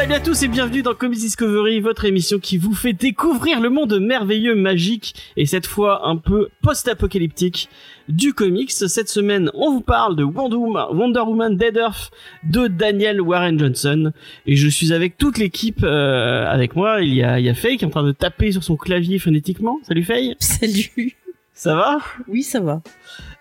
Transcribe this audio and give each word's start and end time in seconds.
Salut 0.00 0.14
à 0.14 0.20
tous 0.20 0.42
et 0.42 0.48
bienvenue 0.48 0.80
dans 0.80 0.94
Comics 0.94 1.18
Discovery, 1.18 1.78
votre 1.80 2.06
émission 2.06 2.38
qui 2.38 2.56
vous 2.56 2.72
fait 2.72 2.94
découvrir 2.94 3.60
le 3.60 3.68
monde 3.68 4.00
merveilleux, 4.00 4.54
magique 4.54 5.14
et 5.36 5.44
cette 5.44 5.66
fois 5.66 6.08
un 6.08 6.16
peu 6.16 6.48
post-apocalyptique 6.62 7.68
du 8.08 8.32
comics. 8.32 8.70
Cette 8.72 9.10
semaine, 9.10 9.50
on 9.52 9.70
vous 9.70 9.82
parle 9.82 10.16
de 10.16 10.24
Wonder 10.24 10.56
Woman, 10.56 10.86
Wonder 10.96 11.20
Woman 11.20 11.54
Dead 11.54 11.76
Earth 11.76 12.12
de 12.44 12.66
Daniel 12.66 13.20
Warren 13.20 13.58
Johnson 13.58 14.12
et 14.46 14.56
je 14.56 14.68
suis 14.68 14.94
avec 14.94 15.18
toute 15.18 15.36
l'équipe 15.36 15.82
euh, 15.84 16.46
avec 16.46 16.76
moi. 16.76 17.02
Il 17.02 17.12
y 17.12 17.22
a, 17.22 17.38
il 17.38 17.44
y 17.44 17.50
a 17.50 17.54
Faye 17.54 17.76
qui 17.76 17.84
est 17.84 17.86
en 17.86 17.90
train 17.90 18.02
de 18.02 18.12
taper 18.12 18.52
sur 18.52 18.64
son 18.64 18.76
clavier 18.76 19.18
phonétiquement. 19.18 19.80
Salut 19.86 20.04
Faye. 20.04 20.34
Salut. 20.40 21.14
Ça 21.52 21.74
va? 21.74 21.98
Oui, 22.26 22.42
ça 22.42 22.60
va. 22.60 22.80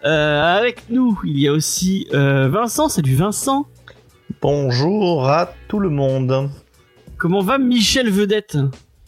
euh, 0.04 0.58
Avec 0.58 0.90
nous, 0.90 1.18
il 1.24 1.40
y 1.40 1.48
a 1.48 1.54
aussi 1.54 2.06
euh, 2.14 2.50
Vincent. 2.50 2.90
Salut 2.90 3.16
Vincent. 3.16 3.66
Bonjour 4.42 5.30
à 5.30 5.52
tout 5.68 5.80
le 5.80 5.90
monde. 5.90 6.50
Comment 7.18 7.42
va 7.42 7.58
Michel 7.58 8.10
Vedette 8.10 8.56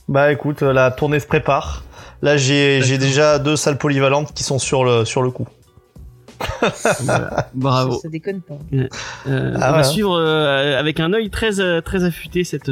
Bah 0.10 0.30
écoute, 0.34 0.62
euh, 0.62 0.74
la 0.74 0.92
tournée 0.92 1.22
se 1.22 1.26
prépare. 1.26 1.86
Là, 2.22 2.36
j'ai 2.36 2.82
j'ai 2.82 2.98
déjà 2.98 3.40
deux 3.40 3.56
salles 3.56 3.78
polyvalentes 3.78 4.34
qui 4.34 4.44
sont 4.44 4.60
sur 4.60 4.84
le 4.84 5.06
sur 5.06 5.22
le 5.22 5.32
coup. 5.32 5.48
Bravo. 7.54 7.94
Ça, 7.94 8.00
ça 8.04 8.10
déconne 8.10 8.42
pas. 8.42 8.58
Euh, 8.74 8.88
on 9.26 9.60
Ah 9.60 9.72
va 9.72 9.78
ouais. 9.78 9.84
suivre 9.84 10.16
euh, 10.18 10.78
avec 10.80 11.00
un 11.00 11.14
œil 11.14 11.30
très 11.30 11.60
euh, 11.60 11.82
très 11.82 12.04
affûté 12.04 12.44
cette 12.44 12.72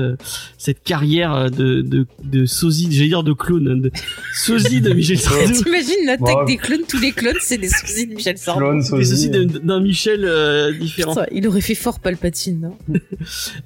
cette 0.57 0.83
carrière 0.83 1.49
de 1.51 1.81
de 1.81 2.05
de 2.23 2.45
sosie, 2.45 2.87
j'allais 2.91 3.09
dire 3.09 3.23
de 3.23 3.33
clone, 3.33 3.81
de 3.81 3.91
sosie 4.35 4.81
de 4.81 4.93
Michel 4.93 5.17
Sardou, 5.19 5.51
T'imagines 5.63 6.05
l'attaque 6.05 6.47
des 6.47 6.57
clones, 6.57 6.83
tous 6.87 6.99
les 6.99 7.11
clones, 7.11 7.35
c'est 7.41 7.57
des 7.57 7.69
sourcils 7.69 8.07
de 8.07 8.15
Michel 8.15 8.37
Sardou. 8.37 8.59
Clone, 8.61 8.79
des 8.79 8.85
sosis 8.85 9.09
sosie. 9.09 9.29
d'un 9.29 9.45
d'un 9.45 9.79
Michel 9.81 10.23
euh, 10.25 10.71
différent. 10.73 11.13
Putain, 11.13 11.25
il 11.31 11.47
aurait 11.47 11.61
fait 11.61 11.75
fort 11.75 11.99
Palpatine, 11.99 12.59
non? 12.61 12.77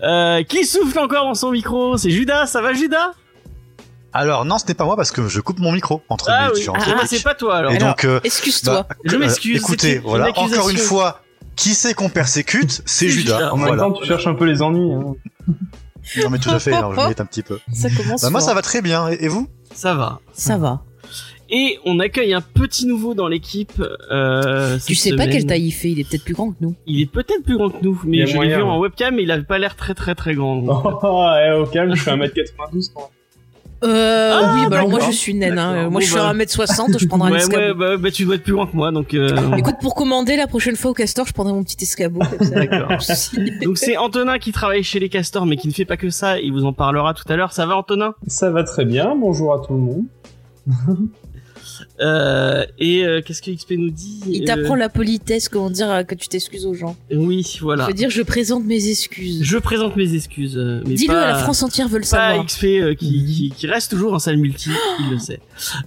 Euh, 0.03 0.43
qui 0.43 0.65
souffle 0.65 0.97
encore 0.99 1.25
dans 1.25 1.33
son 1.35 1.51
micro? 1.51 1.97
C'est 1.97 2.09
Judas, 2.09 2.45
ça 2.47 2.61
va 2.61 2.73
Judas? 2.73 3.11
Alors 4.13 4.45
non, 4.45 4.57
ce 4.59 4.65
n'est 4.67 4.73
pas 4.75 4.85
moi 4.85 4.95
parce 4.95 5.11
que 5.11 5.27
je 5.27 5.39
coupe 5.41 5.59
mon 5.59 5.71
micro 5.71 6.01
entre 6.09 6.29
Ah 6.29 6.43
mes 6.45 6.49
oui, 6.51 6.59
différentes 6.59 6.83
ah, 6.85 7.03
c'est 7.07 7.23
pas 7.23 7.33
toi 7.35 7.55
alors. 7.57 7.71
Et 7.71 7.77
donc, 7.77 8.05
euh, 8.05 8.19
Excuse-toi. 8.23 8.85
bah, 8.87 8.95
Je 9.03 9.15
euh, 9.15 9.19
m'excuse, 9.19 9.57
écoutez, 9.57 9.97
voilà, 9.99 10.29
une 10.29 10.31
encore 10.37 10.69
une 10.69 10.77
fois, 10.77 11.21
qui 11.55 11.69
c'est 11.73 11.93
qu'on 11.93 12.09
persécute? 12.09 12.81
C'est 12.85 13.09
Judas. 13.09 13.37
Judas. 13.37 13.51
En 13.53 13.57
même 13.57 13.77
temps, 13.77 13.91
tu 13.91 14.05
cherches 14.05 14.27
un 14.27 14.35
peu 14.35 14.45
les 14.45 14.61
ennuis. 14.61 14.93
Hein. 14.93 15.15
Non 16.21 16.29
mais 16.29 16.37
tout 16.37 16.49
à 16.49 16.59
fait, 16.59 16.73
alors 16.73 16.91
je 16.91 16.97
m'inquiète 16.97 17.21
un 17.21 17.25
petit 17.25 17.43
peu. 17.43 17.59
ça 17.73 17.89
commence 17.89 18.21
Bah, 18.21 18.29
moi 18.29 18.41
ça 18.41 18.53
va 18.53 18.61
très 18.61 18.81
bien. 18.81 19.07
Et, 19.09 19.23
et 19.23 19.27
vous? 19.29 19.47
Ça 19.73 19.93
va. 19.95 20.19
Ça 20.33 20.57
va. 20.57 20.81
Et 21.49 21.79
on 21.85 21.97
accueille 22.01 22.33
un 22.33 22.41
petit 22.41 22.85
nouveau 22.85 23.13
dans 23.13 23.29
l'équipe. 23.29 23.81
Euh, 24.11 24.77
Tu 24.85 24.95
sais 24.95 25.11
pas 25.11 25.23
semaine. 25.23 25.29
quelle 25.29 25.45
taille 25.45 25.67
il 25.67 25.71
fait, 25.71 25.91
il 25.91 25.99
est 26.01 26.03
peut-être 26.09 26.25
plus 26.25 26.33
grand 26.33 26.51
que 26.51 26.57
nous. 26.59 26.75
Il 26.87 26.99
est 26.99 27.05
peut-être 27.05 27.43
plus 27.45 27.55
grand 27.55 27.69
que 27.69 27.81
nous, 27.81 28.01
mais 28.05 28.23
a 28.23 28.25
je 28.25 28.37
l'ai 28.37 28.49
vu 28.49 28.55
ouais. 28.55 28.61
en 28.63 28.79
webcam, 28.79 29.15
mais 29.15 29.23
il 29.23 29.31
avait 29.31 29.43
pas 29.43 29.59
l'air 29.59 29.77
très 29.77 29.93
très 29.93 30.13
très 30.13 30.35
grand. 30.35 30.57
donc. 30.57 30.83
Oh, 31.03 31.25
eh, 31.41 31.53
au 31.53 31.65
calme, 31.67 31.95
je 31.95 32.01
fais 32.01 32.11
1m92 32.11 32.91
quand. 32.93 33.09
Euh, 33.83 34.31
Ah, 34.33 34.55
oui, 34.55 34.67
bah 34.69 34.77
alors 34.77 34.89
moi 34.89 34.99
je 35.01 35.11
suis 35.11 35.33
naine, 35.33 35.59
hein. 35.59 35.89
Moi 35.89 36.01
je 36.01 36.05
suis 36.07 36.15
bah. 36.15 36.29
à 36.29 36.33
1m60, 36.33 36.97
je 36.99 37.05
prendrai 37.07 37.29
un 37.29 37.31
ouais, 37.33 37.37
ouais, 37.37 37.43
escabeau. 37.43 37.79
bah, 37.79 37.97
bah, 37.97 38.11
tu 38.11 38.25
dois 38.25 38.35
être 38.35 38.43
plus 38.43 38.53
grand 38.53 38.67
que 38.67 38.75
moi, 38.75 38.91
donc. 38.91 39.13
euh, 39.13 39.29
Écoute, 39.57 39.75
pour 39.81 39.93
commander 39.95 40.35
la 40.37 40.47
prochaine 40.47 40.75
fois 40.75 40.91
au 40.91 40.93
castor, 40.93 41.27
je 41.27 41.33
prendrai 41.33 41.53
mon 41.53 41.63
petit 41.63 41.77
escabeau. 41.81 42.19
Comme 42.37 42.47
ça. 42.47 42.55
D'accord. 42.55 42.89
Donc 43.63 43.77
c'est 43.77 43.97
Antonin 43.97 44.37
qui 44.39 44.51
travaille 44.51 44.83
chez 44.83 44.99
les 44.99 45.09
castors, 45.09 45.45
mais 45.45 45.57
qui 45.57 45.67
ne 45.67 45.73
fait 45.73 45.85
pas 45.85 45.97
que 45.97 46.09
ça. 46.09 46.39
Il 46.39 46.53
vous 46.53 46.65
en 46.65 46.73
parlera 46.73 47.13
tout 47.13 47.25
à 47.27 47.35
l'heure. 47.35 47.51
Ça 47.53 47.65
va, 47.65 47.75
Antonin? 47.77 48.13
Ça 48.27 48.49
va 48.51 48.63
très 48.63 48.85
bien, 48.85 49.15
bonjour 49.15 49.53
à 49.53 49.59
tout 49.59 49.73
le 49.73 49.79
monde. 49.79 50.03
euh, 51.99 52.65
Et 52.79 53.05
euh, 53.05 53.21
qu'est-ce 53.25 53.41
que 53.41 53.51
XP 53.51 53.71
nous 53.77 53.89
dit 53.89 54.21
Il 54.27 54.43
Euh, 54.43 54.45
t'apprend 54.45 54.75
la 54.75 54.89
politesse, 54.89 55.49
comment 55.49 55.69
dire 55.69 56.03
que 56.07 56.15
tu 56.15 56.27
t'excuses 56.27 56.65
aux 56.65 56.73
gens. 56.73 56.95
Oui, 57.11 57.57
voilà. 57.61 57.83
Je 57.83 57.87
veux 57.89 57.93
dire, 57.95 58.09
je 58.09 58.21
présente 58.21 58.65
mes 58.65 58.89
excuses. 58.89 59.43
Je 59.43 59.57
présente 59.57 59.95
mes 59.95 60.13
excuses. 60.15 60.57
Dis-le 60.85 61.15
à 61.15 61.27
la 61.27 61.35
France 61.35 61.63
entière 61.63 61.87
veut 61.87 61.97
le 61.97 62.01
Pas 62.01 62.29
savoir. 62.29 62.45
XP 62.45 62.63
euh, 62.63 62.95
qui, 62.95 63.25
qui, 63.25 63.53
qui 63.55 63.67
reste 63.67 63.91
toujours 63.91 64.13
en 64.13 64.19
salle 64.19 64.37
multi, 64.37 64.69
il 64.99 65.11
le 65.11 65.19
sait. 65.19 65.39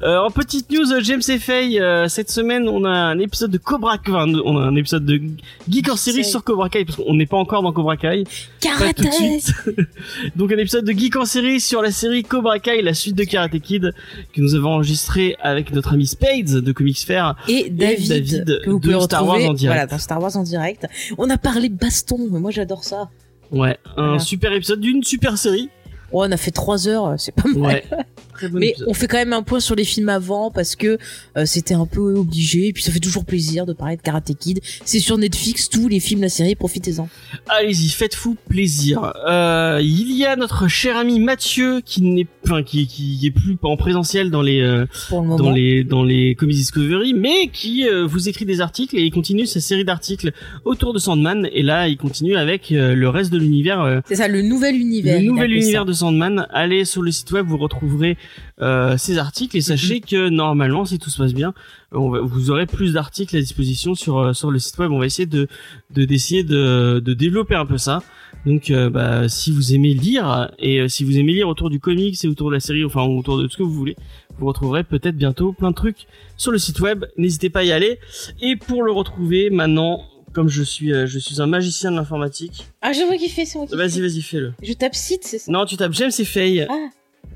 En 0.02 0.30
petite 0.30 0.70
news, 0.70 0.84
James 1.02 1.22
euh, 1.50 2.08
cette 2.08 2.30
semaine 2.30 2.68
on 2.68 2.84
a 2.84 2.90
un 2.90 3.18
épisode 3.18 3.50
de 3.50 3.58
Cobra 3.58 3.98
Kai, 3.98 4.12
enfin, 4.12 4.32
on 4.44 4.56
a 4.58 4.62
un 4.62 4.76
épisode 4.76 5.04
de 5.04 5.20
Geek 5.68 5.90
en 5.90 5.96
série 5.96 6.24
sur 6.24 6.42
Cobra 6.44 6.68
Kai, 6.68 6.84
parce 6.84 6.96
qu'on 6.96 7.14
n'est 7.14 7.26
pas 7.26 7.36
encore 7.36 7.62
dans 7.62 7.72
Cobra 7.72 7.96
Kai. 7.96 8.24
Pas 8.24 8.92
tout 8.92 9.02
de 9.02 9.08
Karaté 9.08 9.12
suite. 9.12 9.54
Donc 10.36 10.52
un 10.52 10.58
épisode 10.58 10.84
de 10.84 10.92
Geek 10.92 11.16
en 11.16 11.24
série 11.24 11.60
sur 11.60 11.82
la 11.82 11.90
série 11.90 12.22
Cobra 12.22 12.58
Kai, 12.58 12.82
la 12.82 12.94
suite 12.94 13.14
de 13.16 13.24
Karate 13.24 13.58
Kid, 13.60 13.92
que 14.32 14.40
nous 14.40 14.54
avons 14.54 14.70
enregistré 14.74 15.36
avec 15.40 15.72
notre 15.76 15.92
ami 15.94 16.06
Spades 16.06 16.60
de 16.60 16.72
Comics 16.72 16.98
Fair. 17.06 17.36
et 17.48 17.70
David, 17.70 18.08
David 18.08 18.60
que 18.64 18.70
vous 18.70 18.78
de 18.80 18.82
pouvez 18.92 19.00
Star 19.04 19.20
retrouver 19.22 19.44
Wars 19.44 19.50
en 19.50 19.54
direct. 19.54 19.74
voilà 19.76 19.86
dans 19.86 19.98
Star 19.98 20.20
Wars 20.20 20.36
en 20.36 20.42
direct. 20.42 20.86
On 21.18 21.30
a 21.30 21.38
parlé 21.38 21.68
baston, 21.68 22.18
mais 22.30 22.40
moi 22.40 22.50
j'adore 22.50 22.82
ça. 22.84 23.08
Ouais, 23.52 23.78
un 23.96 24.02
Voilà. 24.06 24.18
super 24.18 24.52
épisode 24.52 24.80
d'une 24.80 25.04
super 25.04 25.38
série. 25.38 25.70
Oh, 26.12 26.24
on 26.26 26.32
a 26.32 26.36
fait 26.36 26.50
trois 26.50 26.88
heures, 26.88 27.14
c'est 27.18 27.32
pas 27.32 27.48
mal. 27.48 27.56
Ouais. 27.62 27.84
Très 28.36 28.48
bon 28.48 28.58
Mais 28.58 28.68
épisode. 28.70 28.88
on 28.88 28.94
fait 28.94 29.06
quand 29.08 29.16
même 29.18 29.32
un 29.32 29.42
point 29.42 29.60
sur 29.60 29.74
les 29.74 29.84
films 29.84 30.08
avant 30.08 30.50
parce 30.50 30.76
que 30.76 30.98
euh, 31.36 31.44
c'était 31.46 31.74
un 31.74 31.86
peu 31.86 32.14
obligé 32.14 32.68
et 32.68 32.72
puis 32.72 32.82
ça 32.82 32.92
fait 32.92 33.00
toujours 33.00 33.24
plaisir 33.24 33.66
de 33.66 33.72
parler 33.72 33.96
de 33.96 34.02
Karate 34.02 34.32
Kid. 34.38 34.60
C'est 34.84 35.00
sur 35.00 35.18
Netflix 35.18 35.68
tous 35.68 35.88
les 35.88 36.00
films 36.00 36.22
la 36.22 36.28
série, 36.28 36.54
profitez-en. 36.54 37.08
Allez-y, 37.48 37.88
faites-vous 37.88 38.36
plaisir. 38.48 39.12
Euh, 39.28 39.80
il 39.82 40.12
y 40.16 40.24
a 40.24 40.36
notre 40.36 40.68
cher 40.68 40.96
ami 40.96 41.18
Mathieu 41.20 41.80
qui 41.84 42.02
n'est, 42.02 42.26
enfin, 42.44 42.62
qui, 42.62 42.86
qui 42.86 43.20
est 43.24 43.30
plus 43.30 43.56
en 43.62 43.76
présentiel 43.76 44.30
dans 44.30 44.42
les, 44.42 44.60
euh, 44.60 44.86
Pour 45.08 45.20
le 45.22 45.28
moment. 45.28 45.36
dans 45.42 45.50
les, 45.50 45.84
dans 45.84 46.02
les 46.04 46.34
Comics 46.34 46.56
Discovery, 46.56 47.14
mais 47.14 47.48
qui 47.52 47.88
euh, 47.88 48.06
vous 48.06 48.28
écrit 48.28 48.44
des 48.44 48.60
articles 48.60 48.96
et 48.96 49.02
il 49.04 49.10
continue 49.10 49.46
sa 49.46 49.60
série 49.60 49.84
d'articles 49.84 50.32
autour 50.64 50.92
de 50.92 50.98
Sandman. 50.98 51.48
Et 51.52 51.62
là, 51.62 51.88
il 51.88 51.96
continue 51.96 52.36
avec 52.36 52.72
euh, 52.72 52.94
le 52.94 53.08
reste 53.08 53.32
de 53.32 53.38
l'univers. 53.38 53.80
euh, 53.80 54.00
C'est 54.06 54.16
ça, 54.16 54.28
le 54.28 54.42
nouvel 54.42 54.76
univers. 54.76 55.18
le 55.20 55.26
nouvel 55.26 55.52
univers 55.52 55.82
ça. 55.82 55.86
de 55.86 55.92
Sandman. 55.92 56.46
Allez 56.50 56.84
sur 56.84 57.02
le 57.02 57.10
site 57.10 57.30
web, 57.32 57.46
vous 57.46 57.56
retrouverez 57.58 58.16
euh, 58.60 58.96
ces 58.96 59.18
articles 59.18 59.56
et 59.56 59.60
sachez 59.60 60.00
que 60.00 60.28
normalement, 60.28 60.84
si 60.84 60.98
tout 60.98 61.10
se 61.10 61.18
passe 61.18 61.34
bien, 61.34 61.54
on 61.92 62.08
va- 62.10 62.20
vous 62.20 62.50
aurez 62.50 62.66
plus 62.66 62.94
d'articles 62.94 63.36
à 63.36 63.40
disposition 63.40 63.94
sur 63.94 64.18
euh, 64.18 64.32
sur 64.32 64.50
le 64.50 64.58
site 64.58 64.78
web. 64.78 64.90
On 64.92 64.98
va 64.98 65.06
essayer 65.06 65.26
de 65.26 65.48
de 65.94 66.04
d'essayer 66.04 66.42
de 66.44 67.02
de 67.04 67.14
développer 67.14 67.54
un 67.54 67.66
peu 67.66 67.78
ça. 67.78 68.02
Donc, 68.44 68.70
euh, 68.70 68.90
bah, 68.90 69.28
si 69.28 69.50
vous 69.50 69.74
aimez 69.74 69.92
lire 69.94 70.50
et 70.60 70.80
euh, 70.80 70.88
si 70.88 71.02
vous 71.02 71.18
aimez 71.18 71.32
lire 71.32 71.48
autour 71.48 71.68
du 71.68 71.80
comics 71.80 72.16
et 72.24 72.28
autour 72.28 72.48
de 72.50 72.54
la 72.54 72.60
série, 72.60 72.84
enfin 72.84 73.02
autour 73.02 73.38
de 73.38 73.44
tout 73.46 73.52
ce 73.52 73.56
que 73.56 73.62
vous 73.64 73.72
voulez, 73.72 73.96
vous 74.38 74.46
retrouverez 74.46 74.84
peut-être 74.84 75.16
bientôt 75.16 75.52
plein 75.52 75.70
de 75.70 75.74
trucs 75.74 76.06
sur 76.36 76.52
le 76.52 76.58
site 76.58 76.78
web. 76.80 77.04
N'hésitez 77.16 77.50
pas 77.50 77.60
à 77.60 77.64
y 77.64 77.72
aller. 77.72 77.98
Et 78.40 78.54
pour 78.54 78.84
le 78.84 78.92
retrouver 78.92 79.50
maintenant, 79.50 80.04
comme 80.32 80.48
je 80.48 80.62
suis 80.62 80.92
euh, 80.92 81.06
je 81.06 81.18
suis 81.18 81.40
un 81.40 81.46
magicien 81.46 81.90
de 81.90 81.96
l'informatique, 81.96 82.66
Ah, 82.82 82.92
je 82.92 83.00
vois 83.04 83.16
qui 83.16 83.28
fait, 83.28 83.46
c'est 83.46 83.58
moi 83.58 83.66
qui 83.66 83.74
vas-y 83.74 84.00
vas-y 84.00 84.20
fais-le. 84.22 84.52
Je 84.62 84.74
tape 84.74 84.94
site, 84.94 85.22
c'est 85.24 85.38
ça? 85.38 85.50
Non, 85.50 85.64
tu 85.64 85.76
tapes 85.76 85.94
James 85.94 86.12
et 86.16 86.24
Faye. 86.24 86.66
Ah. 86.70 86.88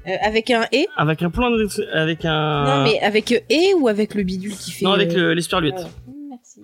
Euh, 0.06 0.12
avec 0.22 0.50
un 0.50 0.64
et 0.72 0.86
Avec 0.96 1.22
un 1.22 1.28
point 1.30 1.50
de, 1.50 1.68
avec 1.94 2.24
un. 2.24 2.64
Non, 2.64 2.84
mais 2.84 2.98
avec 3.00 3.32
euh, 3.32 3.38
et 3.50 3.74
ou 3.78 3.86
avec 3.88 4.14
le 4.14 4.22
bidule 4.22 4.56
qui 4.56 4.70
fait. 4.70 4.84
Non, 4.86 4.92
avec 4.92 5.10
euh, 5.12 5.16
le- 5.28 5.34
l'esperluette. 5.34 5.74
voilà. 5.74 5.88
Merci. 6.30 6.60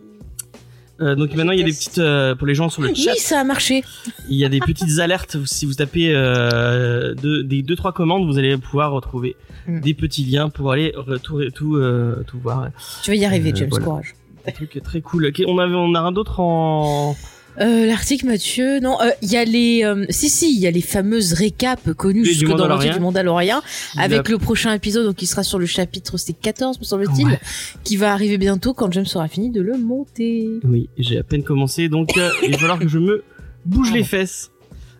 Euh, 1.02 1.14
donc 1.14 1.34
maintenant 1.34 1.52
il 1.52 1.58
y 1.58 1.62
a 1.62 1.66
des 1.66 1.72
petites 1.72 1.98
euh, 1.98 2.34
pour 2.34 2.46
les 2.46 2.54
gens 2.54 2.70
sur 2.70 2.80
le 2.80 2.94
chat, 2.94 3.10
Oui, 3.12 3.18
ça 3.18 3.40
a 3.40 3.44
marché. 3.44 3.84
il 4.30 4.36
y 4.38 4.46
a 4.46 4.48
des 4.48 4.60
petites 4.60 4.98
alertes 5.00 5.36
si 5.44 5.66
vous 5.66 5.74
tapez 5.74 6.12
euh, 6.14 7.12
deux, 7.14 7.44
des 7.44 7.60
deux 7.60 7.76
trois 7.76 7.92
commandes, 7.92 8.24
vous 8.26 8.38
allez 8.38 8.56
pouvoir 8.56 8.92
retrouver 8.92 9.36
Mm. 9.68 9.80
des 9.80 9.94
petits 9.94 10.24
liens 10.24 10.48
pour 10.48 10.70
aller 10.70 10.94
tout 11.24 11.50
tout 11.50 11.74
euh, 11.76 12.22
tout 12.28 12.38
voir. 12.38 12.68
Tu 13.02 13.10
vas 13.10 13.16
y 13.16 13.24
arriver, 13.24 13.50
Euh, 13.50 13.56
James, 13.56 13.68
voilà. 13.68 13.84
courage. 13.84 14.14
Un 14.46 14.52
truc 14.52 14.80
très 14.84 15.00
cool. 15.00 15.30
On 15.48 15.58
avait 15.58 15.74
on 15.74 15.92
a 15.96 16.00
un 16.00 16.12
d'autre 16.12 16.38
en 16.38 17.16
Euh, 17.60 17.86
L'article 17.86 18.26
Mathieu, 18.26 18.80
non, 18.80 19.00
euh, 19.00 19.10
il 19.22 19.30
y 19.32 19.36
a 19.36 19.44
les, 19.44 19.82
euh, 19.84 20.04
si 20.10 20.28
si, 20.28 20.54
il 20.54 20.60
y 20.60 20.66
a 20.66 20.70
les 20.70 20.80
fameuses 20.82 21.32
récaps 21.32 21.92
connues 21.94 22.22
du 22.22 22.32
jusque 22.32 22.46
dans 22.54 22.66
l'article 22.68 22.94
du 22.94 23.00
Mandalorian, 23.00 23.62
avec 23.96 24.28
le 24.28 24.38
prochain 24.38 24.72
épisode, 24.74 25.06
donc 25.06 25.16
qui 25.16 25.26
sera 25.26 25.42
sur 25.42 25.58
le 25.58 25.66
chapitre, 25.66 26.16
c'était 26.18 26.38
14 26.40 26.78
me 26.78 26.84
semble-t-il, 26.84 27.26
Ouais. 27.26 27.40
qui 27.84 27.96
va 27.96 28.12
arriver 28.12 28.36
bientôt 28.38 28.74
quand 28.74 28.92
James 28.92 29.06
aura 29.14 29.28
fini 29.28 29.50
de 29.50 29.62
le 29.62 29.78
monter. 29.78 30.48
Oui, 30.64 30.88
j'ai 30.98 31.18
à 31.18 31.22
peine 31.22 31.42
commencé, 31.44 31.88
donc 31.88 32.16
euh, 32.18 32.30
il 32.44 32.50
va 32.52 32.58
falloir 32.58 32.78
que 32.78 32.88
je 32.88 32.98
me 32.98 33.24
bouge 33.64 33.92
les 33.92 34.04
fesses. 34.04 34.50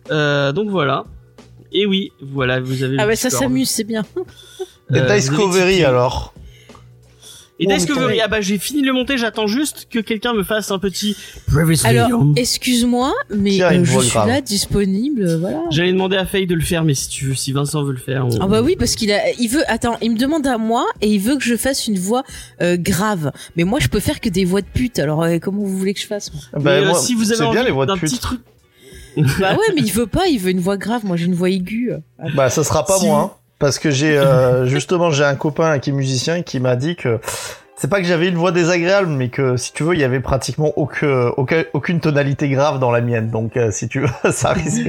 Euh, 0.09 0.51
donc 0.51 0.69
voilà. 0.69 1.05
Et 1.71 1.85
oui, 1.85 2.11
voilà, 2.21 2.59
vous 2.59 2.81
avez. 2.83 2.95
Ah 2.97 3.05
ouais, 3.05 3.15
ça 3.15 3.29
s'amuse, 3.29 3.69
c'est 3.69 3.83
bien. 3.83 4.03
Et 4.93 4.97
Euh, 4.99 5.15
Discovery 5.15 5.83
alors 5.83 6.33
Et 7.59 7.65
Oh, 7.67 7.73
Discovery, 7.73 8.21
ah 8.21 8.27
bah 8.27 8.39
j'ai 8.39 8.59
fini 8.59 8.81
de 8.81 8.85
le 8.87 8.93
monter, 8.93 9.17
j'attends 9.17 9.47
juste 9.47 9.87
que 9.89 9.97
quelqu'un 9.97 10.33
me 10.33 10.43
fasse 10.43 10.69
un 10.69 10.77
petit 10.77 11.15
Alors, 11.85 12.23
excuse-moi, 12.35 13.13
mais 13.31 13.61
euh, 13.63 13.83
je 13.83 13.99
suis 13.99 14.09
grave. 14.11 14.27
là, 14.27 14.41
disponible, 14.41 15.23
euh, 15.23 15.37
voilà. 15.39 15.61
J'allais 15.71 15.91
demander 15.91 16.17
à 16.17 16.25
Faye 16.27 16.45
de 16.45 16.53
le 16.53 16.61
faire, 16.61 16.83
mais 16.83 16.93
si 16.93 17.09
tu 17.09 17.25
veux, 17.25 17.33
si 17.35 17.51
Vincent 17.53 17.83
veut 17.83 17.93
le 17.93 17.97
faire. 17.97 18.27
on- 18.27 18.39
Ah 18.41 18.47
bah 18.47 18.61
oui, 18.61 18.75
parce 18.77 18.93
qu'il 18.95 19.11
a, 19.11 19.31
il 19.39 19.47
veut, 19.47 19.63
attends, 19.71 19.97
il 20.01 20.11
me 20.11 20.17
demande 20.19 20.45
à 20.45 20.59
moi 20.59 20.85
et 21.01 21.09
il 21.11 21.19
veut 21.19 21.35
que 21.35 21.43
je 21.43 21.55
fasse 21.57 21.87
une 21.87 21.97
voix 21.97 22.23
euh, 22.61 22.77
grave. 22.77 23.31
Mais 23.55 23.63
moi, 23.63 23.79
je 23.79 23.87
peux 23.87 23.99
faire 23.99 24.19
que 24.21 24.29
des 24.29 24.45
voix 24.45 24.61
de 24.61 24.67
pute. 24.71 24.99
Alors, 24.99 25.23
euh, 25.23 25.39
comment 25.41 25.63
vous 25.63 25.77
voulez 25.77 25.95
que 25.95 25.99
je 25.99 26.07
fasse 26.07 26.31
moi 26.33 26.41
Bah, 26.53 26.59
Mais, 26.63 26.69
euh, 26.85 26.89
moi, 26.89 26.99
si 26.99 27.15
vous 27.15 27.31
avez 27.31 27.41
bien 27.41 27.49
envie 27.61 27.63
les 27.65 27.71
voix 27.71 27.85
de 27.87 27.91
d'un 27.93 27.97
pute. 27.97 28.09
petit 28.11 28.19
truc. 28.19 28.41
Bah 29.39 29.53
ouais, 29.53 29.57
mais 29.75 29.81
il 29.81 29.91
veut 29.91 30.05
pas, 30.05 30.27
il 30.27 30.37
veut 30.39 30.51
une 30.51 30.59
voix 30.59 30.77
grave. 30.77 31.03
Moi, 31.05 31.17
j'ai 31.17 31.25
une 31.25 31.33
voix 31.33 31.49
aiguë. 31.49 31.91
Bah, 32.35 32.51
ça 32.51 32.63
sera 32.63 32.85
pas 32.85 32.99
Si 32.99 33.07
moi, 33.07 33.33
hein, 33.35 33.36
parce 33.59 33.79
que 33.79 33.89
j'ai 33.89 34.17
euh, 34.17 34.65
justement 34.67 35.11
j'ai 35.11 35.23
un 35.23 35.35
copain 35.35 35.79
qui 35.79 35.89
est 35.89 35.93
musicien 35.93 36.41
qui 36.43 36.59
m'a 36.59 36.75
dit 36.75 36.95
que 36.95 37.19
c'est 37.75 37.89
pas 37.89 37.99
que 38.01 38.07
j'avais 38.07 38.27
une 38.29 38.37
voix 38.37 38.51
désagréable, 38.51 39.07
mais 39.07 39.29
que 39.29 39.55
si 39.55 39.71
tu 39.71 39.83
veux, 39.83 39.93
il 39.93 39.99
y 39.99 40.03
avait 40.03 40.19
pratiquement 40.19 40.73
aucun, 40.77 41.27
aucun- 41.37 41.63
aucune 41.73 41.99
tonalité 41.99 42.49
grave 42.49 42.79
dans 42.79 42.89
la 42.89 43.01
mienne. 43.01 43.29
Donc, 43.29 43.55
euh, 43.55 43.69
si 43.69 43.87
tu 43.87 43.99
veux, 43.99 44.07
ça 44.31 44.49
risque 44.53 44.87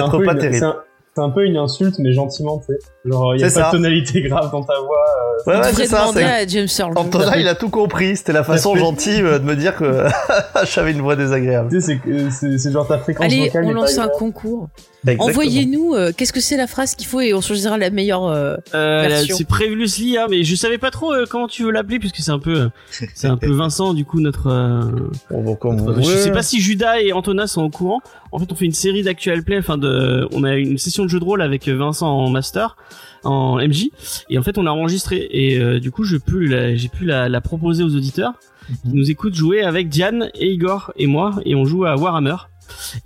D'être 0.00 0.10
peu 0.18 0.24
pas 0.26 0.32
une- 0.32 0.38
terrible. 0.38 0.58
c'est 0.58 0.64
un- 0.66 0.76
c'est 1.14 1.22
un 1.22 1.30
peu 1.30 1.44
une 1.46 1.56
insulte, 1.56 1.98
mais 1.98 2.12
gentiment, 2.12 2.58
tu 2.58 2.66
sais. 2.74 2.78
Genre, 3.10 3.34
il 3.34 3.40
y 3.40 3.44
a 3.44 3.48
C'est 3.50 3.60
pas 3.60 3.66
ça. 3.70 3.72
de 3.72 3.76
tonalité 3.82 4.22
grave 4.22 4.50
dans 4.50 4.62
ta 4.62 4.74
voix. 4.78 4.96
euh, 4.96 5.50
Ouais, 5.50 5.56
ouais, 5.66 5.72
c'est 5.72 5.86
ça. 5.86 6.04
à 6.04 6.46
James 6.46 6.66
Earl 6.78 6.92
Jones. 6.92 6.92
Antonin, 6.96 7.36
il 7.36 7.48
a 7.48 7.54
tout 7.54 7.68
compris. 7.70 8.16
C'était 8.16 8.32
la 8.32 8.44
façon 8.44 8.74
gentille 8.76 9.22
euh, 9.22 9.38
de 9.38 9.44
me 9.44 9.54
dire 9.56 9.76
que 9.76 10.04
j'avais 10.74 10.92
une 10.92 11.00
voix 11.00 11.16
désagréable. 11.16 11.70
Tu 11.70 11.80
sais, 11.80 11.86
c'est 11.86 11.98
que- 11.98 12.30
c'est 12.30 12.58
c'est 12.58 12.72
genre 12.72 12.86
ta 12.86 12.98
fréquence 12.98 13.24
Allez, 13.24 13.46
vocale 13.46 13.64
on 13.66 13.72
lance 13.72 13.98
un 13.98 14.08
concours. 14.08 14.68
Exactement. 15.06 15.28
Envoyez-nous, 15.30 15.94
euh, 15.94 16.10
qu'est-ce 16.14 16.32
que 16.32 16.40
c'est 16.40 16.56
la 16.56 16.66
phrase 16.66 16.96
qu'il 16.96 17.06
faut 17.06 17.20
et 17.20 17.32
on 17.32 17.40
choisira 17.40 17.78
la 17.78 17.90
meilleure. 17.90 18.24
euh, 18.26 18.56
Euh, 18.74 19.06
Version. 19.08 19.36
c'est 19.36 19.46
Previously, 19.46 20.18
hein, 20.18 20.26
mais 20.28 20.42
je 20.42 20.56
savais 20.56 20.76
pas 20.78 20.90
trop 20.90 21.12
euh, 21.12 21.24
comment 21.30 21.46
tu 21.46 21.62
veux 21.62 21.70
l'appeler 21.70 21.98
puisque 22.00 22.16
c'est 22.16 22.32
un 22.32 22.40
peu, 22.40 22.62
euh, 22.62 22.68
c'est 23.14 23.28
un 23.28 23.36
peu 23.36 23.50
Vincent 23.52 23.94
du 23.94 24.04
coup 24.04 24.20
notre. 24.20 24.48
euh, 24.50 24.82
Bon, 25.30 25.42
bon, 25.42 25.54
comme 25.54 25.76
notre- 25.76 26.02
je 26.02 26.16
sais 26.16 26.32
pas 26.32 26.42
si 26.42 26.60
Judas 26.60 26.98
et 27.00 27.12
Antonin 27.12 27.46
sont 27.46 27.62
au 27.62 27.70
courant. 27.70 28.00
En 28.32 28.38
fait, 28.40 28.46
on 28.50 28.54
fait 28.56 28.66
une 28.66 28.72
série 28.72 29.02
d'actual 29.02 29.42
play, 29.44 29.58
enfin 29.58 29.78
de, 29.78 30.28
on 30.32 30.42
a 30.44 30.54
une 30.56 30.76
session 30.78 31.04
de 31.04 31.08
jeu 31.08 31.20
de 31.20 31.24
rôle 31.24 31.40
avec 31.42 31.66
Vincent 31.68 32.08
en 32.08 32.28
master, 32.28 32.76
en 33.24 33.56
MJ, 33.58 33.90
et 34.30 34.38
en 34.38 34.42
fait 34.42 34.58
on 34.58 34.62
l'a 34.62 34.72
enregistré 34.72 35.26
et 35.30 35.58
euh, 35.58 35.80
du 35.80 35.90
coup 35.90 36.04
je 36.04 36.16
peux, 36.16 36.38
la- 36.44 36.74
j'ai 36.76 36.88
pu 36.88 37.04
la, 37.04 37.28
la 37.28 37.40
proposer 37.40 37.82
aux 37.82 37.94
auditeurs 37.94 38.34
qui 38.82 38.88
nous 38.94 39.10
écoutent 39.10 39.34
jouer 39.34 39.62
avec 39.62 39.88
Diane 39.88 40.30
et 40.34 40.50
Igor 40.52 40.92
et 40.96 41.06
moi 41.06 41.40
et 41.44 41.54
on 41.54 41.64
joue 41.64 41.84
à 41.86 41.96
Warhammer. 41.96 42.36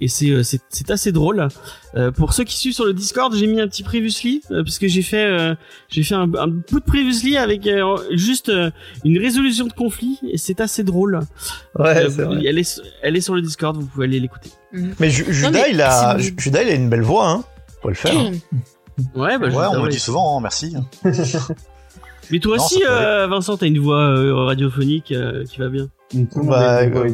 Et 0.00 0.08
c'est 0.08 0.28
euh, 0.30 0.42
c'est 0.42 0.90
assez 0.90 1.12
drôle. 1.12 1.46
Euh, 1.94 2.10
pour 2.10 2.32
ceux 2.32 2.42
qui 2.42 2.56
suivent 2.58 2.74
sur 2.74 2.84
le 2.84 2.92
Discord, 2.92 3.32
j'ai 3.32 3.46
mis 3.46 3.60
un 3.60 3.68
petit 3.68 3.84
previously 3.84 4.42
euh, 4.50 4.64
parce 4.64 4.76
que 4.80 4.88
j'ai 4.88 5.02
fait 5.02 5.24
euh, 5.24 5.54
j'ai 5.88 6.02
fait 6.02 6.16
un, 6.16 6.28
un 6.34 6.48
bout 6.48 6.80
de 6.80 6.84
previously 6.84 7.36
avec 7.36 7.68
euh, 7.68 7.96
juste 8.10 8.48
euh, 8.48 8.72
une 9.04 9.18
résolution 9.18 9.68
de 9.68 9.72
conflit 9.72 10.18
et 10.28 10.36
c'est 10.36 10.60
assez 10.60 10.82
drôle. 10.82 11.20
Ouais, 11.78 11.96
Euh, 11.96 12.10
c'est 12.10 12.22
vrai. 12.24 12.42
elle 12.44 12.58
est 12.58 12.82
elle 13.02 13.16
est 13.16 13.20
sur 13.20 13.36
le 13.36 13.40
Discord, 13.40 13.76
vous 13.76 13.86
pouvez 13.86 14.06
aller 14.06 14.18
l'écouter. 14.18 14.50
Mais 14.98 15.10
Ju- 15.10 15.26
Judas, 15.32 15.50
mais 15.52 15.66
il 15.70 15.80
a, 15.80 16.18
Judas, 16.18 16.62
il 16.64 16.68
a 16.68 16.74
une 16.74 16.88
belle 16.90 17.02
voix, 17.02 17.28
hein. 17.30 17.44
Faut 17.82 17.88
le 17.88 17.94
faire. 17.94 18.18
hein. 18.18 18.32
Ouais, 19.14 19.38
bah, 19.38 19.48
Ouais, 19.48 19.66
on 19.70 19.80
me 19.80 19.84
le 19.86 19.90
dit 19.92 19.98
souvent, 20.00 20.38
hein, 20.38 20.40
merci. 20.42 20.74
Mais 22.30 22.38
toi 22.38 22.56
Non, 22.56 22.64
aussi, 22.64 22.82
euh, 22.88 23.26
Vincent, 23.26 23.56
t'as 23.56 23.66
une 23.66 23.78
voix 23.80 24.00
euh, 24.02 24.34
radiophonique 24.44 25.12
euh, 25.12 25.44
qui 25.44 25.58
va 25.58 25.68
bien. 25.68 25.88
Tout 26.10 26.18
le 26.36 26.42
monde 26.42 26.48
Bah, 26.50 26.76
a 26.76 26.82
une 26.84 26.92
voix. 26.92 27.06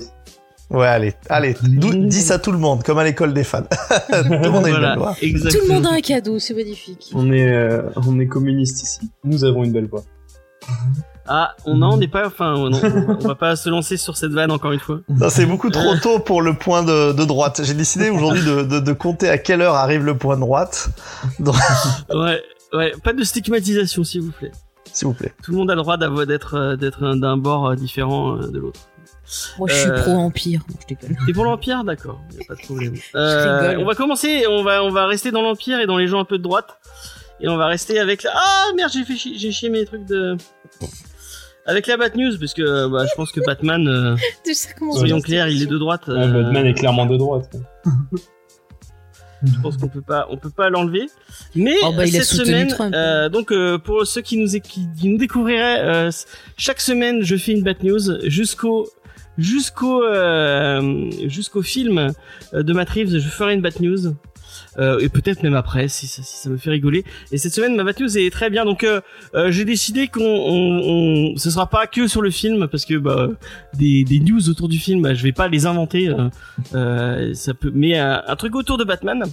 Ouais, 0.70 0.86
allez, 0.86 1.14
allez, 1.30 1.54
dis 1.62 2.20
ça 2.20 2.34
à 2.34 2.38
tout 2.38 2.52
le 2.52 2.58
monde, 2.58 2.82
comme 2.82 2.98
à 2.98 3.04
l'école 3.04 3.32
des 3.32 3.42
fans. 3.42 3.62
tout 3.62 3.68
le 4.12 4.50
monde 4.50 4.66
a 4.66 4.68
une 4.68 4.74
Voilà, 4.74 4.88
belle 4.90 4.98
voix. 4.98 5.16
exactement. 5.22 5.62
Tout 5.64 5.68
le 5.68 5.74
monde 5.74 5.86
a 5.86 5.90
un 5.96 6.00
cadeau, 6.02 6.38
c'est 6.38 6.52
magnifique. 6.54 7.10
On 7.14 7.32
est, 7.32 7.50
euh, 7.50 7.82
on 8.06 8.20
est 8.20 8.26
communiste 8.26 8.82
ici. 8.82 9.10
Nous 9.24 9.44
avons 9.44 9.64
une 9.64 9.72
belle 9.72 9.86
voix. 9.86 10.02
Ah, 11.30 11.54
on 11.66 11.74
non, 11.76 11.90
on 11.92 11.96
n'est 11.98 12.08
pas, 12.08 12.26
enfin, 12.26 12.54
on, 12.56 12.72
on 12.72 13.14
va 13.28 13.34
pas 13.34 13.54
se 13.54 13.68
lancer 13.68 13.96
sur 13.98 14.16
cette 14.16 14.32
vanne 14.32 14.50
encore 14.50 14.72
une 14.72 14.80
fois. 14.80 15.00
Non, 15.10 15.28
c'est 15.28 15.44
beaucoup 15.46 15.68
trop 15.70 15.94
tôt 15.96 16.18
pour 16.20 16.40
le 16.40 16.54
point 16.54 16.82
de, 16.82 17.12
de 17.12 17.24
droite. 17.24 17.60
J'ai 17.64 17.74
décidé 17.74 18.08
aujourd'hui 18.14 18.42
de, 18.42 18.62
de, 18.62 18.80
de 18.80 18.92
compter 18.92 19.28
à 19.28 19.36
quelle 19.38 19.60
heure 19.60 19.74
arrive 19.74 20.04
le 20.04 20.16
point 20.16 20.36
de 20.36 20.40
droite. 20.40 20.88
Donc, 21.38 21.54
Ouais, 22.14 22.42
ouais, 22.72 22.92
pas 23.04 23.12
de 23.12 23.22
stigmatisation, 23.24 24.04
s'il 24.04 24.22
vous 24.22 24.30
plaît. 24.32 24.52
s'il 24.92 25.06
vous 25.08 25.14
plaît. 25.14 25.34
Tout 25.42 25.50
le 25.52 25.58
monde 25.58 25.70
a 25.70 25.74
le 25.74 25.82
droit 25.82 25.98
d'avoir- 25.98 26.26
d'être 26.26 26.54
euh, 26.54 26.76
d'être 26.76 27.14
d'un 27.14 27.36
bord 27.36 27.68
euh, 27.68 27.74
différent 27.76 28.36
euh, 28.38 28.46
de 28.48 28.58
l'autre. 28.58 28.80
Moi, 29.58 29.68
je 29.68 29.74
suis 29.74 29.90
Euh, 29.90 30.00
pro-empire. 30.02 30.60
Non, 30.70 30.76
je 30.80 30.86
déconne. 30.94 31.16
T'es 31.26 31.32
pour 31.34 31.44
l'empire, 31.44 31.84
d'accord, 31.84 32.18
y 32.38 32.42
a 32.42 32.46
pas 32.48 32.54
de 32.54 32.60
problème. 32.62 32.94
Euh, 33.14 33.76
on 33.78 33.84
va 33.84 33.94
commencer, 33.94 34.46
on 34.48 34.62
va 34.62 34.82
on 34.82 34.90
va 34.90 35.04
rester 35.06 35.30
dans 35.30 35.42
l'empire 35.42 35.78
et 35.80 35.86
dans 35.86 35.98
les 35.98 36.06
gens 36.08 36.20
un 36.20 36.24
peu 36.24 36.38
de 36.38 36.42
droite 36.42 36.78
et 37.40 37.48
on 37.48 37.56
va 37.58 37.66
rester 37.66 38.00
avec 38.00 38.22
la... 38.22 38.30
ah 38.34 38.64
merde 38.74 38.90
j'ai 38.92 39.04
fait 39.04 39.14
j'ai 39.16 39.52
chié 39.52 39.68
mes 39.70 39.84
trucs 39.84 40.06
de 40.06 40.36
avec 41.68 41.86
la 41.86 41.96
Bat 41.96 42.16
News 42.16 42.36
parce 42.40 42.54
que 42.54 42.88
bah, 42.88 43.04
je 43.08 43.14
pense 43.14 43.30
que 43.30 43.40
Batman 43.40 43.86
euh, 43.86 44.16
soyons 44.92 45.20
clairs 45.20 45.48
il 45.48 45.62
est 45.62 45.66
de 45.66 45.78
droite. 45.78 46.08
Ouais, 46.08 46.14
euh, 46.14 46.42
Batman 46.42 46.66
est 46.66 46.74
clairement 46.74 47.06
de 47.06 47.16
droite. 47.16 47.54
Je 49.44 49.60
pense 49.62 49.76
qu'on 49.76 49.88
peut 49.88 50.02
pas, 50.02 50.26
on 50.30 50.36
peut 50.36 50.50
pas 50.50 50.68
l'enlever. 50.68 51.06
Mais 51.54 51.76
Oh, 51.84 51.92
bah, 51.96 52.06
cette 52.06 52.24
semaine, 52.24 52.74
euh, 52.92 53.28
donc 53.28 53.52
euh, 53.52 53.78
pour 53.78 54.04
ceux 54.06 54.20
qui 54.20 54.36
nous, 54.36 54.48
qui, 54.60 54.88
qui 54.98 55.08
nous 55.08 55.18
découvriraient, 55.18 55.80
euh, 55.80 56.10
chaque 56.56 56.80
semaine 56.80 57.22
je 57.22 57.36
fais 57.36 57.52
une 57.52 57.62
bad 57.62 57.82
news 57.84 58.00
jusqu'au 58.24 58.88
jusqu'au 59.36 60.02
euh, 60.02 61.08
jusqu'au 61.26 61.62
film 61.62 62.12
de 62.52 62.72
Matt 62.72 62.90
Reeves, 62.90 63.18
je 63.18 63.28
ferai 63.28 63.54
une 63.54 63.60
bad 63.62 63.80
news. 63.80 64.14
Euh, 64.78 64.98
et 65.00 65.08
peut-être 65.08 65.42
même 65.42 65.54
après 65.54 65.88
si 65.88 66.06
ça, 66.06 66.22
si 66.22 66.36
ça 66.36 66.48
me 66.50 66.56
fait 66.56 66.70
rigoler. 66.70 67.04
Et 67.32 67.38
cette 67.38 67.52
semaine 67.54 67.74
ma 67.76 67.84
bad 67.84 67.98
news 68.00 68.16
est 68.18 68.30
très 68.30 68.48
bien 68.50 68.64
donc 68.64 68.84
euh, 68.84 69.00
euh, 69.34 69.50
j'ai 69.50 69.64
décidé 69.64 70.06
qu'on 70.08 70.22
on, 70.22 71.32
on- 71.32 71.36
ce 71.36 71.50
sera 71.50 71.66
pas 71.68 71.86
que 71.86 72.06
sur 72.06 72.22
le 72.22 72.30
film 72.30 72.68
parce 72.68 72.84
que 72.84 72.94
bah, 72.96 73.28
des, 73.74 74.04
des 74.04 74.20
news 74.20 74.48
autour 74.48 74.68
du 74.68 74.78
film 74.78 75.02
bah, 75.02 75.14
je 75.14 75.22
vais 75.22 75.32
pas 75.32 75.48
les 75.48 75.66
inventer 75.66 76.08
euh, 76.08 76.28
euh, 76.74 77.34
ça 77.34 77.54
peut 77.54 77.72
mais 77.74 77.98
un 77.98 78.36
truc 78.36 78.54
autour 78.54 78.78
de 78.78 78.84
Batman 78.84 79.24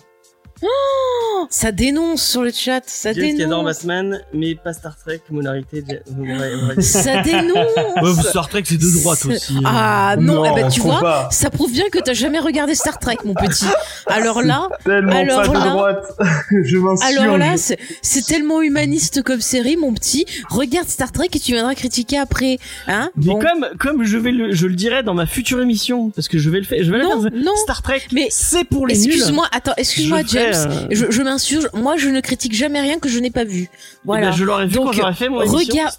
Ça 1.50 1.72
dénonce 1.72 2.24
sur 2.24 2.42
le 2.42 2.52
chat, 2.52 2.81
ça 2.88 3.13
James 3.13 3.38
dénonce. 3.38 3.66
Batman, 3.66 4.19
mais 4.34 4.56
pas 4.56 4.74
Star 4.74 4.96
Trek, 4.98 5.22
Monarité. 5.30 5.84
Ja- 5.88 6.81
Ça 6.81 7.22
dénonce. 7.24 7.56
Ouais, 8.02 8.24
Star 8.30 8.50
Trek 8.50 8.63
c'est 8.66 8.78
de 8.78 9.02
droite 9.02 9.25
aussi. 9.25 9.54
Ah 9.63 10.16
non, 10.19 10.44
eh 10.46 10.56
ben, 10.56 10.69
tu 10.69 10.80
vois, 10.80 11.00
pas. 11.02 11.30
ça 11.31 11.50
prouve 11.50 11.72
bien 11.72 11.86
que 11.92 12.00
t'as 12.00 12.13
jamais 12.13 12.40
regardé 12.40 12.74
Star 12.74 12.98
Trek, 13.00 13.18
mon 13.25 13.34
petit. 13.36 13.66
Alors 14.07 14.42
là, 14.42 14.68
Tellement 14.86 15.12
Alors 15.12 15.42
pas 15.44 15.48
de 15.48 15.54
là- 15.54 15.69
droite. 15.69 16.06
je 16.63 16.78
alors 17.19 17.38
là, 17.38 17.56
c'est 17.58 18.25
tellement 18.25 18.62
humaniste 18.62 19.22
comme 19.24 19.42
série, 19.42 19.78
mon 19.78 19.94
petit. 19.94 20.25
Regarde 20.50 20.88
Star 20.90 21.12
Trek 21.12 21.30
et 21.34 21.40
tu 21.40 21.51
viendras 21.54 21.75
critiquer 21.75 22.18
après, 22.18 22.58
hein 22.88 23.10
Mais 23.18 23.25
Bon. 23.34 23.40
comme 23.40 23.68
comme 23.80 24.04
je 24.04 24.18
vais 24.18 24.31
le 24.31 24.54
je 24.54 24.68
le 24.68 24.75
dirai 24.75 25.04
dans 25.04 25.13
ma 25.13 25.25
future 25.25 25.62
émission 25.62 26.10
parce 26.12 26.28
que 26.28 26.38
je 26.38 26.50
vais 26.50 26.60
le 26.60 26.66
faire, 26.66 26.84
je 26.84 26.92
vais 26.92 26.98
la 27.00 27.04
Non, 27.04 27.22
faire. 27.22 27.31
non. 27.34 27.56
Star 27.58 27.81
Trek, 27.81 28.01
Mais 28.13 28.28
c'est 28.30 28.63
pour 28.63 28.88
les 28.88 28.96
nuls. 28.98 29.06
Excuse-moi, 29.13 29.48
attends, 29.51 29.74
excuse-moi, 29.78 30.22
Je 30.28 30.44
euh, 30.53 30.88
Je, 30.92 31.06
je 31.09 31.21
m'insurge. 31.21 31.69
Moi, 31.74 31.97
je 31.97 32.09
ne 32.09 32.19
critique 32.21 32.53
jamais 32.53 32.81
rien 32.81 33.00
que 33.00 33.09
je 33.09 33.19
n'ai 33.19 33.31
pas 33.31 33.44
vu. 33.44 33.69
eh 33.71 33.77
Voilà. 34.06 34.27
ben, 34.30 34.36
je 34.36 34.44
l'aurais 34.44 34.68
vu 34.68 34.75
Donc, 34.75 34.86
quand 34.88 34.92
j'aurais 34.94 35.13
fait 35.13 35.30
mon 35.30 35.39
regarde- 35.39 35.95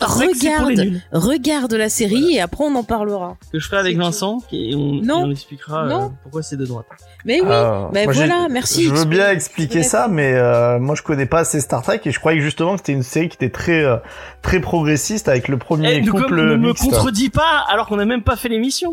regarde. 1.13 1.73
la 1.75 1.89
série 1.89 2.35
et 2.37 2.41
après 2.41 2.65
on 2.65 2.75
en 2.75 2.85
parlera. 2.85 3.37
Que 3.53 3.59
je 3.59 3.67
ferai 3.67 3.79
avec 3.79 3.97
Vincent 3.97 4.39
et 4.53 4.75
on, 4.75 4.95
Non. 5.03 5.21
et 5.21 5.25
on 5.25 5.31
expliquera 5.31 5.87
euh, 5.87 6.09
pourquoi 6.23 6.43
c'est 6.43 6.57
de 6.57 6.65
droite. 6.67 6.87
Mais 7.25 7.41
oui. 7.41 7.49
Ah, 7.51 7.89
mais 7.93 8.05
voilà, 8.07 8.47
merci. 8.51 8.85
Je 8.85 8.91
veux 8.91 9.05
bien 9.05 9.31
expliquer 9.31 9.83
ça, 9.83 10.09
mais 10.09 10.33
euh, 10.35 10.79
moi 10.79 10.95
je 10.95 11.03
connais 11.03 11.27
pas 11.27 11.41
assez 11.41 11.61
Star 11.61 11.83
Trek 11.83 12.01
et 12.05 12.11
je 12.11 12.19
croyais 12.21 12.39
que 12.39 12.45
justement 12.45 12.73
que 12.73 12.79
c'était 12.79 12.93
une 12.93 13.03
série 13.03 13.29
qui 13.29 13.37
était 13.37 13.51
très 13.51 13.83
euh, 13.85 13.97
très 14.43 14.61
progressiste 14.61 15.29
avec 15.29 15.49
le 15.49 15.59
premier 15.59 15.95
Eh, 15.97 16.01
ne, 16.03 16.11
couple 16.11 16.37
ne 16.45 16.57
me 16.57 16.73
contredis 16.73 17.31
pas 17.31 17.65
alors 17.69 17.87
qu'on 17.89 17.97
n'a 17.97 18.05
même 18.07 18.23
pas 18.23 18.37
fait 18.37 18.49
l'émission. 18.49 18.93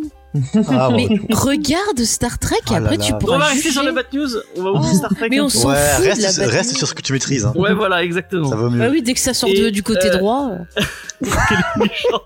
Ah, 0.69 0.89
bon. 0.89 0.97
Mais 0.97 1.35
regarde 1.35 2.03
Star 2.03 2.39
Trek 2.39 2.55
et 2.57 2.73
Ah 2.73 2.77
après 2.77 2.97
là 2.97 3.03
tu 3.03 3.11
là. 3.11 3.17
On 3.17 3.19
pourras 3.19 3.37
va 3.37 3.45
rester 3.45 3.61
juger. 3.69 3.73
sur 3.73 3.83
le 3.83 3.91
Bad 3.91 4.05
News. 4.13 4.29
On 4.57 4.63
va 4.63 4.71
oublier 4.71 4.89
Oh, 4.93 4.97
Star 4.97 5.13
Trek. 5.15 5.27
mais 5.29 5.39
on 5.41 5.49
s'en 5.49 5.69
Ouais, 5.69 5.75
fout 5.75 6.03
de 6.05 6.41
la 6.41 6.47
reste, 6.47 6.75
sur 6.75 6.87
ce 6.87 6.93
que 6.95 7.01
tu 7.01 7.13
maîtrises. 7.13 7.45
Hein. 7.45 7.53
Ouais, 7.55 7.73
voilà, 7.73 8.03
exactement. 8.03 8.49
Ça 8.49 8.55
vaut 8.55 8.69
mieux. 8.69 8.79
Bah 8.79 8.87
oui, 8.91 9.01
dès 9.03 9.13
que 9.13 9.19
ça 9.19 9.33
sort 9.33 9.49
Et, 9.49 9.59
de- 9.61 9.69
du 9.69 9.83
côté 9.83 10.07
euh, 10.09 10.17
droit. 10.17 10.51
euh. 11.25 11.29
Quel 11.49 11.57
méchant. 11.81 12.21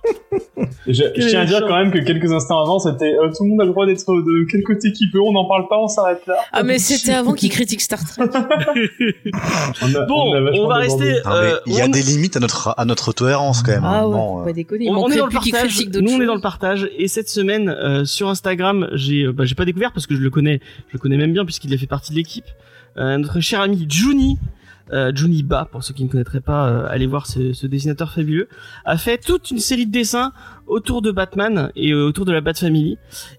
Je, 0.88 0.94
je 1.16 1.28
tiens 1.28 1.42
à 1.42 1.46
dire 1.46 1.62
quand 1.68 1.78
même 1.78 1.92
que 1.92 2.00
quelques 2.00 2.32
instants 2.32 2.62
avant, 2.62 2.80
c'était 2.80 3.14
euh, 3.14 3.28
tout 3.36 3.44
le 3.44 3.50
monde 3.50 3.62
a 3.62 3.66
le 3.66 3.72
droit 3.72 3.86
d'être 3.86 4.06
de 4.08 4.48
quel 4.50 4.64
côté 4.64 4.92
qu'il 4.94 5.10
veut, 5.14 5.22
on 5.22 5.32
n'en 5.34 5.46
parle 5.46 5.68
pas, 5.68 5.78
on 5.78 5.88
s'arrête 5.88 6.22
là. 6.28 6.36
Ah 6.54 6.64
mais 6.64 6.80
c'était 6.80 7.14
avant 7.14 7.34
qu'il 7.34 7.50
critique 7.50 7.82
Star 7.82 8.00
Trek. 8.04 8.26
On 9.82 9.96
a- 9.96 10.06
Bon, 10.06 10.34
on 10.54 10.68
va 10.68 10.76
rester. 10.76 11.16
Euh, 11.26 11.58
il 11.66 11.74
y 11.76 11.82
a 11.82 11.86
on- 11.86 11.90
des 11.90 12.02
limites 12.02 12.38
à 12.38 12.40
notre, 12.40 12.74
à 12.78 12.86
notre 12.86 13.12
tolérance 13.14 13.62
quand 13.64 13.72
même. 13.72 13.84
un 13.84 13.92
Ah 14.00 14.08
ouais, 14.08 14.50
euh. 14.50 14.54
déconner. 14.54 14.90
On, 14.90 14.96
on 15.06 15.10
est 15.10 15.18
dans 15.18 15.26
le 15.28 15.32
partage. 15.32 15.80
Nous, 16.02 16.12
on 16.14 16.22
est 16.22 16.26
dans 16.26 16.36
le 16.36 16.42
partage. 16.42 16.90
Et 16.98 17.08
cette 17.08 17.30
semaine, 17.30 17.70
euh, 17.70 18.06
sur 18.06 18.30
Instagram, 18.30 18.88
j'ai, 18.94 19.24
euh, 19.24 19.32
bah, 19.34 19.46
j'ai 19.46 19.56
pas 19.56 19.66
découvert 19.66 19.92
parce 19.94 20.08
que 20.08 20.16
je 20.16 20.22
le 20.22 20.30
connais, 20.30 20.60
je 20.88 20.94
le 20.94 21.00
connais 21.00 21.18
même 21.18 21.34
bien 21.34 21.46
puisqu'il 21.46 21.74
a 21.74 21.78
fait 21.78 21.88
partie 21.88 22.12
de 22.12 22.18
l'équipe. 22.18 22.46
Euh, 22.98 23.18
notre 23.18 23.40
cher 23.42 23.62
ami 23.62 23.86
Juni, 23.90 24.38
euh, 24.94 25.12
Juni 25.16 25.44
Ba, 25.44 25.68
pour 25.72 25.84
ceux 25.84 25.94
qui 25.94 26.04
ne 26.04 26.10
connaîtraient 26.10 26.42
pas, 26.42 26.70
euh, 26.70 26.88
allez 26.90 27.08
voir 27.08 27.26
ce, 27.28 27.54
ce 27.54 27.68
dessinateur 27.68 28.12
fabuleux, 28.14 28.48
a 28.86 28.98
fait 28.98 29.18
toute 29.18 29.52
une 29.52 29.60
série 29.60 29.86
de 29.86 29.92
dessins 29.92 30.32
autour 30.66 31.02
de 31.02 31.12
Batman 31.12 31.72
et 31.76 31.92
euh, 31.92 32.06
autour 32.08 32.26
de 32.26 32.32
la 32.32 32.42
Bat 32.42 32.54
Family. 32.56 32.98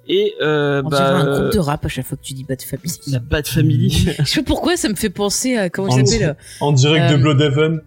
Et 0.08 0.34
euh, 0.42 0.82
On 0.84 0.88
bah, 0.88 0.96
dirait 0.96 1.08
un 1.10 1.26
euh, 1.26 1.40
groupe 1.40 1.52
de 1.54 1.58
rap 1.58 1.84
à 1.84 1.88
chaque 1.88 2.06
fois 2.06 2.16
que 2.16 2.22
tu 2.22 2.34
dis 2.34 2.44
Bad 2.44 2.60
Family. 2.62 2.98
la 3.08 3.18
Bat 3.18 3.42
Family. 3.44 3.90
Je 4.18 4.24
sais 4.24 4.40
pas 4.42 4.46
pourquoi 4.46 4.76
ça 4.76 4.88
me 4.88 4.94
fait 4.94 5.10
penser 5.10 5.56
à 5.56 5.70
comment 5.70 5.90
s'appelle. 5.90 6.36
En 6.60 6.72
direct 6.72 7.10
Euh, 7.12 7.16
de 7.16 7.22
Bloodhaven. 7.22 7.80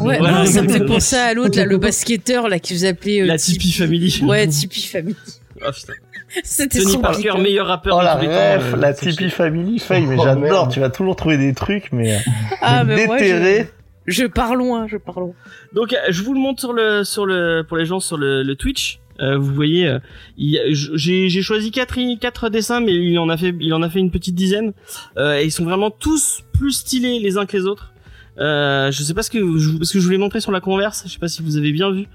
Ouais, 0.00 0.18
Voilà. 0.18 0.40
non, 0.40 0.46
ça 0.46 0.62
me 0.62 0.68
fait 0.68 0.84
penser 0.86 1.16
à 1.16 1.34
l'autre 1.34 1.56
là, 1.56 1.64
le 1.64 1.78
basketteur 1.78 2.48
là 2.48 2.58
qui 2.58 2.74
vous 2.74 2.84
appelait 2.84 3.22
euh, 3.22 3.26
la 3.26 3.38
Tip- 3.38 3.58
Tipeee 3.60 3.72
Family. 3.72 4.20
Ouais, 4.24 4.46
Tipeee 4.48 4.82
Family. 4.86 5.16
Oh, 5.64 5.70
putain. 5.72 5.92
C'était 6.44 6.80
Tony 6.80 6.98
Parker, 6.98 7.38
meilleur 7.38 7.66
rappeur 7.66 7.96
Oh 7.96 8.00
de 8.00 8.04
la 8.04 8.14
tous 8.16 8.22
les 8.22 8.26
temps. 8.28 8.32
ref, 8.34 8.74
euh, 8.74 8.76
la 8.76 8.92
Tipeee 8.94 9.30
Family 9.30 9.78
Faye, 9.78 10.06
mais 10.06 10.16
Oh, 10.18 10.22
j'adore, 10.24 10.68
tu 10.68 10.80
vas 10.80 10.90
toujours 10.90 11.16
trouver 11.16 11.38
des 11.38 11.54
trucs, 11.54 11.92
mais, 11.92 12.14
euh, 12.14 12.18
Ah 12.60 12.84
mais 12.84 13.06
moi 13.06 13.18
déterrés. 13.18 13.70
je, 14.06 14.22
je 14.22 14.26
pars 14.26 14.54
loin, 14.56 14.86
je 14.88 14.96
pars 14.96 15.20
loin. 15.20 15.32
Donc 15.74 15.92
euh, 15.92 15.96
je 16.10 16.22
vous 16.22 16.34
le 16.34 16.40
montre 16.40 16.60
sur 16.60 16.72
le 16.72 17.04
sur 17.04 17.26
le 17.26 17.62
pour 17.66 17.76
les 17.76 17.86
gens 17.86 18.00
sur 18.00 18.16
le, 18.16 18.42
le 18.42 18.56
Twitch. 18.56 18.98
Euh, 19.20 19.38
vous 19.38 19.54
voyez, 19.54 19.86
euh, 19.86 19.98
j'ai 20.36 21.28
j'ai 21.28 21.42
choisi 21.42 21.70
quatre 21.70 21.96
quatre 22.18 22.48
dessins, 22.48 22.80
mais 22.80 22.92
il 22.94 23.16
en 23.20 23.28
a 23.28 23.36
fait 23.36 23.54
il 23.60 23.72
en 23.72 23.82
a 23.82 23.88
fait 23.88 24.00
une 24.00 24.10
petite 24.10 24.34
dizaine. 24.34 24.72
Euh, 25.16 25.38
et 25.38 25.44
ils 25.44 25.52
sont 25.52 25.64
vraiment 25.64 25.90
tous 25.90 26.42
plus 26.52 26.72
stylés 26.72 27.20
les 27.20 27.38
uns 27.38 27.46
que 27.46 27.56
les 27.56 27.64
autres. 27.66 27.92
Euh, 28.38 28.90
je 28.90 29.02
sais 29.04 29.14
pas 29.14 29.22
ce 29.22 29.30
que 29.30 29.38
je, 29.58 29.84
ce 29.84 29.92
que 29.92 30.00
je 30.00 30.04
voulais 30.04 30.18
montrer 30.18 30.40
sur 30.40 30.50
la 30.50 30.60
converse. 30.60 31.04
Je 31.06 31.12
sais 31.12 31.20
pas 31.20 31.28
si 31.28 31.42
vous 31.42 31.56
avez 31.56 31.70
bien 31.70 31.92
vu, 31.92 32.06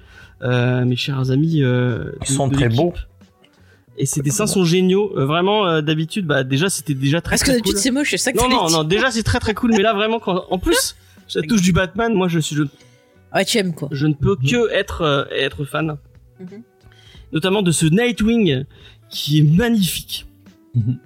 euh, 0.42 0.84
mes 0.84 0.98
chers 0.98 1.32
amis. 1.32 1.64
Euh, 1.64 2.12
Ils 2.22 2.28
sont 2.28 2.50
très 2.50 2.68
beaux. 2.68 2.94
Et 4.01 4.06
ces 4.06 4.22
dessins 4.22 4.48
sont 4.48 4.63
géniaux. 4.63 5.12
Euh, 5.18 5.25
vraiment, 5.25 5.68
euh, 5.68 5.82
d'habitude, 5.82 6.25
bah 6.25 6.44
déjà 6.46 6.70
c'était 6.70 6.94
déjà 6.94 7.20
très 7.22 7.32
Parce 7.34 7.41
que 7.41 7.48
très 7.48 7.53
d'habitude 7.56 7.74
cool. 7.75 7.82
c'est 7.84 7.91
moche, 7.91 8.10
c'est 8.12 8.18
ça 8.18 8.32
que 8.32 8.38
Non 8.38 8.48
non 8.50 8.70
non, 8.70 8.84
déjà 8.86 9.12
c'est 9.12 9.24
très 9.24 9.39
très 9.39 9.53
cool. 9.53 9.72
Mais 9.72 9.82
là 9.84 9.94
vraiment, 9.94 10.20
quand, 10.20 10.46
en 10.50 10.58
plus, 10.58 10.96
ça 11.27 11.41
touche 11.41 11.62
du 11.62 11.74
Batman. 11.74 12.13
Moi, 12.13 12.27
je 12.29 12.39
suis 12.39 12.56
je, 12.56 12.63
Ouais, 13.36 13.44
tu 13.46 13.58
aimes 13.60 13.75
quoi. 13.75 13.89
je 13.91 14.08
ne 14.08 14.13
peux 14.13 14.36
que 14.38 14.72
être 14.72 15.01
euh, 15.01 15.25
être 15.32 15.65
fan, 15.65 15.98
Mhm. 16.39 16.63
notamment 17.34 17.62
de 17.62 17.72
ce 17.72 17.86
Nightwing 17.86 18.63
qui 19.10 19.39
est 19.39 19.44
magnifique. 19.44 20.25
Mhm. 20.75 20.98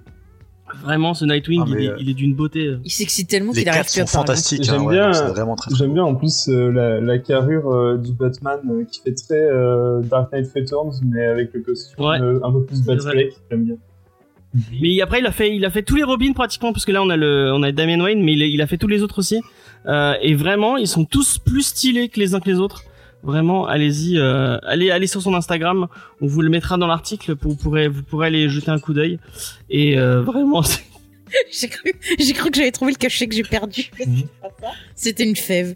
Vraiment, 0.82 1.14
ce 1.14 1.24
Nightwing, 1.24 1.60
Ah, 1.62 1.68
il, 1.68 1.74
mais, 1.74 1.84
est, 1.84 1.88
euh, 1.90 1.96
il 2.00 2.10
est 2.10 2.14
d'une 2.14 2.34
beauté. 2.34 2.66
euh. 2.66 2.78
Il 2.84 2.90
s'excite 2.90 3.28
tellement 3.28 3.52
Les 3.52 3.60
qu'il 3.60 3.68
arrive 3.68 3.82
cartes 3.82 3.92
plus 3.92 4.00
à 4.02 4.06
sont 4.06 4.12
parler. 4.18 4.26
fantastiques. 4.28 4.62
J'aime 4.64 4.80
hein, 4.80 4.84
ouais, 4.84 4.94
bien, 4.94 5.12
c'est 5.12 5.26
vraiment 5.28 5.56
très. 5.56 5.74
J'aime 5.74 5.94
bien 5.94 6.04
en 6.04 6.14
plus 6.14 6.48
euh, 6.48 6.70
la, 6.72 7.00
la 7.00 7.18
carrure 7.18 7.70
euh, 7.72 7.96
du 7.96 8.12
Batman 8.12 8.58
euh, 8.70 8.84
qui 8.84 9.00
fait 9.00 9.14
très 9.14 9.34
euh, 9.40 10.00
Dark 10.02 10.32
Knight 10.32 10.50
Returns, 10.54 10.92
mais 11.04 11.24
avec 11.24 11.52
le 11.54 11.60
costume 11.60 12.04
Ouais. 12.04 12.20
euh, 12.20 12.40
un 12.42 12.52
peu 12.52 12.64
plus. 12.64 12.82
Batfleck. 12.82 13.32
J'aime 13.50 13.64
bien. 13.64 13.76
Mais 14.80 15.00
après, 15.00 15.18
il 15.18 15.26
a 15.26 15.32
fait, 15.32 15.54
il 15.56 15.64
a 15.64 15.70
fait 15.70 15.82
tous 15.82 15.96
les 15.96 16.04
Robins 16.04 16.32
pratiquement, 16.32 16.72
parce 16.72 16.84
que 16.84 16.92
là, 16.92 17.02
on 17.02 17.10
a 17.10 17.16
le, 17.16 17.52
on 17.52 17.62
a 17.64 17.72
Damian 17.72 18.00
Wayne, 18.04 18.22
mais 18.22 18.34
il 18.34 18.42
a, 18.42 18.46
il 18.46 18.62
a 18.62 18.66
fait 18.68 18.78
tous 18.78 18.86
les 18.88 19.02
autres 19.02 19.18
aussi. 19.18 19.40
Euh, 19.86 20.14
et 20.22 20.34
vraiment, 20.34 20.76
ils 20.76 20.86
sont 20.86 21.04
tous 21.04 21.38
plus 21.38 21.62
stylés 21.62 22.08
que 22.08 22.20
les 22.20 22.34
uns 22.34 22.40
que 22.40 22.48
les 22.48 22.58
autres. 22.60 22.84
Vraiment, 23.24 23.66
allez-y, 23.66 24.18
euh, 24.18 24.58
allez, 24.64 24.90
allez 24.90 25.06
sur 25.06 25.22
son 25.22 25.34
Instagram. 25.34 25.88
On 26.20 26.26
vous 26.26 26.42
le 26.42 26.50
mettra 26.50 26.76
dans 26.76 26.86
l'article 26.86 27.36
pour 27.36 27.52
vous 27.52 27.56
pourrez, 27.56 27.88
vous 27.88 28.02
pourrez 28.02 28.26
aller 28.28 28.48
jeter 28.48 28.70
un 28.70 28.78
coup 28.78 28.92
d'œil. 28.92 29.18
Et 29.70 29.98
euh, 29.98 30.20
vraiment, 30.26 30.62
c'est- 30.62 30.82
J'ai 31.50 31.68
cru, 31.68 31.92
j'ai 32.18 32.32
cru 32.32 32.50
que 32.50 32.56
j'avais 32.56 32.70
trouvé 32.70 32.92
le 32.92 32.96
cachet 32.98 33.26
que 33.26 33.34
j'ai 33.34 33.42
perdu. 33.42 33.90
C'était 34.94 35.24
une 35.24 35.34
fève. 35.34 35.74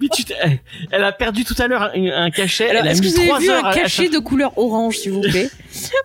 mais 0.00 0.08
tu 0.14 0.24
t'es- 0.24 0.60
elle, 0.90 1.04
a 1.04 1.12
perdu 1.12 1.44
tout 1.44 1.56
à 1.58 1.66
l'heure 1.66 1.90
un, 1.94 2.06
un 2.26 2.30
cachet. 2.30 2.70
Alors, 2.70 2.82
elle 2.82 2.88
a 2.88 2.94
que 2.94 3.00
mis 3.00 3.08
vous 3.08 3.16
avez 3.18 3.26
trois 3.26 3.40
vu 3.40 3.50
heures 3.50 3.66
un 3.66 3.74
cachet 3.74 4.08
de 4.08 4.18
couleur 4.18 4.56
orange, 4.56 4.96
s'il 4.98 5.12
vous 5.12 5.20
plaît 5.20 5.50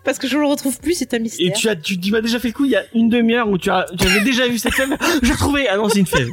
Parce 0.04 0.18
que 0.18 0.28
je 0.28 0.38
le 0.38 0.46
retrouve 0.46 0.78
plus, 0.82 0.96
c'est 0.96 1.14
un 1.14 1.18
Et 1.18 1.22
mystère. 1.22 1.54
tu 1.54 1.70
as, 1.70 1.76
tu, 1.78 1.98
tu 2.00 2.12
m'as 2.12 2.20
déjà 2.22 2.40
fait 2.40 2.50
le 2.50 2.54
coup 2.54 2.66
il 2.66 2.72
y 2.72 2.76
a 2.76 2.84
une 2.94 3.08
demi-heure 3.08 3.48
où 3.50 3.58
tu 3.58 3.70
as, 3.70 3.86
tu 3.98 4.06
avais 4.08 4.22
déjà 4.22 4.46
vu 4.48 4.58
cette 4.58 4.74
fève. 4.74 4.90
Je 5.22 5.28
l'ai 5.28 5.34
retrouvée. 5.34 5.68
Ah 5.70 5.78
non, 5.78 5.88
c'est 5.88 6.00
une 6.00 6.06
fève. 6.08 6.28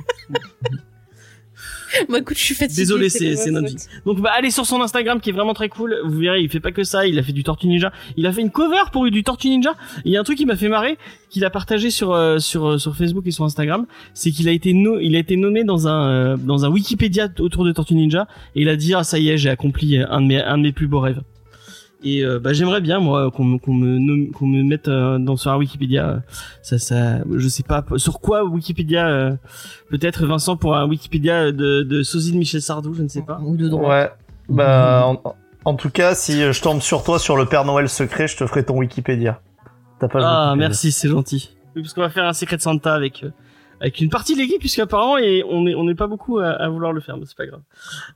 Bah 2.09 2.19
écoute, 2.19 2.37
je 2.37 2.43
suis 2.43 2.55
fatiguée. 2.55 2.83
Désolé, 2.83 3.09
c'est 3.09 3.51
notre 3.51 3.69
vie. 3.69 3.77
Donc 4.07 4.21
bah 4.21 4.31
allez 4.37 4.51
sur 4.51 4.67
son 4.67 4.81
Instagram 4.83 5.21
qui 5.21 5.31
est 5.31 5.33
vraiment 5.33 5.55
très 5.55 5.69
cool. 5.69 5.97
Vous 6.05 6.19
verrez, 6.19 6.43
il 6.43 6.51
fait 6.51 6.61
pas 6.61 6.73
que 6.73 6.85
ça. 6.85 7.07
Il 7.07 7.19
a 7.19 7.23
fait 7.23 7.33
du 7.33 7.45
Tortue 7.45 7.67
Ninja. 7.67 7.93
Il 8.17 8.27
a 8.27 8.33
fait 8.33 8.41
une 8.41 8.51
cover 8.51 8.91
pour 8.93 9.09
du 9.11 9.23
Tortue 9.23 9.49
Ninja. 9.49 9.75
Il 10.05 10.13
y 10.13 10.17
a 10.17 10.21
un 10.21 10.25
truc 10.25 10.39
qui 10.39 10.47
m'a 10.47 10.57
fait 10.57 10.69
marrer, 10.69 10.99
qu'il 11.31 11.45
a 11.45 11.51
partagé 11.51 11.91
sur 11.91 12.13
euh, 12.13 12.39
sur 12.39 12.67
euh, 12.67 12.79
sur 12.79 12.97
Facebook 12.97 13.27
et 13.27 13.31
sur 13.31 13.45
Instagram, 13.45 13.87
c'est 14.13 14.31
qu'il 14.31 14.49
a 14.49 14.53
été 14.53 14.73
no 14.73 14.99
il 15.01 15.17
a 15.17 15.19
été 15.19 15.37
nommé 15.37 15.65
dans 15.65 15.89
un 15.89 16.09
euh, 16.09 16.37
dans 16.37 16.65
un 16.65 16.69
Wikipédia 16.69 17.29
autour 17.39 17.65
de 17.65 17.73
Tortue 17.73 17.95
Ninja 17.95 18.27
et 18.55 18.63
il 18.63 18.69
a 18.69 18.77
dit 18.77 18.95
ah 18.95 19.05
ça 19.05 19.19
y 19.19 19.29
est 19.29 19.39
j'ai 19.39 19.51
accompli 19.51 19.99
un 19.99 20.21
de 20.21 20.27
mes 20.27 20.41
un 20.41 20.59
de 20.59 20.63
mes 20.63 20.73
plus 20.73 20.87
beaux 20.87 21.01
rêves. 21.01 21.23
Et 22.07 22.23
euh, 22.25 22.39
bah 22.39 22.53
j'aimerais 22.53 22.81
bien 22.83 23.01
moi 23.01 23.31
qu'on 23.31 23.45
me 23.45 23.59
qu'on 23.59 23.73
me 23.73 23.99
nomme- 23.99 24.31
qu'on 24.31 24.47
me 24.47 24.63
mette 24.63 24.89
euh, 24.89 25.19
dans 25.19 25.37
sur 25.37 25.51
un 25.51 25.57
Wikipédia. 25.57 26.23
Ça 26.63 26.79
ça 26.79 27.19
je 27.35 27.49
sais 27.49 27.63
pas 27.63 27.83
sur 27.97 28.21
quoi 28.21 28.45
Wikipédia. 28.45 29.09
euh, 29.09 29.33
Peut-être 29.91 30.27
Vincent 30.27 30.57
pour 30.57 30.77
un 30.77 30.87
Wikipédia 30.87 31.51
de 31.51 31.83
de 31.83 32.03
sosie 32.03 32.33
de 32.33 32.37
Michel 32.37 32.61
Sardou, 32.61 32.93
je 32.95 33.03
ne 33.03 33.09
sais 33.09 33.23
pas. 33.23 33.41
Ou 33.43 33.57
de 33.57 33.69
droit. 33.69 33.89
Ouais. 33.89 34.11
Bah, 34.51 35.05
en, 35.07 35.35
en 35.65 35.75
tout 35.75 35.89
cas, 35.89 36.15
si 36.15 36.41
je 36.53 36.61
tombe 36.63 36.83
sur 36.83 37.03
toi 37.05 37.19
sur 37.19 37.37
le 37.37 37.47
Père 37.47 37.65
Noël 37.65 37.89
secret, 37.89 38.29
je 38.29 38.37
te 38.37 38.47
ferai 38.47 38.65
ton 38.65 38.77
Wikipédia. 38.79 39.41
Ta 39.99 40.09
page 40.09 40.23
Ah, 40.25 40.49
Wikipédia. 40.49 40.57
merci, 40.69 40.93
c'est 40.93 41.09
gentil. 41.09 41.57
Oui, 41.75 41.81
parce 41.83 41.95
qu'on 41.95 42.03
va 42.03 42.11
faire 42.11 42.27
un 42.27 42.35
secret 42.35 42.57
de 42.59 42.63
Santa 42.63 42.93
avec 42.95 43.25
euh, 43.25 43.31
avec 43.81 44.01
une 44.01 44.11
partie 44.11 44.35
de 44.35 44.39
l'équipe, 44.41 44.59
puisqu'apparemment 44.61 45.19
et 45.19 45.45
on 45.49 45.67
est 45.67 45.75
on 45.75 45.85
n'est 45.85 45.95
pas 45.95 46.07
beaucoup 46.07 46.39
à, 46.39 46.49
à 46.51 46.69
vouloir 46.69 46.93
le 46.93 47.01
faire, 47.01 47.17
mais 47.17 47.25
c'est 47.27 47.37
pas 47.37 47.47
grave. 47.47 47.63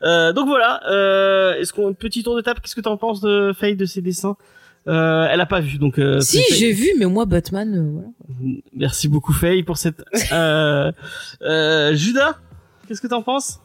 Euh, 0.02 0.32
donc 0.32 0.46
voilà. 0.48 0.80
Euh, 0.90 1.54
Est-ce 1.54 1.72
qu'on 1.72 1.92
petit 1.94 2.22
tour 2.22 2.36
de 2.36 2.40
table 2.40 2.60
Qu'est-ce 2.62 2.74
que 2.76 2.80
t'en 2.80 2.96
penses 2.96 3.20
de 3.20 3.52
Faye 3.56 3.76
de 3.76 3.84
ses 3.84 4.00
dessins? 4.02 4.36
Euh, 4.86 5.26
Elle 5.30 5.40
a 5.40 5.46
pas 5.46 5.60
vu, 5.60 5.76
donc. 5.78 5.98
Euh, 5.98 6.20
Si, 6.20 6.42
j'ai 6.54 6.72
vu, 6.72 6.88
mais 6.98 7.04
moi, 7.06 7.26
Batman, 7.26 7.74
euh, 7.74 7.90
voilà. 7.92 8.08
Merci 8.74 9.08
beaucoup 9.08 9.32
Faye 9.32 9.62
pour 9.62 9.76
cette. 9.76 10.02
Euh, 10.32 10.92
euh, 11.42 11.94
Judas, 11.94 12.36
qu'est-ce 12.86 13.00
que 13.00 13.06
t'en 13.08 13.22
penses? 13.22 13.60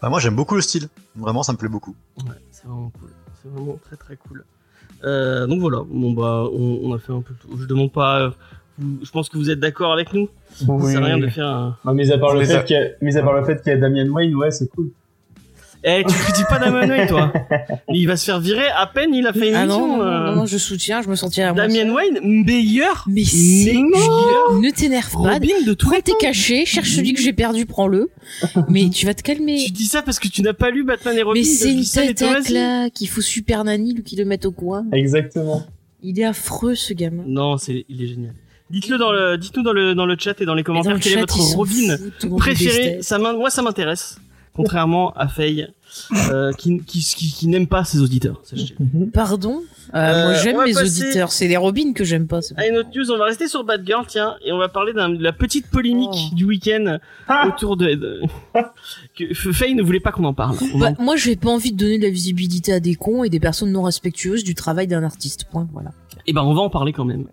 Bah, 0.00 0.08
moi, 0.08 0.18
j'aime 0.20 0.36
beaucoup 0.36 0.54
le 0.54 0.62
style. 0.62 0.88
Vraiment, 1.16 1.42
ça 1.42 1.52
me 1.52 1.58
plaît 1.58 1.68
beaucoup. 1.68 1.94
Ouais, 2.18 2.24
c'est 2.50 2.64
vraiment 2.66 2.90
cool. 2.98 3.10
C'est 3.42 3.48
vraiment 3.50 3.78
très 3.84 3.96
très 3.96 4.16
cool. 4.16 4.44
Euh, 5.04 5.46
donc 5.46 5.60
voilà. 5.60 5.78
Bon 5.88 6.12
bah, 6.12 6.44
on, 6.52 6.80
on 6.84 6.94
a 6.94 6.98
fait 6.98 7.12
un 7.12 7.20
peu. 7.22 7.34
tout. 7.40 7.48
Je 7.58 7.66
demande 7.66 7.92
pas. 7.92 8.20
euh, 8.20 8.30
vous- 8.78 8.98
je 9.04 9.10
pense 9.10 9.28
que 9.28 9.36
vous 9.36 9.50
êtes 9.50 9.60
d'accord 9.60 9.92
avec 9.92 10.12
nous? 10.14 10.28
Ça 10.66 10.72
Oui. 10.72 10.92
sert 10.92 11.02
à 11.02 11.06
rien 11.06 11.18
de 11.18 11.28
faire 11.28 11.46
un. 11.46 11.76
Non, 11.84 11.94
mis 11.94 12.10
à 12.12 12.18
part 12.18 12.34
le 12.34 12.44
fait 12.44 12.54
a- 12.54 12.62
qu'il 12.62 12.76
y 12.76 12.78
a, 12.78 12.84
mis 13.02 13.16
à 13.16 13.22
part 13.22 13.34
le 13.34 13.44
fait 13.44 13.62
qu'il 13.62 13.72
y 13.72 13.74
a 13.74 13.78
Damian 13.78 14.08
Wayne, 14.08 14.34
ouais, 14.36 14.50
c'est 14.50 14.68
cool. 14.68 14.90
Eh, 15.82 16.04
tu 16.06 16.12
critiques 16.14 16.46
pas 16.46 16.58
Damien 16.58 16.86
Wayne, 16.86 17.08
toi 17.08 17.32
Il 17.88 18.06
va 18.06 18.14
se 18.18 18.26
faire 18.26 18.38
virer 18.38 18.66
à 18.76 18.86
peine 18.86 19.14
il 19.14 19.26
a 19.26 19.32
fait 19.32 19.48
une 19.48 19.54
Ah 19.54 19.64
non, 19.64 19.78
émission. 19.86 19.96
non, 19.96 20.02
euh, 20.04 20.26
non, 20.26 20.36
non, 20.36 20.44
je 20.46 20.58
soutiens, 20.58 21.00
je 21.00 21.08
me 21.08 21.14
sentirais 21.14 21.46
à 21.46 21.54
moi 21.54 21.62
Damien 21.66 21.84
seule. 21.84 21.90
Wayne, 21.92 22.44
meilleur, 22.44 23.06
Mais 23.08 23.24
c'est 23.24 23.72
meilleur 23.72 24.60
Ne 24.60 24.70
t'énerve 24.70 25.10
pas. 25.10 25.32
Robin 25.32 25.54
de 25.66 25.72
Prends 25.72 25.98
tes 26.02 26.12
cachets, 26.20 26.66
cherche 26.66 26.90
celui 26.90 27.14
que 27.14 27.22
j'ai 27.22 27.32
perdu, 27.32 27.64
prends-le. 27.64 28.10
Mais 28.68 28.90
tu 28.90 29.06
vas 29.06 29.14
te 29.14 29.22
calmer. 29.22 29.56
Tu 29.64 29.72
dis 29.72 29.86
ça 29.86 30.02
parce 30.02 30.18
que 30.18 30.28
tu 30.28 30.42
n'as 30.42 30.52
pas 30.52 30.68
lu 30.70 30.84
Batman 30.84 31.16
et 31.16 31.22
Robin 31.22 31.40
Mais 31.40 31.44
c'est 31.46 31.72
une 31.72 31.82
tête 31.82 32.20
à 32.20 32.26
Tomasi. 32.26 32.52
claque. 32.52 33.00
Il 33.00 33.06
faut 33.06 33.22
Super 33.22 33.64
Nanny, 33.64 33.94
lui, 33.94 34.02
qui 34.02 34.16
le 34.16 34.26
mette 34.26 34.44
au 34.44 34.52
coin. 34.52 34.84
Exactement. 34.92 35.62
Il 36.02 36.20
est 36.20 36.24
affreux, 36.24 36.74
ce 36.74 36.92
gamin. 36.92 37.22
Non, 37.26 37.56
c'est, 37.56 37.86
il 37.88 38.02
est 38.02 38.06
génial. 38.06 38.34
Dites-le 38.70 38.98
dans 38.98 39.12
le, 39.12 39.36
dites-nous 39.36 39.62
dans 39.62 39.72
le, 39.72 39.94
dans 39.94 40.06
le 40.06 40.16
chat 40.18 40.40
et 40.40 40.46
dans 40.46 40.54
les 40.54 40.62
dans 40.62 40.66
commentaires 40.66 40.94
le 40.94 41.00
quel 41.00 41.12
est 41.12 41.14
chat, 41.16 41.20
votre 41.22 41.36
ils 41.38 41.42
s'en 41.42 41.56
Robin 41.56 41.96
préféré. 42.38 43.02
Ça 43.02 43.18
moi, 43.18 43.50
ça 43.50 43.62
m'intéresse. 43.62 44.18
Contrairement 44.52 45.12
à 45.12 45.28
Faye, 45.28 45.68
euh, 46.30 46.52
qui, 46.52 46.80
qui, 46.84 47.00
qui, 47.00 47.30
qui 47.32 47.46
n'aime 47.46 47.68
pas 47.68 47.84
ses 47.84 48.00
auditeurs. 48.00 48.40
sachez. 48.44 48.74
Pardon? 49.12 49.62
Euh, 49.94 49.98
Euh, 49.98 50.24
Moi, 50.26 50.34
j'aime 50.34 50.56
mes 50.64 50.76
auditeurs. 50.76 51.30
C'est 51.32 51.46
les 51.48 51.56
Robins 51.56 51.92
que 51.94 52.04
j'aime 52.04 52.26
pas. 52.26 52.40
pas- 52.40 52.46
Allez, 52.56 52.72
notre 52.72 52.90
news, 52.94 53.10
on 53.12 53.16
va 53.18 53.26
rester 53.26 53.46
sur 53.48 53.64
Batgirl, 53.64 54.04
tiens, 54.08 54.34
et 54.44 54.52
on 54.52 54.58
va 54.58 54.68
parler 54.68 54.92
d'un- 54.92 55.08
de 55.08 55.22
la 55.22 55.32
petite 55.32 55.68
polémique 55.68 56.10
Oh. 56.12 56.34
du 56.34 56.44
week-end 56.44 56.98
Ah 57.28 57.46
autour 57.48 57.76
de, 57.76 57.94
de... 57.94 58.20
que 59.16 59.32
Faye 59.52 59.74
ne 59.74 59.82
voulait 59.82 60.00
pas 60.00 60.12
qu'on 60.12 60.24
en 60.24 60.34
parle. 60.34 60.56
Bah, 60.74 60.92
en- 60.98 61.02
moi, 61.02 61.16
j'ai 61.16 61.36
pas 61.36 61.50
envie 61.50 61.72
de 61.72 61.76
donner 61.78 61.98
de 61.98 62.04
la 62.04 62.10
visibilité 62.10 62.72
à 62.72 62.80
des 62.80 62.96
cons 62.96 63.22
et 63.24 63.30
des 63.30 63.40
personnes 63.40 63.70
non 63.72 63.82
respectueuses 63.82 64.44
du 64.44 64.54
travail 64.54 64.86
d'un 64.88 65.02
artiste. 65.04 65.44
Point. 65.50 65.68
Voilà. 65.72 65.90
Eh 66.30 66.32
ben, 66.32 66.42
on 66.42 66.54
va 66.54 66.60
en 66.60 66.70
parler 66.70 66.92
quand 66.92 67.04
même, 67.04 67.24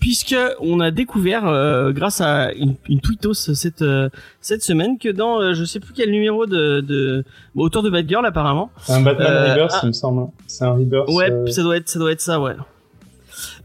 puisque 0.00 0.34
on 0.60 0.80
a 0.80 0.90
découvert, 0.90 1.46
euh, 1.46 1.92
grâce 1.92 2.22
à 2.22 2.50
une, 2.54 2.76
une 2.88 2.98
tweetos 2.98 3.34
cette 3.34 3.82
euh, 3.82 4.08
cette 4.40 4.62
semaine, 4.62 4.96
que 4.96 5.10
dans 5.10 5.38
euh, 5.38 5.52
je 5.52 5.64
sais 5.64 5.80
plus 5.80 5.92
quel 5.92 6.10
numéro 6.10 6.46
de, 6.46 6.80
de 6.80 7.24
bon, 7.54 7.64
autour 7.64 7.82
de 7.82 7.90
Batgirl 7.90 8.24
apparemment. 8.24 8.70
C'est 8.84 8.94
un 8.94 9.02
Batman 9.02 9.26
Euh, 9.28 9.52
Rebirth, 9.52 9.72
ah. 9.74 9.80
il 9.82 9.88
me 9.88 9.92
semble. 9.92 10.30
C'est 10.46 10.64
un 10.64 10.72
Rebirth. 10.72 11.10
Ouais, 11.10 11.30
euh, 11.30 11.46
ça 11.48 11.62
doit 11.62 11.76
être 11.76 11.90
ça 11.90 11.98
doit 11.98 12.10
être 12.12 12.22
ça, 12.22 12.40
ouais. 12.40 12.56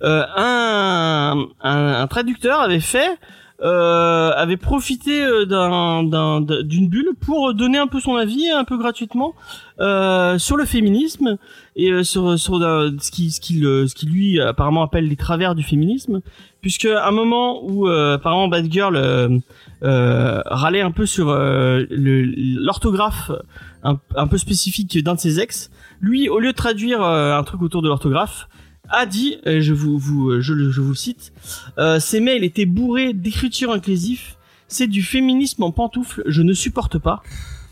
Euh, 0.04 0.26
un, 0.36 1.46
un 1.62 1.88
un 2.04 2.08
traducteur 2.08 2.60
avait 2.60 2.82
fait 2.82 3.18
euh, 3.62 4.32
avait 4.36 4.58
profité 4.58 5.24
euh, 5.24 5.46
d'un 5.46 6.04
d'un 6.04 6.42
d'une 6.42 6.90
bulle 6.90 7.12
pour 7.20 7.54
donner 7.54 7.78
un 7.78 7.88
peu 7.88 8.00
son 8.00 8.16
avis 8.16 8.50
un 8.50 8.64
peu 8.64 8.78
gratuitement 8.78 9.36
euh, 9.80 10.38
sur 10.38 10.58
le 10.58 10.66
féminisme 10.66 11.38
et 11.76 11.92
euh, 11.92 12.04
sur 12.04 12.38
sur 12.38 12.62
euh, 12.62 12.92
ce 13.00 13.12
qui 13.12 13.32
ce 13.32 13.40
euh, 13.64 13.88
ce 13.88 13.96
qui 13.96 14.08
lui 14.08 14.42
apparemment 14.42 14.84
appelle 14.84 15.08
les 15.08 15.16
travers 15.16 15.56
du 15.56 15.64
féminisme. 15.64 16.22
Puisque 16.62 16.86
à 16.86 17.08
un 17.08 17.12
moment 17.12 17.64
où 17.64 17.88
euh, 17.88 18.16
apparemment 18.16 18.50
euh, 18.54 19.40
euh, 19.84 20.42
râlait 20.46 20.82
un 20.82 20.92
peu 20.92 21.06
sur 21.06 21.28
l'orthographe 21.30 23.32
un, 23.84 24.28
peu 24.28 24.38
spécifique 24.38 25.04
d'un 25.04 25.16
de 25.16 25.20
ses 25.20 25.42
ex 25.42 25.70
lui 26.00 26.30
au 26.30 26.40
lieu 26.40 26.54
de 26.54 26.56
traduire 26.56 27.04
un 27.04 27.44
truc 27.44 27.62
autour 27.62 27.82
de 27.82 27.90
l'orthographe 27.90 28.48
a 28.90 29.06
dit, 29.06 29.38
euh, 29.48 29.62
je 29.62 29.74
vous, 29.74 30.30
euh, 30.30 30.42
je, 30.42 30.82
vous 30.82 30.96
cite, 30.96 31.32
euh, 31.78 32.00
ces 32.00 32.20
mails 32.20 32.44
étaient 32.44 32.66
bourrés 32.66 33.14
d'écriture 33.14 33.72
inclusive, 33.72 34.36
c'est 34.68 34.88
du 34.88 35.04
féminisme 35.04 35.64
en 35.64 35.72
pantoufles, 35.72 36.24
je 36.26 36.42
ne 36.42 36.54
supporte 36.54 36.98
pas. 36.98 37.24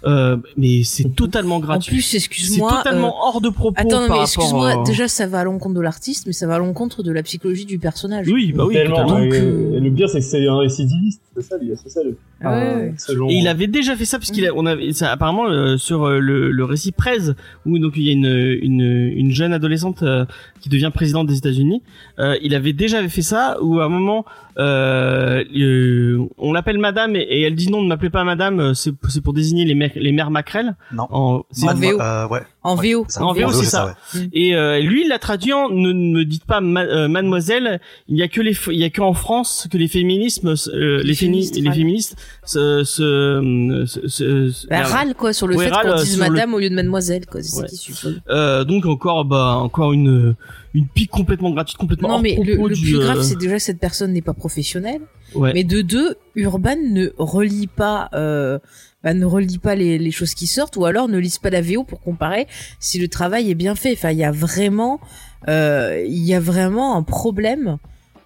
Euh, 0.06 0.38
mais 0.58 0.84
c'est 0.84 1.16
totalement 1.16 1.58
En 1.58 1.60
gratuit. 1.60 1.96
plus, 1.98 2.02
C'est 2.02 2.18
excuse-moi. 2.18 2.82
totalement 2.84 3.16
hors 3.24 3.40
de 3.42 3.50
propos 3.50 3.78
euh, 3.78 3.82
Attends, 3.82 4.02
non, 4.02 4.08
par 4.08 4.18
mais 4.18 4.24
excuse-moi. 4.24 4.80
euh, 4.80 4.84
Déjà, 4.84 5.08
ça 5.08 5.28
va 5.28 5.40
à 5.40 5.44
l'encontre 5.44 5.76
de 5.76 5.82
l'artiste, 5.82 6.26
mais 6.26 6.34
ça 6.34 6.48
va 6.48 6.56
à 6.56 6.58
l'encontre 6.60 7.04
de 7.04 7.12
la 7.12 7.22
psychologie 7.24 7.66
du 7.66 7.78
personnage. 7.78 8.28
Oui, 8.28 8.52
bah 8.52 8.66
oui. 8.66 8.76
Donc, 8.88 9.34
et- 9.34 9.40
euh, 9.40 9.78
et 9.78 9.80
le 9.80 9.92
pire, 9.92 10.10
c'est 10.10 10.20
que 10.20 10.26
c'est 10.26 10.48
un 10.48 10.58
récidiviste. 10.58 11.22
C'est 11.36 11.44
ça, 11.44 11.58
lui, 11.58 11.72
c'est 11.82 11.90
ça 11.90 12.04
le. 12.04 12.18
Ah 12.44 12.52
ouais, 12.58 12.94
selon- 12.98 13.30
Et 13.30 13.36
il 13.36 13.48
avait 13.48 13.68
déjà 13.68 13.96
fait 13.96 14.04
ça 14.06 14.18
parce 14.18 14.32
qu'il 14.32 14.46
a, 14.48 14.50
on 14.56 14.66
avait, 14.66 14.92
ça, 14.94 15.12
apparemment 15.12 15.48
euh, 15.48 15.78
sur 15.78 16.06
euh, 16.06 16.18
le, 16.20 16.50
le 16.52 16.66
récit 16.66 16.92
Prez 16.92 17.20
où 17.68 17.78
donc 17.78 17.94
il 17.96 18.04
y 18.04 18.10
a 18.10 18.14
une 18.14 18.26
une, 18.62 18.82
une 18.82 19.32
jeune 19.32 19.54
adolescente 19.54 20.02
euh, 20.02 20.26
qui 20.60 20.68
devient 20.70 20.90
présidente 20.94 21.28
des 21.28 21.38
États-Unis. 21.38 21.84
Euh, 22.20 22.36
il 22.42 22.56
avait 22.56 22.74
déjà 22.74 23.08
fait 23.08 23.22
ça 23.22 23.58
où 23.62 23.80
à 23.80 23.86
un 23.86 23.90
moment 23.90 24.26
euh, 24.58 25.44
euh, 25.56 26.28
on 26.38 26.54
l'appelle 26.54 26.78
Madame 26.78 27.16
et, 27.16 27.20
et 27.20 27.42
elle 27.42 27.56
dit 27.56 27.70
non 27.70 27.82
ne 27.82 27.88
m'appelez 27.88 28.10
pas 28.10 28.24
Madame 28.24 28.60
euh, 28.60 28.74
c'est 28.74 29.22
pour 29.22 29.34
désigner 29.34 29.66
les 29.66 29.76
mères 29.76 29.92
les 29.96 30.12
mères 30.12 30.32
maquerelles. 30.32 30.76
Non. 30.92 31.08
En 31.10 31.46
VO. 31.52 32.00
Euh, 32.00 32.28
ouais. 32.28 32.42
En 32.64 32.78
Ouais, 32.78 32.94
VO. 32.94 33.08
En 33.20 33.34
VO, 33.34 33.52
c'est 33.52 33.66
ça. 33.66 33.96
ouais. 34.14 34.30
Et 34.34 34.56
euh, 34.56 34.80
lui, 34.80 35.02
il 35.04 35.08
l'a 35.10 35.18
traduit 35.18 35.52
en 35.52 35.70
ne 35.70 35.94
me 35.94 36.24
dites 36.26 36.46
pas 36.46 36.62
ma- 36.62 36.84
euh, 36.84 37.08
mademoiselle, 37.08 37.82
il 38.08 38.18
y 38.18 38.22
a 38.22 38.28
que 38.28 38.40
les 38.40 38.56
il 38.68 38.78
y 38.78 38.84
a 38.84 38.92
que 38.92 39.02
en 39.02 39.14
France 39.16 39.68
que 39.72 39.78
les 39.80 39.88
féminismes 39.88 40.50
euh, 40.68 40.98
les, 40.98 41.04
Les 41.04 41.14
fémi- 41.14 41.16
féministes 41.16 41.56
les 41.56 41.68
râlent. 41.68 41.78
féministes 41.78 42.16
se 42.46 42.84
se, 42.84 43.86
se, 43.88 44.08
se- 44.08 44.50
se- 44.52 44.68
Bah, 44.68 44.82
la- 44.82 44.86
râle 44.88 45.16
quoi 45.16 45.34
sur 45.34 45.48
le 45.48 45.56
Ouais, 45.56 45.66
fait 45.66 45.72
râle, 45.72 45.88
qu'on 45.96 45.96
dise 46.04 46.14
sur 46.16 46.24
le- 46.24 46.30
madame 46.30 46.54
au 46.54 46.60
lieu 46.60 46.70
de 46.70 46.76
mademoiselle 46.76 47.26
quoi. 47.26 47.42
C'est 47.42 47.68
suppose. 47.76 48.22
euh, 48.30 48.64
donc 48.64 48.86
encore 48.86 49.26
bah 49.26 49.56
encore 49.58 49.92
une 49.94 50.36
une 50.76 50.88
pique 50.88 51.10
complètement 51.12 51.50
gratuite 51.50 51.78
complètement 51.78 52.10
Non 52.10 52.16
hors 52.16 52.22
mais 52.22 52.38
le, 52.44 52.56
le 52.68 52.76
du, 52.76 52.82
plus 52.84 53.00
grave 53.00 53.18
euh, 53.18 53.24
c'est 53.24 53.38
déjà 53.40 53.56
que 53.56 53.62
cette 53.64 53.80
personne 53.80 54.14
n'est 54.14 54.22
pas 54.22 54.34
professionnelle. 54.34 55.02
ouais. 55.36 55.52
Mais 55.54 55.64
de 55.64 55.82
deux, 55.82 56.16
Urban 56.36 56.76
ne 56.92 57.10
relie 57.18 57.68
pas, 57.68 58.10
euh, 58.14 58.60
bah, 59.04 59.14
ne 59.14 59.26
relie 59.26 59.58
pas 59.58 59.76
les, 59.76 59.98
les 59.98 60.12
choses 60.12 60.34
qui 60.34 60.48
sortent, 60.48 60.78
ou 60.78 60.86
alors 60.86 61.08
ne 61.08 61.18
lise 61.18 61.38
pas 61.40 61.50
la 61.50 61.62
VO 61.62 61.84
pour 61.84 62.02
comparer 62.02 62.48
si 62.80 63.00
le 63.00 63.08
travail 63.08 63.50
est 63.50 63.56
bien 63.56 63.76
fait. 63.76 63.94
Enfin, 63.94 64.12
il 64.12 64.18
y 64.18 64.24
a 64.24 64.32
vraiment, 64.32 65.00
euh, 65.48 66.04
il 66.08 66.24
y 66.24 66.34
a 66.34 66.40
vraiment 66.40 66.96
un 66.96 67.04
problème. 67.04 67.78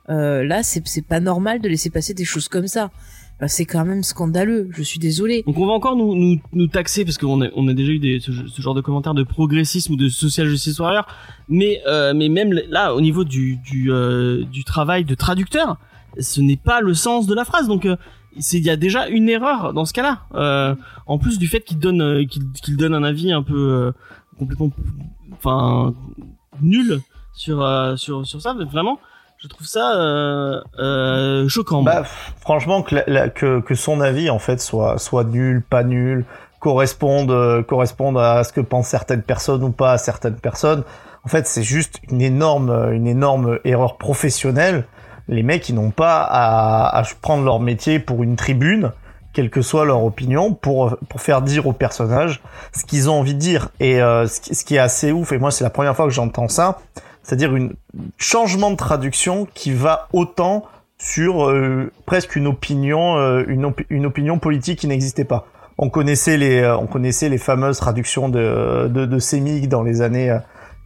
Euh, 0.09 0.43
là, 0.43 0.63
c'est 0.63 1.05
pas 1.05 1.19
normal 1.19 1.61
de 1.61 1.69
laisser 1.69 1.89
passer 1.89 2.13
des 2.13 2.25
choses 2.25 2.47
comme 2.47 2.67
ça. 2.67 2.91
Enfin, 3.37 3.47
c'est 3.49 3.65
quand 3.65 3.83
même 3.83 4.03
scandaleux. 4.03 4.69
Je 4.71 4.81
suis 4.81 4.99
désolée. 4.99 5.43
Donc 5.45 5.57
on 5.57 5.65
va 5.65 5.73
encore 5.73 5.95
nous, 5.97 6.15
nous, 6.15 6.39
nous 6.53 6.67
taxer 6.67 7.03
parce 7.03 7.17
qu'on 7.17 7.41
a, 7.41 7.49
on 7.55 7.67
a 7.67 7.73
déjà 7.73 7.91
eu 7.91 7.99
des, 7.99 8.19
ce, 8.21 8.31
ce 8.31 8.61
genre 8.61 8.73
de 8.75 8.81
commentaires 8.81 9.13
de 9.13 9.23
progressisme 9.23 9.93
ou 9.93 9.95
de 9.97 10.07
social 10.07 10.47
justice 10.47 10.79
warrior, 10.79 11.05
mais 11.49 11.81
euh, 11.85 12.13
mais 12.13 12.29
même 12.29 12.53
là 12.69 12.95
au 12.95 13.01
niveau 13.01 13.25
du 13.25 13.57
du, 13.57 13.91
euh, 13.91 14.43
du 14.45 14.63
travail 14.63 15.03
de 15.03 15.15
traducteur, 15.15 15.77
ce 16.17 16.39
n'est 16.39 16.55
pas 16.55 16.79
le 16.79 16.93
sens 16.93 17.27
de 17.27 17.35
la 17.35 17.43
phrase. 17.43 17.67
Donc 17.67 17.85
euh, 17.85 17.97
il 18.35 18.63
y 18.65 18.69
a 18.69 18.75
déjà 18.75 19.07
une 19.07 19.29
erreur 19.29 19.73
dans 19.73 19.85
ce 19.85 19.93
cas-là. 19.93 20.19
Euh, 20.35 20.75
en 21.07 21.17
plus 21.17 21.37
du 21.39 21.47
fait 21.47 21.61
qu'il 21.61 21.79
donne 21.79 22.01
euh, 22.01 22.25
qu'il 22.25 22.77
donne 22.77 22.93
un 22.93 23.03
avis 23.03 23.31
un 23.31 23.43
peu 23.43 23.55
euh, 23.57 23.91
complètement 24.37 24.71
enfin 25.33 25.93
nul 26.61 27.01
sur 27.33 27.61
euh, 27.63 27.95
sur 27.95 28.25
sur 28.25 28.41
ça, 28.41 28.53
mais 28.53 28.65
vraiment 28.65 28.99
je 29.37 29.47
trouve 29.47 29.67
ça 29.67 29.95
euh, 29.95 30.61
euh, 30.79 31.47
choquant. 31.49 31.83
Bah, 31.83 32.03
franchement, 32.39 32.81
que, 32.81 32.95
la- 33.07 33.29
que, 33.29 33.59
que 33.59 33.75
son 33.75 33.99
avis 34.01 34.29
en 34.29 34.39
fait 34.39 34.59
soit 34.61 34.97
soit 34.97 35.23
nul, 35.23 35.61
pas 35.61 35.83
nul, 35.83 36.25
corresponde 36.59 37.63
corresponde 37.67 38.17
à 38.17 38.43
ce 38.43 38.51
que 38.53 38.61
pensent 38.61 38.87
certaines 38.87 39.21
personnes 39.23 39.63
ou 39.63 39.71
pas 39.71 39.93
à 39.93 39.97
certaines 39.97 40.35
personnes. 40.37 40.83
En 41.23 41.27
fait, 41.27 41.47
c'est 41.47 41.63
juste 41.63 41.99
une 42.11 42.21
énorme 42.21 42.69
une 42.93 43.07
énorme 43.07 43.59
erreur 43.65 43.97
professionnelle. 43.97 44.85
Les 45.27 45.43
mecs, 45.43 45.69
ils 45.69 45.75
n'ont 45.75 45.91
pas 45.91 46.21
à, 46.21 46.97
à 46.99 47.03
prendre 47.21 47.43
leur 47.43 47.59
métier 47.59 47.99
pour 47.99 48.23
une 48.23 48.35
tribune, 48.35 48.91
quelle 49.33 49.49
que 49.49 49.61
soit 49.61 49.85
leur 49.85 50.03
opinion, 50.03 50.53
pour 50.53 50.97
pour 51.09 51.21
faire 51.21 51.41
dire 51.41 51.67
aux 51.67 51.73
personnages 51.73 52.41
ce 52.73 52.85
qu'ils 52.85 53.09
ont 53.09 53.19
envie 53.19 53.33
de 53.33 53.39
dire. 53.39 53.69
Et 53.79 54.01
euh, 54.01 54.27
ce, 54.27 54.39
qui, 54.39 54.55
ce 54.55 54.63
qui 54.63 54.75
est 54.75 54.79
assez 54.79 55.11
ouf, 55.11 55.31
et 55.31 55.37
moi 55.37 55.51
c'est 55.51 55.63
la 55.63 55.69
première 55.69 55.95
fois 55.95 56.05
que 56.05 56.11
j'entends 56.13 56.47
ça, 56.47 56.79
c'est-à-dire 57.23 57.55
une 57.55 57.73
changement 58.17 58.71
de 58.71 58.75
traduction 58.75 59.47
qui 59.53 59.73
va 59.73 60.07
autant 60.13 60.65
sur 60.97 61.49
euh, 61.49 61.91
presque 62.05 62.35
une 62.35 62.47
opinion, 62.47 63.17
euh, 63.17 63.43
une, 63.47 63.71
une 63.89 64.05
opinion 64.05 64.39
politique 64.39 64.79
qui 64.79 64.87
n'existait 64.87 65.25
pas. 65.25 65.47
On 65.77 65.89
connaissait 65.89 66.37
les, 66.37 66.61
euh, 66.61 66.77
on 66.77 66.87
connaissait 66.87 67.29
les 67.29 67.37
fameuses 67.37 67.77
traductions 67.77 68.29
de, 68.29 68.87
de, 68.87 69.05
de 69.05 69.65
dans 69.67 69.83
les 69.83 70.01
années 70.01 70.31
euh, 70.31 70.39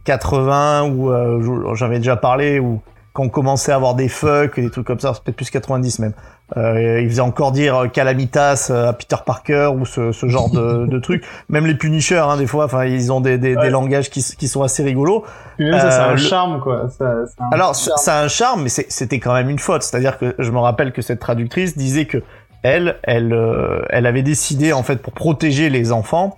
80 0.04 0.88
où 0.88 1.74
j'avais 1.74 1.98
déjà 1.98 2.16
parlé 2.16 2.58
où 2.58 2.80
quand 3.12 3.24
on 3.24 3.28
commençait 3.28 3.72
à 3.72 3.76
avoir 3.76 3.94
des 3.94 4.08
fucks 4.08 4.58
des 4.60 4.70
trucs 4.70 4.86
comme 4.86 5.00
ça, 5.00 5.12
c'est 5.14 5.22
peut-être 5.24 5.36
plus 5.36 5.50
90 5.50 5.98
même. 5.98 6.12
Euh, 6.56 7.00
ils 7.00 7.08
faisaient 7.08 7.20
encore 7.20 7.52
dire 7.52 7.76
euh, 7.76 7.86
calamitas 7.88 8.68
euh, 8.70 8.88
à 8.88 8.92
Peter 8.92 9.16
Parker 9.24 9.70
ou 9.76 9.84
ce, 9.86 10.10
ce 10.10 10.26
genre 10.28 10.50
de, 10.50 10.86
de 10.86 10.98
trucs. 11.02 11.24
Même 11.48 11.66
les 11.66 11.74
Punishers, 11.76 12.16
hein, 12.18 12.36
des 12.36 12.46
fois, 12.48 12.64
enfin, 12.64 12.84
ils 12.86 13.12
ont 13.12 13.20
des, 13.20 13.38
des, 13.38 13.54
Ouais. 13.54 13.62
des 13.62 13.70
langages 13.70 14.10
qui, 14.10 14.20
qui 14.36 14.48
sont 14.48 14.62
assez 14.62 14.82
rigolos. 14.82 15.24
Même 15.60 15.78
ça, 15.78 15.90
c'est 15.92 16.00
Euh, 16.00 16.08
un 16.08 16.12
le- 16.12 16.16
charme, 16.16 16.60
quoi. 16.60 16.88
Ça, 16.98 17.14
c'est 17.26 17.40
un 17.42 17.48
Alors, 17.52 17.74
charme. 17.74 17.98
ça 17.98 18.14
a 18.18 18.24
un 18.24 18.28
charme, 18.28 18.62
mais 18.64 18.68
c'était 18.68 19.20
quand 19.20 19.32
même 19.34 19.48
une 19.48 19.60
faute. 19.60 19.82
C'est-à-dire 19.84 20.18
que 20.18 20.34
je 20.38 20.50
me 20.50 20.58
rappelle 20.58 20.92
que 20.92 21.02
cette 21.02 21.20
traductrice 21.20 21.76
disait 21.78 22.06
que 22.06 22.18
elle, 22.62 22.96
elle, 23.04 23.32
euh, 23.32 23.82
elle 23.90 24.06
avait 24.06 24.22
décidé 24.22 24.72
en 24.72 24.82
fait 24.82 24.96
pour 24.96 25.12
protéger 25.14 25.70
les 25.70 25.92
enfants 25.92 26.36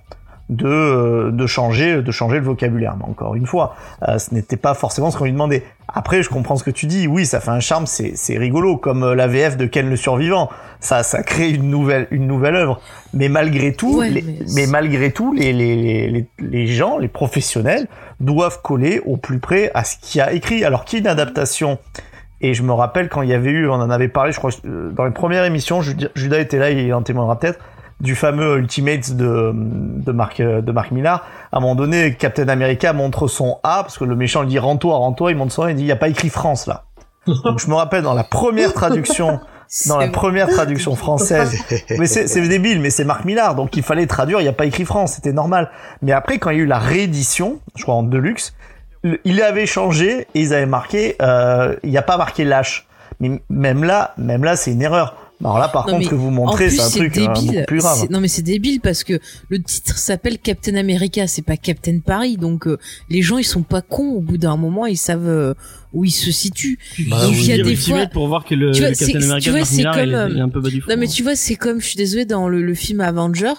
de 0.49 0.67
euh, 0.67 1.31
de 1.31 1.47
changer 1.47 2.03
de 2.03 2.11
changer 2.13 2.39
le 2.39 2.45
vocabulaire. 2.45 2.95
Mais 2.99 3.05
encore 3.05 3.35
une 3.35 3.47
fois, 3.47 3.75
euh, 4.09 4.19
ce 4.19 4.35
n'était 4.35 4.57
pas 4.57 4.75
forcément 4.75 5.11
ce 5.11 5.17
qu'on 5.19 5.25
lui 5.25 5.33
demandait. 5.33 5.63
Après, 5.95 6.23
je 6.23 6.29
comprends 6.31 6.57
ce 6.57 6.65
que 6.65 6.71
tu 6.71 6.87
dis. 6.87 7.07
Oui, 7.07 7.27
ça 7.27 7.41
fait 7.41 7.51
un 7.51 7.61
charme, 7.61 7.87
c'est 7.87 8.13
c'est 8.17 8.37
rigolo, 8.39 8.77
comme 8.77 9.03
euh, 9.03 9.15
la 9.15 9.27
VF 9.27 9.57
de 9.57 9.67
Ken 9.67 9.89
le 9.89 9.97
Survivant. 9.97 10.49
Ça 10.81 11.03
ça 11.03 11.23
crée 11.23 11.51
une 11.51 11.71
nouvelle 11.71 12.07
une 12.11 12.27
nouvelle 12.27 12.57
œuvre. 12.57 12.81
Mais 13.15 13.29
malgré 13.29 13.73
tout, 13.73 13.99
Ouais, 13.99 14.11
les- 14.11 14.25
mais 14.55 14.67
malgré 14.67 15.11
tout, 15.13 15.33
les, 15.33 15.53
les, 15.53 16.09
les, 16.11 16.27
les, 16.39 16.67
gens, 16.67 16.99
les 16.99 17.09
professionnels, 17.09 17.87
doivent 18.21 18.61
coller 18.63 19.01
au 19.05 19.17
plus 19.17 19.39
près 19.39 19.71
à 19.75 19.85
ce 19.85 19.97
qu'il 20.01 20.19
y 20.19 20.23
a 20.23 20.33
écrit. 20.33 20.65
Alors 20.65 20.85
qu'il 20.85 20.99
y 20.99 21.01
ait 21.01 21.05
une 21.05 21.11
adaptation, 21.11 21.79
et 22.41 22.55
je 22.55 22.63
me 22.63 22.73
rappelle 22.73 23.09
quand 23.09 23.23
il 23.23 23.29
y 23.29 23.35
avait 23.35 23.51
eu, 23.51 23.69
on 23.69 23.75
en 23.75 23.91
avait 23.91 24.09
parlé, 24.09 24.33
je 24.33 24.39
crois, 24.39 24.51
euh, 24.65 24.91
dans 24.91 25.05
les 25.05 25.13
premières 25.13 25.45
émissions, 25.45 25.81
Judas 25.83 26.39
était 26.41 26.59
là, 26.59 26.71
il 26.71 26.93
en 26.95 27.03
témoignera 27.03 27.39
peut-être, 27.39 27.61
du 28.03 28.17
fameux 28.17 28.59
Ultimates 28.59 29.17
de, 29.17 29.53
de 29.55 30.13
Marc, 30.13 30.41
euh, 30.41 30.61
de 30.61 30.73
Marc 30.73 30.91
Millar. 30.91 31.25
À 31.53 31.59
un 31.59 31.61
moment 31.61 31.77
donné, 31.77 32.15
Captain 32.15 32.49
America 32.49 32.93
montre 32.93 33.29
son 33.29 33.59
A, 33.63 33.83
parce 33.85 33.97
que 33.97 34.05
le 34.05 34.17
méchant 34.17 34.43
lui 34.43 34.49
dit 34.49 34.59
rends-toi, 34.59 34.97
rends-toi, 34.97 35.31
il 35.31 35.37
montre 35.37 35.53
son 35.53 35.63
A, 35.63 35.71
il 35.71 35.77
dit 35.77 35.85
il 35.85 35.87
n'y 35.87 35.93
a 35.93 35.97
pas 35.97 36.09
écrit 36.09 36.29
France 36.29 36.67
là. 36.67 36.85
Donc 37.27 37.61
je 37.61 37.69
me 37.69 37.75
rappelle 37.75 38.03
dans 38.03 38.15
la 38.15 38.25
première 38.25 38.75
traduction, 38.75 39.39
dans 39.87 39.99
la 39.99 40.09
première 40.09 40.49
traduction 40.49 40.97
française, 40.97 41.57
mais 41.91 42.07
c'est 42.07 42.27
c'est 42.27 42.47
débile, 42.49 42.81
mais 42.81 42.91
c'est 42.91 43.05
Marc 43.05 43.25
Millard, 43.25 43.55
donc 43.55 43.77
il 43.77 43.85
fallait 43.85 44.09
traduire, 44.09 44.41
il 44.41 44.43
n'y 44.43 44.49
a 44.49 44.53
pas 44.53 44.67
écrit 44.67 44.85
France, 44.85 45.13
c'était 45.15 45.33
normal. 45.33 45.71
Mais 46.03 46.11
après, 46.11 46.39
quand 46.39 46.51
il 46.51 46.57
y 46.59 46.61
a 46.61 46.65
eu 46.65 46.67
la 46.67 46.81
réédition, 46.81 47.61
je 47.77 47.85
crois 47.85 47.95
en 47.95 48.03
Deluxe, 48.03 48.55
il 49.25 49.41
avait 49.41 49.67
changé 49.67 50.27
et 50.35 50.41
ils 50.41 50.53
avaient 50.53 50.67
marqué, 50.67 51.15
euh, 51.23 51.77
il 51.85 51.91
n'y 51.91 51.97
a 51.97 52.03
pas 52.03 52.17
marqué 52.17 52.45
lâche. 52.45 52.89
Mais 53.21 53.41
même 53.49 53.85
là, 53.85 54.15
même 54.19 54.43
là, 54.43 54.57
c'est 54.57 54.73
une 54.73 54.83
erreur. 54.83 55.15
Alors 55.45 55.59
là, 55.59 55.69
par 55.69 55.87
Non, 55.87 55.95
contre, 55.95 55.99
mais 55.99 56.05
ce 56.05 56.11
que 56.11 56.15
vous 56.15 56.31
montrez, 56.31 56.71
c'est 56.71 56.81
un 56.83 56.89
truc 56.91 57.19
euh, 57.19 57.27
débile. 57.35 57.51
beaucoup 57.53 57.65
plus 57.67 57.79
grave. 57.79 58.07
Non, 58.11 58.21
mais 58.21 58.29
c'est 58.29 58.43
débile 58.43 58.81
parce 58.81 59.03
que 59.05 59.19
le 59.49 59.61
titre 59.63 59.99
s'appelle 59.99 60.39
Captain 60.39 60.77
America, 60.77 61.27
c'est 61.27 61.43
pas 61.43 61.57
Captain 61.57 61.99
Paris. 61.99 62.37
Donc, 62.37 62.67
euh, 62.67 62.79
les 63.11 63.23
gens, 63.23 63.39
ils 63.39 63.45
sont 63.45 63.63
pas 63.63 63.83
cons. 63.83 64.11
Au 64.13 64.21
bout 64.21 64.39
d'un 64.39 64.57
moment, 64.57 64.87
ils 64.87 64.97
savent 64.97 65.27
euh, 65.29 65.55
où 65.93 66.05
ils 66.05 66.11
se 66.11 66.31
situent. 66.31 66.79
Bah, 67.09 67.27
il 67.29 67.45
y 67.45 67.53
a 67.53 67.63
des 67.63 67.77
fois- 67.77 68.07
pour 68.07 68.29
voir 68.29 68.45
que 68.45 68.55
le, 68.55 68.71
Tu 68.73 68.81
vois, 68.81 68.91
le 68.91 68.95
Captain 68.97 69.19
c'est- 69.21 69.25
America 69.27 69.41
tu 69.41 69.51
vois, 69.51 69.65
c'est 69.65 69.77
Millar, 69.77 70.01
il, 70.03 70.09
est- 70.09 70.13
comme, 70.13 70.31
il 70.31 70.39
est 70.39 70.41
un 70.41 70.49
peu 70.49 70.61
bas 70.61 70.71
du 70.71 70.81
fond. 70.81 70.91
Non, 70.91 70.97
mais 70.99 71.07
tu 71.09 71.23
vois, 71.23 71.35
c'est 71.37 71.55
comme, 71.57 71.81
je 71.81 71.87
suis 71.87 71.97
désolée, 71.97 72.25
dans 72.25 72.49
le, 72.49 72.63
le 72.63 72.75
film 72.75 73.01
Avenger, 73.01 73.53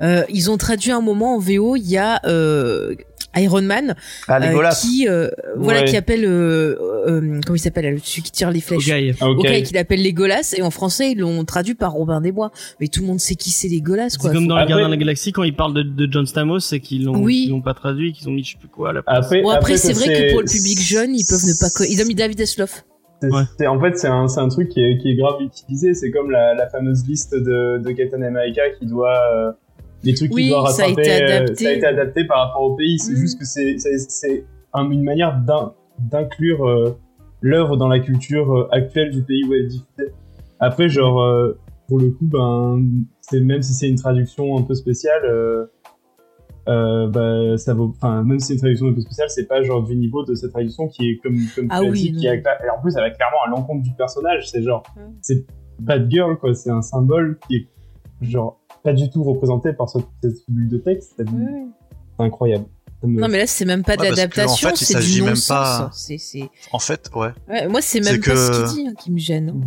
euh, 0.00 0.24
ils 0.28 0.50
ont 0.50 0.56
traduit 0.58 0.90
un 0.92 1.00
moment 1.00 1.36
en 1.36 1.38
VO, 1.38 1.76
il 1.76 1.88
y 1.88 1.96
a 1.98 2.20
euh, 2.26 2.94
Iron 3.36 3.62
Man 3.62 3.94
Ah, 4.28 4.40
euh, 4.42 4.68
qui, 4.80 5.08
euh, 5.08 5.28
voilà, 5.56 5.80
Ouais. 5.80 5.84
qui 5.86 5.96
appelle, 5.96 6.24
euh, 6.24 6.76
euh, 7.08 7.40
comment 7.46 7.56
il 7.56 7.58
s'appelle, 7.58 7.98
celui 8.02 8.22
qui 8.22 8.30
tire 8.30 8.50
les 8.50 8.60
flèches. 8.60 8.88
Ok. 8.88 9.16
Ah, 9.20 9.28
ok. 9.30 9.38
Ok, 9.38 9.62
qu'il 9.62 9.76
appelle 9.78 10.02
Legolas 10.02 10.54
et 10.56 10.62
en 10.62 10.70
français 10.70 11.12
ils 11.12 11.18
l'ont 11.18 11.44
traduit 11.44 11.74
par 11.74 11.92
Robin 11.92 12.20
des 12.20 12.32
Bois. 12.32 12.50
Mais 12.80 12.88
tout 12.88 13.00
le 13.00 13.06
monde 13.06 13.20
sait 13.20 13.34
qui 13.34 13.50
c'est 13.50 13.68
Legolas 13.68 14.10
C'est 14.10 14.18
quoi. 14.20 14.32
comme 14.32 14.46
dans 14.46 14.56
les 14.56 14.62
Après- 14.62 14.70
Gardiens 14.72 14.88
de 14.88 14.92
la 14.94 14.98
Galaxie 14.98 15.32
quand 15.32 15.44
ils 15.44 15.56
parlent 15.56 15.74
de, 15.74 15.82
de 15.82 16.12
John 16.12 16.26
Stamos, 16.26 16.60
c'est 16.60 16.80
qu'ils 16.80 17.04
l'ont 17.04 17.16
Oui. 17.22 17.48
l'ont 17.50 17.62
pas 17.62 17.74
traduit, 17.74 18.12
qu'ils 18.12 18.28
ont 18.28 18.32
mis 18.32 18.44
je 18.44 18.52
sais 18.52 18.58
plus 18.58 18.68
quoi 18.68 18.90
à 18.90 18.92
la 18.92 19.02
place. 19.02 19.24
Après, 19.24 19.42
Bon 19.42 19.50
après, 19.50 19.76
c'est 19.76 19.92
vrai 19.92 20.06
que 20.06 20.30
pour 20.32 20.40
le 20.40 20.46
public 20.46 20.80
jeune 20.80 21.14
ils 21.14 21.24
peuvent 21.28 21.44
ne 21.44 21.58
pas. 21.60 21.84
Ils 21.88 22.02
ont 22.02 22.06
mis 22.06 22.14
David 22.14 22.40
Hasselhoff. 22.40 22.84
C'est- 23.22 23.30
Ouais. 23.30 23.42
c'est- 23.56 23.66
en 23.68 23.80
fait, 23.80 23.96
c'est 23.96 24.08
un, 24.08 24.26
c'est 24.26 24.40
un 24.40 24.48
truc 24.48 24.68
qui 24.68 24.80
est, 24.80 24.98
qui 24.98 25.10
est 25.10 25.14
grave 25.14 25.36
utilisé. 25.40 25.94
C'est 25.94 26.10
comme 26.10 26.30
la, 26.32 26.54
la 26.54 26.68
fameuse 26.68 27.06
liste 27.06 27.32
de, 27.34 27.78
de 27.78 27.90
Captain 27.92 28.20
America 28.22 28.62
qui 28.78 28.86
doit. 28.86 29.56
Les 30.04 30.14
trucs 30.14 30.32
Oui, 30.34 30.44
qui 30.44 30.48
doit 30.50 30.68
ça 30.70 30.84
a 30.84 30.86
rattraper. 30.86 31.02
été 31.02 31.22
euh, 31.24 31.36
adapté. 31.36 31.64
ça 31.64 31.68
a 31.68 31.72
été 31.72 31.86
adapté 31.86 32.24
par 32.24 32.46
rapport 32.46 32.62
au 32.62 32.74
pays. 32.76 32.98
C'est 32.98 33.12
Mm. 33.12 33.16
juste 33.16 33.38
que 33.38 33.44
c'est 33.44 33.78
c'est- 33.78 34.44
un- 34.74 34.90
une 34.90 35.02
manière 35.04 35.36
d'in- 35.38 35.74
d'inclure 35.98 36.66
euh, 36.68 36.96
l'œuvre 37.40 37.76
dans 37.76 37.88
la 37.88 38.00
culture 38.00 38.52
euh, 38.56 38.68
actuelle 38.72 39.10
du 39.10 39.22
pays 39.22 39.44
où 39.44 39.52
elle 39.54 39.62
est 39.62 39.66
diffusée. 39.66 40.12
Après, 40.60 40.88
genre, 40.88 41.20
euh, 41.22 41.58
pour 41.88 41.98
le 41.98 42.10
coup, 42.10 42.24
ben, 42.24 42.82
c'est 43.20 43.40
même 43.40 43.62
si 43.62 43.74
c'est 43.74 43.88
une 43.88 43.96
traduction 43.96 44.56
un 44.56 44.62
peu 44.62 44.74
spéciale. 44.74 45.22
euh, 45.24 45.66
euh, 46.68 47.08
bah, 47.08 47.58
ça 47.58 47.74
vaut, 47.74 47.92
enfin, 47.96 48.22
même 48.22 48.38
si 48.38 48.46
c'est 48.46 48.52
une 48.54 48.60
traduction 48.60 48.86
un 48.86 48.92
peu 48.92 49.00
spéciale, 49.00 49.28
c'est 49.30 49.46
pas 49.48 49.62
genre 49.62 49.82
du 49.82 49.96
niveau 49.96 50.24
de 50.24 50.34
cette 50.36 50.52
traduction 50.52 50.86
qui 50.86 51.10
est 51.10 51.16
comme, 51.16 51.36
comme 51.56 51.66
Ah 51.70 51.80
tu 51.82 51.90
oui, 51.90 52.00
dit, 52.02 52.12
non. 52.12 52.20
qui 52.20 52.28
a, 52.28 52.34
et 52.34 52.42
en 52.76 52.80
plus, 52.80 52.94
elle 52.96 53.02
va 53.02 53.10
clairement 53.10 53.38
à 53.44 53.50
l'encontre 53.50 53.82
du 53.82 53.90
personnage. 53.94 54.48
C'est 54.48 54.62
genre, 54.62 54.84
Mm. 54.96 55.00
c'est 55.20 55.44
Bad 55.80 56.08
Girl, 56.08 56.36
quoi. 56.38 56.54
C'est 56.54 56.70
un 56.70 56.82
symbole 56.82 57.38
qui 57.48 57.56
est, 57.56 57.66
genre, 58.20 58.60
pas 58.82 58.92
du 58.92 59.08
tout 59.10 59.22
représenté 59.24 59.72
par 59.72 59.88
ce- 59.88 59.98
cette 60.22 60.36
bulle 60.48 60.68
de 60.68 60.78
texte. 60.78 61.12
C'est 61.16 61.24
incroyable. 62.24 62.64
Me- 63.04 63.20
Non 63.20 63.28
mais 63.28 63.38
là 63.38 63.46
c'est 63.48 63.64
même 63.64 63.82
pas 63.82 63.96
de 63.96 64.02
Ouais, 64.02 64.10
que, 64.10 64.14
l'adaptation, 64.14 64.68
en 64.68 64.70
fait, 64.76 64.84
c'est 64.84 65.00
du 65.00 65.22
non-sens. 65.22 65.48
pas- 65.48 65.90
C'est 65.92 66.18
c'est. 66.18 66.48
En 66.72 66.78
fait, 66.78 67.10
ouais. 67.14 67.30
Ouais, 67.48 67.66
moi 67.66 67.80
c'est 67.82 68.00
C'est 68.02 68.12
même 68.12 68.20
pas 68.20 68.30
que- 68.30 68.36
ce 68.36 68.50
qu'il 68.74 68.76
dit 68.84 68.88
hein, 68.88 68.94
qui 68.96 69.10
me 69.10 69.18
gêne. 69.18 69.66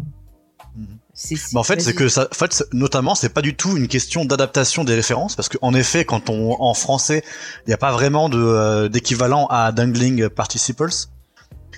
C'est. 1.14 1.36
Mais 1.54 1.60
en 1.60 1.64
fait, 1.64 1.82
c'est 1.82 1.94
que 1.94 2.10
ça, 2.10 2.28
en 2.30 2.34
fait, 2.36 2.52
c'est- 2.54 2.74
notamment, 2.74 3.16
c'est 3.16 3.30
pas 3.30 3.42
du 3.42 3.56
tout 3.56 3.78
une 3.78 3.88
question 3.88 4.26
d'adaptation 4.26 4.84
des 4.84 4.96
références, 4.96 5.36
parce 5.36 5.48
que 5.50 5.58
en 5.62 5.74
effet, 5.74 6.04
quand 6.04 6.30
on 6.30 6.62
en 6.62 6.74
français, 6.74 7.24
il 7.66 7.70
n'y 7.70 7.74
a 7.74 7.78
pas 7.78 7.92
vraiment 7.94 8.28
de 8.30 8.38
euh, 8.38 8.90
d'équivalent 8.90 9.48
à 9.50 9.72
dangling 9.72 10.28
participles. 10.30 10.90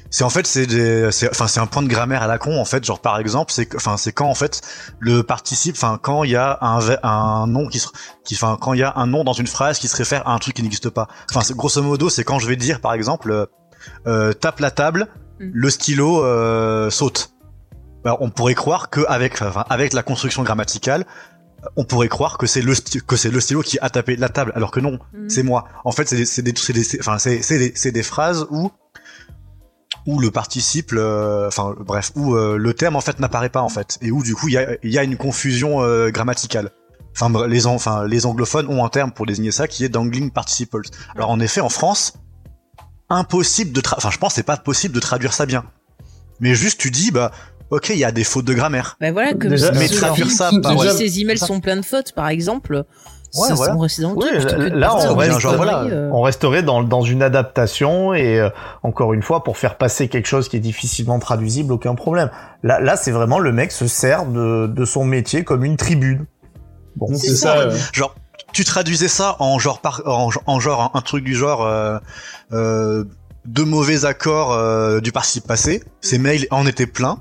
C'est 0.10 0.24
en 0.24 0.30
fait 0.30 0.48
c'est 0.48 0.66
des 0.66 1.12
c'est 1.12 1.30
enfin 1.30 1.48
c'est 1.48 1.60
un 1.60 1.66
point 1.68 1.84
de 1.84 1.88
grammaire 1.88 2.24
à 2.24 2.28
la 2.28 2.38
con 2.38 2.60
en 2.60 2.66
fait 2.66 2.84
genre 2.84 3.00
par 3.00 3.20
exemple 3.20 3.52
c'est 3.52 3.76
enfin 3.76 3.98
c'est 3.98 4.12
quand 4.12 4.30
en 4.30 4.36
fait 4.36 4.62
le 5.00 5.24
participe 5.24 5.76
enfin 5.76 6.00
quand 6.02 6.24
il 6.24 6.32
y 6.32 6.36
a 6.36 6.58
un 6.62 6.80
un 7.04 7.48
nom 7.48 7.68
qui 7.68 7.80
se 7.80 7.88
qui 8.24 8.36
enfin 8.36 8.58
quand 8.60 8.74
il 8.74 8.80
y 8.80 8.84
a 8.84 8.94
un 8.96 9.08
nom 9.08 9.24
dans 9.24 9.34
une 9.34 9.48
phrase 9.48 9.80
qui 9.80 9.88
se 9.88 9.96
réfère 9.96 10.28
à 10.28 10.34
un 10.34 10.40
truc 10.40 10.56
qui 10.56 10.64
n'existe 10.64 10.90
pas 10.90 11.08
enfin 11.34 11.42
grosso 11.56 11.82
modo 11.82 12.10
c'est 12.10 12.24
quand 12.24 12.40
je 12.40 12.48
vais 12.48 12.56
dire 12.56 12.80
par 12.80 12.94
exemple 12.94 13.32
euh, 13.32 13.46
euh, 14.08 14.34
tape 14.34 14.60
la 14.60 14.72
table 14.72 15.08
Mm. 15.40 15.52
le 15.54 15.70
stylo 15.70 16.24
euh, 16.24 16.90
saute 16.90 17.30
bah, 18.04 18.18
on 18.22 18.32
pourrait 18.32 18.56
croire 18.56 18.90
que 18.90 19.02
avec 19.08 19.40
enfin, 19.40 19.66
avec 19.70 19.94
la 19.94 20.02
construction 20.02 20.42
grammaticale 20.42 21.06
on 21.76 21.84
pourrait 21.84 22.08
croire 22.08 22.38
que 22.38 22.48
c'est 22.48 22.62
le 22.62 22.74
que 23.06 23.16
c'est 23.16 23.30
le 23.30 23.40
stylo 23.40 23.62
qui 23.62 23.78
a 23.80 23.90
tapé 23.90 24.16
la 24.16 24.30
table 24.30 24.52
alors 24.56 24.72
que 24.72 24.80
non 24.80 24.98
Mhm. 25.14 25.30
c'est 25.30 25.44
moi. 25.44 25.66
En 25.84 25.92
fait, 25.92 26.08
c'est 26.08 26.16
des, 26.16 26.26
c'est 26.26 26.42
des, 26.42 26.54
c'est 26.56 26.74
des, 26.74 27.00
enfin, 27.00 27.18
des, 27.24 27.74
c'est 27.76 27.92
des 27.92 28.04
phrases 28.04 28.48
où, 28.50 28.72
où 30.08 30.20
le 30.20 30.32
participe, 30.32 30.92
euh, 30.94 31.48
enfin, 31.48 31.76
bref, 31.80 32.12
où 32.16 32.34
euh, 32.34 32.58
le 32.58 32.74
terme 32.74 32.96
en 32.96 33.02
fait 33.02 33.20
n'apparaît 33.20 33.50
pas 33.50 33.62
en 33.62 33.70
fait, 33.70 34.00
et 34.02 34.10
où 34.10 34.24
du 34.24 34.34
coup 34.34 34.48
il 34.48 34.54
y 34.56 34.58
a, 34.58 34.76
il 34.82 34.92
y 34.92 34.98
a 34.98 35.04
une 35.04 35.18
confusion 35.18 35.82
euh, 35.84 36.10
grammaticale. 36.10 36.72
Enfin, 37.20 37.48
les, 37.48 37.66
enfin, 37.68 38.08
les 38.08 38.26
anglophones 38.26 38.68
ont 38.68 38.86
un 38.86 38.90
terme 38.90 39.12
pour 39.12 39.26
désigner 39.26 39.52
ça 39.52 39.68
qui 39.68 39.84
est 39.84 39.90
dangling 39.90 40.32
participles. 40.32 40.82
Alors 41.16 41.30
en 41.30 41.40
effet, 41.40 41.62
en 41.62 41.70
France, 41.70 42.14
impossible 43.10 43.72
de, 43.72 43.82
tra- 43.82 43.96
enfin, 43.98 44.10
je 44.12 44.18
pense 44.18 44.34
que 44.34 44.36
c'est 44.36 44.44
pas 44.44 44.58
possible 44.58 44.94
de 44.94 45.00
traduire 45.00 45.34
ça 45.34 45.46
bien. 45.46 45.66
Mais 46.40 46.54
juste 46.54 46.80
tu 46.80 46.92
dis, 46.92 47.12
bah, 47.12 47.32
ok, 47.72 47.90
il 47.90 47.98
y 47.98 48.04
a 48.06 48.12
des 48.12 48.24
fautes 48.24 48.46
de 48.46 48.54
grammaire. 48.54 48.98
Bah 49.02 49.12
voilà, 49.12 49.34
comme 49.34 49.50
mais 49.52 49.88
traduire 49.88 50.30
ça 50.30 50.52
par- 50.62 50.94
ses 50.94 51.20
emails 51.20 51.38
sont 51.38 51.60
pleins 51.60 51.78
de 51.78 51.82
fautes, 51.86 52.14
par 52.14 52.28
exemple. 52.30 52.86
Ouais, 53.42 53.54
voilà. 53.56 53.74
dans 53.74 53.82
le 53.84 54.16
Oui, 54.16 54.26
truc, 54.40 54.58
de 54.60 54.76
là, 54.78 54.96
on 54.96 55.16
reste- 55.16 55.40
genre, 55.40 55.56
voilà, 55.56 55.84
euh. 55.84 56.10
On 56.14 56.22
resterait 56.22 56.64
dans, 56.64 56.84
dans 56.84 57.02
une 57.02 57.22
adaptation 57.24 58.14
et 58.14 58.40
euh, 58.40 58.50
encore 58.84 59.14
une 59.14 59.22
fois 59.22 59.44
pour 59.44 59.58
faire 59.58 59.76
passer 59.78 60.08
quelque 60.08 60.28
chose 60.28 60.50
qui 60.50 60.58
est 60.58 60.62
difficilement 60.62 61.20
traduisible, 61.20 61.72
aucun 61.74 61.96
problème. 61.96 62.30
Là, 62.64 62.80
là, 62.80 62.96
c'est 62.98 63.12
vraiment 63.12 63.40
le 63.40 63.52
mec 63.52 63.72
se 63.72 63.88
sert 63.88 64.26
de, 64.26 64.68
de 64.68 64.86
son 64.86 65.06
métier 65.06 65.44
comme 65.44 65.64
une 65.64 65.78
tribune. 65.78 66.26
Bon, 66.96 67.08
C'est 67.16 67.36
ça. 67.36 67.58
euh, 67.58 67.78
Genre, 67.94 68.16
tu 68.54 68.64
traduisais 68.64 69.08
ça 69.08 69.36
en 69.40 69.60
genre 69.60 69.80
par, 69.82 70.02
en, 70.06 70.30
en 70.46 70.60
genre 70.60 70.92
un, 70.94 70.98
un 70.98 71.02
truc 71.02 71.24
du 71.24 71.36
genre 71.36 71.64
euh, 71.66 72.00
euh, 72.54 73.04
deux 73.46 73.66
mauvais 73.66 74.04
accords 74.06 74.52
euh, 74.54 75.00
du 75.00 75.12
participe 75.12 75.46
passé. 75.48 75.84
Ces 76.02 76.18
mails 76.18 76.48
en 76.52 76.66
étaient 76.66 76.88
pleins. 76.88 77.20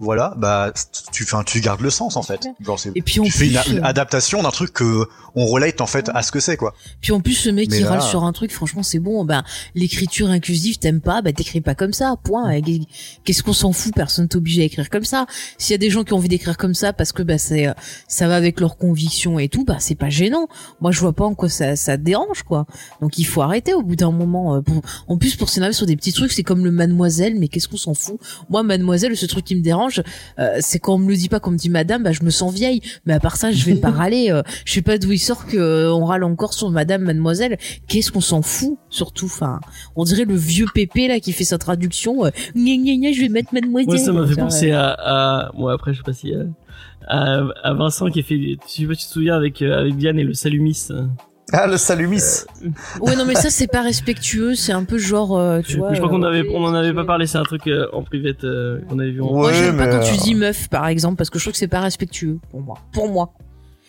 Voilà, 0.00 0.34
bah 0.36 0.72
tu, 1.12 1.24
enfin, 1.24 1.42
tu 1.44 1.60
gardes 1.60 1.80
le 1.80 1.90
sens 1.90 2.16
en 2.16 2.22
fait. 2.22 2.46
Genre, 2.60 2.78
c'est- 2.78 2.92
Et 2.94 3.02
puis 3.02 3.18
en 3.18 3.24
tu 3.24 3.32
fais 3.32 3.46
une, 3.48 3.58
une 3.68 3.78
euh, 3.78 3.84
adaptation 3.84 4.42
d'un 4.42 4.50
truc 4.50 4.72
que 4.72 5.06
on 5.34 5.46
relate 5.46 5.80
en 5.80 5.86
fait 5.86 6.08
à 6.14 6.22
ce 6.22 6.30
que 6.32 6.38
c'est 6.40 6.56
quoi. 6.56 6.72
Puis 7.00 7.12
en 7.12 7.20
plus, 7.20 7.34
ce 7.34 7.48
mec 7.50 7.68
qui 7.68 7.80
là- 7.80 7.90
râle 7.90 8.02
sur 8.02 8.22
un 8.24 8.32
truc, 8.32 8.52
franchement, 8.52 8.82
c'est 8.84 9.00
bon. 9.00 9.24
Ben, 9.24 9.42
l'écriture 9.74 10.30
inclusive, 10.30 10.78
t'aimes 10.78 11.00
pas, 11.00 11.20
bah 11.22 11.32
t'écris 11.32 11.60
pas 11.60 11.74
comme 11.74 11.92
ça. 11.92 12.14
Point. 12.22 12.50
Et 12.52 12.62
Qu'est-ce 13.24 13.42
qu'on 13.42 13.52
s'en 13.52 13.72
fout 13.72 13.92
Personne 13.94 14.28
t'oblige 14.28 14.58
à 14.60 14.62
écrire 14.62 14.88
comme 14.90 15.04
ça. 15.04 15.26
S'il 15.58 15.72
y 15.72 15.74
a 15.74 15.78
des 15.78 15.90
gens 15.90 16.04
qui 16.04 16.12
ont 16.12 16.16
envie 16.16 16.28
d'écrire 16.28 16.56
comme 16.56 16.74
ça 16.74 16.92
parce 16.92 17.12
que 17.12 17.22
bah 17.22 17.38
c'est, 17.38 17.66
euh, 17.66 17.72
ça 18.06 18.28
va 18.28 18.36
avec 18.36 18.60
leurs 18.60 18.76
convictions 18.76 19.38
et 19.38 19.48
tout, 19.48 19.64
bah 19.64 19.76
c'est 19.80 19.94
pas 19.96 20.10
gênant. 20.10 20.46
Moi, 20.80 20.92
je 20.92 21.00
vois 21.00 21.12
pas 21.12 21.24
en 21.24 21.34
quoi 21.34 21.48
ça, 21.48 21.74
ça 21.76 21.96
te 21.98 22.02
dérange, 22.02 22.42
quoi. 22.44 22.66
Donc 23.00 23.18
il 23.18 23.24
faut 23.24 23.42
arrêter 23.42 23.74
au 23.74 23.82
bout 23.82 23.96
d'un 23.96 24.12
moment. 24.12 24.54
euh, 24.56 24.60
pour- 24.60 24.82
En 25.08 25.18
plus, 25.18 25.34
pour 25.36 25.48
s'énerver 25.48 25.74
sur 25.74 25.86
des 25.86 25.96
petits 25.96 26.12
trucs, 26.12 26.32
c'est 26.32 26.42
comme 26.44 26.64
le 26.64 26.70
Mademoiselle. 26.70 27.34
Mais 27.38 27.48
qu'est-ce 27.48 27.66
qu'on 27.68 27.76
s'en 27.76 27.94
fout? 27.94 28.18
Moi, 28.48 28.62
Mademoiselle, 28.62 29.16
ce 29.16 29.26
truc 29.26 29.44
qui 29.44 29.56
me 29.56 29.60
dérange, 29.62 29.87
euh, 30.38 30.56
c'est 30.60 30.78
quand 30.78 30.94
on 30.94 30.98
me 30.98 31.08
le 31.08 31.16
dit 31.16 31.28
pas, 31.28 31.40
qu'on 31.40 31.50
me 31.50 31.56
dit 31.56 31.70
Madame, 31.70 32.02
bah 32.02 32.12
je 32.12 32.22
me 32.22 32.30
sens 32.30 32.52
vieille. 32.54 32.80
Mais 33.06 33.14
à 33.14 33.20
part 33.20 33.36
ça, 33.36 33.50
je 33.52 33.64
vais 33.64 33.74
pas 33.76 33.90
râler. 33.90 34.30
euh, 34.30 34.42
je 34.64 34.72
sais 34.72 34.82
pas 34.82 34.98
d'où 34.98 35.12
il 35.12 35.18
sort 35.18 35.46
que 35.46 35.56
euh, 35.56 35.92
on 35.92 36.04
râle 36.04 36.24
encore 36.24 36.54
sur 36.54 36.70
Madame, 36.70 37.02
Mademoiselle. 37.02 37.58
Qu'est-ce 37.88 38.12
qu'on 38.12 38.20
s'en 38.20 38.42
fout 38.42 38.78
surtout 38.90 39.26
Enfin, 39.26 39.60
on 39.96 40.04
dirait 40.04 40.24
le 40.24 40.34
vieux 40.36 40.66
Pépé 40.74 41.08
là 41.08 41.20
qui 41.20 41.32
fait 41.32 41.44
sa 41.44 41.58
traduction. 41.58 42.24
Euh, 42.26 42.30
gna, 42.54 42.76
gna, 42.76 42.94
gna, 42.96 43.12
je 43.12 43.20
vais 43.20 43.28
mettre 43.28 43.52
Mademoiselle. 43.54 43.88
Moi, 43.88 43.98
ça 43.98 44.12
m'a 44.12 44.26
fait 44.26 44.36
penser 44.36 44.70
à, 44.72 44.90
à, 44.90 45.52
bon 45.56 45.68
après, 45.68 45.92
je 45.92 45.98
sais 45.98 46.04
pas 46.04 46.12
si, 46.12 46.34
euh, 46.34 46.44
à, 47.06 47.40
à 47.62 47.74
Vincent 47.74 48.10
qui 48.10 48.20
a 48.20 48.22
fait, 48.22 48.36
je 48.38 48.56
sais 48.66 48.86
pas 48.86 48.94
si 48.94 49.00
tu 49.02 49.06
te 49.06 49.12
souviens 49.12 49.34
avec, 49.36 49.62
euh, 49.62 49.80
avec 49.80 49.96
Diane 49.96 50.18
et 50.18 50.24
le 50.24 50.34
Salumis. 50.34 50.88
Euh. 51.54 51.58
ah 51.60 51.66
le 51.66 51.76
salumis. 51.76 52.20
Ouais, 53.00 53.16
non 53.16 53.24
mais 53.24 53.34
ça 53.34 53.50
c'est 53.50 53.66
pas 53.66 53.82
respectueux. 53.82 54.54
C'est 54.54 54.72
un 54.72 54.84
peu 54.84 54.98
genre, 54.98 55.36
euh, 55.38 55.60
tu 55.60 55.76
vois. 55.78 55.92
je 55.94 55.98
crois 55.98 56.08
qu'on 56.10 56.22
euh, 56.22 56.28
avait, 56.28 56.48
on 56.54 56.64
en 56.64 56.74
avait 56.74 56.92
pas 56.94 57.04
parlé, 57.04 57.26
c'est 57.26 57.38
un 57.38 57.42
truc 57.44 57.66
euh, 57.66 57.86
en 57.92 58.02
privé 58.02 58.34
euh, 58.44 58.80
qu'on 58.88 58.98
avait 58.98 59.10
vu. 59.10 59.22
en- 59.22 59.26
Ouais, 59.32 59.32
Moi 59.32 59.52
j'aime 59.52 59.76
pas 59.76 59.86
quand 59.86 60.00
tu 60.00 60.14
euh, 60.14 60.22
dis 60.22 60.34
meuf 60.34 60.68
par 60.68 60.86
exemple 60.86 61.16
parce 61.16 61.30
que 61.30 61.38
je 61.38 61.44
trouve 61.44 61.52
que 61.52 61.58
c'est 61.58 61.68
pas 61.68 61.80
respectueux 61.80 62.38
pour 62.50 62.60
moi. 62.60 62.78
Pour 62.92 63.08
moi. 63.10 63.32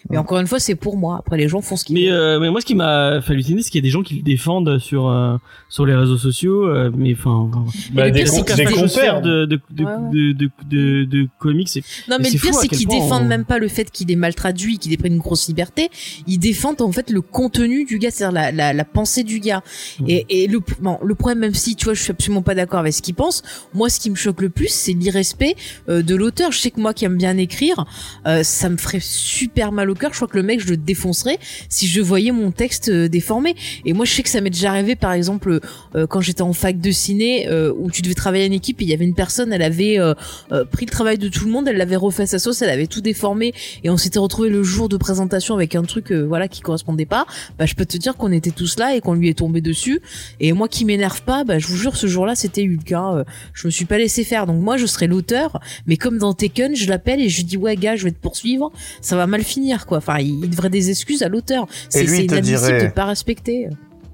Mais 0.10 0.18
encore 0.18 0.40
une 0.40 0.48
fois 0.48 0.60
c'est 0.60 0.76
pour 0.76 0.98
moi. 0.98 1.18
Après 1.20 1.38
les 1.38 1.48
gens 1.50 1.62
font 1.62 1.76
ce 1.76 1.84
qu'ils 1.86 1.96
Mais, 1.96 2.06
veulent. 2.10 2.14
euh, 2.14 2.40
mais 2.40 2.50
moi, 2.50 2.62
ce 2.62 2.66
qui 2.66 2.76
m'a 2.76 3.22
fait 3.22 3.34
halluciner, 3.34 3.62
c'est 3.62 3.70
qu'il 3.70 3.80
y 3.80 3.84
a 3.84 3.88
des 3.88 3.92
gens 3.92 4.02
qui 4.04 4.16
le 4.16 4.22
défendent 4.22 4.80
sur 4.80 5.08
euh, 5.10 5.36
sur 5.68 5.86
les 5.86 5.96
réseaux 5.96 6.18
sociaux, 6.18 6.68
euh, 6.68 6.90
mais 6.96 7.14
enfin, 7.14 7.50
enfin, 7.52 7.66
bah, 7.94 8.06
le 8.06 8.12
des, 8.12 8.24
compères. 8.26 8.72
compères 8.72 9.22
de 9.22 9.46
de 9.46 9.60
de, 9.72 9.84
Ouais, 9.84 9.92
ouais. 9.92 10.10
de, 10.12 10.32
de, 10.34 10.50
de, 10.70 11.04
de 11.06 11.28
comics. 11.40 11.70
Non, 12.10 12.18
mais, 12.18 12.24
Mais 12.24 12.30
le 12.32 12.40
pire, 12.40 12.54
c'est 12.54 12.68
qu'ils 12.68 12.88
point 12.88 13.00
défendent 13.00 13.24
on- 13.24 13.28
même 13.28 13.46
pas 13.46 13.58
le 13.60 13.68
fait 13.68 13.90
qu'il 13.92 14.12
est 14.12 14.16
mal 14.16 14.36
traduit, 14.36 14.78
qu'il 14.78 14.94
ait 14.94 14.98
pris 14.98 15.10
une 15.10 15.18
grosse 15.20 15.48
liberté. 15.48 15.90
Ils 16.28 16.38
défendent 16.40 16.82
en 16.82 16.92
fait 16.92 17.10
le 17.10 17.22
contenu 17.22 17.86
du 17.86 18.00
gars, 18.00 18.12
c'est-à-dire 18.12 18.34
la, 18.34 18.52
la, 18.52 18.74
la 18.74 18.86
pensée 18.86 19.24
du 19.24 19.40
gars. 19.40 19.62
Et, 20.08 20.26
et 20.44 20.48
le, 20.48 20.60
bon, 20.82 20.98
le 21.04 21.16
problème, 21.16 21.40
même 21.40 21.54
si 21.54 21.76
tu 21.76 21.86
vois, 21.86 21.94
je 21.94 22.02
suis 22.02 22.12
absolument 22.12 22.42
pas 22.42 22.56
d'accord 22.56 22.80
avec 22.80 22.94
ce 22.94 23.02
qu'il 23.02 23.16
pense. 23.16 23.44
Moi, 23.74 23.90
ce 23.90 24.00
qui 24.00 24.10
me 24.10 24.16
choque 24.16 24.42
le 24.42 24.50
plus, 24.50 24.70
c'est 24.70 24.94
l'irrespect 24.94 25.56
euh, 25.90 26.02
de 26.02 26.16
l'auteur. 26.16 26.52
Je 26.52 26.60
sais 26.60 26.72
que 26.72 26.80
moi, 26.80 26.94
qui 26.94 27.06
aime 27.06 27.18
bien 27.18 27.38
écrire, 27.38 27.86
euh, 28.28 28.44
ça 28.44 28.70
me 28.70 28.78
ferait 28.78 29.00
super 29.02 29.72
mal 29.72 29.89
Je 30.00 30.16
crois 30.16 30.28
que 30.28 30.38
le 30.38 30.44
mec, 30.44 30.60
je 30.60 30.68
le 30.70 30.78
défoncerais 30.78 31.40
si 31.70 31.88
je 31.88 32.02
voyais 32.02 32.32
mon 32.32 32.52
texte 32.52 32.90
euh, 32.90 33.08
déformé. 33.08 33.56
Et 33.86 33.94
moi, 33.94 34.06
je 34.06 34.14
sais 34.14 34.24
que 34.24 34.30
ça 34.30 34.42
m'est 34.42 34.50
déjà 34.50 34.72
arrivé, 34.72 34.96
par 34.96 35.14
exemple, 35.14 35.60
euh, 35.96 36.08
quand 36.08 36.22
j'étais 36.22 36.42
en 36.42 36.54
fac 36.54 36.80
de 36.80 36.92
ciné, 36.92 37.48
euh, 37.48 37.74
où 37.78 37.92
tu 37.92 38.02
devais 38.02 38.16
travailler 38.16 38.48
en 38.48 38.52
équipe, 38.52 38.82
et 38.82 38.86
il 38.86 38.90
y 38.90 38.94
avait 38.94 39.06
une 39.06 39.16
personne, 39.16 39.54
elle 39.54 39.62
avait 39.62 40.00
euh, 40.00 40.14
euh, 40.52 40.66
pris 40.66 40.86
le 40.86 40.92
travail 40.92 41.18
de 41.18 41.28
tout 41.28 41.46
le 41.46 41.52
monde, 41.52 41.68
elle 41.68 41.78
l'avait 41.78 41.96
refait 41.96 42.26
sa 42.26 42.40
sauce, 42.40 42.62
elle 42.62 42.70
avait 42.70 42.88
tout 42.88 43.02
déformé 43.02 43.54
et 43.84 43.90
on 43.90 43.98
s'était 43.98 44.20
retrouvé 44.20 44.50
le 44.50 44.64
jour 44.64 44.90
de 44.90 44.98
présentation 44.98 45.56
avec 45.56 45.76
un 45.76 45.84
truc 45.84 46.12
euh, 46.12 46.22
voilà 46.22 46.48
qui 46.48 46.62
correspondait 46.62 47.06
pas. 47.06 47.26
Bah 47.58 47.66
je 47.66 47.76
peux 47.76 47.86
te 47.86 47.98
dire 47.98 48.16
qu'on 48.16 48.32
était 48.32 48.52
tous 48.52 48.78
là 48.78 48.96
et 48.96 49.02
qu'on 49.02 49.14
lui 49.14 49.30
est 49.30 49.38
tombé 49.38 49.62
dessus. 49.62 50.02
Et 50.40 50.54
moi 50.54 50.68
qui 50.68 50.86
m'énerve 50.86 51.22
pas, 51.24 51.44
bah 51.44 51.60
je 51.60 51.68
vous 51.68 51.76
jure 51.76 51.96
ce 51.96 52.08
jour-là 52.08 52.36
c'était 52.36 52.64
Hulk. 52.64 52.92
Hein, 52.92 53.18
euh, 53.18 53.24
je 53.54 53.68
me 53.68 53.72
suis 53.72 53.86
pas 53.86 53.98
laissé 53.98 54.24
faire. 54.24 54.46
Donc 54.46 54.62
moi 54.62 54.78
je 54.78 54.86
serais 54.86 55.08
l'auteur, 55.08 55.60
mais 55.86 55.98
comme 55.98 56.18
dans 56.18 56.34
Taken, 56.34 56.76
je 56.76 56.90
l'appelle 56.90 57.22
et 57.22 57.30
je 57.30 57.38
lui 57.38 57.44
dis 57.46 57.58
ouais 57.58 57.76
gars 57.76 57.96
je 57.96 58.04
vais 58.04 58.12
te 58.12 58.20
poursuivre, 58.20 58.72
ça 59.02 59.16
va 59.16 59.28
mal 59.28 59.44
finir 59.44 59.79
quoi. 59.86 59.98
Enfin 60.00 60.18
il, 60.20 60.44
il 60.46 60.50
devrait 60.50 60.70
des 60.70 60.90
excuses 60.90 61.24
à 61.24 61.30
l'auteur. 61.30 61.68
C'est 61.90 62.04
inadmissible 62.06 62.42
dirait- 62.42 62.88
de 62.88 62.94
pas 62.94 63.06
respecter. 63.06 63.68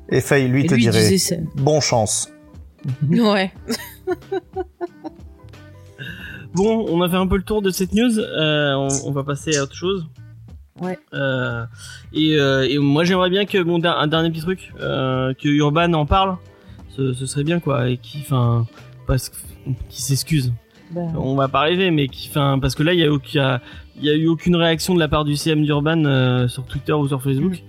Et 0.09 0.21
Faye 0.21 0.47
lui 0.47 0.65
Et 0.65 0.67
te 0.67 0.73
lui 0.75 0.81
dirait 0.81 1.09
disait 1.09 1.43
bon 1.55 1.81
chance. 1.81 2.29
Ouais. 3.09 3.51
Bon, 6.53 6.85
on 6.89 7.01
a 7.01 7.09
fait 7.09 7.17
un 7.17 7.27
peu 7.27 7.35
le 7.37 7.43
tour 7.43 7.61
de 7.61 7.69
cette 7.69 7.93
news. 7.93 8.17
Euh, 8.19 8.73
on, 8.75 8.87
on 9.07 9.11
va 9.11 9.23
passer 9.23 9.57
à 9.57 9.63
autre 9.63 9.75
chose. 9.75 10.05
Ouais. 10.79 10.97
Euh, 11.13 11.65
et, 12.13 12.35
euh, 12.37 12.65
et 12.69 12.77
moi, 12.77 13.03
j'aimerais 13.03 13.29
bien 13.29 13.45
que 13.45 13.57
mon 13.61 13.83
un 13.83 14.07
dernier 14.07 14.29
petit 14.31 14.41
truc, 14.41 14.71
euh, 14.79 15.33
que 15.33 15.49
Urban 15.49 15.91
en 15.93 16.05
parle. 16.05 16.37
Ce, 16.95 17.11
ce 17.13 17.25
serait 17.25 17.43
bien 17.43 17.59
quoi, 17.59 17.89
et 17.89 17.97
qui, 17.97 18.19
enfin, 18.21 18.65
parce 19.05 19.27
que- 19.29 19.35
qui 19.89 20.01
s'excuse. 20.01 20.53
Bah, 20.91 21.01
On 21.17 21.35
va 21.35 21.49
pas 21.49 21.59
arriver, 21.59 21.91
mais 21.91 22.07
qui, 22.07 22.29
enfin, 22.29 22.57
parce 22.61 22.73
que 22.73 22.83
là, 22.83 22.93
il 22.93 22.99
y 23.01 23.03
a, 23.03 23.11
aucun- 23.11 23.59
il 23.97 24.05
y 24.05 24.09
a 24.09 24.13
eu 24.13 24.27
aucune 24.27 24.55
réaction 24.55 24.93
de 24.93 24.99
la 24.99 25.07
part 25.07 25.25
du 25.25 25.35
CM 25.35 25.63
d'Urban 25.63 26.05
euh, 26.05 26.47
sur 26.47 26.65
Twitter 26.65 26.93
ou 26.93 27.07
sur 27.07 27.21
Facebook. 27.21 27.63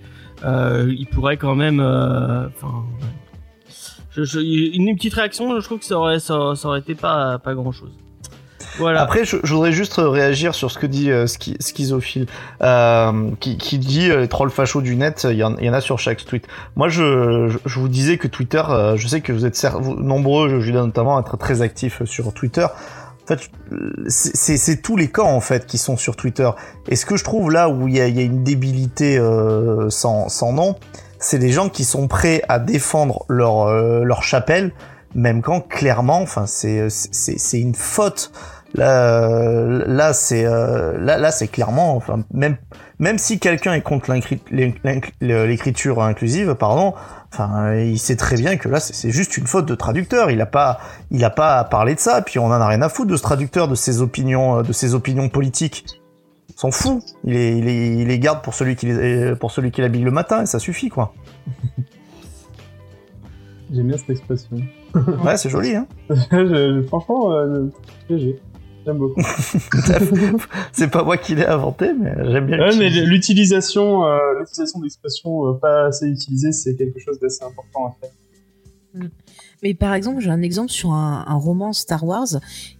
Euh, 0.45 0.93
il 0.97 1.07
pourrait 1.07 1.37
quand 1.37 1.55
même, 1.55 1.79
euh, 1.79 2.47
enfin, 2.47 2.83
une 4.15 4.95
petite 4.95 5.13
réaction, 5.13 5.59
je 5.59 5.65
trouve 5.65 5.79
que 5.79 5.85
ça 5.85 5.97
aurait, 5.97 6.19
ça, 6.19 6.53
ça 6.55 6.67
aurait 6.67 6.79
été 6.79 6.95
pas, 6.95 7.39
pas 7.39 7.53
grand 7.53 7.71
chose. 7.71 7.91
Voilà. 8.77 9.01
Après, 9.01 9.25
je, 9.25 9.37
je 9.43 9.53
voudrais 9.53 9.71
juste 9.71 9.95
réagir 9.97 10.53
sur 10.53 10.71
ce 10.71 10.77
que 10.77 10.85
dit 10.85 11.09
euh, 11.09 11.25
Schizophile, 11.27 12.27
euh, 12.61 13.31
qui, 13.39 13.57
qui 13.57 13.79
dit 13.79 14.09
euh, 14.09 14.21
les 14.21 14.27
trolls 14.27 14.51
fachos 14.51 14.81
du 14.81 14.95
net, 14.95 15.27
il 15.29 15.37
y, 15.37 15.43
en, 15.43 15.57
il 15.57 15.65
y 15.65 15.69
en 15.69 15.73
a 15.73 15.81
sur 15.81 15.99
chaque 15.99 16.23
tweet. 16.25 16.47
Moi, 16.75 16.89
je, 16.89 17.47
je, 17.49 17.57
je 17.65 17.79
vous 17.79 17.87
disais 17.87 18.17
que 18.17 18.27
Twitter, 18.27 18.61
je 18.95 19.07
sais 19.07 19.21
que 19.21 19.31
vous 19.31 19.45
êtes 19.45 19.65
nombreux, 19.99 20.59
Julien 20.59 20.85
notamment, 20.85 21.17
à 21.17 21.21
être 21.21 21.37
très 21.37 21.61
actifs 21.61 22.03
sur 22.05 22.33
Twitter. 22.33 22.67
En 23.29 23.35
fait, 23.35 23.49
c'est- 24.07 24.81
tous 24.81 24.95
les 24.95 25.09
camps 25.09 25.31
en 25.35 25.41
fait 25.41 25.65
qui 25.65 25.77
sont 25.77 25.97
sur 25.97 26.15
Twitter. 26.15 26.49
Et 26.87 26.95
ce 26.95 27.05
que 27.05 27.17
je 27.17 27.25
trouve 27.25 27.51
là 27.51 27.67
où 27.67 27.87
il 27.89 27.95
y 27.95 27.97
y 27.97 28.19
a 28.19 28.23
une 28.23 28.43
débilité 28.43 29.17
euh, 29.19 29.89
sans, 29.89 30.29
sans 30.29 30.53
nom, 30.53 30.75
c'est 31.19 31.39
des 31.39 31.49
gens 31.51 31.67
qui 31.67 31.83
sont 31.83 32.07
prêts 32.07 32.41
à 32.47 32.59
défendre 32.59 33.25
leur 33.27 33.63
euh, 33.67 34.03
leur 34.05 34.23
chapelle, 34.23 34.71
même 35.13 35.41
quand 35.41 35.59
clairement, 35.61 36.21
enfin 36.21 36.45
c'est 36.47 36.87
c'est 36.89 37.59
une 37.59 37.75
faute. 37.75 38.31
Là, 38.75 39.29
là 39.87 40.13
c'est 40.13 40.45
euh, 40.45 40.97
là 40.99 41.17
là 41.17 41.31
c'est 41.31 41.47
clairement, 41.47 41.95
enfin 41.95 42.23
même 42.33 42.57
même 42.99 43.17
si 43.17 43.39
quelqu'un 43.39 43.73
est 43.73 43.81
contre 43.81 44.11
l'écriture 45.21 46.01
inclusive, 46.03 46.53
pardon, 46.55 46.93
enfin 47.31 47.75
il 47.75 47.99
sait 47.99 48.15
très 48.15 48.35
bien 48.35 48.57
que 48.57 48.69
là 48.69 48.79
c'est 48.79 49.11
juste 49.11 49.37
une 49.37 49.47
faute 49.47 49.65
de 49.65 49.75
traducteur. 49.75 50.31
Il 50.31 50.41
a 50.41 50.45
pas 50.45 50.79
il 51.11 51.23
a 51.23 51.29
pas 51.29 51.59
à 51.59 51.63
parler 51.63 51.95
de 51.95 51.99
ça. 51.99 52.21
Puis 52.21 52.39
on 52.39 52.45
en 52.45 52.51
a 52.51 52.67
rien 52.67 52.81
à 52.81 52.89
foutre 52.89 53.11
de 53.11 53.17
ce 53.17 53.23
traducteur, 53.23 53.67
de 53.67 53.75
ses 53.75 54.01
opinions, 54.01 54.59
euh, 54.59 54.61
de 54.63 54.73
ses 54.73 54.95
opinions 54.95 55.29
politiques. 55.29 56.01
S'en 56.55 56.71
fout. 56.71 57.03
Il 57.23 57.35
est, 57.35 57.57
il 57.57 57.67
est, 57.67 57.97
il 57.97 58.07
les 58.07 58.19
garde 58.19 58.41
pour 58.41 58.55
celui 58.55 58.75
qui 58.75 58.87
les, 58.87 59.35
pour 59.35 59.51
celui 59.51 59.71
qui 59.71 59.81
l'habille 59.81 60.03
le 60.03 60.11
matin 60.11 60.41
et 60.41 60.45
ça 60.45 60.59
suffit 60.59 60.89
quoi. 60.89 61.13
J'aime 63.71 63.87
bien 63.87 63.97
cette 63.97 64.09
expression. 64.11 64.57
Ouais, 65.23 65.37
c'est 65.37 65.49
joli, 65.49 65.75
hein. 65.75 65.87
Franchement, 66.87 67.33
euh, 67.33 67.65
GG. 68.09 68.39
J'aime 68.87 68.99
beaucoup. 68.99 69.21
C'est 70.71 70.89
pas 70.89 71.03
moi 71.03 71.17
qui 71.17 71.35
l'ai 71.35 71.45
inventé, 71.45 71.91
mais 71.93 72.13
j'aime 72.31 72.45
bien. 72.45 72.57
Ouais, 72.57 72.77
mais 72.77 72.85
l'utiliser. 72.85 73.05
l'utilisation, 73.05 74.07
euh, 74.07 74.17
l'utilisation 74.39 74.79
d'expressions 74.79 75.49
euh, 75.49 75.53
pas 75.55 75.87
assez 75.87 76.07
utilisées, 76.07 76.53
c'est 76.53 76.77
quelque 76.77 76.97
chose 76.97 77.19
d'assez 77.19 77.43
important 77.43 77.87
à 77.87 77.95
faire. 77.99 79.09
Mais 79.63 79.73
par 79.73 79.93
exemple, 79.93 80.21
j'ai 80.21 80.29
un 80.29 80.41
exemple 80.41 80.71
sur 80.71 80.91
un, 80.91 81.25
un 81.27 81.35
roman 81.35 81.73
Star 81.73 82.03
Wars. 82.03 82.27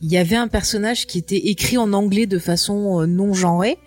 Il 0.01 0.11
y 0.11 0.17
avait 0.17 0.35
un 0.35 0.47
personnage 0.47 1.07
qui 1.07 1.17
était 1.17 1.47
écrit 1.47 1.77
en 1.77 1.91
anglais 1.93 2.27
de 2.27 2.39
façon 2.39 3.01
euh, 3.01 3.05
non 3.07 3.33
genrée, 3.33 3.77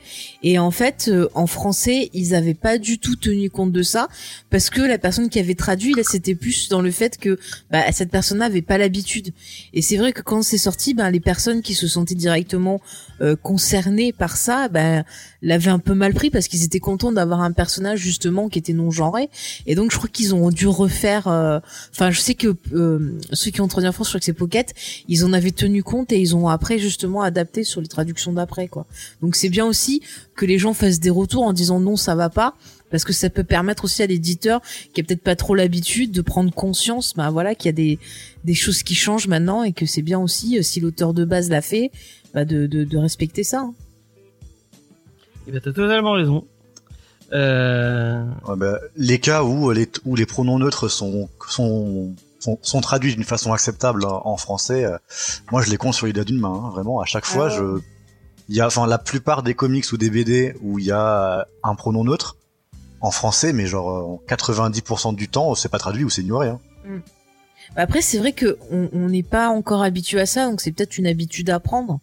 et 0.43 0.59
en 0.59 0.71
fait, 0.71 1.09
euh, 1.09 1.29
en 1.35 1.47
français, 1.47 2.11
ils 2.15 2.35
avaient 2.35 2.55
pas 2.55 2.79
du 2.79 2.99
tout 2.99 3.17
tenu 3.17 3.51
compte 3.51 3.73
de 3.73 3.83
ça 3.83 4.09
parce 4.51 4.71
que 4.71 4.81
la 4.81 4.99
personne 4.99 5.29
qui 5.29 5.39
avait 5.39 5.55
traduit, 5.55 5.95
là, 5.95 6.03
c'était 6.05 6.35
plus 6.35 6.69
dans 6.69 6.81
le 6.81 6.91
fait 6.91 7.19
que 7.19 7.39
bah, 7.71 7.91
cette 7.93 8.11
personne 8.11 8.39
n'avait 8.39 8.63
pas 8.63 8.79
l'habitude. 8.79 9.33
Et 9.73 9.83
c'est 9.83 9.97
vrai 9.97 10.13
que 10.13 10.23
quand 10.23 10.43
c'est 10.43 10.59
sorti, 10.59 10.95
ben 10.95 11.11
les 11.11 11.21
personnes 11.21 11.63
qui 11.63 11.75
se 11.75 11.87
sentaient 11.87 12.15
directement 12.15 12.81
euh, 13.23 13.37
concernées 13.37 14.13
par 14.13 14.37
ça, 14.37 14.69
ben 14.69 15.05
l'avaient 15.43 15.71
un 15.71 15.79
peu 15.79 15.95
mal 15.95 16.15
pris 16.15 16.31
parce 16.31 16.49
qu'ils 16.49 16.65
étaient 16.65 16.81
contents 16.81 17.13
d'avoir 17.13 17.41
un 17.41 17.53
personnage 17.53 17.99
justement 18.01 18.49
qui 18.49 18.59
était 18.59 18.73
non 18.73 18.91
genré. 18.91 19.31
Et 19.67 19.75
donc, 19.75 19.91
je 19.91 19.97
crois 19.97 20.09
qu'ils 20.09 20.35
ont 20.35 20.51
dû 20.51 20.67
refaire. 20.67 21.29
euh, 21.29 21.61
Enfin, 21.93 22.11
je 22.11 22.21
sais 22.21 22.35
que 22.35 22.57
euh, 22.73 23.19
ceux 23.33 23.51
qui 23.51 23.61
ont 23.61 23.69
traduit 23.69 23.89
en 23.89 23.93
France, 23.93 24.09
je 24.09 24.11
crois 24.13 24.21
que 24.21 24.27
c'est 24.27 24.33
Pocket, 24.33 24.75
ils 25.09 25.25
en 25.25 25.33
avaient 25.33 25.51
tenu 25.51 25.83
compte 25.83 26.13
et 26.13 26.21
ils 26.21 26.35
ont 26.37 26.49
après 26.49 26.79
justement 26.79 27.23
adapté 27.23 27.65
sur 27.65 27.81
les 27.81 27.89
traductions 27.89 28.33
d'après, 28.33 28.69
quoi. 28.69 28.87
Donc 29.23 29.37
c'est 29.37 29.49
bien 29.49 29.67
aussi 29.67 30.03
que 30.37 30.47
les 30.47 30.59
gens 30.59 30.75
fassent 30.75 31.01
des 31.01 31.11
retours 31.11 31.43
en 31.43 31.53
disant 31.53 31.81
non, 31.81 31.97
ça 31.97 32.15
va 32.15 32.31
pas, 32.31 32.55
parce 32.91 33.05
que 33.05 33.13
ça 33.13 33.31
peut 33.31 33.45
permettre 33.45 33.85
aussi 33.85 34.03
à 34.03 34.07
l'éditeur 34.07 34.61
qui 34.95 35.01
a 35.01 35.05
peut-être 35.05 35.23
pas 35.23 35.37
trop 35.37 35.55
l'habitude 35.55 36.13
de 36.13 36.23
prendre 36.23 36.53
conscience, 36.53 37.15
bah 37.15 37.31
voilà, 37.31 37.55
qu'il 37.55 37.67
y 37.67 37.71
a 37.71 37.73
des 37.73 37.99
des 38.45 38.55
choses 38.55 38.83
qui 38.83 38.95
changent 38.95 39.29
maintenant 39.29 39.65
et 39.65 39.73
que 39.73 39.85
c'est 39.85 40.01
bien 40.01 40.19
aussi 40.19 40.59
euh, 40.59 40.63
si 40.63 40.81
l'auteur 40.81 41.13
de 41.13 41.27
base 41.27 41.51
l'a 41.51 41.61
fait, 41.61 41.91
bah 42.35 42.45
de, 42.45 42.67
de 42.67 42.85
de 42.85 42.99
respecter 42.99 43.45
ça. 43.45 43.61
hein. 43.61 43.75
Et 45.47 45.53
ben, 45.53 45.61
t'as 45.63 45.73
totalement 45.73 46.13
raison. 46.13 46.45
Euh... 47.33 48.25
Ouais, 48.47 48.57
bah, 48.57 48.79
les 48.97 49.19
cas 49.21 49.43
où 49.45 49.71
les, 49.71 49.89
où 50.05 50.17
les 50.17 50.27
pronoms 50.27 50.59
neutres 50.59 50.89
sont, 50.89 51.29
sont, 51.49 52.15
sont, 52.41 52.59
sont 52.61 52.81
traduits 52.81 53.15
d'une 53.15 53.25
façon 53.25 53.53
acceptable 53.53 54.05
en 54.05 54.23
en 54.25 54.37
français, 54.37 54.85
euh, 54.85 54.97
moi 55.53 55.63
je 55.63 55.71
les 55.71 55.77
compte 55.77 55.95
sur 55.95 56.07
les 56.07 56.13
doigts 56.13 56.25
d'une 56.25 56.41
main, 56.41 56.53
hein, 56.67 56.71
vraiment. 56.71 57.01
À 57.01 57.05
chaque 57.05 57.25
fois, 57.25 57.47
ouais. 57.47 57.57
je, 57.57 57.81
il 58.49 58.57
y 58.57 58.61
a, 58.61 58.67
enfin, 58.67 58.87
la 58.87 58.99
plupart 58.99 59.43
des 59.45 59.55
comics 59.55 59.91
ou 59.93 59.97
des 59.97 60.11
BD 60.11 60.55
où 60.61 60.79
il 60.81 60.85
y 60.87 60.91
a 60.91 61.47
un 61.63 61.75
pronom 61.77 62.03
neutre 62.05 62.37
en 63.01 63.11
français, 63.13 63.53
mais 63.53 63.67
genre 63.67 64.21
euh, 64.29 64.35
90% 64.35 65.15
du 65.15 65.29
temps, 65.29 65.55
c'est 65.55 65.69
pas 65.69 65.79
traduit 65.79 66.05
ou 66.05 66.11
c'est 66.11 66.23
ignoré. 66.23 66.49
Hein. 66.49 66.59
Bah, 67.77 67.83
Après, 67.83 68.03
c'est 68.03 68.19
vrai 68.19 68.33
que 68.33 68.59
on 68.73 68.89
on 68.93 69.09
n'est 69.09 69.23
pas 69.23 69.49
encore 69.51 69.83
habitué 69.83 70.21
à 70.21 70.27
ça, 70.27 70.51
donc 70.51 70.61
c'est 70.61 70.73
peut-être 70.73 70.99
une 70.99 71.07
habitude 71.07 71.49
à 71.51 71.61
prendre. 71.61 72.01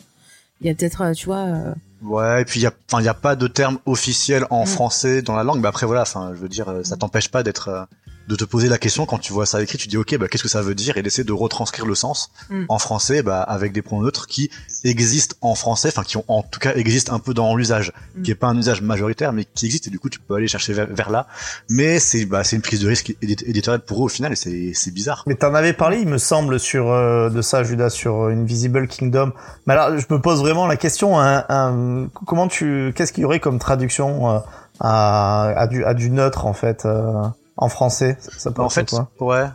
Il 0.61 0.67
y 0.67 0.69
a 0.69 0.73
peut-être, 0.75 1.01
euh, 1.01 1.13
tu 1.13 1.25
vois. 1.27 1.45
euh, 1.45 1.73
Ouais, 2.03 2.41
et 2.41 2.45
puis 2.45 2.59
il 2.59 2.63
y 2.63 2.67
a, 2.67 2.71
enfin, 2.91 3.01
il 3.01 3.05
y 3.05 3.09
a 3.09 3.13
pas 3.15 3.35
de 3.35 3.47
terme 3.47 3.79
officiel 3.87 4.45
en 4.51 4.63
Mm. 4.63 4.67
français 4.67 5.21
dans 5.23 5.35
la 5.35 5.43
langue, 5.43 5.59
mais 5.61 5.67
après 5.67 5.85
voilà, 5.87 6.03
enfin, 6.03 6.31
je 6.35 6.39
veux 6.39 6.49
dire, 6.49 6.69
euh, 6.69 6.83
ça 6.83 6.95
t'empêche 6.95 7.29
pas 7.29 7.41
d'être, 7.43 7.69
euh, 7.69 7.83
de 8.27 8.35
te 8.35 8.43
poser 8.43 8.67
la 8.67 8.77
question 8.77 9.05
quand 9.05 9.17
tu 9.19 9.31
vois 9.33 9.45
ça 9.45 9.61
écrit, 9.61 9.77
tu 9.77 9.87
dis 9.87 9.97
ok, 9.97 10.17
bah 10.17 10.27
qu'est-ce 10.27 10.43
que 10.43 10.49
ça 10.49 10.61
veut 10.61 10.75
dire? 10.75 10.97
Et 10.97 11.01
d'essayer 11.03 11.23
de 11.23 11.31
retranscrire 11.33 11.85
le 11.85 11.95
sens 11.95 12.29
Mm. 12.49 12.65
en 12.69 12.77
français, 12.79 13.23
bah 13.23 13.41
avec 13.41 13.71
des 13.71 13.81
pronoms 13.81 14.03
neutres 14.03 14.27
qui 14.27 14.49
existent 14.83 15.35
en 15.41 15.55
français, 15.55 15.89
enfin 15.89 16.03
qui 16.03 16.17
ont 16.17 16.25
en 16.27 16.43
tout 16.43 16.59
cas 16.59 16.73
existent 16.75 17.13
un 17.13 17.19
peu 17.19 17.33
dans 17.33 17.55
l'usage, 17.55 17.91
Mm. 18.15 18.21
qui 18.23 18.31
est 18.31 18.35
pas 18.35 18.47
un 18.47 18.57
usage 18.57 18.81
majoritaire, 18.81 19.31
mais 19.33 19.45
qui 19.45 19.65
existe 19.65 19.87
et 19.87 19.89
du 19.89 19.99
coup 19.99 20.09
tu 20.09 20.19
peux 20.19 20.35
aller 20.35 20.47
chercher 20.47 20.73
vers, 20.73 20.87
vers 20.87 21.09
là. 21.09 21.27
Mais 21.69 21.99
c'est, 21.99 22.25
bah 22.25 22.43
c'est 22.43 22.55
une 22.55 22.61
prise 22.61 22.79
de 22.81 22.87
risque 22.87 23.15
édit- 23.21 23.43
éditoriale 23.45 23.81
pour 23.81 23.99
eux 24.01 24.05
au 24.05 24.07
final 24.09 24.31
et 24.33 24.35
c'est, 24.35 24.71
c'est 24.73 24.91
bizarre. 24.93 25.23
Mais 25.27 25.35
t'en 25.35 25.53
avais 25.53 25.73
parlé, 25.73 25.99
il 25.99 26.07
me 26.07 26.17
semble, 26.17 26.59
sur 26.59 26.91
euh, 26.91 27.29
de 27.29 27.41
ça, 27.41 27.63
Judas, 27.63 27.89
sur 27.89 28.23
euh, 28.25 28.31
Invisible 28.33 28.87
Kingdom. 28.87 29.31
Mais 29.65 29.73
alors, 29.73 29.97
je 29.97 30.05
me 30.09 30.19
pose 30.21 30.39
vraiment 30.41 30.67
la 30.67 30.75
question 30.77 31.19
hein, 31.19 31.45
hein, 31.49 32.07
comment 32.25 32.47
tu, 32.47 32.93
qu'est-ce 32.95 33.13
qu'il 33.13 33.21
y 33.21 33.25
aurait 33.25 33.39
comme 33.39 33.59
traduction 33.59 34.29
euh, 34.31 34.39
à, 34.79 35.53
à 35.57 35.67
du 35.67 35.83
à 35.83 35.93
du 35.93 36.09
neutre 36.11 36.45
en 36.45 36.53
fait 36.53 36.85
euh, 36.85 37.13
en 37.57 37.69
français 37.69 38.17
Ça, 38.21 38.51
peut 38.51 38.61
En 38.61 38.67
être 38.67 38.73
fait, 38.73 38.89
quoi 38.89 39.09
ouais. 39.19 39.45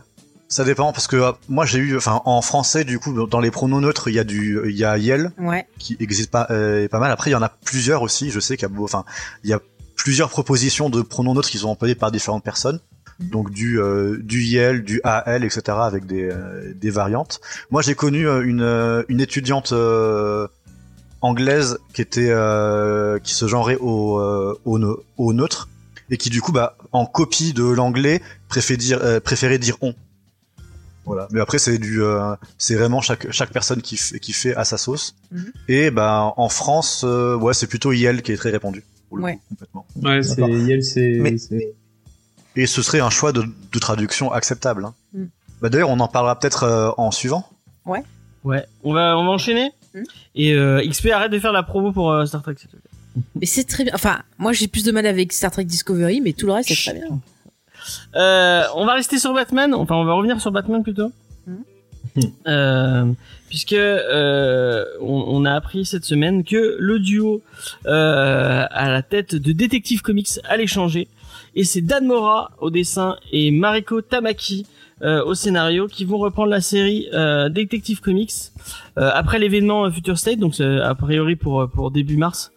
Ça 0.49 0.63
dépend 0.63 0.91
parce 0.93 1.07
que 1.07 1.15
euh, 1.15 1.31
moi 1.49 1.65
j'ai 1.65 1.79
eu, 1.79 1.97
enfin 1.97 2.21
en 2.25 2.41
français 2.43 2.83
du 2.83 2.99
coup 2.99 3.25
dans 3.27 3.39
les 3.39 3.49
pronoms 3.49 3.81
neutres 3.81 4.07
il 4.09 4.13
y 4.13 4.19
a 4.19 4.23
du, 4.23 4.59
il 4.65 4.75
y 4.77 4.85
a 4.85 4.97
Yel 4.99 5.31
Ouais. 5.39 5.65
qui 5.79 5.97
existe 5.99 6.29
pas, 6.29 6.45
euh, 6.51 6.87
pas 6.89 6.99
mal. 6.99 7.11
Après 7.11 7.31
il 7.31 7.33
y 7.33 7.35
en 7.35 7.41
a 7.41 7.49
plusieurs 7.49 8.01
aussi. 8.03 8.29
Je 8.29 8.39
sais 8.39 8.55
qu'il 8.55 8.67
y 8.69 8.71
a, 8.71 8.75
beau- 8.75 8.83
enfin 8.83 9.03
il 9.43 9.49
y 9.49 9.53
a 9.53 9.59
plusieurs 9.95 10.29
propositions 10.29 10.89
de 10.91 11.01
pronoms 11.01 11.33
neutres 11.33 11.49
qui 11.49 11.57
sont 11.57 11.69
employés 11.69 11.95
par 11.95 12.11
différentes 12.11 12.43
personnes. 12.43 12.79
Mhm. 13.19 13.29
Donc 13.29 13.49
du 13.51 13.79
euh, 13.79 14.17
du 14.21 14.43
Yel, 14.43 14.83
du 14.83 15.01
AL, 15.03 15.43
etc. 15.43 15.61
avec 15.81 16.05
des 16.05 16.29
euh, 16.31 16.71
des 16.75 16.89
variantes. 16.91 17.41
Moi 17.71 17.81
j'ai 17.81 17.95
connu 17.95 18.27
euh, 18.27 18.43
une 18.43 18.61
euh, 18.61 19.01
une 19.07 19.21
étudiante 19.21 19.71
euh, 19.71 20.47
anglaise 21.21 21.79
qui 21.93 22.01
était 22.01 22.29
euh, 22.29 23.17
qui 23.19 23.33
se 23.33 23.47
genrait 23.47 23.77
au 23.77 24.19
euh, 24.19 24.59
au, 24.65 24.79
au 25.17 25.33
neutre 25.33 25.69
et 26.09 26.17
qui 26.17 26.29
du 26.29 26.41
coup 26.41 26.51
bah 26.51 26.77
en 26.91 27.05
copie 27.05 27.53
de 27.53 27.63
l'anglais 27.63 28.21
préférait 28.49 28.77
dire 28.77 28.99
euh, 29.01 29.19
préférait 29.19 29.57
dire 29.59 29.77
on. 29.81 29.93
Voilà. 31.05 31.27
Mais 31.31 31.41
après 31.41 31.59
c'est 31.59 31.77
du 31.77 32.01
euh, 32.01 32.35
c'est 32.57 32.75
vraiment 32.75 33.01
chaque 33.01 33.29
chaque 33.31 33.51
personne 33.51 33.81
qui 33.81 33.97
fait 33.97 34.19
qui 34.19 34.31
fait 34.33 34.55
à 34.55 34.63
sa 34.63 34.77
sauce. 34.77 35.15
Mhm. 35.31 35.51
Et 35.67 35.91
bah 35.91 36.33
en 36.37 36.49
France 36.49 37.03
euh, 37.05 37.35
ouais 37.37 37.53
c'est 37.53 37.67
plutôt 37.67 37.91
IL 37.91 38.21
qui 38.21 38.31
est 38.31 38.37
très 38.37 38.51
répandu. 38.51 38.83
pour 39.09 39.17
le 39.17 39.23
Ouais. 39.23 39.35
coup, 39.35 39.41
complètement. 39.49 39.85
Ouais, 40.01 40.23
c'est 40.23 40.81
c'est. 40.81 41.17
Mais- 41.19 41.35
Et 42.55 42.67
ce 42.67 42.81
serait 42.81 42.99
un 43.01 43.09
choix 43.09 43.31
de, 43.31 43.43
de 43.43 43.79
traduction 43.79 44.31
acceptable. 44.31 44.85
Hein. 44.85 44.93
Mm. 45.13 45.23
Bah 45.61 45.69
d'ailleurs 45.69 45.89
on 45.89 45.99
en 45.99 46.07
parlera 46.07 46.39
peut-être 46.39 46.63
euh, 46.63 46.91
en 46.97 47.11
suivant. 47.11 47.47
Ouais, 48.45 48.65
on 48.83 48.93
va 48.93 49.17
on 49.17 49.23
va 49.25 49.31
enchaîner. 49.31 49.71
Hmm. 49.93 50.03
Et 50.35 50.53
euh, 50.53 50.81
XP 50.85 51.07
arrête 51.11 51.31
de 51.31 51.39
faire 51.39 51.51
la 51.53 51.63
promo 51.63 51.91
pour 51.93 52.11
euh, 52.11 52.25
Star 52.25 52.41
Trek. 52.41 52.55
Mais 53.39 53.45
c'est 53.45 53.63
très 53.63 53.83
bien. 53.83 53.93
Enfin, 53.95 54.21
moi 54.37 54.53
j'ai 54.53 54.67
plus 54.67 54.83
de 54.83 54.91
mal 54.91 55.05
avec 55.05 55.33
Star 55.33 55.51
Trek 55.51 55.65
Discovery, 55.65 56.21
mais 56.21 56.33
tout 56.33 56.47
le 56.47 56.53
reste 56.53 56.69
c'est 56.69 56.91
très 56.91 56.99
bien. 56.99 57.19
Euh, 58.15 58.63
on 58.75 58.85
va 58.85 58.93
rester 58.93 59.19
sur 59.19 59.33
Batman. 59.33 59.73
Enfin, 59.73 59.95
on 59.95 60.05
va 60.05 60.13
revenir 60.13 60.39
sur 60.39 60.51
Batman 60.51 60.83
plutôt. 60.83 61.11
Mhm. 61.45 61.63
Euh, 62.47 63.05
puisque 63.49 63.73
euh, 63.73 64.85
on, 65.01 65.25
on 65.27 65.45
a 65.45 65.53
appris 65.53 65.85
cette 65.85 66.05
semaine 66.05 66.43
que 66.43 66.75
le 66.79 66.99
duo 66.99 67.41
euh, 67.85 68.65
à 68.69 68.89
la 68.89 69.01
tête 69.01 69.35
de 69.35 69.51
Detective 69.51 70.01
Comics 70.01 70.39
allait 70.43 70.67
changer 70.67 71.07
et 71.55 71.63
c'est 71.63 71.81
Dan 71.81 72.05
Mora 72.05 72.51
au 72.59 72.69
dessin 72.69 73.17
et 73.31 73.51
Mariko 73.51 74.01
Tamaki 74.01 74.65
euh, 75.01 75.23
au 75.25 75.35
scénario 75.35 75.87
qui 75.87 76.05
vont 76.05 76.17
reprendre 76.17 76.49
la 76.49 76.61
série 76.61 77.09
euh, 77.13 77.49
Detective 77.49 77.99
Comics 77.99 78.31
euh, 78.97 79.11
après 79.13 79.37
l'événement 79.39 79.85
euh, 79.85 79.91
Future 79.91 80.17
State 80.17 80.39
donc 80.39 80.55
c'est 80.55 80.79
a 80.79 80.95
priori 80.95 81.35
pour 81.35 81.69
pour 81.69 81.91
début 81.91 82.17
mars 82.17 82.51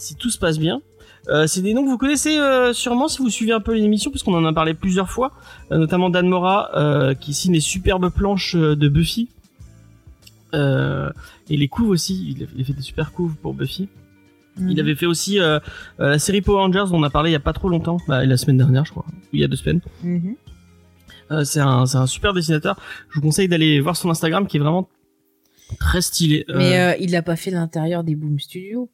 si 0.00 0.14
tout 0.16 0.30
se 0.30 0.38
passe 0.38 0.58
bien. 0.58 0.82
Euh, 1.28 1.46
c'est 1.46 1.60
des 1.60 1.74
noms 1.74 1.84
que 1.84 1.90
vous 1.90 1.98
connaissez 1.98 2.38
euh, 2.38 2.72
sûrement 2.72 3.06
si 3.06 3.18
vous 3.18 3.28
suivez 3.28 3.52
un 3.52 3.60
peu 3.60 3.74
l'émission 3.74 4.10
puisqu'on 4.10 4.34
en 4.34 4.44
a 4.44 4.52
parlé 4.52 4.72
plusieurs 4.74 5.10
fois, 5.10 5.32
euh, 5.70 5.78
notamment 5.78 6.08
Dan 6.08 6.26
Mora 6.28 6.70
euh, 6.76 7.14
qui 7.14 7.34
signe 7.34 7.52
les 7.52 7.60
superbes 7.60 8.08
planches 8.10 8.54
euh, 8.56 8.74
de 8.74 8.88
Buffy. 8.88 9.28
Euh, 10.54 11.10
et 11.48 11.56
les 11.56 11.68
couves 11.68 11.90
aussi, 11.90 12.34
il 12.36 12.42
a, 12.42 12.46
il 12.56 12.62
a 12.62 12.64
fait 12.64 12.72
des 12.72 12.82
super 12.82 13.12
couves 13.12 13.36
pour 13.36 13.54
Buffy. 13.54 13.88
Mhm. 14.56 14.70
Il 14.70 14.80
avait 14.80 14.94
fait 14.94 15.06
aussi 15.06 15.38
la 15.98 16.18
série 16.18 16.40
Power 16.40 16.62
Rangers 16.62 16.90
dont 16.90 16.98
on 16.98 17.02
a 17.04 17.10
parlé 17.10 17.30
il 17.30 17.32
y 17.34 17.36
a 17.36 17.40
pas 17.40 17.52
trop 17.52 17.68
longtemps, 17.68 17.98
bah, 18.08 18.24
la 18.24 18.36
semaine 18.36 18.56
dernière 18.56 18.84
je 18.84 18.90
crois, 18.90 19.04
ou 19.08 19.28
il 19.34 19.40
y 19.40 19.44
a 19.44 19.48
deux 19.48 19.56
semaines. 19.56 19.80
Mhm. 20.02 20.34
Euh, 21.30 21.44
c'est 21.44 21.60
un, 21.60 21.84
un 21.94 22.06
super 22.06 22.32
dessinateur. 22.32 22.76
Je 23.10 23.16
vous 23.16 23.20
conseille 23.20 23.48
d'aller 23.48 23.80
voir 23.80 23.96
son 23.96 24.10
Instagram 24.10 24.46
qui 24.46 24.56
est 24.56 24.60
vraiment 24.60 24.88
très 25.78 26.00
stylé. 26.00 26.44
Mais 26.48 26.80
euh, 26.80 26.96
il 26.98 27.14
a 27.14 27.22
pas 27.22 27.36
fait 27.36 27.50
l'intérieur 27.50 28.02
des 28.02 28.16
Boom 28.16 28.40
Studios. 28.40 28.90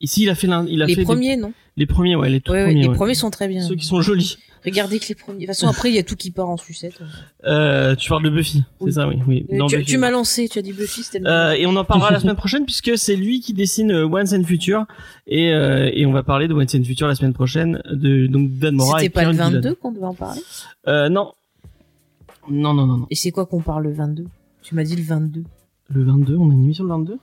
Ici 0.00 0.22
il 0.24 0.30
a 0.30 0.34
fait 0.34 0.46
l'un- 0.46 0.64
Les 0.64 0.86
fait 0.88 0.96
des- 0.96 1.04
premiers, 1.04 1.36
non 1.36 1.52
les 1.76 1.86
premiers 1.86 2.14
ouais 2.16 2.30
les 2.30 2.40
tout 2.40 2.52
Ouais, 2.52 2.58
ouais, 2.58 2.64
premiers. 2.66 2.82
les 2.82 2.88
ouais. 2.88 2.94
premiers 2.94 3.14
sont 3.14 3.30
très 3.30 3.48
bien. 3.48 3.62
Ceux 3.66 3.74
qui 3.74 3.84
sont 3.86 4.00
jolis. 4.00 4.38
Regardez 4.64 4.98
que 4.98 5.06
les 5.08 5.14
premiers. 5.14 5.40
De 5.40 5.44
toute 5.44 5.48
façon, 5.56 5.66
après, 5.68 5.90
il 5.90 5.94
y 5.94 5.98
a 5.98 6.02
tout 6.02 6.16
qui 6.16 6.30
part 6.30 6.48
en 6.48 6.56
sucette. 6.56 6.94
Euh, 7.44 7.94
tu 7.96 8.08
parles 8.08 8.22
de 8.22 8.30
Buffy, 8.30 8.62
Oui. 8.80 8.90
c'est 8.90 8.94
ça 9.00 9.06
oui 9.08 9.16
oui. 9.26 9.46
Euh, 9.52 9.56
Non, 9.58 9.66
tu 9.66 9.98
m'as 9.98 10.10
lancé, 10.10 10.48
tu 10.48 10.58
as 10.58 10.62
dit 10.62 10.72
Buffy, 10.72 11.02
c'était 11.02 11.18
le 11.18 11.26
Euh, 11.28 11.52
et 11.52 11.66
on 11.66 11.76
en 11.76 11.84
parlera 11.84 12.10
la 12.12 12.18
semaine 12.20 12.36
prochaine 12.36 12.64
puisque 12.64 12.96
c'est 12.96 13.16
lui 13.16 13.40
qui 13.40 13.52
dessine 13.52 13.90
euh, 13.92 14.06
Once 14.06 14.32
and 14.32 14.44
Future 14.44 14.86
et 15.26 15.48
et 15.48 16.06
on 16.06 16.12
va 16.12 16.22
parler 16.22 16.48
de 16.48 16.54
Once 16.54 16.74
and 16.74 16.84
Future 16.84 17.08
la 17.08 17.14
semaine 17.14 17.34
prochaine 17.34 17.82
de 17.90 18.26
donc 18.26 18.56
Dan 18.58 18.76
Mora 18.76 19.00
C'était 19.00 19.10
pas 19.10 19.24
le 19.24 19.32
Kieran 19.32 19.46
22 19.50 19.60
Gillen. 19.60 19.74
qu'on 19.76 19.92
devait 19.92 20.06
en 20.06 20.14
parler 20.14 20.40
Euh, 20.88 21.08
non. 21.10 21.32
Non 22.48 22.72
non 22.72 22.86
non 22.86 22.96
non. 22.98 23.06
Et 23.10 23.14
c'est 23.16 23.32
quoi 23.32 23.44
qu'on 23.46 23.60
parle 23.60 23.82
le 23.84 23.92
22 23.92 24.24
Tu 24.62 24.74
m'as 24.74 24.84
dit 24.84 24.96
le 24.96 25.02
22. 25.02 25.44
Le 25.90 26.04
22, 26.04 26.36
on 26.36 26.50
a 26.50 26.54
une 26.54 26.64
émission 26.64 26.84
le 26.84 26.90
22 26.90 27.18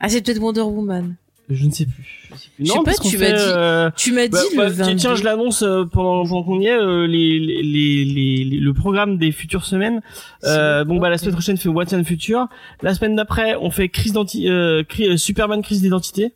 Ah, 0.00 0.08
c'est 0.08 0.20
peut-être 0.22 0.40
Wonder 0.40 0.60
Woman. 0.62 1.14
Je 1.54 1.66
ne 1.66 1.70
sais 1.70 1.86
plus. 1.86 2.28
Je 2.32 2.36
sais 2.36 2.48
plus. 2.56 2.64
Je 2.64 2.70
sais 2.70 2.76
Non, 2.78 2.84
pas, 2.84 2.94
tu 2.94 3.18
m'as 3.18 3.26
dit- 3.30 3.34
euh, 3.38 3.90
Tu 3.96 4.12
m'as 4.12 4.26
dit 4.26 4.32
bah, 4.32 4.40
bah, 4.56 4.68
le 4.68 4.74
tiens, 4.74 4.84
22. 4.86 4.96
Tiens, 4.98 5.14
je 5.14 5.24
l'annonce 5.24 5.62
euh, 5.62 5.84
pendant, 5.84 6.24
qu'on 6.44 6.60
y 6.60 6.66
est, 6.66 6.72
euh, 6.72 7.06
les, 7.06 7.38
les, 7.38 7.62
les, 8.04 8.44
les- 8.44 8.58
le 8.58 8.72
programme 8.74 9.18
des 9.18 9.32
futures 9.32 9.64
semaines. 9.64 10.00
Euh, 10.44 10.84
bon 10.84 10.98
bah 10.98 11.10
la 11.10 11.18
semaine 11.18 11.32
prochaine 11.34 11.56
fait 11.56 11.68
What's 11.68 11.92
in 11.92 12.04
Future. 12.04 12.46
La 12.82 12.94
semaine 12.94 13.16
d'après 13.16 13.56
on 13.60 13.70
fait 13.70 13.88
crise 13.88 14.12
euh, 14.48 14.82
cri- 14.82 15.08
euh, 15.08 15.16
Superman 15.16 15.62
crise 15.62 15.82
d'identité. 15.82 16.32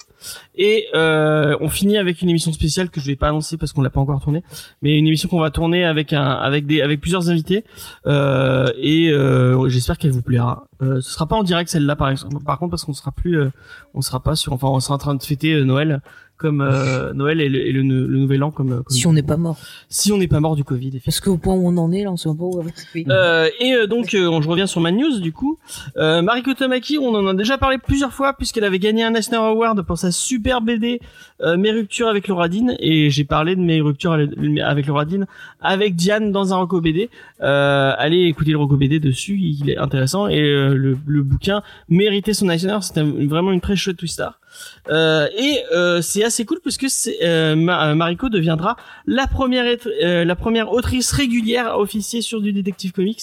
Et 0.57 0.87
euh, 0.95 1.57
on 1.61 1.69
finit 1.69 1.99
avec 1.99 2.23
une 2.23 2.31
émission 2.31 2.53
spéciale 2.53 2.91
que 2.91 3.01
je 3.01 3.07
vais 3.07 3.17
pas 3.17 3.29
annoncer 3.29 3.57
parce 3.57 3.73
qu'on 3.73 3.83
l'a 3.83 3.91
pas 3.91 4.01
encore 4.01 4.21
tournée, 4.23 4.43
mais 4.83 4.99
une 4.99 5.07
émission 5.07 5.29
qu'on 5.29 5.41
va 5.41 5.51
tourner 5.51 5.85
avec 5.85 6.13
avec 6.13 7.01
plusieurs 7.01 7.29
invités. 7.29 7.65
Euh, 8.07 8.71
et 8.79 9.11
euh, 9.11 9.69
j'espère 9.69 9.99
qu'elle 9.99 10.13
vous 10.13 10.23
plaira. 10.23 10.67
Ce 10.81 11.01
sera 11.01 11.27
pas 11.27 11.37
en 11.37 11.43
direct 11.43 11.71
celle-là 11.71 11.97
par 11.97 12.11
exemple. 12.11 12.43
Par 12.45 12.59
contre 12.59 12.71
parce 12.71 12.85
qu'on 12.85 12.93
sera 12.93 13.13
plus, 13.13 13.39
on 13.95 14.01
sera 14.01 14.23
pas 14.23 14.37
sur, 14.37 14.53
enfin 14.53 14.69
on 14.69 14.81
sera 14.81 14.95
en 14.95 14.99
train 14.99 15.15
de 15.15 15.23
fêter 15.23 15.65
Noël 15.65 16.01
comme 16.37 16.61
euh, 16.61 17.13
Noël 17.15 17.41
et, 17.41 17.49
le, 17.49 17.67
et 17.67 17.73
le, 17.73 17.83
le 17.83 18.19
nouvel 18.19 18.43
an 18.43 18.51
comme, 18.51 18.69
comme 18.69 18.85
Si 18.89 19.07
on 19.07 19.13
n'est 19.13 19.23
pas 19.23 19.37
mort. 19.37 19.57
si 19.89 20.13
on 20.13 20.19
n'est 20.19 20.29
pas 20.29 20.41
mort 20.41 20.57
du 20.57 20.65
Covid. 20.65 21.01
Parce 21.05 21.21
qu'au 21.21 21.37
point 21.39 21.55
où 21.55 21.67
on 21.67 21.77
en 21.77 21.93
est, 21.93 22.05
là, 22.05 22.13
on 22.13 22.17
sait 22.17 22.29
pas 22.29 22.35
où 22.45 22.59
on 22.59 22.63
va 22.63 22.71
se 22.75 23.11
Euh, 23.11 23.49
et 23.61 23.73
euh, 23.75 23.87
donc, 23.87 24.15
euh, 24.15 24.41
je 24.41 24.49
reviens 24.49 24.67
sur 24.67 24.81
ma 24.81 24.93
news 24.93 25.21
du 25.21 25.33
coup. 25.33 25.59
Euh, 25.97 26.23
Mariko 26.23 26.53
Tamaki, 26.55 26.99
on 26.99 27.15
en 27.15 27.27
a 27.27 27.35
déjà 27.35 27.59
parlé 27.59 27.79
plusieurs 27.79 28.13
fois 28.13 28.35
puisqu'elle 28.35 28.65
avait 28.65 28.79
gagné 28.79 29.03
un 29.05 29.11
National 29.11 29.45
Award 29.51 29.83
pour 29.83 29.99
sa 29.99 30.11
super 30.11 30.61
BD 30.61 31.01
euh, 31.43 31.57
Mes 31.57 31.71
ruptures 31.71 32.09
avec 32.09 32.29
Laura 32.29 32.49
Dean 32.49 32.75
et 32.79 33.11
j'ai 33.11 33.25
parlé 33.25 33.57
de 33.57 33.61
mes 33.61 33.81
ruptures 33.81 34.13
avec 34.13 34.87
Laura 34.87 35.05
Dean 35.05 35.25
avec 35.61 35.97
Diane 35.97 36.33
dans 36.33 36.53
un 36.53 36.59
Rocco 36.59 36.81
BD. 36.81 37.09
Euh, 37.43 37.93
allez 37.99 38.25
écouter 38.25 38.51
le 38.53 38.59
Rocco 38.59 38.77
BD 38.77 39.01
dessus, 39.01 39.39
il 39.39 39.71
est 39.71 39.79
intéressant 39.79 40.29
et 40.29 40.41
euh, 40.41 40.75
le, 40.75 40.97
le 41.07 41.23
bouquin 41.23 41.63
méritait 41.89 42.35
son 42.35 42.47
National. 42.47 42.83
C'était 42.83 43.03
vraiment 43.03 43.53
une 43.53 43.61
très 43.61 43.77
chouette 43.77 43.97
twist 43.97 44.15
star. 44.15 44.39
Euh, 44.89 45.29
et 45.37 45.63
euh, 45.73 46.01
c'est 46.01 46.25
assez 46.25 46.45
cool 46.45 46.61
parce 46.63 46.77
que 46.77 46.87
euh, 47.25 47.57
Ma- 47.57 47.95
Mariko 47.95 48.29
deviendra 48.29 48.77
la 49.07 49.27
première 49.27 49.65
la 50.01 50.37
première 50.37 50.71
autrice 50.71 51.11
régulière 51.13 51.67
à 51.69 51.79
officier 51.79 52.23
sur 52.23 52.41
du 52.41 52.53
Detective 52.53 52.93
Comics 52.93 53.23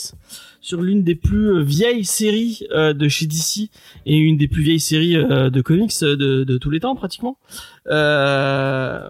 sur 0.60 0.82
l'une 0.82 1.04
des 1.04 1.16
plus 1.16 1.62
vieilles 1.64 2.06
séries 2.06 2.66
de 2.72 3.08
chez 3.08 3.26
DC 3.26 3.70
et 4.06 4.18
une 4.18 4.38
des 4.38 4.48
plus 4.48 4.64
vieilles 4.64 4.80
séries 4.80 5.16
de 5.16 5.62
comics 5.62 5.94
de, 6.02 6.58
tous 6.58 6.70
les 6.70 6.80
temps 6.80 6.96
pratiquement. 6.96 7.38
Euh, 7.88 9.10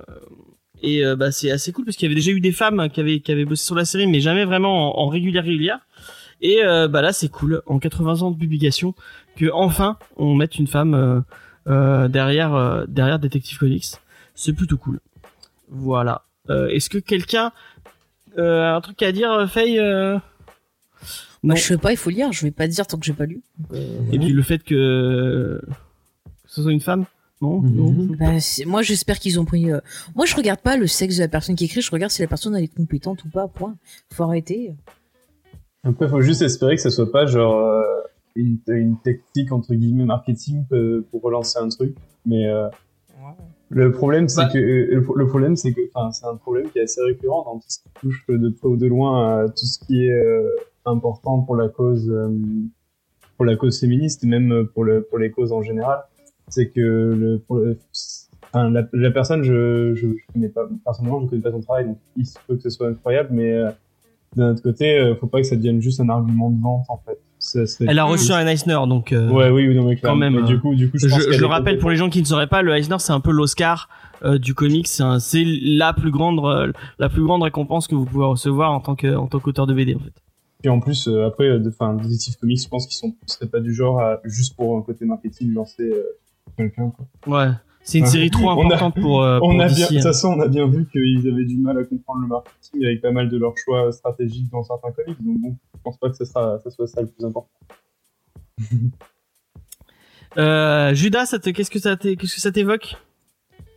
et 0.82 1.04
bah, 1.16 1.32
c'est 1.32 1.52
assez 1.52 1.72
cool 1.72 1.86
parce 1.86 1.96
qu'il 1.96 2.08
y 2.08 2.12
avait 2.12 2.20
déjà 2.20 2.32
eu 2.32 2.42
des 2.42 2.52
femmes 2.52 2.90
qui 2.90 3.00
avaient 3.00 3.20
qui 3.20 3.32
avaient 3.32 3.46
bossé 3.46 3.66
sur 3.66 3.76
la 3.76 3.86
série 3.86 4.08
mais 4.08 4.20
jamais 4.20 4.46
vraiment 4.46 5.00
en, 5.00 5.08
régulière 5.08 5.44
régulière. 5.44 5.80
Et 6.42 6.62
bah 6.90 7.02
là 7.02 7.14
c'est 7.14 7.30
cool 7.30 7.62
en 7.68 7.80
80 7.80 8.22
ans 8.24 8.32
de 8.32 8.38
publication 8.38 8.96
que 9.36 9.46
enfin 9.54 9.98
on 10.18 10.36
mette 10.36 10.56
une 10.58 10.68
femme 10.68 11.24
derrière 11.66 12.54
euh, 12.56 12.86
derrière 12.88 13.20
Detective 13.20 13.58
Comics. 13.58 13.86
C'est 14.36 14.54
plutôt 14.54 14.78
cool. 14.78 15.00
Voilà. 15.70 16.24
Euh, 16.50 16.68
Est-ce 16.68 16.90
que 16.90 16.98
quelqu'un 16.98 17.52
euh, 18.38 18.64
a 18.64 18.76
un 18.76 18.82
truc 18.82 19.02
à 19.04 19.12
dire, 19.12 19.32
euh, 19.32 19.48
Faye 19.48 19.80
euh? 19.80 20.18
Moi, 21.44 21.56
Non. 21.56 21.56
je 21.56 21.62
sais 21.64 21.78
pas, 21.78 21.92
il 21.92 21.98
faut 21.98 22.10
lire. 22.10 22.32
Je 22.32 22.44
vais 22.46 22.52
pas 22.52 22.68
dire 22.68 22.88
tant 22.88 22.98
que 22.98 23.06
j'ai 23.06 23.14
pas 23.14 23.26
lu. 23.26 23.42
Euh, 23.74 24.00
Et 24.12 24.18
puis 24.20 24.30
le 24.30 24.42
fait 24.42 24.60
que, 24.64 25.62
que 25.64 25.72
ce 26.48 26.62
soit 26.64 26.72
une 26.72 26.80
femme, 26.80 27.06
non, 27.42 27.60
Mhm. 27.60 27.76
non. 27.76 28.16
bah, 28.18 28.32
moi, 28.66 28.82
j'espère 28.82 29.20
qu'ils 29.20 29.40
ont 29.40 29.46
pris. 29.46 29.72
euh, 29.72 29.80
Moi, 30.16 30.26
je 30.26 30.36
regarde 30.36 30.62
pas 30.62 30.78
le 30.78 30.88
sexe 30.88 31.18
de 31.18 31.22
la 31.22 31.28
personne 31.28 31.56
qui 31.56 31.66
écrit. 31.66 31.82
Je 31.82 31.92
regarde 31.92 32.12
si 32.12 32.22
la 32.22 32.28
personne 32.28 32.56
elle 32.56 32.64
est 32.64 32.74
compétente 32.74 33.24
ou 33.26 33.30
pas. 33.30 33.48
Point. 33.50 33.76
Faut 34.14 34.24
arrêter. 34.24 34.74
Après, 35.84 36.08
faut 36.08 36.22
juste 36.22 36.42
espérer 36.42 36.76
que 36.78 36.82
ça 36.82 36.90
soit 36.90 37.12
pas 37.12 37.26
genre 37.26 37.58
euh, 37.60 37.82
une, 38.36 38.58
une 38.68 38.98
technique 39.00 39.52
entre 39.52 39.74
guillemets 39.74 40.06
marketing 40.06 40.64
euh, 40.72 41.06
pour 41.12 41.22
relancer 41.22 41.60
un 41.60 41.70
truc. 41.70 41.96
Mais 42.26 42.48
euh, 42.48 42.68
le 43.70 43.92
problème, 43.92 44.28
c'est 44.30 44.42
Bah. 44.44 44.50
que 44.54 44.58
euh, 44.58 44.88
le, 44.92 45.06
le 45.16 45.28
problème, 45.28 45.56
c'est 45.56 45.74
que, 45.74 45.82
enfin, 45.94 46.12
c'est 46.12 46.26
un 46.26 46.36
problème 46.36 46.70
qui 46.70 46.80
est 46.80 46.84
assez 46.84 47.02
récurrent 47.02 47.44
dans 47.46 47.56
tout 47.60 47.68
ce 47.70 47.80
qui 47.80 47.90
touche 48.02 48.26
de 48.30 48.50
près 48.50 48.68
ou 48.68 48.78
de 48.78 48.88
loin 48.88 49.44
à 49.44 49.50
tout 49.50 49.66
ce 49.66 49.80
qui 49.80 50.06
est 50.06 50.12
euh, 50.14 50.48
important 50.86 51.40
pour 51.42 51.56
la 51.56 51.70
cause, 51.70 52.10
euh, 52.10 52.30
pour 53.38 53.46
la 53.46 53.56
cause 53.56 53.80
féministe 53.80 54.24
et 54.24 54.28
même 54.28 54.68
pour 54.74 54.84
le 54.84 55.02
pour 55.04 55.18
les 55.18 55.32
causes 55.32 55.52
en 55.52 55.62
général. 55.62 56.00
C'est 56.50 56.70
que 56.70 56.80
le, 56.82 57.40
pour 57.40 57.58
le- 57.58 57.78
enfin, 58.54 58.70
la, 58.70 58.88
la 58.94 59.12
personne, 59.12 59.44
je, 59.44 59.96
je, 59.96 60.08
je 60.08 60.34
connais 60.34 60.50
pas 60.50 60.68
personnellement, 60.84 61.22
je 61.22 61.28
connais 61.28 61.42
pas 61.42 61.52
son 61.52 61.62
travail, 61.62 61.86
donc 61.86 61.98
il 62.18 62.26
se 62.28 62.38
peut 62.46 62.56
que 62.58 62.62
ce 62.62 62.70
soit 62.70 62.90
incroyable, 62.90 63.30
mais 63.32 63.54
euh, 63.54 63.72
d'un 64.36 64.52
autre 64.52 64.62
côté, 64.62 65.00
euh, 65.00 65.16
faut 65.16 65.28
pas 65.28 65.40
que 65.42 65.48
ça 65.48 65.56
devienne 65.56 65.82
juste 65.82 66.00
un 66.00 66.10
argument 66.10 66.50
de 66.52 66.62
vente 66.62 66.86
en 66.90 66.98
fait. 66.98 67.18
Ça 67.44 67.60
Elle 67.82 68.00
a 68.00 68.06
reçu 68.06 68.32
un 68.32 68.48
Eisner, 68.48 68.80
donc. 68.88 69.12
euh, 69.12 69.30
Ouais, 69.30 69.50
oui, 69.50 69.74
non, 69.76 69.84
mais 69.88 69.98
Quand 69.98 70.16
même, 70.16 70.36
Mais 70.36 70.42
euh, 70.42 70.46
du 70.46 70.60
coup, 70.60 70.76
du 70.76 70.90
coup, 70.90 70.98
je, 70.98 71.08
Je, 71.08 71.14
pense 71.14 71.24
je 71.24 71.30
qu'elle 71.30 71.40
le 71.40 71.46
rappelle 71.46 71.78
pour 71.78 71.90
les 71.90 71.98
gens 71.98 72.10
qui 72.10 72.20
ne 72.22 72.26
sauraient 72.26 72.48
pas, 72.48 72.62
le 72.62 72.74
Eisner 72.76 72.96
c'est 73.00 73.12
un 73.14 73.20
peu 73.20 73.32
l'Oscar 73.32 73.90
euh, 74.24 74.38
du 74.38 74.54
comics. 74.54 74.88
C'est 74.88 75.44
la 75.46 75.94
plus 75.94 76.12
grande, 76.12 76.40
euh, 76.46 76.72
la 77.00 77.10
plus 77.10 77.24
grande 77.24 77.44
récompense 77.44 77.88
que 77.88 77.96
vous 77.96 78.06
pouvez 78.06 78.26
recevoir 78.26 78.72
en 78.72 78.80
tant 78.80 78.96
que, 78.96 79.14
en 79.16 79.28
tant 79.28 79.40
qu'auteur 79.40 79.68
de 79.68 79.74
BD 79.74 79.96
en 79.96 80.00
fait. 80.00 80.14
Puis 80.62 80.70
en 80.70 80.80
plus, 80.80 81.10
euh, 81.10 81.28
après, 81.28 81.50
euh, 81.50 81.62
enfin, 81.68 81.94
Detective 81.96 82.38
Comics, 82.40 82.62
je 82.64 82.70
pense 82.70 82.88
qu'ils 82.88 82.96
sont, 82.96 83.14
seraient 83.26 83.50
pas 83.50 83.60
du 83.60 83.74
genre 83.74 84.00
à, 84.00 84.20
juste 84.24 84.56
pour 84.56 84.78
un 84.78 84.82
côté 84.82 85.04
marketing, 85.04 85.54
lancer 85.54 85.84
euh, 85.84 86.04
quelqu'un. 86.56 86.94
Ouais. 87.28 87.50
C'est 87.86 87.98
une 87.98 88.06
Ouais. 88.06 88.10
série 88.10 88.30
trop 88.32 88.46
On 88.50 88.62
a- 88.70 88.76
importante 88.76 88.96
pour, 89.02 89.22
euh, 89.24 89.40
pour 89.40 89.50
on 89.50 89.60
a 89.60 89.68
DC, 89.68 89.76
bien, 89.76 89.88
de 89.90 89.94
toute 89.96 90.04
façon, 90.04 90.30
on 90.30 90.40
a 90.42 90.48
bien 90.48 90.68
vu 90.68 90.88
qu'ils 90.90 91.28
avaient 91.30 91.44
du 91.46 91.58
mal 91.58 91.78
à 91.78 91.84
comprendre 91.84 92.22
le 92.22 92.28
marketing 92.28 92.86
avec 92.86 93.02
pas 93.02 93.12
mal 93.12 93.30
de 93.30 93.38
leurs 93.38 93.58
choix 93.58 93.92
stratégiques 93.92 94.50
dans 94.52 94.64
certains 94.64 94.92
comics, 94.92 95.18
donc 95.22 95.38
bon, 95.40 95.56
je 95.76 95.80
pense 95.84 95.98
pas 95.98 96.10
que 96.10 96.16
ça 96.16 96.26
sera, 96.26 96.60
ça 96.64 96.72
soit 96.72 96.88
ça 96.88 97.02
le 97.02 97.08
plus 97.08 97.26
important. 97.26 97.50
Euh, 100.38 100.96
Judas, 100.96 101.36
qu'est-ce 101.44 101.70
que 101.70 101.78
ça 101.80 101.96
t'é- 101.96 102.16
qu'est-ce 102.16 102.34
que 102.36 102.42
ça 102.42 102.52
t'évoque? 102.52 102.96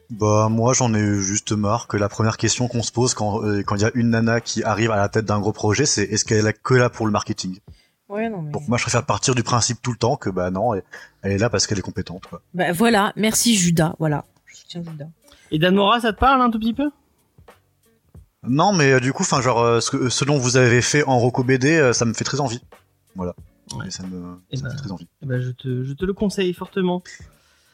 Bah 0.09 0.49
moi 0.51 0.73
j'en 0.73 0.95
ai 0.95 1.01
eu 1.01 1.21
juste 1.21 1.53
marre 1.53 1.87
que 1.89 1.97
la 1.99 2.09
première 2.09 2.37
question 2.39 2.67
qu'on 2.69 2.83
se 2.83 2.93
pose 2.93 3.13
quand 3.13 3.43
euh, 3.45 3.63
quand 3.63 3.77
il 3.77 3.83
y 3.83 3.85
a 3.85 3.91
une 3.95 4.11
nana 4.11 4.41
qui 4.41 4.63
arrive 4.63 4.91
à 4.91 4.97
la 4.97 5.09
tête 5.11 5.27
d'un 5.27 5.39
gros 5.41 5.53
projet, 5.53 5.85
c'est 5.85 6.05
est-ce 6.05 6.25
qu'elle 6.25 6.47
est 6.47 6.63
que 6.63 6.73
là 6.75 6.89
pour 6.89 7.05
le 7.05 7.13
marketing? 7.13 7.59
Ouais, 8.09 8.29
non 8.29 8.43
mais. 8.43 8.53
Donc 8.53 8.69
moi 8.69 8.79
je 8.79 8.85
préfère 8.85 9.05
partir 9.05 9.35
du 9.35 9.43
principe 9.43 9.83
tout 9.83 9.91
le 9.91 9.99
temps 9.99 10.17
que 10.17 10.31
bah 10.31 10.51
non, 10.51 10.75
elle 10.75 11.33
est 11.33 11.39
là 11.39 11.51
parce 11.51 11.67
qu'elle 11.67 11.79
est 11.79 11.83
compétente. 11.83 12.27
Quoi. 12.27 12.41
Bah, 12.55 12.73
voilà. 12.73 13.13
Merci 13.17 13.57
Judas. 13.57 13.95
Voilà. 13.99 14.25
Je 14.47 14.57
soutiens 14.57 14.83
Judas. 14.83 15.09
Et 15.51 15.59
Dan 15.59 15.75
Mora, 15.75 16.01
ça 16.01 16.13
te 16.13 16.19
parle 16.19 16.41
un 16.41 16.51
tout 16.51 16.59
petit 16.59 16.75
peu? 16.75 16.91
Non 18.49 18.73
mais 18.73 18.93
euh, 18.93 19.01
du 19.01 19.13
coup, 19.13 19.23
enfin 19.23 19.41
genre 19.41 19.61
euh, 19.61 19.81
ce, 19.81 19.91
que, 19.91 20.09
ce 20.09 20.25
dont 20.25 20.39
vous 20.39 20.57
avez 20.57 20.83
fait 20.83 21.03
en 21.05 21.19
Rocco 21.19 21.43
BD, 21.43 21.77
euh, 21.77 21.93
ça 21.93 22.05
me 22.05 22.15
fait 22.15 22.25
très 22.25 22.41
envie. 22.41 22.63
Voilà. 23.17 23.35
Ouais. 23.75 23.89
Et 23.89 23.91
ça 23.91 24.05
me, 24.05 24.39
ça 24.55 24.59
me 24.59 24.63
ben. 24.63 24.71
fait 24.71 24.77
très 24.77 24.93
envie. 24.93 25.09
Eh 25.23 25.27
ben, 25.27 25.41
je 25.41 25.51
te, 25.51 25.83
je 25.83 25.93
te 25.93 26.05
le 26.05 26.13
conseille 26.13 26.53
fortement. 26.55 27.03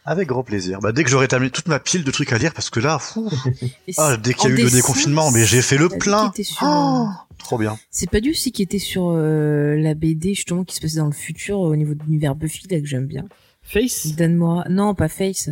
Avec 0.05 0.27
grand 0.29 0.43
plaisir. 0.43 0.81
Bah 0.81 0.91
dès 0.93 1.05
que 1.05 1.11
j'aurai 1.11 1.29
terminé 1.29 1.51
toute 1.51 1.69
ma 1.69 1.79
pile 1.79 2.03
de 2.03 2.11
trucs 2.11 2.33
à 2.33 2.39
lire 2.39 2.53
parce 2.55 2.71
que 2.71 2.81
là, 2.81 2.99
fou, 2.99 3.31
ah, 3.99 4.17
dès 4.17 4.35
qu'il 4.35 4.51
y 4.51 4.53
a 4.53 4.57
eu 4.57 4.63
le 4.65 4.71
déconfinement, 4.71 5.31
mais 5.31 5.45
j'ai 5.45 5.63
fait 5.63 5.77
le 5.79 5.89
plein. 5.89 6.33
sur, 6.43 6.57
Oh, 6.63 6.67
euh, 6.67 7.07
trop 7.39 7.57
bien. 7.57 7.79
C'est 7.91 8.11
pas 8.11 8.21
du 8.21 8.31
aussi 8.31 8.51
qui 8.51 8.63
était 8.63 8.81
sur 8.81 9.11
euh, 9.11 9.77
la 9.77 9.95
BD 9.95 10.35
justement 10.35 10.65
qui 10.65 10.75
se 10.75 10.81
passait 10.81 10.99
dans 10.99 11.07
le 11.07 11.13
futur 11.13 11.59
euh, 11.65 11.69
au 11.71 11.77
niveau 11.77 11.95
de 11.95 12.03
l'univers 12.03 12.35
Buffy 12.35 12.67
là 12.69 12.81
que 12.81 12.87
j'aime 12.87 13.07
bien. 13.07 13.27
Face? 13.63 14.17
Dan 14.17 14.35
Mora. 14.35 14.65
Non, 14.69 14.95
pas 14.97 15.07
Face. 15.09 15.51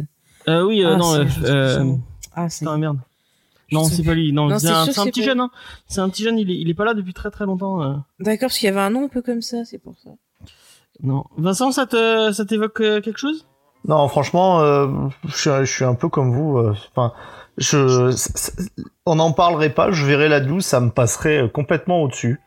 euh, 0.48 0.64
Oui, 0.66 0.82
euh, 0.82 0.94
Ah, 0.94 0.96
non, 0.96 1.12
c'est- 1.12 1.44
euh, 1.48 1.78
euh. 1.84 1.92
Ah, 2.34 2.48
c'est. 2.48 2.64
putain, 2.64 2.78
merde. 2.78 2.98
Non, 3.70 3.84
c'est 3.84 4.02
pas 4.02 4.14
lui. 4.14 4.32
Non, 4.32 4.48
Non, 4.48 4.58
c'est 4.58 4.66
un, 4.66 4.82
un 4.82 4.86
petit 5.06 5.22
jeune. 5.22 5.38
Hein. 5.38 5.50
C'est 5.86 6.00
un 6.00 6.08
petit 6.08 6.24
jeune. 6.24 6.36
Il 6.40 6.50
est, 6.50 6.56
il 6.58 6.68
est 6.68 6.74
pas 6.74 6.84
là 6.84 6.94
depuis 6.94 7.14
très 7.14 7.30
très 7.30 7.46
longtemps. 7.46 7.80
euh. 7.84 7.94
D'accord, 8.18 8.48
parce 8.48 8.58
qu'il 8.58 8.66
y 8.66 8.68
avait 8.68 8.80
un 8.80 8.90
nom 8.90 9.04
un 9.04 9.08
peu 9.08 9.22
comme 9.22 9.42
ça, 9.42 9.64
c'est 9.64 9.78
pour 9.78 9.94
ça. 10.02 10.10
Non. 11.04 11.24
Vincent, 11.38 11.70
ça 11.70 11.86
te, 11.86 12.32
ça 12.32 12.44
t'évoque 12.44 12.80
euh, 12.80 13.00
quelque 13.00 13.18
chose? 13.20 13.46
Non, 13.88 14.06
franchement, 14.08 14.60
euh, 14.60 14.88
je, 15.26 15.34
suis, 15.36 15.50
je 15.60 15.64
suis 15.72 15.84
un 15.84 15.94
peu 15.94 16.08
comme 16.08 16.32
vous. 16.32 16.58
euh, 16.58 16.74
Enfin, 16.94 17.12
je, 17.58 18.14
on 19.06 19.16
n'en 19.16 19.32
parlerait 19.32 19.70
pas. 19.70 19.90
Je 19.90 20.04
verrais 20.06 20.28
la 20.28 20.40
news, 20.40 20.60
ça 20.60 20.80
me 20.80 20.90
passerait 20.90 21.42
euh, 21.44 21.48
complètement 21.48 22.02
au-dessus. 22.02 22.40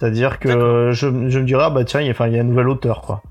C'est-à-dire 0.00 0.38
que 0.38 0.90
je, 0.92 1.08
je 1.28 1.38
me 1.40 1.44
dirais, 1.44 1.64
ah 1.66 1.70
bah 1.70 1.84
tiens, 1.84 2.00
il 2.00 2.06
y 2.06 2.08
a- 2.08 2.12
enfin, 2.12 2.28
il 2.28 2.34
y 2.34 2.38
a 2.38 2.40
un 2.40 2.44
nouvel 2.44 2.68
auteur, 2.68 3.00
quoi. 3.02 3.22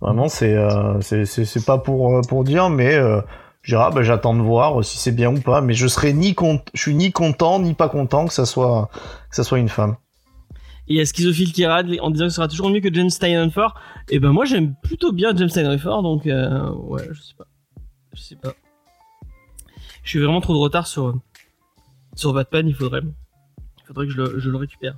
Vraiment, 0.00 0.28
c'est, 0.28 0.54
euh, 0.54 1.00
c'est, 1.00 1.64
pas 1.64 1.78
pour 1.78 2.20
pour 2.28 2.44
dire, 2.44 2.68
mais 2.70 2.94
euh, 2.94 3.20
je 3.62 3.72
dirais, 3.74 3.84
ah 3.86 3.90
bah 3.94 4.02
j'attends 4.02 4.34
de 4.34 4.42
voir 4.42 4.84
si 4.84 4.98
c'est 4.98 5.12
bien 5.12 5.34
ou 5.34 5.40
pas. 5.40 5.60
Mais 5.60 5.74
je 5.74 5.86
serais 5.86 6.12
ni 6.12 6.34
con, 6.34 6.60
je 6.74 6.80
suis 6.82 6.94
ni 6.94 7.12
content 7.12 7.58
ni 7.60 7.72
pas 7.74 7.88
content 7.88 8.26
que 8.26 8.32
ça 8.32 8.44
soit 8.46 8.88
que 9.30 9.36
ça 9.36 9.42
soit 9.44 9.58
une 9.58 9.68
femme. 9.70 9.96
Et 10.88 10.94
il 10.94 10.96
y 10.96 11.00
a 11.00 11.04
Schizophile 11.04 11.52
qui 11.52 11.66
râle 11.66 11.96
en 12.00 12.10
disant 12.10 12.26
que 12.26 12.30
ce 12.30 12.36
sera 12.36 12.48
toujours 12.48 12.70
mieux 12.70 12.80
que 12.80 12.92
James 12.94 13.10
Steinhofer. 13.10 13.68
Et 14.08 14.18
ben 14.20 14.30
moi 14.32 14.44
j'aime 14.44 14.74
plutôt 14.82 15.12
bien 15.12 15.34
James 15.36 15.48
Steinhofer, 15.48 16.02
donc 16.02 16.26
euh, 16.26 16.70
ouais, 16.70 17.08
je 17.12 17.20
sais 17.20 17.34
pas. 17.36 17.46
Je 18.14 18.20
sais 18.20 18.36
pas. 18.36 18.52
Je 20.02 20.10
suis 20.10 20.20
vraiment 20.20 20.40
trop 20.40 20.52
de 20.54 20.58
retard 20.58 20.86
sur 20.86 21.14
sur 22.14 22.32
Batman, 22.32 22.66
il 22.68 22.74
faudrait 22.74 23.00
il 23.02 23.86
faudrait 23.86 24.06
que 24.06 24.12
je 24.12 24.16
le, 24.16 24.38
je 24.38 24.50
le 24.50 24.56
récupère. 24.56 24.96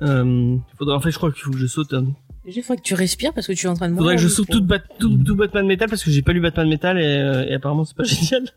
Euh, 0.00 0.56
il 0.56 0.76
faudrait 0.76 0.94
en 0.96 1.00
fait 1.00 1.10
je 1.10 1.16
crois 1.16 1.30
qu'il 1.32 1.42
faut 1.42 1.50
que 1.50 1.58
je 1.58 1.66
saute 1.66 1.92
hein. 1.94 2.06
Il 2.44 2.52
faudrait 2.60 2.78
que 2.78 2.82
tu 2.82 2.94
respires 2.94 3.32
parce 3.32 3.46
que 3.46 3.52
tu 3.52 3.66
es 3.66 3.68
en 3.68 3.74
train 3.74 3.88
de 3.88 3.94
il 3.94 3.98
faudrait 3.98 4.16
que 4.16 4.20
je 4.20 4.26
mourir, 4.26 4.36
saute 4.36 4.48
tout, 4.50 4.64
Bat- 4.64 4.80
tout, 4.98 5.16
tout 5.24 5.36
Batman 5.36 5.64
Metal 5.64 5.88
parce 5.88 6.02
que 6.02 6.10
j'ai 6.10 6.22
pas 6.22 6.32
lu 6.32 6.40
Batman 6.40 6.68
Metal 6.68 6.98
et, 6.98 7.02
euh, 7.04 7.44
et 7.46 7.54
apparemment 7.54 7.84
c'est 7.84 7.96
pas 7.96 8.02
génial. 8.04 8.48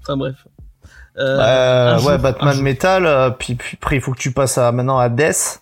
enfin 0.00 0.16
bref. 0.16 0.46
Euh, 1.18 1.38
Euh, 1.38 1.92
un 1.92 1.96
ouais, 1.98 2.12
jour, 2.14 2.18
Batman. 2.18 2.60
Metal, 2.62 3.06
euh, 3.06 3.30
puis, 3.30 3.54
puis 3.54 3.76
après 3.80 3.96
il 3.96 4.00
faut 4.02 4.12
que 4.12 4.18
tu 4.18 4.32
passes 4.32 4.56
à, 4.56 4.72
maintenant 4.72 4.98
à 4.98 5.08
Death. 5.10 5.60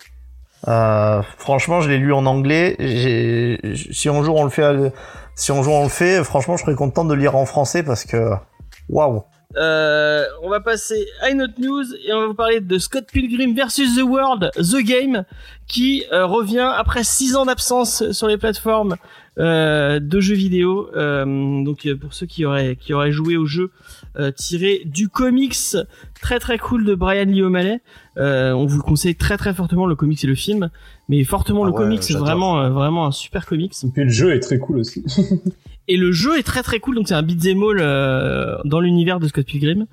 Euh, 0.67 1.21
franchement, 1.37 1.81
je 1.81 1.89
l'ai 1.89 1.97
lu 1.97 2.13
en 2.13 2.25
anglais. 2.25 2.75
J'ai, 2.79 3.59
si 3.91 4.09
un 4.09 4.23
jour 4.23 4.35
on 4.37 4.43
le 4.45 4.49
fait, 4.49 4.63
à- 4.63 4.91
si 5.35 5.51
on 5.51 5.83
le 5.83 5.89
fait, 5.89 6.23
franchement, 6.23 6.57
je 6.57 6.63
serais 6.63 6.75
content 6.75 7.05
de 7.05 7.13
lire 7.13 7.35
en 7.35 7.45
français 7.45 7.83
parce 7.83 8.05
que 8.05 8.31
Waouh. 8.89 9.23
Euh, 9.55 10.25
on 10.41 10.49
va 10.49 10.61
passer 10.61 11.05
à 11.21 11.29
une 11.29 11.43
autre 11.43 11.53
news 11.59 11.83
et 12.07 12.11
on 12.11 12.21
va 12.21 12.27
vous 12.27 12.33
parler 12.33 12.59
de 12.59 12.77
Scott 12.79 13.05
Pilgrim 13.11 13.53
versus 13.55 13.95
The 13.95 14.01
World, 14.01 14.49
The 14.55 14.83
Game, 14.83 15.25
qui 15.67 16.05
euh, 16.11 16.25
revient 16.25 16.71
après 16.75 17.03
six 17.03 17.35
ans 17.35 17.45
d'absence 17.45 18.11
sur 18.11 18.27
les 18.27 18.37
plateformes 18.37 18.95
euh, 19.39 19.99
de 19.99 20.19
jeux 20.19 20.35
vidéo. 20.35 20.89
Euh, 20.95 21.63
donc 21.63 21.85
euh, 21.85 21.95
pour 21.97 22.13
ceux 22.13 22.25
qui 22.25 22.45
auraient 22.45 22.75
qui 22.75 22.93
auraient 22.93 23.11
joué 23.11 23.37
au 23.37 23.45
jeu 23.45 23.71
euh, 24.17 24.31
tiré 24.31 24.81
du 24.85 25.09
comics 25.09 25.57
très 26.21 26.39
très 26.39 26.57
cool 26.57 26.85
de 26.85 26.95
Brian 26.95 27.25
Lee 27.25 27.41
O'Malley, 27.41 27.81
euh, 28.17 28.51
on 28.51 28.65
vous 28.65 28.77
le 28.77 28.83
conseille 28.83 29.15
très 29.15 29.37
très 29.37 29.53
fortement 29.53 29.85
le 29.85 29.95
comics 29.95 30.23
et 30.23 30.27
le 30.27 30.35
film, 30.35 30.69
mais 31.09 31.23
fortement 31.23 31.63
Ah 31.63 31.67
le 31.67 31.71
ouais, 31.71 31.77
comics, 31.77 32.03
c'est 32.03 32.13
vraiment 32.13 32.61
euh, 32.61 32.69
vraiment 32.69 33.07
un 33.07 33.11
super 33.11 33.45
comics. 33.45 33.73
Et 33.83 33.87
puis 33.89 34.03
le 34.03 34.09
jeu 34.09 34.33
est 34.33 34.39
très 34.39 34.59
cool 34.59 34.77
aussi. 34.77 35.03
Et 35.89 35.97
le 35.97 36.11
jeu 36.13 36.37
est 36.39 36.43
très 36.43 36.63
très 36.63 36.79
cool, 36.79 36.95
donc 36.95 37.07
c'est 37.09 37.13
un 37.13 37.21
beat'em 37.23 37.61
all 37.61 37.77
euh, 37.81 38.55
dans 38.63 38.79
l'univers 38.79 39.19
de 39.19 39.27
Scott 39.27 39.45
Pilgrim. 39.45 39.85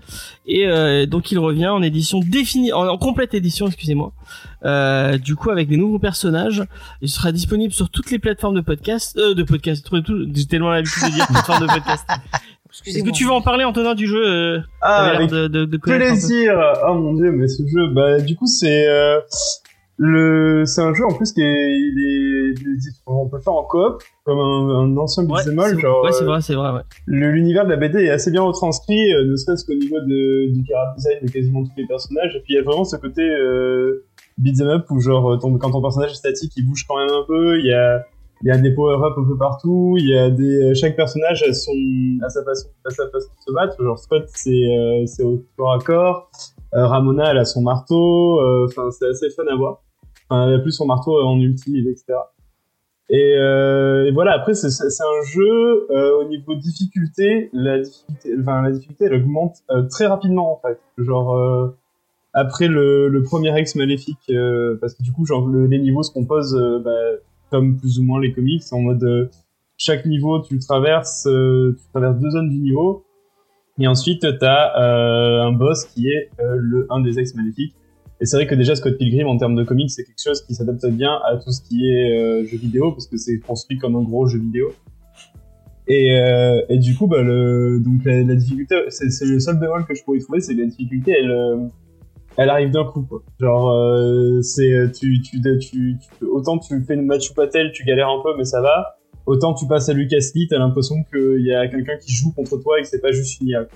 Et 0.46 0.66
euh, 0.68 1.04
donc 1.06 1.32
il 1.32 1.38
revient 1.38 1.66
en 1.68 1.82
édition 1.82 2.20
définie, 2.20 2.72
en, 2.72 2.86
en 2.86 2.96
complète 2.96 3.34
édition, 3.34 3.66
excusez-moi. 3.66 4.12
Euh, 4.64 5.18
du 5.18 5.34
coup 5.34 5.50
avec 5.50 5.68
des 5.68 5.76
nouveaux 5.76 5.98
personnages. 5.98 6.62
Il 7.02 7.08
sera 7.08 7.32
disponible 7.32 7.72
sur 7.72 7.90
toutes 7.90 8.10
les 8.12 8.18
plateformes 8.20 8.54
de 8.54 8.60
podcast, 8.60 9.16
euh, 9.18 9.34
de 9.34 9.42
podcast. 9.42 9.84
tout- 9.88 10.00
tout- 10.02 10.26
J'ai 10.32 10.46
tellement 10.46 10.70
l'habitude 10.70 11.02
de 11.04 11.10
dire 11.12 11.26
plateforme 11.30 11.66
de 11.66 11.72
podcast. 11.72 12.06
Est-ce 12.86 13.02
que 13.02 13.10
tu 13.10 13.24
veux 13.24 13.32
en 13.32 13.42
parler 13.42 13.64
Antonin 13.64 13.96
du 13.96 14.06
jeu 14.06 14.24
euh, 14.24 14.60
Ah, 14.80 15.06
avec 15.06 15.28
de, 15.28 15.48
de, 15.48 15.64
de 15.64 15.76
plaisir. 15.76 16.52
Oh 16.88 16.94
mon 16.94 17.14
dieu, 17.14 17.32
mais 17.32 17.48
ce 17.48 17.64
jeu, 17.66 17.88
bah 17.92 18.20
du 18.20 18.36
coup 18.36 18.46
c'est 18.46 18.86
euh, 18.86 19.18
le, 20.02 20.64
c'est 20.64 20.80
un 20.80 20.94
jeu 20.94 21.04
en 21.04 21.12
plus 21.12 21.30
qui 21.34 21.42
est, 21.42 21.70
il 21.78 22.54
est, 22.56 22.90
on 23.06 23.28
peut 23.28 23.36
le 23.36 23.42
faire 23.42 23.52
en 23.52 23.64
coop 23.64 24.02
comme 24.24 24.38
un, 24.38 24.68
un 24.80 24.96
ancien 24.96 25.24
Ouais, 25.26 25.42
beat'em 25.44 25.58
all, 25.58 25.74
c'est- 25.74 25.80
genre. 25.80 26.02
ouais, 26.04 26.12
c'est 26.12 26.22
euh, 26.22 26.26
vrai, 26.26 26.40
c'est 26.40 26.54
vrai. 26.54 26.70
Ouais. 26.72 26.80
l'univers 27.06 27.64
de 27.66 27.70
la 27.70 27.76
BD 27.76 28.04
est 28.04 28.10
assez 28.10 28.30
bien 28.30 28.40
retranscrit, 28.42 29.12
euh, 29.12 29.24
ne 29.30 29.36
serait-ce 29.36 29.66
qu'au 29.66 29.74
niveau 29.74 30.00
de, 30.00 30.52
du 30.54 30.64
character 30.66 30.96
design 30.96 31.18
de 31.26 31.30
quasiment 31.30 31.64
tous 31.64 31.72
les 31.76 31.86
personnages. 31.86 32.34
Et 32.34 32.40
puis 32.40 32.54
il 32.54 32.56
y 32.56 32.58
a 32.58 32.62
vraiment 32.62 32.84
ce 32.84 32.96
côté 32.96 33.20
euh, 33.22 34.06
beat'em 34.38 34.68
up 34.68 34.86
où 34.90 35.00
genre 35.00 35.32
euh, 35.32 35.36
ton, 35.36 35.56
quand 35.58 35.70
ton 35.70 35.82
personnage 35.82 36.12
est 36.12 36.14
statique, 36.14 36.52
il 36.56 36.66
bouge 36.66 36.86
quand 36.88 36.96
même 36.96 37.10
un 37.10 37.24
peu. 37.26 37.58
Il 37.58 37.66
y 37.66 37.72
a 37.74 38.02
il 38.42 38.48
y 38.48 38.50
a 38.50 38.56
des 38.56 38.72
power-up 38.74 39.12
un 39.18 39.24
peu 39.28 39.36
partout. 39.36 39.96
Il 39.98 40.08
y 40.08 40.16
a 40.16 40.30
des 40.30 40.74
chaque 40.74 40.96
personnage 40.96 41.42
a 41.42 41.52
son 41.52 41.72
a 42.24 42.30
sa 42.30 42.42
façon 42.42 42.68
a 42.86 42.90
sa 42.90 43.06
façon 43.10 43.28
de 43.28 43.42
se 43.46 43.52
battre. 43.52 43.76
Genre 43.84 43.98
Scott 43.98 44.24
c'est 44.28 44.48
euh, 44.50 45.04
c'est 45.04 45.24
au 45.24 45.44
corps 45.58 45.72
à 45.74 45.78
corps. 45.78 46.30
Euh, 46.72 46.86
Ramona 46.86 47.32
elle 47.32 47.38
a 47.38 47.44
son 47.44 47.60
marteau. 47.60 48.40
euh, 48.40 48.64
Enfin 48.66 48.90
c'est 48.92 49.08
assez 49.08 49.28
fun 49.28 49.42
à 49.52 49.56
voir. 49.56 49.82
Enfin, 50.30 50.48
elle 50.48 50.54
a 50.54 50.58
plus 50.60 50.70
son 50.72 50.86
marteau 50.86 51.20
en 51.20 51.40
ulti 51.40 51.76
etc. 51.88 52.04
Et, 53.08 53.34
euh, 53.36 54.06
et 54.06 54.12
voilà, 54.12 54.32
après, 54.34 54.54
c'est- 54.54 54.68
un 54.68 55.22
jeu, 55.26 55.86
euh, 55.90 56.20
au 56.20 56.24
niveau 56.28 56.54
difficulté, 56.54 57.50
la 57.52 57.80
difficulté, 57.80 58.34
enfin, 58.40 58.62
la 58.62 58.70
difficulté, 58.70 59.06
elle 59.06 59.14
augmente 59.14 59.56
euh, 59.72 59.82
très 59.82 60.06
rapidement, 60.06 60.52
en 60.52 60.60
fait. 60.60 60.78
Genre, 60.98 61.36
euh, 61.36 61.68
après 62.32 62.68
le, 62.68 63.08
le 63.08 63.22
premier 63.24 63.52
ex 63.58 63.74
maléfique, 63.74 64.18
euh, 64.30 64.76
parce 64.80 64.94
que 64.94 65.02
du 65.02 65.10
coup, 65.12 65.26
genre, 65.26 65.48
le- 65.48 65.66
les 65.66 65.80
niveaux 65.80 66.04
se 66.04 66.12
composent, 66.12 66.54
euh, 66.54 66.78
bah, 66.78 66.92
comme 67.50 67.76
plus 67.78 67.98
ou 67.98 68.04
moins 68.04 68.20
les 68.20 68.32
comics, 68.32 68.62
en 68.70 68.80
mode, 68.80 69.02
euh, 69.02 69.28
chaque 69.76 70.06
niveau, 70.06 70.38
tu 70.40 70.60
traverses, 70.60 71.26
euh, 71.26 71.76
tu 71.76 71.84
traverses 71.92 72.20
deux 72.20 72.30
zones 72.30 72.48
du 72.50 72.58
niveau, 72.58 73.04
et 73.80 73.88
ensuite, 73.88 74.24
t'as 74.38 74.78
euh, 74.80 75.42
un 75.42 75.52
boss 75.52 75.84
qui 75.86 76.08
est 76.08 76.30
euh, 76.38 76.54
le 76.56 76.86
un 76.90 77.00
des 77.00 77.18
ex 77.18 77.34
maléfiques. 77.34 77.74
Et 78.20 78.26
c'est 78.26 78.36
vrai 78.36 78.46
que 78.46 78.54
déjà 78.54 78.76
Scott 78.76 78.98
Pilgrim 78.98 79.26
en 79.28 79.38
termes 79.38 79.54
de 79.54 79.64
comics 79.64 79.90
c'est 79.90 80.04
quelque 80.04 80.22
chose 80.22 80.42
qui 80.42 80.54
s'adapte 80.54 80.86
bien 80.86 81.18
à 81.26 81.36
tout 81.36 81.50
ce 81.52 81.62
qui 81.62 81.88
est 81.88 82.18
euh, 82.18 82.44
jeu 82.44 82.58
vidéo 82.58 82.92
parce 82.92 83.06
que 83.06 83.16
c'est 83.16 83.38
construit 83.38 83.78
comme 83.78 83.96
un 83.96 84.02
gros 84.02 84.26
jeu 84.26 84.38
vidéo. 84.38 84.72
Et, 85.88 86.16
euh, 86.18 86.60
et 86.68 86.78
du 86.78 86.94
coup 86.94 87.06
bah 87.06 87.22
le 87.22 87.80
donc 87.80 88.04
la, 88.04 88.22
la 88.22 88.34
difficulté 88.34 88.76
c'est 88.90 89.24
le 89.24 89.40
seul 89.40 89.58
bémol 89.58 89.86
que 89.86 89.94
je 89.94 90.04
pourrais 90.04 90.18
trouver 90.18 90.40
c'est 90.40 90.54
que 90.54 90.60
la 90.60 90.66
difficulté 90.66 91.16
elle 91.18 91.30
euh, 91.30 91.66
elle 92.36 92.50
arrive 92.50 92.70
d'un 92.70 92.84
coup 92.84 93.02
quoi. 93.02 93.22
Genre 93.40 93.70
euh, 93.70 94.42
c'est 94.42 94.70
tu, 94.92 95.20
tu 95.22 95.40
tu 95.40 95.96
tu 95.98 96.24
autant 96.26 96.58
tu 96.58 96.78
fais 96.84 96.94
une 96.94 97.06
Machu 97.06 97.32
Patel 97.32 97.72
tu 97.72 97.84
galères 97.84 98.10
un 98.10 98.22
peu 98.22 98.36
mais 98.36 98.44
ça 98.44 98.60
va 98.60 98.98
autant 99.24 99.54
tu 99.54 99.66
passes 99.66 99.88
à 99.88 99.94
Lucas 99.94 100.18
Lee 100.34 100.46
t'as 100.46 100.58
l'impression 100.58 100.96
qu'il 101.10 101.44
y 101.44 101.54
a 101.54 101.66
quelqu'un 101.68 101.96
qui 101.96 102.12
joue 102.12 102.32
contre 102.32 102.58
toi 102.58 102.78
et 102.78 102.82
que 102.82 102.88
c'est 102.88 103.00
pas 103.00 103.12
juste 103.12 103.40
une 103.40 103.48
IA. 103.48 103.66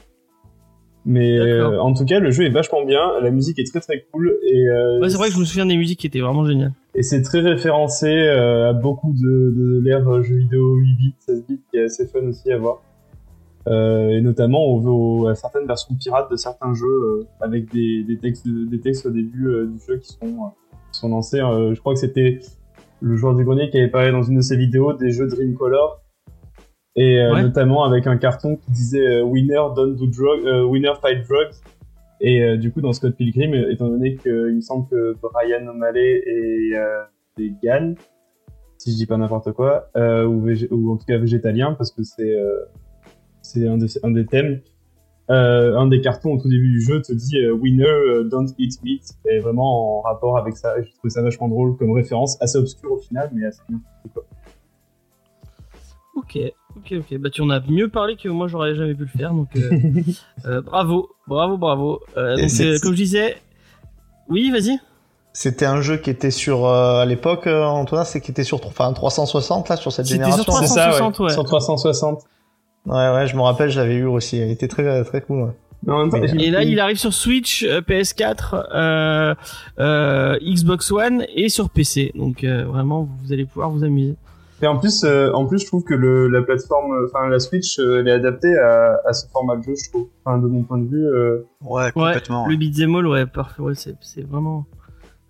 Mais 1.06 1.38
euh, 1.38 1.78
en 1.80 1.92
tout 1.92 2.04
cas, 2.06 2.18
le 2.18 2.30
jeu 2.30 2.44
est 2.44 2.50
vachement 2.50 2.82
bien, 2.84 3.00
la 3.20 3.30
musique 3.30 3.58
est 3.58 3.70
très 3.70 3.80
très 3.80 4.06
cool 4.10 4.38
et, 4.42 4.68
euh, 4.68 5.00
Ouais, 5.00 5.10
c'est 5.10 5.18
vrai 5.18 5.28
que 5.28 5.34
je 5.34 5.40
me 5.40 5.44
souviens 5.44 5.66
des 5.66 5.76
musiques 5.76 6.00
qui 6.00 6.06
étaient 6.06 6.20
vraiment 6.20 6.46
géniales. 6.46 6.72
et 6.94 7.02
c'est 7.02 7.20
très 7.22 7.40
référencé 7.40 8.06
euh, 8.08 8.70
à 8.70 8.72
beaucoup 8.72 9.12
de, 9.12 9.52
de 9.54 9.80
l'ère 9.84 10.22
jeux 10.22 10.36
vidéo 10.38 10.76
8 10.76 10.94
bits, 10.96 11.14
16 11.18 11.44
bits 11.46 11.60
qui 11.70 11.76
est 11.78 11.84
assez 11.84 12.06
fun 12.06 12.20
aussi 12.26 12.50
à 12.50 12.56
voir. 12.58 12.82
Euh, 13.66 14.10
et 14.10 14.20
notamment 14.20 14.64
au, 14.66 14.80
au- 15.22 15.26
à 15.28 15.34
certaines 15.34 15.66
versions 15.66 15.94
pirates 15.94 16.30
de 16.30 16.36
certains 16.36 16.74
jeux 16.74 16.86
euh, 16.86 17.26
avec 17.40 17.72
des, 17.72 18.02
des 18.04 18.18
textes 18.18 18.46
des 18.46 18.80
textes 18.80 19.06
au 19.06 19.10
début 19.10 19.46
euh, 19.48 19.66
du 19.66 19.78
jeu 19.86 19.96
qui 19.98 20.08
sont 20.12 20.18
qui 20.92 21.00
sont 21.00 21.08
lancés. 21.08 21.40
Euh, 21.40 21.74
je 21.74 21.80
crois 21.80 21.94
que 21.94 22.00
c'était 22.00 22.40
le 23.00 23.16
joueur 23.16 23.34
du 23.34 23.44
grenier 23.44 23.68
qui 23.70 23.78
avait 23.78 23.88
parlé 23.88 24.10
dans 24.12 24.22
une 24.22 24.36
de 24.36 24.40
ses 24.42 24.56
vidéos 24.56 24.92
des 24.94 25.10
jeux 25.10 25.26
Dreamcolor 25.26 26.00
et 26.96 27.20
euh, 27.20 27.32
Ouais. 27.34 27.42
notamment 27.42 27.84
avec 27.84 28.06
un 28.06 28.16
carton 28.16 28.56
qui 28.56 28.70
disait 28.70 29.06
euh, 29.18 29.22
Winner 29.22 29.60
don't 29.74 29.94
do 29.96 30.06
drug, 30.06 30.46
euh, 30.46 30.64
Winner 30.64 30.92
fight 31.00 31.26
drugs. 31.28 31.54
Et 32.20 32.42
euh, 32.42 32.56
du 32.56 32.70
coup, 32.72 32.80
dans 32.80 32.92
Scott 32.92 33.16
Pilgrim, 33.16 33.52
étant 33.70 33.88
donné 33.88 34.16
qu'il 34.16 34.32
me 34.32 34.60
semble 34.60 34.88
que 34.88 35.16
Brian 35.20 35.66
O'Malley 35.66 36.22
est 36.26 36.76
euh, 36.76 37.02
vegan, 37.36 37.96
si 38.78 38.92
je 38.92 38.96
dis 38.96 39.06
pas 39.06 39.16
n'importe 39.16 39.52
quoi, 39.52 39.90
euh, 39.96 40.24
ou, 40.24 40.46
ou 40.70 40.92
en 40.92 40.96
tout 40.96 41.04
cas 41.06 41.18
végétalien, 41.18 41.74
parce 41.74 41.90
que 41.90 42.02
c'est 42.02 42.34
euh, 42.34 42.64
c'est 43.42 43.66
un, 43.66 43.76
des- 43.76 43.98
un 44.04 44.10
des 44.10 44.24
thèmes. 44.26 44.60
Euh, 45.30 45.76
un 45.78 45.86
des 45.86 46.02
cartons 46.02 46.34
au 46.34 46.38
tout 46.40 46.48
début 46.50 46.70
du 46.70 46.80
jeu 46.82 47.00
te 47.00 47.10
dit 47.12 47.38
euh, 47.38 47.52
Winner 47.52 47.86
euh, 47.86 48.24
don't 48.24 48.46
eat 48.58 48.82
meat, 48.84 49.02
et 49.28 49.38
vraiment 49.40 49.98
en 49.98 50.00
rapport 50.02 50.36
avec 50.38 50.56
ça. 50.56 50.80
Je 50.82 50.90
trouve 50.98 51.10
ça 51.10 51.22
vachement 51.22 51.48
drôle 51.48 51.76
comme 51.76 51.92
référence, 51.92 52.40
assez 52.42 52.58
obscure 52.58 52.92
au 52.92 52.98
final, 52.98 53.30
mais 53.34 53.46
assez 53.46 53.62
bien. 53.68 53.80
Ok, 56.14 56.38
ok, 56.76 56.94
ok. 57.00 57.18
Bah 57.18 57.30
tu 57.30 57.40
en 57.42 57.50
as 57.50 57.60
mieux 57.68 57.88
parlé 57.88 58.16
que 58.16 58.28
moi 58.28 58.48
j'aurais 58.48 58.74
jamais 58.74 58.94
pu 58.94 59.02
le 59.02 59.18
faire, 59.18 59.32
donc 59.32 59.48
euh, 59.56 59.70
euh, 60.46 60.60
bravo, 60.62 61.10
bravo, 61.26 61.56
bravo. 61.56 62.00
Euh, 62.16 62.36
donc, 62.36 62.50
c'est- 62.50 62.66
euh, 62.74 62.78
comme 62.82 62.92
je 62.92 62.96
disais, 62.96 63.36
oui, 64.28 64.50
vas-y. 64.50 64.78
C'était 65.36 65.66
un 65.66 65.80
jeu 65.80 65.96
qui 65.96 66.10
était 66.10 66.30
sur 66.30 66.64
euh, 66.64 67.00
à 67.02 67.06
l'époque, 67.06 67.46
euh, 67.48 67.64
Antonin, 67.64 68.04
c'est 68.04 68.20
qui 68.20 68.30
était 68.30 68.44
sur 68.44 68.64
enfin 68.66 68.92
360 68.92 69.68
là 69.68 69.76
sur 69.76 69.90
cette 69.92 70.06
C'était 70.06 70.22
génération. 70.24 70.44
sur 70.44 70.52
C'est 70.58 70.66
ça, 70.68 70.90
360, 70.90 71.18
ouais. 71.20 71.32
Sur 71.32 71.44
360. 71.44 72.22
Ouais 72.86 72.94
ouais, 73.14 73.26
je 73.26 73.34
me 73.34 73.40
rappelle, 73.42 73.70
j'avais 73.70 73.94
eu 73.94 74.04
aussi. 74.04 74.36
Il 74.36 74.50
était 74.50 74.68
très 74.68 75.02
très 75.04 75.22
cool. 75.22 75.52
Ouais. 75.86 76.06
Mais- 76.12 76.44
Et 76.44 76.50
là, 76.50 76.62
il 76.62 76.78
arrive 76.80 76.96
sur 76.98 77.12
Switch, 77.12 77.62
euh, 77.64 77.80
PS4, 77.82 78.54
euh, 78.74 79.34
euh, 79.80 80.38
Xbox 80.40 80.90
One 80.92 81.26
et 81.34 81.48
sur 81.48 81.68
PC. 81.68 82.12
Donc 82.14 82.44
euh, 82.44 82.64
vraiment, 82.64 83.08
vous 83.24 83.32
allez 83.32 83.44
pouvoir 83.44 83.70
vous 83.70 83.82
amuser. 83.84 84.14
Et 84.62 84.66
en 84.66 84.78
plus, 84.78 85.04
euh, 85.04 85.30
en 85.32 85.46
plus, 85.46 85.58
je 85.60 85.66
trouve 85.66 85.82
que 85.84 85.94
le, 85.94 86.28
la 86.28 86.40
plateforme, 86.42 86.92
euh, 86.92 87.08
enfin 87.12 87.28
la 87.28 87.38
Switch, 87.40 87.78
euh, 87.78 87.98
elle 88.00 88.08
est 88.08 88.12
adaptée 88.12 88.56
à, 88.56 89.00
à 89.04 89.12
ce 89.12 89.26
format 89.28 89.56
de 89.56 89.62
jeu, 89.62 89.74
je 89.74 89.90
trouve. 89.90 90.08
Enfin, 90.24 90.38
de 90.38 90.46
mon 90.46 90.62
point 90.62 90.78
de 90.78 90.86
vue. 90.88 91.04
euh, 91.06 91.44
Ouais, 91.60 91.90
complètement. 91.92 92.46
Le 92.46 92.56
beat'em 92.56 92.94
all, 92.94 93.06
ouais, 93.06 93.26
parfait. 93.26 93.60
Ouais, 93.60 93.74
c'est 93.74 93.94
c'est 94.00 94.22
vraiment, 94.22 94.64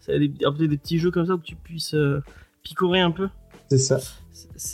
c'est 0.01 0.19
des, 0.19 0.29
des 0.29 0.77
petits 0.77 0.99
jeux 0.99 1.11
comme 1.11 1.27
ça 1.27 1.35
où 1.35 1.39
tu 1.39 1.57
puisses 1.57 1.95
euh, 1.95 2.23
picorer 2.63 3.01
un 3.01 3.11
peu. 3.11 3.29
c'est 3.71 3.79
ça. 3.79 3.99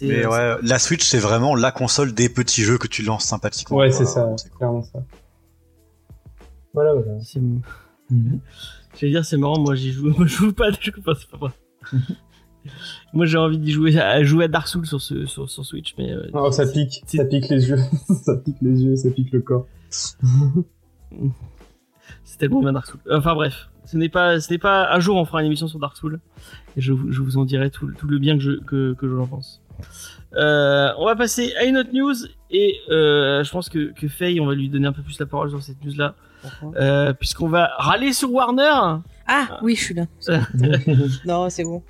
Mais 0.02 0.26
ouais, 0.26 0.56
la 0.62 0.78
Switch, 0.78 1.04
c'est 1.06 1.18
vraiment 1.18 1.54
la 1.54 1.70
console 1.70 2.12
des 2.12 2.28
petits 2.28 2.62
jeux 2.62 2.76
que 2.78 2.88
tu 2.88 3.02
lances 3.02 3.24
sympathiquement. 3.24 3.76
Ouais, 3.78 3.90
c'est 3.92 4.04
ça, 4.06 4.28
C'est 4.36 4.52
clairement 4.52 4.82
ça. 4.82 4.98
Voilà, 6.74 6.94
voilà. 6.94 7.18
c'est- 7.22 7.40
J'allais 8.98 9.12
dire 9.12 9.24
c'est 9.24 9.36
marrant, 9.36 9.60
moi 9.60 9.74
j'y 9.76 9.92
joue, 9.92 10.08
moi 10.16 10.26
je 10.26 10.34
joue 10.36 10.52
pas 10.52 10.70
jeux 10.72 10.92
comme 10.92 11.04
ça, 11.04 11.12
c'est 11.18 11.30
pas 11.30 11.36
vrai. 11.36 11.50
moi 13.12 13.26
j'ai 13.26 13.38
envie 13.38 13.58
d'y 13.58 13.72
jouer 13.72 13.98
à 13.98 14.22
jouer 14.22 14.44
à 14.44 14.48
Dark 14.48 14.68
Souls 14.68 14.86
sur 14.86 15.00
ce 15.00 15.26
sur, 15.26 15.48
sur 15.50 15.64
Switch, 15.64 15.94
mais 15.98 16.12
euh, 16.12 16.28
Oh, 16.34 16.50
ça 16.50 16.66
pique, 16.66 17.02
ça 17.06 17.24
pique 17.24 17.48
les 17.48 17.68
yeux, 17.68 17.78
ça 18.24 18.36
pique 18.36 18.56
les 18.62 18.82
yeux, 18.82 18.96
ça 18.96 19.10
pique 19.10 19.32
le 19.32 19.40
corps. 19.40 19.66
c'est 22.24 22.38
tellement 22.38 22.60
bien 22.60 22.72
Dark 22.72 22.86
Souls. 22.86 23.00
Enfin 23.10 23.34
bref, 23.34 23.68
ce 23.86 23.96
n'est 23.96 24.08
pas 24.08 24.40
ce 24.40 24.52
n'est 24.52 24.58
pas 24.58 24.92
un 24.94 25.00
jour 25.00 25.16
on 25.16 25.24
fera 25.24 25.40
une 25.40 25.46
émission 25.46 25.68
sur 25.68 25.78
Dark 25.78 25.96
Souls 25.96 26.20
et 26.76 26.80
je, 26.80 26.92
vous- 26.92 27.10
je 27.12 27.20
vous 27.22 27.36
en 27.38 27.44
dirai 27.44 27.70
tout, 27.70 27.86
le- 27.86 27.94
tout 27.94 28.06
le 28.06 28.18
bien 28.18 28.36
que 28.36 28.42
je 28.42 28.52
que, 28.64 28.94
que 28.94 29.08
j'en 29.08 29.26
pense. 29.26 29.60
Euh, 30.36 30.90
on 30.98 31.06
va 31.06 31.16
passer 31.16 31.54
à 31.56 31.64
une 31.64 31.78
autre 31.78 31.90
news 31.92 32.14
et 32.50 32.76
euh, 32.90 33.42
je 33.42 33.50
pense 33.50 33.68
que 33.68 33.92
que 33.92 34.06
Faye 34.08 34.38
on 34.40 34.46
va 34.46 34.54
lui 34.54 34.68
donner 34.68 34.86
un 34.86 34.92
peu 34.92 35.02
plus 35.02 35.18
la 35.18 35.26
parole 35.26 35.48
sur 35.50 35.62
cette 35.62 35.82
news 35.84 35.94
là 35.96 36.14
euh, 36.76 37.12
puisqu'on 37.14 37.48
va 37.48 37.70
râler 37.78 38.12
sur 38.12 38.32
Warner 38.32 39.00
Ah 39.26 39.58
oui, 39.62 39.74
je 39.74 39.80
suis 39.82 39.94
là. 39.94 40.06
non, 41.26 41.50
c'est 41.50 41.64
bon. 41.64 41.82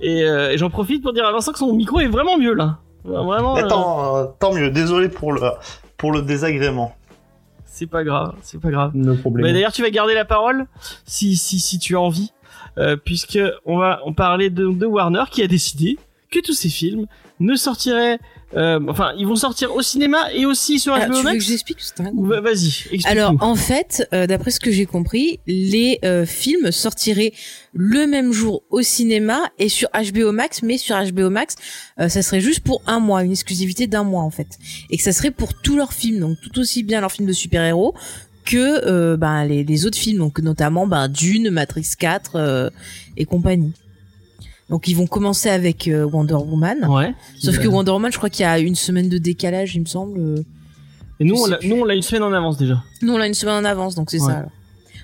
Et, 0.00 0.24
euh, 0.24 0.52
et 0.52 0.58
j'en 0.58 0.70
profite 0.70 1.02
pour 1.02 1.12
dire 1.12 1.26
à 1.26 1.32
Vincent 1.32 1.52
que 1.52 1.58
son 1.58 1.72
micro 1.74 2.00
est 2.00 2.08
vraiment 2.08 2.38
mieux 2.38 2.54
là. 2.54 2.78
Vraiment. 3.04 3.56
Euh, 3.56 3.66
tant, 3.66 4.16
euh, 4.16 4.26
tant 4.38 4.52
mieux. 4.54 4.70
Désolé 4.70 5.08
pour 5.08 5.32
le 5.32 5.40
pour 5.96 6.12
le 6.12 6.22
désagrément. 6.22 6.94
c'est 7.64 7.86
pas 7.86 8.04
grave, 8.04 8.34
c'est 8.42 8.60
pas 8.60 8.70
grave. 8.70 8.92
Mais 8.94 9.52
d'ailleurs, 9.52 9.72
tu 9.72 9.82
vas 9.82 9.90
garder 9.90 10.14
la 10.14 10.24
parole 10.24 10.66
si 11.06 11.36
si 11.36 11.58
si 11.60 11.78
tu 11.78 11.96
as 11.96 12.00
envie, 12.00 12.32
euh, 12.78 12.96
puisque 12.96 13.38
on 13.64 13.78
va 13.78 14.00
on 14.04 14.12
parlait 14.12 14.50
de, 14.50 14.68
de 14.70 14.86
Warner 14.86 15.24
qui 15.30 15.42
a 15.42 15.46
décidé 15.46 15.98
que 16.30 16.40
tous 16.40 16.52
ces 16.52 16.68
films 16.68 17.06
ne 17.40 17.54
sortiraient, 17.56 18.18
euh, 18.56 18.80
enfin, 18.88 19.12
ils 19.16 19.26
vont 19.26 19.36
sortir 19.36 19.74
au 19.74 19.82
cinéma 19.82 20.32
et 20.34 20.44
aussi 20.46 20.78
sur 20.80 20.92
Alors, 20.94 21.08
HBO 21.08 21.14
tu 21.14 21.18
veux 21.18 21.28
que 21.30 21.34
Max. 21.34 21.46
j'explique 21.46 21.78
va- 22.14 22.40
Vas-y. 22.40 23.00
Alors 23.04 23.34
en 23.40 23.54
fait, 23.54 24.08
euh, 24.12 24.26
d'après 24.26 24.50
ce 24.50 24.58
que 24.58 24.70
j'ai 24.72 24.86
compris, 24.86 25.38
les 25.46 25.98
euh, 26.04 26.26
films 26.26 26.72
sortiraient 26.72 27.32
le 27.74 28.06
même 28.06 28.32
jour 28.32 28.62
au 28.70 28.82
cinéma 28.82 29.40
et 29.58 29.68
sur 29.68 29.88
HBO 29.90 30.32
Max, 30.32 30.62
mais 30.62 30.78
sur 30.78 30.96
HBO 30.96 31.30
Max, 31.30 31.54
euh, 32.00 32.08
ça 32.08 32.22
serait 32.22 32.40
juste 32.40 32.60
pour 32.60 32.82
un 32.86 32.98
mois, 32.98 33.22
une 33.22 33.30
exclusivité 33.32 33.86
d'un 33.86 34.02
mois 34.04 34.22
en 34.22 34.30
fait, 34.30 34.58
et 34.90 34.96
que 34.96 35.02
ça 35.02 35.12
serait 35.12 35.30
pour 35.30 35.54
tous 35.54 35.76
leurs 35.76 35.92
films, 35.92 36.18
donc 36.20 36.38
tout 36.42 36.58
aussi 36.58 36.82
bien 36.82 37.00
leurs 37.00 37.12
films 37.12 37.28
de 37.28 37.32
super-héros 37.32 37.94
que 38.46 38.84
euh, 38.86 39.16
ben, 39.16 39.44
les, 39.44 39.62
les 39.62 39.86
autres 39.86 39.98
films, 39.98 40.18
donc 40.18 40.40
notamment 40.40 40.86
ben, 40.88 41.06
Dune, 41.08 41.50
Matrix 41.50 41.86
4 41.98 42.32
euh, 42.34 42.70
et 43.16 43.26
compagnie. 43.26 43.72
Donc 44.70 44.86
ils 44.88 44.94
vont 44.96 45.06
commencer 45.06 45.48
avec 45.50 45.88
euh, 45.88 46.04
Wonder 46.04 46.34
Woman. 46.34 46.86
ouais. 46.88 47.12
Sauf 47.38 47.56
Euh, 47.58 47.62
que 47.62 47.68
Wonder 47.68 47.90
Woman, 47.90 48.10
je 48.12 48.16
crois 48.18 48.30
qu'il 48.30 48.42
y 48.44 48.46
a 48.46 48.58
une 48.58 48.76
semaine 48.76 49.08
de 49.08 49.18
décalage, 49.18 49.74
il 49.74 49.80
me 49.80 49.86
semble. 49.86 50.18
euh. 50.18 50.36
Et 51.18 51.24
nous, 51.24 51.34
on 51.34 51.46
l'a, 51.46 51.58
plus. 51.58 51.68
nous, 51.68 51.76
on 51.76 51.84
l'a 51.84 51.94
une 51.94 52.02
semaine 52.02 52.22
en 52.22 52.32
avance 52.32 52.56
déjà. 52.56 52.82
Nous, 53.02 53.12
on 53.12 53.18
l'a 53.18 53.26
une 53.26 53.34
semaine 53.34 53.56
en 53.56 53.64
avance, 53.68 53.94
donc 53.94 54.10
c'est 54.10 54.20
Ouais. 54.20 54.26
ça. 54.26 54.38
alors. 54.38 54.50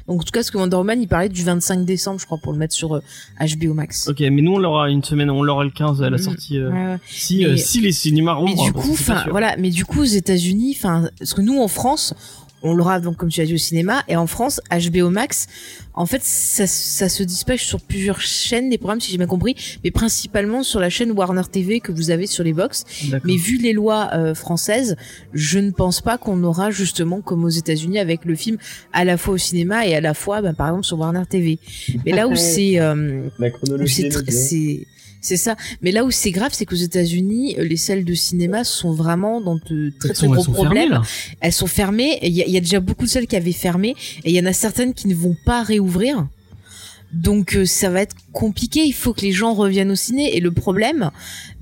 Donc 0.09 0.21
en 0.21 0.23
tout 0.25 0.31
cas, 0.31 0.45
ce 0.45 0.53
que 0.53 0.57
Wonder 0.57 0.77
Woman, 0.77 1.03
il 1.03 1.09
parlait 1.09 1.29
du 1.29 1.43
25 1.43 1.85
décembre, 1.85 2.21
je 2.21 2.27
crois, 2.27 2.39
pour 2.39 2.53
le 2.53 2.59
mettre 2.59 2.73
sur 2.75 2.95
euh, 2.95 3.01
HBO 3.41 3.75
Max. 3.75 4.07
Ok, 4.09 4.21
mais 4.21 4.41
nous, 4.41 4.53
on 4.53 4.59
l'aura 4.59 4.89
une 4.89 5.03
semaine, 5.03 5.29
on 5.31 5.43
l'aura 5.43 5.65
le 5.65 5.71
15 5.71 6.01
à 6.01 6.09
la 6.11 6.17
Mhm. 6.17 6.23
sortie. 6.23 6.59
euh, 6.59 6.71
Ouais, 6.71 6.87
ouais. 6.93 6.97
si, 7.09 7.39
Mais- 7.39 7.45
euh, 7.47 7.57
si 7.57 7.81
les 7.81 7.91
cinémas 7.91 8.35
Mais 8.35 8.51
rouvrent. 8.53 8.63
du 8.63 8.69
hein, 8.71 8.73
coup, 8.73 8.93
enfin 8.93 9.25
voilà, 9.31 9.57
mais 9.59 9.71
du 9.71 9.85
coup 9.85 10.03
aux 10.03 10.05
États-Unis, 10.05 10.77
enfin 10.79 11.11
parce 11.19 11.35
que 11.35 11.41
nous 11.43 11.59
en 11.59 11.67
France, 11.67 12.15
on 12.63 12.75
l'aura 12.75 13.01
donc 13.01 13.17
comme 13.17 13.29
tu 13.29 13.41
as 13.41 13.45
dit 13.45 13.55
au 13.55 13.59
cinéma 13.59 14.03
et 14.09 14.17
en 14.17 14.27
France 14.27 14.61
HBO 14.71 15.11
Max, 15.11 15.47
en 15.95 16.07
fait 16.07 16.23
ça, 16.23 16.67
ça 16.67 17.09
se 17.09 17.23
dispatche 17.23 17.65
sur 17.65 17.81
plusieurs 17.81 18.21
chaînes 18.21 18.71
des 18.71 18.79
programmes 18.79 19.01
si 19.01 19.11
j'ai 19.11 19.19
bien 19.19 19.27
compris, 19.27 19.79
mais 19.85 19.91
principalement 19.91 20.63
sur 20.63 20.81
la 20.81 20.91
chaîne 20.91 21.13
Warner 21.13 21.43
TV 21.51 21.81
que 21.81 21.93
vous 21.93 22.11
avez 22.11 22.27
sur 22.27 22.45
les 22.45 22.53
box. 22.53 22.85
Mais 23.25 23.37
vu 23.37 23.59
les 23.59 23.73
lois 23.73 24.11
euh, 24.15 24.35
françaises, 24.35 24.97
je 25.33 25.59
ne 25.59 25.71
pense 25.71 26.01
pas 26.01 26.19
qu'on 26.19 26.43
aura 26.45 26.71
justement 26.71 27.21
comme 27.21 27.45
aux 27.45 27.51
États-Unis 27.51 27.99
avec 27.99 28.25
le 28.25 28.35
film 28.35 28.59
à 28.93 29.05
la 29.05 29.17
fois 29.17 29.35
au 29.35 29.39
cinéma 29.39 29.87
et 29.87 29.95
à 29.95 30.01
la 30.01 30.15
fois, 30.15 30.43
ben, 30.43 30.55
par 30.55 30.69
exemple 30.69 30.85
sur 30.85 30.99
Warner 30.99 31.27
TV. 31.29 31.59
Mais 32.05 32.13
là 32.13 32.29
où 32.29 32.37
c'est 32.37 32.81
euh, 32.81 33.29
La 33.39 33.49
où 33.49 33.51
chronologie 33.51 34.11
c'est 34.29 34.87
c'est 35.27 35.37
ça. 35.37 35.57
Mais 35.83 35.91
là 35.93 36.05
où 36.05 36.11
c'est 36.11 36.31
grave, 36.31 36.53
c'est 36.55 36.65
qu'aux 36.65 36.75
États-Unis, 36.77 37.57
euh, 37.59 37.65
les 37.65 37.77
salles 37.77 38.05
de 38.05 38.15
cinéma 38.15 38.65
sont 38.65 38.93
vraiment 38.93 39.41
dans 39.41 39.57
de 39.57 39.93
très 39.99 40.11
très 40.11 40.15
sont- 40.15 40.27
gros 40.27 40.37
elles 40.37 40.45
sont 40.45 40.55
fermées, 40.55 40.87
problèmes. 40.87 41.03
elles 41.41 41.53
sont 41.53 41.67
fermées. 41.67 42.19
et 42.23 42.29
Il 42.29 42.35
y, 42.35 42.43
a- 42.43 42.47
il 42.47 42.53
y 42.53 42.57
a 42.57 42.61
déjà 42.61 42.81
beaucoup 42.81 43.05
de 43.05 43.11
salles 43.11 43.27
qui 43.27 43.37
avaient 43.37 43.53
fermé 43.53 43.95
et 44.25 44.31
il 44.31 44.37
y 44.37 44.41
en 44.41 44.47
a 44.47 44.53
certaines 44.53 44.95
qui 44.95 45.09
ne 45.09 45.15
vont 45.15 45.37
pas 45.45 45.63
réouvrir. 45.63 46.27
Donc 47.13 47.55
euh, 47.57 47.65
ça 47.65 47.89
va 47.89 48.03
être 48.03 48.17
compliqué. 48.33 48.81
Il 48.85 48.93
faut 48.93 49.13
que 49.15 49.23
les 49.23 49.33
gens 49.33 49.55
reviennent 49.55 49.91
au 49.91 49.95
ciné. 49.97 50.37
Et 50.37 50.41
le 50.41 50.51
problème, 50.51 51.11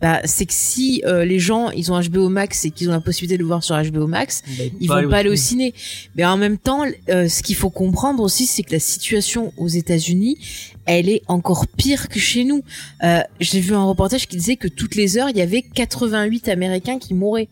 bah, 0.05 0.21
c'est 0.27 0.45
que 0.45 0.53
si 0.53 1.03
euh, 1.07 1.25
les 1.25 1.39
gens 1.39 1.71
ils 1.71 1.91
ont 1.91 1.99
HBO 1.99 2.29
Max 2.29 2.67
et 2.67 2.71
qu'ils 2.71 2.91
ont 2.91 2.93
la 2.93 3.01
possibilité 3.01 3.37
de 3.39 3.43
le 3.43 3.47
voir 3.47 3.63
sur 3.65 3.75
HBO 3.91 4.07
Max, 4.07 4.43
ils 4.81 4.87
vont 4.89 5.09
pas 5.09 5.17
aller 5.21 5.31
au 5.31 5.37
ciné. 5.37 5.73
Mais 6.15 6.27
en 6.27 6.37
même 6.37 6.59
temps, 6.59 6.83
euh, 7.09 7.27
ce 7.29 7.43
qu'il 7.43 7.57
faut 7.57 7.71
comprendre 7.71 8.23
aussi, 8.23 8.45
c'est 8.45 8.63
que 8.65 8.73
la 8.73 8.79
situation 8.81 9.55
aux 9.57 9.69
États-Unis, 9.69 10.37
elle 10.85 11.09
est 11.09 11.23
encore 11.27 11.67
pire 11.67 12.09
que 12.11 12.19
chez 12.19 12.45
nous. 12.45 12.63
Euh, 13.03 13.21
J'ai 13.41 13.61
vu 13.61 13.73
un 13.75 13.85
reportage 13.85 14.29
qui 14.29 14.37
disait 14.37 14.57
que 14.57 14.69
toutes 14.69 14.95
les 14.95 15.17
heures, 15.17 15.31
il 15.31 15.39
y 15.39 15.41
avait 15.41 15.63
88 15.63 16.49
Américains 16.51 16.99
qui 16.99 17.15
mouraient. 17.15 17.49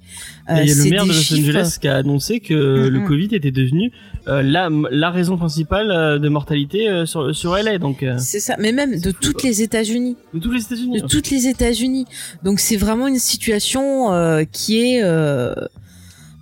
Et 0.50 0.60
il 0.64 0.68
y 0.68 0.72
a 0.72 0.74
le 0.74 0.90
maire 0.90 1.02
de 1.04 1.08
Los 1.08 1.14
chiffres- 1.14 1.48
Angeles 1.48 1.78
qui 1.80 1.88
a 1.88 1.96
annoncé 1.96 2.40
que 2.40 2.52
Mm, 2.54 2.88
le. 2.88 3.00
Covid 3.08 3.28
était 3.34 3.50
devenu 3.50 3.90
la, 4.26 4.68
la 4.90 5.10
raison 5.10 5.36
principale 5.38 6.20
de 6.20 6.28
mortalité 6.28 7.04
sur, 7.06 7.34
sur 7.34 7.56
LA, 7.56 7.78
donc 7.78 8.04
C'est 8.18 8.38
ça, 8.40 8.54
mais 8.58 8.70
même 8.72 9.00
de 9.00 9.10
fou, 9.10 9.16
toutes 9.20 9.42
les 9.42 9.62
États-Unis, 9.62 10.16
de 10.34 10.38
tous 10.38 10.52
les 10.52 10.60
États-Unis. 10.62 11.00
de 11.00 11.06
toutes 11.06 11.30
les 11.30 11.46
États-Unis. 11.48 12.06
Donc 12.44 12.60
c'est 12.60 12.76
vraiment 12.76 13.06
une 13.06 13.18
situation 13.18 14.12
euh, 14.12 14.44
qui 14.50 14.80
est, 14.80 15.02
euh, 15.02 15.54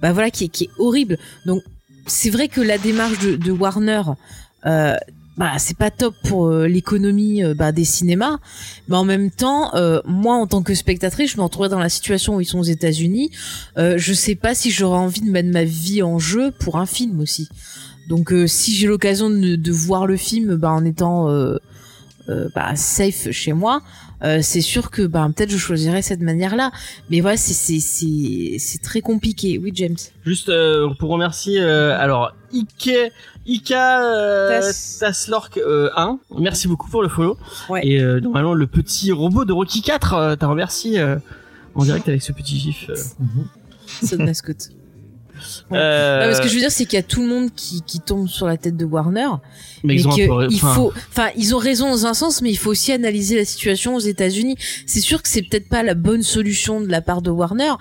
bah 0.01 0.13
voilà, 0.13 0.31
qui 0.31 0.45
est, 0.45 0.69
horrible. 0.79 1.19
Donc 1.47 1.63
c'est 2.07 2.31
vrai 2.31 2.49
que 2.49 2.61
la 2.61 2.79
démarche 2.79 3.19
de, 3.21 3.53
Warner, 3.53 4.03
euh, 4.67 4.97
bah 5.37 5.53
c'est 5.59 5.77
pas 5.77 5.91
top 5.91 6.15
pour 6.25 6.49
euh, 6.49 6.67
l'économie 6.67 7.43
euh, 7.43 7.55
bah, 7.55 7.73
des 7.73 7.85
cinémas, 7.85 8.39
mais 8.89 8.97
en 8.97 9.05
même 9.05 9.31
temps, 9.31 9.73
moi 10.05 10.35
en 10.35 10.47
tant 10.47 10.63
que 10.63 10.75
spectatrice, 10.75 11.33
je 11.33 11.37
me 11.37 11.43
retrouverais 11.43 11.69
dans 11.69 11.79
la 11.79 11.89
situation 11.89 12.37
où 12.37 12.41
ils 12.41 12.47
sont 12.47 12.59
aux 12.59 12.65
États-Unis. 12.65 13.31
Je 13.77 14.13
sais 14.13 14.35
pas 14.35 14.55
si 14.55 14.71
j'aurais 14.71 14.99
envie 14.99 15.21
de 15.21 15.31
mettre 15.31 15.51
ma 15.51 15.65
vie 15.65 16.03
en 16.03 16.19
jeu 16.19 16.51
pour 16.51 16.77
un 16.77 16.87
film 16.87 17.21
aussi. 17.21 17.49
Donc 18.09 18.35
si 18.47 18.75
j'ai 18.75 18.89
l'occasion 18.89 19.31
de, 19.31 19.73
voir 19.73 20.07
le 20.07 20.17
film 20.17 20.57
bah, 20.57 20.71
en 20.71 20.85
étant 20.85 21.29
bah, 22.55 22.75
safe 22.75 23.31
chez 23.31 23.53
moi, 23.53 23.83
euh, 24.23 24.41
c'est 24.43 24.61
sûr 24.61 24.91
que 24.91 25.03
bah, 25.07 25.29
peut-être 25.35 25.51
je 25.51 25.57
choisirais 25.59 26.03
cette 26.03 26.21
manière-là. 26.21 26.71
Mais 27.11 27.21
voilà, 27.21 27.37
c'est 27.37 28.83
très 28.83 29.01
compliqué. 29.01 29.59
Oui, 29.59 29.73
James. 29.75 29.97
Juste 30.25 30.49
euh, 30.49 30.89
pour 30.99 31.11
remercier 31.11 31.61
euh, 31.61 31.99
alors 31.99 32.35
Ike 32.53 32.91
Ika 33.47 34.03
euh, 34.05 34.61
Tas- 34.61 34.97
Taslork 35.01 35.57
euh, 35.59 35.91
1, 35.97 36.19
merci 36.39 36.69
beaucoup 36.69 36.89
pour 36.91 37.03
le 37.03 37.09
follow. 37.09 37.37
Ouais. 37.69 37.81
Et 37.87 38.01
euh, 38.01 38.21
normalement 38.21 38.55
le 38.55 38.67
petit 38.67 39.13
robot 39.13 39.45
de 39.45 39.53
Rocky 39.53 39.83
4, 39.83 40.15
euh, 40.15 40.37
t'as 40.37 40.47
remercié 40.47 41.01
euh, 41.01 41.17
en 41.75 41.85
direct 41.85 42.09
avec 42.09 42.23
ce 42.23 42.33
petit 42.33 42.59
gif. 42.59 42.87
euh. 42.91 42.95
C'est 44.03 44.17
de 44.19 44.25
mascotte. 44.25 44.69
Euh, 45.73 46.27
Non, 46.31 46.35
ce 46.37 46.41
que 46.43 46.49
je 46.49 46.55
veux 46.55 46.61
dire, 46.61 46.71
c'est 46.73 46.85
qu'il 46.85 46.97
y 46.97 47.01
a 47.01 47.03
tout 47.03 47.23
le 47.23 47.29
monde 47.29 47.51
qui, 47.55 47.83
qui 47.83 48.01
tombe 48.01 48.29
sur 48.29 48.47
la 48.47 48.57
tête 48.57 48.77
de 48.77 48.85
Warner. 48.85 49.29
mais 49.83 49.95
ils 49.95 50.07
ont 50.09 50.11
peu- 50.27 50.47
il 50.51 50.61
faut, 50.75 50.93
enfin, 51.11 51.29
ils 51.37 51.55
ont 51.55 51.59
raison 51.59 51.91
dans 51.91 52.05
un 52.07 52.15
sens, 52.15 52.43
mais 52.43 52.51
il 52.51 52.57
faut 52.59 52.71
aussi 52.71 52.93
analyser 52.93 53.37
la 53.37 53.45
situation 53.47 53.95
aux 53.95 54.01
États-Unis. 54.01 54.57
C'est 54.87 55.01
sûr 55.01 55.23
que 55.23 55.29
c'est 55.29 55.43
peut-être 55.43 55.69
pas 55.69 55.83
la 55.83 55.95
bonne 55.95 56.23
solution 56.23 56.81
de 56.81 56.89
la 56.89 57.01
part 57.01 57.23
de 57.23 57.31
Warner, 57.31 57.73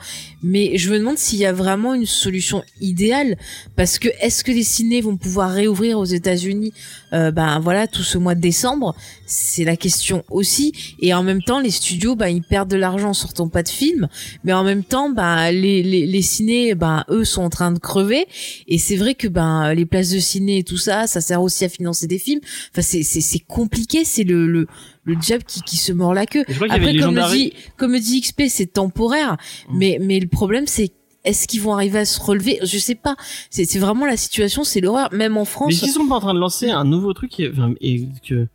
mais 0.42 0.78
je 0.78 0.92
me 0.92 0.98
demande 1.00 1.18
s'il 1.18 1.40
y 1.40 1.46
a 1.46 1.52
vraiment 1.54 1.94
une 1.94 2.06
solution 2.06 2.64
idéale, 2.80 3.38
parce 3.76 4.00
que 4.00 4.08
est-ce 4.22 4.44
que 4.44 4.52
les 4.52 4.64
ciné 4.64 5.02
vont 5.02 5.18
pouvoir 5.18 5.52
réouvrir 5.52 6.00
aux 6.00 6.06
États-Unis, 6.06 6.72
euh, 7.14 7.32
ben 7.32 7.60
voilà, 7.60 7.88
tout 7.88 8.04
ce 8.04 8.18
mois 8.18 8.36
de 8.36 8.42
décembre, 8.42 8.96
c'est 9.26 9.64
la 9.66 9.76
question 9.76 10.24
aussi. 10.30 10.72
Et 11.02 11.14
en 11.14 11.24
même 11.24 11.42
temps, 11.44 11.60
les 11.60 11.72
studios, 11.72 12.16
ben 12.16 12.28
ils 12.28 12.42
perdent 12.44 12.70
de 12.70 12.78
l'argent 12.78 13.10
en 13.10 13.14
sortant 13.14 13.48
pas 13.50 13.64
de 13.64 13.70
films, 13.70 14.08
mais 14.44 14.54
en 14.54 14.64
même 14.64 14.84
temps, 14.84 15.10
ben 15.10 15.52
les 15.52 15.84
les, 15.84 16.06
les 16.06 16.22
ciné, 16.22 16.76
ben 16.76 17.04
eux 17.10 17.26
sont 17.26 17.42
en 17.50 17.52
train 17.58 17.72
de 17.72 17.80
crever. 17.80 18.26
Et 18.68 18.78
c'est 18.78 18.96
vrai 18.96 19.16
que 19.16 19.28
ben 19.28 19.74
les 19.74 19.86
places 19.86 20.12
de 20.12 20.20
ciné 20.20 20.60
et 20.60 20.64
tout 20.64 20.78
ça, 20.78 21.08
ça 21.08 21.20
sert 21.22 21.42
aussi 21.42 21.66
à 21.66 21.70
financer 21.70 22.08
des 22.08 22.20
films. 22.20 22.42
Enfin 22.72 22.82
c'est 22.82 23.04
c'est 23.04 23.40
compliqué, 23.40 24.06
c'est 24.06 24.24
le 24.24 24.46
le 24.48 24.68
le 25.04 25.16
job 25.20 25.42
qui 25.48 25.62
qui 25.62 25.78
se 25.78 25.92
mord 25.92 26.14
la 26.14 26.26
queue. 26.26 26.44
Après 26.48 26.96
comme 26.98 27.16
le 27.16 27.32
dit 27.34 27.54
comme 27.78 27.92
le 27.94 28.00
dit 28.00 28.22
XP, 28.22 28.44
c'est 28.50 28.68
temporaire, 28.74 29.38
Mm. 29.70 29.78
mais 29.78 29.98
mais 30.02 30.20
le 30.20 30.28
problème 30.28 30.68
c'est 30.68 30.92
est-ce 31.26 31.48
qu'ils 31.50 31.62
vont 31.62 31.74
arriver 31.74 32.00
à 32.00 32.06
se 32.06 32.20
relever? 32.22 32.60
Je 32.64 32.78
sais 32.78 32.96
pas. 32.96 33.16
C'est 33.50 33.78
vraiment 33.78 34.06
la 34.06 34.16
situation, 34.16 34.64
c'est 34.64 34.80
l'horreur. 34.80 35.10
Même 35.12 35.36
en 35.36 35.42
Mais 35.42 35.46
France. 35.46 35.72
est-ce 35.74 35.82
qu'ils 35.82 35.92
sont 35.92 36.08
pas 36.08 36.16
en 36.16 36.22
train 36.22 36.34
de 36.34 36.40
lancer 36.40 36.70
un 36.70 36.86
nouveau 36.86 37.12
truc 37.14 37.32
enfin, 37.52 37.74
et 37.82 38.08
que 38.28 38.48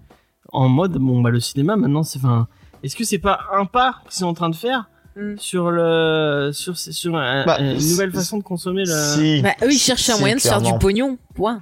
en 0.53 0.68
mode 0.68 0.92
bon 0.99 1.20
bah 1.20 1.30
le 1.30 1.40
cinéma 1.40 1.76
maintenant 1.76 2.03
c'est 2.05 2.18
enfin 2.20 2.47
est-ce 2.82 2.97
que 2.97 3.05
c'est 3.05 3.18
pas 3.18 3.40
un 3.53 3.64
pas 3.66 3.97
qu'ils 4.09 4.18
sont 4.20 4.26
en 4.26 4.34
train 4.34 4.49
de 4.51 4.57
faire? 4.57 4.88
Mm. 5.16 5.36
sur 5.38 5.70
le 5.70 6.50
sur 6.52 6.76
sur 6.76 7.16
un- 7.16 7.44
Bah, 7.44 7.58
une 7.60 7.74
nouvelle 7.74 8.10
façon 8.10 8.38
de 8.38 8.42
consommer 8.42 8.82
le 8.84 8.92
Si, 8.92 9.42
Bah, 9.42 9.50
eux, 9.62 9.72
ils 9.72 9.78
cherchent 9.78 10.10
un 10.10 10.14
Si, 10.14 10.20
moyen 10.20 10.34
de 10.36 10.40
se 10.40 10.48
faire 10.48 10.60
du 10.60 10.72
pognon. 10.78 11.18
Point. 11.34 11.60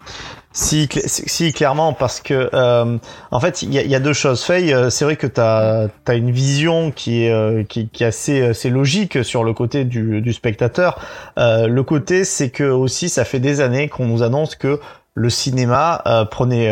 Si, 0.55 0.85
cl- 0.87 1.07
si, 1.07 1.53
clairement, 1.53 1.93
parce 1.93 2.21
que 2.21 2.51
euh, 2.53 2.99
en 3.31 3.41
fait, 3.41 3.63
il 3.63 3.73
y 3.73 3.79
a, 3.79 3.83
il 3.83 3.91
y 3.91 3.95
a 3.95 4.01
deux 4.01 4.13
choses. 4.13 4.43
Faye, 4.43 4.73
euh, 4.73 4.91
c'est 4.91 5.05
vrai 5.05 5.17
que 5.17 5.27
tu 5.27 5.41
as, 5.41 5.89
une 6.15 6.31
vision 6.31 6.91
qui 6.91 7.25
est, 7.25 7.31
euh, 7.33 7.63
qui, 7.63 7.89
qui 7.89 8.05
est 8.05 8.07
assez, 8.07 8.43
assez 8.43 8.69
logique 8.71 9.25
sur 9.25 9.45
le 9.45 9.53
côté 9.55 9.85
du, 9.85 10.21
du 10.21 10.33
spectateur. 10.33 10.99
Euh, 11.39 11.67
le 11.69 11.83
côté, 11.83 12.25
c'est 12.25 12.51
que 12.51 12.65
aussi, 12.65 13.09
ça 13.09 13.25
fait 13.25 13.41
des 13.41 13.61
années 13.61 13.89
qu'on 13.89 14.07
nous 14.07 14.23
annonce 14.23 14.55
que 14.55 14.79
le 15.15 15.31
cinéma 15.31 16.03
euh, 16.07 16.25
prenait, 16.27 16.71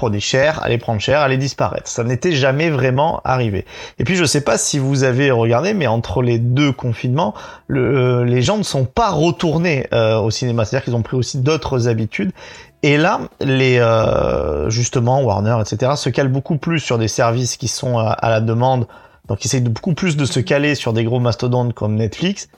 euh, 0.00 0.10
prenait 0.10 0.20
cher, 0.20 0.62
allait 0.62 0.78
prendre 0.78 1.00
cher, 1.00 1.20
allait 1.20 1.36
disparaître. 1.36 1.88
Ça 1.88 2.04
n'était 2.04 2.32
jamais 2.32 2.70
vraiment 2.70 3.20
arrivé. 3.24 3.66
Et 3.98 4.04
puis, 4.04 4.16
je 4.16 4.24
sais 4.24 4.40
pas 4.40 4.56
si 4.56 4.78
vous 4.78 5.04
avez 5.04 5.30
regardé, 5.30 5.74
mais 5.74 5.86
entre 5.86 6.22
les 6.22 6.38
deux 6.38 6.72
confinements, 6.72 7.34
le, 7.66 7.80
euh, 7.80 8.24
les 8.24 8.40
gens 8.40 8.56
ne 8.56 8.62
sont 8.62 8.86
pas 8.86 9.10
retournés 9.10 9.86
euh, 9.92 10.18
au 10.18 10.30
cinéma. 10.30 10.64
C'est-à-dire 10.64 10.84
qu'ils 10.84 10.96
ont 10.96 11.02
pris 11.02 11.16
aussi 11.16 11.38
d'autres 11.38 11.88
habitudes. 11.88 12.32
Et 12.82 12.96
là, 12.96 13.20
les 13.40 13.78
euh, 13.78 14.70
justement 14.70 15.22
Warner, 15.22 15.58
etc., 15.60 15.92
se 15.96 16.08
calent 16.08 16.28
beaucoup 16.28 16.56
plus 16.56 16.80
sur 16.80 16.96
des 16.96 17.08
services 17.08 17.58
qui 17.58 17.68
sont 17.68 17.98
à, 17.98 18.08
à 18.08 18.30
la 18.30 18.40
demande, 18.40 18.86
donc 19.28 19.44
ils 19.44 19.48
essayent 19.48 19.60
de 19.60 19.68
beaucoup 19.68 19.92
plus 19.92 20.16
de 20.16 20.24
se 20.24 20.40
caler 20.40 20.74
sur 20.74 20.94
des 20.94 21.04
gros 21.04 21.20
mastodontes 21.20 21.74
comme 21.74 21.96
Netflix, 21.96 22.48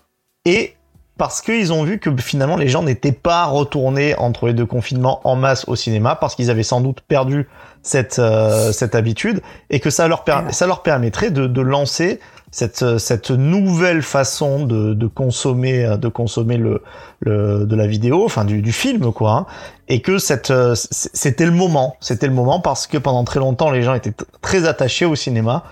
et 0.44 0.76
parce 1.22 1.40
qu'ils 1.40 1.72
ont 1.72 1.84
vu 1.84 2.00
que 2.00 2.10
finalement 2.16 2.56
les 2.56 2.66
gens 2.66 2.82
n'étaient 2.82 3.12
pas 3.12 3.44
retournés 3.44 4.16
entre 4.18 4.48
les 4.48 4.54
deux 4.54 4.66
confinements 4.66 5.20
en 5.22 5.36
masse 5.36 5.68
au 5.68 5.76
cinéma, 5.76 6.16
parce 6.16 6.34
qu'ils 6.34 6.50
avaient 6.50 6.64
sans 6.64 6.80
doute 6.80 7.00
perdu 7.00 7.48
cette 7.82 8.18
euh, 8.18 8.72
cette 8.72 8.96
habitude, 8.96 9.40
et 9.70 9.78
que 9.78 9.88
ça 9.88 10.08
leur 10.08 10.24
per- 10.24 10.50
ça 10.50 10.66
leur 10.66 10.82
permettrait 10.82 11.30
de, 11.30 11.46
de 11.46 11.60
lancer 11.60 12.18
cette 12.50 12.98
cette 12.98 13.30
nouvelle 13.30 14.02
façon 14.02 14.66
de, 14.66 14.94
de 14.94 15.06
consommer 15.06 15.96
de 15.96 16.08
consommer 16.08 16.56
le, 16.56 16.82
le 17.20 17.66
de 17.66 17.76
la 17.76 17.86
vidéo, 17.86 18.24
enfin 18.24 18.44
du, 18.44 18.60
du 18.60 18.72
film 18.72 19.12
quoi, 19.12 19.30
hein, 19.32 19.46
et 19.86 20.02
que 20.02 20.18
cette 20.18 20.50
euh, 20.50 20.74
c'était 20.74 21.46
le 21.46 21.52
moment, 21.52 21.94
c'était 22.00 22.26
le 22.26 22.34
moment 22.34 22.58
parce 22.58 22.88
que 22.88 22.98
pendant 22.98 23.22
très 23.22 23.38
longtemps 23.38 23.70
les 23.70 23.82
gens 23.82 23.94
étaient 23.94 24.16
très 24.40 24.66
attachés 24.66 25.06
au 25.06 25.14
cinéma. 25.14 25.62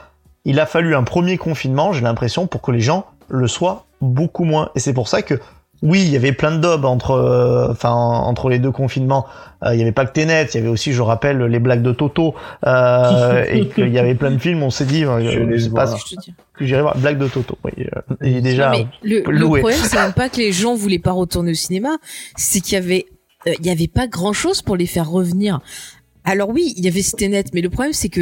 Il 0.44 0.60
a 0.60 0.66
fallu 0.66 0.94
un 0.94 1.02
premier 1.02 1.38
confinement, 1.38 1.92
j'ai 1.92 2.02
l'impression, 2.02 2.46
pour 2.46 2.62
que 2.62 2.70
les 2.70 2.80
gens 2.80 3.04
le 3.28 3.48
soient 3.48 3.84
beaucoup 4.00 4.44
moins. 4.44 4.70
Et 4.74 4.80
c'est 4.80 4.94
pour 4.94 5.08
ça 5.08 5.22
que 5.22 5.40
oui, 5.82 6.02
il 6.02 6.10
y 6.10 6.16
avait 6.16 6.32
plein 6.32 6.50
de 6.50 6.58
dobs 6.58 6.84
entre, 6.84 7.12
euh, 7.12 7.70
enfin, 7.70 7.90
entre 7.90 8.50
les 8.50 8.58
deux 8.58 8.70
confinements. 8.70 9.26
Euh, 9.64 9.74
il 9.74 9.78
y 9.78 9.82
avait 9.82 9.92
pas 9.92 10.04
que 10.04 10.12
Tenet, 10.12 10.44
il 10.52 10.56
y 10.56 10.58
avait 10.58 10.68
aussi, 10.68 10.92
je 10.92 11.00
rappelle, 11.00 11.38
les 11.42 11.58
blagues 11.58 11.82
de 11.82 11.92
Toto, 11.92 12.34
euh, 12.66 13.44
et 13.48 13.66
qu'il 13.68 13.88
y 13.88 13.98
avait 13.98 14.14
plein 14.14 14.30
de 14.30 14.38
films. 14.38 14.62
On 14.62 14.70
s'est 14.70 14.84
dit, 14.84 15.04
euh, 15.04 15.50
Je 15.50 15.58
sais 15.58 15.70
pas 15.70 15.86
que 16.54 16.66
j'irai 16.66 16.82
voir 16.82 16.98
blague 16.98 17.16
de 17.16 17.28
Toto. 17.28 17.56
Oui, 17.64 17.72
euh, 17.78 18.00
il 18.22 18.36
est 18.36 18.42
déjà. 18.42 18.72
Non, 18.72 18.88
le, 19.02 19.22
le 19.26 19.46
problème, 19.46 19.78
c'est 19.82 19.96
même 19.96 20.12
pas 20.16 20.28
que 20.28 20.36
les 20.36 20.52
gens 20.52 20.74
voulaient 20.74 20.98
pas 20.98 21.12
retourner 21.12 21.52
au 21.52 21.54
cinéma, 21.54 21.96
c'est 22.36 22.60
qu'il 22.60 22.74
y 22.74 22.76
avait, 22.76 23.06
euh, 23.46 23.52
il 23.58 23.64
y 23.64 23.70
avait 23.70 23.88
pas 23.88 24.06
grand 24.06 24.34
chose 24.34 24.60
pour 24.60 24.76
les 24.76 24.86
faire 24.86 25.08
revenir. 25.08 25.60
Alors 26.24 26.50
oui, 26.50 26.74
il 26.76 26.84
y 26.84 26.88
avait 26.88 27.02
Tenet, 27.02 27.44
mais 27.54 27.60
le 27.60 27.70
problème 27.70 27.92
c'est 27.92 28.08
que 28.08 28.20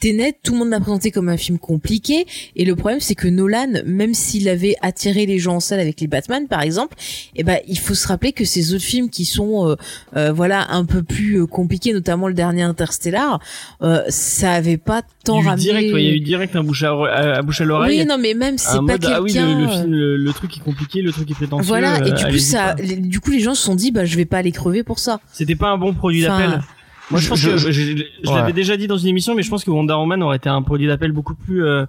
Tenet, 0.00 0.34
tout 0.42 0.52
le 0.54 0.60
monde 0.60 0.70
l'a 0.70 0.80
présenté 0.80 1.10
comme 1.10 1.28
un 1.28 1.36
film 1.36 1.58
compliqué, 1.58 2.24
et 2.56 2.64
le 2.64 2.74
problème 2.74 3.00
c'est 3.00 3.14
que 3.14 3.28
Nolan, 3.28 3.82
même 3.84 4.14
s'il 4.14 4.48
avait 4.48 4.74
attiré 4.80 5.26
les 5.26 5.38
gens 5.38 5.56
en 5.56 5.60
salle 5.60 5.78
avec 5.80 6.00
les 6.00 6.06
Batman 6.06 6.46
par 6.48 6.62
exemple, 6.62 6.96
eh 7.36 7.42
ben 7.44 7.58
il 7.68 7.78
faut 7.78 7.92
se 7.94 8.08
rappeler 8.08 8.32
que 8.32 8.46
ces 8.46 8.72
autres 8.72 8.84
films 8.84 9.10
qui 9.10 9.26
sont, 9.26 9.68
euh, 9.68 9.74
euh, 10.16 10.32
voilà, 10.32 10.70
un 10.70 10.86
peu 10.86 11.02
plus 11.02 11.42
euh, 11.42 11.46
compliqués, 11.46 11.92
notamment 11.92 12.28
le 12.28 12.34
dernier 12.34 12.62
Interstellar, 12.62 13.40
euh, 13.82 14.02
ça 14.08 14.52
avait 14.52 14.78
pas 14.78 15.02
tant 15.22 15.34
Il 15.34 15.36
y 15.36 15.40
a 15.40 15.44
eu 15.44 15.48
ramené. 15.48 15.62
direct, 15.64 15.92
ouais, 15.92 16.02
il 16.02 16.08
y 16.08 16.12
a 16.12 16.14
eu 16.14 16.20
direct 16.20 16.56
un 16.56 16.64
bouche 16.64 16.82
à, 16.82 17.42
bouche 17.42 17.60
à 17.60 17.64
l'oreille. 17.66 17.98
Oui, 18.00 18.06
non, 18.06 18.16
mais 18.16 18.32
même 18.32 18.56
c'est 18.56 18.76
pas 18.76 18.80
mode, 18.80 19.00
quelqu'un. 19.02 19.16
ah 19.16 19.20
oui, 19.20 19.32
le, 19.34 19.60
le 19.60 19.68
film, 19.68 19.90
le, 19.92 20.16
le 20.16 20.32
truc 20.32 20.56
est 20.56 20.60
compliqué, 20.60 21.02
le 21.02 21.12
truc 21.12 21.30
est 21.30 21.34
prétentieux. 21.34 21.66
Voilà, 21.66 21.98
et 22.06 22.12
du 22.12 22.24
coup, 22.24 22.38
ça, 22.38 22.74
les- 22.76 22.96
du 22.96 23.20
coup, 23.20 23.32
les 23.32 23.40
gens 23.40 23.54
se 23.54 23.62
sont 23.62 23.74
dit, 23.74 23.90
bah, 23.90 24.06
je 24.06 24.16
vais 24.16 24.24
pas 24.24 24.38
aller 24.38 24.52
crever 24.52 24.82
pour 24.82 24.98
ça. 24.98 25.20
C'était 25.30 25.56
pas 25.56 25.68
un 25.68 25.76
bon 25.76 25.92
produit 25.92 26.24
Enfin, 26.26 26.38
d'appel. 26.52 26.62
Moi, 27.10 27.20
je, 27.20 27.24
je- 27.24 27.28
pense 27.30 27.38
je- 27.40 27.50
que 27.50 27.56
je- 27.58 27.70
je, 27.72 27.80
je- 27.96 28.04
je 28.24 28.28
Ouais. 28.30 28.34
l'avais 28.36 28.52
déjà 28.52 28.76
dit 28.76 28.86
dans 28.86 28.98
une 28.98 29.08
émission, 29.08 29.34
mais 29.34 29.42
je 29.42 29.50
pense 29.50 29.64
que 29.64 29.70
Wonder 29.70 29.94
Woman 29.94 30.22
aurait 30.22 30.36
été 30.36 30.48
un 30.48 30.62
produit 30.62 30.86
d'appel 30.86 31.12
beaucoup 31.12 31.34
plus, 31.34 31.64
euh, 31.64 31.84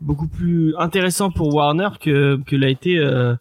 beaucoup 0.00 0.28
plus 0.28 0.74
intéressant 0.78 1.30
pour 1.30 1.54
Warner 1.54 1.88
que 2.00 2.40
que 2.46 2.56
l'a 2.56 2.68
été 2.68 2.98
euh, 2.98 3.34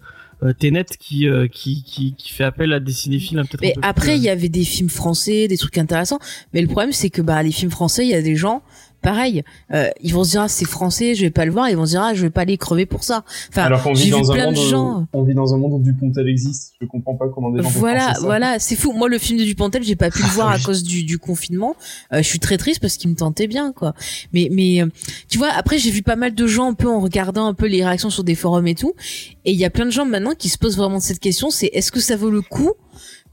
euh, 0.43 0.53
Tenet, 0.53 0.85
qui, 0.99 1.27
euh, 1.27 1.47
qui 1.47 1.83
qui 1.83 2.13
qui 2.15 2.31
fait 2.31 2.43
appel 2.43 2.73
à 2.73 2.79
des 2.79 2.91
cinéphiles 2.91 3.39
hein, 3.39 3.43
un 3.43 3.57
Mais 3.61 3.73
peu 3.73 3.79
après, 3.81 4.07
plus, 4.11 4.17
il 4.17 4.23
y 4.23 4.29
avait 4.29 4.49
des 4.49 4.63
films 4.63 4.89
français, 4.89 5.47
des 5.47 5.57
trucs 5.57 5.77
intéressants. 5.77 6.19
Mais 6.53 6.61
le 6.61 6.67
problème, 6.67 6.91
c'est 6.91 7.09
que, 7.09 7.21
bah, 7.21 7.41
les 7.43 7.51
films 7.51 7.71
français, 7.71 8.05
il 8.05 8.09
y 8.09 8.13
a 8.15 8.21
des 8.21 8.35
gens, 8.35 8.61
pareil, 9.03 9.43
euh, 9.71 9.89
ils 10.01 10.13
vont 10.13 10.23
se 10.23 10.31
dire, 10.31 10.41
ah, 10.41 10.47
c'est 10.47 10.65
français, 10.65 11.13
je 11.13 11.21
vais 11.21 11.29
pas 11.29 11.45
le 11.45 11.51
voir, 11.51 11.69
ils 11.69 11.77
vont 11.77 11.85
se 11.85 11.91
dire, 11.91 12.01
ah, 12.01 12.13
je 12.15 12.23
vais 12.23 12.31
pas 12.31 12.41
aller 12.41 12.57
crever 12.57 12.87
pour 12.87 13.03
ça. 13.03 13.23
Enfin, 13.49 13.63
Alors 13.63 13.83
qu'on 13.83 13.93
vit 13.93 14.09
dans 14.09 14.31
un 14.31 14.45
monde, 14.45 14.55
gens. 14.55 15.07
on 15.13 15.23
vit 15.23 15.35
dans 15.35 15.53
un 15.53 15.57
monde 15.57 15.73
où 15.73 15.79
Dupontel 15.79 16.27
existe. 16.27 16.73
Je 16.81 16.87
comprends 16.87 17.13
pas 17.13 17.27
comment 17.27 17.51
des 17.51 17.61
gens 17.61 17.69
Voilà, 17.69 18.13
voilà, 18.21 18.57
c'est 18.57 18.75
fou. 18.75 18.93
Moi, 18.93 19.09
le 19.09 19.19
film 19.19 19.37
de 19.37 19.43
Dupontel, 19.43 19.83
j'ai 19.83 19.95
pas 19.95 20.09
pu 20.09 20.23
le 20.23 20.29
voir 20.29 20.49
à 20.49 20.57
cause 20.57 20.81
du, 20.83 21.03
du 21.03 21.19
confinement. 21.19 21.75
Euh, 22.13 22.17
je 22.17 22.27
suis 22.27 22.39
très 22.39 22.57
triste 22.57 22.79
parce 22.79 22.97
qu'il 22.97 23.09
me 23.11 23.15
tentait 23.15 23.47
bien, 23.47 23.73
quoi. 23.73 23.93
Mais, 24.33 24.47
mais, 24.51 24.81
euh, 24.81 24.87
tu 25.29 25.37
vois, 25.37 25.49
après, 25.55 25.77
j'ai 25.77 25.91
vu 25.91 26.01
pas 26.01 26.15
mal 26.15 26.33
de 26.33 26.47
gens 26.47 26.69
un 26.69 26.73
peu 26.73 26.87
en 26.89 27.01
regardant 27.01 27.45
un 27.45 27.53
peu 27.53 27.67
les 27.67 27.85
réactions 27.85 28.09
sur 28.09 28.23
des 28.23 28.35
forums 28.35 28.67
et 28.67 28.75
tout. 28.75 28.93
Et 29.45 29.51
il 29.51 29.59
y 29.59 29.65
a 29.65 29.69
plein 29.69 29.85
de 29.85 29.91
gens 29.91 30.05
maintenant 30.05 30.33
qui 30.37 30.49
se 30.49 30.57
posent 30.57 30.77
vraiment 30.77 30.99
cette 30.99 31.19
question, 31.19 31.49
c'est 31.49 31.67
est-ce 31.73 31.91
que 31.91 31.99
ça 31.99 32.15
vaut 32.15 32.31
le 32.31 32.41
coup 32.41 32.71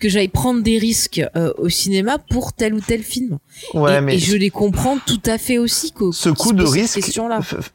que 0.01 0.09
j'aille 0.09 0.29
prendre 0.29 0.63
des 0.63 0.79
risques 0.79 1.23
euh, 1.37 1.53
au 1.59 1.69
cinéma 1.69 2.17
pour 2.31 2.53
tel 2.53 2.75
ou 2.75 2.81
tel 2.81 3.03
film 3.03 3.39
Ouais, 3.75 3.99
et, 3.99 4.01
mais 4.01 4.15
et 4.15 4.19
je 4.19 4.37
les 4.37 4.51
comprends 4.51 4.97
tout 5.07 5.21
à 5.27 5.39
fait 5.39 5.59
aussi. 5.59 5.93
qu'au- 5.93 6.13
ce 6.13 6.31
coup 6.31 6.53
de 6.53 6.65
risque, 6.65 6.99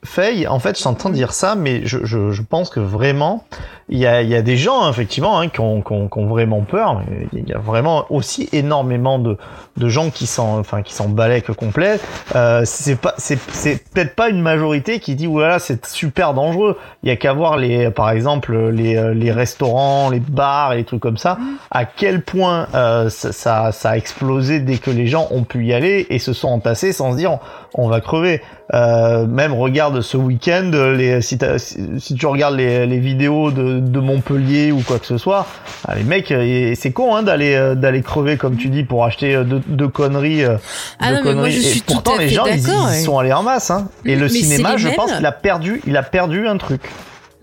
Faye, 0.03 0.47
en 0.47 0.59
fait, 0.59 0.77
je 0.77 0.83
t'entends 0.83 1.09
dire 1.09 1.31
ça, 1.33 1.55
mais 1.55 1.85
je, 1.85 1.99
je, 2.03 2.31
je 2.31 2.41
pense 2.41 2.69
que 2.69 2.79
vraiment, 2.79 3.45
il 3.87 3.99
y 3.99 4.07
a, 4.07 4.21
y 4.23 4.33
a 4.35 4.41
des 4.41 4.57
gens, 4.57 4.89
effectivement, 4.89 5.39
hein, 5.39 5.47
qui, 5.49 5.59
ont, 5.59 5.81
qui, 5.81 5.91
ont, 5.93 6.07
qui 6.09 6.17
ont 6.17 6.25
vraiment 6.27 6.61
peur. 6.61 7.03
Il 7.33 7.47
y 7.47 7.53
a 7.53 7.59
vraiment 7.59 8.05
aussi 8.11 8.49
énormément 8.51 9.19
de, 9.19 9.37
de 9.77 9.89
gens 9.89 10.09
qui 10.09 10.25
s'en, 10.25 10.57
enfin, 10.59 10.81
qui 10.81 10.95
balèquent 11.07 11.53
complet. 11.53 11.99
Euh, 12.35 12.63
c'est 12.65 12.95
peut-être 12.95 14.15
pas 14.15 14.29
une 14.29 14.41
majorité 14.41 14.99
qui 14.99 15.13
dit, 15.15 15.27
voilà, 15.27 15.59
c'est 15.59 15.85
super 15.85 16.33
dangereux. 16.33 16.77
Il 17.03 17.09
y 17.09 17.11
a 17.11 17.15
qu'à 17.15 17.33
voir 17.33 17.57
les, 17.57 17.91
par 17.91 18.09
exemple, 18.09 18.57
les, 18.69 19.13
les 19.13 19.31
restaurants, 19.31 20.09
les 20.09 20.19
bars 20.19 20.73
et 20.73 20.77
les 20.77 20.83
trucs 20.83 21.01
comme 21.01 21.17
ça, 21.17 21.37
à 21.69 21.85
quel 21.85 22.14
point 22.19 22.67
euh, 22.73 23.09
ça, 23.09 23.31
ça, 23.31 23.71
ça 23.71 23.91
a 23.91 23.97
explosé 23.97 24.59
dès 24.59 24.77
que 24.77 24.91
les 24.91 25.07
gens 25.07 25.27
ont 25.31 25.43
pu 25.43 25.65
y 25.65 25.73
aller 25.73 26.07
et 26.09 26.19
se 26.19 26.33
sont 26.33 26.47
entassés 26.47 26.93
sans 26.93 27.11
se 27.13 27.17
dire, 27.17 27.39
on, 27.73 27.87
va 27.87 28.01
crever. 28.01 28.41
Euh, 28.73 29.27
même 29.27 29.53
regarde 29.53 30.01
ce 30.01 30.17
week-end, 30.17 30.71
les, 30.73 31.21
si, 31.21 31.37
tu 31.37 32.25
regardes 32.25 32.55
les, 32.55 32.85
les 32.85 32.99
vidéos 32.99 33.51
de, 33.51 33.79
de 33.79 33.99
Montpellier 33.99 34.71
ou 34.71 34.81
quoi 34.81 34.99
que 34.99 35.05
ce 35.05 35.17
soit, 35.17 35.45
ah, 35.87 35.95
les 35.95 36.03
mecs, 36.03 36.31
euh, 36.31 36.73
c'est 36.75 36.91
con 36.91 37.15
hein, 37.15 37.23
d'aller 37.23 37.73
d'aller 37.75 38.01
crever 38.01 38.37
comme 38.37 38.57
tu 38.57 38.69
dis 38.69 38.83
pour 38.83 39.05
acheter 39.05 39.43
deux, 39.43 39.61
deux 39.67 39.87
conneries. 39.87 40.43
Ah 40.45 41.09
deux 41.09 41.15
non, 41.15 41.21
mais 41.23 41.33
moi, 41.33 41.33
conneries. 41.33 41.51
je 41.51 41.59
Et 41.59 41.61
suis 41.61 41.81
tout 41.81 41.93
pourtant 41.93 42.15
à 42.15 42.19
les 42.19 42.27
fait 42.29 42.35
gens 42.35 42.45
ils, 42.47 43.03
sont 43.03 43.19
allés 43.19 43.33
en 43.33 43.43
masse. 43.43 43.71
Hein. 43.71 43.87
Et 44.05 44.15
le 44.15 44.23
Mais 44.23 44.29
c'est 44.29 44.43
cinéma, 44.43 44.77
je 44.77 44.89
pense 44.89 45.11
qu'il 45.11 45.25
a 45.25 45.31
perdu, 45.31 45.81
il 45.85 45.95
a 45.97 46.03
perdu 46.03 46.47
un 46.47 46.57
truc. 46.57 46.81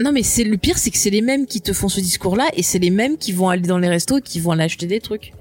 Non, 0.02 0.10
mais 0.12 0.22
c'est 0.22 0.44
le 0.44 0.56
pire, 0.56 0.78
c'est 0.78 0.90
que 0.90 0.98
c'est 0.98 1.10
les 1.10 1.22
mêmes 1.22 1.46
qui 1.46 1.60
te 1.60 1.72
font 1.72 1.88
ce 1.88 2.00
discours-là 2.00 2.48
et 2.56 2.62
c'est 2.62 2.78
les 2.80 2.90
mêmes 2.90 3.16
qui 3.16 3.32
vont 3.32 3.48
aller 3.48 3.62
dans 3.62 3.78
les 3.78 3.88
restos 3.88 4.18
et 4.18 4.22
qui 4.22 4.40
vont 4.40 4.50
aller 4.50 4.64
acheter 4.64 4.86
des 4.86 5.00
trucs. 5.00 5.32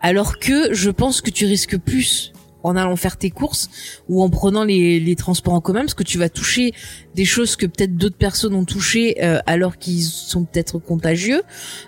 Alors 0.00 0.38
que 0.38 0.72
je 0.72 0.90
pense 0.90 1.20
que 1.20 1.30
tu 1.30 1.44
risques 1.44 1.78
plus 1.78 2.32
en 2.62 2.76
allant 2.76 2.96
faire 2.96 3.18
tes 3.18 3.30
courses 3.30 3.68
ou 4.08 4.22
en 4.22 4.30
prenant 4.30 4.64
les, 4.64 4.98
les 5.00 5.16
transports 5.16 5.52
en 5.52 5.60
commun 5.60 5.80
parce 5.80 5.94
que 5.94 6.02
tu 6.02 6.16
vas 6.18 6.30
toucher 6.30 6.72
des 7.14 7.24
choses 7.24 7.56
que 7.56 7.66
peut-être 7.66 7.96
d'autres 7.96 8.16
personnes 8.16 8.54
ont 8.54 8.64
touchées 8.64 9.16
euh, 9.22 9.38
alors 9.46 9.78
qu'ils 9.78 10.02
sont 10.02 10.44
peut-être 10.44 10.78
contagieux. 10.78 11.42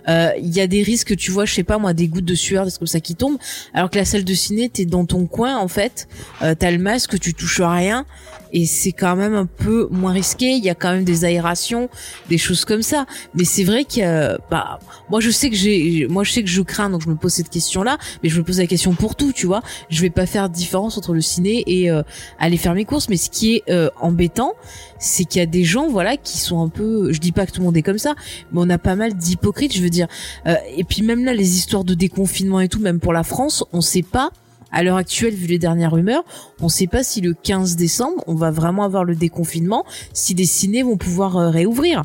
Euh, 0.09 0.31
Il 0.41 0.55
y 0.55 0.61
a 0.61 0.67
des 0.67 0.83
risques, 0.83 1.17
tu 1.17 1.31
vois, 1.31 1.45
je 1.45 1.55
sais 1.55 1.65
pas 1.65 1.79
moi, 1.79 1.93
des 1.93 2.09
gouttes 2.09 2.25
de 2.25 2.35
sueur, 2.35 2.65
des 2.65 2.71
trucs 2.71 2.81
comme 2.81 2.87
ça 2.87 3.01
qui 3.01 3.15
tombent. 3.15 3.39
Alors 3.75 3.91
que 3.91 3.97
la 3.97 4.05
salle 4.05 4.25
de 4.25 4.35
ciné, 4.35 4.69
t'es 4.69 4.85
dans 4.85 5.05
ton 5.05 5.27
coin 5.27 5.57
en 5.57 5.69
fait, 5.69 6.09
euh, 6.43 6.55
t'as 6.59 6.71
le 6.71 6.79
masque, 6.79 7.19
tu 7.19 7.35
touches 7.35 7.61
rien 7.61 8.07
et 8.53 8.67
c'est 8.67 8.93
quand 8.93 9.17
même 9.17 9.35
un 9.35 9.47
peu 9.47 9.89
moins 9.91 10.13
risqué. 10.13 10.53
Il 10.53 10.65
y 10.65 10.71
a 10.71 10.75
quand 10.75 10.93
même 10.93 11.05
des 11.05 11.25
aérations, 11.25 11.89
des 12.29 12.39
choses 12.39 12.65
comme 12.65 12.83
ça. 12.83 13.07
Mais 13.35 13.45
c'est 13.45 13.65
vrai 13.65 13.85
que, 13.85 14.01
euh, 14.01 14.39
bah, 14.51 14.79
moi 15.11 15.21
je 15.21 15.31
sais 15.31 15.51
que 15.51 15.57
j'ai, 15.57 16.07
moi 16.09 16.25
je 16.25 16.33
sais 16.33 16.43
que 16.43 16.49
je 16.49 16.63
crains, 16.63 16.91
donc 16.91 17.03
je 17.03 17.09
me 17.09 17.17
pose 17.17 17.33
cette 17.33 17.51
question-là. 17.51 17.99
Mais 18.23 18.29
je 18.29 18.39
me 18.39 18.45
pose 18.45 18.59
la 18.59 18.67
question 18.67 18.95
pour 18.95 19.15
tout, 19.15 19.33
tu 19.33 19.47
vois. 19.47 19.63
Je 19.91 20.01
vais 20.03 20.11
pas 20.11 20.27
faire 20.27 20.49
différence 20.49 20.97
entre 20.97 21.13
le 21.13 21.21
ciné 21.21 21.65
et 21.67 21.91
euh, 21.91 22.03
aller 22.39 22.57
faire 22.57 22.75
mes 22.75 22.85
courses. 22.85 23.09
Mais 23.09 23.17
ce 23.17 23.31
qui 23.31 23.57
est 23.57 23.65
euh, 23.71 23.91
embêtant, 24.01 24.55
c'est 24.99 25.25
qu'il 25.25 25.41
y 25.41 25.43
a 25.43 25.47
des 25.47 25.65
gens, 25.65 25.89
voilà, 25.89 26.17
qui 26.17 26.39
sont 26.39 26.63
un 26.63 26.69
peu. 26.69 27.13
Je 27.13 27.21
dis 27.21 27.33
pas 27.33 27.47
que 27.47 27.53
tout 27.53 27.61
le 27.61 27.67
monde 27.67 27.77
est 27.77 27.83
comme 27.83 27.99
ça, 27.99 28.15
mais 28.53 28.61
on 28.61 28.71
a 28.71 28.79
pas 28.79 28.97
mal 28.97 29.15
d'hypocrites, 29.15 29.75
je 29.75 29.83
veux 29.83 29.91
dire. 29.91 30.09
Euh, 30.47 30.57
et 30.77 30.85
puis 30.85 31.03
même 31.03 31.25
là, 31.25 31.35
les 31.35 31.57
histoires 31.57 31.85
de 31.85 31.95
déconfinement 31.95 32.61
et 32.61 32.69
tout, 32.69 32.81
même 32.81 33.01
pour 33.01 33.13
la 33.13 33.23
France, 33.23 33.65
on 33.73 33.81
sait 33.81 34.03
pas. 34.03 34.31
À 34.73 34.83
l'heure 34.83 34.97
actuelle, 34.97 35.33
vu 35.33 35.47
les 35.47 35.59
dernières 35.59 35.93
rumeurs, 35.93 36.25
on 36.61 36.69
sait 36.69 36.89
pas 36.89 37.03
si 37.03 37.21
le 37.21 37.35
15 37.35 37.77
décembre, 37.77 38.23
on 38.27 38.35
va 38.35 38.51
vraiment 38.51 38.83
avoir 38.83 39.05
le 39.05 39.15
déconfinement, 39.15 39.85
si 40.13 40.35
des 40.35 40.45
ciné 40.45 40.83
vont 40.83 40.97
pouvoir 40.97 41.37
euh, 41.37 41.51
réouvrir. 41.51 42.03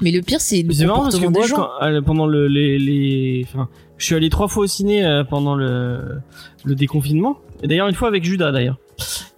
Mais 0.00 0.10
le 0.10 0.22
pire, 0.22 0.40
c'est 0.40 0.62
le 0.62 0.68
Mais 0.68 0.74
c'est 0.74 0.86
marrant 0.86 1.02
parce 1.02 1.16
que 1.18 1.24
comportement 1.24 1.46
des 1.46 1.52
moi, 1.52 1.64
gens. 1.64 1.70
quand, 1.80 1.86
euh, 1.86 2.00
pendant 2.02 2.26
le, 2.26 2.46
les, 2.48 2.78
les, 2.78 3.46
enfin, 3.46 3.68
je 3.98 4.04
suis 4.06 4.14
allé 4.14 4.30
trois 4.30 4.48
fois 4.48 4.64
au 4.64 4.66
ciné 4.66 5.04
euh, 5.04 5.24
pendant 5.24 5.54
le, 5.54 6.20
le 6.64 6.74
déconfinement. 6.74 7.38
Et 7.62 7.68
d'ailleurs, 7.68 7.88
une 7.88 7.94
fois 7.94 8.08
avec 8.08 8.24
Judas, 8.24 8.50
d'ailleurs. 8.52 8.78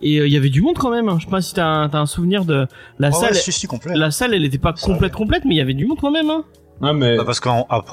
Et 0.00 0.18
euh, 0.20 0.26
il 0.26 0.32
y 0.32 0.36
avait 0.36 0.50
du 0.50 0.62
monde 0.62 0.76
quand 0.78 0.90
même. 0.90 1.08
hein. 1.08 1.16
Je 1.18 1.24
sais 1.24 1.30
pas 1.30 1.40
si 1.40 1.54
t'as 1.54 1.66
un, 1.66 1.88
t'as 1.88 1.98
un 2.00 2.06
souvenir 2.06 2.44
de 2.44 2.66
la 2.98 3.12
salle. 3.12 3.32
ouais, 3.32 3.38
si, 3.38 3.50
si, 3.52 3.66
complet. 3.66 3.94
La 3.96 4.10
salle, 4.10 4.34
elle 4.34 4.44
était 4.44 4.58
pas 4.58 4.72
complète, 4.72 5.12
complète, 5.12 5.44
mais 5.44 5.54
il 5.54 5.58
y 5.58 5.60
avait 5.60 5.74
du 5.74 5.86
monde 5.86 5.98
quand 6.00 6.10
même. 6.10 6.30
Hein. 6.30 6.44
Ouais, 6.80 6.92
mais... 6.92 7.16
Bah, 7.16 7.24
parce 7.24 7.38
que 7.40 7.48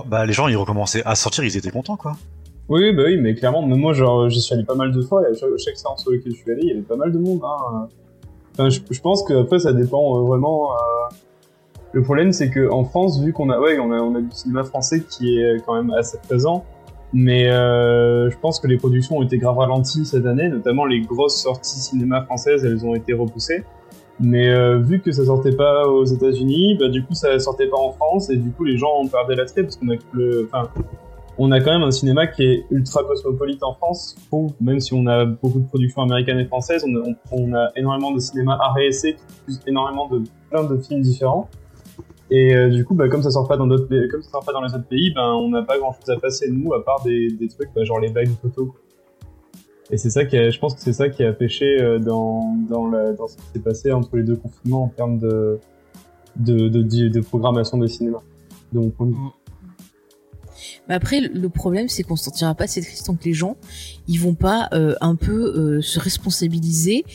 bah, 0.08 0.26
les 0.26 0.34
gens 0.34 0.48
ils 0.48 0.56
recommençaient 0.58 1.04
à 1.06 1.14
sortir, 1.16 1.44
ils 1.44 1.56
étaient 1.58 1.70
contents 1.72 1.96
quoi. 1.98 2.14
Oui, 2.70 2.82
oui, 2.84 2.94
bah 2.94 3.04
oui, 3.08 3.18
mais 3.18 3.34
clairement, 3.34 3.66
même 3.66 3.80
moi, 3.80 3.94
genre, 3.94 4.30
j'y 4.30 4.42
suis 4.42 4.54
allé 4.54 4.64
pas 4.64 4.76
mal 4.76 4.92
de 4.92 5.02
fois, 5.02 5.24
et 5.24 5.32
à 5.32 5.34
chaque, 5.34 5.50
chaque 5.58 5.76
séance 5.76 6.02
sur 6.04 6.12
laquelle 6.12 6.34
je 6.34 6.38
suis 6.38 6.52
allé, 6.52 6.62
il 6.64 6.68
y 6.68 6.72
avait 6.72 6.82
pas 6.82 6.96
mal 6.96 7.12
de 7.12 7.18
monde, 7.18 7.42
hein. 7.44 7.88
Enfin, 8.54 8.70
je, 8.70 8.80
je 8.92 9.02
pense 9.02 9.24
que 9.24 9.34
après, 9.42 9.58
ça 9.58 9.74
dépend 9.74 10.18
euh, 10.18 10.22
vraiment. 10.22 10.72
euh, 10.74 10.78
Le 11.94 12.04
problème, 12.04 12.32
c'est 12.32 12.50
que 12.50 12.70
en 12.70 12.84
France, 12.84 13.20
vu 13.22 13.34
qu'on 13.34 13.50
a, 13.50 13.60
ouais, 13.60 13.80
on 13.80 13.92
a, 13.92 14.00
on 14.00 14.14
a 14.16 14.22
du 14.22 14.32
cinéma 14.32 14.64
français 14.64 15.02
qui 15.10 15.40
est 15.40 15.58
quand 15.66 15.74
même 15.76 15.92
assez 15.92 16.18
présent, 16.20 16.64
mais 17.14 17.50
euh, 17.50 18.30
je 18.30 18.38
pense 18.38 18.60
que 18.60 18.68
les 18.68 18.78
productions 18.78 19.18
ont 19.18 19.24
été 19.24 19.38
grave 19.40 19.58
ralenties 19.58 20.06
cette 20.06 20.26
année, 20.28 20.50
notamment 20.50 20.86
les 20.86 21.02
grosses 21.02 21.42
sorties 21.42 21.80
cinéma 21.80 22.22
françaises, 22.24 22.64
elles 22.64 22.86
ont 22.86 22.94
été 22.94 23.14
repoussées. 23.14 23.64
Mais 24.20 24.50
euh, 24.50 24.78
vu 24.78 25.00
que 25.00 25.12
ça 25.12 25.26
sortait 25.26 25.56
pas 25.56 25.88
aux 25.88 26.04
États-Unis, 26.06 26.76
bah 26.80 26.90
du 26.90 27.04
coup 27.04 27.14
ça 27.14 27.40
sortait 27.40 27.68
pas 27.68 27.78
en 27.78 27.92
France 27.94 28.30
et 28.30 28.36
du 28.36 28.52
coup 28.52 28.66
les 28.66 28.78
gens 28.78 28.92
ont 29.02 29.08
perdu 29.08 29.34
l'attrait 29.34 29.64
parce 29.64 29.78
qu'on 29.78 29.90
a 29.90 29.96
le, 30.12 30.48
enfin, 30.52 30.70
on 31.38 31.52
a 31.54 31.62
quand 31.62 31.72
même 31.72 31.84
un 31.84 31.92
cinéma 31.92 32.28
qui 32.28 32.44
est 32.44 32.66
ultra 32.70 33.02
cosmopolite 33.06 33.64
en 33.64 33.74
France. 33.74 34.16
trouve. 34.28 34.52
même 34.60 34.82
si 34.82 34.94
on 34.94 35.08
a 35.08 35.24
beaucoup 35.26 35.60
de 35.60 35.66
productions 35.68 36.02
américaines 36.02 36.38
et 36.40 36.46
françaises, 36.46 36.84
on 36.86 36.96
a, 36.98 37.04
on- 37.32 37.54
a 37.54 37.70
énormément 37.78 38.12
de 38.12 38.20
cinéma 38.20 38.60
art 38.62 38.78
et 38.80 38.90
qui 38.90 39.16
énormément 39.66 40.10
de 40.10 40.22
plein 40.52 40.66
de 40.66 40.78
films 40.78 41.02
différents. 41.02 41.48
Et 42.32 42.54
euh, 42.56 42.70
du 42.70 42.86
coup, 42.86 42.94
bah, 42.94 43.10
comme 43.10 43.24
ça 43.24 43.32
sort 43.32 43.48
pas 43.48 43.58
dans 43.58 43.66
d'autres, 43.68 43.88
pays- 43.88 44.08
comme 44.08 44.22
ça 44.22 44.30
sort 44.32 44.46
pas 44.46 44.54
dans 44.54 44.62
les 44.62 44.74
autres 44.74 44.88
pays, 44.88 45.12
ben 45.14 45.34
on 45.34 45.50
n'a 45.50 45.64
pas 45.64 45.80
grand 45.80 45.94
chose 45.94 46.10
à 46.10 46.18
passer 46.20 46.50
nous 46.52 46.74
à 46.74 46.84
part 46.86 47.02
des, 47.04 47.30
des 47.32 47.48
trucs 47.48 47.70
bah, 47.76 47.84
genre 47.84 48.00
les 48.00 48.10
bagues 48.10 48.30
photos. 48.42 48.70
Et 49.92 49.98
c'est 49.98 50.12
ça 50.12 50.24
qui, 50.26 50.38
a, 50.38 50.50
je 50.52 50.60
pense 50.60 50.76
que 50.76 50.82
c'est 50.82 50.94
ça 50.94 51.10
qui 51.10 51.24
a 51.24 51.34
pêché 51.34 51.82
euh, 51.82 51.98
dans 51.98 52.56
dans, 52.70 52.88
la, 52.88 53.14
dans 53.14 53.28
ce 53.28 53.38
qui 53.38 53.44
s'est 53.54 53.60
passé 53.60 53.92
entre 53.92 54.16
les 54.18 54.24
deux 54.24 54.36
confinements 54.36 54.84
en 54.84 54.88
termes 54.90 55.18
de 55.18 55.60
de, 56.36 56.70
de, 56.70 57.08
de, 57.10 57.20
programmation 57.22 57.78
de 57.80 57.88
cinéma. 57.88 58.20
Donc 58.72 58.94
on- 59.00 59.14
Mais 60.90 60.96
après, 60.96 61.22
le 61.22 61.50
problème, 61.50 61.88
c'est 61.88 62.04
qu'on 62.04 62.16
se 62.16 62.26
sentira 62.26 62.56
pas 62.56 62.66
assez 62.66 62.82
triste 62.82 63.06
tant 63.06 63.16
que 63.16 63.24
les 63.24 63.34
gens, 63.34 63.56
ils 64.08 64.20
vont 64.20 64.34
pas 64.34 64.68
euh, 64.74 64.96
un 65.02 65.16
peu 65.16 65.32
euh, 65.32 65.82
se 65.82 66.00
responsabiliser 66.00 67.06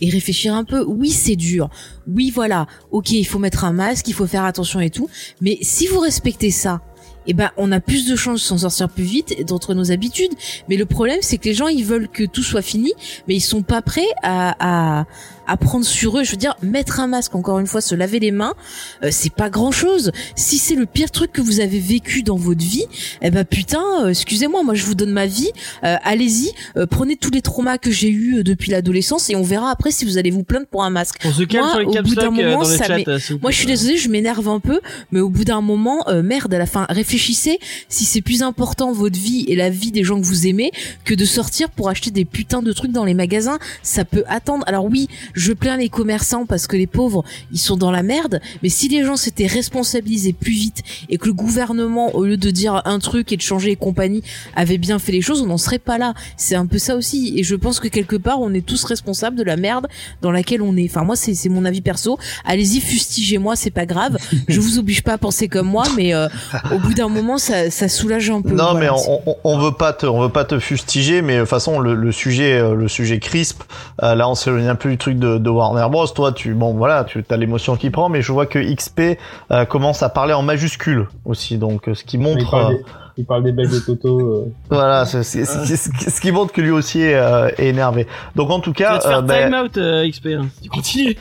et 0.00 0.08
réfléchir 0.08 0.54
un 0.54 0.64
peu. 0.64 0.84
Oui, 0.84 1.10
c'est 1.10 1.36
dur. 1.36 1.68
Oui, 2.06 2.30
voilà. 2.30 2.66
Ok, 2.92 3.10
il 3.10 3.24
faut 3.24 3.40
mettre 3.40 3.64
un 3.64 3.72
masque, 3.72 4.08
il 4.08 4.14
faut 4.14 4.26
faire 4.26 4.44
attention 4.44 4.80
et 4.80 4.90
tout. 4.90 5.10
Mais 5.40 5.58
si 5.60 5.88
vous 5.88 5.98
respectez 5.98 6.52
ça, 6.52 6.80
eh 7.26 7.32
ben, 7.32 7.50
on 7.56 7.72
a 7.72 7.80
plus 7.80 8.06
de 8.06 8.16
chances 8.16 8.40
de 8.40 8.44
s'en 8.44 8.58
sortir 8.58 8.88
plus 8.88 9.04
vite 9.04 9.46
d'entre 9.46 9.74
nos 9.74 9.90
habitudes. 9.90 10.32
Mais 10.68 10.76
le 10.76 10.86
problème, 10.86 11.18
c'est 11.22 11.38
que 11.38 11.46
les 11.46 11.54
gens, 11.54 11.68
ils 11.68 11.84
veulent 11.84 12.08
que 12.08 12.24
tout 12.24 12.42
soit 12.42 12.62
fini, 12.62 12.92
mais 13.26 13.34
ils 13.34 13.40
sont 13.40 13.62
pas 13.62 13.82
prêts 13.82 14.02
à, 14.22 15.06
à 15.46 15.56
prendre 15.56 15.84
sur 15.84 16.18
eux. 16.18 16.24
Je 16.24 16.30
veux 16.32 16.36
dire, 16.36 16.54
mettre 16.62 17.00
un 17.00 17.06
masque, 17.06 17.34
encore 17.34 17.58
une 17.58 17.66
fois, 17.66 17.80
se 17.80 17.94
laver 17.94 18.18
les 18.20 18.30
mains, 18.30 18.54
euh, 19.02 19.08
c'est 19.10 19.32
pas 19.32 19.50
grand 19.50 19.72
chose. 19.72 20.12
Si 20.36 20.58
c'est 20.58 20.74
le 20.74 20.86
pire 20.86 21.10
truc 21.10 21.32
que 21.32 21.40
vous 21.42 21.60
avez 21.60 21.78
vécu 21.78 22.22
dans 22.22 22.36
votre 22.36 22.62
vie, 22.64 22.84
eh 23.22 23.30
ben 23.30 23.44
putain, 23.44 23.82
euh, 24.04 24.08
excusez-moi, 24.10 24.62
moi 24.62 24.74
je 24.74 24.84
vous 24.84 24.94
donne 24.94 25.10
ma 25.12 25.26
vie. 25.26 25.50
Euh, 25.84 25.96
Allez-y, 26.04 26.50
euh, 26.76 26.86
prenez 26.86 27.16
tous 27.16 27.30
les 27.30 27.42
traumas 27.42 27.78
que 27.78 27.90
j'ai 27.90 28.10
eu 28.10 28.42
depuis 28.44 28.70
l'adolescence 28.70 29.30
et 29.30 29.36
on 29.36 29.42
verra 29.42 29.70
après 29.70 29.90
si 29.90 30.04
vous 30.04 30.18
allez 30.18 30.30
vous 30.30 30.44
plaindre 30.44 30.66
pour 30.66 30.84
un 30.84 30.90
masque. 30.90 31.16
On 31.24 31.32
se 31.32 31.42
calme 31.44 31.64
Moi, 31.64 31.70
sur 31.70 31.80
les 31.80 31.86
au 31.98 32.02
bout 32.02 32.14
d'un 32.14 32.26
euh, 32.26 32.30
moment, 32.30 32.64
ça 32.64 32.84
chat. 32.86 32.96
m'est- 32.96 33.08
euh, 33.08 33.18
s'il 33.18 33.36
vous 33.36 33.40
Moi, 33.42 33.50
je 33.50 33.56
suis 33.56 33.66
désolée, 33.66 33.96
je 33.96 34.08
m'énerve 34.08 34.48
un 34.48 34.60
peu, 34.60 34.80
mais 35.12 35.20
au 35.20 35.28
bout 35.28 35.44
d'un 35.44 35.60
moment, 35.60 36.08
euh, 36.08 36.22
merde, 36.22 36.52
à 36.54 36.58
la 36.58 36.66
fin, 36.66 36.86
réfléchissez 36.88 37.58
si 37.88 38.04
c'est 38.04 38.20
plus 38.22 38.42
important 38.42 38.92
votre 38.92 39.18
vie 39.18 39.44
et 39.48 39.56
la 39.56 39.70
vie 39.70 39.90
des 39.92 40.04
gens 40.04 40.20
que 40.20 40.26
vous 40.26 40.46
aimez 40.46 40.70
que 41.04 41.14
de 41.14 41.24
sortir 41.24 41.70
pour 41.70 41.88
acheter 41.88 42.10
des 42.10 42.24
putains 42.24 42.62
de 42.62 42.72
trucs 42.72 42.92
dans 42.92 43.04
les 43.04 43.14
magasins. 43.14 43.58
Ça 43.82 44.04
peut 44.04 44.24
attendre. 44.28 44.64
Alors 44.66 44.84
oui, 44.86 45.08
je 45.34 45.52
plains 45.52 45.76
les 45.76 45.88
commerçants 45.88 46.46
parce 46.46 46.66
que 46.66 46.76
les 46.76 46.86
pauvres, 46.86 47.24
ils 47.52 47.58
sont 47.58 47.76
dans 47.76 47.90
la 47.90 48.02
merde, 48.02 48.40
mais 48.62 48.68
si 48.68 48.88
les 48.88 49.04
gens 49.04 49.16
s'étaient 49.16 49.46
responsabilisés 49.46 50.32
plus 50.32 50.52
vite 50.52 50.82
et 51.08 51.18
que 51.18 51.26
le 51.26 51.32
gouvernement, 51.32 52.14
au 52.14 52.24
lieu 52.24 52.36
de 52.36 52.50
dire 52.50 52.82
un 52.84 52.98
truc 52.98 53.32
et 53.32 53.36
de 53.36 53.42
changer 53.42 53.72
et 53.72 53.76
compagnie, 53.76 54.22
avait 54.56 54.78
bien 54.78 54.98
fait 54.98 55.12
les 55.12 55.20
choses, 55.22 55.42
on 55.42 55.46
n'en 55.46 55.58
serait 55.58 55.78
pas 55.78 55.98
là. 55.98 56.14
C'est 56.36 56.54
un 56.54 56.66
peu 56.66 56.78
ça 56.78 56.96
aussi. 56.96 57.34
Et 57.38 57.42
je 57.44 57.54
pense 57.56 57.80
que 57.80 57.88
quelque 57.88 58.16
part, 58.16 58.40
on 58.40 58.52
est 58.54 58.64
tous 58.64 58.84
responsables 58.84 59.36
de 59.36 59.42
la 59.42 59.56
merde 59.56 59.86
dans 60.22 60.30
laquelle 60.30 60.62
on 60.62 60.76
est. 60.76 60.88
Enfin, 60.88 61.04
moi, 61.04 61.16
c'est 61.16 61.34
c'est 61.34 61.48
mon 61.48 61.64
avis 61.64 61.80
perso. 61.80 62.18
Allez-y, 62.44 62.80
fustigez-moi, 62.80 63.56
c'est 63.56 63.70
pas 63.70 63.86
grave. 63.86 64.16
Je 64.48 64.60
vous 64.60 64.78
oblige 64.78 65.02
pas 65.02 65.14
à 65.14 65.18
penser 65.18 65.48
comme 65.48 65.66
moi, 65.66 65.84
mais 65.96 66.14
euh, 66.14 66.28
au 66.72 66.78
bout 66.78 66.94
d'un 66.94 67.08
moment, 67.08 67.38
ça, 67.38 67.70
ça 67.70 67.88
soulage 67.88 68.30
un 68.30 68.40
peu. 68.42 68.50
Non, 68.50 68.72
Voilà, 68.72 68.80
mais 68.80 68.88
on, 68.90 69.22
on, 69.30 69.36
on 69.44 69.58
veut 69.58 69.72
pas 69.72 69.92
te, 69.92 70.06
on 70.06 70.20
veut 70.22 70.28
pas 70.32 70.44
te 70.44 70.58
fustiger, 70.58 71.22
mais 71.22 71.34
de 71.36 71.40
toute 71.40 71.48
façon 71.50 71.80
le, 71.80 71.94
le 71.94 72.12
sujet, 72.12 72.58
euh, 72.60 72.74
le 72.74 72.88
sujet 72.88 73.18
crisp. 73.18 73.62
euh, 74.02 74.14
là, 74.14 74.28
on 74.28 74.34
s'éloigne 74.34 74.68
un 74.68 74.74
peu 74.74 74.90
du 74.90 74.98
truc 74.98 75.18
de, 75.18 75.23
de 75.38 75.50
Warner 75.50 75.86
Bros. 75.90 76.06
Toi, 76.06 76.32
tu, 76.32 76.54
bon, 76.54 76.74
voilà, 76.74 77.04
tu 77.04 77.24
as 77.28 77.36
l'émotion 77.36 77.76
qui 77.76 77.90
prend, 77.90 78.08
mais 78.08 78.22
je 78.22 78.32
vois 78.32 78.46
que 78.46 78.58
XP 78.58 79.18
euh, 79.50 79.64
commence 79.64 80.02
à 80.02 80.08
parler 80.08 80.32
en 80.34 80.42
majuscule 80.42 81.08
aussi, 81.24 81.58
donc 81.58 81.88
euh, 81.88 81.94
ce 81.94 82.04
qui 82.04 82.16
Il 82.16 82.22
montre, 82.22 82.50
parle, 82.50 82.74
euh, 82.74 82.76
des, 82.78 82.84
il 83.18 83.24
parle 83.24 83.44
des 83.44 83.52
belles 83.52 83.70
de 83.70 83.78
Toto. 83.78 84.20
euh. 84.20 84.52
voilà, 84.70 85.04
ce 85.06 86.20
qui 86.20 86.32
montre 86.32 86.52
que 86.52 86.60
lui 86.60 86.70
aussi 86.70 87.00
est, 87.00 87.14
euh, 87.14 87.48
est 87.58 87.66
énervé. 87.68 88.06
Donc 88.36 88.50
en 88.50 88.60
tout 88.60 88.72
Tu 88.72 88.82
vas 88.82 88.90
cas, 88.90 88.98
te 88.98 89.08
faire 89.08 89.18
euh, 89.18 89.22
ben, 89.22 89.50
time 89.50 89.60
out, 89.64 89.76
euh, 89.78 90.08
XP. 90.10 90.26
Hein, 90.26 90.46
si 90.54 90.62
tu 90.62 90.68
continues. 90.68 91.16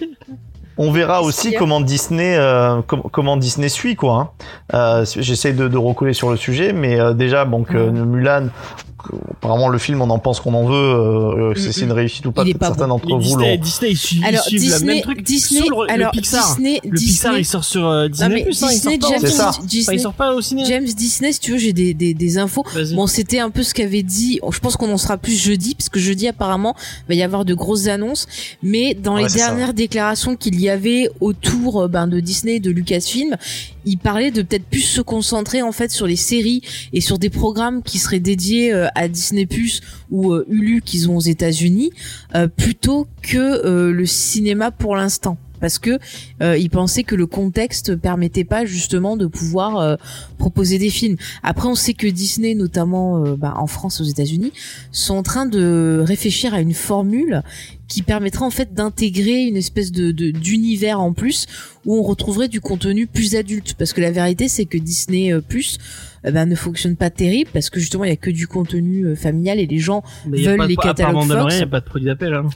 On 0.75 0.91
verra 0.91 1.21
aussi 1.21 1.53
comment 1.53 1.81
Disney 1.81 2.35
euh, 2.35 2.81
com- 2.87 3.03
comment 3.11 3.37
Disney 3.37 3.69
suit 3.69 3.95
quoi. 3.95 4.13
Hein. 4.15 4.29
Euh, 4.73 5.05
J'essaye 5.19 5.53
de, 5.53 5.67
de 5.67 5.77
recoller 5.77 6.13
sur 6.13 6.31
le 6.31 6.35
sujet, 6.35 6.73
mais 6.73 6.99
euh, 6.99 7.13
déjà 7.13 7.45
Mhm. 7.45 8.05
Mulan, 8.05 8.47
apparemment 9.31 9.69
le 9.69 9.77
film 9.77 10.01
on 10.01 10.09
en 10.09 10.19
pense 10.19 10.39
qu'on 10.39 10.53
en 10.53 10.65
veut, 10.65 10.73
euh, 10.75 11.51
euh, 11.51 11.55
c'est 11.55 11.81
une 11.81 11.91
réussite 11.91 12.25
ou 12.25 12.31
pas. 12.31 12.43
Certains 12.45 12.87
bon. 12.87 12.95
d'entre 12.95 13.07
vous 13.15 13.19
Disney, 13.21 13.57
l'ont. 13.57 13.63
Disney, 13.63 13.91
ils 13.91 13.97
suivent, 13.97 14.21
ils 14.21 14.25
Alors 14.27 14.43
suivent 14.43 14.61
le 14.61 14.67
Disney, 14.69 14.93
même 14.93 15.01
truc. 15.03 15.23
Disney, 15.23 15.61
le, 15.61 15.85
le 15.85 15.91
alors 15.91 16.11
Pixar. 16.11 16.55
Disney, 16.55 16.79
le 16.83 16.89
Disney, 16.91 17.11
Pixar, 17.11 17.37
il 17.39 17.45
sort 17.45 17.63
sur 17.63 17.87
euh, 17.87 18.07
Disney+. 18.07 18.29
non, 18.29 18.35
mais 18.35 18.43
Plus, 18.43 18.63
hein, 18.63 18.67
il 18.71 18.75
Disney, 18.75 18.99
sort 19.01 19.11
James, 19.11 19.29
ça. 19.31 19.49
Enfin, 19.49 19.59
il 19.61 19.67
Disney, 19.67 19.97
sort 19.97 20.13
pas 20.13 20.33
au 20.33 20.41
ciné. 20.41 20.63
James 20.65 20.85
Disney, 20.85 21.31
si 21.33 21.39
tu 21.39 21.51
veux, 21.51 21.57
j'ai 21.57 21.73
des, 21.73 21.93
des, 21.93 22.13
des 22.13 22.37
infos. 22.37 22.63
Bon, 22.93 23.07
c'était 23.07 23.39
un 23.39 23.49
peu 23.49 23.63
ce 23.63 23.73
qu'avait 23.73 24.03
dit. 24.03 24.39
Je 24.51 24.59
pense 24.59 24.77
qu'on 24.77 24.91
en 24.91 24.97
sera 24.97 25.17
plus 25.17 25.39
jeudi, 25.41 25.75
parce 25.75 25.89
que 25.89 25.99
jeudi 25.99 26.27
apparemment 26.27 26.75
va 27.09 27.15
y 27.15 27.23
avoir 27.23 27.45
de 27.45 27.53
grosses 27.53 27.87
annonces. 27.87 28.27
Mais 28.61 28.93
dans 28.93 29.15
Ouais, 29.15 29.23
les 29.23 29.29
c'est 29.29 29.39
ça. 29.39 29.47
dernières 29.47 29.73
déclarations 29.73 30.35
qu'il 30.35 30.59
y 30.59 30.69
avait 30.69 31.09
autour 31.21 31.81
euh, 31.83 31.87
ben, 31.87 32.07
de 32.07 32.19
Disney, 32.19 32.55
et 32.55 32.59
de 32.59 32.71
Lucasfilm, 32.71 33.35
il 33.85 33.97
parlait 33.97 34.31
de 34.31 34.41
peut-être 34.41 34.65
plus 34.65 34.81
se 34.81 35.01
concentrer 35.01 35.61
en 35.61 35.71
fait 35.71 35.91
sur 35.91 36.07
les 36.07 36.15
séries 36.15 36.61
et 36.93 37.01
sur 37.01 37.19
des 37.19 37.29
programmes 37.29 37.83
qui 37.83 37.99
seraient 37.99 38.19
dédiés 38.21 38.71
euh, 38.73 38.87
à 38.95 39.07
Disney 39.07 39.45
Plus 39.45 39.81
ou 40.09 40.33
euh, 40.33 40.45
Hulu 40.49 40.81
qu'ils 40.81 41.09
ont 41.09 41.17
aux 41.17 41.21
États-Unis, 41.21 41.91
euh, 42.35 42.47
plutôt 42.47 43.07
que 43.21 43.37
euh, 43.37 43.91
le 43.91 44.05
cinéma 44.05 44.71
pour 44.71 44.95
l'instant. 44.95 45.37
Parce 45.63 45.79
que 45.79 45.97
euh, 46.41 46.57
il 46.57 46.69
pensait 46.69 47.03
que 47.03 47.15
le 47.15 47.25
contexte 47.25 47.95
permettait 47.95 48.43
pas 48.43 48.65
justement 48.65 49.15
de 49.15 49.27
pouvoir 49.27 49.77
euh, 49.77 49.95
proposer 50.37 50.77
des 50.77 50.89
films. 50.89 51.15
Après, 51.41 51.69
on 51.69 51.75
sait 51.75 51.93
que 51.93 52.05
Disney, 52.05 52.53
notamment 52.53 53.23
euh, 53.25 53.35
bah, 53.37 53.53
en 53.55 53.65
France, 53.67 54.01
aux 54.01 54.03
États-Unis, 54.03 54.51
sont 54.91 55.15
en 55.15 55.23
train 55.23 55.45
de 55.45 56.03
réfléchir 56.05 56.53
à 56.53 56.59
une 56.59 56.73
formule 56.73 57.43
qui 57.87 58.01
permettrait 58.01 58.43
en 58.43 58.49
fait 58.49 58.73
d'intégrer 58.73 59.43
une 59.45 59.55
espèce 59.55 59.93
de 59.93 60.11
de- 60.11 60.31
d'univers 60.31 60.99
en 60.99 61.13
plus 61.13 61.45
où 61.85 61.95
on 61.97 62.01
retrouverait 62.03 62.49
du 62.49 62.59
contenu 62.59 63.07
plus 63.07 63.35
adulte. 63.35 63.75
Parce 63.77 63.93
que 63.93 64.01
la 64.01 64.11
vérité, 64.11 64.49
c'est 64.49 64.65
que 64.65 64.77
Disney 64.77 65.31
Plus 65.47 65.77
bah, 66.25 66.45
ne 66.45 66.55
fonctionne 66.55 66.97
pas 66.97 67.09
terrible 67.09 67.49
parce 67.53 67.69
que 67.69 67.79
justement 67.79 68.03
il 68.03 68.09
y 68.09 68.13
a 68.13 68.17
que 68.17 68.31
du 68.31 68.47
contenu 68.47 69.15
familial 69.15 69.59
et 69.59 69.65
les 69.67 69.79
gens 69.79 70.03
Mais 70.27 70.39
y 70.41 70.47
a 70.47 70.51
veulent 70.51 70.59
de- 70.65 70.69
les 70.71 70.75
à 70.89 70.93
part 71.05 71.13
Fox. 71.43 71.55
il 71.55 71.59
y 71.59 71.63
a 71.63 71.67
pas 71.67 71.79
de 71.79 71.85
produit 71.85 72.07
d'appel. 72.07 72.33
Hein. 72.33 72.49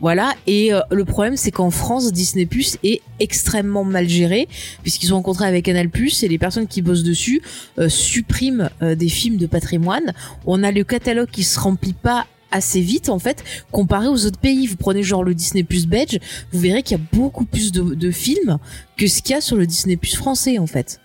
Voilà, 0.00 0.34
et 0.46 0.72
euh, 0.72 0.80
le 0.90 1.04
problème 1.04 1.36
c'est 1.36 1.50
qu'en 1.50 1.70
France, 1.70 2.10
Disney 2.12 2.46
Plus 2.46 2.78
est 2.82 3.02
extrêmement 3.18 3.84
mal 3.84 4.08
géré, 4.08 4.48
puisqu'ils 4.82 5.12
ont 5.12 5.16
rencontré 5.16 5.44
avec 5.44 5.66
Canal 5.66 5.90
Plus 5.90 6.22
et 6.22 6.28
les 6.28 6.38
personnes 6.38 6.66
qui 6.66 6.80
bossent 6.80 7.02
dessus 7.02 7.42
euh, 7.78 7.88
suppriment 7.88 8.70
euh, 8.82 8.94
des 8.94 9.08
films 9.08 9.36
de 9.36 9.46
patrimoine. 9.46 10.14
On 10.46 10.62
a 10.62 10.72
le 10.72 10.84
catalogue 10.84 11.28
qui 11.30 11.44
se 11.44 11.60
remplit 11.60 11.92
pas 11.92 12.26
assez 12.52 12.80
vite 12.80 13.10
en 13.10 13.20
fait 13.20 13.44
comparé 13.70 14.08
aux 14.08 14.26
autres 14.26 14.40
pays 14.40 14.66
vous 14.66 14.74
prenez 14.74 15.04
genre 15.04 15.22
le 15.22 15.34
Disney 15.34 15.62
Plus 15.62 15.86
belge 15.86 16.18
vous 16.50 16.58
verrez 16.58 16.82
qu'il 16.82 16.98
y 16.98 17.00
a 17.00 17.04
beaucoup 17.12 17.44
plus 17.44 17.70
de, 17.70 17.94
de 17.94 18.10
films 18.10 18.58
que 18.96 19.06
ce 19.06 19.22
qu'il 19.22 19.36
y 19.36 19.38
a 19.38 19.40
sur 19.40 19.56
le 19.56 19.68
Disney 19.68 19.96
Plus 19.96 20.16
français 20.16 20.58
en 20.58 20.66
fait 20.66 20.98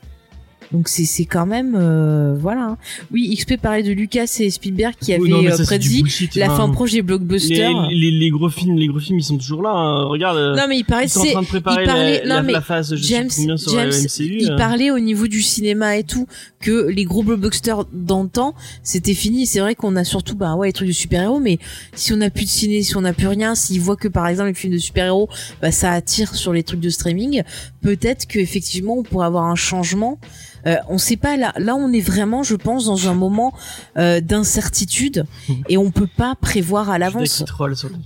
donc 0.72 0.88
c'est 0.88 1.05
c'est 1.05 1.26
quand 1.26 1.45
même 1.45 1.76
euh, 1.78 2.36
voilà 2.39 2.61
hein. 2.70 2.78
oui 3.11 3.36
XP 3.38 3.57
parlait 3.61 3.84
de 3.84 3.91
Lucas 3.91 4.38
et 4.39 4.49
Spielberg 4.49 4.95
qui 4.99 5.16
Oui, 5.18 5.32
avaient 5.34 5.51
euh, 5.51 5.57
ça, 5.57 5.63
prédit 5.63 6.01
bullshit, 6.01 6.36
la 6.36 6.51
hein. 6.51 6.57
fin 6.57 6.70
proche 6.70 6.91
des 6.93 7.01
blockbusters 7.01 7.88
les, 7.91 8.11
les 8.11 8.30
gros 8.30 8.49
films, 8.49 8.76
les 8.78 8.88
gros 8.88 8.99
films, 8.99 9.20
ils 9.20 9.24
sont 9.24 9.38
toujours 9.38 9.61
là. 9.61 9.70
hein. 9.72 10.03
Regarde, 10.05 10.38
euh, 10.38 10.55
non 10.55 10.63
mais 10.68 10.78
il 10.78 10.84
paraît 10.86 11.05
ils 11.05 11.09
sont 11.09 11.20
en 11.20 11.24
c'est 11.24 11.32
train 11.32 11.41
de 11.43 11.47
préparer 11.47 11.84
il 11.84 11.88
parlait- 11.88 12.22
la, 12.26 12.36
la, 12.36 12.41
non, 12.41 12.47
mais 12.47 12.53
la 12.53 12.61
phase. 12.61 12.95
Je 12.95 13.03
James, 13.03 13.30
sais 13.30 13.41
combien 13.41 13.57
sur 13.57 13.72
James, 13.74 13.89
la 13.91 13.97
MCU. 13.97 14.38
il 14.39 14.51
euh. 14.51 14.57
parlait 14.57 14.91
au 14.91 14.99
niveau 14.99 15.28
du 15.28 15.41
cinéma 15.41 15.97
et 15.97 16.03
tout 16.03 16.28
que 16.59 16.88
les 16.89 17.03
gros 17.05 17.22
blockbusters 17.24 17.86
d'antan 17.93 18.55
c'était 18.84 19.13
fini. 19.13 19.45
C'est 19.45 19.59
vrai 19.59 19.76
qu'on 19.76 19.95
a 19.95 20.03
surtout 20.03 20.36
bah 20.36 20.55
ouais 20.55 20.68
les 20.68 20.74
trucs 20.74 20.88
de 20.88 20.93
super 20.93 21.22
héros, 21.24 21.39
mais 21.39 21.59
si 21.93 22.11
on 22.13 22.18
n'a 22.18 22.30
plus 22.30 22.45
de 22.45 22.49
ciné, 22.49 22.82
si 22.82 22.95
on 22.97 23.01
n'a 23.01 23.13
plus 23.13 23.28
rien, 23.28 23.53
s'ils 23.55 23.82
voient 23.82 23.95
que 23.97 24.07
par 24.07 24.28
exemple 24.28 24.49
les 24.49 24.55
films 24.55 24.74
de 24.74 24.78
super 24.80 25.05
héros, 25.05 25.30
bah 25.61 25.72
ça 25.72 25.91
attire 25.91 26.34
sur 26.36 26.53
les 26.53 26.63
trucs 26.63 26.80
de 26.80 26.89
streaming, 26.89 27.43
peut-être 27.82 28.26
que 28.28 28.39
effectivement 28.39 28.97
on 28.97 29.03
pourrait 29.03 29.28
avoir 29.28 29.43
un 29.45 29.55
changement. 29.55 30.20
Euh, 30.68 30.76
on 30.89 30.97
sait 30.97 31.18
pas 31.18 31.38
là. 31.38 31.53
Là 31.57 31.76
on 31.76 31.91
est 31.93 31.99
vraiment, 32.01 32.43
je 32.43 32.55
pense, 32.55 32.86
dans 32.86 33.07
un 33.07 33.13
moment 33.13 33.53
euh, 33.97 34.20
d'incertitude 34.22 35.26
et 35.70 35.78
on 35.78 35.91
peut 35.91 36.07
pas 36.07 36.36
prévoir 36.36 36.89
à 36.89 36.97
l'avance 36.97 37.43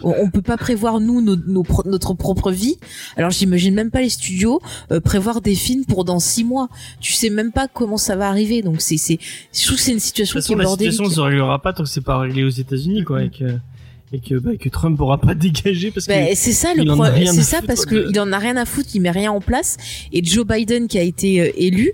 on 0.03 0.13
on 0.25 0.29
peut 0.29 0.41
pas 0.41 0.57
prévoir 0.57 0.99
nous 0.99 1.21
nos, 1.21 1.35
nos 1.35 1.63
pro- 1.63 1.83
notre 1.85 2.13
propre 2.13 2.51
vie. 2.51 2.77
Alors 3.17 3.31
j'imagine 3.31 3.73
même 3.73 3.91
pas 3.91 4.01
les 4.01 4.09
studios 4.09 4.61
euh, 4.91 4.99
prévoir 4.99 5.41
des 5.41 5.55
films 5.55 5.85
pour 5.85 6.05
dans 6.05 6.19
six 6.19 6.43
mois. 6.43 6.69
Tu 6.99 7.13
sais 7.13 7.29
même 7.29 7.51
pas 7.51 7.67
comment 7.67 7.97
ça 7.97 8.15
va 8.15 8.27
arriver. 8.27 8.61
Donc 8.61 8.81
c'est 8.81 8.97
c'est 8.97 9.19
je 9.53 9.65
trouve 9.65 9.77
que 9.77 9.83
c'est 9.83 9.91
une 9.93 9.99
situation 9.99 10.39
qui 10.39 10.53
est 10.53 10.55
la 10.55 10.63
situation 10.69 11.03
ne 11.05 11.09
se 11.09 11.21
réglera 11.21 11.61
pas 11.61 11.73
tant 11.73 11.83
que 11.83 11.89
c'est 11.89 12.01
pas 12.01 12.17
réglé 12.19 12.43
aux 12.43 12.49
États-Unis, 12.49 13.03
quoi, 13.03 13.23
et 13.23 13.29
que, 13.29 13.57
et 14.11 14.19
que, 14.19 14.35
bah, 14.35 14.51
que 14.59 14.69
Trump 14.69 14.97
pourra 14.97 15.19
pas 15.19 15.33
dégager 15.35 15.91
parce 15.91 16.05
que. 16.07 16.11
Ben, 16.11 16.29
c'est 16.35 16.51
ça 16.51 16.73
le 16.75 16.83
problème, 16.85 17.13
rien 17.13 17.33
c'est 17.33 17.39
à 17.39 17.43
ça 17.43 17.57
foutre 17.57 17.67
parce 17.67 17.85
que 17.85 18.07
il 18.09 18.19
en 18.19 18.31
a 18.31 18.37
rien 18.37 18.57
à 18.57 18.65
foutre, 18.65 18.89
il 18.93 19.01
met 19.01 19.11
rien 19.11 19.31
en 19.31 19.39
place 19.41 19.77
et 20.11 20.23
Joe 20.23 20.45
Biden 20.45 20.87
qui 20.87 20.97
a 20.97 21.03
été 21.03 21.41
euh, 21.41 21.51
élu 21.55 21.93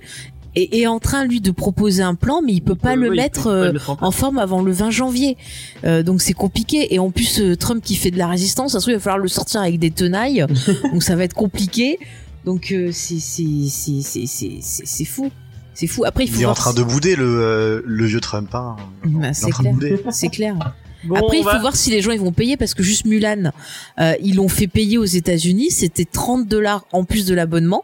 est, 0.55 0.73
est 0.79 0.87
en 0.87 0.99
train 0.99 1.25
lui 1.25 1.41
de 1.41 1.51
proposer 1.51 2.01
un 2.03 2.15
plan 2.15 2.41
mais 2.45 2.53
il 2.53 2.61
peut 2.61 2.75
pas 2.75 2.93
Euh, 2.93 2.95
le 2.95 3.09
oui, 3.09 3.17
mettre 3.17 3.43
peut 3.43 3.49
pas 3.49 3.55
euh, 3.55 3.65
le 3.67 3.73
mettre 3.73 3.97
en 4.03 4.11
forme 4.11 4.37
avant 4.37 4.61
le 4.61 4.71
20 4.71 4.89
janvier. 4.91 5.37
Euh, 5.83 6.03
donc 6.03 6.21
c'est 6.21 6.33
compliqué 6.33 6.93
et 6.93 6.99
en 6.99 7.11
plus 7.11 7.39
euh, 7.39 7.55
Trump 7.55 7.83
qui 7.83 7.95
fait 7.95 8.11
de 8.11 8.17
la 8.17 8.27
résistance, 8.27 8.71
ça 8.73 8.79
se 8.79 8.83
trouve 8.85 8.93
il 8.93 8.97
va 8.97 9.01
falloir 9.01 9.19
le 9.19 9.27
sortir 9.27 9.61
avec 9.61 9.79
des 9.79 9.91
tenailles. 9.91 10.45
donc 10.91 11.03
ça 11.03 11.15
va 11.15 11.23
être 11.23 11.33
compliqué. 11.35 11.99
Donc 12.45 12.71
euh, 12.71 12.89
c'est 12.91 13.19
c'est 13.19 13.43
c'est 13.69 14.01
c'est 14.01 14.25
c'est 14.27 14.57
c'est 14.61 14.85
c'est 14.85 15.05
fou. 15.05 15.31
C'est 15.73 15.87
fou. 15.87 16.05
Après 16.05 16.23
il 16.23 16.29
faut 16.29 16.37
Il 16.37 16.41
est 16.43 16.45
en 16.45 16.49
voir 16.49 16.57
train 16.57 16.71
si- 16.71 16.77
de 16.77 16.83
bouder 16.83 17.15
le, 17.15 17.25
euh, 17.25 17.81
le 17.85 18.05
vieux 18.05 18.21
Trump. 18.21 18.53
Hein. 18.55 18.75
Bah, 19.05 19.33
c'est 19.33 19.51
clair. 19.51 19.73
C'est 20.11 20.29
clair. 20.29 20.55
Bon, 21.03 21.15
Après, 21.17 21.37
il 21.37 21.43
faut 21.43 21.49
va- 21.49 21.59
voir 21.59 21.75
si 21.75 21.91
les 21.91 22.01
gens 22.01 22.11
ils 22.11 22.19
vont 22.19 22.31
payer 22.31 22.57
parce 22.57 22.73
que 22.73 22.81
juste 22.81 23.05
Mulan, 23.05 23.51
euh, 23.99 24.13
ils 24.23 24.35
l'ont 24.37 24.47
fait 24.47 24.65
payer 24.65 24.97
aux 24.97 25.03
États-Unis, 25.05 25.69
c'était 25.69 26.05
30 26.05 26.47
dollars 26.47 26.85
en 26.93 27.03
plus 27.03 27.25
de 27.27 27.35
l'abonnement. 27.35 27.83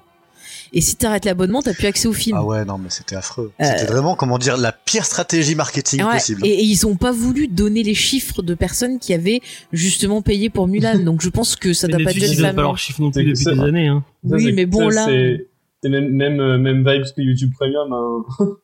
Et 0.74 0.80
si 0.82 0.96
t'arrêtes 0.96 1.26
l'abonnement, 1.26 1.62
t'as 1.62 1.74
plus 1.74 1.88
accès 1.88 2.08
au 2.08 2.14
film. 2.14 2.38
Ah 2.40 2.46
ouais, 2.46 2.64
non, 2.64 2.78
mais 2.78 2.90
c'était 2.90 3.16
affreux. 3.18 3.52
Euh, 3.60 3.66
C'était 3.66 3.92
vraiment, 3.92 4.16
comment 4.16 4.38
dire, 4.38 4.56
la 4.56 4.72
pire 4.72 5.04
stratégie 5.06 5.54
marketing 5.56 6.02
Ouais, 6.04 6.14
possible. 6.14 6.46
et, 6.46 6.50
et 6.50 6.64
ils 6.64 6.88
ont 6.88 6.96
pas 6.96 7.12
voulu 7.12 7.48
donner 7.50 7.84
les 7.84 7.94
chiffres 7.94 8.42
de 8.42 8.54
personnes 8.54 8.98
qui 9.00 9.14
avaient 9.14 9.42
justement 9.74 10.22
payé 10.22 10.50
pour 10.50 10.68
Mulan. 10.70 11.00
Donc 11.04 11.22
je 11.22 11.30
pense 11.30 11.56
que 11.58 11.74
ça 11.74 11.88
doit 11.88 12.00
pas 12.04 12.12
être 12.12 12.18
ils 12.18 12.42
la 12.42 12.54
pas 12.54 12.62
leurs 12.62 12.78
chiffres 12.78 13.02
non 13.02 13.12
plus 13.12 13.24
depuis 13.26 13.44
des 13.44 13.60
années, 13.60 13.88
hein. 13.88 14.04
Ça, 14.30 14.36
Oui, 14.36 14.54
mais 14.54 14.66
bon, 14.66 14.90
ça, 14.92 14.96
là- 14.96 15.06
C'est 15.08 15.48
c'est 15.84 15.90
même, 15.90 16.10
même, 16.12 16.40
euh, 16.40 16.58
même 16.60 16.88
vibes 16.88 17.04
que 17.16 17.22
YouTube 17.22 17.52
Premium. 17.58 17.92
Hein. 17.92 18.24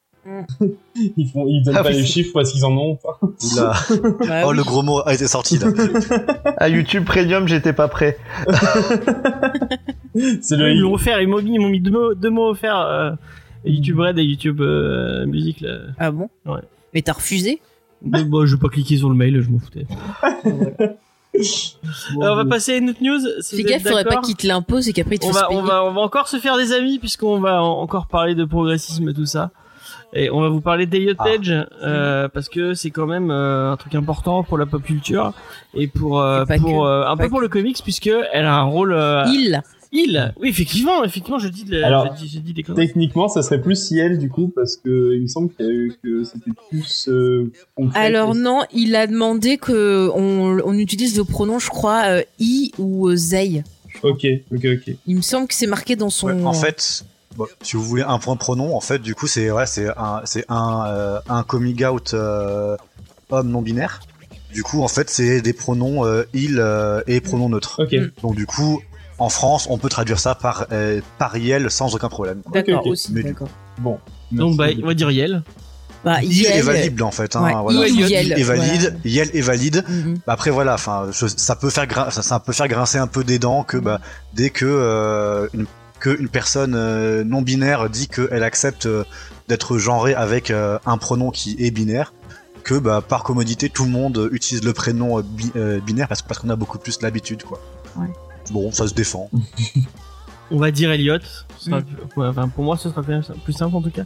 ils 0.95 1.29
font, 1.29 1.45
ils 1.47 1.63
donnent 1.63 1.75
Ah 1.77 1.83
pas 1.83 1.89
oui, 1.89 1.95
les 1.97 2.05
chiffres 2.05 2.31
parce 2.33 2.51
qu'ils 2.51 2.65
en 2.65 2.75
ont. 2.77 2.95
pas. 2.95 3.19
Oula. 3.21 3.73
Bah 4.27 4.41
oh, 4.45 4.49
oui. 4.51 4.57
le 4.57 4.63
gros 4.63 4.81
mot 4.83 5.01
a 5.05 5.13
été 5.13 5.27
sorti 5.27 5.57
là. 5.57 5.67
À 6.57 6.69
YouTube 6.69 7.05
Premium, 7.05 7.47
j'étais 7.47 7.73
pas 7.73 7.87
prêt. 7.87 8.17
C'est 10.41 10.57
Ils 10.57 10.81
m'ont 10.83 10.93
offert, 10.93 11.21
ils 11.21 11.27
m'ont 11.27 11.41
mis, 11.41 11.53
ils 11.55 11.59
m'ont 11.59 11.69
mis 11.69 11.79
deux 11.79 11.91
mots, 11.91 12.13
deux 12.15 12.29
mots 12.29 12.49
offerts. 12.49 12.79
Euh, 12.79 13.11
YouTube 13.65 13.99
Red 13.99 14.17
et 14.17 14.23
YouTube 14.23 14.61
euh, 14.61 15.25
Musique 15.25 15.61
là. 15.61 15.77
Ah 15.99 16.11
bon? 16.11 16.29
Ouais. 16.45 16.61
Mais 16.93 17.01
t'as 17.01 17.13
refusé? 17.13 17.61
Mais 18.01 18.23
bon, 18.23 18.45
je 18.45 18.55
vais 18.55 18.59
pas 18.61 18.69
cliquer 18.69 18.97
sur 18.97 19.09
le 19.09 19.15
mail, 19.15 19.41
je 19.41 19.49
m'en 19.49 19.59
foutais. 19.59 19.85
Bon, 22.15 22.21
Alors, 22.21 22.33
on 22.33 22.35
va 22.37 22.45
passer 22.45 22.73
à 22.73 22.77
une 22.77 22.89
autre 22.89 23.01
news. 23.03 23.19
Si 23.41 23.57
Fais 23.57 23.63
gaffe, 23.63 23.83
faudrait 23.83 24.05
pas 24.05 24.21
qu'il 24.21 24.35
te 24.35 24.47
l'impose 24.47 24.87
et 24.87 24.93
qu'après 24.93 25.15
il 25.15 25.19
te 25.19 25.25
on 25.25 25.31
va, 25.31 25.47
payer. 25.47 25.59
on 25.59 25.63
va, 25.63 25.83
on 25.83 25.93
va 25.93 26.01
encore 26.01 26.27
se 26.27 26.37
faire 26.37 26.57
des 26.57 26.71
amis 26.73 26.97
puisqu'on 26.99 27.39
va 27.39 27.61
en- 27.61 27.79
encore 27.81 28.07
parler 28.07 28.33
de 28.33 28.45
progressisme 28.45 29.07
et 29.09 29.13
tout 29.13 29.25
ça. 29.25 29.51
Et 30.13 30.29
on 30.29 30.39
va 30.41 30.49
vous 30.49 30.61
parler 30.61 30.85
d'Elliot 30.85 31.13
Ah. 31.19 31.23
Page 31.25 31.53
euh, 31.83 32.27
parce 32.29 32.47
que 32.49 32.73
c'est 32.73 32.91
quand 32.91 33.07
même 33.07 33.29
euh, 33.29 33.71
un 33.71 33.77
truc 33.77 33.93
important 33.93 34.43
pour 34.43 34.57
la 34.57 34.65
pop 34.65 34.81
culture 34.81 35.33
et 35.73 35.87
pour 35.87 36.21
euh, 36.21 36.45
pour 36.45 36.81
que. 36.83 36.87
euh, 36.87 37.07
un 37.09 37.17
peu 37.17 37.27
pour 37.29 37.41
le 37.41 37.49
comics 37.49 37.77
puisque 37.83 38.09
elle 38.31 38.45
a 38.45 38.55
un 38.55 38.63
rôle. 38.63 38.93
Euh, 38.93 39.23
Il 39.27 39.61
il. 39.93 40.33
Oui, 40.39 40.49
effectivement, 40.49 41.03
effectivement, 41.05 41.39
je 41.39 41.47
dis, 41.47 41.63
de, 41.63 41.81
Alors, 41.81 42.13
je 42.17 42.21
dis, 42.23 42.27
je 42.29 42.39
dis 42.39 42.51
des 42.53 42.61
conneries. 42.61 42.87
Techniquement, 42.87 43.29
ça 43.29 43.41
serait 43.41 43.61
plus 43.61 43.75
Ciel 43.81 44.17
du 44.19 44.29
coup, 44.29 44.51
parce 44.53 44.75
que 44.75 45.13
il 45.15 45.21
me 45.21 45.27
semble 45.27 45.49
qu'il 45.53 45.65
y 45.65 45.69
a 45.69 45.71
eu 45.71 45.93
que 46.03 46.23
c'était 46.25 46.51
plus 46.69 47.07
euh. 47.07 47.49
Alors 47.93 48.31
que- 48.33 48.37
non, 48.37 48.63
il 48.73 48.95
a 48.97 49.07
demandé 49.07 49.57
que 49.57 50.09
on, 50.13 50.59
on 50.65 50.73
utilise 50.77 51.17
le 51.17 51.23
pronom, 51.23 51.57
je 51.59 51.69
crois, 51.69 52.03
euh, 52.07 52.21
i 52.39 52.71
ou 52.77 53.07
euh, 53.09 53.15
they. 53.15 53.63
Ok, 54.03 54.25
ok, 54.53 54.65
ok. 54.65 54.95
Il 55.07 55.15
me 55.15 55.21
semble 55.21 55.47
que 55.47 55.53
c'est 55.53 55.67
marqué 55.67 55.95
dans 55.95 56.09
son. 56.09 56.27
Ouais, 56.27 56.43
en 56.43 56.53
fait, 56.53 57.05
bon, 57.37 57.45
si 57.61 57.75
vous 57.77 57.83
voulez 57.83 58.03
un 58.03 58.19
point 58.19 58.35
pronom, 58.35 58.75
en 58.75 58.81
fait, 58.81 58.99
du 58.99 59.15
coup, 59.15 59.27
c'est 59.27 59.49
ouais, 59.51 59.65
c'est 59.65 59.87
un, 59.97 60.21
c'est 60.25 60.45
un, 60.49 60.85
euh, 60.87 61.19
un 61.29 61.43
coming 61.43 61.85
out 61.85 62.13
euh, 62.13 62.75
homme 63.29 63.49
non 63.49 63.61
binaire. 63.61 64.01
Du 64.53 64.63
coup, 64.63 64.81
en 64.81 64.87
fait, 64.87 65.09
c'est 65.09 65.41
des 65.41 65.53
pronoms 65.53 66.05
euh, 66.05 66.23
il 66.33 66.57
euh, 66.59 67.01
et 67.07 67.21
pronoms 67.21 67.49
neutres. 67.49 67.81
Ok. 67.83 67.93
Mm. 67.93 68.11
Donc, 68.23 68.35
du 68.35 68.45
coup, 68.45 68.81
en 69.19 69.29
France, 69.29 69.67
on 69.69 69.77
peut 69.77 69.89
traduire 69.89 70.19
ça 70.19 70.35
par 70.35 70.67
euh, 70.71 71.01
pariel 71.19 71.69
sans 71.71 71.93
aucun 71.95 72.09
problème. 72.09 72.41
quoi. 72.43 72.53
D'accord 72.53 72.79
Ok, 72.81 72.85
ok. 72.87 72.91
aussi. 72.91 73.13
Mais 73.13 73.21
du- 73.23 73.29
D'accord. 73.29 73.49
Bon. 73.79 73.99
Donc, 74.31 74.57
bah, 74.57 74.67
on 74.81 74.87
va 74.87 74.93
dire 74.93 75.11
Yel. 75.11 75.43
Bah, 76.05 76.21
Il 76.21 76.45
est 76.45 76.49
Yel, 76.57 76.63
valide 76.63 77.01
en 77.01 77.11
fait. 77.11 77.35
Hein, 77.35 77.43
Ouais, 77.43 77.53
voilà. 77.73 77.87
il, 77.87 77.99
Yel, 77.99 78.09
Yel, 78.27 78.39
est 78.39 78.43
valide, 78.43 78.81
voilà. 78.81 78.97
Yel 79.03 79.29
est 79.33 79.41
valide. 79.41 79.83
Mhm. 79.89 80.19
Bah 80.25 80.33
après 80.33 80.51
voilà, 80.51 80.75
enfin 80.75 81.07
je- 81.11 81.25
ça 81.27 81.55
peut 81.55 81.69
faire 81.71 81.87
grin- 81.87 82.11
ça, 82.11 82.21
ça 82.21 82.39
peut 82.39 82.53
faire 82.53 82.67
grincer 82.67 82.99
un 82.99 83.07
peu 83.07 83.23
des 83.23 83.39
dents 83.39 83.63
que 83.63 83.77
bah 83.77 83.99
dès 84.33 84.51
que 84.51 84.65
euh, 84.65 85.47
une 85.53 85.65
que 86.15 86.21
une 86.21 86.29
personne 86.29 86.73
euh, 86.75 87.23
non 87.23 87.41
binaire 87.41 87.89
dit 87.89 88.07
qu'elle 88.07 88.43
accepte 88.43 88.85
euh, 88.85 89.03
d'être 89.47 89.77
genrée 89.77 90.13
avec 90.13 90.51
euh, 90.51 90.77
un 90.85 90.97
pronom 90.97 91.31
qui 91.31 91.55
est 91.59 91.71
binaire, 91.71 92.13
que 92.63 92.75
bah 92.75 93.01
par 93.07 93.23
commodité 93.23 93.69
tout 93.69 93.83
le 93.85 93.91
monde 93.91 94.29
utilise 94.31 94.63
le 94.63 94.73
prénom 94.73 95.19
euh, 95.19 95.21
bi- 95.23 95.51
euh, 95.55 95.79
binaire 95.79 96.07
parce 96.07 96.21
parce 96.21 96.39
qu'on 96.39 96.49
a 96.49 96.55
beaucoup 96.55 96.77
plus 96.79 97.01
l'habitude 97.01 97.43
quoi. 97.43 97.59
Ouais. 97.97 98.07
Bon, 98.51 98.71
ça 98.71 98.87
se 98.87 98.93
défend. 98.93 99.29
On 100.51 100.59
va 100.59 100.71
dire 100.71 100.91
Elliot. 100.91 101.17
Ce 101.57 101.65
sera 101.69 101.79
Mm. 101.81 101.83
plus- 101.83 102.21
ouais, 102.21 102.27
enfin, 102.27 102.47
pour 102.47 102.63
moi, 102.63 102.77
ce 102.77 102.89
sera 102.89 103.03
plus 103.03 103.51
simple 103.53 103.75
en 103.75 103.81
tout 103.81 103.89
cas. 103.89 104.03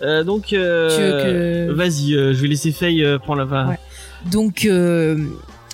Euh, 0.00 0.24
donc, 0.24 0.54
euh, 0.54 1.68
que- 1.68 1.72
vas-y, 1.74 2.14
euh, 2.14 2.32
je 2.32 2.40
vais 2.40 2.48
laisser 2.48 2.72
Faye 2.72 3.04
euh, 3.04 3.18
prendre 3.18 3.44
la. 3.44 3.66
Ouais. 3.68 3.78
Donc, 4.30 4.64
euh, 4.64 5.26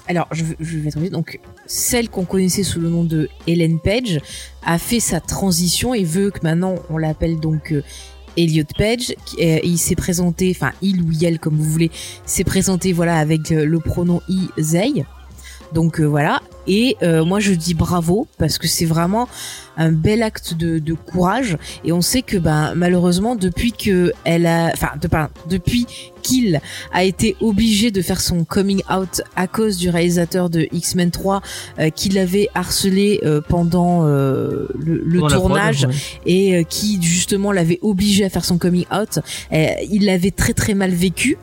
alors, 0.09 0.27
je, 0.33 0.43
je 0.59 0.79
vais 0.79 0.91
terminer. 0.91 1.11
Donc, 1.11 1.39
celle 1.67 2.09
qu'on 2.09 2.25
connaissait 2.25 2.63
sous 2.65 2.81
le 2.81 2.89
nom 2.89 3.05
de 3.05 3.29
Helen 3.47 3.79
Page 3.79 4.21
a 4.65 4.79
fait 4.79 5.01
sa 5.01 5.21
transition 5.21 5.95
et 5.95 6.03
veut 6.05 6.31
que 6.31 6.41
maintenant 6.43 6.75
on 6.91 6.97
l'appelle 6.99 7.39
donc 7.39 7.73
euh, 7.73 7.83
Elliot 8.37 8.65
Page. 8.77 9.15
qui- 9.27 9.37
euh, 9.45 9.59
il 9.63 9.79
s'est 9.79 9.95
présenté, 9.97 10.51
enfin, 10.57 10.73
il 10.83 11.03
ou 11.03 11.11
elle, 11.23 11.39
comme 11.39 11.57
vous 11.57 11.71
voulez, 11.71 11.91
s'est 12.25 12.45
présenté, 12.45 12.93
voilà, 12.93 13.17
avec 13.19 13.53
euh, 13.53 13.65
le 13.65 13.79
pronom 13.81 14.21
i, 14.29 14.49
they. 14.57 15.05
Donc 15.75 16.01
voilà. 16.01 16.41
Et 16.69 16.97
euh, 17.03 17.25
moi 17.25 17.41
je 17.41 17.53
dis 17.53 17.75
bravo 17.75 18.29
parce 18.39 18.59
que 18.59 18.69
c'est 18.69 18.85
vraiment 18.85 19.29
un 19.77 19.91
bel 19.93 20.23
acte 20.23 20.55
de, 20.55 20.79
de 20.79 20.93
courage. 20.93 21.57
Et 21.85 21.93
on 21.93 22.01
sait 22.01 22.23
que 22.23 22.37
ben 22.37 22.75
malheureusement 22.75 23.37
depuis 23.37 23.73
que 23.73 24.13
elle 24.25 24.47
a, 24.47 24.71
enfin 24.73 24.91
de, 25.01 25.09
pardon, 25.09 25.33
depuis 25.49 25.87
qu'il 26.23 26.61
a 26.93 27.05
été 27.05 27.37
obligé 27.41 27.91
de 27.91 28.03
faire 28.03 28.21
son 28.21 28.45
coming 28.45 28.83
out 28.93 29.23
à 29.37 29.47
cause 29.47 29.77
du 29.79 29.89
réalisateur 29.89 30.51
de 30.51 30.69
X-Men 30.73 31.11
3 31.11 31.41
euh, 31.79 31.91
qui 31.91 32.09
l'avait 32.11 32.49
harcelé 32.55 33.21
euh, 33.25 33.41
pendant 33.41 34.07
euh, 34.07 34.69
le, 34.79 34.99
le 35.05 35.21
tournage 35.23 35.85
ouais. 35.85 35.95
et 36.27 36.57
euh, 36.57 36.63
qui 36.65 37.01
justement 37.01 37.53
l'avait 37.53 37.79
obligé 37.83 38.25
à 38.25 38.31
faire 38.31 38.45
son 38.45 38.59
coming 38.59 38.85
out. 38.93 39.21
Euh, 39.53 39.69
il 39.91 40.05
l'avait 40.05 40.33
très 40.33 40.53
très 40.53 40.75
mal 40.75 40.91
vécu, 40.91 41.39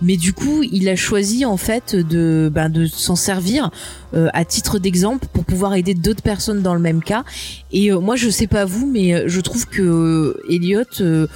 mais 0.00 0.16
du 0.16 0.32
coup 0.32 0.62
il 0.62 0.88
a 0.88 0.96
choisi 0.96 1.44
en 1.44 1.58
fait 1.58 1.94
de 1.94 2.50
ben, 2.52 2.70
de 2.70 2.86
s'en 2.86 3.16
servir 3.16 3.70
euh, 4.14 4.28
à 4.32 4.44
titre 4.44 4.63
d'exemple 4.78 5.26
pour 5.32 5.44
pouvoir 5.44 5.74
aider 5.74 5.94
d'autres 5.94 6.22
personnes 6.22 6.62
dans 6.62 6.74
le 6.74 6.80
même 6.80 7.02
cas. 7.02 7.24
Et 7.72 7.92
euh, 7.92 8.00
moi 8.00 8.16
je 8.16 8.28
sais 8.28 8.46
pas 8.46 8.64
vous, 8.64 8.86
mais 8.86 9.14
euh, 9.14 9.24
je 9.26 9.40
trouve 9.40 9.66
que 9.66 9.82
euh, 9.82 10.42
Elliot 10.50 10.82
euh, 11.00 11.26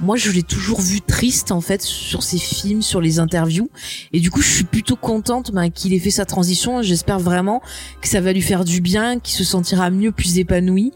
moi, 0.00 0.16
je 0.16 0.30
l'ai 0.30 0.44
toujours 0.44 0.80
vu 0.80 1.00
triste 1.00 1.50
en 1.50 1.60
fait 1.60 1.82
sur 1.82 2.22
ses 2.22 2.38
films, 2.38 2.82
sur 2.82 3.00
les 3.00 3.18
interviews, 3.18 3.68
et 4.12 4.20
du 4.20 4.30
coup, 4.30 4.40
je 4.40 4.48
suis 4.48 4.64
plutôt 4.64 4.94
contente 4.94 5.50
ben, 5.52 5.70
qu'il 5.70 5.92
ait 5.92 5.98
fait 5.98 6.10
sa 6.10 6.24
transition. 6.24 6.82
J'espère 6.82 7.18
vraiment 7.18 7.62
que 8.00 8.06
ça 8.06 8.20
va 8.20 8.32
lui 8.32 8.42
faire 8.42 8.64
du 8.64 8.80
bien, 8.80 9.18
qu'il 9.18 9.34
se 9.34 9.42
sentira 9.42 9.90
mieux, 9.90 10.12
plus 10.12 10.38
épanoui, 10.38 10.92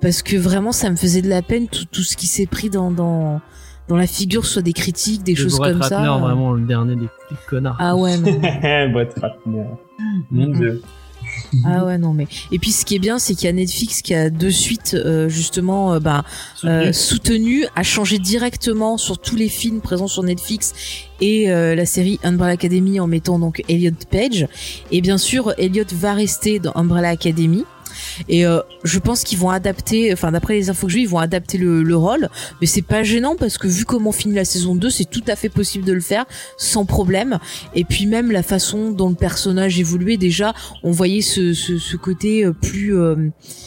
parce 0.00 0.22
que 0.22 0.36
vraiment, 0.36 0.72
ça 0.72 0.88
me 0.88 0.96
faisait 0.96 1.20
de 1.20 1.28
la 1.28 1.42
peine 1.42 1.68
tout, 1.68 1.84
tout 1.84 2.02
ce 2.02 2.16
qui 2.16 2.26
s'est 2.26 2.46
pris 2.46 2.70
dans, 2.70 2.90
dans 2.90 3.42
dans 3.88 3.96
la 3.96 4.06
figure, 4.06 4.44
soit 4.46 4.62
des 4.62 4.72
critiques, 4.72 5.22
des 5.22 5.36
choses 5.36 5.58
Brett 5.58 5.72
comme 5.72 5.82
ça. 5.82 6.00
Ratner, 6.00 6.20
vraiment 6.20 6.52
le 6.52 6.66
dernier 6.66 6.96
des, 6.96 7.02
des 7.02 7.36
connards. 7.48 7.76
Ah 7.78 7.94
ouais, 7.94 8.16
non. 8.18 8.32
Brett 8.92 9.14
Ratner. 9.20 9.64
Mon 10.30 10.48
dieu. 10.48 10.82
Ah 11.64 11.84
ouais, 11.84 11.98
non 11.98 12.12
mais. 12.12 12.26
Et 12.52 12.58
puis, 12.58 12.72
ce 12.72 12.84
qui 12.84 12.96
est 12.96 12.98
bien, 12.98 13.18
c'est 13.18 13.34
qu'il 13.34 13.46
y 13.46 13.48
a 13.48 13.52
Netflix 13.52 14.02
qui 14.02 14.14
a 14.14 14.30
de 14.30 14.50
suite 14.50 14.94
euh, 14.94 15.28
justement, 15.28 15.94
euh, 15.94 16.00
bah, 16.00 16.24
euh, 16.64 16.92
soutenu, 16.92 17.66
a 17.74 17.82
changé 17.82 18.18
directement 18.18 18.96
sur 18.98 19.18
tous 19.18 19.36
les 19.36 19.48
films 19.48 19.80
présents 19.80 20.08
sur 20.08 20.22
Netflix 20.22 20.74
et 21.20 21.50
euh, 21.50 21.74
la 21.74 21.86
série 21.86 22.18
Umbrella 22.22 22.52
Academy 22.52 23.00
en 23.00 23.06
mettant 23.06 23.38
donc 23.38 23.62
Elliot 23.68 23.92
Page. 24.10 24.46
Et 24.90 25.00
bien 25.00 25.18
sûr, 25.18 25.54
Elliot 25.58 25.84
va 25.92 26.14
rester 26.14 26.58
dans 26.58 26.72
Umbrella 26.74 27.10
Academy. 27.10 27.64
Et 28.28 28.46
euh, 28.46 28.60
je 28.84 28.98
pense 28.98 29.22
qu'ils 29.24 29.38
vont 29.38 29.50
adapter, 29.50 30.12
enfin 30.12 30.32
d'après 30.32 30.54
les 30.54 30.70
infos 30.70 30.86
que 30.86 30.92
j'ai, 30.92 31.00
ils 31.00 31.08
vont 31.08 31.18
adapter 31.18 31.58
le, 31.58 31.82
le 31.82 31.96
rôle, 31.96 32.28
mais 32.60 32.66
c'est 32.66 32.82
pas 32.82 33.02
gênant 33.02 33.36
parce 33.36 33.58
que 33.58 33.66
vu 33.68 33.84
comment 33.84 34.12
finit 34.12 34.34
la 34.34 34.44
saison 34.44 34.74
2, 34.74 34.90
c'est 34.90 35.04
tout 35.04 35.24
à 35.28 35.36
fait 35.36 35.48
possible 35.48 35.84
de 35.84 35.92
le 35.92 36.00
faire 36.00 36.24
sans 36.56 36.84
problème. 36.84 37.38
Et 37.74 37.84
puis 37.84 38.06
même 38.06 38.30
la 38.30 38.42
façon 38.42 38.90
dont 38.90 39.08
le 39.08 39.14
personnage 39.14 39.78
évoluait, 39.78 40.16
déjà, 40.16 40.54
on 40.82 40.90
voyait 40.90 41.20
ce, 41.22 41.52
ce, 41.54 41.78
ce 41.78 41.96
côté 41.96 42.44
euh, 42.44 42.52
plus 42.52 42.96
euh, 42.96 43.16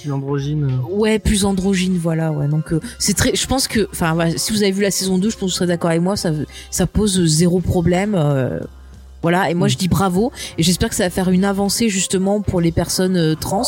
L'androgyne. 0.06 0.64
euh. 0.66 0.96
Ouais, 0.96 1.20
plus 1.20 1.46
androgyne, 1.46 1.98
voilà, 1.98 2.32
ouais. 2.32 2.48
Donc 2.48 2.74
euh, 2.74 2.80
c'est 2.98 3.16
très, 3.16 3.36
je 3.36 3.48
pense 3.48 3.68
que, 3.68 3.88
enfin, 3.92 4.14
voilà, 4.14 4.38
si 4.38 4.52
vous 4.52 4.64
avez 4.64 4.72
vu 4.72 4.82
la 4.82 4.92
saison 4.92 5.18
2, 5.18 5.30
je 5.30 5.36
pense 5.38 5.40
que 5.40 5.46
vous 5.46 5.56
serez 5.58 5.68
d'accord 5.68 5.90
avec 5.90 6.02
moi, 6.02 6.16
ça, 6.16 6.32
ça 6.72 6.88
pose 6.88 7.26
zéro 7.26 7.60
problème. 7.60 8.16
Voilà, 9.22 9.50
et 9.50 9.54
moi 9.54 9.68
je 9.68 9.78
dis 9.78 9.88
bravo, 9.88 10.32
et 10.58 10.64
j'espère 10.64 10.90
que 10.90 10.96
ça 10.96 11.04
va 11.04 11.10
faire 11.10 11.30
une 11.30 11.46
avancée 11.46 11.90
justement 11.90 12.42
pour 12.42 12.62
les 12.62 12.72
personnes 12.72 13.18
euh, 13.18 13.36
trans, 13.36 13.64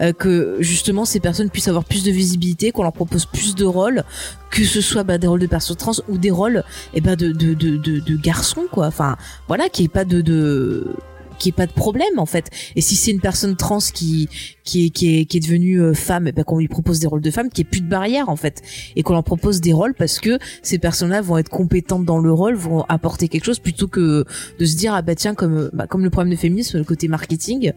euh, 0.00 0.12
que 0.12 0.56
justement 0.60 1.04
ces 1.04 1.20
personnes 1.20 1.50
puissent 1.50 1.68
avoir 1.68 1.84
plus 1.84 2.02
de 2.02 2.10
visibilité, 2.10 2.72
qu'on 2.72 2.82
leur 2.82 2.92
propose 2.92 3.26
plus 3.26 3.54
de 3.54 3.64
rôles, 3.64 4.04
que 4.50 4.64
ce 4.64 4.80
soit 4.80 5.04
bah, 5.04 5.18
des 5.18 5.26
rôles 5.26 5.40
de 5.40 5.46
personnes 5.46 5.76
trans 5.76 5.92
ou 6.08 6.18
des 6.18 6.30
rôles 6.30 6.64
et 6.94 7.00
ben 7.00 7.16
de, 7.16 7.32
de, 7.32 7.54
de, 7.54 7.76
de, 7.76 8.00
de 8.00 8.16
garçons, 8.16 8.64
quoi. 8.70 8.86
Enfin, 8.86 9.16
voilà, 9.48 9.68
qu'il 9.68 9.84
n'y 9.84 9.86
ait 9.86 9.88
pas 9.88 10.04
de, 10.04 10.20
de 10.20 10.94
qu'il 11.38 11.50
n'y 11.50 11.54
ait 11.54 11.56
pas 11.56 11.66
de 11.66 11.72
problème 11.72 12.18
en 12.18 12.26
fait. 12.26 12.50
Et 12.76 12.80
si 12.80 12.96
c'est 12.96 13.10
une 13.10 13.20
personne 13.20 13.56
trans 13.56 13.78
qui 13.78 14.28
qui 14.64 14.86
est 14.86 14.90
qui 14.90 15.18
est 15.18 15.24
qui 15.24 15.38
est 15.38 15.40
devenue 15.40 15.80
euh, 15.80 15.94
femme, 15.94 16.28
eh 16.28 16.32
ben 16.32 16.44
qu'on 16.44 16.58
lui 16.58 16.68
propose 16.68 16.98
des 17.00 17.06
rôles 17.06 17.20
de 17.20 17.30
femme, 17.30 17.48
n'y 17.56 17.60
ait 17.62 17.64
plus 17.64 17.80
de 17.80 17.88
barrière 17.88 18.28
en 18.28 18.36
fait, 18.36 18.62
et 18.96 19.02
qu'on 19.02 19.12
leur 19.12 19.24
propose 19.24 19.60
des 19.60 19.72
rôles 19.72 19.94
parce 19.94 20.20
que 20.20 20.38
ces 20.62 20.78
personnes-là 20.78 21.20
vont 21.20 21.38
être 21.38 21.48
compétentes 21.48 22.04
dans 22.04 22.18
le 22.18 22.32
rôle, 22.32 22.54
vont 22.54 22.82
apporter 22.88 23.28
quelque 23.28 23.44
chose 23.44 23.58
plutôt 23.58 23.88
que 23.88 24.24
de 24.58 24.64
se 24.64 24.76
dire 24.76 24.94
ah 24.94 25.02
bah 25.02 25.14
tiens 25.14 25.34
comme 25.34 25.70
bah, 25.72 25.86
comme 25.86 26.04
le 26.04 26.10
problème 26.10 26.32
de 26.32 26.38
féminisme, 26.38 26.78
le 26.78 26.84
côté 26.84 27.08
marketing. 27.08 27.72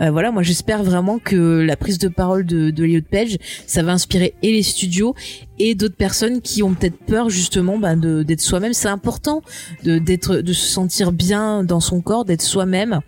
Euh, 0.00 0.10
voilà, 0.10 0.32
moi 0.32 0.42
j'espère 0.42 0.82
vraiment 0.82 1.18
que 1.18 1.60
la 1.60 1.76
prise 1.76 1.98
de 1.98 2.08
parole 2.08 2.46
de 2.46 2.70
de 2.70 2.84
Elliot 2.84 3.02
Page, 3.10 3.36
ça 3.66 3.82
va 3.82 3.92
inspirer 3.92 4.34
et 4.42 4.52
les 4.52 4.62
studios 4.62 5.14
et 5.58 5.74
d'autres 5.74 5.96
personnes 5.96 6.40
qui 6.40 6.62
ont 6.62 6.74
peut-être 6.74 6.98
peur 7.06 7.28
justement 7.28 7.78
bah, 7.78 7.94
d'être 7.96 8.40
soi-même. 8.40 8.72
C'est 8.72 8.88
important 8.88 9.42
de 9.84 9.98
d'être 9.98 10.36
de 10.36 10.52
se 10.52 10.66
sentir 10.66 11.12
bien 11.12 11.64
dans 11.64 11.80
son 11.80 12.00
corps, 12.00 12.24
d'être 12.24 12.42
soi-même 12.42 13.00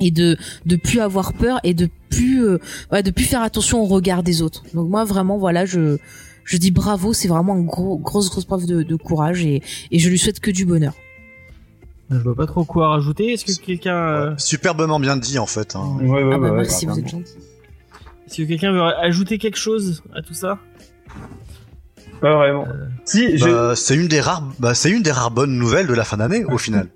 et 0.00 0.10
de 0.10 0.36
de 0.66 0.76
plus 0.76 1.00
avoir 1.00 1.32
peur 1.32 1.60
et 1.64 1.74
de 1.74 1.88
plus 2.10 2.44
euh, 2.44 2.58
ouais, 2.92 3.02
de 3.02 3.10
plus 3.10 3.24
faire 3.24 3.42
attention 3.42 3.80
au 3.82 3.86
regard 3.86 4.22
des 4.22 4.42
autres. 4.42 4.62
Donc 4.74 4.88
moi 4.88 5.04
vraiment 5.04 5.38
voilà 5.38 5.64
je 5.66 5.98
je 6.44 6.56
dis 6.56 6.70
bravo, 6.70 7.12
c'est 7.12 7.28
vraiment 7.28 7.56
une 7.56 7.66
gros, 7.66 7.98
grosse 7.98 8.30
grosse 8.30 8.44
preuve 8.46 8.64
de, 8.66 8.82
de 8.82 8.96
courage 8.96 9.44
et 9.44 9.62
et 9.90 9.98
je 9.98 10.08
lui 10.08 10.18
souhaite 10.18 10.40
que 10.40 10.50
du 10.50 10.64
bonheur. 10.64 10.94
Je 12.10 12.16
vois 12.16 12.34
pas 12.34 12.46
trop 12.46 12.64
quoi 12.64 12.88
rajouter. 12.88 13.34
Est-ce 13.34 13.44
que 13.44 13.52
quelqu'un, 13.64 13.94
euh, 13.96 14.30
Ouais, 14.30 14.34
Superbement 14.38 14.98
bien 14.98 15.16
dit 15.18 15.38
en 15.38 15.44
fait. 15.46 15.76
hein. 15.76 15.98
Ouais, 16.00 16.22
ouais, 16.24 16.30
ah 16.34 16.38
bah 16.38 16.52
merci, 16.52 16.86
vous 16.86 16.98
êtes 16.98 17.06
gentil. 17.08 17.34
est-ce 18.26 18.36
que 18.38 18.42
quelqu'un 18.48 18.72
veut 18.72 18.80
ajouter 18.82 19.36
quelque 19.36 19.58
chose 19.58 20.02
à 20.14 20.22
tout 20.22 20.32
ça? 20.32 20.58
Pas 22.22 22.34
vraiment. 22.36 22.64
Euh, 22.66 22.86
Si, 23.04 23.36
Bah, 23.38 23.74
c'est 23.76 23.94
une 23.94 24.08
des 24.08 24.20
rares, 24.20 24.42
bah, 24.58 24.74
c'est 24.74 24.90
une 24.90 25.02
des 25.02 25.12
rares 25.12 25.30
bonnes 25.30 25.56
nouvelles 25.58 25.86
de 25.86 25.92
la 25.94 26.04
fin 26.04 26.16
d'année 26.16 26.44
au 26.46 26.56
final. 26.58 26.88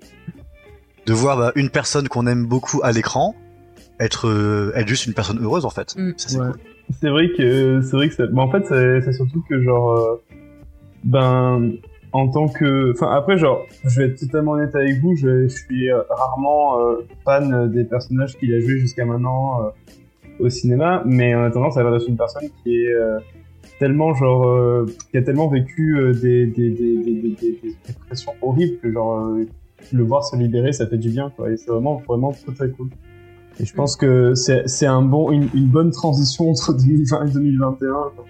De 1.05 1.13
voir 1.13 1.37
bah, 1.37 1.51
une 1.55 1.69
personne 1.69 2.07
qu'on 2.07 2.27
aime 2.27 2.45
beaucoup 2.45 2.79
à 2.83 2.91
l'écran 2.91 3.35
être 3.99 4.27
euh, 4.27 4.71
être 4.75 4.87
juste 4.87 5.05
une 5.05 5.13
personne 5.13 5.41
heureuse 5.43 5.65
en 5.65 5.69
fait. 5.69 5.95
Mm. 5.97 6.11
Ça, 6.17 6.29
c'est 6.29 6.39
Ouais. 6.39 6.45
cool. 6.51 6.59
c'est 7.01 7.09
vrai 7.09 7.29
que 7.37 7.81
c'est 7.81 7.95
vrai 7.95 8.09
que 8.09 8.15
ça... 8.15 8.23
mais 8.31 8.41
en 8.41 8.49
fait 8.51 8.65
c'est 9.03 9.13
surtout 9.13 9.43
que 9.49 9.61
genre 9.61 9.91
euh, 9.97 10.21
ben 11.03 11.71
en 12.11 12.27
tant 12.29 12.47
que 12.47 12.91
enfin 12.91 13.11
après 13.15 13.37
genre 13.37 13.61
je 13.85 14.01
vais 14.01 14.07
être 14.09 14.19
totalement 14.19 14.51
honnête 14.53 14.75
avec 14.75 14.99
vous 15.01 15.15
je, 15.15 15.47
je 15.47 15.55
suis 15.55 15.89
euh, 15.91 16.01
rarement 16.09 16.79
euh, 16.79 16.95
fan 17.25 17.71
des 17.71 17.83
personnages 17.83 18.37
qu'il 18.37 18.53
a 18.53 18.59
joués 18.59 18.79
jusqu'à 18.79 19.05
maintenant 19.05 19.63
euh, 19.63 19.69
au 20.39 20.49
cinéma 20.49 21.03
mais 21.05 21.33
en 21.35 21.43
attendant 21.43 21.71
ça 21.71 21.83
va 21.83 21.95
être 21.95 22.07
une 22.07 22.17
personne 22.17 22.49
qui 22.63 22.83
est 22.83 22.93
euh, 22.93 23.19
tellement 23.79 24.13
genre 24.13 24.47
euh, 24.47 24.85
qui 25.11 25.17
a 25.17 25.21
tellement 25.23 25.47
vécu 25.49 25.97
euh, 25.97 26.13
des, 26.13 26.45
des, 26.45 26.69
des, 26.69 26.97
des, 26.97 27.13
des, 27.13 27.35
des- 27.41 27.59
des 27.61 28.25
horribles 28.41 28.77
que 28.81 28.91
genre 28.91 29.19
euh, 29.19 29.45
le 29.91 30.03
voir 30.03 30.23
se 30.23 30.35
libérer 30.35 30.71
ça 30.73 30.87
fait 30.87 30.97
du 30.97 31.09
bien 31.09 31.31
quoi. 31.35 31.51
Et 31.51 31.57
c'est 31.57 31.69
vraiment 31.71 32.01
vraiment 32.07 32.31
très 32.31 32.53
très 32.53 32.69
cool. 32.69 32.89
Et 33.59 33.65
je 33.65 33.73
pense 33.73 33.95
que 33.95 34.33
c'est 34.35 34.67
c'est 34.67 34.87
un 34.87 35.01
bon 35.01 35.31
une, 35.31 35.49
une 35.53 35.67
bonne 35.67 35.91
transition 35.91 36.49
entre 36.49 36.73
2020 36.77 37.25
et 37.27 37.31
2021 37.31 37.91
quoi. 38.15 38.25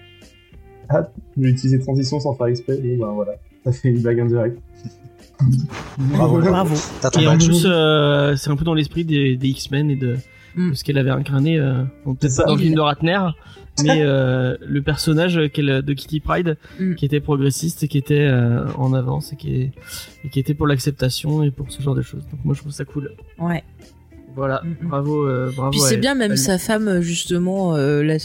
ah 0.90 1.08
j'ai 1.36 1.48
utilisé 1.48 1.78
transition 1.80 2.20
sans 2.20 2.34
faire 2.34 2.46
exprès. 2.48 2.76
Bon 2.78 3.06
ben 3.06 3.12
voilà. 3.12 3.32
Ça 3.64 3.72
fait 3.72 3.88
une 3.88 4.02
blague 4.02 4.20
indirecte. 4.20 4.58
Bravo. 5.98 6.38
Bravo. 6.40 6.74
T'as 7.00 7.10
ton 7.10 7.20
Et 7.20 7.26
en 7.26 7.36
plus, 7.38 7.64
euh, 7.66 8.36
c'est 8.36 8.50
un 8.50 8.56
peu 8.56 8.64
dans 8.64 8.74
l'esprit 8.74 9.04
des, 9.04 9.36
des 9.36 9.48
X-Men 9.48 9.90
et 9.90 9.96
de, 9.96 10.16
Mm. 10.56 10.70
de 10.70 10.74
ce 10.76 10.84
qu'elle 10.84 10.98
avait 10.98 11.10
incarné, 11.10 11.58
euh, 11.58 11.82
dans 12.04 12.12
le 12.12 12.52
Il- 12.52 12.58
film 12.60 12.74
de 12.76 12.80
Ratner, 12.80 13.18
mais 13.82 14.02
euh, 14.02 14.56
le 14.60 14.82
personnage 14.82 15.34
de 15.34 15.92
Kitty 15.92 16.20
Pride, 16.20 16.56
Mm. 16.78 16.94
qui 16.94 17.04
était 17.04 17.20
progressiste 17.20 17.82
et 17.82 17.88
qui 17.88 17.98
était 17.98 18.20
euh, 18.20 18.66
en 18.76 18.92
avance 18.94 19.32
et 19.32 19.36
qui, 19.36 19.54
est, 19.54 19.72
et 20.24 20.28
qui 20.28 20.38
était 20.38 20.54
pour 20.54 20.66
l'acceptation 20.66 21.42
et 21.42 21.50
pour 21.50 21.70
ce 21.72 21.82
genre 21.82 21.94
de 21.94 22.02
choses. 22.02 22.22
Donc 22.30 22.44
moi 22.44 22.54
je 22.54 22.60
trouve 22.60 22.72
ça 22.72 22.84
cool. 22.84 23.12
Ouais. 23.38 23.64
Voilà, 24.36 24.62
Mm, 24.64 24.68
mm. 24.70 24.88
bravo, 24.88 25.26
euh, 25.28 25.52
bravo. 25.54 25.70
Puis 25.70 25.80
c'est 25.80 25.96
bien, 25.96 26.14
même 26.16 26.32
Elle- 26.32 26.38
sa 26.38 26.58
femme, 26.58 27.00
justement, 27.00 27.76
euh, 27.76 28.02
la- 28.02 28.16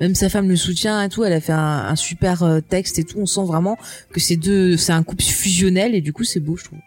même 0.00 0.14
sa 0.14 0.30
femme 0.30 0.48
le 0.48 0.56
soutient 0.56 1.02
et 1.02 1.08
tout. 1.10 1.22
Elle 1.22 1.34
a 1.34 1.40
fait 1.40 1.52
un, 1.52 1.58
un 1.86 1.96
super 1.96 2.42
euh, 2.42 2.60
texte 2.60 2.98
et 2.98 3.04
tout. 3.04 3.18
On 3.18 3.26
sent 3.26 3.44
vraiment 3.44 3.76
que 4.12 4.20
c'est 4.20 4.36
deux, 4.36 4.76
c'est 4.78 4.92
un 4.92 5.02
couple 5.02 5.22
fusionnel 5.22 5.94
et 5.94 6.00
du 6.00 6.12
coup 6.14 6.24
c'est 6.24 6.40
beau, 6.40 6.56
je 6.56 6.64
trouve. 6.64 6.78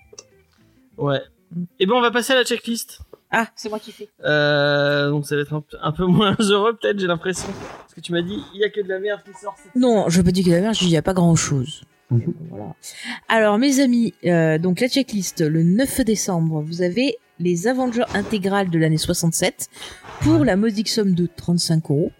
Ouais. 0.97 1.19
Mm. 1.55 1.63
Et 1.79 1.85
ben 1.85 1.93
on 1.93 2.01
va 2.01 2.09
passer 2.11 2.33
à 2.33 2.35
la 2.35 2.43
checklist. 2.43 2.99
Ah, 3.35 3.47
c'est 3.55 3.67
moi 3.69 3.79
qui 3.79 3.91
fais. 3.91 4.07
Euh, 4.23 5.09
donc 5.09 5.25
ça 5.25 5.35
va 5.35 5.41
être 5.41 5.53
un, 5.53 5.61
peu- 5.61 5.77
un 5.81 5.91
peu 5.91 6.05
moins 6.05 6.35
heureux 6.39 6.77
peut-être, 6.79 6.99
j'ai 6.99 7.07
l'impression. 7.07 7.47
Parce 7.79 7.93
que 7.95 7.99
tu 8.01 8.11
m'as 8.13 8.21
dit, 8.21 8.37
il 8.53 8.61
y 8.61 8.63
a 8.63 8.69
que 8.69 8.79
de 8.79 8.87
la 8.87 8.99
merde 8.99 9.21
qui 9.25 9.31
sort. 9.41 9.55
cette- 9.61 9.75
Non, 9.75 10.05
je 10.07 10.17
veux 10.19 10.23
pas 10.23 10.31
dire 10.31 10.47
y 10.47 10.53
a 10.53 10.57
la 10.57 10.61
merde, 10.61 10.75
je 10.75 10.79
dis 10.81 10.85
il 10.85 10.91
y 10.91 10.97
a 10.97 11.01
pas 11.01 11.13
grand 11.13 11.35
chose. 11.35 11.81
Mhm. 12.11 12.33
Voilà. 12.51 12.75
Alors 13.27 13.57
mes 13.57 13.79
amis, 13.79 14.13
euh, 14.25 14.57
donc 14.59 14.79
la 14.79 14.87
checklist, 14.87 15.41
le 15.41 15.63
9 15.63 16.01
décembre, 16.01 16.61
vous 16.61 16.81
avez 16.83 17.17
les 17.39 17.67
Avengers 17.67 18.05
intégrales 18.13 18.69
de 18.69 18.77
l'année 18.77 18.97
67 18.99 19.67
pour 20.21 20.45
la 20.45 20.55
modique 20.55 20.87
somme 20.89 21.15
de 21.15 21.27
35 21.35 21.89
euros. 21.89 22.11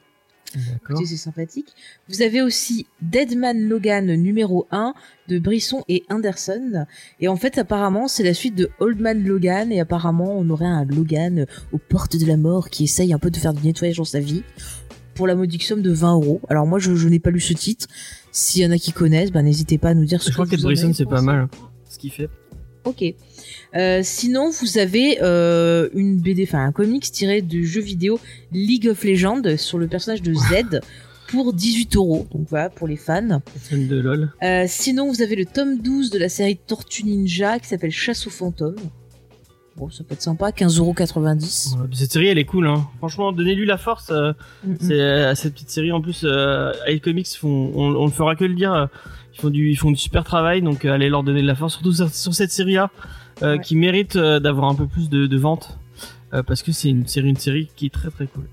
Écoutez, 0.76 1.06
c'est 1.06 1.18
sympathique. 1.18 1.74
Vous 2.10 2.22
avez 2.22 2.42
aussi 2.42 2.86
Deadman 3.02 3.68
Logan 3.68 4.14
numéro 4.16 4.68
1 4.72 4.94
de 5.28 5.40
Brisson 5.40 5.84
et 5.88 6.04
Anderson. 6.10 6.86
Et 7.20 7.28
en 7.28 7.36
fait, 7.36 7.58
apparemment, 7.58 8.08
c'est 8.08 8.24
la 8.24 8.34
suite 8.34 8.56
de 8.56 8.70
Old 8.80 9.00
Man 9.00 9.24
Logan. 9.24 9.72
Et 9.72 9.80
apparemment, 9.80 10.38
on 10.38 10.50
aurait 10.50 10.66
un 10.66 10.86
Logan 10.86 11.46
aux 11.72 11.78
portes 11.78 12.18
de 12.18 12.26
la 12.26 12.38
mort 12.38 12.70
qui 12.70 12.84
essaye 12.84 13.14
un 13.14 13.20
peu 13.20 13.32
de 13.32 13.38
faire 13.38 13.54
du 13.54 13.66
nettoyage 13.66 13.98
dans 13.98 14.06
sa 14.06 14.20
vie. 14.20 14.44
Pour 15.16 15.28
la 15.28 15.36
modique 15.36 15.64
somme 15.64 15.84
de 15.84 15.92
20 15.92 16.14
euros. 16.14 16.42
Alors 16.50 16.66
moi, 16.66 16.80
je, 16.80 16.96
je 16.96 17.08
n'ai 17.08 17.20
pas 17.20 17.30
lu 17.30 17.40
ce 17.40 17.54
titre. 17.54 17.88
S'il 18.32 18.64
y 18.64 18.66
en 18.66 18.72
a 18.72 18.80
qui 18.80 18.92
connaissent, 18.92 19.32
bah, 19.32 19.44
n'hésitez 19.44 19.78
pas 19.78 19.90
à 19.90 19.94
nous 19.94 20.06
dire 20.06 20.24
ce 20.24 20.30
Je 20.30 20.34
crois 20.34 20.46
que 20.46 20.52
que 20.52 20.56
vous 20.56 20.64
Brisson 20.64 20.92
c'est 20.92 21.06
pas 21.06 21.22
mal 21.22 21.42
hein, 21.42 21.50
ce 21.88 22.00
qu'il 22.00 22.12
fait. 22.12 22.30
Ok. 22.86 23.04
Euh, 23.76 24.02
sinon, 24.04 24.50
vous 24.52 24.78
avez 24.78 25.20
euh, 25.22 25.90
une 25.94 26.20
BD, 26.20 26.44
enfin 26.48 26.66
un 26.66 26.72
comics 26.72 27.12
tiré 27.12 27.42
du 27.42 27.66
jeu 27.66 27.82
vidéo 27.82 28.20
League 28.52 28.88
of 28.88 29.04
Legends 29.04 29.42
sur 29.58 29.78
le 29.78 29.88
personnage 29.88 30.22
de 30.22 30.34
Z 30.34 30.80
pour 31.30 31.54
18 31.54 31.96
euros. 31.96 32.28
Donc 32.32 32.48
voilà, 32.50 32.70
pour 32.70 32.88
les 32.88 32.98
fans. 32.98 33.42
Fan 33.62 33.88
de 33.88 34.00
LOL. 34.00 34.32
Euh, 34.44 34.66
sinon, 34.68 35.12
vous 35.12 35.22
avez 35.22 35.36
le 35.36 35.46
tome 35.46 35.80
12 35.80 36.12
de 36.12 36.20
la 36.20 36.30
série 36.30 36.58
Tortue 36.58 37.04
Ninja 37.06 37.58
qui 37.60 37.68
s'appelle 37.68 37.92
Chasse 37.92 38.28
aux 38.28 38.32
fantômes. 38.32 38.76
Bon, 39.76 39.90
ça 39.90 40.04
peut 40.04 40.14
être 40.14 40.22
sympa, 40.22 40.52
15,90€. 40.52 41.78
Ouais, 41.82 41.88
cette 41.94 42.12
série 42.12 42.28
elle 42.28 42.38
est 42.38 42.46
cool 42.46 42.68
hein. 42.68 42.88
Franchement, 43.00 43.32
donnez-lui 43.32 43.66
la 43.66 43.78
force. 43.80 44.12
euh, 44.12 44.32
euh, 44.92 45.34
cette 45.34 45.54
petite 45.56 45.72
série 45.72 45.92
en 45.92 46.00
plus. 46.00 46.22
Euh, 46.26 46.72
Comics 47.04 47.28
font, 47.36 47.72
on, 47.74 47.96
on 47.96 48.06
ne 48.06 48.12
fera 48.12 48.36
que 48.36 48.46
le 48.46 48.54
dire. 48.54 48.72
euh, 48.72 48.86
Ils 49.34 49.42
font 49.42 49.50
du, 49.50 49.72
ils 49.72 49.76
font 49.76 49.90
du 49.90 49.98
super 49.98 50.24
travail. 50.24 50.62
Donc 50.62 50.86
allez 50.86 51.10
leur 51.10 51.24
donner 51.24 51.42
de 51.42 51.48
la 51.48 51.56
force, 51.56 51.74
surtout 51.74 51.92
sur, 51.92 52.08
sur 52.14 52.36
cette 52.36 52.52
série 52.52 52.74
là, 52.76 52.92
euh, 53.42 53.54
Ouais. 53.54 53.60
qui 53.62 53.76
mérite 53.76 54.16
euh, 54.16 54.40
d'avoir 54.40 54.70
un 54.70 54.76
peu 54.76 54.88
plus 54.88 55.10
de, 55.10 55.26
de 55.28 55.38
ventes. 55.38 55.78
Euh, 56.34 56.44
parce 56.44 56.64
que 56.64 56.72
c'est 56.72 56.90
une 56.90 57.06
série, 57.08 57.30
une 57.30 57.38
série 57.38 57.70
qui 57.76 57.86
est 57.88 57.94
très 57.94 58.10
très 58.10 58.28
cool. 58.28 58.46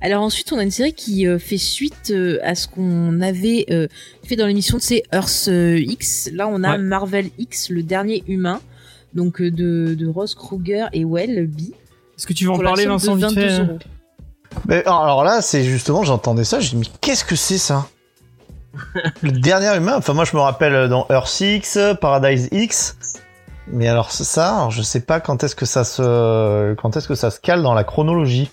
Alors 0.00 0.22
ensuite, 0.24 0.52
on 0.52 0.58
a 0.58 0.62
une 0.64 0.72
série 0.72 0.92
qui 0.92 1.24
euh, 1.26 1.38
fait 1.38 1.56
suite 1.56 2.10
euh, 2.10 2.38
à 2.42 2.56
ce 2.56 2.66
qu'on 2.66 3.20
avait 3.20 3.64
euh, 3.70 3.86
fait 4.24 4.34
dans 4.34 4.46
l'émission 4.48 4.76
de 4.76 4.82
c'est 4.82 5.04
Earth 5.12 5.44
euh, 5.48 5.78
X. 5.78 6.30
Là, 6.32 6.48
on 6.48 6.64
a 6.64 6.72
Ouais. 6.72 6.78
Marvel 6.78 7.30
X, 7.38 7.70
le 7.70 7.84
dernier 7.84 8.24
humain, 8.26 8.60
donc 9.14 9.40
euh, 9.40 9.52
de, 9.52 9.94
de 9.96 10.06
Rose 10.08 10.34
Kruger 10.34 10.86
et 10.92 11.04
Well 11.04 11.46
B. 11.46 11.60
Est-ce 12.18 12.26
que 12.26 12.32
tu 12.32 12.44
veux 12.46 12.50
en 12.50 12.58
parler, 12.58 12.86
Vincent, 12.86 13.14
de 13.16 13.24
vite 13.26 13.34
fait 13.38 13.48
22 13.58 13.62
euros. 13.70 13.78
Mais 14.66 14.84
alors 14.84 15.22
là, 15.22 15.42
c'est 15.42 15.62
justement, 15.62 16.02
j'entendais 16.02 16.42
ça, 16.42 16.58
je 16.58 16.70
dis, 16.70 16.76
mais 16.76 16.86
qu'est-ce 17.00 17.24
que 17.24 17.36
c'est 17.36 17.58
ça? 17.58 17.86
Le 19.22 19.30
dernier 19.30 19.76
humain, 19.76 19.94
enfin 19.96 20.12
moi 20.12 20.24
je 20.24 20.34
me 20.36 20.40
rappelle 20.40 20.88
dans 20.88 21.06
Earth 21.10 21.40
X, 21.40 21.78
Paradise 22.00 22.48
X, 22.52 22.96
mais 23.72 23.88
alors 23.88 24.10
ça, 24.10 24.56
alors 24.56 24.70
je 24.70 24.82
sais 24.82 25.00
pas 25.00 25.20
quand 25.20 25.44
est-ce 25.44 25.56
que 25.56 25.66
ça 25.66 25.84
se, 25.84 26.74
quand 26.74 26.96
est-ce 26.96 27.08
que 27.08 27.14
ça 27.14 27.30
se 27.30 27.40
cale 27.40 27.62
dans 27.62 27.74
la 27.74 27.84
chronologie. 27.84 28.50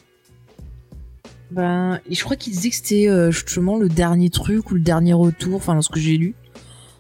Ben, 1.52 2.00
je 2.10 2.22
crois 2.24 2.36
qu'il 2.36 2.54
disait 2.54 2.70
que 2.70 2.76
c'était 2.76 3.08
euh, 3.08 3.32
justement 3.32 3.78
le 3.78 3.88
dernier 3.88 4.30
truc 4.30 4.70
ou 4.70 4.74
le 4.74 4.82
dernier 4.82 5.14
retour, 5.14 5.56
enfin 5.56 5.76
dans 5.76 5.82
ce 5.82 5.90
que 5.90 6.00
j'ai 6.00 6.18
lu. 6.18 6.36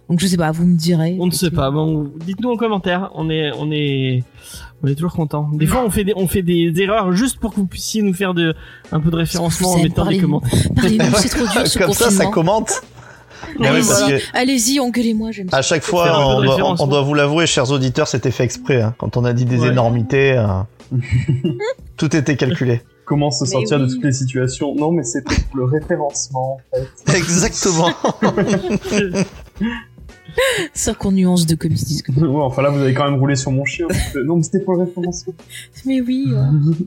Donc 0.10 0.22
je 0.22 0.28
sais 0.28 0.38
pas, 0.38 0.52
vous 0.52 0.66
me 0.66 0.78
direz. 0.78 1.18
On 1.20 1.26
ne 1.26 1.32
sait 1.32 1.52
pas. 1.52 1.70
Bon, 1.70 2.10
dites-nous 2.26 2.50
en 2.50 2.56
commentaire. 2.56 3.12
On 3.14 3.30
est, 3.30 3.52
on 3.58 3.70
est, 3.72 4.24
on 4.82 4.88
est 4.88 4.96
toujours 4.96 5.12
content. 5.12 5.50
Des 5.52 5.66
fois, 5.66 5.84
on 5.86 5.90
fait 5.90 6.06
des, 6.06 6.14
on 6.16 6.28
fait 6.28 6.44
des 6.44 6.72
erreurs 6.78 7.12
juste 7.12 7.40
pour 7.40 7.52
que 7.52 7.58
vous 7.58 7.68
puissiez 7.68 8.02
nous 8.02 8.14
faire 8.14 8.34
de, 8.34 8.56
un 8.94 9.02
peu 9.02 9.12
de 9.12 9.18
référencement 9.18 9.74
en 9.74 9.84
mettant 9.84 10.06
des 10.06 10.20
commentaires. 10.20 10.58
Parlez-nous, 10.76 11.14
c'est 11.16 11.30
trop 11.30 11.48
dur 11.48 11.68
ce 11.68 11.78
Comme 11.78 11.92
ça, 11.92 12.10
ça 12.10 12.28
commente. 12.28 12.82
Allez-y, 13.64 14.22
allez-y, 14.34 14.80
engueulez-moi, 14.80 15.30
à 15.52 15.62
chaque 15.62 15.84
fois, 15.84 16.04
on 16.20 16.26
doit, 16.26 16.36
on- 16.36 16.40
référencement. 16.52 16.86
on 16.86 16.88
doit 16.90 17.02
vous 17.02 17.14
l'avouer, 17.14 17.46
chers 17.48 17.72
auditeurs, 17.72 18.08
c'était 18.08 18.32
fait 18.32 18.44
exprès. 18.44 18.82
hein. 18.82 18.96
Quand 18.98 19.18
on 19.18 19.26
a 19.26 19.34
dit 19.34 19.46
des 19.46 19.60
Ouais. 19.60 19.70
énormités, 19.70 20.32
euh, 20.38 20.48
tout 21.98 22.16
était 22.16 22.36
calculé. 22.38 22.82
comment 23.06 23.32
se 23.32 23.46
sortir 23.46 23.80
de 23.80 23.88
toutes 23.88 24.04
les 24.04 24.12
situations 24.12 24.76
non 24.76 24.92
mais 24.92 25.04
c'est 25.04 25.24
pour 25.24 25.34
le 25.56 25.64
référencement 25.64 26.58
en 26.74 26.78
fait 27.06 27.18
Exactement. 27.18 27.90
Ça 30.74 30.94
qu'on 30.94 31.12
nuance 31.14 31.46
de 31.48 31.56
comics 31.56 31.78
disque. 31.84 32.10
ouais, 32.16 32.28
enfin 32.28 32.62
là 32.62 32.70
vous 32.70 32.80
avez 32.80 32.94
quand 32.94 33.10
même 33.10 33.20
roulé 33.20 33.36
sur 33.36 33.50
mon 33.52 33.66
chien 33.66 33.88
parce 33.88 34.10
que- 34.14 34.20
non 34.20 34.36
mais 34.38 34.44
c'était 34.44 34.60
pour 34.60 34.76
le 34.76 34.84
référencement 34.84 35.34
Mais 35.86 36.02
oui. 36.02 36.28
ouais. 36.28 36.86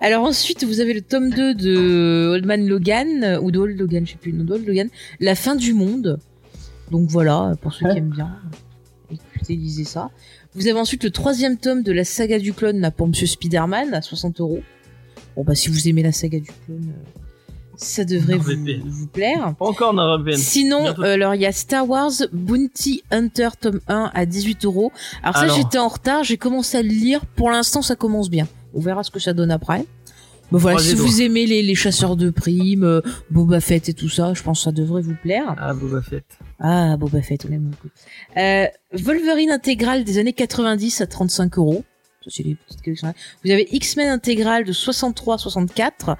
Alors 0.00 0.24
ensuite, 0.24 0.64
vous 0.64 0.80
avez 0.80 0.94
le 0.94 1.00
tome 1.00 1.30
2 1.30 1.54
de 1.54 2.30
Old 2.34 2.46
Man 2.46 2.66
Logan, 2.66 3.24
euh, 3.24 3.40
ou 3.40 3.50
de 3.50 3.58
Old 3.58 3.78
Logan, 3.78 4.06
je 4.06 4.12
sais 4.12 4.18
plus, 4.18 4.32
non, 4.32 4.44
de 4.44 4.54
Old 4.54 4.66
Logan, 4.66 4.88
La 5.20 5.34
fin 5.34 5.56
du 5.56 5.74
monde. 5.74 6.18
Donc 6.90 7.08
voilà, 7.08 7.54
pour 7.60 7.72
ceux 7.72 7.90
qui 7.90 7.98
aiment 7.98 8.10
bien, 8.10 8.36
écoutez, 9.10 9.56
lisez 9.56 9.84
ça. 9.84 10.10
Vous 10.54 10.68
avez 10.68 10.78
ensuite 10.78 11.04
le 11.04 11.10
troisième 11.10 11.56
tome 11.56 11.82
de 11.82 11.92
la 11.92 12.04
saga 12.04 12.38
du 12.38 12.52
clone, 12.52 12.80
là, 12.80 12.90
pour 12.90 13.08
Monsieur 13.08 13.26
Spider-Man, 13.26 13.92
à 13.92 14.00
60 14.00 14.40
euros. 14.40 14.60
Bon 15.36 15.44
bah 15.44 15.54
si 15.54 15.68
vous 15.68 15.88
aimez 15.88 16.02
la 16.02 16.12
saga 16.12 16.40
du 16.40 16.50
clone, 16.64 16.92
euh, 16.96 17.20
ça 17.76 18.04
devrait 18.04 18.38
vous, 18.38 19.06
plaire. 19.06 19.54
Pas 19.56 19.66
encore. 19.66 19.94
Sinon, 20.34 20.86
euh, 20.98 21.14
alors 21.14 21.34
il 21.34 21.40
y 21.40 21.46
a 21.46 21.52
Star 21.52 21.88
Wars 21.88 22.10
Bounty 22.32 23.02
Hunter 23.10 23.50
tome 23.60 23.80
1 23.86 24.10
à 24.14 24.26
18 24.26 24.64
euros. 24.64 24.90
Alors 25.22 25.36
ça, 25.36 25.48
j'étais 25.48 25.78
en 25.78 25.88
retard, 25.88 26.24
j'ai 26.24 26.38
commencé 26.38 26.76
à 26.76 26.82
le 26.82 26.88
lire. 26.88 27.24
Pour 27.36 27.50
l'instant, 27.50 27.82
ça 27.82 27.94
commence 27.94 28.30
bien. 28.30 28.48
On 28.74 28.80
verra 28.80 29.02
ce 29.02 29.10
que 29.10 29.20
ça 29.20 29.32
donne 29.32 29.50
après. 29.50 29.84
Bon 30.50 30.56
voilà, 30.56 30.78
si 30.78 30.94
vous 30.94 31.20
aimez 31.20 31.44
les, 31.44 31.62
les 31.62 31.74
chasseurs 31.74 32.16
de 32.16 32.30
primes, 32.30 32.84
euh, 32.84 33.00
Boba 33.30 33.60
Fett 33.60 33.90
et 33.90 33.94
tout 33.94 34.08
ça, 34.08 34.32
je 34.32 34.42
pense 34.42 34.60
que 34.60 34.64
ça 34.64 34.72
devrait 34.72 35.02
vous 35.02 35.14
plaire. 35.14 35.54
Ah, 35.58 35.74
Boba 35.74 36.00
Fett. 36.00 36.24
Ah, 36.58 36.96
Boba 36.96 37.20
Fett, 37.20 37.44
on 37.46 37.52
aime 37.52 37.64
beaucoup. 37.64 37.88
Euh, 38.38 38.66
Wolverine 38.92 39.50
intégrale 39.50 40.04
des 40.04 40.16
années 40.16 40.32
90 40.32 41.02
à 41.02 41.06
35 41.06 41.58
euros. 41.58 41.84
Ça, 42.24 42.30
c'est 42.34 42.42
les 42.44 42.54
petites 42.54 42.82
collections. 42.82 43.12
Vous 43.44 43.50
avez 43.50 43.68
X-Men 43.72 44.08
intégrale 44.08 44.64
de 44.64 44.72
63 44.72 45.34
à 45.34 45.38
64, 45.38 46.16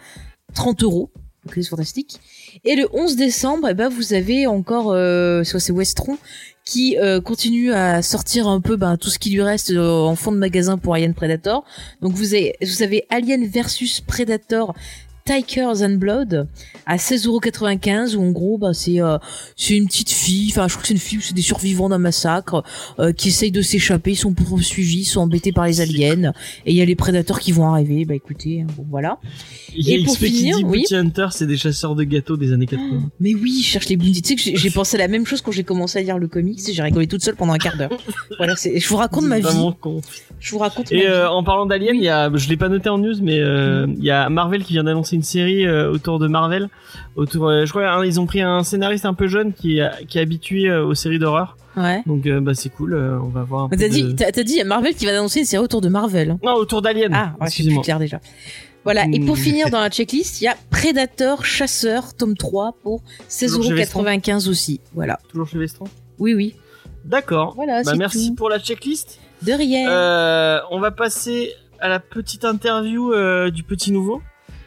30 0.52 0.82
euros. 0.82 1.10
Donc 1.44 1.54
c'est 1.54 1.64
fantastique. 1.66 2.20
Et 2.64 2.76
le 2.76 2.88
11 2.92 3.16
décembre, 3.16 3.68
eh 3.70 3.74
ben, 3.74 3.88
vous 3.88 4.12
avez 4.12 4.46
encore, 4.46 4.92
euh, 4.92 5.42
c'est 5.44 5.72
Westron, 5.72 6.18
qui 6.64 6.98
euh, 6.98 7.20
continue 7.20 7.72
à 7.72 8.02
sortir 8.02 8.46
un 8.46 8.60
peu 8.60 8.76
ben, 8.76 8.96
tout 8.98 9.08
ce 9.08 9.18
qui 9.18 9.30
lui 9.30 9.42
reste 9.42 9.70
euh, 9.70 10.02
en 10.02 10.16
fond 10.16 10.32
de 10.32 10.36
magasin 10.36 10.76
pour 10.76 10.94
Alien 10.94 11.14
Predator. 11.14 11.64
Donc 12.02 12.12
vous 12.12 12.34
avez, 12.34 12.56
vous 12.60 12.82
avez 12.82 13.06
Alien 13.08 13.46
versus 13.46 14.00
Predator 14.00 14.74
Tikers 15.28 15.82
and 15.82 15.96
Blood 15.96 16.48
à 16.86 16.96
16,95€ 16.96 18.16
où 18.16 18.22
en 18.22 18.30
gros 18.30 18.56
bah 18.58 18.72
c'est 18.72 19.00
euh, 19.02 19.18
c'est 19.56 19.76
une 19.76 19.86
petite 19.86 20.10
fille, 20.10 20.48
enfin 20.50 20.66
je 20.68 20.72
crois 20.74 20.82
que 20.82 20.88
c'est 20.88 20.94
une 20.94 21.00
fille, 21.00 21.18
c'est 21.20 21.34
des 21.34 21.42
survivants 21.42 21.88
d'un 21.88 21.98
massacre 21.98 22.64
euh, 22.98 23.12
qui 23.12 23.28
essayent 23.28 23.50
de 23.52 23.60
s'échapper, 23.62 24.12
ils 24.12 24.16
sont 24.16 24.32
poursuivis, 24.32 25.00
ils 25.00 25.04
sont 25.04 25.20
embêtés 25.20 25.52
par 25.52 25.66
les 25.66 25.80
aliens 25.80 26.32
et 26.64 26.70
il 26.72 26.76
y 26.76 26.80
a 26.80 26.84
les 26.84 26.96
prédateurs 26.96 27.40
qui 27.40 27.52
vont 27.52 27.66
arriver. 27.70 28.04
Bah 28.04 28.14
écoutez, 28.14 28.62
hein, 28.62 28.66
bon 28.76 28.86
voilà. 28.90 29.18
Il 29.76 29.86
y 29.88 29.92
a 29.92 29.98
Et 29.98 30.04
pour 30.04 30.14
XP 30.14 30.24
qui 30.26 30.30
finir, 30.38 30.56
dit 30.58 30.64
oui. 30.64 30.84
Hunter, 30.92 31.26
c'est 31.32 31.46
des 31.46 31.56
chasseurs 31.56 31.94
de 31.94 32.04
gâteaux 32.04 32.36
des 32.36 32.52
années 32.52 32.66
80. 32.66 33.10
Mais 33.20 33.34
oui, 33.34 33.60
je 33.62 33.66
cherche 33.68 33.88
les 33.88 33.96
bounty. 33.96 34.22
Tu 34.22 34.28
sais 34.38 34.52
que 34.52 34.58
j'ai- 34.58 34.70
pensé 34.70 34.96
à 34.96 35.00
la 35.00 35.08
même 35.08 35.26
chose 35.26 35.40
quand 35.42 35.50
j'ai 35.52 35.64
commencé 35.64 35.98
à 35.98 36.02
lire 36.02 36.18
le 36.18 36.28
comics 36.28 36.60
et 36.68 36.72
j'ai 36.72 36.82
rigolé 36.82 37.06
toute 37.06 37.22
seule 37.22 37.36
pendant 37.36 37.52
un 37.52 37.58
quart 37.58 37.76
d'heure. 37.76 37.90
Voilà, 38.38 38.54
c'est 38.56 38.78
je 38.78 38.88
vous 38.88 38.96
raconte 38.96 39.24
ma 39.24 39.40
vie. 39.40 39.46
Con. 39.80 40.00
Je 40.40 40.52
vous 40.52 40.58
raconte 40.58 40.90
ma 40.92 40.96
Et 40.96 41.00
vie. 41.00 41.06
euh, 41.06 41.28
en 41.28 41.42
parlant 41.42 41.66
d'Alien, 41.66 41.94
il 41.96 42.02
y 42.02 42.08
a, 42.08 42.30
je 42.34 42.48
l'ai 42.48 42.56
pas 42.56 42.68
noté 42.68 42.88
en 42.88 42.98
news, 42.98 43.14
mais 43.22 43.38
euh, 43.40 43.86
Mm. 43.86 43.94
il 43.98 44.04
y 44.04 44.10
a 44.10 44.28
Marvel 44.28 44.62
qui 44.64 44.72
vient 44.74 44.84
d'annoncer 44.84 45.16
une 45.18 45.22
série 45.24 45.66
euh, 45.66 45.90
autour 45.90 46.18
de 46.18 46.26
Marvel. 46.28 46.68
Autour, 47.16 47.48
euh, 47.48 47.64
je 47.66 47.70
crois, 47.70 47.88
hein, 47.90 48.04
ils 48.04 48.18
ont 48.20 48.26
pris 48.26 48.40
un 48.40 48.62
scénariste 48.62 49.04
un 49.04 49.14
peu 49.14 49.26
jeune 49.28 49.52
qui, 49.52 49.78
est- 49.78 50.06
qui 50.06 50.18
est 50.18 50.20
habitué 50.22 50.68
euh, 50.68 50.84
aux 50.86 50.94
séries 50.94 51.18
d'horreur. 51.18 51.56
Ouais. 51.76 52.02
Donc 52.06 52.26
bah 52.26 52.54
c'est 52.54 52.70
cool, 52.70 52.94
on 52.94 53.28
va 53.28 53.42
voir. 53.44 53.68
T'as 53.70 53.76
de- 53.76 53.86
dit, 53.88 54.16
t'as 54.16 54.32
t'as 54.32 54.42
dit, 54.42 54.62
Marvel 54.64 54.94
qui 54.94 55.06
va 55.06 55.12
annoncer 55.12 55.40
une 55.40 55.44
série 55.46 55.62
autour 55.62 55.80
de 55.80 55.88
Marvel. 55.88 56.36
Non, 56.42 56.54
autour 56.54 56.82
d'Alien. 56.82 57.12
Ah, 57.14 57.34
ouais, 57.40 57.48
c'est 57.50 57.62
plus 57.64 57.80
clair 57.82 57.98
déjà. 58.00 58.20
Voilà, 58.84 59.04
et 59.12 59.20
pour 59.20 59.36
Hmm. 59.36 59.38
finir 59.38 59.66
dans 59.70 59.80
la 59.80 59.90
checklist, 59.90 60.40
il 60.40 60.44
y 60.44 60.48
a 60.48 60.56
Predator 60.70 61.44
Chasseur, 61.44 62.14
tome 62.14 62.36
3 62.36 62.74
pour 62.82 63.02
Toujours 63.38 63.62
chez 63.62 63.74
16,95€ 63.84 64.48
aussi. 64.48 64.80
Voilà. 64.94 65.18
Toujours 65.28 65.46
chez 65.46 65.58
Vestron. 65.58 65.84
Oui, 66.18 66.34
oui. 66.34 66.54
D'accord. 67.04 67.52
Voilà, 67.54 67.82
Bah 67.84 67.92
merci 67.96 68.30
tout. 68.30 68.34
pour 68.34 68.48
la 68.48 68.58
checklist. 68.58 69.18
De 69.42 69.52
rien. 69.52 69.88
Euh, 69.90 70.58
on 70.70 70.80
va 70.80 70.90
passer 70.90 71.52
à 71.80 71.88
la 71.88 72.00
petite 72.00 72.44
interview 72.44 73.12
euh, 73.12 73.50
du 73.50 73.62
petit 73.62 73.92
nouveau. 73.92 74.20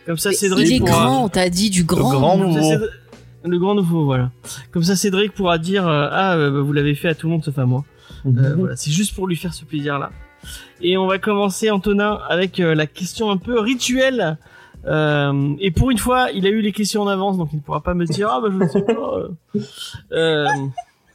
Comme 0.05 0.17
ça, 0.17 0.31
Cédric 0.31 0.67
il 0.67 0.75
est 0.75 0.79
pourra- 0.79 0.91
grand, 0.91 1.29
t'as 1.29 1.49
dit 1.49 1.69
du 1.69 1.83
grand. 1.83 2.09
grand 2.11 2.37
Comme 2.39 2.53
ça, 2.53 2.59
nouveau. 2.61 2.85
Le 3.43 3.57
grand 3.59 3.75
nouveau, 3.75 4.05
voilà. 4.05 4.31
Comme 4.71 4.83
ça, 4.83 4.95
Cédric 4.95 5.33
pourra 5.33 5.57
dire 5.57 5.87
euh, 5.87 6.07
ah 6.11 6.35
euh, 6.35 6.51
bah, 6.51 6.59
vous 6.61 6.73
l'avez 6.73 6.95
fait 6.95 7.09
à 7.09 7.15
tout 7.15 7.27
le 7.27 7.33
monde 7.33 7.43
sauf 7.43 7.57
à 7.57 7.65
moi. 7.65 7.83
Mhm. 8.25 8.37
Euh, 8.45 8.55
voilà, 8.55 8.75
c'est 8.75 8.91
juste 8.91 9.15
pour 9.15 9.27
lui 9.27 9.35
faire 9.35 9.53
ce 9.53 9.65
plaisir-là. 9.65 10.11
Et 10.81 10.97
on 10.97 11.07
va 11.07 11.17
commencer 11.19 11.69
Antonin 11.69 12.19
avec 12.29 12.59
euh, 12.59 12.73
la 12.75 12.87
question 12.87 13.29
un 13.31 13.37
peu 13.37 13.59
rituelle. 13.59 14.37
Euh, 14.87 15.53
et 15.59 15.69
pour 15.71 15.91
une 15.91 15.99
fois, 15.99 16.29
il 16.33 16.45
a 16.47 16.49
eu 16.49 16.61
les 16.61 16.71
questions 16.71 17.03
en 17.03 17.07
avance, 17.07 17.37
donc 17.37 17.49
il 17.53 17.57
ne 17.57 17.61
pourra 17.61 17.81
pas 17.81 17.93
me 17.93 18.05
dire 18.05 18.29
ah 18.31 18.41
bah 18.41 18.49
je 18.51 18.57
ne 18.57 18.67
sais 18.67 18.81
pas. 18.81 19.15
euh. 19.17 19.59
Euh, 20.11 20.47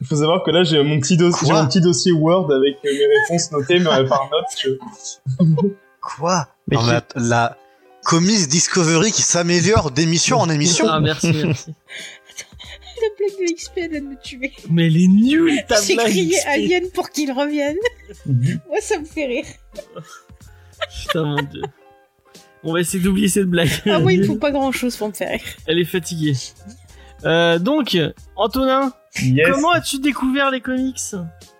Il 0.01 0.07
faut 0.07 0.17
savoir 0.17 0.43
que 0.45 0.51
là, 0.53 0.63
j'ai 0.63 0.83
mon 0.85 1.01
petit 1.01 1.17
dossier, 1.17 1.47
j'ai 1.47 1.53
Quoi 1.53 1.63
mon 1.63 1.69
petit 1.69 1.81
dossier 1.81 2.13
Word 2.13 2.53
avec 2.53 2.77
mes 2.85 2.91
réponses 2.91 3.51
notées, 3.51 3.79
mais 3.81 4.05
par 4.09 4.29
notes. 4.31 4.63
que- 4.63 5.67
Quoi? 6.01 6.47
Mais 6.69 6.77
Non, 6.77 6.83
mais 6.87 7.01
La 7.17 7.57
Comics 8.07 8.47
Discovery 8.49 9.11
qui 9.11 9.23
s'améliore 9.23 9.91
d'émission 9.91 10.39
en 10.39 10.49
émission. 10.49 10.87
ah 10.89 11.01
merci, 11.01 11.33
merci. 11.33 11.71
La 13.03 13.09
blague 13.19 13.49
de 13.49 13.55
XP 13.55 13.73
elle 13.77 13.91
vient 13.91 14.01
de 14.01 14.07
me 14.07 14.17
tuer. 14.23 14.53
Mais 14.71 14.87
elle 14.87 14.97
est 14.97 15.09
nulle 15.09 15.61
ta 15.69 15.83
J'ai 15.83 15.95
blague. 15.97 16.07
crié 16.09 16.37
XP. 16.39 16.47
Alien 16.49 16.91
pour 16.95 17.11
qu'il 17.11 17.31
revienne. 17.33 17.77
Moi, 18.25 18.79
ça 18.81 18.99
me 18.99 19.05
fait 19.05 19.27
rire. 19.27 19.45
Putain 21.03 21.25
mon 21.25 21.43
dieu. 21.43 21.63
On 22.63 22.73
va 22.73 22.81
essayer 22.81 23.03
d'oublier 23.03 23.29
cette 23.29 23.47
blague. 23.47 23.69
Ah, 23.87 23.99
moi, 23.99 24.13
il 24.13 24.21
me 24.21 24.25
faut 24.27 24.37
pas 24.47 24.51
grand 24.51 24.73
chose 24.73 24.97
pour 24.97 25.09
me 25.09 25.13
faire 25.13 25.31
rire. 25.31 25.41
Elle 25.67 25.79
est 25.79 25.85
fatiguée. 25.85 26.33
Euh, 27.25 27.59
donc, 27.59 27.97
Antonin, 28.37 28.93
Yes. 29.23 29.49
comment 29.53 29.73
as-tu 29.73 29.99
découvert 29.99 30.51
les 30.51 30.61
comics? 30.61 31.01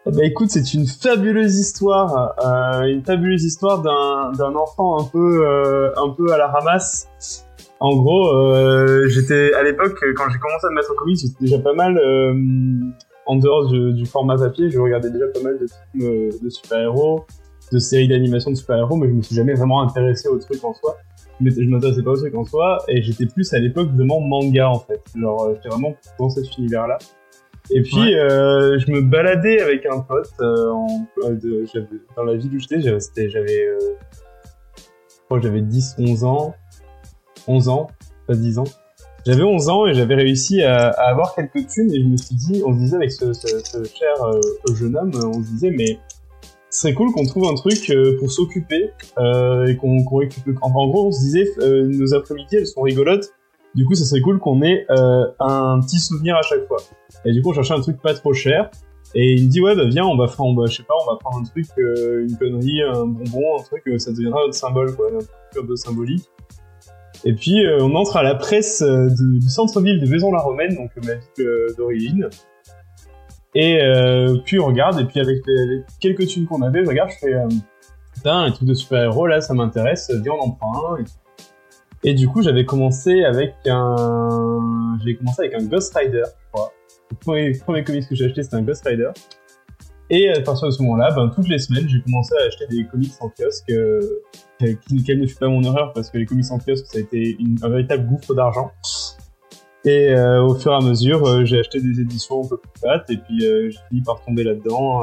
Ben, 0.07 0.23
écoute, 0.23 0.51
c'est 0.51 0.73
une 0.73 0.87
fabuleuse 0.87 1.59
histoire, 1.59 2.35
euh, 2.45 2.87
une 2.87 3.03
fabuleuse 3.03 3.43
histoire 3.43 3.83
d'un 3.83 4.31
d'un 4.39 4.55
enfant 4.55 5.01
un 5.01 5.05
peu 5.05 5.45
euh, 5.45 5.91
un 5.97 6.11
peu 6.11 6.33
à 6.33 6.39
la 6.39 6.47
ramasse. 6.47 7.09
En 7.81 7.97
gros, 7.97 8.29
euh, 8.29 9.09
j'étais 9.09 9.53
à 9.55 9.65
l'époque 9.65 9.99
quand 10.15 10.25
j'ai 10.31 10.39
commencé 10.39 10.67
à 10.67 10.71
me 10.71 10.77
mettre 10.77 10.93
au 10.93 10.95
comics, 10.95 11.19
j'étais 11.19 11.37
déjà 11.41 11.59
pas 11.59 11.75
mal 11.75 11.99
euh, 11.99 12.33
en 13.27 13.37
dehors 13.37 13.67
du, 13.67 14.07
format 14.07 14.37
papier. 14.37 14.71
Je 14.71 14.79
regardais 14.79 15.11
déjà 15.11 15.27
pas 15.27 15.41
mal 15.43 15.59
de 15.59 15.67
films 15.67 16.09
euh, 16.09 16.31
de 16.41 16.49
super-héros, 16.51 17.27
de 17.73 17.79
séries 17.81 18.07
d'animation 18.07 18.53
de 18.53 18.57
super-héros, 18.57 18.97
mais 18.97 19.09
je 19.09 19.13
me 19.13 19.23
suis 19.23 19.35
jamais 19.35 19.55
vraiment 19.55 19.83
intéressé 19.83 20.29
au 20.29 20.39
truc 20.39 20.63
en 20.63 20.73
soi. 20.73 20.97
Je 21.41 21.45
m'étais- 21.45 21.65
je 21.65 21.69
m'intéressais 21.69 22.03
pas 22.03 22.13
au 22.13 22.17
truc 22.17 22.35
en 22.37 22.45
soi, 22.45 22.79
et 22.87 23.03
j'étais 23.03 23.27
plus 23.27 23.53
à 23.53 23.59
l'époque 23.59 23.89
vraiment 23.89 24.21
manga 24.21 24.71
en 24.71 24.79
fait. 24.79 25.03
Genre, 25.17 25.47
euh, 25.47 25.55
j'étais 25.57 25.69
vraiment 25.69 25.95
dans 26.19 26.31
cet 26.31 26.57
univers-là. 26.59 26.97
Et 27.71 27.83
puis, 27.83 27.97
Ouais. 27.97 28.15
euh, 28.15 28.79
je 28.79 28.91
me 28.93 29.01
baladais 29.03 29.61
avec 29.61 29.85
un 29.87 30.01
pote 30.01 30.29
euh, 30.41 30.71
en, 30.71 30.87
euh, 31.25 31.31
de, 31.35 31.65
dans 32.17 32.23
la 32.25 32.37
ville 32.37 32.55
où 32.55 32.59
j'étais. 32.61 32.81
J'avais, 32.81 33.67
euh, 33.67 33.79
je 34.79 35.25
crois 35.25 35.39
que 35.39 35.45
j'avais 35.45 35.63
10, 35.63 35.97
11 35.99 36.25
ans. 36.25 36.55
11 37.49 37.69
ans, 37.69 37.89
pas 38.27 38.35
10 38.35 38.59
ans. 38.59 38.65
J'avais 39.25 39.43
11 39.43 39.69
ans 39.69 39.87
et 39.87 39.95
j'avais 39.95 40.15
réussi 40.15 40.63
à, 40.63 40.89
à 40.89 41.11
avoir 41.11 41.35
quelques 41.35 41.67
thunes 41.69 41.93
et 41.93 42.01
je 42.01 42.07
me 42.07 42.17
suis 42.17 42.35
dit, 42.37 42.63
on 42.65 42.73
se 42.73 42.79
disait 42.79 42.97
avec 42.97 43.11
ce, 43.11 43.33
ce, 43.33 43.47
ce 43.65 43.83
cher 43.85 44.15
euh, 44.25 44.41
jeune 44.75 44.97
homme, 44.97 45.11
on 45.25 45.43
se 45.43 45.49
disait, 45.49 45.71
mais 45.71 45.99
ce 46.71 46.83
serait 46.83 46.95
cool 46.95 47.11
qu'on 47.13 47.25
trouve 47.25 47.49
un 47.49 47.55
truc 47.55 47.91
euh, 47.91 48.17
pour 48.19 48.31
s'occuper 48.31 48.91
euh, 49.19 49.67
et 49.67 49.77
qu'on, 49.77 50.05
qu'on 50.05 50.19
récupère. 50.19 50.55
Enfin, 50.63 50.77
en 50.79 50.89
gros, 50.89 51.07
on 51.09 51.13
se 51.13 51.21
disait, 51.21 51.49
euh, 51.61 51.87
nos 51.87 52.15
après-midi, 52.15 52.57
elles 52.57 52.67
sont 52.67 52.83
rigolotes. 52.83 53.33
Du 53.77 53.85
coup, 53.85 53.95
ça 53.95 54.07
serait 54.07 54.23
cool 54.23 54.39
qu'on 54.39 54.63
ait 54.63 54.87
euh, 54.91 55.27
un 55.39 55.79
petit 55.81 55.99
souvenir 55.99 56.35
à 56.35 56.43
chaque 56.43 56.67
fois. 56.67 56.79
Et 57.27 57.33
du 57.33 57.43
coup, 57.43 57.51
on 57.51 57.53
cherchait 57.53 57.75
un 57.75 57.81
truc 57.83 58.01
pas 58.01 58.15
trop 58.15 58.33
cher. 58.33 58.71
Et 59.15 59.35
il 59.35 59.47
me 59.47 59.51
dit, 59.51 59.61
ouais, 59.61 59.77
bah 59.77 59.85
viens, 59.87 60.07
on 60.07 60.17
va 60.17 60.29
faire, 60.29 60.47
on 60.47 60.55
va, 60.55 60.65
je 60.67 60.79
sais 60.79 60.83
pas, 60.83 60.95
on 61.03 61.13
va 61.13 61.19
prendre 61.19 61.39
un 61.39 61.45
truc, 61.45 61.67
euh, 61.79 62.27
une 62.27 62.37
connerie, 62.39 62.83
un 62.83 63.07
bonbon, 63.07 63.59
un 63.61 63.63
truc, 63.63 63.83
euh, 63.87 63.99
ça 63.99 64.13
deviendra 64.13 64.41
notre 64.41 64.55
symbole, 64.55 64.97
quoi, 64.97 65.09
un 65.09 65.19
truc 65.19 65.63
un 65.63 65.67
peu 65.67 65.77
symbolique. 65.77 66.25
Et 67.25 67.35
puis, 67.35 67.63
on 67.81 67.95
entre 67.95 68.17
à 68.17 68.23
la 68.23 68.35
presse 68.35 68.83
du, 68.83 69.41
centre-ville 69.49 70.01
de 70.01 70.07
Vaison-la-Romaine, 70.07 70.75
donc 70.75 70.91
ma 71.05 71.15
ville 71.15 71.75
d'origine. 71.77 72.29
Et 73.55 73.81
puis, 74.45 74.61
on 74.61 74.67
regarde, 74.67 75.01
et 75.01 75.05
puis 75.05 75.19
avec 75.19 75.39
les, 75.47 75.83
quelques 75.99 76.27
thunes 76.27 76.47
qu'on 76.47 76.63
avait, 76.63 76.85
je 76.85 76.89
regarde, 76.89 77.11
je 77.11 77.27
fais, 77.27 77.35
putain, 78.15 78.43
un 78.45 78.51
truc 78.53 78.69
de 78.69 78.75
super-héros, 78.75 79.27
là, 79.27 79.41
ça 79.41 79.55
m'intéresse, 79.55 80.11
viens, 80.23 80.33
on 80.41 80.47
en 80.47 80.51
prend 80.51 80.95
un. 80.95 81.05
Et 82.07 82.15
du 82.15 82.27
coup, 82.29 82.41
j'avais 82.41 82.65
commencé 82.65 83.25
avec 83.25 83.55
un... 83.67 84.97
J'ai 85.05 85.17
commencé 85.17 85.43
avec 85.43 85.55
un 85.61 85.65
Ghost 85.65 85.95
Rider, 85.95 86.23
je 86.25 86.51
crois. 86.53 86.73
Le 87.11 87.17
premier, 87.17 87.53
premier 87.53 87.85
comics 87.85 88.09
que 88.09 88.15
j'ai 88.15 88.25
acheté, 88.25 88.43
c'était 88.43 88.57
un 88.57 88.63
Ghost 88.63 88.87
Rider. 88.87 89.11
Et 90.09 90.29
à 90.31 90.41
partir 90.41 90.69
de 90.69 90.73
ce 90.73 90.81
moment-là, 90.83 91.13
ben, 91.17 91.31
toutes 91.35 91.49
les 91.49 91.59
semaines, 91.59 91.89
j'ai 91.89 92.01
commencé 92.01 92.33
à 92.41 92.47
acheter 92.47 92.67
des 92.69 92.87
comics 92.87 93.13
en 93.21 93.29
kiosque, 93.29 93.69
euh, 93.71 94.01
quelle, 95.05 95.21
ne 95.21 95.27
fut 95.27 95.35
pas 95.35 95.49
mon 95.49 95.63
erreur, 95.65 95.93
parce 95.93 96.11
que 96.11 96.19
les 96.19 96.27
comics 96.27 96.47
en 96.51 96.59
kiosque, 96.59 96.87
ça 96.87 96.99
a 96.99 97.01
été 97.01 97.37
un 97.61 97.69
véritable 97.69 98.07
gouffre 98.07 98.33
d'argent. 98.35 98.71
Et 99.85 100.15
euh, 100.15 100.43
au 100.45 100.55
fur 100.55 100.71
et 100.73 100.77
à 100.77 100.81
mesure, 100.81 101.27
euh, 101.27 101.45
j'ai 101.45 101.59
acheté 101.59 101.81
des 101.81 102.01
éditions 102.01 102.45
un 102.45 102.49
peu 102.49 102.57
plus 102.57 102.81
fat, 102.81 103.05
et 103.09 103.17
puis 103.17 103.45
euh, 103.45 103.69
j'ai 103.71 103.79
fini 103.89 104.03
par 104.03 104.21
tomber 104.25 104.45
là-dedans. 104.45 105.01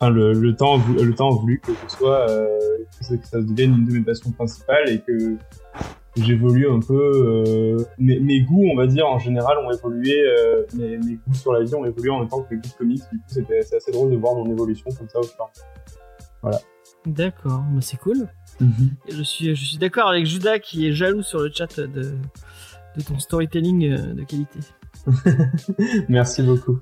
Enfin, 0.00 0.10
le, 0.10 0.32
le 0.32 0.56
temps, 0.56 0.78
le 0.98 1.14
temps 1.14 1.30
voulu 1.30 1.60
que 1.60 1.72
ce 1.72 1.96
soit, 1.96 2.26
ça- 3.00 3.16
que 3.16 3.26
ça 3.26 3.40
devienne 3.40 3.74
une 3.76 3.84
de 3.84 3.92
mes 3.92 4.00
passions 4.02 4.30
principales 4.30 4.88
et 4.90 5.00
que 5.00 5.36
j'évolue 6.16 6.68
un 6.68 6.80
peu. 6.80 6.94
Euh, 6.94 7.84
mes, 7.98 8.18
mes 8.20 8.42
goûts, 8.42 8.64
on 8.72 8.76
va 8.76 8.86
dire, 8.86 9.06
en 9.06 9.18
général, 9.18 9.58
ont 9.58 9.70
évolué. 9.70 10.14
Euh, 10.14 10.64
mes, 10.74 10.98
mes 10.98 11.14
goûts 11.14 11.34
sur 11.34 11.52
la 11.52 11.62
vie 11.62 11.74
ont 11.74 11.84
évolué 11.84 12.10
en 12.10 12.20
même 12.20 12.28
temps 12.28 12.42
que 12.42 12.54
mes 12.54 12.60
goûts 12.60 12.68
de 12.68 12.74
comics. 12.74 13.02
Du 13.12 13.18
coup, 13.18 13.24
c'était 13.28 13.62
c'est 13.62 13.76
assez 13.76 13.92
drôle 13.92 14.10
de 14.10 14.16
voir 14.16 14.34
mon 14.34 14.50
évolution 14.50 14.90
comme 14.96 15.08
ça 15.08 15.20
au 15.20 15.24
fur 15.24 15.48
et 16.44 16.48
à 16.48 16.60
D'accord, 17.06 17.62
bah 17.70 17.80
c'est 17.80 17.98
cool. 17.98 18.28
Et 18.60 19.12
Je 19.12 19.22
suis, 19.22 19.54
je 19.54 19.64
suis 19.64 19.78
d'accord 19.78 20.08
avec 20.08 20.26
Judas 20.26 20.58
qui 20.58 20.88
est 20.88 20.92
jaloux 20.92 21.22
sur 21.22 21.40
le 21.40 21.50
chat 21.52 21.78
de, 21.78 22.14
de 22.96 23.02
ton 23.06 23.18
storytelling 23.18 23.92
euh, 23.92 24.14
de 24.14 24.24
qualité. 24.24 24.58
Merci 26.08 26.42
beaucoup. 26.42 26.80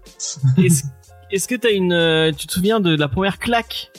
Est-ce 0.57 0.87
est-ce 1.31 1.49
que 1.49 1.55
t'as 1.57 1.73
une, 1.73 2.33
tu 2.37 2.47
te 2.47 2.53
souviens 2.53 2.81
de 2.81 2.95
la 2.95 3.09
première 3.09 3.39
claque 3.39 3.91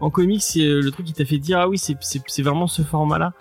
en 0.00 0.10
comics, 0.10 0.42
le 0.56 0.88
truc 0.90 1.06
qui 1.06 1.12
t'a 1.12 1.24
fait 1.24 1.38
dire 1.38 1.58
ah 1.58 1.68
oui 1.68 1.78
c'est 1.78 2.42
vraiment 2.42 2.66
ce 2.66 2.82
format-là? 2.82 3.32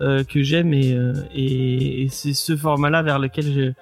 Euh, 0.00 0.24
que 0.24 0.42
j'aime 0.42 0.72
et 0.74 0.92
euh, 0.92 1.12
et, 1.34 2.02
et 2.04 2.08
c'est 2.10 2.32
ce 2.34 2.56
format-là 2.56 3.02
vers 3.02 3.18
lequel 3.18 3.44
je 3.52 3.72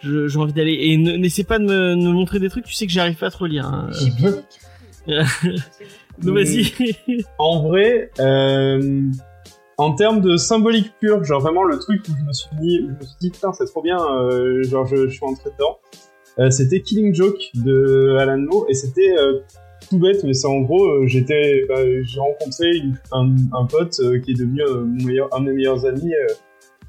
je- 0.00 0.26
j'ai 0.28 0.38
envie 0.38 0.52
d'aller 0.52 0.76
et 0.80 0.96
ne- 0.96 1.16
n'essaie 1.16 1.44
pas 1.44 1.58
de 1.58 1.64
me, 1.64 1.94
de 1.94 2.08
montrer 2.08 2.38
des 2.40 2.48
trucs, 2.48 2.64
tu 2.64 2.74
sais 2.74 2.86
que 2.86 2.92
j'arrive 2.92 3.16
pas 3.16 3.26
à 3.26 3.30
trop 3.30 3.46
lire. 3.46 3.66
hein. 3.66 3.88
Donc 5.06 5.24
vas-y. 6.36 6.72
En 7.38 7.62
vrai, 7.68 8.10
euh, 8.20 9.02
en 9.78 9.92
termes 9.94 10.20
de 10.20 10.36
symbolique 10.36 10.92
pure, 11.00 11.24
genre 11.24 11.40
vraiment 11.40 11.64
le 11.64 11.78
truc 11.78 12.02
où 12.08 12.12
je 12.18 12.24
me 12.24 12.32
suis 12.32 12.48
dit, 12.60 12.78
je 12.80 12.86
me 12.92 13.00
suis 13.02 13.16
dit 13.20 13.30
putain 13.30 13.52
c'est 13.52 13.64
trop 13.64 13.82
bien, 13.82 13.98
euh, 13.98 14.62
genre 14.64 14.86
je, 14.86 15.08
je 15.08 15.12
suis 15.12 15.24
entré 15.24 15.50
dedans. 15.50 15.78
euh, 16.38 16.50
c'était 16.50 16.80
Killing 16.80 17.14
Joke 17.14 17.40
de 17.54 18.16
Alan 18.18 18.38
Moore 18.38 18.66
et 18.68 18.74
c'était 18.74 19.14
tout 19.92 19.98
bête, 19.98 20.24
mais 20.24 20.32
c'est 20.34 20.46
en 20.48 20.60
gros 20.62 20.84
euh, 20.84 21.06
j'étais, 21.06 21.64
bah, 21.68 21.76
j'ai 22.02 22.20
rencontré 22.20 22.66
une- 22.76 22.96
un, 23.12 23.34
un 23.52 23.66
pote 23.66 23.98
euh, 24.00 24.18
qui 24.18 24.30
est 24.32 24.34
devenu 24.34 24.62
euh, 24.62 24.84
mon 24.84 25.04
meilleur, 25.06 25.28
un 25.34 25.40
de 25.40 25.46
mes 25.46 25.52
meilleurs 25.52 25.84
amis 25.86 26.12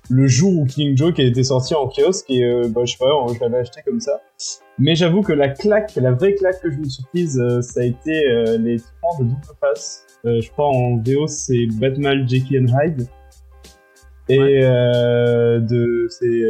le 0.09 0.27
jour 0.27 0.53
où 0.59 0.65
Killing 0.65 0.97
Joke 0.97 1.17
a 1.19 1.23
été 1.23 1.43
sorti 1.43 1.73
en 1.75 1.87
kiosque 1.87 2.29
et 2.29 2.43
euh, 2.43 2.67
bah, 2.67 2.81
je 2.85 2.91
sais 2.91 2.97
pas, 2.99 3.05
je 3.33 3.39
l'avais 3.39 3.57
acheté 3.59 3.79
comme 3.85 4.01
ça. 4.01 4.21
Mais 4.77 4.95
j'avoue 4.95 5.21
que 5.21 5.31
la 5.31 5.47
claque, 5.47 5.93
la 5.95 6.11
vraie 6.11 6.33
claque 6.35 6.61
que 6.61 6.69
je 6.71 6.77
me 6.77 6.83
suis 6.85 7.03
prise, 7.05 7.39
euh, 7.39 7.61
ça 7.61 7.79
a 7.81 7.83
été 7.85 8.27
euh, 8.29 8.57
les 8.57 8.77
trois 8.79 9.17
de 9.23 9.29
double 9.29 9.41
face. 9.61 10.05
Je 10.25 10.49
crois 10.51 10.67
en 10.67 10.97
VO 10.97 11.27
c'est 11.27 11.67
Batman, 11.79 12.27
Jekyll 12.27 12.65
and 12.65 12.77
Hyde. 12.81 13.07
Et 14.29 14.39
Ouais. 14.39 14.61
de 15.61 16.07
c'est 16.09 16.43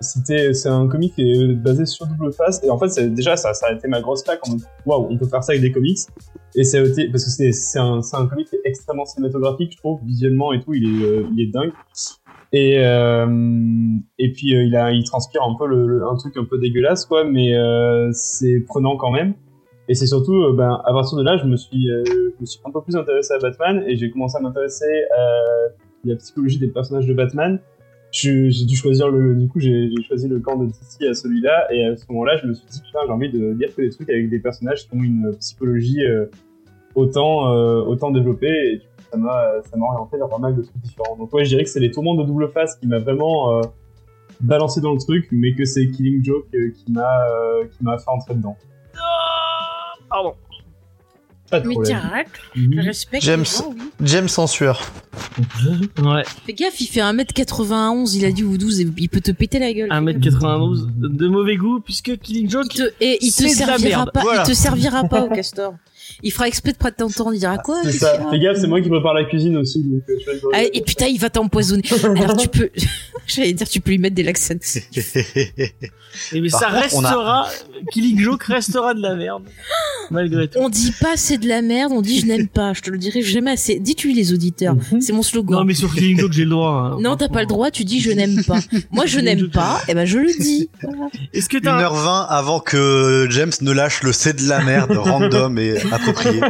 c'était 0.00 0.54
c'est 0.54 0.68
un 0.68 0.86
comic 0.88 1.14
basé 1.62 1.84
sur 1.86 2.06
double 2.06 2.32
face 2.32 2.62
et 2.64 2.70
en 2.70 2.78
fait 2.78 2.88
c'est 2.88 3.08
déjà 3.08 3.36
ça 3.36 3.52
ça 3.54 3.66
a 3.66 3.72
été 3.72 3.88
ma 3.88 4.00
grosse 4.00 4.22
claque 4.22 4.40
waouh 4.86 5.08
on 5.10 5.18
peut 5.18 5.26
faire 5.26 5.42
ça 5.42 5.52
avec 5.52 5.62
des 5.62 5.72
comics. 5.72 5.98
Et 6.54 6.64
ça 6.64 6.78
a 6.78 6.82
été 6.82 7.08
parce 7.10 7.24
que 7.24 7.30
c'est 7.30 7.52
c'est 7.52 7.78
un 7.78 8.00
c'est 8.02 8.16
un 8.16 8.26
comic 8.26 8.48
qui 8.48 8.56
est 8.56 8.60
extrêmement 8.64 9.04
cinématographique 9.04 9.72
je 9.72 9.76
trouve 9.78 10.00
visuellement 10.04 10.52
et 10.52 10.60
tout 10.60 10.72
il 10.74 10.84
est 10.84 11.04
euh, 11.04 11.26
il 11.32 11.40
est 11.42 11.50
dingue. 11.52 11.72
Et 12.52 12.78
euh, 12.78 13.26
et 14.18 14.32
puis 14.32 14.56
euh, 14.56 14.64
il 14.64 14.74
a 14.76 14.90
il 14.92 15.04
transpire 15.04 15.42
un 15.42 15.54
peu 15.58 15.66
le, 15.66 15.86
le- 15.86 16.06
un 16.06 16.16
truc 16.16 16.36
un 16.36 16.44
peu 16.44 16.58
dégueulasse 16.58 17.04
quoi 17.04 17.24
mais 17.24 17.54
euh, 17.54 18.08
c'est 18.12 18.60
prenant 18.66 18.96
quand 18.96 19.10
même. 19.10 19.34
Et 19.88 19.94
c'est 19.94 20.06
surtout 20.06 20.52
ben 20.54 20.80
à 20.84 20.92
partir 20.92 21.18
de 21.18 21.22
là 21.24 21.36
je 21.36 21.44
me 21.46 21.56
suis 21.56 21.88
je 21.88 22.40
me 22.40 22.46
suis 22.46 22.60
un 22.64 22.70
peu 22.70 22.80
plus 22.82 22.94
intéressé 22.96 23.34
à 23.34 23.38
Batman 23.38 23.82
et 23.86 23.96
j'ai 23.96 24.10
commencé 24.10 24.36
à 24.36 24.40
m'intéresser 24.40 25.02
à 25.16 25.32
la 26.04 26.16
psychologie 26.16 26.58
des 26.58 26.68
personnages 26.68 27.06
de 27.06 27.14
Batman 27.14 27.58
j'ai 28.10 28.64
dû 28.64 28.76
choisir 28.76 29.08
le 29.08 29.34
du 29.34 29.48
coup 29.48 29.60
j'ai 29.60 29.90
choisi 30.06 30.28
le 30.28 30.40
camp 30.40 30.56
de 30.56 30.66
DC 30.66 31.08
à 31.08 31.14
celui-là 31.14 31.72
et 31.72 31.84
à 31.84 31.96
ce 31.96 32.04
moment-là 32.10 32.36
je 32.38 32.46
me 32.46 32.54
suis 32.54 32.66
dit 32.66 32.80
putain 32.80 33.00
j'ai 33.06 33.12
envie 33.12 33.30
de 33.30 33.52
lire 33.52 33.74
que 33.74 33.82
des 33.82 33.90
trucs 33.90 34.08
avec 34.08 34.30
des 34.30 34.38
personnages 34.38 34.88
qui 34.88 34.96
ont 34.96 35.02
une 35.02 35.36
psychologie 35.38 36.04
euh, 36.04 36.26
autant 36.94 37.52
euh, 37.52 37.82
autant 37.82 38.10
développée 38.10 38.72
et 38.72 38.76
du 38.76 38.86
coup, 38.86 39.02
ça 39.10 39.16
m'a 39.18 39.62
ça 39.62 39.76
m'a 39.76 39.86
orienté 39.86 40.16
vers 40.16 40.28
pas 40.28 40.38
mal 40.38 40.56
de 40.56 40.62
trucs 40.62 40.78
différents. 40.78 41.16
Donc 41.16 41.32
ouais 41.34 41.44
je 41.44 41.50
dirais 41.50 41.64
que 41.64 41.70
c'est 41.70 41.80
les 41.80 41.90
tourments 41.90 42.14
de 42.14 42.24
double 42.24 42.48
face 42.48 42.76
qui 42.76 42.86
m'a 42.86 42.98
vraiment 42.98 43.58
euh, 43.58 43.62
balancé 44.40 44.80
dans 44.80 44.92
le 44.92 44.98
truc 44.98 45.28
mais 45.30 45.54
que 45.54 45.64
c'est 45.64 45.88
Killing 45.88 46.24
Joke 46.24 46.48
qui 46.50 46.92
m'a 46.92 47.26
qui 47.70 47.84
m'a 47.84 47.98
fait 47.98 48.10
entrer 48.10 48.34
dedans. 48.34 48.56
Pardon. 50.08 50.34
Pas 51.50 51.60
de 51.60 51.68
Mais 51.68 51.74
problème 51.74 51.98
tiens, 51.98 52.08
arrête, 52.10 52.28
je 52.54 52.60
Mhm. 52.62 52.80
respecte. 52.80 53.24
James. 53.24 53.40
les 53.40 53.44
gens, 53.46 53.74
oui. 53.76 53.90
James 54.04 54.28
en 54.36 54.46
sueur. 54.46 54.90
Ouais. 56.02 56.22
Fais 56.46 56.52
gaffe, 56.52 56.80
il 56.80 56.86
fait 56.86 57.00
1m91, 57.00 58.14
il 58.14 58.24
a 58.24 58.30
dit 58.32 58.44
ou 58.44 58.56
12, 58.58 58.80
et 58.80 58.86
il 58.96 59.08
peut 59.08 59.20
te 59.20 59.30
péter 59.30 59.58
la 59.58 59.72
gueule. 59.72 59.90
1m92 59.90 60.88
de 60.96 61.28
mauvais 61.28 61.56
goût 61.56 61.80
puisque 61.80 62.16
Killing 62.18 62.46
Il 62.46 62.50
Joke. 62.50 62.68
te, 62.68 62.82
et 63.00 63.18
il 63.20 63.32
te 63.32 63.46
servira 63.48 64.06
pas, 64.06 64.20
Voilà. 64.22 64.42
il 64.46 64.48
te 64.50 64.54
servira 64.54 65.04
pas 65.04 65.22
au 65.22 65.28
castor. 65.28 65.74
Il 66.22 66.32
fera 66.32 66.48
exprès 66.48 66.72
de 66.72 66.76
pas 66.78 66.90
t'entendre, 66.90 67.32
il 67.34 67.38
dira 67.38 67.58
quoi 67.58 67.80
c'est 67.84 67.92
ça 67.92 68.18
fais 68.30 68.38
gaffe 68.40 68.58
c'est 68.60 68.66
moi 68.66 68.80
qui 68.80 68.88
prépare 68.88 69.14
la 69.14 69.24
cuisine 69.24 69.56
aussi 69.56 69.82
donc 69.84 70.02
euh, 70.08 70.48
Ah, 70.52 70.62
et 70.64 70.80
putain, 70.82 71.06
il 71.06 71.18
va 71.20 71.30
t'empoisonner. 71.30 71.82
Alors 72.16 72.36
tu 72.36 72.48
peux, 72.48 72.70
j'allais 73.26 73.52
dire, 73.52 73.68
tu 73.68 73.80
peux 73.80 73.90
lui 73.92 73.98
mettre 73.98 74.14
des 74.16 74.22
laxants. 74.22 74.54
Et 76.32 76.40
mais 76.40 76.48
Par 76.48 76.60
ça 76.60 76.66
contre, 76.66 76.96
on 76.96 77.04
a- 77.04 77.08
restera. 77.10 77.48
Killing 77.92 78.18
Joke 78.18 78.42
restera 78.44 78.94
de 78.94 79.00
la 79.00 79.14
merde. 79.14 79.42
Malgré 80.10 80.48
tout. 80.48 80.58
On 80.58 80.68
dit 80.70 80.92
pas 81.00 81.16
c'est 81.16 81.36
de 81.38 81.46
la 81.46 81.60
merde, 81.62 81.92
on 81.94 82.00
dit 82.00 82.20
je 82.20 82.26
n'aime 82.26 82.48
pas. 82.48 82.72
Je 82.72 82.80
te 82.80 82.90
le 82.90 82.96
dirai 82.98 83.20
jamais 83.22 83.52
assez. 83.52 83.78
Dis-tu 83.78 84.12
les 84.12 84.32
auditeurs. 84.32 84.74
C'est 85.00 85.12
mon 85.12 85.22
slogan. 85.22 85.58
Non 85.60 85.64
mais 85.64 85.74
sur 85.74 85.94
Killing 85.94 86.18
Joke 86.18 86.32
j'ai 86.32 86.44
le 86.44 86.50
droit. 86.50 86.92
hein. 86.94 86.98
Non, 87.00 87.16
t'as 87.16 87.28
pas 87.28 87.40
le 87.42 87.46
droit, 87.46 87.70
tu 87.70 87.84
dis 87.84 88.00
je 88.00 88.10
n'aime 88.10 88.42
pas. 88.44 88.58
Moi, 88.90 89.04
je 89.06 89.20
n'aime 89.20 89.48
pas, 89.50 89.80
et 89.86 89.94
ben 89.94 90.06
je 90.06 90.18
le 90.18 90.32
dis. 90.40 90.70
Est-ce 91.34 91.48
que 91.48 91.58
t'as 91.58 91.74
un- 91.74 91.82
1h20 91.82 92.26
avant 92.28 92.58
que 92.60 93.26
James 93.30 93.52
ne 93.60 93.70
lâche 93.72 94.02
le 94.02 94.12
c'est 94.12 94.32
de 94.42 94.48
la 94.48 94.60
merde 94.64 94.92
random 94.96 95.58
et 95.58 95.74
approprié. 96.00 96.40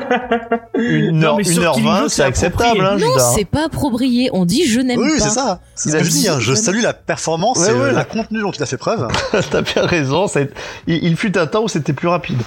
Une 0.74 1.18
Non, 1.18 1.26
heure, 1.28 1.38
une 1.40 1.58
heure 1.58 1.78
vingt, 1.78 2.08
c'est 2.08 2.22
acceptable, 2.22 2.80
hein, 2.80 2.96
Non, 2.98 3.06
hein. 3.16 3.32
c'est 3.34 3.44
pas 3.44 3.66
approprié. 3.66 4.30
On 4.32 4.44
dit 4.44 4.64
je 4.64 4.80
n'aime 4.80 5.00
Oui, 5.00 5.10
pas. 5.18 5.24
c'est 5.24 5.30
ça. 5.30 5.60
C'est 5.74 5.88
Il 5.88 5.92
ce 5.92 5.96
a 5.96 6.00
que 6.00 6.04
je 6.06 6.10
dis. 6.10 6.28
hein. 6.28 6.36
Je 6.40 6.54
salue 6.54 6.82
la 6.82 6.92
performance 6.94 7.58
Ouais, 7.58 7.70
et 7.70 7.74
ouais. 7.74 7.80
euh, 7.88 7.92
la 7.92 8.04
contenu 8.04 8.40
dont 8.40 8.50
il 8.52 8.62
a 8.62 8.66
fait 8.66 8.76
preuve. 8.76 9.08
T'as 9.50 9.62
bien 9.62 9.82
raison. 9.86 10.26
ça 10.28 10.42
été- 10.42 10.54
Il, 10.86 11.02
il 11.04 11.16
fut 11.16 11.36
un 11.38 11.46
temps 11.46 11.64
où 11.64 11.68
c'était 11.68 11.92
plus 11.92 12.08
rapide. 12.08 12.38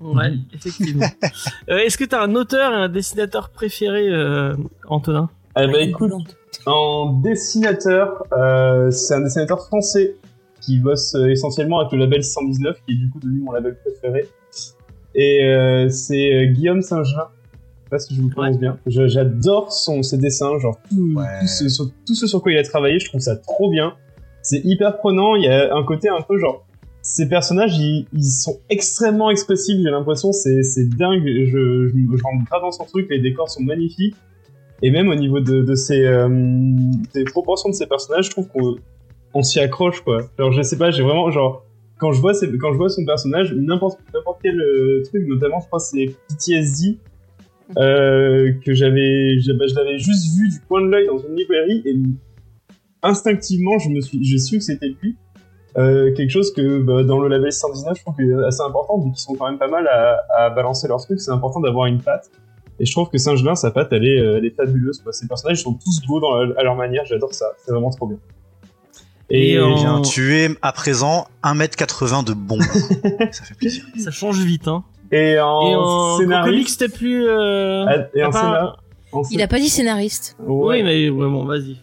Ouais, 0.00 0.32
effectivement. 0.54 1.06
Euh, 1.70 1.78
Est-ce 1.78 1.98
que 1.98 2.04
t'as 2.04 2.22
un 2.22 2.34
auteur 2.36 2.72
et 2.72 2.76
un 2.76 2.88
dessinateur 2.88 3.50
préféré, 3.50 4.08
euh, 4.08 4.54
Antonin? 4.88 5.28
Eh 5.60 5.66
ben, 5.66 5.88
écoute, 5.88 6.12
en 6.66 7.12
dessinateur, 7.20 8.22
euh, 8.32 8.90
c'est 8.90 9.14
un 9.14 9.20
dessinateur 9.22 9.66
français 9.66 10.14
qui 10.60 10.78
bosse 10.78 11.14
essentiellement 11.28 11.80
avec 11.80 11.92
le 11.92 11.98
label 11.98 12.22
119, 12.24 12.76
qui 12.86 12.92
est 12.92 12.96
du 12.96 13.10
coup 13.10 13.18
devenu 13.20 13.40
mon 13.40 13.52
label 13.52 13.76
préféré. 13.84 14.28
Et 15.20 15.42
euh, 15.42 15.88
c'est 15.88 16.32
euh, 16.32 16.46
Guillaume 16.46 16.80
Saint-Jean. 16.80 17.24
Je 17.26 17.84
sais 17.84 17.90
pas 17.90 17.98
si 17.98 18.14
je 18.14 18.22
vous 18.22 18.28
prononce 18.30 18.58
bien. 18.58 18.78
J'adore 18.86 19.72
son 19.72 20.02
ses 20.04 20.16
dessins, 20.18 20.58
genre 20.58 20.78
tout, 20.88 21.14
Ouais. 21.16 21.24
tout, 21.40 21.46
ce, 21.48 21.68
sur, 21.68 21.86
tout 22.06 22.14
ce 22.14 22.26
sur 22.28 22.40
quoi 22.40 22.52
il 22.52 22.58
a 22.58 22.62
travaillé, 22.62 22.98
je 23.00 23.08
trouve 23.08 23.20
ça 23.20 23.34
trop 23.36 23.68
bien. 23.70 23.94
C'est 24.42 24.60
hyper 24.64 24.96
prenant. 24.98 25.34
Il 25.34 25.42
y 25.42 25.48
a 25.48 25.74
un 25.74 25.82
côté 25.82 26.08
un 26.08 26.20
peu 26.22 26.38
genre 26.38 26.64
ces 27.02 27.28
personnages, 27.28 27.76
ils, 27.78 28.06
ils 28.12 28.22
sont 28.24 28.58
extrêmement 28.70 29.30
expressifs. 29.30 29.76
J'ai 29.82 29.90
l'impression, 29.90 30.32
c'est 30.32 30.62
c'est 30.62 30.88
dingue. 30.88 31.22
Je, 31.26 31.46
je, 31.46 31.88
je 32.16 32.22
rentre 32.22 32.44
grave 32.48 32.62
dans 32.62 32.70
son 32.70 32.84
truc. 32.84 33.08
Les 33.10 33.18
décors 33.18 33.48
sont 33.50 33.62
magnifiques. 33.62 34.14
Et 34.82 34.92
même 34.92 35.08
au 35.08 35.14
niveau 35.16 35.40
de, 35.40 35.62
de 35.62 35.74
ses, 35.74 36.04
euh, 36.04 36.28
des 37.12 37.24
proportions 37.24 37.68
de 37.70 37.74
ses 37.74 37.86
personnages, 37.88 38.26
je 38.26 38.30
trouve 38.30 38.46
qu'on 38.46 38.76
on 39.34 39.42
s'y 39.42 39.58
accroche 39.58 40.02
quoi. 40.02 40.20
Genre 40.38 40.52
je 40.52 40.62
sais 40.62 40.78
pas, 40.78 40.92
j'ai 40.92 41.02
vraiment 41.02 41.30
genre 41.32 41.64
quand 41.98 42.12
je 42.12 42.20
vois 42.20 42.34
ses- 42.34 42.56
quand 42.58 42.72
je 42.72 42.78
vois 42.78 42.88
son 42.88 43.04
personnage, 43.04 43.52
n'importe 43.54 43.98
quel 44.42 44.60
euh, 44.60 45.02
truc, 45.04 45.26
notamment 45.26 45.60
je 45.60 45.66
crois 45.66 45.78
c'est 45.80 46.06
PTSD 46.28 46.98
euh, 47.76 48.52
que 48.64 48.72
j'avais 48.72 49.38
je, 49.40 49.52
bah, 49.52 49.66
je 49.68 49.74
l'avais 49.74 49.98
juste 49.98 50.34
vu 50.36 50.48
du 50.48 50.60
coin 50.68 50.80
de 50.80 50.86
l'œil 50.86 51.06
dans 51.06 51.18
une 51.18 51.34
librairie 51.36 51.82
et 51.84 51.94
instinctivement 53.02 53.78
je 53.78 53.90
me 53.90 54.00
suis 54.00 54.22
j'ai 54.24 54.38
su 54.38 54.58
que 54.58 54.64
c'était 54.64 54.88
lui. 55.02 55.16
Euh, 55.76 56.12
quelque 56.14 56.30
chose 56.30 56.52
que 56.52 56.78
bah, 56.80 57.04
dans 57.04 57.20
le 57.20 57.28
label 57.28 57.52
119 57.52 57.96
je 57.98 58.02
trouve 58.02 58.16
que 58.16 58.22
c'est 58.26 58.44
assez 58.46 58.62
important 58.62 58.98
vu 58.98 59.10
qu'ils 59.10 59.18
sont 59.20 59.34
quand 59.34 59.48
même 59.48 59.58
pas 59.58 59.68
mal 59.68 59.86
à, 59.86 60.18
à 60.36 60.50
balancer 60.50 60.88
leurs 60.88 61.00
trucs 61.04 61.20
c'est 61.20 61.30
important 61.30 61.60
d'avoir 61.60 61.86
une 61.86 62.00
patte 62.00 62.30
et 62.80 62.86
je 62.86 62.92
trouve 62.92 63.10
que 63.10 63.18
Saint-Gelin 63.18 63.54
sa 63.54 63.70
patte 63.70 63.92
elle 63.92 64.06
est, 64.06 64.18
euh, 64.18 64.38
elle 64.38 64.46
est 64.46 64.56
fabuleuse 64.56 64.98
quoi. 65.02 65.12
ces 65.12 65.28
personnages 65.28 65.62
sont 65.62 65.74
tous 65.74 66.00
beaux 66.08 66.20
dans 66.20 66.32
à 66.56 66.62
leur 66.62 66.74
manière 66.74 67.04
j'adore 67.04 67.34
ça 67.34 67.52
c'est 67.58 67.70
vraiment 67.70 67.90
trop 67.90 68.06
bien 68.06 68.18
Et 69.30 69.52
et, 69.52 69.60
en- 69.60 69.74
bien, 69.74 70.02
tu 70.02 70.34
es 70.36 70.48
à 70.62 70.72
présent 70.72 71.26
1m80 71.42 72.24
de 72.24 72.32
bon 72.32 72.56
goût. 72.58 72.64
Ça 73.32 73.44
fait 73.44 73.54
plaisir. 73.54 73.84
Ça 73.98 74.10
change 74.10 74.38
vite, 74.40 74.68
hein. 74.68 74.84
et 75.12 75.38
en, 75.38 75.68
et 75.70 75.74
en 75.74 76.16
comics, 76.16 76.18
scénariste 76.68 76.80
c'était 76.80 76.94
plus. 76.96 77.26
Euh... 77.28 77.84
Ah, 77.86 77.96
et 78.14 78.24
en, 78.24 78.30
scénar- 78.30 78.76
en 79.12 79.22
Il 79.30 79.42
a 79.42 79.48
pas 79.48 79.58
dit 79.58 79.68
scénariste. 79.68 80.36
Ouais. 80.40 80.78
Oui, 80.78 80.82
mais 80.82 81.10
ouais, 81.10 81.28
bon, 81.28 81.44
vas-y. 81.44 81.76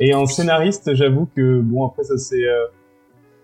Et 0.00 0.14
en 0.14 0.26
scénariste, 0.26 0.94
j'avoue 0.94 1.26
que 1.34 1.60
bon 1.60 1.84
après 1.86 2.04
ça 2.04 2.16
c'est 2.18 2.46
euh, 2.46 2.66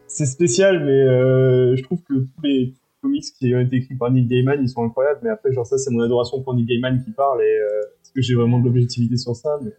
c'est 0.07 0.27
spécial, 0.27 0.85
mais 0.85 0.93
euh, 0.93 1.75
je 1.77 1.83
trouve 1.83 1.99
que 2.09 2.15
tous 2.15 2.43
les 2.45 2.75
comics 3.03 3.25
qui 3.39 3.53
ont 3.55 3.61
été 3.61 3.77
écrits 3.77 3.97
par 3.97 4.11
Neil 4.13 4.27
Gaiman, 4.27 4.61
ils 4.63 4.69
sont 4.69 4.85
incroyables. 4.85 5.19
Mais 5.25 5.31
après 5.31 5.53
genre 5.53 5.67
ça 5.67 5.77
c'est 5.79 5.91
mon 5.91 6.01
adoration 6.01 6.41
pour 6.43 6.55
Neil 6.55 6.67
Gaiman 6.67 7.03
qui 7.05 7.11
parle 7.11 7.41
et 7.43 7.45
euh, 7.45 7.67
parce 8.01 8.13
que 8.15 8.21
j'ai 8.23 8.35
vraiment 8.35 8.61
de 8.61 8.65
l'objectivité 8.67 9.17
sur 9.17 9.35
ça. 9.35 9.59
Mais... 9.65 9.71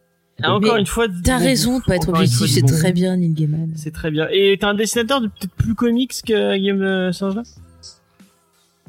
Ah, 0.43 0.53
encore 0.55 0.73
Mais 0.75 0.79
une 0.81 0.85
fois. 0.85 1.05
T'as 1.23 1.37
raison 1.37 1.79
de 1.79 1.83
pas 1.85 1.95
être 1.95 2.09
objectif, 2.09 2.47
c'est 2.51 2.61
très 2.63 2.91
bien, 2.91 3.15
Neil 3.15 3.29
Gaiman. 3.33 3.69
C'est 3.75 3.91
très 3.93 4.11
bien. 4.11 4.27
Et 4.31 4.57
t'es 4.59 4.65
un 4.65 4.73
dessinateur 4.73 5.21
de 5.21 5.27
peut-être 5.27 5.53
plus 5.55 5.75
comics 5.75 6.13
que 6.27 6.57
Guillaume 6.57 6.81
euh, 6.81 7.11
Saint-Jean 7.13 7.43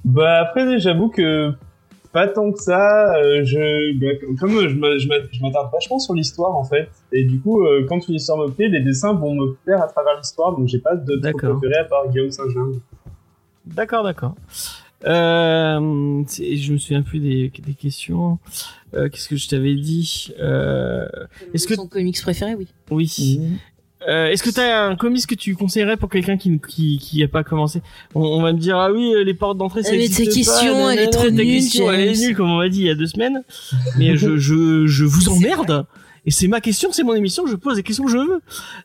Bah 0.04 0.40
après 0.40 0.78
j'avoue 0.80 1.08
que 1.08 1.52
pas 2.12 2.26
tant 2.28 2.50
que 2.50 2.60
ça. 2.60 3.14
euh, 3.16 3.44
je 3.44 3.92
bah, 3.98 4.18
comme 4.40 4.56
euh, 4.56 4.68
je 4.68 4.74
m'a- 4.74 4.98
je 4.98 5.06
m'a- 5.08 5.24
je 5.30 5.40
m'attarde 5.42 5.70
vachement 5.72 5.98
sur 5.98 6.14
l'histoire 6.14 6.54
en 6.56 6.64
fait, 6.64 6.88
et 7.12 7.24
du 7.24 7.38
coup 7.40 7.64
euh, 7.64 7.84
quand 7.88 8.06
une 8.08 8.14
histoire 8.14 8.38
me 8.38 8.48
plaît, 8.50 8.68
les 8.68 8.80
dessins 8.80 9.12
vont 9.12 9.34
me 9.34 9.52
plaire 9.64 9.82
à 9.82 9.86
travers 9.86 10.16
l'histoire, 10.16 10.56
donc 10.56 10.66
j'ai 10.68 10.78
pas 10.78 10.96
de 10.96 11.16
préféré 11.58 11.76
à 11.80 11.84
part 11.84 12.08
Guillaume 12.08 12.30
Saint-Jean. 12.30 12.66
D'accord, 13.66 14.02
d'accord. 14.04 14.34
Euh, 15.04 16.24
je 16.28 16.72
me 16.72 16.78
souviens 16.78 17.02
plus 17.02 17.18
des, 17.20 17.52
des 17.64 17.74
questions. 17.74 18.38
Euh, 18.94 19.08
Qu'est-ce 19.08 19.28
que 19.28 19.36
je 19.36 19.48
t'avais 19.48 19.74
dit 19.74 20.30
euh, 20.40 21.06
Est-ce 21.54 21.66
que- 21.66 21.74
Son 21.74 21.86
comics 21.86 22.20
préféré, 22.20 22.54
oui. 22.54 22.66
Oui. 22.90 23.40
Euh, 24.08 24.28
Est-ce 24.28 24.42
que 24.42 24.50
t'as 24.50 24.86
un 24.86 24.94
comics 24.96 25.26
que 25.26 25.34
tu 25.34 25.54
conseillerais 25.56 25.96
pour 25.96 26.08
quelqu'un 26.10 26.36
qui 26.36 26.60
qui 26.60 26.98
qui 26.98 27.22
a 27.24 27.28
pas 27.28 27.42
commencé? 27.42 27.80
On, 28.14 28.20
on 28.22 28.42
va 28.42 28.52
me 28.52 28.58
dire 28.58 28.76
ah 28.76 28.92
oui 28.92 29.12
euh, 29.14 29.24
les 29.24 29.34
portes 29.34 29.58
d'entrée 29.58 29.82
ça 29.82 29.90
Ah, 29.92 29.96
mais 29.96 30.04
existe 30.04 30.28
pas, 30.30 30.34
question, 30.34 30.90
elle 30.90 30.98
est 31.00 31.10
trop 31.10 31.28
nulle, 31.30 31.46
question, 31.60 31.90
elle 31.90 32.08
est 32.08 32.18
nulle 32.26 32.36
comme 32.36 32.50
on 32.50 32.58
m'a 32.58 32.68
dit 32.68 32.80
il 32.80 32.86
y 32.86 32.90
a 32.90 32.94
deux 32.94 33.06
semaines. 33.06 33.42
Mais 33.98 34.16
je 34.16 34.36
je 34.36 34.86
je 34.86 35.04
vous 35.04 35.28
emmerde. 35.30 35.86
et 36.24 36.30
c'est 36.30 36.46
ma 36.46 36.60
question 36.60 36.92
c'est 36.92 37.02
mon 37.04 37.14
émission 37.14 37.46
je 37.46 37.56
pose 37.56 37.76
les 37.78 37.82
questions 37.82 38.04
que 38.04 38.12
je 38.12 38.18
veux. 38.18 38.40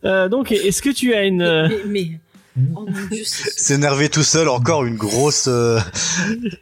Euh, 0.06 0.28
donc 0.30 0.52
est-ce 0.52 0.82
que 0.82 0.90
tu 0.90 1.14
as 1.14 1.26
une 1.26 1.42
euh, 1.44 1.68
Mais, 1.68 1.78
mais- 1.88 2.20
oh 2.76 2.86
mon 2.88 3.08
dieu, 3.12 3.24
c'est... 3.26 3.50
S'énerver 3.60 4.10
tout 4.10 4.24
seul, 4.24 4.48
encore 4.50 4.86
une 4.86 4.96
grosse, 4.96 5.46
euh, 5.48 5.80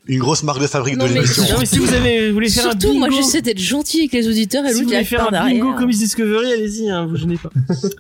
une 0.07 0.19
grosse 0.19 0.43
marque 0.43 0.59
de 0.61 0.67
fabrique 0.67 0.97
Non, 0.97 1.05
de 1.07 1.13
l'émission. 1.13 1.43
non 1.43 1.59
mais 1.59 1.65
si 1.65 1.80
vous 1.80 1.93
avez 1.93 2.27
vous 2.30 2.34
voulez 2.34 2.49
faire 2.49 2.67
un 2.67 2.71
Surtout, 2.71 2.88
bingo 2.93 2.99
moi, 2.99 3.09
j'essaie 3.09 3.41
d'être 3.41 3.59
gentil 3.59 3.99
avec 4.01 4.13
les 4.13 4.27
auditeurs 4.27 4.65
et 4.65 4.73
si 4.73 4.81
vous 4.81 4.88
voulez 4.89 5.03
faire 5.03 5.27
un 5.27 5.31
bingo 5.31 5.47
derrière. 5.57 5.76
Comics 5.76 5.97
Discovery 5.97 6.53
allez-y 6.53 6.89
hein, 6.89 7.05
vous 7.05 7.15
gênez 7.15 7.38
pas 7.38 7.49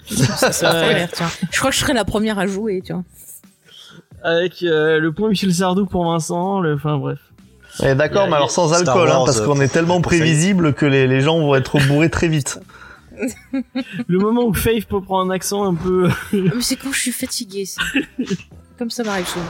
Ça, 0.37 0.51
ça 0.51 0.69
a 0.69 0.93
l'air, 0.93 1.09
tiens. 1.11 1.29
Je 1.51 1.57
crois 1.59 1.69
que 1.71 1.75
je 1.75 1.81
serai 1.81 1.93
la 1.93 2.05
première 2.05 2.39
à 2.39 2.47
jouer, 2.47 2.81
tu 2.85 2.93
vois. 2.93 3.03
avec 4.23 4.63
euh, 4.63 4.99
le 4.99 5.11
point 5.11 5.29
Michel 5.29 5.53
Sardou 5.53 5.85
pour 5.85 6.03
Vincent 6.05 6.59
le 6.61 6.75
enfin 6.75 6.97
bref 6.97 7.19
Eh, 7.83 7.95
D'accord, 7.95 8.27
mais 8.27 8.35
alors 8.35 8.51
sans 8.51 8.67
Star 8.73 8.79
alcool, 8.95 9.09
hein, 9.09 9.23
parce 9.25 9.41
qu'on 9.41 9.59
euh, 9.59 9.63
est 9.63 9.69
tellement 9.69 10.01
prévisible 10.01 10.73
que 10.73 10.85
les, 10.85 11.07
les 11.07 11.21
gens 11.21 11.39
vont 11.39 11.55
être 11.55 11.79
bourrés 11.87 12.09
très 12.09 12.27
vite. 12.27 12.59
Le 14.07 14.17
moment 14.19 14.45
où 14.45 14.53
Faith 14.53 14.85
peut 14.85 15.01
prendre 15.01 15.29
un 15.31 15.33
accent 15.35 15.63
un 15.65 15.75
peu 15.75 16.07
Ah, 16.09 16.15
mais 16.33 16.61
c'est 16.61 16.75
quand 16.75 16.91
je 16.91 16.99
suis 16.99 17.11
fatiguée, 17.11 17.65
ça. 17.65 17.81
comme 18.77 18.89
ça 18.89 19.03
m'arrive 19.03 19.27
souvent. 19.27 19.45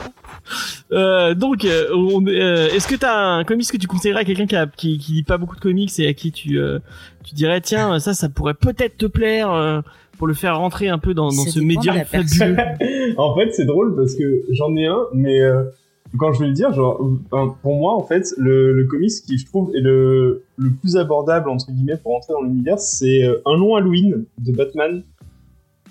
Euh, 0.92 1.34
donc, 1.34 1.64
euh, 1.64 1.88
on- 1.94 2.26
euh, 2.26 2.68
est-ce 2.68 2.88
que 2.88 2.96
t'as 2.96 3.16
un 3.16 3.44
comics 3.44 3.70
que 3.70 3.76
tu 3.76 3.86
conseillerais 3.86 4.20
à 4.20 4.24
quelqu'un 4.24 4.46
qui, 4.46 4.56
a, 4.56 4.66
qui, 4.66 4.98
qui 4.98 5.12
lit 5.12 5.22
pas 5.22 5.38
beaucoup 5.38 5.54
de 5.56 5.60
comics 5.60 5.90
et 6.00 6.08
à 6.08 6.14
qui 6.14 6.32
tu, 6.32 6.58
euh, 6.58 6.78
tu 7.24 7.34
dirais 7.34 7.60
tiens 7.60 7.98
ça 8.00 8.12
ça 8.14 8.28
pourrait 8.28 8.54
peut-être 8.54 8.96
te 8.96 9.06
plaire 9.06 9.52
euh, 9.52 9.80
pour 10.18 10.26
le 10.26 10.34
faire 10.34 10.58
rentrer 10.58 10.88
un 10.88 10.98
peu 10.98 11.14
dans, 11.14 11.30
ce 11.30 11.60
médium 11.60 11.96
fabuleux? 12.04 12.56
en 13.18 13.36
fait, 13.36 13.52
c'est 13.52 13.64
drôle 13.66 13.94
parce 13.96 14.14
que 14.14 14.42
j'en 14.50 14.74
ai 14.76 14.86
un, 14.86 14.98
mais 15.14 15.40
euh, 15.40 15.62
quand 16.18 16.32
je 16.32 16.40
vais 16.40 16.48
le 16.48 16.54
dire, 16.54 16.72
genre, 16.72 17.00
enfin, 17.30 17.54
pour 17.62 17.76
moi, 17.76 17.94
en 17.94 18.02
fait, 18.02 18.34
le, 18.36 18.72
le 18.72 18.84
comics 18.86 19.12
qui 19.26 19.38
je 19.38 19.46
trouve 19.46 19.74
est 19.74 19.80
le, 19.80 20.44
le 20.56 20.70
plus 20.70 20.96
abordable 20.96 21.48
entre 21.48 21.70
guillemets 21.70 21.96
pour 21.96 22.16
entrer 22.16 22.32
dans 22.32 22.42
l'univers, 22.42 22.78
c'est 22.78 23.22
euh, 23.24 23.40
un 23.46 23.56
long 23.56 23.76
Halloween 23.76 24.24
de 24.38 24.52
Batman. 24.52 25.02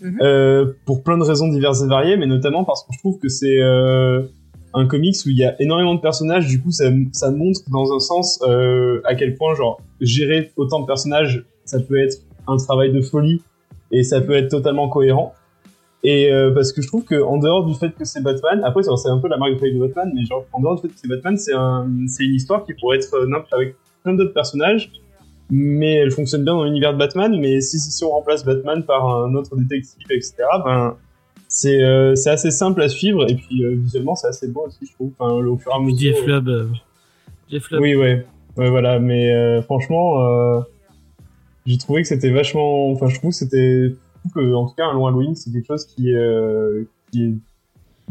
Mhm. 0.02 0.18
Euh, 0.22 0.66
pour 0.86 1.04
plein 1.04 1.18
de 1.18 1.24
raisons 1.24 1.50
diverses 1.50 1.84
et 1.84 1.88
variées, 1.88 2.16
mais 2.16 2.26
notamment 2.26 2.64
parce 2.64 2.84
que 2.84 2.94
je 2.94 3.00
trouve 3.00 3.20
que 3.20 3.28
c'est 3.28 3.62
euh, 3.62 4.22
un 4.74 4.86
comics 4.86 5.16
où 5.26 5.30
il 5.30 5.38
y 5.38 5.44
a 5.44 5.62
énormément 5.62 5.96
de 5.96 6.00
personnages. 6.00 6.48
Du 6.48 6.62
coup, 6.62 6.72
ça, 6.72 6.86
ça 7.12 7.32
montre 7.32 7.62
dans 7.70 7.94
un 7.94 8.00
sens 8.00 8.40
euh, 8.48 9.02
à 9.06 9.16
quel 9.16 9.36
point, 9.36 9.56
genre, 9.56 9.82
gérer 10.00 10.52
autant 10.56 10.80
de 10.80 10.86
personnages, 10.86 11.44
ça 11.66 11.80
peut 11.80 12.00
être 12.00 12.18
un 12.48 12.58
travail 12.58 12.92
de 12.92 13.02
folie 13.02 13.42
et 13.92 14.04
ça 14.04 14.22
peut 14.22 14.36
être 14.36 14.50
totalement 14.50 14.88
cohérent. 14.88 15.34
Et 16.04 16.32
euh, 16.32 16.52
parce 16.54 16.72
que 16.72 16.82
je 16.82 16.88
trouve 16.88 17.04
que 17.04 17.22
en 17.22 17.38
dehors 17.38 17.66
du 17.66 17.76
fait 17.76 17.92
que 17.92 18.06
c'est 18.06 18.24
Batman, 18.24 18.62
après 18.64 18.84
c'est 18.84 19.10
un 19.10 19.18
peu 19.18 19.28
la 19.28 19.38
marque 19.38 19.60
de 19.62 19.70
de 19.70 19.80
Batman, 19.80 20.12
mais 20.16 20.24
genre 20.26 20.46
en 20.54 20.62
dehors 20.62 20.76
du 20.76 20.84
fait 20.84 20.88
que 20.88 20.94
c'est 20.96 21.10
Batman, 21.10 21.38
c'est 21.38 21.54
un, 21.54 21.86
une 21.88 22.36
histoire 22.36 22.66
qui 22.66 22.74
pourrait 22.74 22.98
être 22.98 23.14
euh, 23.16 23.28
n'importe 23.28 23.54
avec 23.54 23.76
plein 24.04 24.14
d'autres 24.14 24.34
personnages, 24.34 24.92
mais 25.50 25.96
elle 25.96 26.12
fonctionne 26.12 26.44
bien 26.46 26.54
dans 26.54 26.64
l'univers 26.64 26.94
de 26.94 26.98
Batman. 26.98 27.38
Mais 27.40 27.60
si 27.60 27.80
si 27.80 28.04
on 28.06 28.12
remplace 28.12 28.46
Batman 28.46 28.84
par 28.84 29.06
un 29.08 29.36
autre 29.36 29.58
détective, 29.58 30.08
etc., 30.10 30.36
ben 30.64 30.96
c'est 31.50 31.84
euh, 31.84 32.16
c'est 32.16 32.30
assez 32.30 32.52
simple 32.52 32.82
à 32.82 32.88
suivre 32.88 33.30
et 33.30 33.36
puis 33.36 33.66
euh, 33.66 33.76
visuellement 33.76 34.16
c'est 34.16 34.28
assez 34.28 34.48
beau 34.48 34.66
aussi, 34.68 34.86
je 34.86 34.94
trouve. 34.94 35.12
Enfin, 35.20 35.34
au 35.34 35.58
fur 35.58 35.72
et 35.72 35.76
à 35.76 35.80
mesure. 35.80 36.16
Jeff 36.16 36.26
Lubb. 36.26 36.48
euh, 36.48 36.68
Jeff 37.52 37.70
Lubb. 37.72 37.82
Oui, 37.82 37.96
ouais. 37.96 38.26
Ouais, 38.58 38.70
voilà. 38.70 39.00
Mais 39.00 39.34
euh, 39.34 39.62
franchement, 39.62 40.22
euh, 40.24 40.60
j'ai 41.66 41.78
trouvé 41.78 42.02
que 42.02 42.08
c'était 42.08 42.30
vachement. 42.30 42.92
Enfin, 42.92 43.08
je 43.08 43.18
trouve 43.18 43.32
que 43.32 43.36
c'était. 43.38 43.94
Trouve 44.20 44.32
que, 44.34 44.54
en 44.54 44.68
tout 44.68 44.76
cas, 44.76 44.86
un 44.86 44.94
long 44.94 45.08
Halloween, 45.08 45.36
c'est 45.36 45.52
quelque 45.52 45.66
chose 45.68 45.86
qui, 45.86 46.14
euh, 46.14 46.84
qui 47.12 47.24
est 47.26 47.34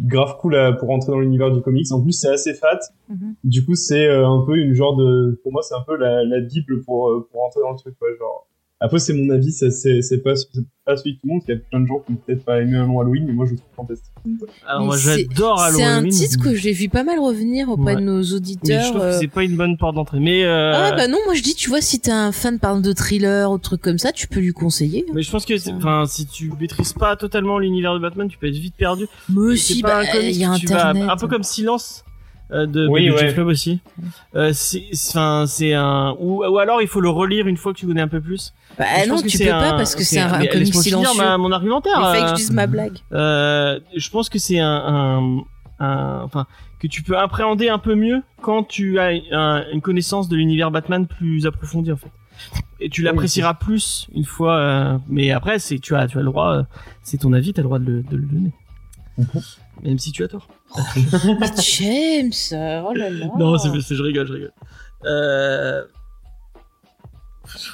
grave 0.00 0.36
cool 0.40 0.56
à- 0.56 0.72
pour 0.72 0.90
entrer 0.90 1.12
dans 1.12 1.18
l'univers 1.20 1.50
du 1.50 1.60
comics. 1.60 1.90
En 1.92 2.00
plus, 2.02 2.12
c'est 2.12 2.28
assez 2.30 2.54
fat. 2.54 2.78
Mhm. 3.08 3.34
Du 3.44 3.64
coup, 3.64 3.74
c'est 3.74 4.06
euh, 4.06 4.26
un 4.28 4.44
peu 4.44 4.56
une 4.56 4.74
genre 4.74 4.96
de. 4.96 5.38
Pour 5.42 5.52
moi, 5.52 5.62
c'est 5.62 5.74
un 5.74 5.82
peu 5.86 5.96
la, 5.96 6.24
la 6.24 6.40
bible 6.40 6.82
pour, 6.82 7.10
euh, 7.10 7.28
pour 7.30 7.44
entrer 7.44 7.60
dans 7.60 7.72
le 7.72 7.78
truc, 7.78 7.94
quoi. 7.98 8.08
Genre. 8.18 8.46
Après, 8.80 9.00
c'est 9.00 9.12
mon 9.12 9.28
avis, 9.30 9.50
c'est 9.50 9.72
c'est- 9.72 10.02
c'est 10.02 10.18
pas, 10.18 10.36
c'est 10.36 10.46
pas 10.84 10.96
celui 10.96 11.14
de 11.14 11.18
tout 11.20 11.26
le 11.26 11.32
monde. 11.32 11.42
Il 11.48 11.54
y 11.54 11.56
a 11.56 11.60
plein 11.60 11.80
de 11.80 11.86
gens 11.86 11.98
qui 11.98 12.12
ont 12.12 12.14
peut-être 12.14 12.44
pas 12.44 12.60
aimé 12.60 12.76
un 12.76 12.86
long 12.86 13.00
Halloween, 13.00 13.24
mais 13.26 13.32
moi, 13.32 13.44
je 13.44 13.52
le 13.52 13.56
trouve 13.56 13.70
fantastique. 13.74 14.12
Alors 14.66 14.84
moi 14.84 14.96
j'adore 14.96 15.58
C'est 15.72 15.82
un 15.82 15.96
Halloween. 15.98 16.12
titre 16.12 16.42
que 16.44 16.54
j'ai 16.54 16.72
vu 16.72 16.88
pas 16.88 17.02
mal 17.02 17.18
revenir 17.18 17.68
auprès 17.70 17.94
Ouais. 17.94 18.00
de 18.00 18.00
nos 18.06 18.18
mais 18.18 18.22
je 18.22 18.34
auditeurs. 18.36 18.90
trouve 18.90 19.00
euh, 19.02 19.12
que 19.14 19.18
c'est 19.18 19.26
pas 19.28 19.42
une 19.42 19.56
bonne 19.56 19.76
porte 19.76 19.94
d'entrée. 19.96 20.20
Mais 20.20 20.44
euh, 20.44 20.72
Ah 20.74 20.92
bah 20.92 21.08
non, 21.08 21.18
moi 21.24 21.34
je 21.34 21.42
dis, 21.42 21.54
tu 21.54 21.68
vois, 21.70 21.80
si 21.80 21.98
t'es 21.98 22.10
un 22.12 22.30
fan 22.30 22.58
par 22.60 22.72
exemple, 22.72 22.86
de 22.88 22.92
thriller 22.92 23.50
ou 23.50 23.56
de 23.58 23.62
trucs 23.62 23.80
comme 23.80 23.98
ça, 23.98 24.12
tu 24.12 24.28
peux 24.28 24.40
lui 24.40 24.52
conseiller. 24.52 25.04
mais 25.14 25.22
je 25.22 25.30
pense 25.30 25.44
que 25.44 25.56
c'est- 25.56 25.72
enfin 25.72 26.04
si 26.06 26.26
tu 26.26 26.52
maîtrises 26.60 26.92
pas 26.92 27.16
totalement 27.16 27.58
l'univers 27.58 27.94
de 27.94 27.98
Batman, 28.00 28.28
tu 28.28 28.38
peux 28.38 28.46
être 28.48 28.54
vite 28.54 28.74
perdu. 28.76 29.06
Mais 29.28 29.56
C'est 29.56 29.74
si, 29.74 29.82
pas 29.82 30.02
bah, 30.04 30.20
il 30.20 30.36
y 30.36 30.44
a 30.44 30.54
tu 30.56 30.66
vas- 30.66 30.88
internet. 30.90 31.08
un 31.10 31.16
peu 31.16 31.26
comme 31.26 31.42
Silence 31.42 32.04
euh, 32.50 32.66
de, 32.66 32.86
Oui, 32.86 33.10
ouais. 33.10 33.32
Lubb 33.34 33.46
aussi. 33.48 33.80
Euh, 34.34 34.52
c'est 34.54 34.84
enfin 35.10 35.44
c'est 35.46 35.74
un 35.74 36.14
ou, 36.18 36.44
ou 36.44 36.58
alors 36.58 36.80
il 36.82 36.88
faut 36.88 37.00
le 37.00 37.10
relire 37.10 37.46
une 37.46 37.56
fois 37.56 37.72
que 37.74 37.78
tu 37.78 37.86
connais 37.86 38.00
un 38.00 38.08
peu 38.08 38.20
plus. 38.20 38.54
Bah 38.78 38.84
Je 39.02 39.08
non, 39.08 39.14
pense 39.16 39.22
que 39.24 39.28
tu 39.28 39.38
peux 39.38 39.44
pas 39.50 39.70
un- 39.72 39.76
parce 39.76 39.94
que 39.94 40.02
c'est 40.04 40.18
un, 40.20 40.32
un 40.32 40.38
mais 40.38 40.48
comic 40.48 40.66
laisse-moi 40.66 40.82
finir 40.82 40.98
silencieux. 41.10 41.22
ma- 41.22 41.36
mon 41.38 41.52
argumentaire. 41.52 41.92
Il 41.98 42.02
fallait 42.02 42.22
que 42.22 42.28
je 42.30 42.34
dise 42.34 42.52
ma 42.52 42.66
blague. 42.66 42.98
Euh, 43.12 43.80
je 43.96 44.08
pense 44.10 44.28
que 44.28 44.38
c'est 44.38 44.58
un, 44.60 44.66
un, 45.80 45.84
un- 45.84 46.22
enfin, 46.22 46.46
que 46.78 46.86
tu 46.86 47.02
peux 47.02 47.18
appréhender 47.18 47.68
un 47.68 47.78
peu 47.78 47.94
mieux 47.94 48.22
quand 48.40 48.62
tu 48.64 48.98
as 48.98 49.10
un- 49.32 49.64
une 49.72 49.80
connaissance 49.80 50.28
de 50.28 50.36
l'univers 50.36 50.70
Batman 50.70 51.06
plus 51.06 51.44
approfondie 51.46 51.92
en 51.92 51.96
fait. 51.96 52.10
Et 52.80 52.88
tu 52.88 53.02
l'apprécieras 53.02 53.54
plus 53.54 54.06
une 54.14 54.24
fois. 54.24 54.56
euh, 54.56 54.98
mais 55.08 55.32
après, 55.32 55.58
c'est 55.58 55.80
tu 55.80 55.96
as, 55.96 56.06
tu 56.06 56.16
as 56.18 56.20
le 56.20 56.26
droit. 56.26 56.52
euh, 56.58 56.62
c'est 57.02 57.18
ton 57.18 57.32
avis, 57.32 57.52
t'as 57.52 57.62
le 57.62 57.66
droit 57.66 57.78
de 57.80 57.84
le, 57.84 58.02
de 58.04 58.16
le 58.16 58.26
donner. 58.26 58.52
Même 59.82 59.98
si 59.98 60.12
tu 60.12 60.24
as 60.24 60.28
tort. 60.28 60.48
Mais 61.40 61.46
James, 61.62 62.32
oh 62.86 62.92
là 62.94 63.10
là. 63.10 63.26
Non, 63.38 63.56
c'est, 63.58 63.68
c'est- 63.80 63.94
je 63.94 64.02
rigole, 64.02 64.26
je 64.26 64.32
rigole. 64.32 64.52
Euh... 65.04 65.84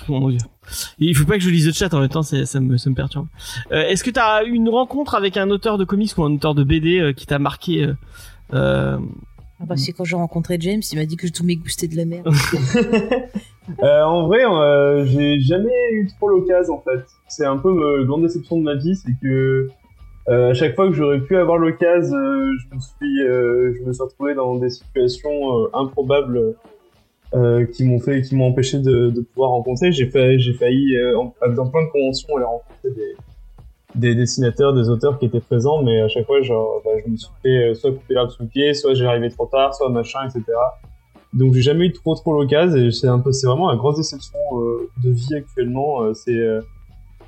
Mon 0.09 0.29
dieu. 0.31 0.39
Et 1.01 1.07
il 1.07 1.17
faut 1.17 1.25
pas 1.27 1.35
que 1.35 1.41
je 1.43 1.51
lise 1.51 1.67
le 1.67 1.73
chat 1.73 1.93
en 1.95 2.01
même 2.01 2.09
temps, 2.09 2.23
c'est- 2.23 2.45
ça 2.47 2.61
me, 2.61 2.77
ça 2.77 2.89
me 2.91 2.95
perturbe. 2.95 3.27
Euh, 3.73 3.83
est-ce 3.89 4.05
que 4.05 4.11
t'as 4.11 4.45
eu 4.45 4.51
une 4.53 4.69
rencontre 4.69 5.15
avec 5.15 5.37
un 5.37 5.51
auteur 5.51 5.79
de 5.79 5.85
comics 5.85 6.17
ou 6.17 6.25
un 6.25 6.33
auteur 6.35 6.55
de 6.55 6.63
BD 6.63 7.01
euh, 7.01 7.13
qui 7.13 7.27
t'a 7.27 7.39
marqué 7.39 7.85
euh, 7.85 7.95
euh, 8.53 8.99
Ah 9.61 9.65
bah, 9.67 9.77
c'est 9.77 9.93
quand 9.93 10.05
j'ai 10.05 10.17
rencontré 10.17 10.59
James, 10.61 10.83
il 10.93 10.99
m'a 10.99 11.07
dit 11.07 11.17
que 11.17 11.27
tous 11.27 11.43
mes 11.45 11.57
goûts 11.57 11.69
c'était 11.69 11.89
de 11.89 11.97
la 11.97 12.05
merde. 12.05 12.29
Euh, 13.83 14.03
en 14.03 14.27
vrai, 14.27 14.45
euh, 14.45 15.07
j'ai 15.07 15.41
jamais 15.41 15.73
eu 15.93 16.07
trop 16.19 16.29
l'occasion 16.29 16.75
en 16.75 16.83
fait. 16.83 17.03
C'est 17.29 17.47
un 17.47 17.57
peu 17.57 17.73
ma 17.73 18.05
grande 18.05 18.21
déception 18.21 18.59
de 18.59 18.63
ma 18.63 18.75
vie, 18.75 18.95
c'est 18.95 19.13
que 19.23 19.71
euh, 20.29 20.55
chaque 20.55 20.75
fois 20.75 20.87
que 20.89 20.95
j'aurais 20.95 21.21
pu 21.21 21.37
avoir 21.37 21.59
l'occasion, 21.59 22.17
euh, 22.17 22.51
je 22.71 22.75
me 22.75 22.81
suis, 22.81 23.23
euh, 23.23 23.75
je 23.79 23.83
me 23.85 23.93
suis 23.93 24.03
retrouvé 24.03 24.35
dans 24.35 24.57
des 24.57 24.71
situations 24.71 25.65
euh, 25.65 25.69
improbables 25.75 26.55
euh, 27.35 27.67
qui 27.67 27.85
m'ont 27.85 27.99
fait, 28.01 28.23
qui 28.23 28.35
m'ont 28.37 28.47
empêché 28.47 28.79
de, 28.79 29.11
de 29.11 29.21
pouvoir 29.21 29.51
rencontrer. 29.51 29.93
J'ai 29.93 30.07
fait, 30.07 30.39
j'ai 30.39 30.55
failli 30.55 30.97
euh, 30.97 31.19
en- 31.19 31.35
dans 31.55 31.69
plein 31.69 31.85
de 31.85 31.91
conventions 31.91 32.37
aller 32.37 32.45
rencontrer 32.47 32.91
des, 32.91 33.17
des 33.97 34.15
dessinateurs, 34.15 34.73
des 34.73 34.89
auteurs 34.89 35.19
qui 35.19 35.27
étaient 35.27 35.41
présents, 35.41 35.83
mais 35.83 36.01
à 36.01 36.09
chaque 36.09 36.27
fois, 36.27 36.41
genre, 36.43 36.81
bah, 36.85 36.93
je 37.05 37.11
me 37.11 37.17
suis 37.17 37.31
fait 37.43 37.75
soit 37.75 37.91
couper 37.93 38.15
l'herbe 38.15 38.31
sous 38.31 38.43
le 38.45 38.49
pied, 38.49 38.73
soit 38.75 38.95
j'ai 38.95 39.05
arrivé 39.07 39.31
trop 39.31 39.47
tard, 39.47 39.75
soit 39.75 39.89
machin, 39.91 40.21
etc. 40.25 40.43
Donc 41.33 41.53
j'ai 41.55 41.63
jamais 41.63 41.87
eu 41.87 41.93
trop 41.93 42.15
trop 42.15 42.33
l'occasion 42.33 42.77
et 42.79 42.93
c'est 42.93 43.09
un 43.09 43.19
peu 43.19 43.33
c'est 43.33 43.49
vraiment 43.49 43.69
la 43.69 43.77
grosse 43.77 43.97
déception 43.97 44.39
de 45.03 45.11
vie 45.11 45.35
actuellement. 45.35 46.15
c'est 46.15 46.39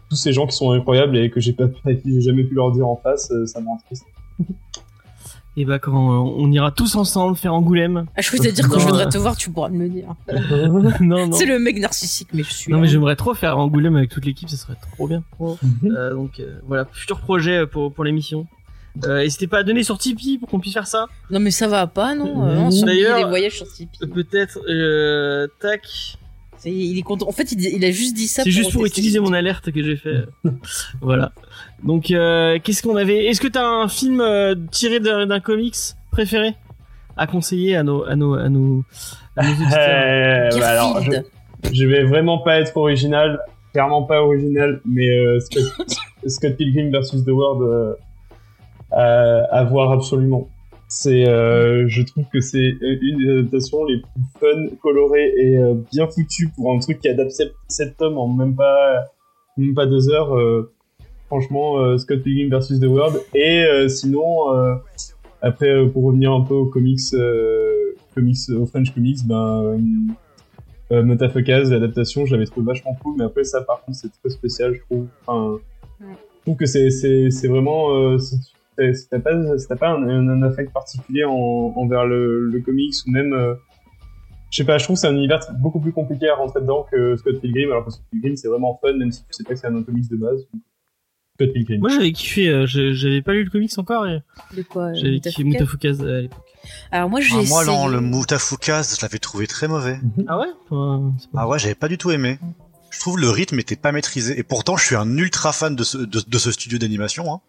tous 0.09 0.16
ces 0.16 0.33
gens 0.33 0.47
qui 0.47 0.57
sont 0.57 0.70
incroyables 0.73 1.16
et 1.16 1.31
que 1.31 1.41
j'ai 1.41 1.53
pas 1.53 1.65
j'ai 1.87 2.20
jamais 2.20 2.45
pu 2.45 2.55
leur 2.55 2.73
dire 2.73 2.87
en 2.87 2.97
face, 2.97 3.31
euh, 3.31 3.47
ça 3.47 3.61
me 3.61 3.66
rend 3.66 3.78
triste. 3.87 4.05
Et 5.59 5.65
bah 5.65 5.78
quand 5.78 6.12
euh, 6.12 6.33
on 6.37 6.53
ira 6.53 6.70
tous 6.70 6.97
ensemble 6.97 7.35
faire 7.35 7.55
Angoulême. 7.55 8.05
Ah, 8.15 8.20
je 8.20 8.31
peux 8.31 8.37
te 8.37 8.49
dire 8.49 8.69
quand 8.69 8.78
je 8.78 8.87
voudrais 8.87 9.07
euh. 9.07 9.11
te 9.11 9.16
voir, 9.16 9.37
tu 9.37 9.51
pourras 9.51 9.70
me 9.70 9.85
le 9.85 9.89
dire. 9.89 10.15
non 11.01 11.27
non. 11.28 11.33
C'est 11.33 11.47
le 11.47 11.59
mec 11.59 11.78
narcissique, 11.78 12.28
mais 12.35 12.43
je 12.43 12.53
suis. 12.53 12.70
Non 12.70 12.77
là. 12.77 12.83
mais 12.83 12.89
j'aimerais 12.89 13.16
trop 13.16 13.33
faire 13.33 13.57
Angoulême 13.57 13.97
avec 13.97 14.11
toute 14.11 14.27
l'équipe, 14.27 14.51
ça 14.51 14.57
serait 14.59 14.77
trop 14.93 15.09
bien. 15.09 15.24
Euh, 15.85 16.12
donc 16.12 16.41
euh, 16.41 16.59
voilà, 16.66 16.87
futur 16.93 17.20
projet 17.20 17.66
pour 17.66 17.93
pour 17.93 18.05
l'émission. 18.05 18.47
Euh, 19.05 19.23
N'hésitez 19.23 19.47
pas 19.47 19.59
à 19.59 19.62
donner 19.62 19.83
sur 19.83 19.99
Tipeee 19.99 20.39
pour 20.39 20.49
qu'on 20.49 20.61
puisse 20.61 20.73
faire 20.74 20.87
ça. 20.87 21.07
Non 21.31 21.41
mais 21.41 21.51
ça 21.51 21.69
va 21.69 21.87
pas, 21.87 22.15
non. 22.15 22.47
Euh, 22.47 22.70
D'ailleurs- 22.85 23.19
les 23.19 23.24
voyages 23.24 23.57
sur 23.57 23.66
Tipeee. 23.66 24.07
Peut-être 24.09 24.59
euh, 24.69 25.47
tac. 25.61 26.19
Il 26.71 26.99
est 26.99 27.03
content. 27.03 27.29
En 27.29 27.33
fait, 27.33 27.53
il, 27.53 27.61
il 27.65 27.85
a 27.85 27.91
juste 27.91 28.15
dit 28.15 28.27
ça. 28.27 28.43
C'est 28.43 28.51
juste 28.51 28.73
pour 28.73 28.85
utiliser 28.85 29.21
mon 29.21 29.33
alerte 29.33 29.71
que 29.71 29.83
j'ai 29.83 29.97
fait. 29.97 30.25
voilà. 31.01 31.33
Donc, 31.83 32.11
euh, 32.11 32.59
qu'est-ce 32.63 32.83
qu'on 32.83 32.97
avait? 32.97 33.27
Est-ce 33.27 33.41
que 33.41 33.49
t'as 33.49 33.65
un 33.65 33.89
film 33.89 34.21
euh, 34.21 34.55
tiré 34.71 35.01
d'un 35.01 35.41
comics 35.41 35.77
préféré? 36.11 36.55
À 37.17 37.27
conseiller 37.27 37.77
à 37.77 37.83
nos 37.83 38.05
à 38.05 38.15
nos 38.15 38.35
à 38.35 38.49
nos, 38.49 38.85
à 39.37 39.45
nos 39.45 39.51
auditeurs 39.53 39.79
Euh, 39.79 40.49
bah 40.59 40.69
alors, 40.69 41.01
je, 41.73 41.87
vais 41.87 42.05
vraiment 42.05 42.39
pas 42.39 42.61
être 42.61 42.77
original, 42.77 43.41
clairement 43.73 44.03
pas 44.03 44.23
original, 44.23 44.81
mais 44.85 45.09
euh, 45.09 45.41
Scott, 45.41 45.65
Scott 46.27 46.57
Pilgrim 46.57 46.91
versus 46.91 47.25
The 47.25 47.29
World 47.29 47.63
euh, 47.63 47.95
à, 48.91 49.61
à 49.61 49.65
voir 49.65 49.93
absolument. 49.93 50.49
C'est, 50.89 51.29
euh, 51.29 51.89
je 51.89 52.03
trouve 52.03 52.25
que 52.33 52.41
c'est 52.41 52.77
une 52.81 53.19
des 53.19 53.39
adaptations 53.39 53.85
les 53.85 53.99
plus 53.99 54.23
fun, 54.41 54.77
colorées 54.81 55.33
et 55.37 55.59
euh, 55.59 55.75
bien 55.93 56.07
foutues 56.07 56.49
pour 56.55 56.73
un 56.73 56.79
truc 56.79 57.01
qui 57.01 57.09
adapte 57.09 57.33
7 57.69 57.97
tomes 57.97 58.19
en 58.19 58.29
même 58.29 58.55
pas, 58.55 59.05
même 59.57 59.75
pas 59.75 59.87
deux 59.87 60.09
heures. 60.11 60.37
euh, 60.37 60.73
franchement, 61.27 61.79
euh, 61.79 61.99
Scott 61.99 62.23
Pilgrim 62.23 62.49
versus 62.51 62.79
The 62.79 62.85
World. 62.85 63.21
Et 63.35 63.89
sinon, 63.89 64.47
après, 65.43 65.87
pour 65.89 66.05
revenir 66.05 66.33
un 66.33 66.43
peu 66.43 66.55
aux 66.55 66.67
comics, 66.67 67.01
comics, 68.15 68.39
aux 68.51 68.67
French 68.67 68.95
comics, 68.95 69.19
ben, 69.27 69.75
euh, 70.93 71.03
Motafukaz, 71.03 71.71
l'adaptation, 71.71 72.27
j'avais 72.27 72.45
trouvé 72.47 72.67
vachement 72.67 72.95
cool, 73.03 73.17
mais 73.19 73.25
après 73.25 73.45
ça, 73.45 73.61
par 73.63 73.85
contre, 73.85 73.99
c'est 73.99 74.11
très 74.23 74.31
spécial, 74.31 74.75
je 74.75 74.81
trouve. 74.83 75.07
Enfin, 75.27 75.59
je 76.01 76.43
trouve 76.43 76.57
que 76.57 76.67
c'est, 76.67 76.91
c'est, 76.91 77.31
c'est 77.31 77.49
vraiment, 77.49 77.91
euh, 77.91 78.19
si 78.19 78.37
si 78.94 79.09
t'as 79.09 79.19
pas, 79.20 79.32
pas 79.78 79.89
un, 79.89 80.28
un, 80.28 80.43
affect 80.43 80.73
particulier 80.73 81.24
en, 81.24 81.32
envers 81.77 82.05
le, 82.07 82.47
le 82.48 82.61
comics 82.61 82.94
ou 83.07 83.11
même, 83.11 83.32
euh, 83.32 83.55
je 84.51 84.59
sais 84.59 84.65
pas, 84.65 84.78
je 84.78 84.85
trouve 84.85 84.97
que 84.97 85.01
c'est 85.01 85.09
un 85.09 85.15
univers 85.16 85.40
beaucoup 85.61 85.81
plus 85.81 85.93
compliqué 85.93 86.28
à 86.28 86.35
rentrer 86.36 86.61
dedans 86.61 86.86
que 86.90 87.16
Scott 87.16 87.40
Pilgrim, 87.40 87.70
alors 87.70 87.85
que 87.85 87.90
Scott 87.90 88.05
Pilgrim 88.11 88.36
c'est 88.36 88.48
vraiment 88.48 88.78
fun, 88.82 88.93
même 88.97 89.12
si 89.12 89.20
tu 89.23 89.27
sais 89.31 89.44
pas 89.44 89.55
que 89.55 89.61
c'est 89.61 89.66
un 89.66 89.82
comics 89.82 90.09
de 90.11 90.16
base. 90.16 90.47
Scott 91.35 91.53
Pilgrim. 91.53 91.81
Moi, 91.81 91.90
j'avais 91.90 92.12
kiffé. 92.12 92.48
euh, 92.48 92.65
j'avais 92.66 93.20
pas 93.20 93.32
lu 93.35 93.44
le 93.44 93.51
comics 93.51 93.77
encore. 93.78 94.07
Et 94.07 94.23
De 94.57 94.62
quoi 94.62 94.85
euh, 94.85 94.94
j'avais 94.94 95.20
kiffé 95.20 95.44
Mutafukaz 95.44 96.01
à 96.03 96.20
l'époque. 96.23 96.39
Alors 96.90 97.11
moi, 97.11 97.20
j'ai 97.20 97.35
Ah, 97.36 97.43
moi, 97.48 97.62
essayé. 97.62 97.77
non, 97.77 97.89
le 97.89 98.01
Mutafukaz, 98.01 98.97
je 98.98 99.03
l'avais 99.03 99.19
trouvé 99.19 99.47
très 99.47 99.69
mauvais. 99.69 99.98
Ah 100.28 100.39
ouais? 100.39 100.47
Pas- 100.70 101.01
Ah 101.35 101.47
ouais, 101.48 101.59
j'avais 101.59 101.74
pas 101.74 101.89
du 101.89 101.98
tout 101.98 102.11
aimé. 102.11 102.39
Je 102.90 103.01
trouve 103.01 103.19
le 103.20 103.28
rythme 103.28 103.59
était 103.59 103.77
pas 103.77 103.93
maîtrisé. 103.93 104.39
Et 104.39 104.43
pourtant, 104.44 104.78
je 104.78 104.85
suis 104.86 104.97
un 104.97 105.19
ultra 105.19 105.53
fan 105.53 105.77
de 105.77 105.85
ce, 105.85 105.98
de, 105.98 106.20
de 106.27 106.39
ce 106.39 106.51
studio 106.53 106.78
d'animation. 106.78 107.31
Hein. 107.35 107.40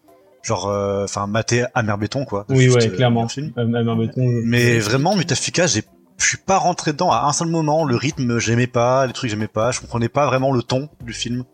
Genre, 0.42 0.68
euh, 0.68 1.04
enfin, 1.04 1.26
mater 1.26 1.64
Amer 1.74 1.98
Béton, 1.98 2.24
quoi. 2.24 2.46
Oui, 2.48 2.64
Juste, 2.64 2.76
ouais, 2.76 2.86
euh, 2.88 2.96
clairement. 2.96 3.28
film. 3.28 3.52
Euh, 3.58 3.66
même 3.66 3.88
un 3.88 3.96
béton, 3.96 4.20
euh, 4.22 4.42
Mais 4.44 4.78
vraiment, 4.78 5.14
Mutafika, 5.16 5.66
j'ai, 5.66 5.82
je 6.18 6.26
suis 6.26 6.38
pas 6.38 6.58
rentré 6.58 6.92
dedans 6.92 7.10
à 7.10 7.26
un 7.26 7.32
seul 7.32 7.48
moment. 7.48 7.84
Le 7.84 7.96
rythme, 7.96 8.38
j'aimais 8.38 8.66
pas, 8.66 9.06
les 9.06 9.12
trucs, 9.12 9.30
j'aimais 9.30 9.48
pas. 9.48 9.70
Je 9.72 9.80
comprenais 9.80 10.08
pas 10.08 10.26
vraiment 10.26 10.52
le 10.52 10.62
ton 10.62 10.88
du 11.04 11.12
film. 11.12 11.44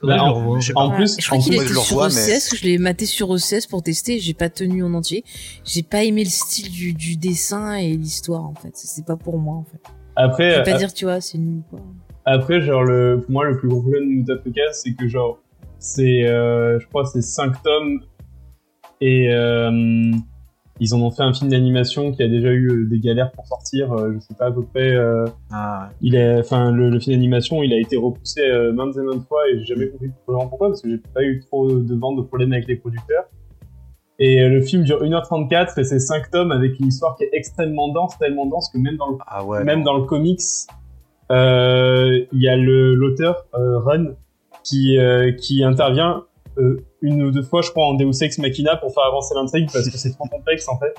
Faudrait 0.00 0.16
Bah, 0.16 0.24
je 0.26 0.30
en- 0.32 0.60
je 0.60 0.72
En 0.76 0.90
plus, 0.92 1.16
je 1.20 1.26
crois 1.26 1.38
qu'il 1.38 1.52
était 1.54 1.64
je 1.66 1.74
le 1.74 1.80
sur 1.80 1.96
revois, 1.98 2.06
OCS, 2.06 2.56
je 2.56 2.64
l'ai 2.64 2.78
maté 2.78 3.04
sur 3.04 3.28
OCS 3.28 3.66
pour 3.68 3.82
tester, 3.82 4.18
j'ai 4.18 4.32
pas 4.32 4.48
tenu 4.48 4.82
en 4.82 4.94
entier. 4.94 5.24
J'ai 5.64 5.82
pas 5.82 6.04
aimé 6.04 6.24
le 6.24 6.30
style 6.30 6.70
du, 6.70 6.94
du 6.94 7.16
dessin 7.16 7.74
et 7.74 7.94
l'histoire 7.98 8.44
en 8.46 8.54
fait, 8.54 8.70
c'est 8.72 9.04
pas 9.04 9.16
pour 9.16 9.38
moi 9.38 9.56
en 9.56 9.64
fait. 9.64 9.80
Après, 10.16 10.52
Je 10.52 10.56
vais 10.56 10.62
pas 10.64 10.74
euh, 10.74 10.78
dire 10.78 10.94
tu 10.94 11.04
vois, 11.04 11.20
c'est 11.20 11.36
nul 11.36 11.60
quoi. 11.68 11.80
Après, 12.24 12.62
genre, 12.62 12.82
le, 12.82 13.20
pour 13.22 13.30
moi, 13.32 13.44
le 13.44 13.58
plus 13.58 13.68
gros 13.68 13.80
problème 13.82 14.04
de 14.04 14.14
Mutafika, 14.32 14.62
c'est 14.72 14.92
que, 14.94 15.06
genre, 15.08 15.38
c'est, 15.78 16.26
euh, 16.26 16.78
je 16.80 16.86
crois, 16.86 17.04
c'est 17.06 17.22
5 17.22 17.62
tomes 17.62 18.00
et 19.00 19.32
euh, 19.32 20.10
ils 20.82 20.94
en 20.94 21.00
ont 21.02 21.10
fait 21.10 21.22
un 21.22 21.32
film 21.34 21.50
d'animation 21.50 22.10
qui 22.12 22.22
a 22.22 22.28
déjà 22.28 22.48
eu 22.50 22.70
euh, 22.70 22.86
des 22.88 22.98
galères 23.00 23.30
pour 23.32 23.46
sortir. 23.46 23.92
euh, 23.92 24.12
je 24.14 24.20
sais 24.20 24.34
pas 24.34 24.46
à 24.46 24.50
peu 24.50 24.62
près. 24.62 24.92
euh, 24.94 25.26
Ah, 25.52 25.90
il 26.00 26.14
est, 26.14 26.38
enfin, 26.40 26.70
le, 26.72 26.88
le 26.88 26.98
film 27.00 27.16
d'animation, 27.16 27.62
il 27.62 27.72
a 27.74 27.78
été 27.78 27.96
repoussé 27.96 28.40
euh, 28.42 28.72
maintes 28.72 28.96
et 28.96 29.00
maintes 29.02 29.26
fois 29.28 29.42
et 29.50 29.58
j'ai 29.58 29.74
jamais 29.74 29.88
compris 29.88 30.10
vraiment 30.26 30.46
pourquoi 30.46 30.68
parce 30.68 30.80
que 30.82 30.88
j'ai 30.90 30.98
pas 30.98 31.22
eu 31.22 31.40
trop 31.40 31.70
de 31.70 31.94
ventes 31.94 32.16
de 32.16 32.22
problèmes 32.22 32.52
avec 32.52 32.66
les 32.66 32.76
producteurs. 32.76 33.24
Et 34.18 34.46
le 34.48 34.60
film 34.60 34.84
dure 34.84 35.02
1h34 35.02 35.80
et 35.80 35.84
c'est 35.84 35.98
5 35.98 36.30
tomes 36.30 36.52
avec 36.52 36.78
une 36.78 36.88
histoire 36.88 37.16
qui 37.16 37.24
est 37.24 37.30
extrêmement 37.32 37.88
dense, 37.88 38.18
tellement 38.18 38.44
dense 38.46 38.70
que 38.70 38.76
même 38.78 38.96
dans 38.96 39.08
le 39.10 39.16
ah 39.26 39.42
ouais. 39.44 39.64
même 39.64 39.78
non. 39.78 39.84
dans 39.86 39.98
le 39.98 40.04
comics, 40.04 40.40
euh, 41.30 42.24
il 42.32 42.42
y 42.42 42.48
a 42.48 42.56
le 42.56 42.94
l'auteur 42.94 43.46
euh, 43.54 43.78
Run 43.78 44.08
qui 44.62 44.98
euh, 44.98 45.32
qui 45.32 45.64
intervient 45.64 46.24
euh, 46.58 46.76
une 47.02 47.22
ou 47.22 47.30
deux 47.30 47.42
fois, 47.42 47.62
je 47.62 47.70
crois, 47.70 47.86
en 47.86 47.94
Deus 47.94 48.22
Ex 48.22 48.38
Machina 48.38 48.76
pour 48.76 48.92
faire 48.92 49.04
avancer 49.04 49.34
l'intrigue 49.34 49.68
parce 49.72 49.88
que 49.88 49.96
c'est 49.96 50.12
trop 50.12 50.24
complexe 50.30 50.68
en 50.68 50.78
fait. 50.78 50.94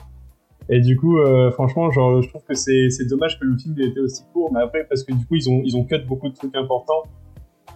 Et 0.70 0.80
du 0.80 0.96
coup, 0.98 1.20
euh, 1.20 1.52
franchement, 1.52 1.92
genre, 1.92 2.22
je 2.22 2.30
trouve 2.30 2.44
que 2.48 2.54
c'est 2.56 2.90
c'est 2.90 3.06
dommage 3.06 3.40
que 3.40 3.46
le 3.46 3.58
film 3.58 3.76
ait 3.80 3.88
été 3.88 4.00
aussi 4.00 4.24
court, 4.34 4.52
mais 4.54 4.62
après 4.62 4.86
parce 4.88 5.04
que 5.04 5.12
du 5.14 5.26
coup 5.26 5.36
ils 5.36 5.50
ont 5.50 5.62
ils 5.66 5.76
ont 5.76 5.84
cut 5.84 6.00
beaucoup 6.08 6.30
de 6.30 6.36
trucs 6.36 6.56
importants, 6.56 7.04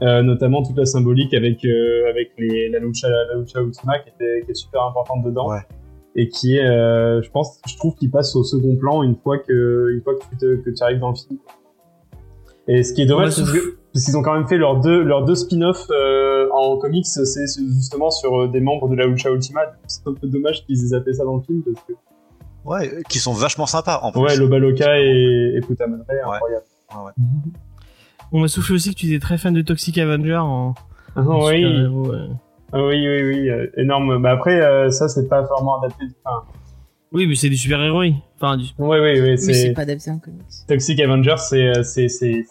euh, 0.01 0.21
notamment 0.21 0.63
toute 0.63 0.77
la 0.77 0.85
symbolique 0.85 1.33
avec 1.33 1.65
euh, 1.65 2.09
avec 2.09 2.31
les 2.37 2.69
la 2.69 2.79
lucha 2.79 3.09
la 3.09 3.35
lucha 3.39 3.59
ultima 3.61 3.99
qui 3.99 4.09
était 4.09 4.43
qui 4.45 4.51
est 4.51 4.55
super 4.55 4.83
importante 4.83 5.23
dedans 5.25 5.49
Ouais. 5.49 5.59
et 6.15 6.29
qui 6.29 6.55
est, 6.57 6.65
euh, 6.65 7.21
je 7.21 7.29
pense, 7.31 7.59
je 7.67 7.75
trouve 7.75 7.95
qu'il 7.95 8.09
passe 8.11 8.35
au 8.37 8.43
second 8.43 8.75
plan 8.77 9.03
une 9.03 9.15
fois 9.17 9.37
que, 9.39 9.89
une 9.93 10.01
fois 10.01 10.15
que 10.15 10.21
tu, 10.29 10.37
te- 10.37 10.55
que 10.63 10.69
tu 10.69 10.81
arrives 10.83 10.99
dans 10.99 11.09
le 11.09 11.15
film. 11.15 11.39
Et 12.67 12.83
ce 12.83 12.93
qui 12.93 13.01
est 13.01 13.05
dommage, 13.05 13.37
Ouais, 13.37 13.45
c'est 13.45 13.51
que- 13.51 13.77
parce 13.95 14.03
qu'ils 14.03 14.17
ont 14.17 14.21
quand 14.21 14.33
même 14.33 14.45
fait 14.45 14.57
leurs 14.57 14.81
deux, 14.81 15.01
leurs 15.01 15.23
deux 15.23 15.35
spin-offs 15.35 15.87
euh, 15.89 16.49
en 16.51 16.75
comics, 16.77 17.05
c'est 17.07 17.45
justement 17.73 18.11
sur 18.11 18.41
euh, 18.41 18.47
des 18.49 18.59
membres 18.59 18.89
de 18.89 18.95
la 18.95 19.05
Lucha 19.05 19.29
Ultima. 19.31 19.61
C'est 19.87 20.05
un 20.05 20.13
peu 20.13 20.27
dommage 20.27 20.65
qu'ils 20.65 20.83
aient 20.83 20.87
zappé 20.87 21.13
ça 21.13 21.23
dans 21.23 21.37
le 21.37 21.41
film 21.43 21.63
parce 21.63 21.85
que 21.87 21.93
Ouais, 22.65 22.91
euh, 22.93 23.01
qui 23.07 23.19
sont 23.19 23.31
vachement 23.31 23.67
sympas 23.67 24.01
en 24.03 24.11
plus. 24.11 24.19
ouais, 24.21 24.35
Loba 24.35 24.59
Loca 24.59 24.99
et, 24.99 25.53
et 25.55 25.61
Puta 25.61 25.87
Madre, 25.87 26.03
incroyable. 26.09 26.65
On 28.33 28.41
m'a 28.41 28.47
soufflé 28.49 28.75
aussi 28.75 28.93
que 28.93 28.99
tu 28.99 29.05
étais 29.07 29.19
très 29.19 29.37
fan 29.37 29.53
de 29.53 29.61
Toxic 29.61 29.97
Avenger 29.97 30.35
en, 30.37 30.73
Ah, 31.15 31.21
en 31.21 31.45
oui, 31.47 31.55
super-héros, 31.61 32.11
ouais. 32.11 32.27
Ah 32.73 32.83
oui, 32.85 33.07
oui, 33.07 33.23
oui, 33.23 33.49
euh, 33.49 33.67
énorme. 33.77 34.17
Mais 34.17 34.27
après, 34.29 34.59
euh, 34.61 34.89
ça 34.91 35.07
c'est 35.07 35.29
pas 35.29 35.41
vraiment 35.43 35.79
adapté. 35.79 36.03
Enfin, 36.25 36.43
Oui, 37.13 37.27
mais 37.27 37.35
c'est 37.35 37.47
du 37.49 37.55
super-héros. 37.55 38.03
Enfin, 38.35 38.57
du... 38.57 38.65
ouais, 38.79 38.99
oui, 38.99 39.21
oui, 39.21 39.29
Mais 39.29 39.37
c'est 39.37 39.71
pas 39.71 39.83
adapté 39.83 40.11
en 40.11 40.17
comics. 40.19 40.41
Toxic 40.67 40.99
Avenger, 40.99 41.35
c'est 41.37 41.83
c'est 41.83 42.09
c'est 42.09 42.43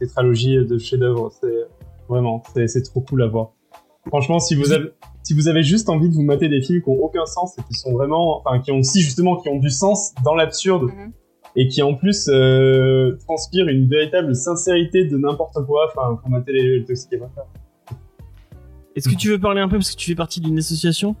tétralogie 0.00 0.56
de 0.64 0.78
chef-d'œuvre. 0.78 1.30
C'est 1.40 1.66
vraiment, 2.08 2.42
c'est 2.66 2.82
trop 2.82 3.00
cool 3.00 3.22
à 3.22 3.26
voir. 3.28 3.50
Franchement, 4.08 4.38
si 4.40 4.54
vous 4.54 4.72
avez 4.72 4.90
si 5.22 5.34
vous 5.34 5.46
avez 5.46 5.62
juste 5.62 5.88
envie 5.88 6.08
de 6.08 6.14
vous 6.14 6.22
mater 6.24 6.48
des 6.48 6.60
films 6.60 6.82
qui 6.82 6.88
ont 6.88 7.00
aucun 7.00 7.24
sens 7.26 7.56
et 7.56 7.62
qui 7.62 7.74
sont 7.74 7.92
vraiment, 7.92 8.40
enfin, 8.40 8.58
qui 8.58 8.72
ont 8.72 8.82
si 8.82 9.00
justement 9.00 9.36
qui 9.36 9.48
ont 9.48 9.58
du 9.60 9.70
sens 9.70 10.12
dans 10.24 10.34
l'absurde 10.34 10.84
Mhm. 10.84 11.12
et 11.54 11.68
qui 11.68 11.80
en 11.82 11.94
plus 11.94 12.28
euh, 12.28 13.16
transpirent 13.24 13.68
une 13.68 13.86
véritable 13.88 14.34
sincérité 14.34 15.04
de 15.04 15.16
n'importe 15.16 15.64
quoi, 15.64 15.86
enfin, 15.94 16.16
pour 16.16 16.28
mater 16.30 16.52
les, 16.52 16.78
les 16.80 16.84
Toxic. 16.84 17.10
Est-ce 18.96 19.08
que 19.08 19.14
tu 19.14 19.28
veux 19.28 19.38
parler 19.38 19.60
un 19.60 19.68
peu 19.68 19.76
parce 19.76 19.92
que 19.92 19.96
tu 19.96 20.10
fais 20.10 20.16
partie 20.16 20.40
d'une 20.40 20.58
association? 20.58 21.14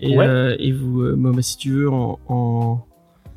Et, 0.00 0.16
Ouais. 0.18 0.26
euh, 0.26 0.56
et 0.58 0.72
vous, 0.72 1.02
euh, 1.02 1.14
bah, 1.16 1.30
si 1.40 1.56
tu 1.56 1.70
veux 1.70 1.88
en, 1.90 2.18
en, 2.28 2.78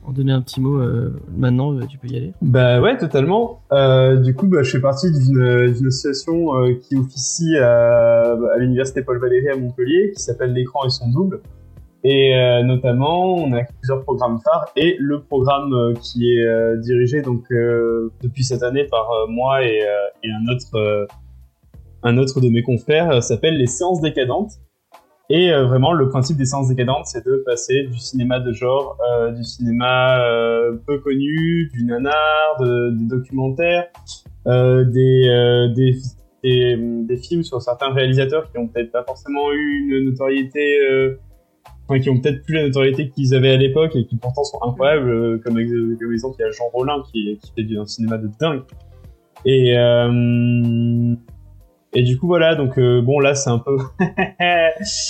en 0.07 0.13
donner 0.13 0.31
un 0.31 0.41
petit 0.41 0.61
mot 0.61 0.79
euh, 0.79 1.13
maintenant, 1.35 1.73
euh, 1.73 1.85
tu 1.85 1.97
peux 1.97 2.07
y 2.07 2.15
aller. 2.15 2.33
Bah 2.41 2.79
ouais, 2.79 2.97
totalement. 2.97 3.61
Euh, 3.73 4.15
du 4.15 4.33
coup, 4.33 4.47
bah, 4.47 4.63
je 4.63 4.71
fais 4.71 4.79
partie 4.79 5.11
d'une 5.11 5.87
association 5.87 6.55
euh, 6.55 6.75
qui 6.81 6.95
officie 6.95 7.57
à, 7.57 8.31
à 8.31 8.57
l'université 8.57 9.01
Paul 9.01 9.19
Valéry 9.19 9.49
à 9.49 9.57
Montpellier, 9.57 10.13
qui 10.15 10.21
s'appelle 10.23 10.53
l'écran 10.53 10.85
et 10.85 10.89
son 10.89 11.09
double. 11.09 11.41
Et 12.03 12.31
notamment, 12.63 13.35
on 13.35 13.51
a 13.51 13.63
plusieurs 13.63 14.03
programmes 14.03 14.39
phares 14.39 14.67
et 14.77 14.95
le 14.97 15.19
programme 15.19 15.93
qui 16.01 16.29
est 16.29 16.77
dirigé 16.77 17.21
donc 17.21 17.43
depuis 17.49 18.45
cette 18.45 18.63
année 18.63 18.85
par 18.85 19.09
moi 19.27 19.65
et, 19.65 19.81
et 20.23 20.29
un 20.31 20.53
autre 20.53 21.07
un 22.03 22.17
autre 22.17 22.39
de 22.39 22.47
mes 22.47 22.61
confrères 22.61 23.21
s'appelle 23.21 23.57
les 23.57 23.67
séances 23.67 23.99
décadentes. 23.99 24.51
Et 25.29 25.51
euh, 25.51 25.65
vraiment, 25.65 25.91
le 25.91 26.07
principe 26.07 26.37
des 26.37 26.45
séances 26.45 26.69
décadentes, 26.69 27.05
c'est 27.05 27.25
de 27.25 27.43
passer 27.45 27.83
du 27.83 27.97
cinéma 27.97 28.39
de 28.39 28.53
genre, 28.53 28.97
euh, 29.11 29.31
du 29.31 29.43
cinéma 29.43 30.21
euh, 30.21 30.77
peu 30.87 30.99
connu, 30.99 31.69
du 31.73 31.83
nanar, 31.83 32.57
de, 32.61 32.91
des 32.91 33.05
documentaires, 33.05 33.87
euh, 34.47 34.85
des, 34.85 35.27
euh, 35.27 35.67
des, 35.73 35.97
des, 36.43 36.77
des 36.77 37.17
films 37.17 37.43
sur 37.43 37.61
certains 37.61 37.91
réalisateurs 37.91 38.49
qui 38.49 38.57
ont 38.57 38.69
peut-être 38.69 38.91
pas 38.93 39.03
forcément 39.03 39.51
eu 39.51 39.89
une 39.89 40.05
notoriété, 40.05 40.79
euh, 40.79 41.17
enfin, 41.89 41.99
qui 41.99 42.09
ont 42.09 42.21
peut-être 42.21 42.43
plus 42.43 42.53
la 42.53 42.63
notoriété 42.63 43.09
qu'ils 43.09 43.35
avaient 43.35 43.51
à 43.51 43.57
l'époque 43.57 43.97
et 43.97 44.05
qui 44.05 44.15
pourtant 44.15 44.45
sont 44.45 44.59
incroyables. 44.63 45.41
Comme, 45.41 45.55
comme 45.55 46.13
exemple, 46.13 46.37
il 46.39 46.43
y 46.43 46.45
a 46.45 46.51
Jean 46.51 46.69
Rollin 46.71 47.03
qui, 47.11 47.37
qui 47.43 47.51
fait 47.53 47.63
du, 47.63 47.77
un 47.77 47.85
cinéma 47.85 48.17
de 48.17 48.29
dingue. 48.39 48.61
Et, 49.43 49.75
et 51.93 52.03
du 52.03 52.17
coup, 52.19 52.27
voilà, 52.27 52.55
donc 52.55 52.77
euh, 52.77 53.01
bon, 53.01 53.19
là, 53.19 53.33
c'est 53.35 53.49
un 53.49 53.59
peu... 53.59 53.77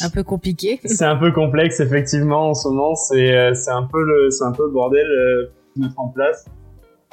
Un 0.04 0.10
peu 0.14 0.24
compliqué. 0.24 0.80
c'est 0.86 1.04
un 1.06 1.18
peu 1.18 1.32
complexe 1.32 1.80
effectivement 1.82 2.50
en 2.50 2.54
ce 2.54 2.68
moment. 2.70 2.96
C'est 2.96 3.36
euh, 3.36 3.52
un 3.68 3.84
peu 3.84 4.02
le 4.04 4.30
un 4.44 4.52
peu 4.54 4.64
le 4.66 4.72
bordel 4.72 5.06
euh, 5.06 5.52
pour 5.74 5.82
mettre 5.84 6.00
en 6.00 6.08
place. 6.08 6.46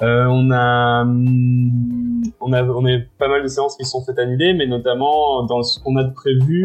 Euh, 0.02 0.26
on 0.28 0.50
a 0.52 1.02
hum, 1.02 2.22
on 2.40 2.52
a 2.52 2.62
on 2.64 2.84
a 2.86 2.98
pas 3.18 3.28
mal 3.28 3.42
de 3.42 3.48
séances 3.48 3.76
qui 3.76 3.84
sont 3.84 4.04
faites 4.04 4.18
annuler 4.18 4.52
mais 4.54 4.66
notamment 4.66 5.44
dans 5.44 5.62
ce 5.62 5.78
qu'on 5.82 5.94
a 5.96 6.02
de 6.02 6.12
prévu 6.12 6.64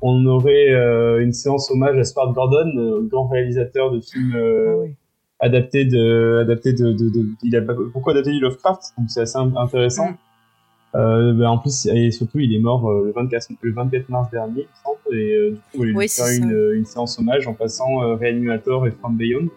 on 0.00 0.24
aurait 0.24 0.70
euh, 0.72 1.22
une 1.22 1.32
séance 1.34 1.70
hommage 1.70 1.98
à 1.98 2.04
Stuart 2.04 2.32
Gordon 2.32 3.02
grand 3.10 3.26
réalisateur 3.28 3.90
de 3.90 4.00
films 4.00 4.32
Ah 4.34 4.76
oui. 4.78 4.94
adaptés 5.40 5.84
de 5.84 6.38
adapté 6.40 6.72
de, 6.72 6.92
de, 6.92 7.10
de 7.10 7.26
il 7.42 7.54
a 7.54 7.60
beaucoup 7.60 8.08
adapté 8.10 8.30
du 8.30 8.40
Lovecraft 8.40 8.80
donc 8.96 9.10
c'est 9.10 9.20
assez 9.20 9.36
in- 9.38 9.52
intéressant 9.56 10.08
Euh, 10.94 11.32
ben, 11.32 11.48
en 11.48 11.58
plus 11.58 11.86
et 11.86 12.12
surtout 12.12 12.38
il 12.38 12.54
est 12.54 12.60
mort 12.60 12.88
euh, 12.88 13.06
le 13.06 13.12
24 13.12 13.48
le 13.62 13.72
24 13.72 14.08
mars 14.10 14.30
dernier 14.30 14.60
il 14.60 14.62
me 14.62 14.68
semble 14.84 15.18
et 15.18 15.34
euh, 15.34 15.50
du 15.50 15.56
coup 15.56 15.62
on 15.74 15.78
va 15.78 15.84
lui 15.86 15.96
Oui, 15.96 16.08
faire 16.08 16.28
une, 16.28 16.84
séance 16.84 17.18
hommage 17.18 17.48
en 17.48 17.52
passant 17.52 17.96
Reanimator 18.16 18.86
et 18.86 18.92
From 18.92 19.16
Beyond 19.16 19.48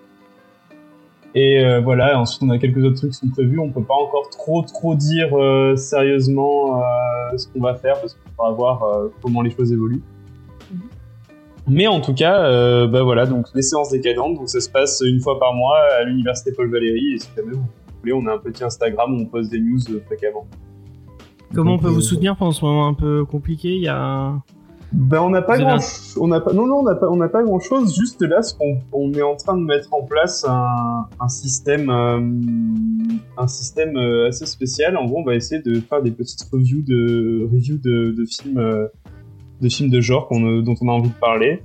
et 1.35 1.63
euh, 1.63 1.79
voilà 1.81 2.19
ensuite 2.19 2.41
on 2.41 2.49
a 2.49 2.57
quelques 2.57 2.83
autres 2.83 2.95
trucs 2.95 3.11
qui 3.11 3.17
sont 3.17 3.29
prévus 3.29 3.59
on 3.59 3.69
peut 3.69 3.83
pas 3.83 3.93
encore 3.93 4.29
trop 4.31 4.63
trop 4.63 4.95
dire 4.95 5.37
euh, 5.37 5.75
sérieusement 5.75 6.81
euh, 6.81 7.37
ce 7.37 7.47
qu'on 7.47 7.61
va 7.61 7.75
faire 7.75 7.99
parce 7.99 8.13
qu'il 8.15 8.31
faudra 8.35 8.51
voir 8.53 9.09
comment 9.21 9.41
les 9.41 9.51
choses 9.51 9.71
évoluent 9.71 10.01
Mhm. 10.69 10.81
mais 11.67 11.87
en 11.87 12.01
tout 12.01 12.13
cas, 12.13 12.41
bah 12.87 13.03
voilà, 13.03 13.25
donc 13.25 13.45
les 13.55 13.61
séances 13.61 13.91
décadentes, 13.91 14.35
donc 14.35 14.49
ça 14.49 14.59
se 14.59 14.69
passe 14.69 15.01
une 15.05 15.21
fois 15.21 15.39
par 15.39 15.53
mois 15.53 15.77
à 15.97 16.03
l'université 16.03 16.51
Paul 16.51 16.69
Valéry. 16.69 17.13
Et 17.13 17.19
si 17.19 17.29
jamais 17.37 17.53
vous 17.53 17.63
voulez, 18.01 18.11
on 18.11 18.25
a 18.27 18.33
un 18.33 18.37
petit 18.37 18.65
Instagram 18.65 19.13
où 19.13 19.21
on 19.21 19.25
poste 19.25 19.49
des 19.49 19.59
news 19.61 19.79
fréquemment. 20.07 20.45
Comment 21.53 21.71
Donc, 21.71 21.79
on 21.79 21.83
peut 21.83 21.89
euh, 21.89 21.93
vous 21.95 22.01
soutenir 22.01 22.35
pendant 22.35 22.51
ce 22.51 22.63
moment 22.63 22.87
un 22.87 22.93
peu 22.93 23.25
compliqué 23.25 23.75
Il 23.75 23.81
y 23.81 23.87
a. 23.87 24.33
Ben 24.93 25.19
on 25.21 25.29
n'a 25.29 25.41
pas 25.41 25.57
grand, 25.57 25.79
on 26.17 26.29
n'a 26.29 26.39
pas, 26.39 26.53
non 26.53 26.65
non 26.65 26.77
on 26.77 26.83
n'a 26.83 26.95
pas, 26.95 27.09
on 27.09 27.17
n'a 27.17 27.27
pas 27.27 27.43
grand 27.43 27.59
chose. 27.59 27.93
Juste 27.93 28.21
là, 28.21 28.41
ce 28.41 28.55
qu'on 28.55 28.79
on 28.93 29.11
est 29.11 29.21
en 29.21 29.35
train 29.35 29.57
de 29.57 29.61
mettre 29.61 29.93
en 29.93 30.03
place 30.03 30.45
un, 30.47 31.07
un 31.19 31.27
système, 31.27 31.89
euh, 31.89 32.21
un 33.37 33.47
système 33.47 33.97
euh, 33.97 34.29
assez 34.29 34.45
spécial. 34.45 34.95
En 34.95 35.05
gros, 35.05 35.19
on 35.19 35.23
va 35.25 35.35
essayer 35.35 35.61
de 35.61 35.81
faire 35.81 36.01
des 36.01 36.11
petites 36.11 36.47
reviews 36.53 36.83
de 36.83 37.49
reviews 37.51 37.79
de, 37.79 38.11
de 38.11 38.25
films, 38.25 38.59
euh, 38.59 38.87
de 39.59 39.67
films 39.67 39.89
de 39.89 39.99
genre 39.99 40.29
qu'on, 40.29 40.61
dont 40.61 40.75
on 40.79 40.87
a 40.87 40.93
envie 40.93 41.09
de 41.09 41.19
parler. 41.19 41.61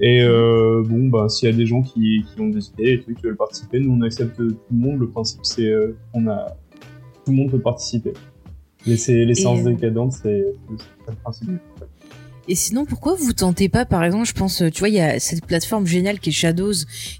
Et 0.00 0.22
euh, 0.22 0.82
bon, 0.86 1.08
bah, 1.08 1.28
s'il 1.28 1.50
y 1.50 1.52
a 1.52 1.56
des 1.56 1.66
gens 1.66 1.82
qui, 1.82 2.24
qui 2.24 2.40
ont 2.40 2.48
des 2.48 2.68
idées 2.70 2.92
et 2.92 3.00
tout, 3.00 3.12
qui 3.14 3.22
veulent 3.22 3.36
participer, 3.36 3.80
nous 3.80 3.92
on 3.92 4.00
accepte 4.00 4.36
tout 4.36 4.56
le 4.70 4.78
monde. 4.78 5.00
Le 5.00 5.08
principe, 5.08 5.40
c'est 5.42 5.66
euh, 5.66 5.96
on 6.14 6.26
a 6.26 6.46
tout 7.24 7.32
le 7.32 7.36
monde 7.36 7.50
peut 7.50 7.60
participer. 7.60 8.14
Les, 8.86 8.96
sé- 8.96 9.24
les 9.24 9.34
séances 9.34 9.58
euh, 9.60 10.52
c'est 11.04 11.10
le 11.10 11.16
principe. 11.22 11.48
Et 12.48 12.54
sinon, 12.54 12.84
pourquoi 12.84 13.14
vous 13.14 13.32
tentez 13.32 13.68
pas, 13.68 13.84
par 13.84 14.02
exemple, 14.02 14.26
je 14.26 14.32
pense, 14.32 14.62
tu 14.72 14.78
vois, 14.80 14.88
il 14.88 14.94
y 14.94 15.00
a 15.00 15.20
cette 15.20 15.44
plateforme 15.44 15.86
géniale 15.86 16.18
qui 16.18 16.30
est 16.30 16.32
Shadows, 16.32 16.72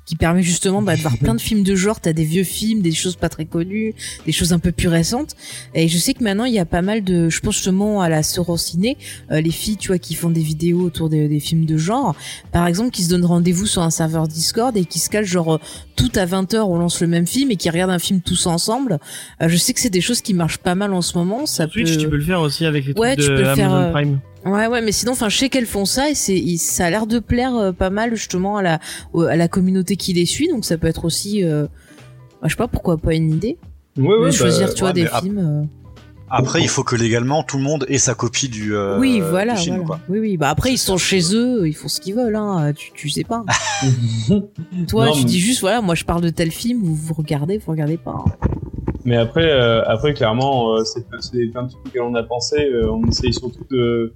qui 0.05 0.17
permet 0.17 0.43
justement 0.43 0.83
bah, 0.83 0.97
de 0.97 1.01
voir 1.01 1.17
plein 1.19 1.35
de 1.35 1.41
films 1.41 1.63
de 1.63 1.75
genre. 1.75 2.01
T'as 2.01 2.13
des 2.13 2.25
vieux 2.25 2.45
films, 2.45 2.83
des 2.83 2.93
choses 2.93 3.17
pas 3.17 3.29
très 3.29 3.45
connues, 3.45 3.95
des 4.27 4.33
choses 4.33 4.53
un 4.53 4.59
peu 4.59 4.73
plus 4.73 4.89
récentes. 4.89 5.37
Et 5.75 5.89
je 5.89 5.99
sais 5.99 6.15
que 6.15 6.25
maintenant, 6.25 6.45
il 6.45 6.55
y 6.55 6.59
a 6.59 6.65
pas 6.65 6.83
mal 6.83 7.05
de, 7.05 7.29
je 7.29 7.41
pense 7.41 7.55
justement 7.55 8.01
à 8.01 8.09
la 8.09 8.23
Sorociné, 8.23 8.97
euh, 9.31 9.41
les 9.41 9.51
filles, 9.51 9.77
tu 9.77 9.89
vois, 9.89 9.99
qui 9.99 10.15
font 10.15 10.31
des 10.31 10.43
vidéos 10.43 10.81
autour 10.83 11.09
des, 11.09 11.29
des 11.29 11.41
films 11.41 11.65
de 11.65 11.77
genre, 11.77 12.17
par 12.53 12.67
exemple, 12.67 12.91
qui 12.91 13.05
se 13.05 13.11
donnent 13.11 13.25
rendez-vous 13.25 13.67
sur 13.67 13.83
un 13.83 13.91
serveur 13.91 14.27
Discord 14.29 14.77
et 14.77 14.85
qui 14.85 14.99
se 14.99 15.11
cachent 15.11 15.27
genre 15.27 15.61
tout 15.97 16.11
à 16.17 16.25
20h, 16.27 16.57
on 16.61 16.79
lance 16.79 17.01
le 17.01 17.07
même 17.07 17.27
film 17.27 17.51
et 17.51 17.57
qui 17.57 17.69
regardent 17.69 17.91
un 17.91 17.99
film 17.99 18.21
tous 18.21 18.47
ensemble. 18.47 18.99
Euh, 19.43 19.49
je 19.49 19.57
sais 19.57 19.75
que 19.75 19.81
c'est 19.81 19.91
des 19.91 20.01
choses 20.01 20.23
qui 20.23 20.35
marchent 20.35 20.59
pas 20.59 20.75
mal 20.75 20.95
en 20.95 21.03
ce 21.03 21.17
moment. 21.19 21.47
Ça 21.47 21.67
Twitch, 21.67 21.95
peut... 21.95 22.01
tu 22.01 22.09
peux 22.09 22.17
le 22.17 22.25
faire 22.25 22.41
aussi 22.41 22.65
avec 22.65 22.87
les 22.87 22.95
Ouais, 22.95 23.17
trucs 23.17 23.27
tu 23.27 23.31
de 23.31 23.37
peux 23.37 23.43
le 23.49 23.55
faire, 23.55 23.71
Amazon 23.71 23.89
euh, 23.89 23.93
Prime. 23.93 24.21
Ouais, 24.47 24.67
ouais, 24.69 24.81
mais 24.81 24.93
sinon, 24.93 25.13
enfin, 25.13 25.29
je 25.29 25.37
sais 25.37 25.49
qu'elles 25.51 25.67
font 25.67 25.85
ça 25.85 26.09
et 26.11 26.15
c'est, 26.15 26.43
ça 26.57 26.87
a 26.87 26.91
l'air 26.91 27.07
de 27.07 27.19
plaire 27.19 27.55
euh, 27.57 27.73
pas 27.73 27.91
mal 27.91 28.15
justement 28.15 28.57
à 28.57 28.63
la, 28.63 28.81
à 29.29 29.37
la 29.37 29.49
communauté 29.49 29.97
qui 29.97 30.13
les 30.15 30.25
suit. 30.27 30.49
Donc 30.49 30.65
ça 30.65 30.79
peut 30.79 30.87
être 30.87 31.05
aussi, 31.05 31.45
euh, 31.45 31.65
bah, 32.41 32.49
je 32.49 32.51
sais 32.51 32.57
pas 32.57 32.69
pourquoi 32.69 32.97
pas 32.97 33.15
une 33.15 33.31
idée. 33.31 33.59
Ouais, 33.99 34.07
ouais, 34.09 34.19
bah, 34.27 34.31
choisir, 34.31 34.73
tu 34.73 34.81
vois, 34.81 34.89
ouais, 34.91 34.95
des 34.95 35.07
films. 35.07 35.39
euh. 35.39 35.67
Après, 36.33 36.63
il 36.63 36.69
faut 36.69 36.85
que 36.85 36.95
légalement 36.95 37.43
tout 37.43 37.57
le 37.59 37.65
monde 37.65 37.85
ait 37.89 37.99
sa 37.99 38.15
copie 38.15 38.49
du, 38.49 38.73
euh, 38.77 38.99
oui, 39.01 39.21
voilà, 39.21 39.55
du 39.55 39.61
film, 39.63 39.77
voilà. 39.79 39.87
quoi. 39.87 40.01
Oui, 40.09 40.21
oui. 40.21 40.37
Bah 40.37 40.49
après, 40.49 40.71
ils 40.73 40.79
sont 40.79 40.97
chez 40.97 41.35
eux, 41.35 41.67
ils 41.67 41.73
font 41.75 41.89
ce 41.89 42.01
qu'ils 42.01 42.15
veulent. 42.15 42.37
Hein. 42.37 42.73
Tu, 42.75 42.93
tu 42.93 43.09
sais 43.11 43.25
pas. 43.25 43.45
Toi, 44.89 45.07
Non, 45.07 45.13
tu 45.13 45.19
mais- 45.21 45.25
dis 45.25 45.41
juste, 45.41 45.61
voilà, 45.61 45.81
moi, 45.81 45.95
je 45.95 46.05
parle 46.05 46.21
de 46.23 46.31
tel 46.31 46.51
film, 46.51 46.81
vous 46.83 46.95
vous 46.95 47.15
regardez, 47.15 47.59
vous 47.59 47.73
regardez 47.73 47.97
pas. 47.97 48.13
hein. 48.27 48.33
Mais 49.05 49.17
après, 49.17 49.51
euh, 49.51 49.83
après 49.87 50.13
clairement, 50.15 50.75
euh, 50.77 50.85
c'est 50.85 51.05
c'est 51.21 51.47
plein 51.47 51.63
de 51.65 51.71
trucs 51.71 51.87
auxquels 51.87 52.03
on 52.03 52.15
a 52.15 52.23
pensé. 52.23 52.69
on 52.89 53.05
essaye 53.09 53.33
surtout 53.33 53.65
de. 53.71 54.13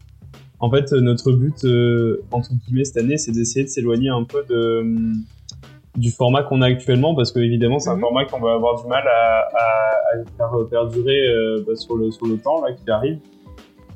En 0.65 0.70
fait, 0.70 0.93
euh, 0.95 1.01
notre 1.03 1.31
but, 1.32 1.62
euh, 1.65 2.23
entre 2.32 2.49
guillemets, 2.55 2.85
cette 2.85 2.97
année, 2.97 3.19
c'est 3.19 3.32
d'essayer 3.32 3.65
de 3.65 3.69
s'éloigner 3.69 4.09
un 4.09 4.24
peu 4.24 4.43
de, 4.49 4.78
hum, 4.81 5.12
du 5.95 6.11
format 6.11 6.43
qu'on 6.43 6.62
a 6.62 6.66
actuellement, 6.66 7.15
parce 7.15 7.32
que 7.32 7.39
évidemment, 7.41 7.78
c'est 7.78 7.91
un 7.91 7.97
Mhm. 7.97 8.01
format 8.01 8.24
qu'on 8.24 8.41
va 8.41 8.55
avoir 8.55 8.81
du 8.82 8.89
mal 8.89 9.05
à, 9.07 9.41
à, 9.55 9.91
à 10.15 10.24
faire 10.39 10.69
perdurer 10.70 11.28
euh, 11.28 11.62
bah, 11.66 11.77
sur, 11.77 11.97
le, 11.97 12.11
sur 12.11 12.27
le 12.27 12.39
temps 12.39 12.65
là, 12.65 12.73
qui 12.73 12.91
arrive. 12.91 13.19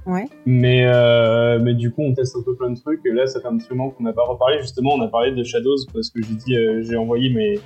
Ouais. 0.05 0.27
Mais, 0.45 0.83
euh, 0.85 1.59
mais 1.63 1.73
du 1.73 1.91
coup, 1.91 2.03
on 2.03 2.13
teste 2.13 2.37
un 2.37 2.43
peu 2.43 2.55
plein 2.55 2.71
de 2.71 2.79
trucs. 2.79 3.01
Et 3.07 3.13
là, 3.13 3.27
ça 3.27 3.41
fait 3.41 3.49
un 3.49 3.57
petit 3.57 3.67
moment 3.71 3.89
qu'on 3.91 4.05
n'a 4.05 4.13
pas 4.13 4.25
reparlé. 4.25 4.61
Justement, 4.61 4.91
on 4.95 5.01
a 5.03 5.09
parlé 5.09 5.33
de 5.33 5.43
Shadows 5.43 5.77
parce 5.95 6.11
que 6.11 6.21
j'ai 6.23 6.35
dit, 6.35 6.55
euh, 6.57 6.83
j'ai 6.83 6.97
envoyé 6.97 7.31
mes, 7.31 7.59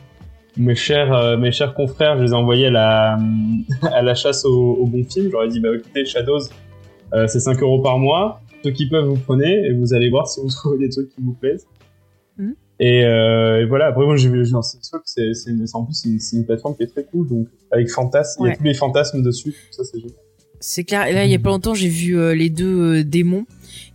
mes 0.56 0.74
chers, 0.76 1.12
euh, 1.12 1.36
mes 1.36 1.50
chers 1.52 1.74
confrères, 1.74 2.16
je 2.18 2.22
les 2.22 2.30
ai 2.30 2.34
envoyés 2.34 2.66
à 2.68 2.70
la, 2.70 3.18
à 3.92 4.02
la 4.02 4.14
chasse 4.14 4.44
aux 4.44 4.86
bons 4.86 5.04
films. 5.04 5.28
J'aurais 5.32 5.48
dit, 5.48 5.58
bah 5.60 5.70
écoutez, 5.74 6.04
Shadows, 6.04 6.38
euh, 7.14 7.26
c'est 7.26 7.40
5 7.40 7.60
euros 7.62 7.80
par 7.82 7.98
mois. 7.98 8.40
Ceux 8.64 8.70
qui 8.70 8.88
peuvent, 8.88 9.06
vous 9.06 9.16
prenez 9.16 9.66
et 9.66 9.72
vous 9.72 9.94
allez 9.94 10.10
voir 10.10 10.28
si 10.28 10.40
vous 10.40 10.48
trouvez 10.50 10.78
des 10.78 10.88
trucs 10.88 11.08
qui 11.14 11.20
vous 11.22 11.34
plaisent. 11.34 11.66
Et, 12.80 13.04
euh, 13.04 13.60
et 13.60 13.66
voilà, 13.66 13.86
après, 13.86 14.04
moi, 14.04 14.16
j'ai 14.16 14.28
vu, 14.28 14.44
genre, 14.44 14.64
c'est 14.64 14.78
en 15.74 15.84
plus, 15.84 16.18
c'est 16.18 16.36
une, 16.36 16.44
plateforme 16.44 16.74
qui 16.76 16.82
est 16.82 16.86
très 16.88 17.04
cool. 17.04 17.28
Donc, 17.28 17.46
avec 17.70 17.88
Fantasme, 17.88 18.40
il 18.40 18.42
y 18.42 18.46
Ouais. 18.48 18.54
a 18.54 18.56
tous 18.56 18.64
les 18.64 18.74
fantasmes 18.74 19.22
dessus. 19.22 19.54
Ça, 19.70 19.84
c'est 19.84 20.00
génial. 20.00 20.16
C'est 20.58 20.82
clair. 20.82 21.06
Et 21.06 21.12
là, 21.12 21.24
il 21.24 21.30
y 21.30 21.34
a 21.34 21.38
pas 21.38 21.50
longtemps, 21.50 21.74
j'ai 21.74 21.88
vu 21.88 22.18
euh, 22.18 22.34
les 22.34 22.50
deux 22.50 22.98
euh, 23.00 23.04
démons, 23.04 23.46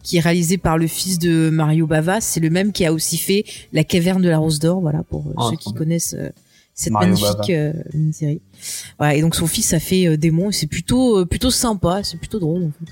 qui 0.04 0.18
est 0.18 0.20
réalisé 0.22 0.58
par 0.58 0.78
le 0.78 0.88
fils 0.88 1.20
de 1.20 1.50
Mario 1.50 1.86
Bava. 1.86 2.22
C'est 2.22 2.40
le 2.40 2.50
même 2.50 2.72
qui 2.72 2.86
a 2.86 2.94
aussi 2.94 3.18
fait 3.18 3.44
La 3.74 3.84
Caverne 3.84 4.22
de 4.22 4.30
la 4.30 4.38
Rose 4.38 4.60
d'Or, 4.60 4.80
voilà, 4.80 5.04
pour 5.04 5.28
euh, 5.28 5.34
Ah, 5.38 5.48
ceux 5.50 5.58
qui 5.58 5.72
bien. 5.72 5.80
connaissent 5.80 6.16
euh, 6.18 6.30
cette 6.74 6.94
Mario 6.94 7.10
magnifique 7.16 7.50
euh, 7.50 7.74
mini-série. 7.94 8.42
Voilà, 9.00 9.16
et 9.16 9.22
donc 9.22 9.36
son 9.36 9.48
fils 9.48 9.74
a 9.74 9.80
fait 9.80 10.08
euh, 10.08 10.16
Démon, 10.18 10.50
et 10.50 10.54
c'est 10.54 10.68
plutôt 10.68 11.20
euh, 11.20 11.26
plutôt 11.26 11.52
sympa, 11.52 12.04
c'est 12.04 12.18
plutôt 12.18 12.40
drôle. 12.40 12.64
En 12.64 12.72
fait. 12.72 12.92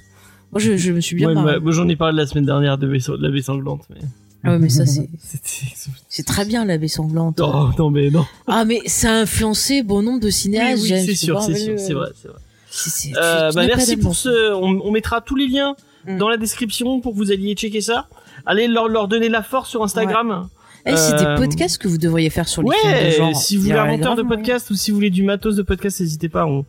Moi, 0.55 0.61
je, 0.63 0.77
je 0.77 0.91
me 0.93 1.01
suis 1.01 1.15
bien 1.15 1.27
Ouais, 1.29 1.33
marré. 1.35 1.59
moi, 1.59 1.71
j'en 1.73 1.87
ai 1.89 1.95
parlé 1.95 2.17
la 2.17 2.25
semaine 2.27 2.45
dernière 2.45 2.77
de, 2.77 2.87
de 2.87 3.21
la 3.21 3.29
baie 3.29 3.41
sanglante. 3.41 3.81
Mais... 3.89 3.97
Ah 4.43 4.51
ouais, 4.51 4.59
mais 4.59 4.69
ça, 4.69 4.85
c'est 4.85 5.09
c'est 6.09 6.23
très 6.25 6.45
bien 6.45 6.65
la 6.65 6.77
baie 6.77 6.87
sanglante. 6.87 7.39
Non, 7.39 7.71
non, 7.77 7.89
mais 7.89 8.09
non. 8.09 8.25
Ah, 8.47 8.63
mais 8.65 8.81
ça 8.85 9.11
a 9.11 9.21
influencé 9.21 9.83
bon 9.83 10.01
nombre 10.01 10.19
de 10.21 10.29
cinéastes. 10.29 10.83
oui, 10.83 10.89
c'est 11.05 11.15
sûr, 11.15 11.41
c'est 11.41 11.51
vrai, 11.51 11.59
sûr, 11.59 11.73
euh, 11.73 11.77
c'est 11.77 11.93
vrai, 11.93 12.07
c'est 12.15 12.27
vrai. 12.29 13.19
Euh, 13.21 13.51
bah, 13.53 13.65
merci 13.67 13.97
pour 13.97 14.15
ce. 14.15 14.53
On, 14.53 14.81
on 14.83 14.91
mettra 14.91 15.21
tous 15.21 15.35
les 15.35 15.47
liens 15.47 15.75
Mm. 16.07 16.19
dans 16.19 16.29
la 16.29 16.37
description 16.37 17.01
pour 17.01 17.13
que 17.13 17.17
vous 17.17 17.31
alliez 17.31 17.55
checker 17.55 17.81
ça. 17.81 18.07
Allez 18.45 18.67
leur, 18.67 18.87
leur 18.87 19.07
donner 19.07 19.27
la 19.27 19.41
force 19.41 19.71
sur 19.71 19.83
Instagram. 19.83 20.47
Eh, 20.85 20.95
c'est 20.95 21.15
Euh, 21.15 21.33
des 21.35 21.41
podcasts 21.41 21.79
que 21.79 21.87
vous 21.87 21.97
devriez 21.97 22.29
faire 22.29 22.47
sur 22.47 22.61
les 22.61 22.69
films 22.79 22.91
de 22.93 22.97
Ouais, 22.97 23.11
genre. 23.11 23.35
si 23.35 23.57
vous 23.57 23.63
voulez 23.63 23.73
un 23.73 23.87
monteur 23.87 24.15
de 24.15 24.21
podcast 24.21 24.69
ou 24.69 24.75
si 24.75 24.91
vous 24.91 24.97
voulez 24.97 25.09
du 25.09 25.23
matos 25.23 25.55
de 25.55 25.63
podcast, 25.63 25.99
n'hésitez 26.01 26.29
pas. 26.29 26.45
On, 26.45 26.63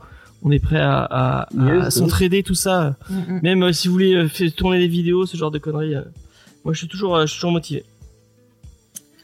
on 0.46 0.52
est 0.52 0.60
prêt 0.60 0.78
à, 0.78 1.00
à, 1.02 1.40
à 1.42 1.84
Yes. 1.84 1.94
s'entraider, 1.96 2.42
tout 2.44 2.54
ça. 2.54 2.94
Mm. 3.10 3.38
Même 3.42 3.62
euh, 3.64 3.72
si 3.72 3.88
vous 3.88 3.94
voulez 3.94 4.14
euh, 4.14 4.28
faire 4.28 4.52
tourner 4.54 4.78
des 4.78 4.86
vidéos, 4.86 5.26
ce 5.26 5.36
genre 5.36 5.50
de 5.50 5.58
conneries. 5.58 5.96
euh, 5.96 6.02
moi, 6.64 6.72
je 6.72 6.78
suis 6.78 6.88
toujours, 6.88 7.16
euh, 7.16 7.22
je 7.26 7.32
suis 7.32 7.38
toujours 7.40 7.50
motivé. 7.52 7.84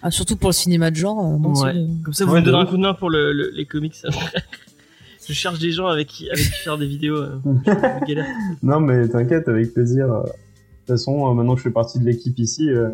Ah, 0.02 0.10
surtout 0.10 0.34
pour 0.36 0.48
le 0.48 0.54
cinéma 0.54 0.90
de 0.90 0.96
genre. 0.96 1.16
Ouais. 1.40 1.74
Comme 2.04 2.12
ça, 2.12 2.24
vous 2.24 2.32
Ouais, 2.32 2.40
me 2.40 2.44
donnez 2.44 2.58
un 2.58 2.66
coup 2.66 2.76
de 2.76 2.82
main 2.82 2.92
pour 2.94 3.08
le, 3.08 3.32
le- 3.32 3.50
les 3.54 3.66
comics. 3.66 3.94
je 5.28 5.32
cherche 5.32 5.60
des 5.60 5.70
gens 5.70 5.86
avec 5.86 6.08
qui, 6.08 6.28
avec 6.28 6.42
qui 6.44 6.50
faire 6.64 6.76
des 6.76 6.86
vidéos. 6.88 7.16
euh, 7.18 7.38
galère. 8.08 8.26
Non, 8.64 8.80
mais 8.80 9.06
t'inquiète, 9.08 9.46
avec 9.48 9.72
plaisir. 9.72 10.08
De 10.08 10.22
toute 10.24 10.88
façon, 10.88 11.30
euh, 11.30 11.34
maintenant 11.34 11.52
que 11.54 11.60
je 11.60 11.64
fais 11.64 11.70
partie 11.70 12.00
de 12.00 12.04
l'équipe 12.04 12.36
ici, 12.40 12.68
euh, 12.68 12.88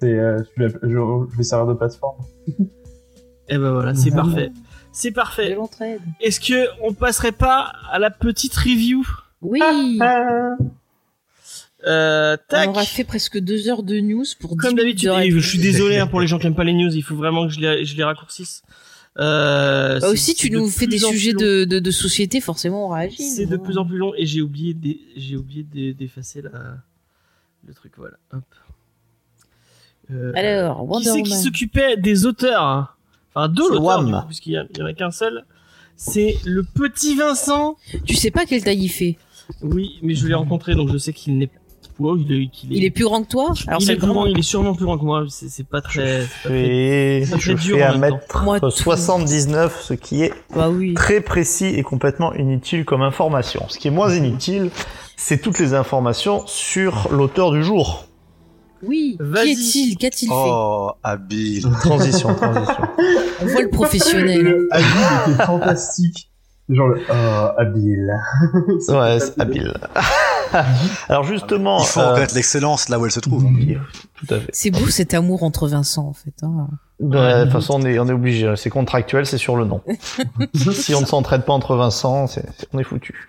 c'est, 0.00 0.18
euh, 0.18 0.42
je, 0.56 0.64
vais- 0.64 0.74
je- 0.82 0.88
je 1.32 1.36
vais 1.36 1.42
servir 1.44 1.72
de 1.72 1.78
plateforme. 1.78 2.16
Et 3.48 3.56
ben 3.58 3.70
voilà, 3.72 3.94
c'est 3.94 4.10
parfait. 4.10 4.50
C'est 4.92 5.10
de 5.10 5.14
parfait. 5.14 5.54
l'entraide. 5.54 6.00
Est-ce 6.20 6.40
que 6.40 6.66
on 6.82 6.92
passerait 6.94 7.32
pas 7.32 7.72
à 7.90 7.98
la 7.98 8.10
petite 8.10 8.54
review? 8.56 9.06
Oui. 9.42 9.60
euh, 11.86 12.36
Tac. 12.48 12.68
On 12.68 12.72
aura 12.72 12.84
fait 12.84 13.04
presque 13.04 13.38
deux 13.38 13.68
heures 13.68 13.82
de 13.82 14.00
news 14.00 14.24
pour 14.38 14.50
10 14.56 14.56
Comme 14.58 14.74
d'habitude, 14.74 15.08
de 15.10 15.30
je 15.30 15.38
suis 15.48 15.58
désolé 15.58 15.96
hein, 15.98 16.06
pour 16.06 16.20
les 16.20 16.26
gens 16.26 16.38
qui 16.38 16.46
aiment 16.46 16.54
pas 16.54 16.64
les 16.64 16.72
news, 16.74 16.94
il 16.94 17.02
faut 17.02 17.14
vraiment 17.16 17.46
que 17.46 17.52
je 17.54 17.60
les, 17.60 17.84
je 17.84 17.96
les 17.96 18.04
raccourcisse. 18.04 18.62
Euh, 19.18 19.98
Bah 19.98 20.08
aussi, 20.10 20.34
tu 20.34 20.50
de 20.50 20.56
nous 20.58 20.68
fais 20.68 20.86
des 20.86 20.98
sujets 20.98 21.32
de, 21.32 21.64
de, 21.64 21.78
de 21.80 21.90
société, 21.90 22.40
forcément, 22.40 22.86
on 22.86 22.90
réagit. 22.90 23.22
C'est 23.22 23.46
de 23.46 23.56
nous, 23.56 23.62
plus 23.62 23.76
hein. 23.76 23.80
en 23.82 23.86
plus 23.86 23.96
long 23.98 24.12
et 24.16 24.24
j'ai 24.26 24.40
oublié 24.40 24.72
d'e- 24.74 25.00
j'ai 25.16 25.36
oublié 25.36 25.62
d'e- 25.64 25.92
d'effacer 25.96 26.42
la 26.42 26.50
le 27.66 27.74
truc 27.74 27.92
voilà. 27.96 28.16
Hop. 28.32 28.42
Euh, 30.12 30.32
Alors, 30.34 30.80
qui 30.82 30.86
Wonder 30.88 31.10
c'est 31.12 31.22
qui 31.22 31.36
s'occupait 31.36 31.96
des 31.96 32.24
auteurs 32.26 32.62
hein? 32.62 32.88
Enfin, 33.44 33.48
de 33.48 33.62
C'est 33.62 33.74
l'auteur, 33.74 34.26
puisqu'il 34.26 34.52
y, 34.52 34.56
a- 34.56 34.64
il 34.70 34.78
y 34.78 34.82
en 34.82 34.86
a 34.86 34.92
qu'un 34.92 35.10
seul. 35.10 35.44
C'est 35.96 36.36
le 36.44 36.62
petit 36.62 37.14
Vincent. 37.16 37.76
Tu 38.06 38.14
sais 38.14 38.30
pas 38.30 38.46
quelle 38.46 38.62
taille 38.64 38.82
il 38.84 38.88
fait. 38.88 39.16
Oui, 39.62 39.98
mais 40.02 40.14
je 40.14 40.26
l'ai 40.26 40.34
rencontré, 40.34 40.74
donc 40.74 40.90
je 40.92 40.96
sais 40.98 41.12
qu'il 41.12 41.36
n'est 41.36 41.50
ouais, 41.98 42.18
il 42.26 42.32
est, 42.32 42.50
Il 42.70 42.84
est 42.84 42.90
plus 42.90 43.04
grand 43.04 43.22
que 43.22 43.28
toi 43.28 43.52
Alors 43.66 43.82
il 43.82 43.90
est 43.90 43.96
plus 43.96 44.06
grand, 44.06 44.14
grand. 44.14 44.26
il 44.26 44.38
est 44.38 44.42
sûrement 44.42 44.74
plus 44.74 44.86
grand 44.86 44.96
que 44.96 45.04
moi. 45.04 45.24
C'est 45.28 45.66
pas 45.66 45.82
très. 45.82 46.20
pas 46.44 46.48
je 46.48 47.56
fais 47.56 47.84
en 47.84 47.98
même 47.98 48.16
1 48.32 48.42
Moi, 48.42 48.54
mètre 48.54 48.68
tout. 48.70 48.76
79, 48.82 49.82
ce 49.82 49.92
qui 49.94 50.22
est 50.22 50.32
Bah 50.54 50.70
oui. 50.70 50.94
très 50.94 51.20
précis 51.20 51.66
et 51.66 51.82
complètement 51.82 52.32
inutile 52.34 52.84
comme 52.86 53.02
information. 53.02 53.66
Ce 53.68 53.76
qui 53.78 53.88
est 53.88 53.90
moins 53.90 54.14
inutile, 54.14 54.70
c'est 55.16 55.42
toutes 55.42 55.58
les 55.58 55.74
informations 55.74 56.46
sur 56.46 57.08
l'auteur 57.12 57.50
du 57.52 57.62
jour. 57.62 58.06
Oui. 58.82 59.16
Vas-y. 59.20 59.44
Qui 59.44 59.50
est-il? 59.52 59.96
Qu'a-t-il 59.98 60.28
fait? 60.28 60.34
Oh, 60.36 60.92
habile. 61.02 61.66
Transition, 61.82 62.34
transition. 62.34 62.76
On 63.42 63.46
voit 63.46 63.62
le 63.62 63.68
professionnel. 63.70 64.40
Le 64.42 64.68
habile 64.70 65.32
était 65.34 65.44
fantastique. 65.44 66.26
Genre 66.68 66.86
le 66.88 67.00
oh, 67.10 67.48
habile. 67.58 68.12
Ouais, 68.88 69.18
c'est 69.18 69.40
habile. 69.40 69.74
Alors 71.08 71.24
justement, 71.24 71.80
Il 71.80 71.86
faut 71.86 72.00
euh, 72.00 72.08
reconnaître 72.10 72.34
l'excellence 72.34 72.88
là 72.88 72.98
où 72.98 73.04
elle 73.06 73.10
se 73.12 73.20
trouve. 73.20 73.44
tout 74.14 74.34
à 74.34 74.38
fait. 74.40 74.50
C'est 74.52 74.70
beau 74.70 74.86
cet 74.88 75.14
amour 75.14 75.42
entre 75.42 75.66
Vincent, 75.68 76.06
en 76.06 76.12
fait. 76.12 76.32
hein. 76.42 76.68
De 77.00 77.42
toute 77.44 77.52
façon, 77.52 77.80
on 77.80 77.86
est, 77.86 77.98
on 77.98 78.06
est 78.08 78.12
obligé. 78.12 78.52
C'est 78.56 78.70
contractuel, 78.70 79.26
c'est 79.26 79.38
sur 79.38 79.56
le 79.56 79.64
nom. 79.64 79.80
si 80.74 80.94
on 80.94 81.00
ne 81.00 81.06
s'entraide 81.06 81.44
pas 81.44 81.52
entre 81.52 81.74
Vincent, 81.76 82.26
c'est- 82.26 82.44
on 82.72 82.78
est 82.78 82.84
foutu. 82.84 83.28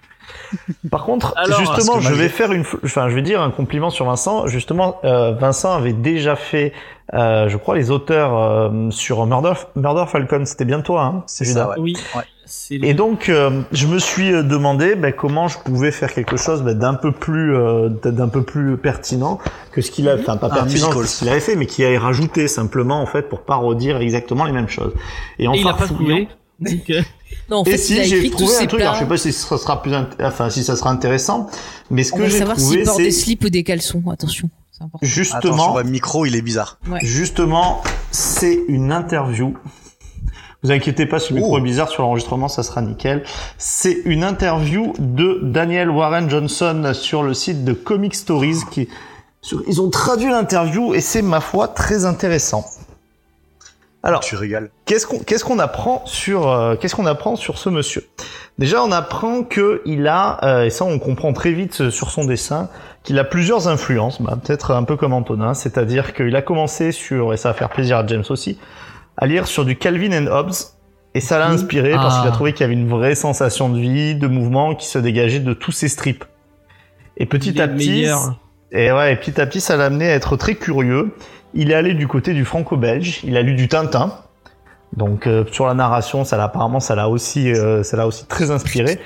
Par 0.89 1.03
contre, 1.05 1.33
Alors, 1.37 1.59
justement, 1.59 1.99
je 1.99 2.13
vais 2.13 2.29
faire 2.29 2.51
une, 2.51 2.63
enfin, 2.83 3.09
je 3.09 3.15
vais 3.15 3.21
dire 3.21 3.41
un 3.41 3.51
compliment 3.51 3.89
sur 3.89 4.05
Vincent. 4.05 4.47
Justement, 4.47 4.99
euh, 5.03 5.31
Vincent 5.33 5.73
avait 5.73 5.93
déjà 5.93 6.35
fait, 6.35 6.73
euh, 7.13 7.47
je 7.49 7.57
crois, 7.57 7.75
les 7.75 7.91
auteurs 7.91 8.37
euh, 8.37 8.89
sur 8.91 9.25
Murder, 9.25 9.53
Murder 9.75 10.05
Falcon. 10.07 10.43
C'était 10.45 10.65
bien 10.65 10.81
toi, 10.81 11.03
hein 11.03 11.23
C'est 11.27 11.45
ça, 11.45 11.69
ouais. 11.69 11.75
Oui. 11.79 11.93
Ouais. 12.15 12.23
Et 12.71 12.93
donc, 12.93 13.29
euh, 13.29 13.61
je 13.71 13.87
me 13.87 13.97
suis 13.97 14.33
euh, 14.33 14.43
demandé 14.43 14.95
ben, 14.95 15.13
comment 15.13 15.47
je 15.47 15.57
pouvais 15.59 15.91
faire 15.91 16.13
quelque 16.13 16.35
chose 16.35 16.63
ben, 16.63 16.77
d'un 16.77 16.95
peu 16.95 17.13
plus, 17.13 17.55
euh, 17.55 17.87
d'un 17.87 18.27
peu 18.27 18.41
plus 18.43 18.75
pertinent 18.75 19.39
que 19.71 19.81
ce 19.81 19.89
qu'il 19.89 20.09
a, 20.09 20.15
enfin 20.15 20.35
pas 20.35 20.49
pertinent 20.49 20.89
que 20.89 21.05
ce 21.05 21.19
qu'il 21.19 21.29
avait 21.29 21.39
fait, 21.39 21.55
mais 21.55 21.65
qu'il 21.65 21.85
avait 21.85 21.97
rajouté 21.97 22.49
simplement 22.49 23.01
en 23.01 23.05
fait 23.05 23.29
pour 23.29 23.43
pas 23.43 23.55
redire 23.55 23.97
exactement 24.01 24.43
les 24.43 24.51
mêmes 24.51 24.67
choses. 24.67 24.91
Et 25.39 25.47
en 25.47 25.53
Et 25.53 25.59
il 25.59 25.67
a 25.67 25.71
pas 25.71 25.77
farfouillant- 25.85 25.95
trouvé. 25.95 26.27
Donc, 26.59 26.89
euh, 26.89 27.01
Non, 27.49 27.57
en 27.57 27.63
Et 27.65 27.77
si 27.77 28.03
j'ai 28.03 28.29
trouvé 28.29 28.55
un 28.57 28.65
truc, 28.65 28.81
alors 28.81 28.95
je 28.95 28.99
sais 28.99 29.05
pas 29.05 29.17
si 29.17 29.33
ça 29.33 29.57
sera 29.57 29.81
plus, 29.81 29.93
enfin 30.21 30.49
si 30.49 30.63
ça 30.63 30.75
sera 30.75 30.89
intéressant, 30.89 31.47
mais 31.89 32.03
ce 32.03 32.13
On 32.13 32.17
que 32.17 32.27
j'ai 32.27 32.39
savoir 32.39 32.57
trouvé, 32.57 32.85
c'est 32.85 33.03
des 33.03 33.11
slips 33.11 33.43
ou 33.45 33.49
des 33.49 33.63
caleçons. 33.63 34.01
Attention, 34.11 34.49
c'est 34.71 34.83
important. 34.83 35.05
Attention, 35.05 35.23
justement, 35.23 35.77
le 35.77 35.83
micro, 35.83 36.25
il 36.25 36.35
est 36.35 36.41
bizarre. 36.41 36.79
justement, 37.01 37.81
c'est 38.11 38.59
une 38.67 38.91
interview. 38.91 39.53
Vous 40.63 40.71
inquiétez 40.71 41.07
pas, 41.07 41.17
si 41.19 41.33
le 41.33 41.39
micro 41.39 41.55
Oh. 41.55 41.57
est 41.57 41.61
bizarre 41.61 41.89
sur 41.89 42.03
l'enregistrement, 42.03 42.47
ça 42.47 42.61
sera 42.61 42.81
nickel. 42.83 43.23
C'est 43.57 43.97
une 44.05 44.23
interview 44.23 44.93
de 44.99 45.39
Daniel 45.41 45.89
Warren 45.89 46.29
Johnson 46.29 46.91
sur 46.93 47.23
le 47.23 47.33
site 47.33 47.63
de 47.65 47.73
Comic 47.73 48.13
Stories 48.13 48.59
qui 48.69 48.87
ils 49.67 49.81
ont 49.81 49.89
traduit 49.89 50.29
l'interview 50.29 50.93
et 50.93 51.01
c'est 51.01 51.23
ma 51.23 51.41
foi 51.41 51.67
très 51.67 52.05
intéressant. 52.05 52.63
Alors, 54.03 54.21
Tu 54.21 54.35
régales. 54.35 54.71
qu'est-ce 54.85 55.05
qu'on 55.05 55.19
qu'est-ce 55.19 55.43
qu'on 55.45 55.59
apprend 55.59 56.01
sur 56.05 56.49
euh, 56.49 56.75
qu'est-ce 56.75 56.95
qu'on 56.95 57.05
apprend 57.05 57.35
sur 57.35 57.57
ce 57.59 57.69
monsieur? 57.69 58.07
Déjà, 58.57 58.83
on 58.83 58.91
apprend 58.91 59.43
que 59.43 59.81
il 59.85 60.07
a 60.07 60.39
euh, 60.43 60.65
et 60.65 60.69
ça 60.71 60.85
on 60.85 60.97
comprend 60.97 61.33
très 61.33 61.51
vite 61.51 61.81
euh, 61.81 61.91
sur 61.91 62.09
son 62.09 62.25
dessin 62.25 62.69
qu'il 63.03 63.19
a 63.19 63.23
plusieurs 63.23 63.67
influences, 63.67 64.21
bah, 64.21 64.37
peut-être 64.43 64.71
un 64.71 64.83
peu 64.83 64.95
comme 64.95 65.13
Antonin, 65.13 65.53
c'est-à-dire 65.53 66.13
qu'il 66.13 66.35
a 66.35 66.41
commencé 66.41 66.91
sur 66.91 67.33
et 67.33 67.37
ça 67.37 67.49
va 67.49 67.53
faire 67.53 67.69
plaisir 67.69 67.97
à 67.97 68.07
James 68.07 68.23
aussi 68.29 68.57
à 69.17 69.27
lire 69.27 69.45
sur 69.45 69.65
du 69.65 69.77
Calvin 69.77 70.11
and 70.13 70.27
Hobbes 70.31 70.53
et 71.13 71.19
ça 71.19 71.37
l'a 71.37 71.49
inspiré 71.49 71.91
parce 71.91 72.17
qu'il 72.19 72.25
a 72.27 72.31
Ah. 72.31 72.35
trouvé 72.35 72.53
qu'il 72.53 72.61
y 72.61 72.63
avait 72.63 72.73
une 72.73 72.87
vraie 72.87 73.15
sensation 73.15 73.69
de 73.69 73.79
vie, 73.79 74.15
de 74.15 74.27
mouvement 74.27 74.73
qui 74.75 74.87
se 74.87 74.97
dégageait 74.97 75.39
de 75.41 75.53
tous 75.53 75.71
ces 75.73 75.89
strips. 75.89 76.23
Et 77.17 77.25
petit 77.25 77.51
Les 77.51 77.61
à 77.61 77.67
petit, 77.67 77.89
meilleurs. 77.89 78.35
Et 78.71 78.91
ouais, 78.91 79.13
et 79.13 79.15
petit 79.15 79.39
à 79.39 79.45
petit, 79.45 79.61
ça 79.61 79.77
l'a 79.77 79.85
amené 79.85 80.09
à 80.09 80.15
être 80.15 80.37
très 80.37 80.55
curieux. 80.55 81.15
Il 81.53 81.71
est 81.71 81.75
allé 81.75 81.93
du 81.93 82.07
côté 82.07 82.33
du 82.33 82.45
franco-belge. 82.45 83.21
Il 83.23 83.35
a 83.37 83.41
lu 83.41 83.53
du 83.53 83.67
Tintin. 83.67 84.13
Donc 84.95 85.25
euh, 85.25 85.45
sur 85.51 85.67
la 85.67 85.73
narration, 85.73 86.25
ça 86.25 86.35
l'a 86.37 86.45
apparemment, 86.45 86.81
ça 86.81 86.95
l'a 86.95 87.07
aussi, 87.07 87.49
euh, 87.51 87.81
ça 87.81 87.95
l'a 87.95 88.07
aussi 88.07 88.25
très 88.25 88.51
inspiré. 88.51 88.99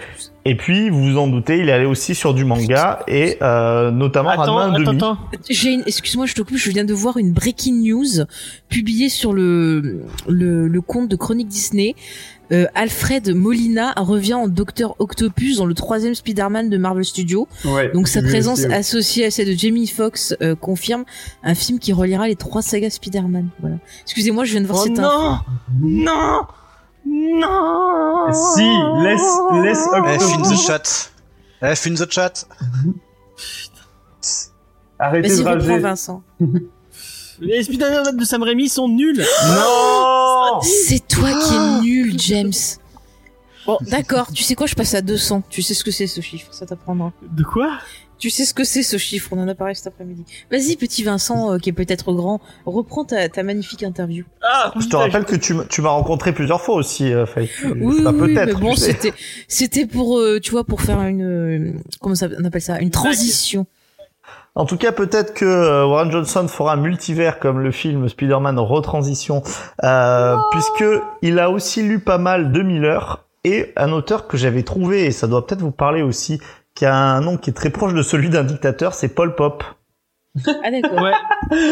Et 0.48 0.56
puis, 0.56 0.92
vous 0.92 1.04
vous 1.04 1.18
en 1.18 1.28
doutez, 1.28 1.58
il 1.58 1.70
est 1.70 1.72
allé 1.72 1.86
aussi 1.86 2.14
sur 2.14 2.36
du 2.36 2.46
manga 2.46 3.00
et 3.08 3.38
euh, 3.42 3.90
notamment 3.90 4.30
Attends, 4.30 4.56
Ranma 4.56 4.78
attends, 4.78 4.92
attends. 4.92 5.18
J'ai 5.50 5.74
une, 5.74 5.84
excuse-moi, 5.88 6.28
je 6.28 6.36
te 6.36 6.44
coupe, 6.44 6.58
je 6.58 6.70
viens 6.70 6.86
de 6.86 6.94
voir 6.94 7.18
une 7.18 7.32
breaking 7.34 7.84
news 7.84 8.26
publiée 8.70 9.10
sur 9.10 9.34
le, 9.34 10.04
le, 10.28 10.68
le 10.68 10.82
compte 10.82 11.10
de 11.10 11.16
Chronique 11.16 11.48
Disney. 11.48 11.96
Euh, 12.52 12.66
Alfred 12.76 13.34
Molina 13.34 13.94
revient 13.98 14.36
en 14.36 14.48
Docteur 14.48 14.96
Octopus 15.00 15.58
dans 15.58 15.66
le 15.66 15.74
troisième 15.74 16.14
Spider-Man 16.16 16.70
de 16.70 16.78
Marvel 16.78 17.04
Studios. 17.06 17.48
Ouais. 17.66 17.92
Donc 17.94 18.08
sa 18.08 18.22
présence 18.22 18.60
aussi, 18.60 18.68
ouais. 18.68 18.74
associée 18.76 19.26
à 19.26 19.32
celle 19.32 19.48
de 19.48 19.54
Jamie 19.58 19.88
Foxx 19.88 20.36
euh, 20.42 20.56
confirme 20.56 21.06
un 21.44 21.56
film 21.56 21.80
qui 21.80 21.92
reliera 21.94 22.28
les 22.28 22.36
trois 22.36 22.62
sagas 22.62 22.92
Spider-Man. 22.92 23.50
Voilà. 23.62 23.78
Excusez-moi, 24.04 24.46
je 24.46 24.52
viens 24.52 24.62
de 24.62 24.68
voir 24.68 24.80
Oh 24.82 24.84
cette 24.88 25.00
info. 25.00 25.10
non 25.10 25.40
Non 25.82 26.42
Non 27.06 28.32
Si, 28.32 28.64
laisse, 29.04 29.22
laisse 29.64 29.84
F 29.84 29.94
in 29.94 30.42
Octopus. 30.42 30.50
the 30.50 30.68
chat. 30.68 31.12
F 31.76 31.88
in 31.88 31.94
the 31.96 32.12
chat. 32.12 32.46
Arrêtez 35.00 35.28
Vas-y, 35.30 35.44
de 35.44 35.50
reprends 35.50 35.66
rager. 35.68 35.80
Vincent. 35.80 36.24
Les 37.42 37.64
Spider-Man 37.64 38.18
de 38.18 38.24
Sam 38.24 38.44
Raimi 38.44 38.70
sont 38.70 38.88
nuls 38.88 39.24
Non 39.48 40.62
C'est 40.62 41.06
toi 41.08 41.30
qui 41.32 41.54
es 41.54 41.82
nul, 41.82 42.14
James. 42.20 42.52
Bon, 43.66 43.78
d'accord, 43.82 44.32
tu 44.32 44.44
sais 44.44 44.54
quoi, 44.56 44.68
je 44.68 44.76
passe 44.76 44.94
à 44.94 45.02
200. 45.02 45.44
Tu 45.50 45.62
sais 45.64 45.74
ce 45.74 45.84
que 45.84 45.90
c'est 45.92 46.06
ce 46.08 46.22
chiffre, 46.22 46.54
ça 46.54 46.66
t'apprendra. 46.68 47.12
De 47.36 47.42
quoi 47.44 47.80
Tu 48.20 48.30
sais 48.30 48.46
ce 48.46 48.54
que 48.54 48.64
c'est 48.64 48.84
ce 48.84 48.98
chiffre, 48.98 49.30
on 49.32 49.40
en 49.42 49.48
a 49.48 49.56
parlé 49.56 49.74
cet 49.74 49.88
après-midi. 49.88 50.24
Vas-y, 50.52 50.76
petit 50.76 51.02
Vincent, 51.02 51.52
euh, 51.54 51.58
qui 51.58 51.70
est 51.70 51.74
peut-être 51.74 52.14
grand, 52.14 52.40
reprends 52.68 53.06
ta, 53.06 53.28
ta 53.28 53.42
magnifique 53.42 53.82
interview. 53.82 54.24
Ah 54.44 54.72
Je 54.80 54.88
te 54.88 54.96
rappelle 54.96 55.26
que 55.26 55.36
tu, 55.36 55.54
m- 55.54 55.66
tu 55.68 55.82
m'as 55.82 55.90
rencontré 55.90 56.32
plusieurs 56.32 56.62
fois 56.62 56.76
aussi, 56.76 57.12
euh, 57.12 57.26
Faye. 57.26 57.50
Oui, 57.64 58.02
bah, 58.04 58.12
oui, 58.14 58.20
oui, 58.22 58.34
peut-être. 58.36 58.54
mais 58.54 58.62
bon, 58.62 58.76
tu 58.76 58.82
sais. 58.82 58.92
c'était, 58.92 59.14
c'était 59.48 59.86
pour, 59.88 60.20
euh, 60.20 60.40
tu 60.40 60.52
vois, 60.52 60.64
pour 60.64 60.82
faire 60.84 61.02
une, 61.02 61.24
euh, 61.24 61.72
comment 62.00 62.14
ça, 62.14 62.28
on 62.40 62.46
appelle 62.46 62.62
ça, 62.62 62.80
une 62.80 62.92
transition. 62.92 63.66
En 64.56 64.66
tout 64.66 64.78
cas, 64.78 64.92
peut-être 64.94 65.34
que 65.34 65.44
euh, 65.46 65.86
Warren 65.86 66.10
Johnson 66.12 66.48
fera 66.48 66.74
un 66.74 66.78
multivers 66.78 67.40
comme 67.40 67.60
le 67.60 67.72
film 67.72 68.08
Spider-Man 68.08 68.58
Retransition, 68.58 69.44
euh, 69.84 70.38
puisque 70.52 70.86
il 71.22 71.40
a 71.40 71.50
aussi 71.50 71.84
lu 71.84 72.00
pas 72.00 72.18
mal 72.18 72.52
de 72.54 72.62
Miller 72.62 73.26
et 73.44 73.74
un 73.76 73.92
auteur 73.92 74.28
que 74.28 74.38
j'avais 74.38 74.64
trouvé 74.64 75.06
et 75.06 75.12
ça 75.12 75.28
doit 75.28 75.46
peut-être 75.46 75.62
vous 75.62 75.72
parler 75.72 76.02
aussi, 76.02 76.40
qui 76.74 76.86
a 76.86 76.96
un 76.96 77.20
nom 77.22 77.38
qui 77.38 77.50
est 77.50 77.54
très 77.54 77.70
proche 77.70 77.94
de 77.94 78.02
celui 78.02 78.30
d'un 78.30 78.44
dictateur, 78.44 78.94
c'est 78.94 79.10
Paul 79.10 79.36
Pop. 79.36 79.64
Ah, 80.64 80.72
d'accord. 80.72 81.02
Ouais, 81.02 81.12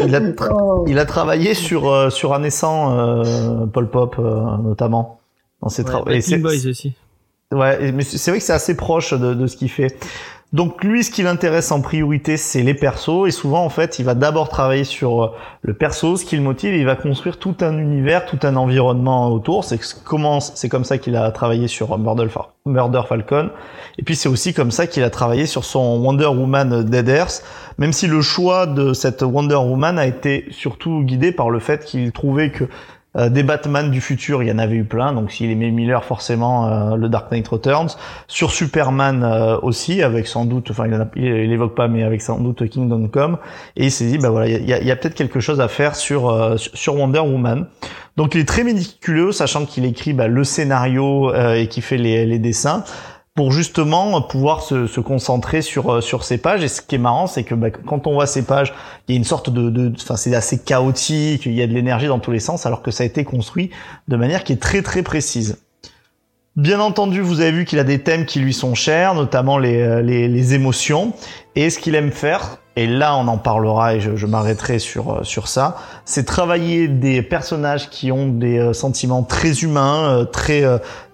Il 0.05 0.15
a, 0.15 0.19
tra- 0.22 0.84
il 0.88 0.99
a 0.99 1.05
travaillé 1.05 1.53
sur 1.53 1.89
euh, 1.91 2.10
sur 2.10 2.34
un 2.34 2.39
naissant 2.39 2.97
euh, 2.97 3.65
Paul 3.65 3.89
Pop 3.89 4.15
euh, 4.19 4.41
notamment 4.64 5.19
dans 5.61 5.69
ses 5.69 5.84
ouais 5.84 5.89
travaux. 5.89 6.05
Boys 6.05 6.68
aussi. 6.69 6.93
Ouais, 7.53 7.91
mais 7.91 8.03
c'est 8.03 8.18
c'est 8.18 8.31
vrai 8.31 8.39
que 8.39 8.45
c'est 8.45 8.53
assez 8.53 8.76
proche 8.76 9.14
de, 9.14 9.34
de 9.34 9.47
ce 9.47 9.57
qu'il 9.57 9.69
fait. 9.69 9.97
Donc 10.54 10.84
lui, 10.84 11.04
ce 11.04 11.10
qui 11.10 11.24
l'intéresse 11.24 11.72
en 11.72 11.82
priorité, 11.82 12.38
c'est 12.38 12.62
les 12.62 12.76
persos, 12.76 13.28
et 13.28 13.32
souvent 13.32 13.66
en 13.66 13.70
fait, 13.70 13.98
il 13.98 14.06
va 14.06 14.14
d'abord 14.14 14.50
travailler 14.50 14.84
sur 14.84 15.24
euh, 15.24 15.32
le 15.64 15.74
perso, 15.74 16.16
ce 16.16 16.26
qui 16.26 16.36
le 16.36 16.44
motive, 16.44 16.76
et 16.76 16.78
il 16.78 16.86
va 16.86 16.96
construire 16.96 17.38
tout 17.40 17.56
un 17.62 17.76
univers, 17.80 18.28
tout 18.28 18.38
un 18.44 18.56
environnement 18.56 19.32
autour. 19.32 19.64
C'est 19.64 19.80
comme 20.04 20.84
ça 20.84 20.98
qu'il 21.00 21.16
a 21.16 21.32
travaillé 21.32 21.68
sur 21.68 21.98
Murder, 21.98 22.30
Fa- 22.30 22.54
Murder 22.68 23.02
Falcon, 23.10 23.50
et 23.98 24.04
puis 24.04 24.16
c'est 24.16 24.30
aussi 24.30 24.54
comme 24.54 24.70
ça 24.70 24.86
qu'il 24.86 25.04
a 25.04 25.10
travaillé 25.10 25.48
sur 25.48 25.66
son 25.66 25.98
Wonder 25.98 26.28
Woman 26.28 26.84
Dead 26.84 27.10
Earth, 27.10 27.44
même 27.80 27.92
si 27.92 28.06
le 28.06 28.22
choix 28.22 28.68
de 28.68 28.94
cette 28.94 29.24
Wonder 29.24 29.56
Woman 29.56 29.98
a 29.98 30.06
été 30.06 30.46
surtout 30.52 31.02
guidé 31.02 31.32
par 31.32 31.50
le 31.50 31.58
fait 31.60 31.84
qu'il 31.84 32.12
trouvait 32.12 32.52
que 32.52 32.66
euh, 33.15 33.30
des 33.30 33.44
Batman 33.44 33.91
du 33.91 34.02
futur, 34.02 34.41
il 34.44 34.49
y 34.49 34.52
en 34.52 34.57
avait 34.60 34.76
eu 34.76 34.84
plein. 34.85 35.14
Donc 35.14 35.31
s'il 35.31 35.52
aimait 35.52 35.72
Miller, 35.72 36.03
forcément, 36.03 36.68
euh, 36.68 36.95
le 36.95 37.10
Dark 37.10 37.31
Knight 37.31 37.48
Returns. 37.48 37.90
Sur 38.27 38.52
Superman 38.52 39.23
euh, 39.23 39.57
aussi, 39.61 40.02
avec 40.02 40.27
sans 40.27 40.45
doute, 40.45 40.72
enfin 40.72 40.88
il, 40.88 40.94
en 40.95 41.02
a- 41.02 41.07
il 41.15 41.52
évoque 41.52 41.76
pas, 41.76 41.88
mais 41.88 42.03
avec 42.03 42.22
sans 42.22 42.40
doute 42.40 42.68
Kingdom 42.69 43.07
Come. 43.07 43.38
Et 43.76 43.85
il 43.85 43.91
s'est 43.91 44.06
dit, 44.06 44.18
bah 44.18 44.30
voilà, 44.30 44.48
il 44.48 44.68
y 44.68 44.73
a, 44.73 44.81
y 44.81 44.91
a 44.91 44.95
peut-être 44.95 45.15
quelque 45.15 45.40
chose 45.40 45.61
à 45.61 45.68
faire 45.68 45.95
sur 45.95 46.30
euh, 46.30 46.57
sur 46.57 46.95
Wonder 46.95 47.19
Woman. 47.19 47.68
Donc 48.15 48.35
il 48.35 48.41
est 48.41 48.48
très 48.48 48.64
méticuleux, 48.64 49.31
sachant 49.31 49.65
qu'il 49.65 49.85
écrit 49.85 50.14
bah, 50.14 50.27
le 50.27 50.44
scénario 50.44 51.31
euh, 51.34 51.56
et 51.56 51.68
qu'il 51.68 51.81
fait 51.81 51.98
les, 51.98 52.26
les 52.27 52.38
dessins 52.38 52.84
pour 53.35 53.51
justement 53.51 54.22
pouvoir 54.22 54.61
se, 54.61 54.85
se 54.85 54.99
concentrer 54.99 55.61
sur 55.64 55.91
euh, 55.91 56.01
sur 56.01 56.23
ces 56.23 56.38
pages. 56.38 56.64
Et 56.64 56.68
ce 56.68 56.81
qui 56.81 56.95
est 56.95 56.99
marrant, 56.99 57.27
c'est 57.27 57.43
que 57.43 57.55
bah, 57.55 57.72
quand 57.72 58.05
on 58.05 58.14
voit 58.14 58.27
ces 58.27 58.43
pages, 58.43 58.73
il 59.07 59.15
y 59.15 59.15
a 59.15 59.18
une 59.18 59.23
sorte 59.23 59.49
de, 59.49 59.91
enfin 59.95 60.15
c'est 60.15 60.35
assez 60.35 60.60
chaotique, 60.60 61.45
il 61.45 61.53
y 61.53 61.61
a 61.61 61.68
de 61.68 61.73
l'énergie 61.73 62.07
dans 62.07 62.19
tous 62.19 62.31
les 62.31 62.39
sens, 62.39 62.65
alors 62.65 62.84
que 62.84 62.91
ça 62.91 63.03
a 63.03 63.07
été 63.07 63.23
construit 63.23 63.72
de 64.07 64.15
manière 64.18 64.43
qui 64.43 64.53
est 64.53 64.61
très 64.61 64.81
très 64.81 65.01
précise. 65.01 65.57
Bien 66.55 66.80
entendu, 66.80 67.22
vous 67.22 67.41
avez 67.41 67.51
vu 67.51 67.65
qu'il 67.65 67.80
a 67.80 67.84
des 67.84 68.03
thèmes 68.03 68.27
qui 68.27 68.39
lui 68.39 68.53
sont 68.53 68.76
chers, 68.76 69.15
notamment 69.15 69.57
les, 69.57 69.81
euh, 69.81 70.03
les, 70.03 70.27
les 70.27 70.53
émotions. 70.53 71.14
Et 71.55 71.72
ce 71.72 71.80
qu'il 71.80 71.95
aime 71.95 72.11
faire, 72.11 72.60
et 72.76 72.85
là 72.85 73.18
on 73.18 73.27
en 73.27 73.39
parlera 73.39 73.95
et 73.95 73.99
je, 73.99 74.15
je 74.15 74.27
m'arrêterai 74.27 74.77
sur, 74.77 75.11
euh, 75.11 75.23
sur 75.23 75.47
ça, 75.47 75.77
c'est 76.05 76.26
travailler 76.26 76.88
des 76.88 77.23
personnages 77.23 77.89
qui 77.89 78.11
ont 78.11 78.27
des 78.27 78.72
sentiments 78.76 79.23
très 79.23 79.61
humains, 79.61 80.27
très, 80.31 80.64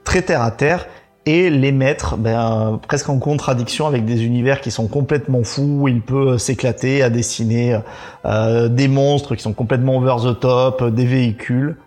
très 0.03 0.21
terre 0.21 0.41
à 0.41 0.51
terre, 0.51 0.85
et 1.29 1.51
les 1.51 1.71
mettre 1.71 2.17
ben, 2.17 2.73
euh, 2.73 2.77
presque 2.77 3.07
en 3.07 3.19
contradiction 3.19 3.85
avec 3.85 4.03
des 4.03 4.25
univers 4.25 4.61
qui 4.61 4.71
sont 4.71 4.87
complètement 4.87 5.43
fous. 5.43 5.81
où 5.81 5.87
Il 5.87 6.01
peut 6.01 6.29
euh, 6.29 6.37
s'éclater 6.39 7.03
à 7.03 7.11
dessiner 7.11 7.79
euh, 8.25 8.67
des 8.67 8.87
monstres 8.87 9.35
qui 9.35 9.43
sont 9.43 9.53
complètement 9.53 9.97
over 9.97 10.15
the 10.27 10.39
top, 10.39 10.81
euh, 10.81 10.89
des 10.89 11.05
véhicules. 11.05 11.77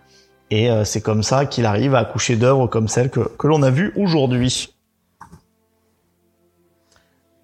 Et 0.52 0.70
euh, 0.70 0.85
c'est 0.85 1.01
comme 1.01 1.24
ça 1.24 1.44
qu'il 1.44 1.66
arrive 1.66 1.97
à 1.97 2.01
accoucher 2.01 2.36
d'œuvres 2.36 2.69
comme 2.69 2.86
celle 2.86 3.10
que, 3.10 3.20
que 3.36 3.48
l'on 3.48 3.64
a 3.64 3.70
vue 3.70 3.93
aujourd'hui. 3.97 4.73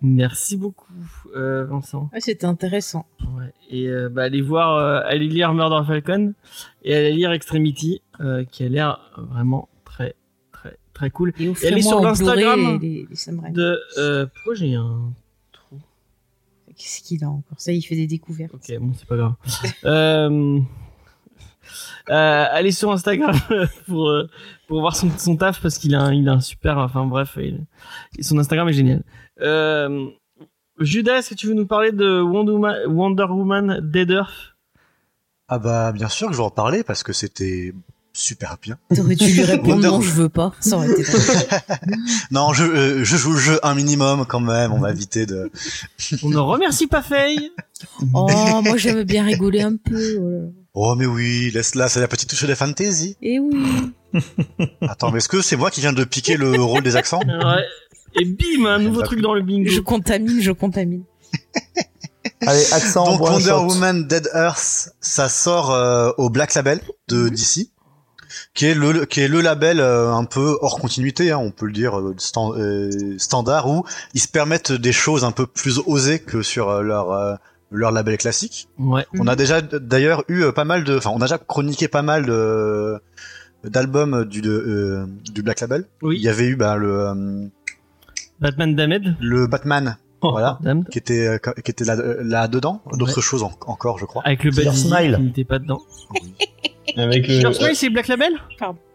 Merci 0.01 0.57
beaucoup, 0.57 0.93
euh, 1.35 1.65
Vincent. 1.65 2.09
Ouais, 2.13 2.21
c'était 2.21 2.47
intéressant. 2.47 3.07
Ouais. 3.37 3.53
Et 3.71 3.89
euh, 3.89 4.09
bah, 4.09 4.23
allez 4.23 4.43
voir, 4.43 4.77
euh, 4.77 5.01
allez 5.05 5.27
lire 5.27 5.53
Murder 5.53 5.85
Falcon 5.85 6.33
et 6.85 6.95
allez 6.95 7.13
lire 7.13 7.33
Extremity, 7.33 8.03
euh, 8.21 8.45
qui 8.45 8.63
a 8.63 8.69
l'air 8.69 9.01
vraiment 9.17 9.69
très, 10.99 11.11
cool. 11.11 11.33
Et 11.41 11.53
elle 11.63 11.79
est 11.79 11.83
sur 11.83 12.01
l'Instagram. 12.01 12.79
De 12.79 13.79
euh, 13.99 14.27
pourquoi 14.35 14.55
j'ai 14.55 14.75
un 14.75 15.13
trou 15.53 15.79
Qu'est-ce 16.77 17.03
qu'il 17.03 17.23
a 17.25 17.29
encore? 17.29 17.59
Ça, 17.61 17.73
il 17.73 17.83
fait 17.83 17.97
des 17.97 18.07
découvertes. 18.07 18.55
Ok, 18.55 18.73
bon, 18.81 18.93
c'est 18.97 19.07
pas 19.07 19.17
grave. 19.17 19.35
euh, 19.85 20.61
euh, 22.11 22.47
allez 22.51 22.73
sur 22.73 22.91
Instagram 22.91 23.37
pour 23.87 24.09
euh, 24.09 24.29
pour 24.67 24.81
voir 24.81 24.97
son, 24.97 25.11
son 25.19 25.37
taf 25.37 25.61
parce 25.61 25.77
qu'il 25.79 25.95
a 25.95 26.01
un, 26.03 26.15
il 26.15 26.29
a 26.29 26.33
un 26.33 26.41
super. 26.41 26.79
Enfin 26.79 27.05
bref, 27.05 27.39
il- 27.41 27.65
son 28.25 28.39
Instagram 28.39 28.69
est 28.69 28.73
génial. 28.73 29.03
Euh, 29.41 30.09
Judas, 30.81 31.19
est-ce 31.19 31.31
que 31.31 31.35
tu 31.35 31.47
veux 31.49 31.55
nous 31.55 31.67
parler 31.67 31.93
de 31.93 32.21
Wonder 32.21 32.53
Woman, 32.53 32.77
Wonder 32.87 33.25
Woman 33.25 33.81
Dead 33.83 34.11
Earth? 34.11 34.55
Ah 35.49 35.59
bah 35.59 35.93
bien 35.93 36.09
sûr 36.09 36.29
que 36.29 36.33
je 36.35 36.39
vais 36.39 36.45
en 36.45 36.51
parler 36.51 36.83
parce 36.85 37.03
que 37.03 37.13
c'était 37.13 37.73
super 38.13 38.57
bien. 38.61 38.79
T'aurais 38.95 39.15
dû 39.15 39.27
lui 39.33 39.43
répondre 39.43 39.83
non, 39.83 40.01
je 40.01 40.11
veux 40.11 40.29
pas. 40.29 40.53
Ça 40.61 40.77
aurait 40.77 40.91
été 40.91 41.05
Non, 42.31 42.53
je, 42.53 42.65
euh, 42.65 43.05
je 43.05 43.17
joue 43.17 43.33
le 43.33 43.39
jeu 43.39 43.61
un 43.63 43.75
minimum 43.75 44.25
quand 44.27 44.41
même, 44.41 44.73
on 44.73 44.81
va 44.81 44.91
éviter 44.91 45.27
de... 45.27 45.51
On 46.23 46.29
ne 46.31 46.39
remercie 46.39 46.87
pas 46.87 47.03
Faye. 47.03 47.51
Oh, 48.15 48.61
moi 48.65 48.77
j'aime 48.77 49.03
bien 49.05 49.25
rigoler 49.25 49.63
un 49.63 49.77
peu. 49.77 50.19
oh. 50.21 50.53
Oh 50.81 50.95
mais 50.95 51.07
oui, 51.07 51.51
laisse-la, 51.53 51.89
c'est 51.89 51.99
la 52.01 52.07
petite 52.07 52.31
touche 52.31 52.45
de 52.45 52.55
fantasy. 52.55 53.17
Eh 53.21 53.41
oui. 53.41 53.65
Attends, 54.83 55.11
mais 55.11 55.19
est-ce 55.19 55.29
que 55.29 55.43
c'est 55.43 55.57
moi 55.57 55.71
qui 55.71 55.81
viens 55.81 55.93
de 55.93 56.05
piquer 56.05 56.37
le 56.37 56.55
rôle 56.63 56.83
des 56.85 56.95
accents? 56.95 57.21
Ouais. 57.27 57.65
Et 58.21 58.25
bim, 58.25 58.65
un 58.67 58.79
nouveau 58.79 59.03
truc 59.03 59.21
dans 59.21 59.35
le 59.35 59.43
bingo. 59.43 59.69
Je 59.71 59.81
contamine, 59.81 60.41
je 60.41 60.53
contamine. 60.53 61.03
Allez, 62.43 62.65
accent, 62.73 63.05
Donc 63.05 63.21
Wonder 63.21 63.45
shot. 63.49 63.67
Woman 63.67 64.07
Dead 64.07 64.29
Earth, 64.35 64.91
ça 65.01 65.29
sort 65.29 65.73
euh, 65.73 66.11
au 66.17 66.31
Black 66.31 66.55
Label 66.55 66.81
de 67.09 67.29
DC, 67.29 67.71
qui 68.55 68.67
est 68.67 68.75
le 68.75 69.05
qui 69.07 69.21
est 69.21 69.29
le 69.29 69.41
label 69.41 69.79
euh, 69.81 70.13
un 70.13 70.25
peu 70.25 70.57
hors 70.63 70.79
continuité, 70.81 71.31
hein, 71.31 71.39
on 71.39 71.51
peut 71.51 71.67
le 71.67 71.73
dire 71.73 71.99
euh, 71.99 72.15
euh, 72.57 72.91
standard, 73.19 73.69
où 73.71 73.85
ils 74.15 74.21
se 74.21 74.29
permettent 74.29 74.73
des 74.73 74.93
choses 74.93 75.25
un 75.25 75.31
peu 75.33 75.47
plus 75.47 75.79
osées 75.87 76.19
que 76.19 76.43
sur 76.43 76.69
euh, 76.69 76.83
leur 76.83 77.13
euh, 77.13 77.35
leur 77.71 77.93
label 77.93 78.17
classique. 78.17 78.69
Ouais. 78.79 79.07
On 79.19 79.27
a 79.27 79.37
déjà 79.37 79.61
d'ailleurs 79.61 80.25
eu 80.29 80.51
pas 80.53 80.65
mal 80.65 80.85
de, 80.85 80.97
enfin, 80.97 81.11
on 81.13 81.19
a 81.19 81.25
déjà 81.27 81.39
chroniqué 81.39 81.87
pas 81.89 82.03
mal 82.03 82.27
de 82.27 82.99
d'albums 83.65 84.25
du 84.25 84.41
de, 84.41 84.51
euh, 84.51 85.07
du 85.33 85.43
Black 85.43 85.61
Label. 85.61 85.85
Il 86.03 86.07
Oui. 86.09 86.19
y 86.21 86.29
avait 86.29 86.47
eu 86.47 86.57
bah, 86.57 86.77
le 86.77 86.91
euh, 87.09 87.47
Batman 88.41 88.75
Damned. 88.75 89.17
le 89.21 89.47
Batman, 89.47 89.99
voilà, 90.23 90.59
Damned. 90.63 90.89
qui 90.89 90.99
était 90.99 91.27
euh, 91.27 91.39
qui 91.65 91.71
était 91.71 91.85
là, 91.85 91.97
là 92.23 92.49
dedans. 92.49 92.83
D'autres 92.95 93.21
choses 93.21 93.43
en- 93.43 93.53
encore, 93.67 93.99
je 93.99 94.05
crois. 94.05 94.23
Avec 94.25 94.43
le 94.45 94.51
Killer 94.51 94.73
Smile. 94.73 95.15
qui 95.17 95.23
n'était 95.23 95.45
pas 95.45 95.59
dedans. 95.59 95.81
Avec 96.97 97.25
Killer 97.27 97.43
le, 97.45 97.53
Smile, 97.53 97.75
c'est 97.77 97.91
Black 97.91 98.09
Label? 98.09 98.33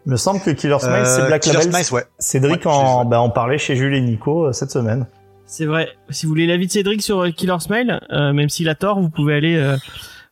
Il 0.06 0.12
me 0.12 0.16
semble 0.16 0.40
que 0.40 0.50
Killer 0.50 0.76
Smile, 0.80 0.92
Euh, 0.92 1.04
c'est 1.04 1.26
Black 1.26 1.42
Killer 1.42 1.58
Label. 1.58 1.72
Smile, 1.84 1.94
ouais. 1.98 2.04
Cédric 2.18 2.64
Ouais, 2.66 2.72
en, 2.72 3.04
bah, 3.04 3.20
en 3.20 3.30
parlait 3.30 3.56
chez 3.58 3.76
Jules 3.76 3.94
et 3.94 4.00
Nico 4.00 4.46
euh, 4.46 4.52
cette 4.52 4.70
semaine. 4.70 5.06
C'est 5.46 5.66
vrai. 5.66 5.88
Si 6.10 6.26
vous 6.26 6.30
voulez 6.30 6.46
l'avis 6.46 6.66
de 6.66 6.72
Cédric 6.72 7.02
sur 7.02 7.20
euh, 7.24 7.30
Killer 7.30 7.56
Smile, 7.60 8.00
euh, 8.10 8.32
même 8.32 8.48
s'il 8.48 8.68
a 8.68 8.74
tort, 8.74 9.00
vous 9.00 9.10
pouvez 9.10 9.34
aller, 9.34 9.56
euh, 9.56 9.76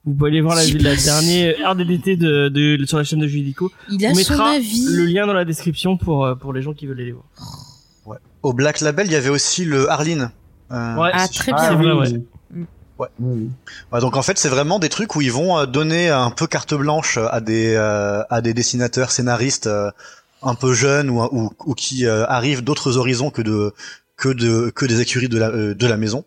vous 0.05 0.13
pouvez 0.15 0.31
aller 0.31 0.41
voir 0.41 0.57
la, 0.57 0.65
la 0.65 0.97
dernière 0.97 1.55
RDDT 1.71 2.17
de, 2.17 2.49
de, 2.49 2.85
sur 2.85 2.99
la 2.99 3.05
chaîne 3.05 3.21
de 3.21 3.27
Judico. 3.29 3.71
Il 3.91 4.05
a 4.05 4.11
On 4.11 4.15
son 4.15 4.19
mettra 4.19 4.51
avis. 4.51 4.85
le 4.91 5.05
lien 5.07 5.27
dans 5.27 5.33
la 5.35 5.45
description 5.45 5.97
pour 5.97 6.27
euh, 6.27 6.35
pour 6.35 6.53
les 6.53 6.61
gens 6.63 6.73
qui 6.75 6.87
veulent 6.87 7.01
aller 7.01 7.13
voir. 7.13 7.25
Au 8.43 8.53
Black 8.53 8.81
Label, 8.81 9.07
il 9.07 9.13
y 9.13 9.17
avait 9.17 9.29
aussi 9.31 9.65
le 9.65 9.89
Harleen. 9.89 10.33
Euh, 10.73 10.95
Ouais. 10.97 11.11
Ah, 11.13 11.29
très 11.29 11.53
bien. 11.53 11.69
c'est 11.69 11.75
vrai, 11.75 11.93
ouais. 11.93 12.09
Ouais. 12.99 13.09
Ouais, 13.91 14.01
donc 14.01 14.17
en 14.17 14.23
fait, 14.23 14.39
c'est 14.39 14.49
vraiment 14.49 14.79
des 14.79 14.89
trucs 14.89 15.17
où 15.17 15.23
ils 15.23 15.33
vont 15.33 15.59
euh, 15.59 15.67
donner 15.67 16.09
un 16.11 16.31
peu 16.31 16.47
carte 16.47 16.75
blanche 16.75 17.19
à 17.19 17.41
des 17.41 17.75
euh, 17.75 18.23
à 18.31 18.41
des 18.41 18.55
dessinateurs, 18.55 19.11
scénaristes 19.11 19.67
euh, 19.67 19.91
un 20.43 20.55
peu 20.55 20.73
jeunes 20.73 21.11
ou 21.11 21.21
ou, 21.33 21.51
ou 21.67 21.75
qui 21.75 22.07
euh, 22.07 22.25
arrivent 22.27 22.63
d'autres 22.63 22.99
horizons 22.99 23.31
que 23.31 23.43
de 23.43 23.73
que 24.17 24.29
de 24.29 24.71
que 24.71 24.87
des 24.87 25.01
écuries 25.01 25.29
de 25.29 25.39
la 25.39 25.49
euh, 25.49 25.75
de 25.75 25.87
la 25.87 25.97
maison. 25.97 26.25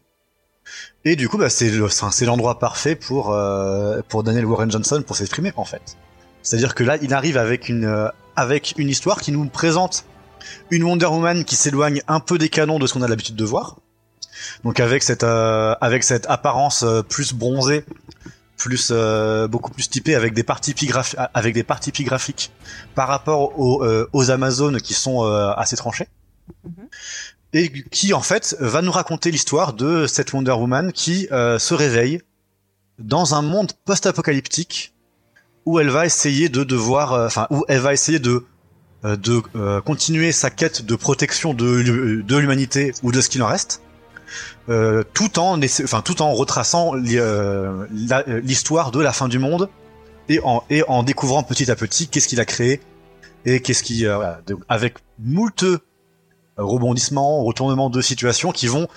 Et 1.06 1.16
du 1.16 1.30
coup, 1.30 1.38
bah, 1.38 1.50
c'est 1.50 1.70
le- 1.70 1.88
c'est 1.90 2.26
l'endroit 2.26 2.60
parfait 2.60 2.96
pour 2.96 3.32
euh, 3.32 4.02
pour 4.10 4.24
Daniel 4.24 4.46
Warren 4.46 4.70
Johnson 4.72 5.02
pour 5.06 5.16
s'exprimer 5.16 5.54
en 5.56 5.66
fait. 5.66 5.96
C'est-à-dire 6.42 6.76
que 6.76 6.84
là, 6.84 6.98
il 7.02 7.14
arrive 7.14 7.38
avec 7.38 7.70
une 7.70 7.86
euh, 7.86 8.10
avec 8.36 8.74
une 8.78 8.90
histoire 8.90 9.22
qui 9.22 9.32
nous 9.32 9.46
présente 9.46 10.04
une 10.72 10.84
Wonder 10.84 11.06
Woman 11.06 11.46
qui 11.46 11.56
s'éloigne 11.56 12.02
un 12.08 12.20
peu 12.20 12.38
des 12.38 12.50
canons 12.50 12.80
de 12.80 12.88
ce 12.88 12.94
qu'on 12.94 13.02
a 13.02 13.08
l'habitude 13.08 13.36
de 13.36 13.46
voir. 13.46 13.78
Donc 14.64 14.80
avec 14.80 15.04
cette 15.04 15.24
euh, 15.24 15.76
avec 15.82 16.04
cette 16.04 16.26
apparence 16.30 16.84
euh, 16.84 17.02
plus 17.02 17.34
bronzée, 17.34 17.86
plus 18.58 18.90
euh, 18.92 19.48
beaucoup 19.48 19.72
plus 19.72 19.90
typée 19.90 20.16
avec 20.16 20.34
des 20.34 20.44
parties 20.44 20.76
avec 21.34 21.54
des 21.54 21.64
parties 21.64 21.92
graphiques 22.04 22.52
par 22.96 23.08
rapport 23.08 23.60
aux, 23.60 23.84
euh, 23.84 24.10
aux 24.14 24.32
Amazones 24.32 24.82
qui 24.82 24.94
sont 24.94 25.24
euh, 25.24 25.52
assez 25.52 25.76
tranchées. 25.76 26.08
Mhm. 26.64 26.88
Et 27.54 27.72
qui 27.72 28.14
en 28.14 28.22
fait 28.22 28.56
va 28.60 28.82
nous 28.82 28.92
raconter 28.92 29.32
l'histoire 29.32 29.74
de 29.74 30.08
cette 30.08 30.34
Wonder 30.34 30.52
Woman 30.52 30.92
qui 30.92 31.28
euh, 31.32 31.58
se 31.58 31.74
réveille 31.74 32.22
dans 33.00 33.34
un 33.36 33.42
monde 33.42 33.72
post-apocalyptique 33.86 34.94
où 35.66 35.80
elle 35.80 35.90
va 35.90 36.06
essayer 36.06 36.50
de 36.50 36.64
devoir, 36.64 37.14
enfin 37.26 37.48
où 37.50 37.66
elle 37.68 37.80
va 37.80 37.94
essayer 37.94 38.20
de 38.20 38.46
euh, 39.06 39.18
de 39.18 39.42
euh, 39.56 39.82
continuer 39.82 40.32
sa 40.32 40.50
quête 40.50 40.84
de 40.84 40.96
protection 40.96 41.54
de, 41.54 42.22
de 42.22 42.38
l'humanité 42.38 42.92
ou 43.04 43.12
de 43.12 43.22
ce 43.22 43.30
qu'il 43.30 43.44
en 43.44 43.48
reste, 43.48 43.82
euh, 44.70 45.04
tout 45.14 45.40
en 45.40 45.60
enfin 45.62 46.02
tout 46.02 46.22
en 46.22 46.34
retraçant 46.34 46.96
euh, 46.96 47.86
euh, 48.12 48.42
l'histoire 48.44 48.92
de 48.92 49.00
la 49.00 49.14
fin 49.14 49.28
du 49.28 49.40
monde 49.40 49.70
et 50.30 50.40
en 50.44 50.64
et 50.70 50.84
en 50.88 51.04
découvrant 51.04 51.44
petit 51.44 51.70
à 51.70 51.76
petit 51.76 52.08
qu'est-ce 52.08 52.28
qu'il 52.28 52.40
a 52.40 52.46
créé 52.46 52.82
et 53.46 53.60
qu'est-ce 53.60 53.84
qui 53.84 54.06
avec 54.70 54.96
moult 55.20 55.66
rebondissements, 56.58 57.44
retournements 57.44 57.90
de 57.90 58.02
situation 58.02 58.52
qui 58.52 58.66
vont 58.68 58.88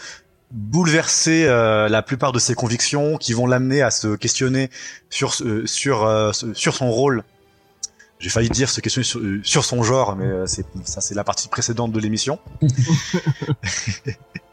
bouleverser 0.50 1.44
la 1.44 2.02
plupart 2.02 2.32
de 2.32 2.38
ses 2.38 2.54
convictions, 2.54 3.18
qui 3.18 3.34
vont 3.34 3.46
l'amener 3.46 3.82
à 3.82 3.90
se 3.90 4.16
questionner 4.16 4.70
sur 5.10 5.34
sur 5.66 6.32
sur 6.54 6.74
son 6.74 6.90
rôle. 6.90 7.24
J'ai 8.20 8.30
failli 8.30 8.48
dire 8.48 8.70
se 8.70 8.80
questionner 8.80 9.06
sur, 9.44 9.64
son 9.64 9.82
genre, 9.82 10.16
mais 10.16 10.46
ça 10.84 11.02
c'est 11.02 11.14
la 11.14 11.24
partie 11.24 11.48
précédente 11.48 11.92
de 11.92 12.00
l'émission. 12.00 12.38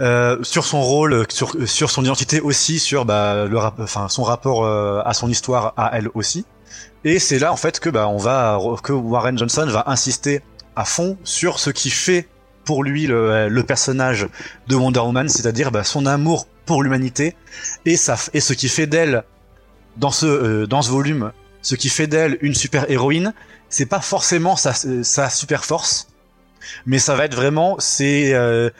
Euh, 0.00 0.38
sur 0.42 0.64
son 0.64 0.80
rôle, 0.80 1.26
sur 1.28 1.54
sur 1.68 1.90
son 1.90 2.04
identité 2.04 2.40
aussi, 2.40 2.78
sur 2.78 3.04
bah 3.04 3.46
le 3.46 3.58
rap- 3.58 3.80
enfin 3.80 4.08
son 4.08 4.22
rapport 4.22 4.64
euh, 4.64 5.02
à 5.04 5.12
son 5.14 5.28
histoire 5.28 5.74
à 5.76 5.96
elle 5.98 6.08
aussi. 6.14 6.44
Et 7.04 7.18
c'est 7.18 7.38
là 7.38 7.52
en 7.52 7.56
fait 7.56 7.80
que 7.80 7.90
bah 7.90 8.08
on 8.08 8.16
va 8.16 8.58
que 8.82 8.92
Warren 8.92 9.36
Johnson 9.38 9.66
va 9.68 9.84
insister 9.86 10.40
à 10.76 10.84
fond 10.84 11.16
sur 11.24 11.58
ce 11.58 11.70
qui 11.70 11.90
fait 11.90 12.28
pour 12.64 12.82
lui 12.82 13.06
le, 13.06 13.48
le 13.48 13.62
personnage 13.62 14.26
de 14.68 14.74
Wonder 14.74 15.00
Woman, 15.00 15.28
c'est-à-dire 15.28 15.70
bah, 15.70 15.84
son 15.84 16.06
amour 16.06 16.46
pour 16.64 16.82
l'humanité 16.82 17.36
et 17.84 17.96
ça 17.96 18.16
et 18.32 18.40
ce 18.40 18.54
qui 18.54 18.68
fait 18.68 18.86
d'elle 18.86 19.22
dans 19.96 20.10
ce 20.10 20.26
euh, 20.26 20.66
dans 20.66 20.80
ce 20.82 20.90
volume, 20.90 21.32
ce 21.62 21.74
qui 21.74 21.90
fait 21.90 22.06
d'elle 22.06 22.38
une 22.40 22.54
super 22.54 22.90
héroïne, 22.90 23.34
c'est 23.68 23.86
pas 23.86 24.00
forcément 24.00 24.56
sa 24.56 24.72
sa 24.72 25.28
super 25.30 25.64
force, 25.64 26.08
mais 26.86 26.98
ça 26.98 27.14
va 27.14 27.26
être 27.26 27.36
vraiment 27.36 27.76
c'est 27.78 28.32
euh, 28.32 28.70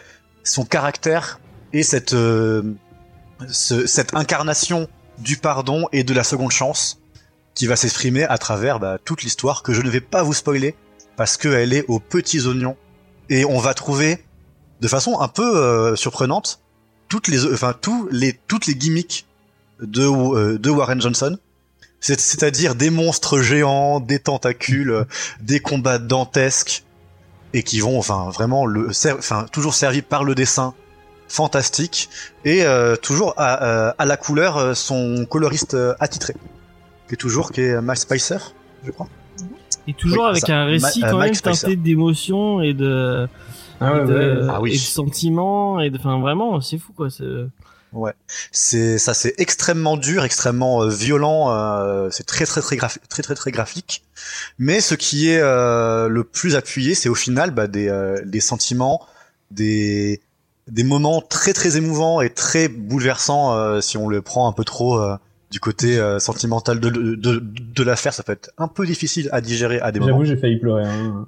son 0.45 0.65
caractère 0.65 1.41
et 1.73 1.83
cette 1.83 2.15
euh, 2.15 2.63
ce- 3.49 3.87
cette 3.87 4.15
incarnation 4.15 4.89
du 5.19 5.37
pardon 5.37 5.89
et 5.93 6.05
de 6.05 6.15
la 6.15 6.25
seconde 6.25 6.53
chance 6.53 7.01
qui 7.55 7.67
va 7.67 7.77
s'exprimer 7.77 8.25
à 8.25 8.39
travers 8.39 8.79
bah, 8.81 8.99
toute 9.05 9.23
l'histoire 9.23 9.63
que 9.63 9.73
je 9.73 9.81
ne 9.83 9.91
vais 9.91 10.01
pas 10.01 10.23
vous 10.23 10.35
spoiler 10.35 10.75
parce 11.17 11.37
qu'elle 11.37 11.73
est 11.73 11.85
aux 11.89 12.01
petits 12.01 12.47
oignons. 12.47 12.77
Et 13.31 13.45
on 13.45 13.59
va 13.59 13.75
trouver 13.75 14.25
de 14.81 14.89
façon 14.89 15.21
un 15.21 15.29
peu 15.29 15.57
euh, 15.57 15.97
surprenante 15.97 16.61
toutes 17.09 17.29
les 17.29 17.45
enfin 17.53 17.75
tous 17.81 18.09
les 18.11 18.39
toutes 18.49 18.67
les 18.67 18.75
gimmicks 18.75 19.25
de 19.81 20.03
euh, 20.05 20.59
de 20.59 20.71
Warren 20.71 21.01
Johnson. 21.01 21.39
C'est- 22.01 22.21
c'est-à-dire 22.21 22.75
des 22.75 22.91
monstres 22.91 23.41
géants 23.41 23.99
des 24.01 24.19
tentacules 24.19 25.07
des 25.41 25.61
combats 25.61 25.99
dantesques 25.99 26.84
et 27.55 27.63
qui 27.63 27.81
vont 27.81 27.99
enfin 27.99 28.29
vraiment 28.31 28.67
le 28.67 28.93
ser- 28.93 29.13
enfin 29.19 29.47
toujours 29.51 29.73
servis 29.75 30.03
par 30.03 30.23
le 30.25 30.35
dessin 30.35 30.75
fantastique 31.29 32.11
et 32.45 32.65
euh, 32.65 32.97
toujours 32.97 33.33
à, 33.39 33.65
euh, 33.65 33.93
à 33.97 34.05
la 34.05 34.17
couleur 34.17 34.59
euh, 34.59 34.75
son 34.75 35.25
coloriste 35.25 35.75
euh, 35.75 35.95
attitré 36.01 36.35
qui 37.09 37.15
est 37.15 37.17
toujours 37.17 37.51
qui 37.51 37.63
est 37.63 37.81
Mike 37.81 37.99
Spicer 38.01 38.39
je 38.85 38.91
crois 38.91 39.09
Et 39.87 39.95
toujours 39.95 40.25
Oui, 40.25 40.31
avec 40.31 40.47
ça. 40.47 40.55
un 40.57 40.65
récit 40.67 41.01
Ma- 41.01 41.07
quand 41.11 41.17
même 41.19 41.27
Mike 41.29 41.37
Spicer. 41.37 41.61
teinté 41.63 41.77
d'émotions 41.77 42.61
et 42.61 42.75
de, 42.75 43.27
Ah 43.81 43.91
et 43.91 44.01
ouais, 44.01 44.07
de, 44.07 44.15
ouais. 44.43 44.49
Ah 44.51 44.61
oui. 44.61 44.71
et 44.71 44.75
de 44.75 44.79
sentiments 44.79 45.81
et 45.81 45.91
de, 45.91 45.99
enfin 45.99 46.19
vraiment, 46.21 46.61
c'est 46.61 46.79
fou 46.79 46.93
quoi. 46.95 47.09
C'est- 47.95 48.15
c'est 48.53 48.99
ça 48.99 49.15
c'est 49.15 49.35
extrêmement 49.39 49.97
dur 49.97 50.25
extrêmement 50.25 50.83
euh, 50.83 50.89
violent 50.89 51.51
euh, 51.53 52.09
c'est 52.11 52.25
très 52.27 52.47
très 52.47 52.61
très 52.61 52.77
graphi- 52.77 52.99
très 53.09 53.23
très 53.23 53.35
très 53.35 53.51
graphique. 53.53 54.05
Mais 54.59 54.81
ce 54.81 54.95
qui 54.95 55.29
est 55.31 55.41
euh, 55.41 56.09
le 56.09 56.25
plus 56.25 56.57
appuyé 56.57 56.95
c'est 56.95 57.09
au 57.09 57.15
final 57.15 57.51
bah, 57.53 57.67
des 57.67 57.89
euh, 57.89 58.21
des 58.25 58.41
sentiments 58.41 59.07
des 59.51 60.21
des 60.69 60.85
moments 60.85 61.21
très 61.21 61.53
très 61.53 61.77
émouvants 61.77 62.21
et 62.21 62.31
très 62.31 62.69
bouleversants 62.69 63.55
euh, 63.57 63.81
si 63.81 63.97
on 63.99 64.09
le 64.09 64.23
prend 64.23 64.49
un 64.49 64.53
peu 64.53 64.65
trop 64.65 64.99
du 65.55 65.61
côté 65.61 66.01
euh, 66.01 66.19
sentimental 66.19 66.81
de, 66.81 66.91
de, 66.91 67.15
de, 67.15 67.41
de 67.41 67.83
l'affaire 67.85 68.13
ça 68.13 68.25
peut 68.25 68.33
être 68.33 68.51
un 68.59 68.67
peu 68.67 68.85
difficile 68.85 69.29
à 69.31 69.41
digérer 69.41 69.79
à 69.79 69.93
des 69.93 70.01
moments 70.01 70.15
J'avoue, 70.15 70.25
j'ai 70.25 70.37
failli 70.37 70.59
pleurer. 70.59 70.85
Hein. 70.85 71.25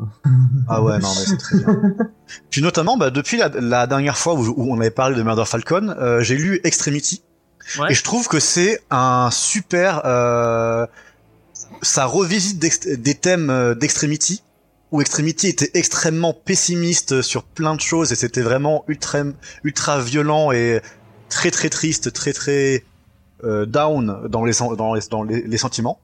ah 0.69 0.83
ouais, 0.83 0.99
non, 0.99 1.13
mais 1.17 1.27
c'est 1.27 1.37
très 1.37 1.59
bien. 1.59 1.95
Puis 2.51 2.61
notamment, 2.61 2.97
bah, 2.97 3.11
depuis 3.11 3.37
la, 3.37 3.51
la 3.51 3.87
dernière 3.87 4.19
fois 4.19 4.35
où, 4.35 4.41
où 4.49 4.75
on 4.75 4.81
avait 4.81 4.91
parlé 4.91 5.15
de 5.15 5.23
Murder 5.23 5.45
Falcon, 5.47 5.95
euh, 5.97 6.23
j'ai 6.23 6.35
lu 6.35 6.61
Extremity. 6.65 7.23
Ouais. 7.79 7.93
Et 7.93 7.95
je 7.95 8.03
trouve 8.03 8.27
que 8.27 8.41
c'est 8.41 8.81
un 8.91 9.31
super... 9.31 10.03
Euh, 10.07 10.87
ça 11.83 12.05
revisite 12.05 12.59
des 12.59 13.15
thèmes 13.15 13.49
euh, 13.49 13.77
d'Extremity, 13.77 14.43
où 14.91 15.01
Extremity 15.01 15.47
était 15.47 15.71
extrêmement 15.75 16.35
pessimiste 16.35 17.23
sur 17.23 17.45
plein 17.45 17.77
de 17.77 17.81
choses, 17.81 18.11
et 18.11 18.17
c'était 18.17 18.43
vraiment 18.43 18.85
ultra, 18.89 19.21
ultra 19.63 20.01
violent 20.01 20.51
et 20.51 20.81
très 21.29 21.53
très 21.53 21.69
triste, 21.69 22.13
très 22.13 22.33
très 22.33 22.83
down 23.43 24.29
dans 24.29 24.45
les, 24.45 24.53
dans, 24.77 24.95
les, 24.95 25.01
dans 25.11 25.23
les, 25.23 25.43
les 25.43 25.59
sentiments. 25.59 26.01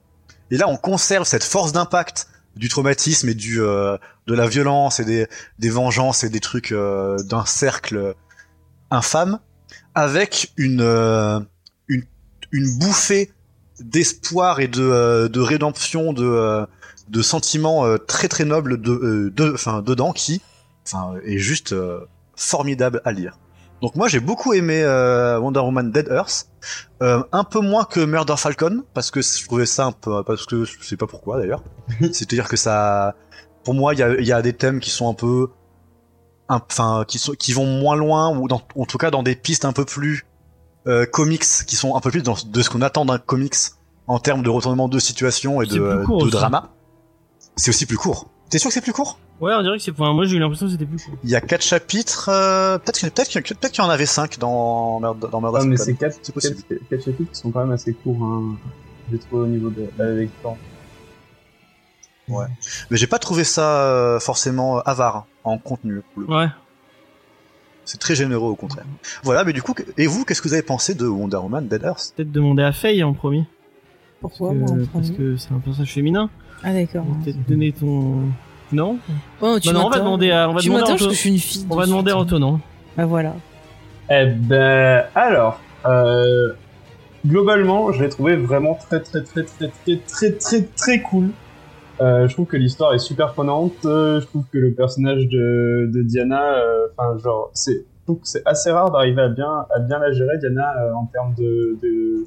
Et 0.51 0.57
là, 0.57 0.67
on 0.67 0.77
conserve 0.77 1.25
cette 1.25 1.43
force 1.43 1.71
d'impact 1.71 2.27
du 2.55 2.69
traumatisme 2.69 3.29
et 3.29 3.33
du 3.33 3.61
euh, 3.61 3.97
de 4.27 4.33
la 4.33 4.47
violence 4.47 4.99
et 4.99 5.05
des, 5.05 5.27
des 5.59 5.69
vengeances 5.69 6.23
et 6.23 6.29
des 6.29 6.39
trucs 6.39 6.71
euh, 6.71 7.17
d'un 7.23 7.45
cercle 7.45 8.13
infâme 8.91 9.39
avec 9.95 10.53
une 10.57 10.81
euh, 10.81 11.39
une, 11.87 12.03
une 12.51 12.77
bouffée 12.79 13.31
d'espoir 13.79 14.59
et 14.59 14.67
de, 14.67 14.83
euh, 14.83 15.27
de 15.27 15.39
rédemption 15.39 16.13
de 16.13 16.23
euh, 16.23 16.65
de 17.09 17.21
sentiments 17.21 17.85
euh, 17.85 17.97
très 17.97 18.27
très 18.27 18.45
nobles 18.45 18.79
de 18.79 18.91
euh, 18.91 19.31
de 19.31 19.53
enfin 19.53 19.81
dedans 19.81 20.13
qui 20.13 20.41
enfin 20.85 21.15
est 21.25 21.39
juste 21.39 21.73
euh, 21.73 22.01
formidable 22.35 23.01
à 23.05 23.11
lire. 23.11 23.39
Donc 23.83 23.97
moi 23.97 24.07
j'ai 24.07 24.21
beaucoup 24.21 24.53
aimé 24.53 24.81
euh, 24.81 25.37
Wonder 25.37 25.59
Woman 25.59 25.91
Dead 25.91 26.07
Earth, 26.09 26.47
euh, 27.01 27.21
un 27.33 27.43
peu 27.43 27.59
moins 27.59 27.83
que 27.83 27.99
Murder 27.99 28.35
Falcon 28.37 28.85
parce 28.93 29.11
que 29.11 29.21
je 29.21 29.43
trouvais 29.43 29.65
ça 29.65 29.87
un 29.87 29.91
peu 29.91 30.23
parce 30.23 30.45
que 30.45 30.63
je 30.63 30.81
sais 30.81 30.95
pas 30.95 31.05
pourquoi 31.05 31.37
d'ailleurs. 31.37 31.65
C'est-à-dire 31.99 32.47
que 32.47 32.55
ça, 32.55 33.13
pour 33.65 33.73
moi, 33.73 33.93
il 33.93 33.99
y 33.99 34.03
a, 34.03 34.13
il 34.17 34.25
y 34.25 34.31
a 34.31 34.41
des 34.41 34.53
thèmes 34.53 34.79
qui 34.79 34.89
sont 34.89 35.09
un 35.09 35.13
peu, 35.13 35.49
enfin, 36.47 37.03
qui 37.05 37.19
sont, 37.19 37.33
qui 37.33 37.51
vont 37.51 37.65
moins 37.65 37.97
loin 37.97 38.33
ou 38.33 38.47
dans, 38.47 38.61
en 38.77 38.85
tout 38.85 38.97
cas 38.97 39.11
dans 39.11 39.21
des 39.21 39.35
pistes 39.35 39.65
un 39.65 39.73
peu 39.73 39.83
plus 39.83 40.25
euh, 40.87 41.05
comics 41.05 41.43
qui 41.67 41.75
sont 41.75 41.97
un 41.97 41.99
peu 41.99 42.09
plus 42.09 42.23
dans, 42.23 42.37
de 42.41 42.61
ce 42.61 42.69
qu'on 42.69 42.81
attend 42.81 43.03
d'un 43.03 43.17
comics 43.17 43.53
en 44.07 44.17
termes 44.17 44.43
de 44.43 44.49
retournement 44.49 44.87
de 44.87 44.97
situation 44.97 45.61
et 45.61 45.65
de, 45.65 46.05
court 46.05 46.23
de 46.23 46.29
drama. 46.29 46.69
C'est 47.57 47.69
aussi 47.69 47.85
plus 47.85 47.97
court. 47.97 48.29
T'es 48.49 48.59
sûr 48.59 48.69
que 48.69 48.75
c'est 48.75 48.81
plus 48.81 48.93
court? 48.93 49.19
Ouais, 49.41 49.51
on 49.55 49.61
dirait 49.61 49.77
que 49.77 49.83
c'est. 49.83 49.91
Enfin, 49.91 50.13
moi 50.13 50.25
j'ai 50.25 50.37
eu 50.37 50.39
l'impression 50.39 50.67
que 50.67 50.71
c'était 50.71 50.85
plus 50.85 51.03
court. 51.03 51.15
Il 51.23 51.29
y 51.29 51.35
a 51.35 51.41
quatre 51.41 51.63
chapitres. 51.63 52.29
euh, 52.29 52.77
peut-être 52.77 52.97
qu'il 52.99 53.11
peut-être 53.11 53.29
qu'il 53.71 53.83
y, 53.83 53.87
en 53.87 53.89
avait 53.89 54.05
cinq 54.05 54.39
dans 54.39 54.99
Murder, 54.99 55.27
dans 55.31 55.41
Murder 55.41 55.59
Ah, 55.61 55.65
mais 55.65 55.77
c'est 55.77 55.95
quatre, 55.95 56.17
C'est 56.21 56.31
possible. 56.33 56.55
quatre, 56.69 56.87
quatre 56.89 57.03
chapitres 57.03 57.31
qui 57.31 57.39
sont 57.39 57.51
quand 57.51 57.61
même 57.61 57.71
assez 57.71 57.93
courts, 57.93 58.23
hein. 58.23 58.55
J'ai 59.11 59.17
trouvé 59.19 59.43
au 59.43 59.47
niveau 59.47 59.69
de 59.69 59.89
la 59.97 60.11
lecture. 60.11 60.55
Mais 62.29 62.97
j'ai 62.97 63.07
pas 63.07 63.19
trouvé 63.19 63.43
ça 63.43 63.83
euh, 63.83 64.19
forcément 64.19 64.79
avare 64.79 65.25
en 65.43 65.57
contenu. 65.57 66.01
pour 66.13 66.21
le 66.21 66.27
coup. 66.27 66.33
Ouais. 66.33 66.47
C'est 67.85 67.99
très 67.99 68.15
généreux 68.15 68.49
au 68.49 68.55
contraire. 68.55 68.85
Voilà, 69.23 69.43
mais 69.43 69.51
du 69.51 69.61
coup, 69.61 69.75
et 69.97 70.07
vous, 70.07 70.23
qu'est-ce 70.23 70.41
que 70.41 70.47
vous 70.47 70.53
avez 70.53 70.63
pensé 70.63 70.95
de 70.95 71.05
Wonder 71.05 71.35
Woman 71.37 71.67
Dead 71.67 71.83
Earth? 71.83 72.13
Peut-être 72.15 72.31
demander 72.31 72.63
à 72.63 72.71
Faye 72.71 73.03
en 73.03 73.13
premier. 73.13 73.45
Pourquoi 74.21 74.51
que- 74.51 74.55
moi 74.55 74.71
en 74.71 74.85
parce 74.93 75.11
que 75.11 75.35
c'est 75.35 75.51
un 75.51 75.59
personnage 75.59 75.91
féminin. 75.91 76.29
Ah 76.63 76.71
d'accord. 76.71 77.05
Peut-être 77.25 77.45
donner 77.45 77.73
ton. 77.73 78.21
Non 78.73 78.97
Oh, 79.41 79.57
tu 79.59 79.67
Bah 79.69 79.73
non, 79.73 79.85
on 79.85 79.89
va 79.89 79.99
demander 79.99 80.31
à. 80.31 80.49
On 80.49 80.53
va 80.53 80.59
Tu 80.59 80.67
demander 80.67 80.83
à 80.83 80.85
m'attends 80.85 80.93
parce 80.93 81.01
Anto- 81.03 81.09
que 81.09 81.15
je 81.15 81.19
suis 81.19 81.29
une 81.31 81.37
fille. 81.39 81.65
On 81.69 81.75
va 81.75 81.83
de 81.83 81.89
demander 81.89 82.11
à. 82.11 82.17
Anto, 82.17 82.39
non 82.39 82.59
Bah 82.97 83.05
voilà. 83.05 83.33
Eh 84.09 84.25
ben, 84.25 85.03
alors, 85.15 85.59
euh, 85.85 86.53
globalement, 87.25 87.91
je 87.91 88.03
l'ai 88.03 88.09
trouvé 88.09 88.35
vraiment 88.35 88.75
très, 88.75 88.99
très, 89.01 89.23
très, 89.23 89.43
très, 89.43 89.69
très, 89.69 89.97
très, 89.97 90.31
très, 90.33 90.61
très 90.63 91.01
cool. 91.01 91.29
Euh, 92.01 92.27
je 92.27 92.33
trouve 92.33 92.47
que 92.47 92.57
l'histoire 92.57 92.93
est 92.93 92.99
super 92.99 93.33
prenante. 93.33 93.85
euh, 93.85 94.19
je 94.19 94.25
trouve 94.25 94.45
que 94.51 94.57
le 94.57 94.73
personnage 94.73 95.27
de, 95.27 95.89
de 95.93 96.01
Diana, 96.01 96.55
euh, 96.57 96.87
enfin, 96.97 97.17
genre, 97.19 97.49
c'est, 97.53 97.73
je 97.99 98.05
trouve 98.05 98.19
que 98.19 98.27
c'est 98.27 98.41
assez 98.45 98.71
rare 98.71 98.91
d'arriver 98.91 99.21
à 99.21 99.29
bien, 99.29 99.65
à 99.73 99.79
bien 99.79 99.99
la 99.99 100.11
gérer, 100.11 100.37
Diana, 100.39 100.73
euh, 100.81 100.93
en 100.93 101.05
termes 101.05 101.33
de, 101.37 101.77
de, 101.81 102.25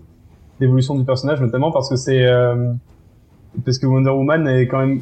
d'évolution 0.60 0.94
du 0.94 1.04
personnage, 1.04 1.40
notamment 1.40 1.72
parce 1.72 1.90
que 1.90 1.96
c'est, 1.96 2.24
euh, 2.24 2.72
parce 3.64 3.78
que 3.78 3.86
Wonder 3.86 4.10
Woman 4.10 4.46
est 4.48 4.66
quand 4.68 4.78
même, 4.78 5.00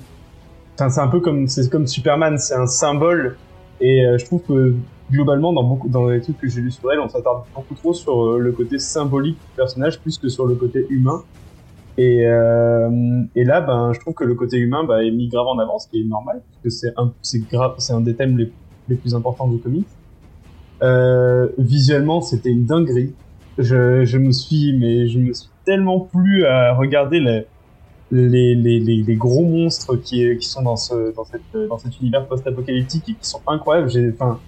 enfin, 0.75 0.91
c'est 0.91 1.01
un 1.01 1.09
peu 1.09 1.21
comme, 1.21 1.49
c'est 1.49 1.69
comme 1.71 1.87
Superman, 1.87 2.39
c'est 2.39 2.55
un 2.55 2.67
symbole. 2.67 3.37
Et 3.81 4.05
euh, 4.05 4.19
je 4.19 4.25
trouve 4.25 4.43
que 4.43 4.75
globalement, 5.11 5.53
dans 5.53 5.65
beaucoup, 5.65 5.89
dans 5.89 6.09
les 6.09 6.21
trucs 6.21 6.39
que 6.39 6.49
j'ai 6.49 6.61
lus 6.61 6.73
sur 6.73 6.91
elle, 6.93 7.01
on 7.01 7.09
s'attarde 7.09 7.45
beaucoup 7.55 7.75
trop 7.75 7.95
sur 7.95 8.25
euh, 8.25 8.39
le 8.39 8.53
côté 8.53 8.79
symbolique 8.79 9.37
du 9.37 9.57
personnage 9.57 10.01
plus 10.01 10.19
que 10.19 10.29
sur 10.29 10.47
le 10.47 10.55
côté 10.55 10.87
humain. 10.91 11.23
Et, 11.97 12.27
euh, 12.27 13.23
et 13.37 13.45
là, 13.45 13.61
ben, 13.61 13.93
je 13.93 14.01
trouve 14.01 14.15
que 14.15 14.25
le 14.25 14.35
côté 14.35 14.57
humain 14.59 14.85
bah, 14.85 15.05
est 15.05 15.11
mis 15.11 15.29
grave 15.29 15.47
en 15.47 15.59
avant, 15.59 15.79
ce 15.79 15.89
qui 15.89 16.01
est 16.01 16.05
normal, 16.05 16.43
parce 16.45 16.63
que 16.65 16.71
c'est 16.71 16.93
un, 16.97 17.13
c'est 17.23 17.49
grave, 17.49 17.75
c'est 17.79 17.93
un 17.93 18.01
des 18.01 18.15
thèmes 18.17 18.37
les, 18.37 18.53
les 18.89 18.97
plus 18.97 19.15
importants 19.15 19.49
du 19.49 19.59
comic. 19.59 19.87
Euh, 20.83 21.49
visuellement, 21.59 22.21
c'était 22.21 22.51
une 22.51 22.65
dinguerie. 22.65 23.15
Je, 23.59 24.05
je 24.05 24.19
me 24.19 24.33
suis, 24.33 24.77
mais 24.77 25.07
je 25.07 25.21
me 25.21 25.33
suis 25.33 25.49
tellement 25.65 26.01
plu 26.01 26.45
à 26.47 26.75
regarder 26.75 27.21
les, 27.21 27.47
les, 28.15 28.55
les, 28.55 28.79
les, 28.81 29.17
gros 29.17 29.45
monstres 29.45 29.97
qui, 29.97 30.37
qui 30.39 30.49
sont 30.49 30.63
dans 30.63 30.77
ce, 30.77 31.15
dans 31.15 31.25
cette, 31.25 31.69
dans 31.69 31.79
cet 31.79 32.01
univers 32.01 32.27
post-apocalyptique 32.27 33.09
et 33.09 33.15
qui 33.15 33.29
sont 33.29 33.41
incroyables. 33.47 33.91
Enfin, 34.15 34.39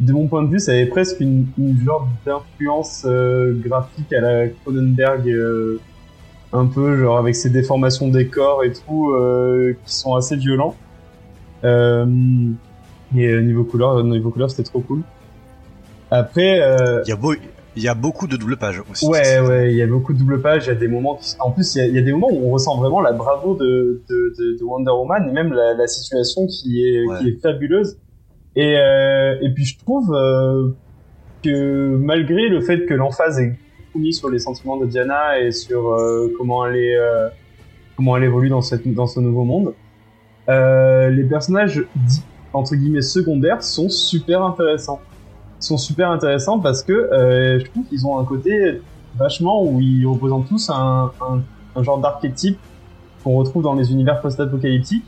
de 0.00 0.12
mon 0.12 0.26
point 0.26 0.42
de 0.42 0.48
vue, 0.48 0.58
ça 0.58 0.72
avait 0.72 0.86
presque 0.86 1.20
une, 1.20 1.46
une 1.56 1.78
genre 1.84 2.08
d'influence 2.26 3.04
euh, 3.06 3.54
graphique 3.54 4.12
à 4.12 4.20
la 4.20 4.48
Cronenberg, 4.48 5.28
euh, 5.28 5.80
un 6.52 6.66
peu 6.66 6.98
genre 6.98 7.18
avec 7.18 7.36
ses 7.36 7.50
déformations 7.50 8.08
des 8.08 8.26
corps 8.26 8.64
et 8.64 8.72
tout, 8.72 9.12
euh, 9.12 9.76
qui 9.86 9.94
sont 9.94 10.14
assez 10.14 10.36
violents. 10.36 10.74
Euh, 11.62 12.06
et 13.16 13.26
euh, 13.26 13.40
niveau 13.40 13.64
couleur, 13.64 14.02
niveau 14.02 14.30
couleur, 14.30 14.50
c'était 14.50 14.64
trop 14.64 14.80
cool. 14.80 15.02
Après, 16.10 16.60
euh, 16.60 17.02
il 17.76 17.82
y 17.82 17.88
a 17.88 17.94
beaucoup 17.94 18.26
de 18.26 18.36
double 18.36 18.56
pages 18.56 18.82
aussi. 18.90 19.06
Ouais, 19.06 19.40
ouais, 19.40 19.72
il 19.72 19.76
y 19.76 19.82
a 19.82 19.86
beaucoup 19.86 20.12
de 20.12 20.18
double 20.18 20.40
pages, 20.40 20.66
il 20.66 20.68
y 20.68 20.72
a 20.72 20.74
des 20.76 20.88
moments 20.88 21.16
qui... 21.16 21.34
En 21.40 21.50
plus, 21.50 21.74
il 21.74 21.78
y 21.78 21.80
a, 21.82 21.86
il 21.86 21.94
y 21.94 21.98
a 21.98 22.02
des 22.02 22.12
moments 22.12 22.30
où 22.30 22.48
on 22.48 22.50
ressent 22.52 22.76
vraiment 22.78 23.00
la 23.00 23.12
bravo 23.12 23.54
de, 23.54 24.02
de, 24.08 24.34
de, 24.38 24.58
de 24.58 24.64
Wonder 24.64 24.90
Woman 24.92 25.28
et 25.28 25.32
même 25.32 25.52
la, 25.52 25.74
la 25.74 25.86
situation 25.86 26.46
qui 26.46 26.84
est, 26.84 27.04
Ouais. 27.06 27.18
qui 27.20 27.28
est 27.30 27.40
fabuleuse. 27.42 27.98
Et, 28.56 28.76
euh, 28.78 29.34
et 29.42 29.50
puis 29.52 29.64
je 29.64 29.76
trouve 29.78 30.14
euh, 30.14 30.68
que 31.42 31.96
malgré 31.96 32.48
le 32.48 32.60
fait 32.60 32.86
que 32.86 32.94
l'emphase 32.94 33.40
est 33.40 33.58
mise 33.96 34.18
sur 34.18 34.30
les 34.30 34.38
sentiments 34.38 34.76
de 34.76 34.86
Diana 34.86 35.40
et 35.40 35.50
sur 35.52 35.92
euh, 35.92 36.32
comment 36.38 36.64
elle 36.66 36.76
est, 36.76 36.96
comment 37.96 38.16
elle 38.16 38.24
évolue 38.24 38.48
dans 38.48 38.60
cette 38.62 38.86
dans 38.92 39.06
ce 39.06 39.20
nouveau 39.20 39.44
monde, 39.44 39.74
les 40.48 41.24
personnages 41.24 41.84
dits 41.94 42.22
entre 42.52 42.76
guillemets 42.76 43.02
secondaires 43.02 43.62
sont 43.62 43.88
super 43.88 44.42
intéressants. 44.44 45.00
Sont 45.60 45.78
super 45.78 46.10
intéressants 46.10 46.58
parce 46.60 46.82
que 46.82 46.92
euh, 46.92 47.58
je 47.58 47.64
trouve 47.70 47.84
qu'ils 47.86 48.06
ont 48.06 48.18
un 48.18 48.24
côté 48.24 48.82
vachement 49.16 49.64
où 49.64 49.80
ils 49.80 50.04
représentent 50.06 50.48
tous 50.48 50.68
un, 50.68 51.10
un, 51.22 51.40
un 51.74 51.82
genre 51.82 51.98
d'archétype 51.98 52.58
qu'on 53.22 53.34
retrouve 53.36 53.62
dans 53.62 53.74
les 53.74 53.90
univers 53.90 54.20
post-apocalyptiques. 54.20 55.06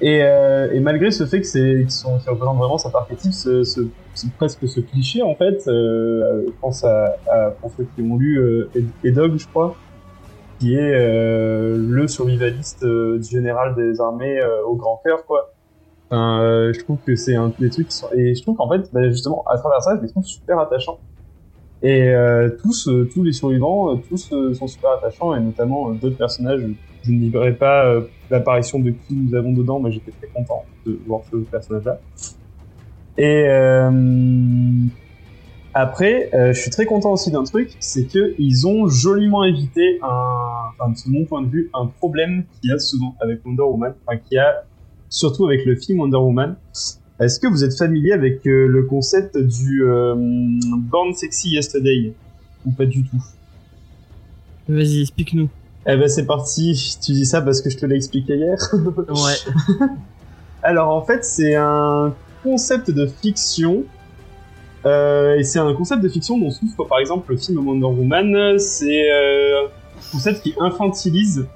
Et, 0.00 0.22
euh, 0.22 0.72
et 0.72 0.80
malgré 0.80 1.10
ce 1.10 1.26
fait 1.26 1.42
que 1.42 1.46
c'est 1.46 1.80
qu'ils 1.80 1.90
sont 1.90 2.18
qu'ils 2.20 2.30
représentent 2.30 2.56
vraiment 2.56 2.78
cet 2.78 2.94
archétype, 2.94 3.34
ce, 3.34 3.64
ce, 3.64 3.82
ce- 4.14 4.26
presque 4.38 4.66
ce 4.66 4.80
cliché 4.80 5.22
en 5.22 5.34
fait, 5.34 5.62
euh, 5.68 6.44
je 6.46 6.52
pense 6.62 6.82
à, 6.84 7.16
à 7.30 7.50
pour 7.50 7.70
ceux 7.76 7.84
qui 7.94 8.00
ont 8.00 8.16
lu 8.16 8.38
euh, 8.38 8.70
Ed- 8.74 8.88
Edog, 9.04 9.36
je 9.36 9.46
crois, 9.46 9.76
qui 10.58 10.74
est 10.74 10.94
euh, 10.94 11.76
le 11.76 12.08
survivaliste 12.08 12.82
euh, 12.84 13.18
du 13.18 13.28
général 13.28 13.74
des 13.74 14.00
armées 14.00 14.40
au 14.66 14.74
grand 14.76 15.02
cœur, 15.04 15.26
quoi. 15.26 15.50
Euh, 16.12 16.72
je 16.72 16.80
trouve 16.80 16.98
que 17.06 17.14
c'est 17.14 17.36
un 17.36 17.52
des 17.58 17.70
trucs 17.70 17.88
et 18.16 18.34
je 18.34 18.42
trouve 18.42 18.56
qu'en 18.56 18.68
fait, 18.68 18.90
bah, 18.92 19.08
justement, 19.10 19.44
à 19.48 19.56
travers 19.58 19.80
ça, 19.82 19.96
je 19.96 20.02
les 20.02 20.08
trouve 20.08 20.24
super 20.24 20.58
attachants. 20.58 20.98
Et 21.82 22.08
euh, 22.08 22.50
tous, 22.62 22.88
euh, 22.88 23.08
tous 23.12 23.22
les 23.22 23.32
survivants, 23.32 23.96
tous 24.08 24.34
sont 24.54 24.66
super 24.66 24.90
attachants, 24.90 25.34
et 25.34 25.40
notamment 25.40 25.90
d'autres 25.92 26.16
personnages. 26.16 26.60
Je 27.02 27.12
ne 27.12 27.18
livrerai 27.18 27.54
pas 27.54 27.94
l'apparition 28.28 28.78
de 28.78 28.90
qui 28.90 29.14
nous 29.14 29.34
avons 29.34 29.52
dedans, 29.52 29.80
mais 29.80 29.90
j'étais 29.90 30.10
très 30.10 30.26
content 30.26 30.64
de 30.84 30.98
voir 31.06 31.22
ce 31.30 31.36
personnage-là. 31.36 31.98
Et 33.16 33.48
après, 35.72 36.28
je 36.32 36.60
suis 36.60 36.70
très 36.70 36.84
content 36.84 37.12
aussi 37.12 37.30
d'un 37.30 37.44
truc, 37.44 37.74
c'est 37.80 38.04
que 38.04 38.34
ils 38.38 38.66
ont 38.66 38.86
joliment 38.86 39.44
évité 39.44 39.98
un, 40.02 40.72
enfin, 40.78 40.90
de 40.90 41.10
mon 41.10 41.24
point 41.24 41.40
de 41.40 41.48
vue, 41.48 41.70
un 41.72 41.86
problème 41.86 42.44
qu'il 42.60 42.70
y 42.70 42.74
a 42.74 42.78
souvent 42.78 43.14
avec 43.20 43.40
Wonder 43.46 43.62
Woman, 43.62 43.94
enfin, 44.04 44.18
qu'il 44.18 44.36
y 44.36 44.38
a 44.38 44.64
surtout 45.10 45.46
avec 45.46 45.66
le 45.66 45.76
film 45.76 46.00
Wonder 46.00 46.16
Woman. 46.16 46.56
Est-ce 47.20 47.38
que 47.38 47.46
vous 47.46 47.64
êtes 47.64 47.76
familier 47.76 48.12
avec 48.12 48.46
euh, 48.46 48.66
le 48.66 48.84
concept 48.84 49.36
du 49.36 49.84
euh, 49.84 50.14
Born 50.16 51.12
Sexy 51.12 51.50
Yesterday? 51.50 52.14
Ou 52.64 52.70
pas 52.70 52.86
du 52.86 53.04
tout? 53.04 53.22
Vas-y, 54.68 55.02
explique-nous. 55.02 55.50
Eh 55.86 55.96
ben 55.96 56.08
c'est 56.08 56.26
parti. 56.26 56.98
Tu 57.02 57.12
dis 57.12 57.26
ça 57.26 57.42
parce 57.42 57.60
que 57.60 57.68
je 57.68 57.76
te 57.76 57.84
l'ai 57.84 57.96
expliqué 57.96 58.36
hier. 58.36 58.56
Ouais. 59.08 59.86
Alors 60.62 60.94
en 60.94 61.02
fait, 61.02 61.24
c'est 61.24 61.56
un 61.56 62.14
concept 62.42 62.90
de 62.90 63.06
fiction. 63.06 63.84
Euh, 64.86 65.36
et 65.36 65.44
c'est 65.44 65.58
un 65.58 65.74
concept 65.74 66.02
de 66.02 66.08
fiction 66.08 66.38
dont 66.38 66.50
souffre 66.50 66.84
par 66.84 67.00
exemple 67.00 67.32
le 67.32 67.38
film 67.38 67.66
Wonder 67.66 67.86
Woman. 67.86 68.58
C'est 68.58 69.10
euh, 69.10 69.66
un 69.66 70.12
concept 70.12 70.42
qui 70.42 70.54
infantilise 70.58 71.46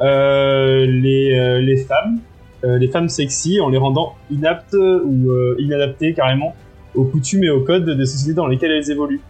les, 0.00 1.60
les 1.60 1.76
femmes, 1.84 2.18
les 2.64 2.88
femmes 2.88 3.08
sexy, 3.08 3.60
en 3.60 3.68
les 3.68 3.78
rendant 3.78 4.14
inaptes 4.30 4.74
ou 4.74 5.30
euh, 5.30 5.56
inadaptées 5.58 6.14
carrément 6.14 6.54
aux 6.94 7.04
coutumes 7.04 7.44
et 7.44 7.50
aux 7.50 7.62
codes 7.62 7.88
des 7.88 8.06
sociétés 8.06 8.34
dans 8.34 8.46
lesquelles 8.46 8.72
elles 8.72 8.90
évoluent. 8.90 9.20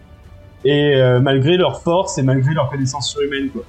Et 0.64 0.96
euh, 0.96 1.20
malgré 1.20 1.56
leur 1.56 1.82
force 1.82 2.18
et 2.18 2.22
malgré 2.22 2.54
leur 2.54 2.70
connaissance 2.70 3.10
surhumaine, 3.10 3.50
quoi. 3.50 3.62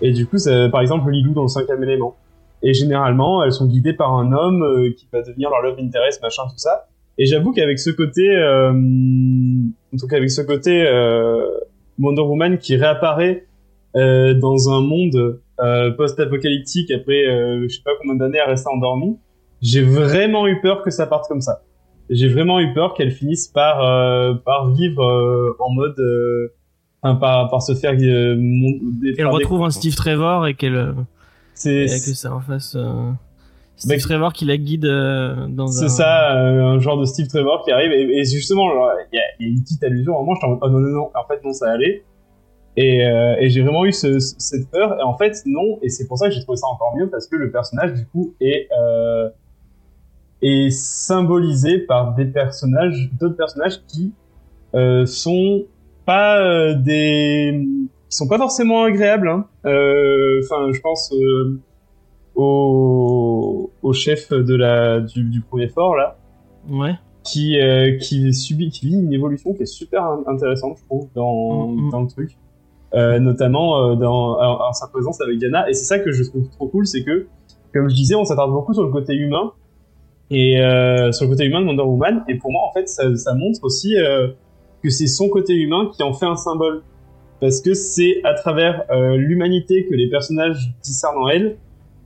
Et 0.00 0.12
du 0.12 0.26
coup, 0.26 0.38
c'est 0.38 0.68
par 0.70 0.80
exemple 0.80 1.10
Lilou 1.10 1.32
dans 1.32 1.42
le 1.42 1.48
cinquième 1.48 1.82
élément. 1.82 2.16
Et 2.62 2.74
généralement, 2.74 3.42
elles 3.44 3.52
sont 3.52 3.66
guidées 3.66 3.92
par 3.92 4.14
un 4.14 4.32
homme 4.32 4.62
euh, 4.62 4.92
qui 4.96 5.08
va 5.12 5.22
devenir 5.22 5.50
leur 5.50 5.62
love 5.62 5.78
interest, 5.80 6.22
machin, 6.22 6.42
tout 6.44 6.58
ça. 6.58 6.88
Et 7.18 7.26
j'avoue 7.26 7.52
qu'avec 7.52 7.78
ce 7.78 7.90
côté, 7.90 8.30
euh, 8.30 8.70
en 8.72 9.96
tout 9.98 10.06
cas 10.06 10.16
avec 10.16 10.30
ce 10.30 10.42
côté 10.42 10.86
euh, 10.86 11.46
Wonder 11.98 12.22
Woman 12.22 12.58
qui 12.58 12.76
réapparaît 12.76 13.46
euh, 13.96 14.34
dans 14.34 14.70
un 14.70 14.80
monde 14.80 15.16
euh, 15.16 15.42
post-apocalyptique 15.92 16.90
après 16.90 17.26
euh, 17.26 17.64
je 17.68 17.74
sais 17.76 17.82
pas 17.84 17.90
combien 18.00 18.14
d'années 18.16 18.40
à 18.40 18.46
rester 18.46 18.68
endormie, 18.70 19.18
j'ai 19.60 19.82
vraiment 19.82 20.46
eu 20.46 20.60
peur 20.60 20.82
que 20.82 20.90
ça 20.90 21.06
parte 21.06 21.26
comme 21.28 21.40
ça. 21.40 21.62
J'ai 22.10 22.28
vraiment 22.28 22.58
eu 22.60 22.72
peur 22.72 22.94
qu'elle 22.94 23.10
finisse 23.10 23.48
par 23.48 23.82
euh, 23.84 24.34
par 24.34 24.70
vivre 24.72 25.04
euh, 25.04 25.56
en 25.58 25.70
mode 25.74 25.98
euh, 25.98 26.54
enfin, 27.02 27.16
par 27.16 27.50
par 27.50 27.62
se 27.62 27.74
faire 27.74 27.92
euh, 27.92 28.36
Qu'elle 29.14 29.26
retrouve 29.26 29.62
un 29.64 29.70
Steve 29.70 29.94
Trevor 29.94 30.46
et 30.46 30.54
qu'elle. 30.54 30.74
euh, 30.76 30.92
c'est 31.54 31.84
que 31.86 32.16
ça 32.16 32.32
en 32.32 32.40
fasse. 32.40 32.76
euh, 32.76 33.10
Steve 33.76 33.96
Bah, 33.96 34.02
Trevor 34.02 34.32
qui 34.32 34.44
la 34.44 34.56
guide 34.56 34.86
euh, 34.86 35.46
dans 35.48 35.66
un. 35.68 35.70
C'est 35.70 35.88
ça, 35.88 36.34
euh, 36.36 36.64
un 36.64 36.78
genre 36.80 36.98
de 36.98 37.04
Steve 37.04 37.28
Trevor 37.28 37.62
qui 37.64 37.70
arrive 37.72 37.92
et, 37.92 38.20
et 38.20 38.24
justement, 38.24 38.64
il 39.12 39.16
y, 39.16 39.44
y 39.44 39.46
a 39.46 39.50
une 39.50 39.62
petite 39.62 39.82
allusion. 39.84 40.16
Un 40.16 40.20
moment, 40.20 40.34
j'étais 40.34 40.46
en 40.46 40.50
mode, 40.50 40.58
oh 40.62 40.68
non 40.70 40.80
non 40.80 40.88
non, 40.90 41.10
en 41.14 41.26
fait 41.28 41.44
non, 41.44 41.52
ça 41.52 41.70
allait. 41.72 42.04
Et, 42.80 43.04
euh, 43.04 43.34
et 43.40 43.48
j'ai 43.50 43.62
vraiment 43.62 43.84
eu 43.84 43.92
ce, 43.92 44.18
ce- 44.20 44.34
cette 44.38 44.70
peur. 44.70 44.98
Et 45.00 45.02
en 45.02 45.16
fait, 45.16 45.34
non. 45.46 45.78
Et 45.82 45.88
c'est 45.88 46.06
pour 46.06 46.16
ça 46.18 46.28
que 46.28 46.34
j'ai 46.34 46.42
trouvé 46.42 46.56
ça 46.56 46.66
encore 46.68 46.94
mieux 46.96 47.08
parce 47.10 47.26
que 47.26 47.36
le 47.36 47.50
personnage 47.50 47.92
du 47.94 48.06
coup 48.06 48.34
est 48.40 48.68
euh, 48.78 49.28
est 50.42 50.70
symbolisé 50.70 51.78
par 51.78 52.14
des 52.14 52.26
personnages, 52.26 53.10
d'autres 53.18 53.36
personnages 53.36 53.80
qui 53.88 54.12
euh, 54.74 55.04
sont 55.06 55.64
pas 56.06 56.40
euh, 56.40 56.74
des 56.74 57.66
qui 58.10 58.16
sont 58.16 58.28
pas 58.28 58.38
forcément 58.38 58.84
agréables. 58.84 59.28
hein. 59.28 59.44
Enfin, 59.64 60.70
je 60.72 60.80
pense 60.80 61.12
au, 62.34 63.70
au 63.82 63.92
chef 63.92 64.32
de 64.32 64.54
la 64.54 65.00
du, 65.00 65.24
du 65.24 65.40
premier 65.40 65.68
fort 65.68 65.96
là, 65.96 66.16
Ouais. 66.70 66.94
qui 67.24 67.58
euh, 67.60 67.96
qui 67.98 68.32
subit, 68.32 68.70
qui 68.70 68.86
vit 68.88 68.94
une 69.00 69.12
évolution 69.12 69.52
qui 69.54 69.62
est 69.62 69.66
super 69.66 70.04
in- 70.04 70.22
intéressante, 70.26 70.78
je 70.78 70.84
trouve, 70.84 71.08
dans 71.14 71.68
Mhm. 71.68 71.90
dans 71.90 72.02
le 72.02 72.08
truc, 72.08 72.36
euh, 72.94 73.18
notamment 73.18 73.90
euh, 73.90 73.94
dans 73.96 74.38
en, 74.40 74.68
en 74.68 74.72
sa 74.72 74.88
présence 74.88 75.20
avec 75.20 75.38
Diana. 75.38 75.68
Et 75.68 75.74
c'est 75.74 75.84
ça 75.84 75.98
que 75.98 76.12
je 76.12 76.22
trouve 76.24 76.48
trop 76.50 76.68
cool, 76.68 76.86
c'est 76.86 77.04
que 77.04 77.26
comme 77.74 77.88
je 77.88 77.94
disais, 77.94 78.14
on 78.14 78.24
s'attarde 78.24 78.50
beaucoup 78.50 78.72
sur 78.72 78.82
le 78.82 78.90
côté 78.90 79.14
humain 79.14 79.52
et 80.30 80.60
euh, 80.60 81.12
sur 81.12 81.26
le 81.26 81.30
côté 81.30 81.44
humain 81.44 81.60
de 81.60 81.66
Wonder 81.66 81.82
Woman. 81.82 82.24
Et 82.28 82.36
pour 82.36 82.50
moi, 82.50 82.62
en 82.68 82.72
fait, 82.72 82.88
ça, 82.88 83.14
ça 83.16 83.34
montre 83.34 83.60
aussi 83.62 83.96
euh, 83.98 84.28
que 84.82 84.88
c'est 84.88 85.06
son 85.06 85.28
côté 85.28 85.54
humain 85.54 85.90
qui 85.94 86.02
en 86.02 86.12
fait 86.14 86.26
un 86.26 86.36
symbole. 86.36 86.82
Parce 87.40 87.60
que 87.60 87.74
c'est 87.74 88.20
à 88.24 88.34
travers 88.34 88.84
euh, 88.90 89.16
l'humanité 89.16 89.86
que 89.86 89.94
les 89.94 90.08
personnages 90.08 90.72
discernent 90.82 91.18
en 91.18 91.28
elle 91.28 91.56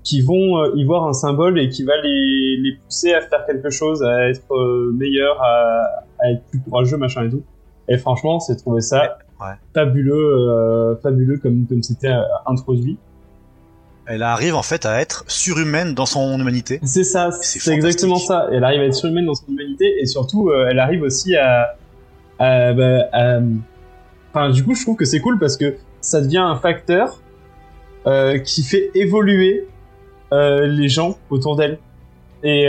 qui 0.02 0.20
vont 0.20 0.74
y 0.74 0.84
voir 0.84 1.06
un 1.06 1.12
symbole 1.12 1.60
et 1.60 1.68
qui 1.68 1.84
va 1.84 1.92
les, 2.02 2.56
les 2.56 2.72
pousser 2.84 3.14
à 3.14 3.20
faire 3.20 3.46
quelque 3.46 3.70
chose, 3.70 4.02
à 4.02 4.28
être 4.28 4.90
meilleur, 4.92 5.40
à, 5.40 5.80
à 6.18 6.32
être 6.32 6.42
plus 6.50 6.60
courageux, 6.60 6.96
machin 6.96 7.26
et 7.26 7.30
tout. 7.30 7.44
Et 7.88 7.96
franchement, 7.98 8.40
c'est 8.40 8.56
trouvé 8.56 8.80
ça 8.80 9.18
Ouais. 9.42 9.54
fabuleux, 9.74 10.14
euh, 10.14 10.96
fabuleux 11.02 11.38
comme 11.38 11.66
comme 11.66 11.82
c'était 11.82 12.08
euh, 12.08 12.22
introduit. 12.46 12.98
Elle 14.06 14.22
arrive 14.24 14.54
en 14.56 14.62
fait 14.62 14.84
à 14.84 15.00
être 15.00 15.24
surhumaine 15.28 15.94
dans 15.94 16.06
son 16.06 16.38
humanité. 16.38 16.80
C'est 16.82 17.04
ça, 17.04 17.30
C'est 17.30 17.72
exactement 17.72 18.16
ça. 18.16 18.48
Elle 18.52 18.64
arrive 18.64 18.80
à 18.80 18.84
être 18.86 18.94
surhumaine 18.94 19.26
dans 19.26 19.34
son 19.34 19.46
humanité 19.48 19.94
et 20.00 20.06
surtout, 20.06 20.48
euh, 20.50 20.66
elle 20.70 20.80
arrive 20.80 21.02
aussi 21.02 21.36
à, 21.36 21.76
à, 22.38 22.72
bah, 22.72 23.08
à- 23.12 23.38
Enfin, 24.34 24.50
du 24.50 24.64
coup, 24.64 24.74
je 24.74 24.82
trouve 24.82 24.96
que 24.96 25.04
c'est 25.04 25.20
cool 25.20 25.38
parce 25.38 25.56
que 25.58 25.76
ça 26.00 26.20
devient 26.22 26.38
un 26.38 26.56
facteur 26.56 27.20
euh, 28.06 28.38
qui 28.38 28.62
fait 28.64 28.90
évoluer 28.94 29.68
euh, 30.32 30.66
les 30.66 30.88
gens 30.88 31.16
autour 31.30 31.54
d'elle. 31.56 31.78
Et, 32.42 32.64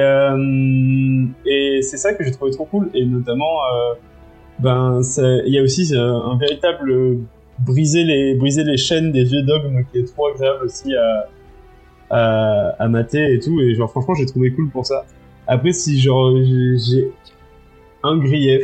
et 1.45 1.81
c'est 1.81 1.97
ça 1.97 2.13
que 2.13 2.23
j'ai 2.23 2.31
trouvé 2.31 2.51
trop 2.51 2.65
cool. 2.65 2.91
Et 2.93 3.05
notamment, 3.05 3.57
ben, 4.63 5.01
il 5.45 5.53
y 5.53 5.59
a 5.59 5.61
aussi 5.61 5.93
euh, 5.93 6.19
un 6.21 6.37
véritable 6.37 6.89
euh, 6.89 7.17
briser 7.59 8.03
les 8.03 8.35
briser 8.35 8.63
les 8.63 8.77
chaînes 8.77 9.11
des 9.11 9.25
vieux 9.25 9.43
dogmes 9.43 9.83
qui 9.91 9.99
est 9.99 10.05
trop 10.05 10.27
agréable 10.27 10.65
aussi 10.65 10.95
à 10.95 11.29
à, 12.09 12.87
mater 12.87 13.33
et 13.33 13.39
tout. 13.39 13.59
Et 13.59 13.73
genre, 13.73 13.89
franchement, 13.89 14.13
j'ai 14.13 14.27
trouvé 14.27 14.51
cool 14.51 14.69
pour 14.69 14.85
ça. 14.85 15.03
Après, 15.47 15.73
si 15.73 15.99
genre 15.99 16.37
j'ai- 16.37 17.11
un 18.03 18.17
grief, 18.19 18.63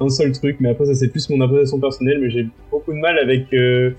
un 0.00 0.08
seul 0.08 0.32
truc, 0.32 0.56
mais 0.60 0.70
après 0.70 0.86
ça 0.86 0.94
c'est 0.94 1.08
plus 1.08 1.28
mon 1.30 1.40
appréciation 1.40 1.78
personnelle, 1.80 2.18
mais 2.20 2.30
j'ai 2.30 2.46
beaucoup 2.70 2.92
de 2.92 2.98
mal 2.98 3.18
avec. 3.18 3.52
euh, 3.52 3.92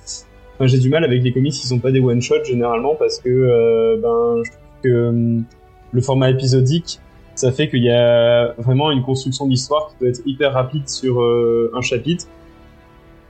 j'ai 0.61 0.77
du 0.79 0.89
mal 0.89 1.03
avec 1.03 1.23
les 1.23 1.31
comics 1.33 1.53
qui 1.53 1.67
sont 1.67 1.79
pas 1.79 1.91
des 1.91 1.99
one 1.99 2.21
shot 2.21 2.43
généralement 2.43 2.95
parce 2.95 3.19
que 3.19 3.99
ben 4.01 4.43
je 4.43 4.51
trouve 4.51 4.81
que 4.83 5.07
hum, 5.09 5.43
le 5.91 6.01
format 6.01 6.29
épisodique 6.29 6.99
ça 7.41 7.51
fait 7.51 7.69
qu'il 7.69 7.83
y 7.83 7.89
a 7.89 8.53
vraiment 8.59 8.91
une 8.91 9.01
construction 9.01 9.47
d'histoire 9.47 9.89
qui 9.89 9.95
doit 9.99 10.09
être 10.09 10.21
hyper 10.27 10.53
rapide 10.53 10.87
sur 10.87 11.21
euh, 11.21 11.71
un 11.73 11.81
chapitre. 11.81 12.25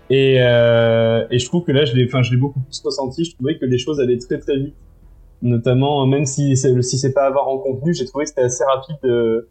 Et, 0.10 0.36
euh, 0.40 1.26
et 1.32 1.40
je 1.40 1.46
trouve 1.46 1.64
que 1.64 1.72
là, 1.72 1.86
je 1.86 1.96
l'ai, 1.96 2.06
beaucoup 2.36 2.60
plus 2.60 2.82
ressenti. 2.84 3.24
Je 3.24 3.34
trouvais 3.36 3.58
que 3.58 3.66
les 3.66 3.78
choses 3.78 4.02
allaient 4.02 4.18
très 4.18 4.38
très 4.38 4.58
vite. 4.58 4.76
Notamment, 5.42 6.06
même 6.06 6.26
si 6.26 6.58
c'est, 6.58 6.82
si 6.82 7.14
pas 7.14 7.26
avoir 7.26 7.48
en 7.48 7.58
contenu, 7.60 7.94
j'ai 7.94 8.06
trouvé 8.06 8.26
que 8.26 8.30
c'était 8.30 8.42
assez 8.42 8.66
rapide 8.66 8.98
euh, 9.06 9.48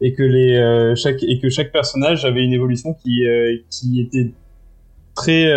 et 0.00 0.14
que 0.14 1.48
chaque 1.50 1.72
personnage 1.72 2.24
avait 2.24 2.44
une 2.44 2.52
évolution 2.52 2.94
qui 2.94 3.24
qui 3.68 4.00
était 4.00 4.32
très 5.16 5.50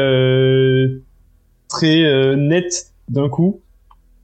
très 1.70 2.36
nette 2.36 2.92
d'un 3.08 3.30
coup. 3.30 3.62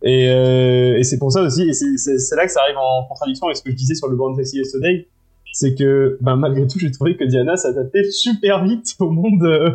Et, 0.03 0.30
euh, 0.30 0.97
et 0.97 1.03
c'est 1.03 1.17
pour 1.17 1.31
ça 1.31 1.41
aussi, 1.41 1.63
et 1.63 1.73
c'est, 1.73 1.95
c'est, 1.97 2.17
c'est 2.19 2.35
là 2.35 2.45
que 2.45 2.51
ça 2.51 2.59
arrive 2.61 2.77
en 2.77 3.05
contradiction 3.07 3.47
avec 3.47 3.55
ce 3.57 3.63
que 3.63 3.71
je 3.71 3.75
disais 3.75 3.95
sur 3.95 4.09
le 4.09 4.15
Born 4.17 4.35
Sexy 4.35 4.57
Yesterday, 4.57 5.07
c'est 5.53 5.75
que 5.75 6.17
ben, 6.19 6.35
malgré 6.35 6.67
tout 6.67 6.77
j'ai 6.80 6.91
trouvé 6.91 7.15
que 7.15 7.23
Diana 7.23 7.55
s'adaptait 7.55 8.09
super 8.11 8.63
vite 8.65 8.95
au 8.99 9.09
monde 9.11 9.43
euh, 9.43 9.69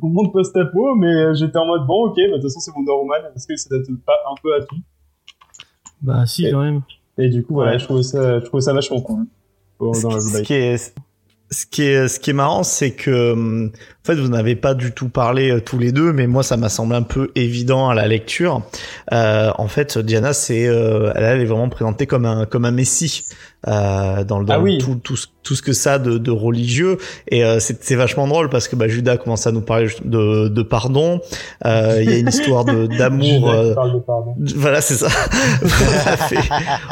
au 0.00 0.06
monde 0.08 0.32
post-apo 0.32 0.94
mais 0.96 1.06
euh, 1.14 1.34
j'étais 1.34 1.58
en 1.58 1.66
mode 1.66 1.86
bon 1.86 2.06
ok 2.06 2.16
bah, 2.16 2.22
de 2.28 2.32
toute 2.32 2.42
façon 2.44 2.60
c'est 2.60 2.70
Wonder 2.72 2.92
Woman 2.92 3.20
est-ce 3.36 3.46
que 3.46 3.54
ça 3.54 3.68
s'adapte 3.68 3.90
pas 4.06 4.14
un 4.30 4.34
peu 4.42 4.54
à 4.54 4.60
tout? 4.64 4.76
Bah 6.00 6.24
si 6.26 6.46
Et- 6.46 6.50
quand 6.50 6.62
même. 6.62 6.80
et 7.18 7.28
du 7.28 7.42
coup 7.44 7.52
voilà 7.52 7.72
Ouais. 7.72 7.78
je 7.78 7.84
trouvais 7.84 8.02
ça 8.02 8.40
je 8.40 8.44
trouvais 8.46 8.62
ça 8.62 8.72
vachement 8.72 9.00
cool 9.02 9.26
pour- 9.76 9.92
dans 9.92 10.18
ce 10.20 10.40
qui 10.42 10.54
est 10.54 10.94
ce 11.52 11.66
qui 11.66 11.82
est 11.82 12.06
ce 12.08 12.20
qui 12.20 12.30
est 12.30 12.34
marrant 12.34 12.62
c'est 12.62 12.92
que 12.92 13.32
hum, 13.32 13.72
en 13.74 14.06
fait 14.06 14.14
vous 14.14 14.28
n'avez 14.28 14.54
pas 14.56 14.74
du 14.74 14.92
tout 14.92 15.08
parlé 15.08 15.50
euh, 15.50 15.60
tous 15.60 15.78
les 15.78 15.90
deux 15.92 16.12
mais 16.12 16.26
moi 16.28 16.42
ça 16.42 16.56
m'a 16.56 16.68
semblé 16.68 16.96
un 16.96 17.02
peu 17.02 17.30
évident 17.34 17.88
à 17.88 17.94
la 17.94 18.06
lecture. 18.06 18.62
Euh, 19.12 19.50
en 19.58 19.66
fait 19.68 19.98
Diana 19.98 20.32
c'est 20.32 20.66
euh, 20.68 21.12
elle, 21.16 21.24
elle 21.24 21.40
est 21.40 21.44
vraiment 21.46 21.68
présentée 21.68 22.06
comme 22.06 22.24
un 22.24 22.46
comme 22.46 22.64
un 22.64 22.70
messie 22.70 23.24
euh, 23.68 24.24
dans, 24.24 24.38
le- 24.38 24.46
dans 24.46 24.54
Ah 24.54 24.60
oui. 24.60 24.78
tout, 24.78 24.94
tout, 24.94 25.16
ce- 25.16 25.26
tout 25.42 25.54
ce 25.54 25.60
que 25.60 25.72
ça 25.74 25.94
a 25.94 25.98
de, 25.98 26.16
de 26.16 26.30
religieux. 26.30 26.96
Et 27.28 27.44
euh, 27.44 27.58
c'est 27.60 27.82
c'est 27.84 27.94
vachement 27.96 28.26
drôle 28.26 28.48
parce 28.48 28.68
que 28.68 28.76
bah, 28.76 28.88
Judas 28.88 29.18
commence 29.18 29.46
à 29.46 29.52
nous 29.52 29.60
parler 29.60 29.88
de, 30.04 30.48
de 30.48 30.62
pardon. 30.62 31.20
Euh, 31.66 31.98
il 32.02 32.08
y 32.10 32.14
a 32.14 32.18
une 32.18 32.28
histoire 32.28 32.64
de 32.64 32.86
d'amour 32.98 33.50
euh, 33.50 33.74
voilà 34.56 34.80
c'est 34.80 34.94
ça. 34.94 35.08
On 35.62 35.66
a 36.10 36.16
fait 36.16 36.36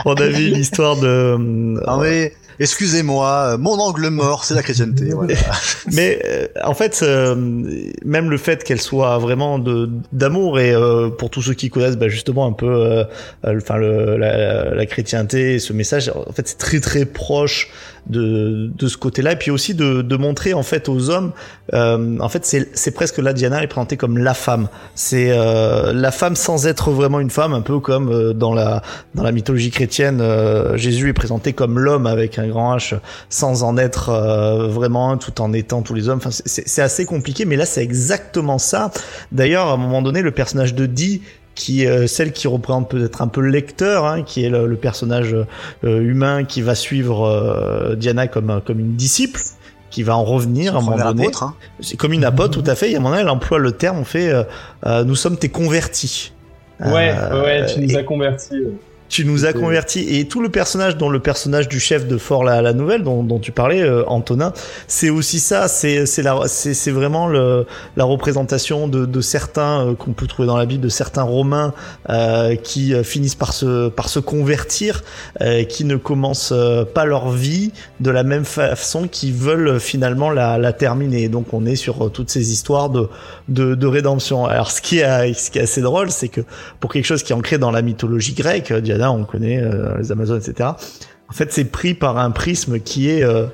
on 0.04 0.14
a 0.14 0.26
vu 0.26 0.48
une 0.48 0.56
histoire 0.56 0.96
de 0.96 1.32
hum, 1.36 1.80
Non 1.86 1.98
mais 2.00 2.32
excusez-moi, 2.60 3.54
euh, 3.54 3.58
mon 3.58 3.78
angle 3.78 4.08
mort, 4.08 4.44
c'est 4.44 4.54
la 4.54 4.62
chrétienté. 4.62 5.10
Voilà. 5.18 5.34
Mais 5.92 6.20
euh, 6.24 6.46
en 6.62 6.74
fait, 6.74 7.00
euh, 7.02 7.34
même 8.04 8.30
le 8.30 8.38
fait 8.38 8.62
qu'elle 8.62 8.80
soit 8.80 9.18
vraiment 9.18 9.58
de 9.58 9.90
d'amour 10.12 10.60
et 10.60 10.72
euh, 10.72 11.08
pour 11.08 11.30
tous 11.30 11.42
ceux 11.42 11.54
qui 11.54 11.70
connaissent 11.70 11.96
bah, 11.96 12.08
justement 12.08 12.46
un 12.46 12.52
peu, 12.52 12.66
euh, 12.66 13.04
euh, 13.44 13.56
enfin 13.56 13.76
le, 13.76 14.16
la, 14.16 14.74
la 14.74 14.86
chrétienté, 14.86 15.54
et 15.54 15.58
ce 15.58 15.72
message, 15.72 16.12
en 16.14 16.32
fait, 16.32 16.46
c'est 16.46 16.58
très 16.58 16.80
très 16.80 17.04
proche 17.04 17.68
de 18.08 18.70
de 18.74 18.88
ce 18.88 18.96
côté-là 18.96 19.32
et 19.32 19.36
puis 19.36 19.50
aussi 19.50 19.74
de 19.74 20.02
de 20.02 20.16
montrer 20.16 20.54
en 20.54 20.62
fait 20.62 20.88
aux 20.88 21.10
hommes, 21.10 21.32
euh, 21.74 22.18
en 22.20 22.28
fait, 22.28 22.44
c'est 22.44 22.68
c'est 22.74 22.92
presque 22.92 23.18
là 23.18 23.32
Diana 23.32 23.62
est 23.62 23.66
présentée 23.66 23.96
comme 23.96 24.18
la 24.18 24.34
femme. 24.34 24.68
C'est 24.94 25.30
euh, 25.30 25.92
la 25.92 26.10
femme 26.10 26.36
sans 26.36 26.66
être 26.66 26.90
vraiment 26.90 27.20
une 27.20 27.30
femme, 27.30 27.52
un 27.52 27.60
peu 27.60 27.80
comme 27.80 28.10
euh, 28.10 28.32
dans 28.32 28.54
la 28.54 28.82
dans 29.14 29.22
la 29.22 29.32
mythologie 29.32 29.70
chrétienne, 29.70 30.20
euh, 30.20 30.76
Jésus 30.76 31.08
est 31.08 31.14
présenté 31.14 31.52
comme 31.52 31.78
l'homme 31.78 32.06
avec 32.06 32.38
un 32.38 32.47
grand 32.48 32.76
H 32.76 32.98
sans 33.28 33.62
en 33.62 33.76
être 33.76 34.08
euh, 34.10 34.66
vraiment 34.68 35.16
tout 35.16 35.40
en 35.40 35.52
étant 35.52 35.82
tous 35.82 35.94
les 35.94 36.08
hommes. 36.08 36.18
Enfin, 36.18 36.30
c'est- 36.30 36.78
assez 36.82 37.04
compliqué, 37.06 37.44
mais 37.44 37.56
là 37.56 37.66
c'est 37.66 37.82
exactement 37.82 38.58
ça. 38.58 38.90
D'ailleurs, 39.32 39.66
à 39.68 39.72
un 39.72 39.76
moment 39.76 40.02
donné, 40.02 40.22
le 40.22 40.30
personnage 40.30 40.74
de 40.74 40.86
Dee 40.86 41.22
qui 41.54 41.82
est 41.82 41.88
euh, 41.88 42.06
celle 42.06 42.32
qui 42.32 42.46
représente 42.46 42.88
peut-être 42.88 43.20
un 43.20 43.26
peu 43.28 43.40
le 43.40 43.50
lecteur, 43.50 44.04
hein, 44.06 44.22
qui 44.22 44.44
est 44.44 44.48
le, 44.48 44.66
le 44.68 44.76
personnage 44.76 45.34
euh, 45.84 46.00
humain 46.00 46.44
qui 46.44 46.62
va 46.62 46.74
suivre 46.76 47.26
euh, 47.26 47.96
Diana 47.96 48.28
comme 48.28 48.60
comme 48.64 48.78
une 48.78 48.94
disciple, 48.94 49.40
qui 49.90 50.04
va 50.04 50.16
en 50.16 50.22
revenir 50.22 50.76
à 50.76 50.78
un 50.78 50.82
moment 50.82 50.96
donné. 50.96 51.22
apôtre, 51.24 51.42
hein. 51.42 51.54
C'est 51.80 51.96
comme 51.96 52.12
une 52.12 52.24
apôtre, 52.24 52.62
tout 52.62 52.70
à 52.70 52.76
fait. 52.76 52.92
Et 52.92 52.94
à 52.94 52.98
un 52.98 53.00
moment 53.00 53.10
donné, 53.10 53.22
elle 53.22 53.28
emploie 53.30 53.58
le 53.58 53.72
terme, 53.72 53.98
on 53.98 54.04
fait, 54.04 54.28
euh, 54.30 54.44
euh, 54.86 55.02
nous 55.02 55.16
sommes 55.16 55.36
tes 55.36 55.48
convertis. 55.48 56.32
ouais 56.80 57.12
Euh, 57.18 57.42
ouais 57.42 57.66
tu 57.66 57.80
nous 57.80 57.90
et- 57.90 57.96
as 57.96 58.04
convertis. 58.04 58.62
Tu 59.08 59.24
nous 59.24 59.46
as 59.46 59.52
convertis. 59.52 60.06
Et 60.16 60.28
tout 60.28 60.40
le 60.40 60.48
personnage 60.48 60.96
dont 60.96 61.08
le 61.10 61.20
personnage 61.20 61.68
du 61.68 61.80
chef 61.80 62.06
de 62.06 62.18
Fort 62.18 62.44
la, 62.44 62.62
la 62.62 62.72
nouvelle 62.72 63.02
dont, 63.02 63.22
dont 63.22 63.38
tu 63.38 63.52
parlais 63.52 63.82
euh, 63.82 64.04
Antonin 64.06 64.52
c'est 64.86 65.10
aussi 65.10 65.40
ça. 65.40 65.68
C'est 65.68 66.06
c'est 66.06 66.90
vraiment 66.90 67.26
le 67.26 67.66
la 67.96 68.04
représentation 68.04 68.88
de, 68.88 69.06
de 69.06 69.20
certains 69.20 69.86
euh, 69.86 69.94
qu'on 69.94 70.12
peut 70.12 70.26
trouver 70.26 70.46
dans 70.46 70.56
la 70.56 70.66
Bible 70.66 70.82
de 70.82 70.88
certains 70.88 71.22
romains 71.22 71.72
euh, 72.10 72.56
qui 72.56 72.94
euh, 72.94 73.02
finissent 73.02 73.34
par 73.34 73.52
se 73.52 73.88
par 73.88 74.08
se 74.08 74.18
convertir 74.20 75.02
euh, 75.40 75.64
qui 75.64 75.84
ne 75.84 75.96
commencent 75.96 76.52
euh, 76.52 76.84
pas 76.84 77.04
leur 77.04 77.30
vie 77.30 77.72
de 78.00 78.10
la 78.10 78.22
même 78.22 78.44
fa- 78.44 78.76
façon 78.76 79.08
qu'ils 79.08 79.34
veulent 79.34 79.80
finalement 79.80 80.30
la, 80.30 80.58
la 80.58 80.72
terminer. 80.72 81.28
Donc 81.28 81.54
on 81.54 81.66
est 81.66 81.76
sur 81.76 82.10
toutes 82.12 82.30
ces 82.30 82.52
histoires 82.52 82.90
de 82.90 83.08
de, 83.48 83.74
de 83.74 83.86
rédemption. 83.86 84.44
Alors 84.46 84.70
ce 84.70 84.80
qui 84.82 84.98
est 84.98 85.32
ce 85.32 85.50
qui 85.50 85.58
est 85.58 85.62
assez 85.62 85.80
drôle 85.80 86.10
c'est 86.10 86.28
que 86.28 86.42
pour 86.80 86.92
quelque 86.92 87.06
chose 87.06 87.22
qui 87.22 87.32
est 87.32 87.36
ancré 87.36 87.58
dans 87.58 87.70
la 87.70 87.82
mythologie 87.82 88.34
grecque, 88.34 88.72
On 89.06 89.24
connaît 89.24 89.60
euh, 89.62 89.96
les 89.98 90.12
Amazones, 90.12 90.40
etc. 90.46 90.70
En 91.28 91.32
fait, 91.32 91.52
c'est 91.52 91.64
pris 91.66 91.94
par 91.94 92.16
un 92.18 92.30
prisme 92.30 92.78
qui 92.80 93.10
est 93.10 93.22
euh, 93.22 93.46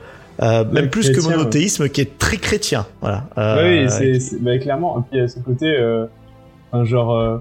euh, 0.42 0.64
même 0.64 0.90
plus 0.90 1.10
que 1.10 1.20
monothéisme, 1.38 1.88
qui 1.88 2.00
est 2.00 2.18
très 2.18 2.36
chrétien. 2.36 2.86
Voilà. 3.00 3.24
Euh, 3.38 3.84
oui, 3.84 3.90
c'est, 3.90 4.20
c'est- 4.20 4.38
bah, 4.42 4.58
clairement. 4.58 4.98
Et 4.98 5.02
puis, 5.10 5.20
à 5.20 5.28
ce 5.28 5.38
côté, 5.40 5.66
euh, 5.76 6.06
un 6.72 6.84
genre, 6.84 7.14
euh, 7.16 7.38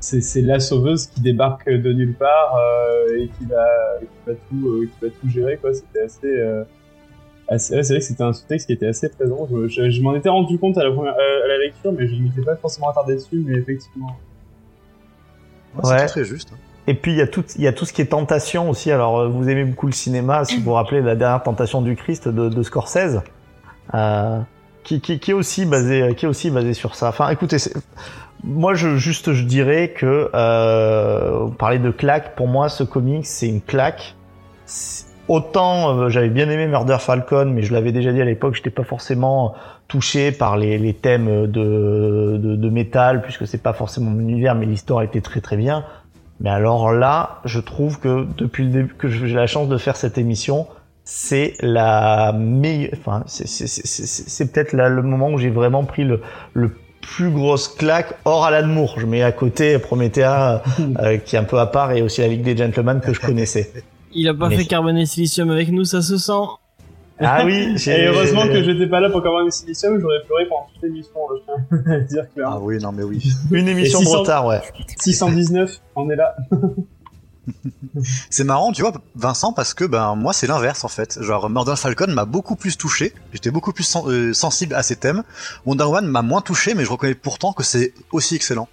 c'est, 0.00 0.20
c'est 0.20 0.40
la 0.42 0.58
sauveuse 0.60 1.06
qui 1.06 1.20
débarque 1.20 1.68
de 1.70 1.92
nulle 1.92 2.14
part 2.14 2.56
euh, 2.56 3.16
et 3.18 3.28
qui 3.28 3.44
va, 3.46 3.66
qui 4.00 4.06
va 4.26 4.32
tout, 4.48 4.68
euh, 4.68 4.86
qui 4.86 5.04
va 5.06 5.10
tout 5.20 5.28
gérer, 5.28 5.56
quoi. 5.58 5.72
C'était 5.74 6.00
assez, 6.00 6.26
euh, 6.26 6.64
assez, 7.48 7.74
ouais, 7.76 7.82
c'est 7.82 7.92
vrai 7.94 8.00
que 8.00 8.06
c'était 8.06 8.22
un 8.24 8.32
sous-texte 8.32 8.66
qui 8.66 8.72
était 8.72 8.86
assez 8.86 9.08
présent. 9.10 9.46
Je, 9.50 9.68
je- 9.68 9.90
je 9.90 10.02
m'en 10.02 10.14
étais 10.14 10.28
rendu 10.30 10.58
compte 10.58 10.76
à 10.78 10.84
la 10.84 10.90
première, 10.90 11.14
euh, 11.14 11.44
à 11.44 11.48
la 11.48 11.58
lecture, 11.58 11.92
mais 11.92 12.06
je 12.08 12.14
ne 12.14 12.22
m'étais 12.22 12.42
pas 12.42 12.56
forcément 12.56 12.88
attardé 12.90 13.14
dessus, 13.14 13.42
mais 13.46 13.56
effectivement. 13.58 14.16
Ouais, 15.76 15.90
Ouais. 15.90 15.98
C'est 16.00 16.06
très 16.06 16.24
juste. 16.24 16.50
hein. 16.52 16.58
Et 16.86 16.94
puis 16.94 17.12
il 17.12 17.18
y 17.18 17.22
a 17.22 17.26
tout, 17.26 17.44
il 17.56 17.62
y 17.62 17.68
a 17.68 17.72
tout 17.72 17.84
ce 17.84 17.92
qui 17.92 18.02
est 18.02 18.06
tentation 18.06 18.68
aussi. 18.70 18.90
Alors 18.90 19.20
euh, 19.20 19.28
vous 19.28 19.48
aimez 19.48 19.64
beaucoup 19.64 19.86
le 19.86 19.92
cinéma, 19.92 20.44
si 20.44 20.56
vous 20.56 20.64
vous 20.64 20.72
rappelez 20.72 21.00
la 21.00 21.14
dernière 21.14 21.42
tentation 21.42 21.82
du 21.82 21.96
Christ 21.96 22.28
de, 22.28 22.48
de 22.48 22.62
Scorsese. 22.62 23.20
Euh, 23.94 24.40
qui, 24.84 25.00
qui, 25.00 25.20
qui 25.20 25.30
est 25.30 25.34
aussi 25.34 25.64
basé, 25.64 26.14
qui 26.16 26.24
est 26.24 26.28
aussi 26.28 26.50
basé 26.50 26.74
sur 26.74 26.94
ça. 26.94 27.08
Enfin, 27.08 27.28
écoutez, 27.28 27.56
moi, 28.42 28.74
je 28.74 28.96
juste, 28.96 29.32
je 29.32 29.44
dirais 29.44 29.92
que 29.96 30.30
euh, 30.34 31.46
parler 31.58 31.78
de 31.78 31.90
claque, 31.90 32.34
pour 32.34 32.48
moi, 32.48 32.68
ce 32.68 32.82
comics, 32.82 33.26
c'est 33.26 33.48
une 33.48 33.60
claque. 33.60 34.16
Autant 35.28 35.96
euh, 35.96 36.08
j'avais 36.08 36.30
bien 36.30 36.50
aimé 36.50 36.66
Murder 36.66 36.96
Falcon, 36.98 37.46
mais 37.54 37.62
je 37.62 37.72
l'avais 37.72 37.92
déjà 37.92 38.12
dit 38.12 38.20
à 38.20 38.24
l'époque, 38.24 38.56
j'étais 38.56 38.70
pas 38.70 38.82
forcément 38.82 39.54
touché 39.86 40.32
par 40.32 40.56
les, 40.56 40.78
les 40.78 40.94
thèmes 40.94 41.46
de, 41.46 42.38
de, 42.38 42.56
de 42.56 42.68
métal, 42.70 43.22
puisque 43.22 43.46
c'est 43.46 43.62
pas 43.62 43.72
forcément 43.72 44.10
mon 44.10 44.20
univers, 44.20 44.56
mais 44.56 44.66
l'histoire 44.66 45.02
était 45.02 45.20
très 45.20 45.40
très 45.40 45.56
bien. 45.56 45.84
Mais 46.42 46.50
alors 46.50 46.92
là, 46.92 47.40
je 47.44 47.60
trouve 47.60 48.00
que 48.00 48.26
depuis 48.36 48.64
le 48.64 48.70
début 48.70 48.94
que 48.94 49.08
j'ai 49.08 49.34
la 49.34 49.46
chance 49.46 49.68
de 49.68 49.78
faire 49.78 49.96
cette 49.96 50.18
émission, 50.18 50.66
c'est 51.04 51.54
la 51.60 52.32
meilleure, 52.32 52.90
enfin, 52.98 53.22
c'est, 53.26 53.46
c'est, 53.46 53.68
c'est, 53.68 53.86
c'est, 53.86 54.06
c'est 54.06 54.52
peut-être 54.52 54.72
là 54.72 54.88
le 54.88 55.02
moment 55.02 55.30
où 55.30 55.38
j'ai 55.38 55.50
vraiment 55.50 55.84
pris 55.84 56.04
le, 56.04 56.20
le 56.52 56.72
plus 57.00 57.30
grosse 57.30 57.68
claque 57.68 58.14
hors 58.24 58.44
Alan 58.44 58.66
Moore. 58.66 58.98
Je 58.98 59.06
mets 59.06 59.22
à 59.22 59.30
côté 59.32 59.78
Promethea, 59.78 60.62
euh, 61.00 61.18
qui 61.18 61.36
est 61.36 61.38
un 61.38 61.44
peu 61.44 61.60
à 61.60 61.66
part, 61.66 61.92
et 61.92 62.02
aussi 62.02 62.20
la 62.20 62.28
Ligue 62.28 62.42
des 62.42 62.56
Gentlemen 62.56 63.00
que 63.00 63.12
je 63.12 63.20
connaissais. 63.20 63.72
Il 64.12 64.28
a 64.28 64.34
pas 64.34 64.48
Mais- 64.48 64.56
fait 64.56 64.64
Carbone 64.64 64.98
et 64.98 65.06
Silicium 65.06 65.50
avec 65.50 65.70
nous, 65.70 65.84
ça 65.84 66.02
se 66.02 66.18
sent. 66.18 66.32
Ah 67.22 67.44
oui, 67.44 67.72
j'ai... 67.76 67.92
Et 68.02 68.06
heureusement 68.06 68.42
que 68.46 68.62
j'étais 68.62 68.86
pas 68.86 69.00
là 69.00 69.10
pour 69.10 69.22
Carbone 69.22 69.46
et 69.48 69.50
Silicium, 69.50 69.98
j'aurais 70.00 70.22
pleuré 70.26 70.46
pendant 70.48 70.66
toute 70.72 70.82
l'émission, 70.82 71.10
je 71.30 71.44
tiens 71.44 71.92
à 71.92 71.96
le 71.98 72.04
dire 72.04 72.22
Ah 72.26 72.32
clairement. 72.34 72.58
oui, 72.62 72.78
non 72.78 72.92
mais 72.92 73.02
oui. 73.02 73.22
Une 73.50 73.68
émission 73.68 74.00
Et 74.00 74.02
de 74.02 74.08
600 74.08 74.20
retard, 74.20 74.46
ouais. 74.46 74.60
619, 74.98 75.80
on 75.96 76.10
est 76.10 76.16
là. 76.16 76.34
C'est 78.30 78.44
marrant, 78.44 78.70
tu 78.72 78.82
vois, 78.82 78.92
Vincent, 79.16 79.52
parce 79.52 79.74
que 79.74 79.84
ben 79.84 80.14
moi 80.14 80.32
c'est 80.32 80.46
l'inverse 80.46 80.84
en 80.84 80.88
fait. 80.88 81.18
Genre 81.20 81.50
Murder 81.50 81.74
Falcon 81.76 82.06
m'a 82.08 82.24
beaucoup 82.24 82.54
plus 82.56 82.78
touché. 82.78 83.12
J'étais 83.32 83.50
beaucoup 83.50 83.72
plus 83.72 83.82
sen- 83.84 84.04
euh, 84.06 84.32
sensible 84.32 84.74
à 84.74 84.82
ces 84.82 84.96
thèmes. 84.96 85.24
Wonder 85.66 85.84
Woman 85.84 86.06
m'a 86.06 86.22
moins 86.22 86.40
touché, 86.40 86.74
mais 86.74 86.84
je 86.84 86.90
reconnais 86.90 87.14
pourtant 87.16 87.52
que 87.52 87.64
c'est 87.64 87.92
aussi 88.12 88.36
excellent. 88.36 88.68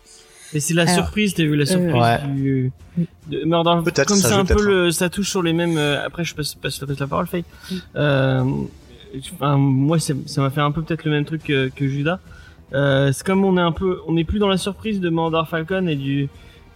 Mais 0.53 0.59
c'est 0.59 0.73
la 0.73 0.83
Alors, 0.83 0.95
surprise, 0.95 1.33
t'as 1.33 1.43
vu 1.43 1.55
la 1.55 1.65
surprise 1.65 1.93
Ouais. 1.93 2.19
du 2.35 2.71
de 3.27 3.43
Murder 3.45 3.75
Peut-être, 3.85 4.07
comme 4.07 4.17
ça 4.17 4.29
c'est 4.29 4.33
un 4.33 4.45
peu 4.45 4.61
le 4.63 4.91
ça 4.91 5.09
touche 5.09 5.29
sur 5.29 5.41
les 5.43 5.53
mêmes 5.53 5.77
euh, 5.77 6.05
après 6.05 6.23
je 6.25 6.35
passe 6.35 6.55
passe, 6.55 6.79
passe 6.79 6.99
la 6.99 7.07
parole 7.07 7.27
Faye. 7.27 7.45
Euh, 7.95 8.43
enfin, 9.33 9.57
moi 9.57 9.99
ça 9.99 10.13
m'a 10.37 10.49
fait 10.49 10.61
un 10.61 10.71
peu 10.71 10.81
peut-être 10.81 11.05
le 11.05 11.11
même 11.11 11.25
truc 11.25 11.43
que, 11.43 11.69
que 11.69 11.87
Judas. 11.87 12.19
Euh, 12.73 13.11
c'est 13.13 13.25
comme 13.25 13.45
on 13.45 13.57
est 13.57 13.61
un 13.61 13.71
peu 13.71 13.99
on 14.07 14.17
est 14.17 14.23
plus 14.23 14.39
dans 14.39 14.47
la 14.47 14.57
surprise 14.57 14.99
de 14.99 15.09
Murder 15.09 15.41
Falcon 15.49 15.87
et 15.87 15.95
du 15.95 16.29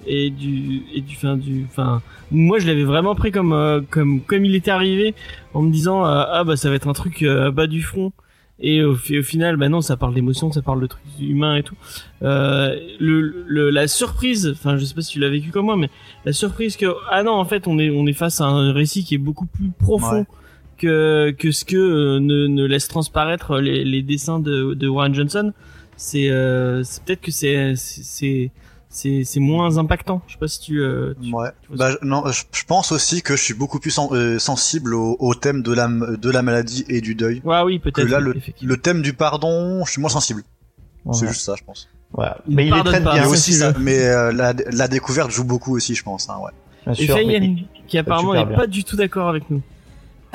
et 0.06 0.30
du 0.30 0.84
et 0.94 1.02
du 1.02 1.16
fin 1.16 1.38
du 1.38 1.66
enfin 1.70 2.02
moi 2.32 2.60
je 2.60 2.68
l'avais 2.68 2.84
vraiment 2.84 3.16
pris 3.16 3.32
comme 3.32 3.54
euh, 3.54 3.82
comme 3.90 4.22
comme 4.22 4.44
il 4.45 4.56
était 4.56 4.72
arrivé 4.72 5.14
en 5.54 5.62
me 5.62 5.72
disant 5.72 6.06
euh, 6.06 6.24
ah 6.28 6.44
bah 6.44 6.56
ça 6.58 6.70
va 6.70 6.76
être 6.76 6.88
un 6.88 6.94
truc 6.94 7.22
euh, 7.24 7.52
bas 7.52 7.68
du 7.68 7.82
front 7.82 8.12
et 8.60 8.84
au, 8.84 8.96
fi- 8.96 9.20
au 9.20 9.24
final 9.24 9.56
bah 9.58 9.68
non 9.70 9.82
ça 9.82 9.98
parle 9.98 10.14
d'émotion 10.14 10.52
ça 10.52 10.62
parle 10.62 10.80
de 10.82 10.88
trucs 10.88 11.02
humains 11.20 11.56
et 11.56 11.64
tout 11.64 11.76
euh, 12.22 12.76
le, 13.00 13.44
le 13.48 13.70
la 13.72 13.88
surprise 13.88 14.48
enfin 14.54 14.78
je 14.78 14.86
sais 14.86 14.94
pas 14.94 15.02
si 15.02 15.12
tu 15.14 15.20
l'as 15.20 15.30
vécu 15.30 15.50
comme 15.50 15.66
moi 15.66 15.76
mais 15.76 15.90
la 16.26 16.34
surprise 16.34 16.78
que 16.78 16.86
ah 17.10 17.24
non 17.24 17.32
en 17.34 17.46
fait 17.46 17.68
on 17.68 17.80
est 17.80 17.90
on 17.90 18.06
est 18.06 18.14
face 18.14 18.42
à 18.42 18.46
un 18.46 18.72
récit 18.72 19.04
qui 19.04 19.16
est 19.16 19.20
beaucoup 19.20 19.48
plus 19.48 19.70
profond 19.80 20.20
Ouais. 20.20 20.26
que 20.78 21.32
que 21.38 21.52
ce 21.52 21.66
que 21.66 21.78
euh, 21.78 22.20
ne, 22.20 22.48
ne 22.48 22.66
laisse 22.66 22.88
transparaître 22.88 23.58
les, 23.60 23.84
les 23.84 24.02
dessins 24.02 24.40
de, 24.40 24.74
de 24.74 24.88
Warren 24.88 25.14
Johnson 25.14 25.52
c'est 25.96 26.30
euh, 26.30 26.84
peut-être 27.06 27.22
que 27.22 27.32
c'est 27.32 27.74
c'est 27.76 28.52
c'est 28.95 29.24
c'est 29.26 29.40
moins 29.40 29.78
impactant 29.78 30.22
je 30.28 30.34
sais 30.34 30.40
pas 30.40 30.48
si 30.48 30.60
tu, 30.61 30.80
euh, 30.80 31.14
tu- 31.22 31.34
Ouais. 31.34 31.49
tu 31.70 31.76
Bah, 31.78 31.91
je- 31.91 32.06
non, 32.07 32.24
je, 32.32 32.44
je 32.53 32.64
pense 32.65 32.91
aussi 32.91 33.22
que 33.22 33.36
je 33.36 33.41
suis 33.41 33.53
beaucoup 33.56 33.80
plus 33.80 33.91
sen- 33.91 34.07
euh, 34.11 34.38
sensible 34.40 34.94
au, 34.94 35.18
au 35.20 35.34
thème 35.36 35.61
de 35.64 35.74
la 35.74 35.88
de 35.88 36.30
la 36.30 36.41
maladie 36.44 36.86
et 36.88 37.02
du 37.02 37.15
deuil. 37.15 37.41
ouais 37.44 37.61
oui 37.64 37.80
Que 37.80 37.90
peut-être 37.90 38.07
là, 38.10 38.20
le, 38.20 38.78
thème 38.78 39.02
du 39.02 39.14
pardon, 39.14 39.84
je 39.86 39.91
suis 39.91 39.99
moins 40.02 40.10
sensible. 40.11 40.44
C'est 41.11 41.28
juste 41.28 41.41
ça, 41.41 41.56
je 41.57 41.64
pense. 41.65 41.90
Il 42.48 42.56
Mais 42.56 42.65
il 42.68 42.70
pardonne 42.70 42.94
traite 42.94 43.03
Mais 43.06 43.11
bien. 43.22 43.28
aussi 43.28 43.53
ça, 43.53 43.74
mais 43.80 43.99
euh, 44.06 44.32
la, 44.32 44.53
la 44.72 44.88
découverte 44.88 45.32
joue 45.32 45.44
beaucoup 45.44 45.76
aussi, 45.76 45.95
je 45.95 46.03
pense. 46.03 46.30
Hein, 46.30 46.38
ouais. 46.44 46.52
Bien 46.86 46.94
et 46.94 47.06
sûr. 47.07 47.18
Elle, 47.18 47.56
qui 47.88 47.98
apparemment 47.98 48.36
est 48.36 48.45
bien. 48.45 48.56
pas 48.56 48.68
du 48.68 48.84
tout 48.84 48.95
d'accord 48.95 49.28
avec 49.28 49.49
nous 49.49 49.61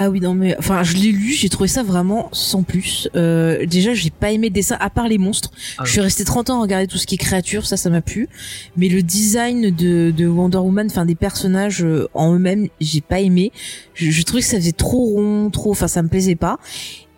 Ah 0.00 0.10
oui 0.10 0.20
non 0.20 0.32
mais 0.32 0.56
enfin 0.58 0.84
je 0.84 0.94
l'ai 0.94 1.10
lu 1.10 1.32
j'ai 1.32 1.48
trouvé 1.48 1.68
ça 1.68 1.82
vraiment 1.82 2.28
sans 2.32 2.62
plus. 2.62 3.08
Euh, 3.16 3.66
déjà 3.66 3.94
j'ai 3.94 4.10
pas 4.10 4.30
aimé 4.30 4.46
le 4.46 4.52
dessin 4.52 4.76
à 4.78 4.90
part 4.90 5.08
les 5.08 5.18
monstres. 5.18 5.50
Ah 5.76 5.82
je 5.84 5.90
suis 5.90 6.00
resté 6.00 6.24
30 6.24 6.50
ans 6.50 6.58
à 6.58 6.62
regarder 6.62 6.86
tout 6.86 6.98
ce 6.98 7.06
qui 7.06 7.16
est 7.16 7.18
créatures 7.18 7.66
ça 7.66 7.76
ça 7.76 7.90
m'a 7.90 8.00
plu. 8.00 8.28
Mais 8.76 8.88
le 8.88 9.02
design 9.02 9.70
de, 9.74 10.12
de 10.16 10.26
Wonder 10.28 10.58
Woman 10.58 10.86
enfin 10.88 11.04
des 11.04 11.16
personnages 11.16 11.82
euh, 11.84 12.08
en 12.14 12.32
eux-mêmes 12.34 12.68
j'ai 12.80 13.00
pas 13.00 13.18
aimé. 13.20 13.50
Je, 13.94 14.10
je 14.12 14.22
trouvais 14.22 14.40
que 14.42 14.48
ça 14.48 14.58
faisait 14.58 14.70
trop 14.70 15.04
rond 15.04 15.50
trop 15.50 15.72
enfin 15.72 15.88
ça 15.88 16.00
me 16.02 16.08
plaisait 16.08 16.36
pas 16.36 16.60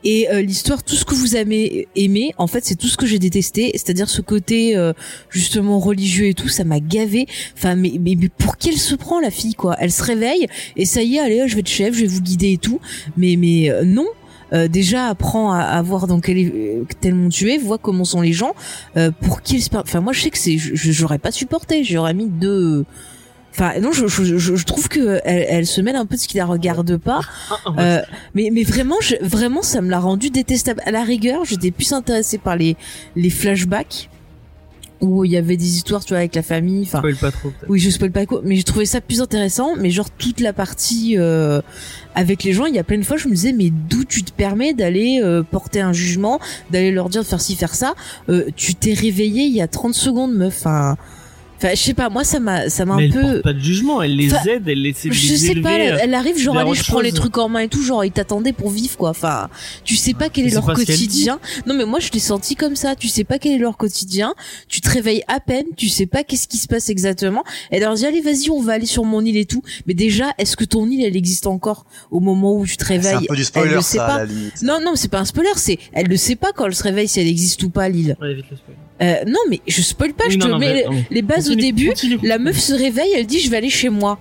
et 0.04 0.30
euh, 0.30 0.42
l'histoire 0.42 0.82
tout 0.82 0.94
ce 0.94 1.04
que 1.04 1.14
vous 1.14 1.36
avez 1.36 1.88
aimé 1.96 2.32
en 2.38 2.46
fait 2.46 2.64
c'est 2.64 2.76
tout 2.76 2.88
ce 2.88 2.96
que 2.96 3.06
j'ai 3.06 3.18
détesté. 3.18 3.70
C'est-à-dire 3.74 4.08
ce 4.08 4.22
côté 4.22 4.76
euh, 4.76 4.92
justement 5.30 5.78
religieux 5.78 6.26
et 6.26 6.34
tout 6.34 6.48
ça 6.48 6.64
m'a 6.64 6.80
gavé. 6.80 7.26
Enfin 7.56 7.76
mais, 7.76 7.92
mais 8.00 8.16
mais 8.18 8.28
pour 8.28 8.56
qui 8.56 8.70
elle 8.70 8.78
se 8.78 8.94
prend 8.94 9.20
la 9.20 9.30
fille 9.30 9.54
quoi? 9.54 9.76
Elle 9.78 9.92
se 9.92 10.02
réveille 10.02 10.46
et 10.76 10.84
ça 10.84 11.02
y 11.02 11.16
est 11.16 11.20
allez 11.20 11.48
je 11.48 11.54
vais 11.54 11.60
être 11.60 11.68
chef 11.68 11.94
je 11.94 12.00
vais 12.02 12.06
vous 12.06 12.22
guider 12.22 12.52
et 12.52 12.58
tout. 12.58 12.80
Mais 13.16 13.36
mais 13.36 13.70
euh, 13.70 13.84
non. 13.84 14.06
Euh, 14.52 14.66
déjà 14.66 15.06
apprends 15.06 15.52
à, 15.52 15.60
à 15.60 15.80
voir 15.80 16.08
dans 16.08 16.18
quel 16.18 16.38
euh, 16.38 16.84
tel 17.00 17.14
monde 17.14 17.30
tu 17.30 17.52
es 17.52 17.56
vois 17.58 17.78
comment 17.78 18.04
sont 18.04 18.20
les 18.20 18.32
gens. 18.32 18.52
Euh, 18.96 19.12
pour 19.12 19.42
qui 19.42 19.54
elle 19.54 19.62
se 19.62 19.70
enfin 19.76 20.00
moi 20.00 20.12
je 20.12 20.22
sais 20.22 20.30
que 20.30 20.38
c'est 20.38 20.58
j'aurais 20.58 21.18
pas 21.18 21.30
supporté. 21.30 21.84
J'aurais 21.84 22.14
mis 22.14 22.26
deux 22.26 22.84
enfin 23.52 23.80
non 23.80 23.92
je, 23.92 24.06
je, 24.06 24.38
je, 24.38 24.56
je 24.56 24.64
trouve 24.64 24.88
que 24.88 25.20
elle, 25.24 25.46
elle 25.48 25.66
se 25.66 25.80
mêle 25.80 25.96
un 25.96 26.06
peu 26.06 26.16
de 26.16 26.20
ce 26.20 26.28
qui 26.28 26.36
la 26.38 26.46
regarde 26.46 26.96
pas. 26.96 27.20
Ah, 27.50 27.56
ah, 27.66 27.72
euh, 27.78 28.02
mais 28.34 28.50
mais 28.52 28.62
vraiment 28.62 28.96
je, 29.00 29.16
vraiment 29.22 29.62
ça 29.62 29.80
me 29.80 29.90
l'a 29.90 30.00
rendu 30.00 30.30
détestable. 30.30 30.80
À 30.86 30.90
la 30.90 31.02
rigueur 31.02 31.44
j'étais 31.44 31.70
plus 31.70 31.92
intéressée 31.92 32.38
par 32.38 32.56
les 32.56 32.76
les 33.16 33.30
flashbacks 33.30 34.08
où 35.00 35.24
il 35.24 35.30
y 35.30 35.38
avait 35.38 35.56
des 35.56 35.76
histoires 35.76 36.04
tu 36.04 36.10
vois 36.10 36.18
avec 36.18 36.34
la 36.34 36.42
famille 36.42 36.82
enfin 36.82 36.98
spoil 36.98 37.16
pas 37.16 37.30
trop 37.30 37.50
oui, 37.68 37.78
je 37.80 37.88
spoil 37.88 38.10
pas 38.10 38.26
quoi, 38.26 38.42
mais 38.44 38.56
j'ai 38.56 38.64
trouvé 38.64 38.84
ça 38.84 39.00
plus 39.00 39.22
intéressant. 39.22 39.74
Mais 39.76 39.90
genre 39.90 40.10
toute 40.10 40.40
la 40.40 40.52
partie 40.52 41.16
euh, 41.16 41.62
avec 42.14 42.44
les 42.44 42.52
gens, 42.52 42.66
il 42.66 42.74
y 42.74 42.78
a 42.78 42.84
plein 42.84 42.98
de 42.98 43.02
fois, 43.04 43.16
je 43.16 43.26
me 43.28 43.34
disais 43.34 43.52
mais 43.54 43.70
d'où 43.70 44.04
tu 44.04 44.22
te 44.22 44.32
permets 44.32 44.74
d'aller 44.74 45.20
euh, 45.22 45.42
porter 45.42 45.80
un 45.80 45.94
jugement, 45.94 46.38
d'aller 46.70 46.90
leur 46.90 47.08
dire 47.08 47.22
de 47.22 47.26
faire 47.26 47.40
ci 47.40 47.56
faire 47.56 47.74
ça? 47.74 47.94
Euh, 48.28 48.50
Tu 48.56 48.74
t'es 48.74 48.92
réveillé 48.92 49.44
il 49.44 49.54
y 49.54 49.62
a 49.62 49.68
30 49.68 49.94
secondes, 49.94 50.34
meuf. 50.34 50.58
Enfin, 50.58 50.96
enfin, 51.62 51.74
je 51.74 51.80
sais 51.80 51.94
pas, 51.94 52.08
moi 52.08 52.24
ça 52.24 52.40
m'a 52.40 52.68
ça 52.68 52.84
m'a 52.84 52.94
un 52.94 52.98
elle 52.98 53.10
peu. 53.10 53.20
porte 53.20 53.42
pas 53.42 53.52
de 53.52 53.60
jugement 53.60 54.02
elle 54.02 54.16
les 54.16 54.32
Enfin, 54.34 54.44
aide 54.50 54.68
elle 54.68 54.80
les, 54.82 54.94
les 55.04 55.12
Je 55.12 55.34
sais 55.36 55.54
pas, 55.56 55.72
elle, 55.72 55.94
euh, 55.94 55.98
elle 56.02 56.14
arrive 56.14 56.38
genre 56.38 56.56
allez, 56.58 56.74
je 56.74 56.84
prends 56.84 57.00
les 57.00 57.12
trucs 57.12 57.36
en 57.38 57.48
main 57.48 57.60
et 57.60 57.68
tout, 57.68 57.82
genre 57.82 58.04
ils 58.04 58.10
t'attendaient 58.12 58.52
pour 58.52 58.70
vivre 58.70 58.96
quoi. 58.96 59.10
Enfin, 59.10 59.48
tu 59.84 59.96
sais 59.96 60.14
pas 60.14 60.28
quel 60.28 60.44
Mais 60.46 60.50
est 60.50 60.54
leur 60.54 60.66
quotidien. 60.72 61.38
Non 61.66 61.74
mais 61.74 61.84
moi 61.84 62.00
je 62.00 62.10
l'ai 62.12 62.18
senti 62.18 62.56
comme 62.56 62.76
ça. 62.76 62.94
Tu 62.96 63.08
sais 63.08 63.24
pas 63.24 63.38
quel 63.38 63.52
est 63.52 63.58
leur 63.58 63.76
quotidien. 63.76 64.34
Tu 64.68 64.80
te 64.80 64.88
réveilles 64.90 65.22
à 65.28 65.40
peine. 65.40 65.66
Tu 65.76 65.88
sais 65.88 66.06
pas 66.06 66.24
qu'est-ce 66.24 66.48
qui 66.48 66.56
se 66.56 66.66
passe 66.68 66.88
exactement. 66.90 67.44
Elle 67.70 67.80
leur 67.82 67.94
dit 67.94 68.06
allez 68.06 68.20
vas-y 68.20 68.50
on 68.50 68.60
va 68.62 68.72
aller 68.74 68.86
sur 68.86 69.04
mon 69.04 69.24
île 69.24 69.36
et 69.36 69.44
tout. 69.46 69.62
Mais 69.86 69.94
déjà 69.94 70.26
est-ce 70.38 70.56
que 70.56 70.64
ton 70.64 70.88
île 70.88 71.04
elle 71.04 71.16
existe 71.16 71.46
encore 71.46 71.84
au 72.10 72.20
moment 72.20 72.56
où 72.56 72.66
tu 72.66 72.76
te 72.76 72.84
C'est 72.84 72.94
un 72.94 73.00
réveilles? 73.00 73.26
peu 73.28 73.34
du 73.36 73.40
Elle 73.42 73.46
spoiler, 73.46 73.74
le 73.74 73.80
sait 73.82 73.98
ça, 73.98 74.06
pas. 74.06 74.14
à 74.14 74.18
la 74.18 74.24
limite. 74.26 74.62
Non 74.62 74.78
non 74.84 74.92
c'est 74.96 75.08
pas 75.10 75.18
un 75.20 75.24
spoiler. 75.24 75.50
C'est 75.56 75.78
elle 75.92 76.06
le 76.06 76.16
sait 76.16 76.36
pas 76.36 76.52
quand 76.52 76.66
elle 76.66 76.74
se 76.74 76.82
réveille 76.82 77.08
si 77.08 77.20
elle 77.20 77.26
existe 77.28 77.62
ou 77.62 77.70
pas 77.70 77.88
l'île. 77.88 78.16
ouais. 78.20 78.36
Euh, 79.02 79.14
non 79.26 79.38
mais 79.48 79.60
je 79.66 79.80
spoil 79.80 80.12
pas. 80.12 80.24
Oui, 80.26 80.34
je 80.34 80.38
non, 80.38 80.44
te 80.46 80.50
non, 80.50 80.58
mets 80.58 80.74
mais- 80.74 80.82
les, 80.82 80.84
non. 80.96 81.04
les 81.10 81.22
bases 81.22 81.48
au 81.50 81.54
début. 81.54 81.88
continue. 81.88 82.18
La 82.22 82.38
meuf 82.38 82.58
se 82.58 82.72
réveille. 82.72 83.10
Elle 83.16 83.26
dit 83.26 83.40
je 83.40 83.50
vais 83.50 83.56
aller 83.56 83.70
chez 83.70 83.88
moi. 83.88 84.18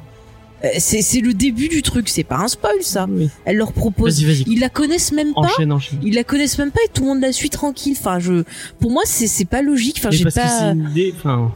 Euh, 0.64 0.68
C'est 0.78 1.22
le 1.22 1.34
début 1.34 1.70
du 1.70 1.82
truc. 1.82 2.10
C'est 2.10 2.24
pas 2.24 2.38
un 2.38 2.48
spoil 2.48 2.76
ça. 2.82 3.08
Oui. 3.10 3.30
Elle 3.46 3.58
leur 3.58 3.72
propose 3.72 4.20
ils 4.22 4.60
la 4.60 4.70
connaissent 4.70 5.12
même 5.12 5.34
pas. 5.34 5.42
Enchaîne, 5.42 5.72
enchaîne. 5.72 6.00
Ils 6.04 6.16
la 6.16 6.24
connaissent 6.24 6.58
même 6.58 6.72
pas 6.72 6.82
et 6.86 6.90
tout 6.94 7.04
le 7.04 7.08
monde 7.10 7.22
la 7.22 7.32
suit 7.32 7.50
tranquille. 7.50 7.96
Enfin, 7.98 8.20
je, 8.20 8.44
pour 8.80 8.92
moi, 8.92 9.04
c'est 9.06 9.46
pas 9.46 9.62
logique. 9.62 9.98
Enfin, 10.00 10.12
j'ai 10.12 10.26
pas. 10.26 10.74
enfin, 11.16 11.52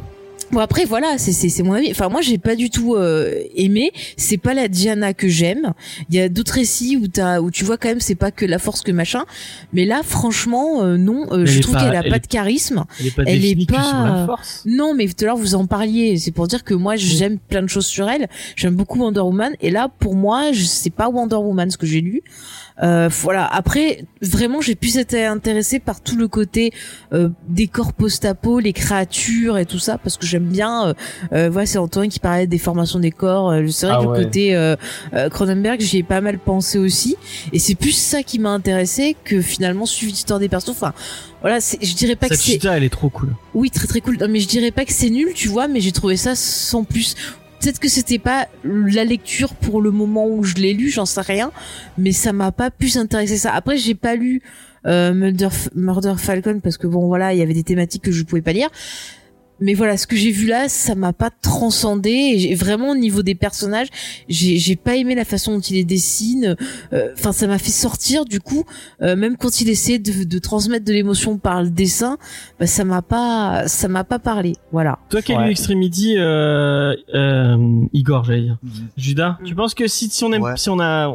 Bon 0.54 0.60
après, 0.60 0.86
voilà, 0.86 1.18
c'est 1.18 1.32
c'est 1.32 1.50
c'est 1.50 1.64
mon 1.64 1.74
avis. 1.74 1.90
Enfin, 1.90 2.10
moi, 2.10 2.22
j'ai 2.22 2.38
pas 2.38 2.56
du 2.56 2.70
tout 2.70 2.94
euh, 2.94 3.42
aimé. 3.56 3.92
C'est 4.18 4.38
pas 4.38 4.54
la 4.54 4.68
Diana 4.68 5.16
que 5.16 5.28
j'aime. 5.28 5.74
Il 6.10 6.16
y 6.16 6.20
a 6.20 6.30
d'autres 6.30 6.54
récits 6.54 6.96
où 6.96 7.08
t'as 7.08 7.40
où 7.42 7.50
tu 7.50 7.64
vois 7.64 7.78
quand 7.78 7.90
même 7.90 8.00
c'est 8.00 8.14
pas 8.14 8.30
que 8.30 8.46
la 8.46 8.60
force 8.60 8.82
que 8.82 8.92
machin. 8.92 9.24
Mais 9.74 9.84
là, 9.86 10.02
franchement, 10.04 10.84
euh, 10.84 10.96
non. 10.98 11.26
euh, 11.32 11.48
je 11.48 11.60
trouve 11.60 11.76
qu'elle 11.78 11.96
a 11.96 12.04
pas 12.04 12.20
de 12.20 12.28
charisme. 12.28 12.86
elle 13.00 13.08
est 13.08 13.12
pas 13.16 13.24
Elle 13.26 13.46
est 13.46 13.66
pas- 13.68 14.06
la 14.06 14.26
force. 14.28 14.62
Non, 14.68 14.94
mais 14.94 15.08
tout 15.08 15.16
à 15.22 15.26
l'heure 15.26 15.38
vous 15.38 15.56
en 15.56 15.66
parliez. 15.66 16.18
C'est 16.20 16.32
pour 16.32 16.46
dire 16.48 16.64
que 16.64 16.76
moi 16.76 16.98
j'aime 16.98 17.40
plein 17.40 17.64
de 17.64 17.68
choses 17.68 17.88
sur 17.88 18.08
elle. 18.08 18.28
J'aime 18.56 18.76
beaucoup 18.76 19.00
Wonder 19.00 19.22
Woman. 19.22 19.54
Et 19.60 19.72
là, 19.72 19.90
pour 20.00 20.14
moi, 20.16 20.52
je 20.52 20.64
sais 20.66 20.92
pas 20.92 21.10
Wonder 21.10 21.38
Woman 21.38 21.72
ce 21.72 21.78
que 21.78 21.88
j'ai 21.88 22.02
lu. 22.02 22.22
Euh, 22.82 23.08
voilà. 23.22 23.45
Après, 23.45 24.06
vraiment, 24.22 24.60
j'ai 24.62 24.74
plus 24.76 24.98
été 24.98 25.26
intéressée 25.26 25.80
par 25.80 26.02
tout 26.02 26.16
le 26.16 26.28
côté 26.28 26.74
euh, 27.14 27.30
décor 27.48 27.94
post-apo, 27.94 28.60
les 28.60 28.74
créatures 28.74 29.58
et 29.60 29.66
tout 29.66 29.78
ça, 29.80 29.98
parce 30.00 30.18
que 30.18 30.26
j'aime 30.26 30.45
bien. 30.48 30.88
Euh, 30.88 30.94
euh, 31.34 31.50
voilà, 31.52 31.66
c'est 31.68 31.78
Antoine 31.78 32.10
qui 32.10 32.20
parlait 32.20 32.48
des 32.48 32.58
formations 32.58 33.00
des 33.00 33.12
corps. 33.12 33.52
Euh, 33.52 33.68
c'est 33.68 33.86
vrai 33.86 33.95
Ah 34.00 34.04
que 34.04 34.08
ouais. 34.10 34.18
le 34.20 34.24
côté 34.26 34.56
euh, 34.56 34.76
euh, 35.14 35.30
Cronenberg, 35.30 35.82
j'y 35.82 35.98
ai 36.00 36.04
pas 36.04 36.22
mal 36.22 36.40
pensé 36.40 36.78
aussi. 36.80 37.16
Et 37.52 37.60
c'est 37.60 37.76
plus 37.76 37.91
ça 37.91 38.24
qui 38.24 38.40
m'a 38.40 38.50
intéressé 38.50 39.16
que 39.24 39.41
finalement 39.41 39.86
suivre 39.86 40.12
l'histoire 40.12 40.40
des 40.40 40.50
persos. 40.50 40.70
Enfin, 40.70 40.94
voilà, 41.41 41.60
c'est- 41.62 41.78
je 41.84 41.94
dirais 41.95 42.16
pas 42.16 42.28
que 42.30 42.36
c'est 42.36 42.64
elle 42.66 42.84
est 42.84 42.90
trop 42.90 43.10
cool. 43.10 43.36
oui, 43.54 43.70
très 43.70 43.86
très 43.88 44.02
cool. 44.02 44.18
Non, 44.20 44.28
mais 44.30 44.40
je 44.40 44.48
dirais 44.48 44.72
pas 44.72 44.86
que 44.86 44.94
c'est 44.94 45.10
nul, 45.10 45.34
tu 45.36 45.48
vois, 45.50 45.68
mais 45.68 45.80
j'ai 45.82 45.91
trouvé 45.91 46.18
ça 46.18 46.36
sans 46.36 46.84
plus. 46.84 47.16
Peut-être 47.64 47.80
que 47.80 47.88
c'était 47.88 48.19
pas 48.19 48.48
la 48.64 49.06
lecture 49.06 49.53
pour 49.56 49.81
le 49.81 49.91
moment 49.91 50.27
où 50.27 50.44
je 50.44 50.56
l'ai 50.56 50.73
lu, 50.73 50.90
j'en 50.90 51.06
sais 51.06 51.22
rien, 51.22 51.52
mais 51.98 52.11
ça 52.11 52.34
m'a 52.34 52.52
pas 52.52 52.69
plus 52.72 52.98
intéressé 52.98 53.38
ça. 53.38 53.53
Après, 53.53 53.77
j'ai 53.77 53.95
pas 53.95 54.15
lu 54.15 54.41
euh, 54.85 55.14
Murder, 55.14 56.15
Falcon 56.18 56.60
parce 56.60 56.77
que 56.77 56.88
bon 56.88 57.07
voilà, 57.07 57.34
il 57.34 57.40
y 57.40 57.41
avait 57.41 57.53
des 57.53 57.64
thématiques 57.64 58.03
que 58.03 58.11
je 58.11 58.23
pouvais 58.23 58.41
pas 58.41 58.52
lire. 58.52 58.69
Mais 59.60 59.76
voilà, 59.76 59.96
ce 59.98 60.08
que 60.08 60.16
j'ai 60.16 60.32
vu 60.32 60.48
là, 60.48 60.68
ça 60.68 60.96
m'a 60.96 61.14
pas 61.14 61.30
transcendé. 61.30 62.10
Et 62.10 62.40
j'ai- 62.40 62.56
vraiment 62.56 62.90
au 62.92 62.96
niveau 62.96 63.22
des 63.22 63.36
personnages, 63.36 63.88
j'ai 64.28 64.58
j'ai 64.58 64.76
pas 64.76 64.96
aimé 64.96 65.16
la 65.16 65.26
façon 65.26 65.54
dont 65.54 65.60
il 65.62 65.76
les 65.76 65.84
dessine. 65.86 66.56
Euh, 66.92 67.10
Enfin, 67.18 67.32
ça 67.32 67.48
m'a 67.48 67.58
fait 67.60 67.72
sortir. 67.72 68.26
Du 68.26 68.40
coup, 68.40 68.64
euh, 69.02 69.16
même 69.16 69.38
quand 69.38 69.62
il 69.62 69.70
essayait 69.70 70.00
de, 70.00 70.24
de 70.26 70.40
transmettre 70.40 70.84
de 70.86 70.92
l'émotion 70.94 71.38
par 71.38 71.64
le 71.64 71.70
dessin, 71.70 72.18
bah, 72.60 72.66
ça 72.68 72.84
m'a 72.84 73.02
pas, 73.02 73.68
ça 73.68 73.88
m'a 73.88 74.04
pas 74.04 74.20
parlé. 74.20 74.54
Voilà. 74.72 75.00
Toi 75.10 75.22
qui 75.22 75.32
as 75.34 75.38
Ouais. 75.38 75.46
lu 75.46 75.52
Extremity, 75.52 76.16
euh, 76.18 76.94
euh, 77.14 77.86
Igor, 77.94 78.24
j'allais 78.26 78.42
dire. 78.42 78.58
Judas, 78.98 79.38
Mm. 79.42 79.46
tu 79.46 79.56
penses 79.56 79.74
que 79.76 79.88
si, 79.88 80.10
si 80.10 80.24
on 80.24 80.34
aime, 80.34 80.42
Ouais. 80.42 80.58
si 80.58 80.70
on 80.70 80.80
a, 80.80 81.08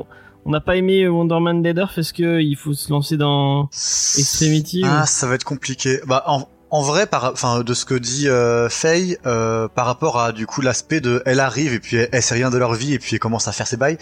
on 0.44 0.50
n'a 0.50 0.60
pas 0.60 0.76
aimé 0.76 1.06
Wonder 1.08 1.38
Man 1.40 1.62
Dead 1.62 1.76
Earth, 1.76 1.98
est-ce 1.98 2.14
que 2.14 2.40
il 2.40 2.56
faut 2.56 2.72
se 2.72 2.90
lancer 2.90 3.16
dans 3.18 3.68
Extremity 4.16 4.82
Ah, 4.84 5.02
ou- 5.02 5.06
ça 5.06 5.26
va 5.26 5.34
être 5.34 5.44
compliqué. 5.44 5.98
Bah, 6.06 6.22
en, 6.26 6.48
en 6.70 6.82
vrai, 6.82 7.06
par, 7.06 7.32
enfin, 7.32 7.60
de 7.60 7.74
ce 7.74 7.84
que 7.84 7.94
dit 7.94 8.28
euh, 8.28 8.68
Faye, 8.68 9.16
euh, 9.26 9.68
par 9.68 9.86
rapport 9.86 10.20
à 10.20 10.32
du 10.32 10.46
coup 10.46 10.60
l'aspect 10.60 11.00
de, 11.00 11.22
elle 11.24 11.40
arrive 11.40 11.72
et 11.72 11.78
puis 11.80 11.96
elle, 11.96 12.08
elle 12.12 12.22
sait 12.22 12.34
rien 12.34 12.50
de 12.50 12.58
leur 12.58 12.74
vie 12.74 12.92
et 12.94 12.98
puis 12.98 13.14
elle 13.16 13.20
commence 13.20 13.48
à 13.48 13.52
faire 13.52 13.66
ses 13.66 13.76
bails, 13.78 13.96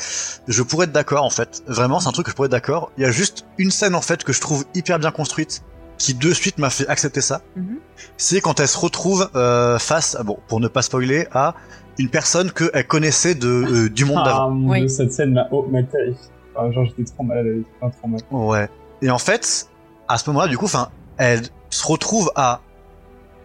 je 0.49 0.63
pourrais 0.63 0.85
être 0.87 0.93
d'accord 0.93 1.25
en 1.25 1.31
fait. 1.31 1.63
Vraiment, 1.69 2.01
c'est 2.01 2.09
un 2.09 2.13
truc 2.13 2.27
que 2.27 2.33
je 2.33 2.37
pourrais 2.37 2.47
être 2.47 2.53
d'accord. 2.53 2.91
Il 2.99 3.03
y 3.03 3.07
a 3.07 3.11
juste 3.13 3.47
une 3.59 3.71
scène 3.71 3.95
en 3.95 4.01
fait 4.01 4.25
que 4.25 4.33
je 4.33 4.41
trouve 4.41 4.65
hyper 4.75 4.99
bien 4.99 5.13
construite, 5.13 5.63
qui 5.99 6.13
de 6.15 6.33
suite 6.35 6.59
m'a 6.59 6.71
fait 6.71 6.89
accepter 6.89 7.21
ça. 7.21 7.41
Mhm. 7.55 7.79
C'est 8.17 8.41
quand 8.41 8.59
elle 8.61 8.69
se 8.69 8.79
retrouve 8.79 9.31
euh, 9.37 9.79
face, 9.79 10.17
à- 10.17 10.23
bon, 10.25 10.39
pour 10.49 10.59
ne 10.61 10.67
pas 10.69 10.83
spoiler, 10.83 11.29
à 11.33 11.55
une 11.99 12.09
personne 12.11 12.51
que 12.51 12.71
elle 12.75 12.87
connaissait 12.87 13.35
de 13.35 13.49
euh, 13.49 13.89
du 13.89 14.05
monde 14.05 14.25
d'avant. 14.25 14.47
Ah 14.47 14.51
mon 14.51 14.71
Oui. 14.73 14.81
dieu, 14.81 14.89
cette 14.89 15.13
scène 15.13 15.33
m'a 15.33 15.47
oh, 15.53 15.67
m'a 15.71 15.83
terrifié. 15.85 16.21
Enfin, 16.55 16.73
genre 16.73 16.85
j'étais 16.85 17.05
trop 17.05 17.23
malade 17.23 17.63
trop 17.81 18.09
mal. 18.09 18.21
Ouais. 18.31 18.69
Et 19.03 19.11
en 19.11 19.19
fait, 19.19 19.69
à 20.09 20.19
ce 20.19 20.29
moment-là, 20.31 20.49
du 20.49 20.59
coup, 20.59 20.65
enfin, 20.65 20.89
elle 21.17 21.43
se 21.77 21.87
retrouve 21.87 22.31
à, 22.37 22.61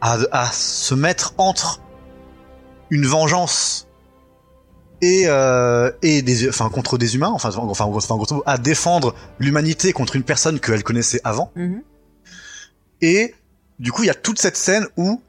à 0.02 0.18
à 0.32 0.46
se 0.52 0.94
mettre 0.96 1.34
entre 1.38 1.82
une 2.90 3.06
vengeance 3.06 3.88
et 5.02 5.24
euh, 5.28 5.92
et 6.02 6.22
des 6.22 6.48
enfin 6.50 6.70
contre 6.70 6.98
des 6.98 7.16
humains, 7.16 7.30
enfin 7.34 7.50
enfin 7.56 7.86
en 7.86 7.90
gros- 7.92 7.98
enfin, 7.98 8.42
à 8.46 8.58
défendre 8.58 9.16
l'humanité 9.40 9.94
contre 9.94 10.16
une 10.16 10.24
personne 10.24 10.60
qu'elle 10.60 10.84
connaissait 10.84 11.22
avant. 11.24 11.52
Mhm. 11.56 11.82
Et 13.02 13.34
du 13.80 13.92
coup, 13.92 14.04
il 14.04 14.08
y 14.08 14.12
a 14.12 14.14
toute 14.16 14.40
cette 14.40 14.58
scène 14.58 14.88
où 14.98 15.22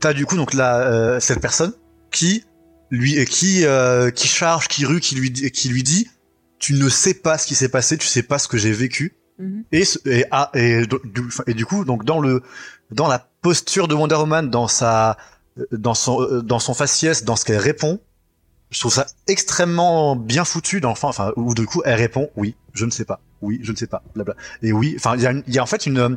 t'as 0.00 0.12
du 0.14 0.24
coup 0.26 0.36
donc 0.36 0.54
la 0.54 0.78
euh, 0.80 1.20
cette 1.20 1.40
personne 1.40 1.74
qui 2.10 2.44
lui 2.90 3.24
qui 3.26 3.64
euh, 3.66 4.10
qui 4.10 4.26
charge, 4.28 4.66
qui 4.68 4.84
rue, 4.86 5.00
qui 5.00 5.14
lui 5.14 5.30
dit- 5.30 5.50
qui 5.52 5.68
lui 5.68 5.82
dit 5.82 6.08
tu 6.58 6.72
ne 6.74 6.88
sais 6.88 7.14
pas 7.14 7.38
ce 7.38 7.46
qui 7.46 7.54
s'est 7.54 7.68
passé, 7.70 7.96
tu 7.98 8.06
sais 8.06 8.22
pas 8.22 8.38
ce 8.38 8.48
que 8.48 8.56
j'ai 8.58 8.72
vécu. 8.72 9.14
Mhm. 9.40 9.64
Et, 9.72 9.84
ce- 9.84 9.98
et, 10.08 10.24
ah, 10.30 10.50
et, 10.54 10.86
du, 10.86 11.22
et 11.46 11.54
du 11.54 11.66
coup, 11.66 11.84
donc 11.84 12.04
dans 12.04 12.20
le 12.20 12.42
dans 12.90 13.08
la 13.08 13.28
posture 13.42 13.88
de 13.88 13.94
Wonder 13.94 14.16
Woman, 14.16 14.50
dans 14.50 14.68
sa 14.68 15.16
dans 15.72 15.94
son 15.94 16.20
euh, 16.22 16.42
dans 16.42 16.58
son 16.58 16.74
faciès, 16.74 17.24
dans 17.24 17.36
ce 17.36 17.44
qu'elle 17.44 17.58
répond, 17.58 18.00
je 18.70 18.78
trouve 18.80 18.92
ça 18.92 19.06
extrêmement 19.26 20.14
bien 20.16 20.44
foutu 20.44 20.80
dans 20.80 20.90
enfin 20.90 21.08
enfin 21.08 21.32
où 21.36 21.54
du 21.54 21.66
coup 21.66 21.82
elle 21.84 21.94
répond 21.98 22.30
oui, 22.36 22.54
je 22.74 22.84
ne 22.84 22.90
sais 22.90 23.04
pas, 23.04 23.20
oui, 23.42 23.58
je 23.62 23.72
ne 23.72 23.76
sais 23.76 23.86
pas, 23.86 24.02
blabla. 24.14 24.34
Et 24.62 24.72
oui, 24.72 24.94
enfin 24.96 25.14
il 25.16 25.22
y 25.22 25.26
a 25.26 25.32
y 25.46 25.58
a 25.58 25.62
en 25.62 25.66
fait 25.66 25.86
une 25.86 25.98
euh, 25.98 26.08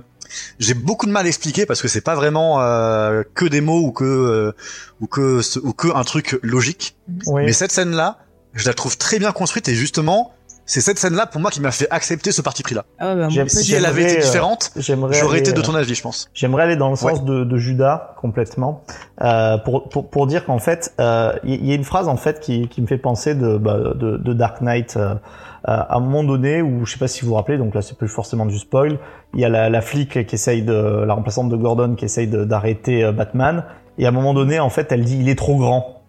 j'ai 0.60 0.74
beaucoup 0.74 1.06
de 1.06 1.12
mal 1.12 1.26
à 1.26 1.30
expliquer 1.30 1.66
parce 1.66 1.82
que 1.82 1.88
c'est 1.88 2.02
pas 2.02 2.16
vraiment 2.16 2.62
euh, 2.62 3.24
que 3.36 3.46
des 3.46 3.62
mots 3.62 3.82
ou 3.82 3.92
que 3.92 4.04
euh, 4.04 4.52
ou 5.00 5.08
que 5.08 5.42
ce- 5.42 5.60
ou 5.60 5.74
que 5.74 5.88
un 5.96 6.04
truc 6.04 6.40
logique. 6.42 6.96
Oui. 7.28 7.44
Mais 7.46 7.54
cette 7.54 7.72
scène 7.72 7.92
là, 7.96 8.20
je 8.54 8.68
la 8.68 8.74
trouve 8.74 8.98
très 8.98 9.20
bien 9.20 9.32
construite 9.32 9.68
et 9.68 9.76
justement 9.76 10.33
c'est 10.66 10.82
cette 10.82 11.00
scène 11.00 11.14
là 11.14 11.26
pour 11.26 11.42
moi 11.42 11.52
qui 11.52 11.62
m'a 11.62 11.72
fait 11.72 11.88
accepter 11.90 12.32
ce 12.32 12.42
parti 12.42 12.64
pris 12.64 12.76
là. 12.76 12.86
Ah 13.00 13.16
ouais, 13.16 13.28
bah, 13.28 13.48
Si 13.48 13.74
elle 13.74 13.86
avait 13.86 14.04
été 14.04 14.10
J'aimerais, 14.10 14.24
euh, 14.24 14.26
différente, 14.26 14.72
j'aurais 14.78 15.32
aller, 15.32 15.40
été 15.40 15.52
de 15.52 15.60
euh, 15.60 15.64
ton 15.64 15.76
avis, 15.76 15.96
je 15.96 16.02
pense. 16.02 16.30
J'aimerais 16.34 16.64
aller 16.64 16.76
dans 16.76 16.90
le 16.90 16.96
sens 16.96 17.24
de, 17.24 17.44
de 17.44 17.58
Judas 17.58 18.14
complètement 18.18 18.84
euh, 19.22 19.58
pour, 19.58 19.90
pour 19.90 20.10
pour 20.10 20.28
dire 20.28 20.46
qu'en 20.46 20.60
fait 20.60 20.94
euh, 21.00 21.34
il 21.44 21.66
y, 21.66 21.72
a 21.72 21.76
une 21.76 21.84
phrase 21.84 22.08
en 22.08 22.18
fait 22.18 22.40
qui, 22.40 22.68
qui 22.68 22.82
me 22.82 22.88
fait 22.88 22.98
penser 22.98 23.36
de 23.36 23.58
bah, 23.58 23.78
de, 23.96 24.18
de 24.18 24.34
Dark 24.34 24.62
Knight 24.62 24.96
euh, 24.98 25.16
à 25.66 25.98
un 25.98 26.00
moment 26.00 26.24
donné 26.24 26.62
où 26.62 26.86
je 26.86 26.94
sais 26.94 27.00
pas 27.00 27.08
si 27.08 27.22
vous 27.22 27.30
vous 27.30 27.36
rappelez 27.36 27.58
donc 27.58 27.76
là 27.76 27.82
c'est 27.82 27.98
plus 27.98 28.08
forcément 28.08 28.46
du 28.46 28.58
spoil 28.58 28.98
il 29.34 29.40
y 29.40 29.46
a 29.46 29.50
la, 29.50 29.70
la 29.70 29.82
flic 29.82 30.26
qui 30.26 30.36
essaye 30.36 30.62
de 30.62 31.04
la 31.06 31.14
remplaçante 31.14 31.50
de 31.50 31.56
Gordon 31.56 31.96
qui 31.96 32.06
essaye 32.06 32.28
d'arrêter 32.28 33.04
euh, 33.04 33.12
Batman 33.12 33.66
et 33.98 34.06
à 34.06 34.10
un 34.10 34.12
moment 34.12 34.34
donné 34.34 34.60
en 34.60 34.70
fait 34.70 34.92
elle 34.92 35.04
dit 35.04 35.18
il 35.20 35.30
est 35.30 35.38
trop 35.38 35.58
grand 35.58 36.03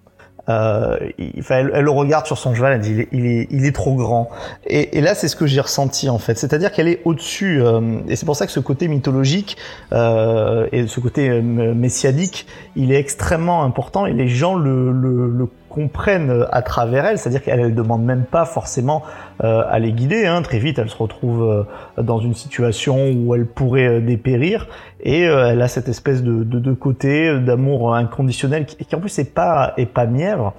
euh, 0.48 0.96
il, 1.18 1.42
elle, 1.48 1.68
le 1.68 1.90
regarde 1.90 2.26
sur 2.26 2.38
son 2.38 2.54
cheval, 2.54 2.74
elle 2.74 2.80
dit 2.80 2.92
il 2.92 3.00
est, 3.00 3.08
il 3.12 3.26
est, 3.26 3.48
il 3.50 3.64
est 3.66 3.72
trop 3.72 3.94
grand. 3.94 4.28
Et, 4.66 4.98
et 4.98 5.00
là, 5.00 5.14
c'est 5.14 5.28
ce 5.28 5.36
que 5.36 5.46
j'ai 5.46 5.60
ressenti 5.60 6.08
en 6.08 6.18
fait. 6.18 6.38
C'est-à-dire 6.38 6.72
qu'elle 6.72 6.88
est 6.88 7.00
au-dessus, 7.04 7.62
euh, 7.62 8.00
et 8.08 8.16
c'est 8.16 8.26
pour 8.26 8.36
ça 8.36 8.46
que 8.46 8.52
ce 8.52 8.60
côté 8.60 8.88
mythologique 8.88 9.56
euh, 9.92 10.66
et 10.72 10.86
ce 10.86 11.00
côté 11.00 11.28
euh, 11.28 11.40
messianique, 11.42 12.46
il 12.76 12.92
est 12.92 12.98
extrêmement 12.98 13.64
important 13.64 14.06
et 14.06 14.12
les 14.12 14.28
gens 14.28 14.54
le, 14.54 14.92
le, 14.92 15.30
le 15.30 15.48
comprennent 15.74 16.46
à 16.52 16.62
travers 16.62 17.04
elle. 17.04 17.18
C'est-à-dire 17.18 17.42
qu'elle 17.42 17.60
ne 17.60 17.70
demande 17.70 18.04
même 18.04 18.24
pas 18.24 18.44
forcément 18.44 19.02
euh, 19.42 19.62
à 19.68 19.78
les 19.80 19.92
guider. 19.92 20.24
Hein. 20.26 20.42
Très 20.42 20.58
vite, 20.60 20.78
elle 20.78 20.88
se 20.88 20.96
retrouve 20.96 21.42
euh, 21.42 22.02
dans 22.02 22.20
une 22.20 22.34
situation 22.34 23.10
où 23.12 23.34
elle 23.34 23.46
pourrait 23.46 23.88
euh, 23.96 24.00
dépérir 24.00 24.68
et 25.02 25.26
euh, 25.26 25.50
elle 25.50 25.60
a 25.62 25.68
cette 25.68 25.88
espèce 25.88 26.22
de, 26.22 26.44
de, 26.44 26.72
côté 26.72 27.28
euh, 27.28 27.38
d'amour 27.40 27.94
inconditionnel 27.94 28.64
qui, 28.66 28.94
en 28.94 29.00
plus 29.00 29.18
est 29.18 29.34
pas 29.34 29.74
est 29.76 29.86
pas 29.86 30.06
mièvre 30.06 30.54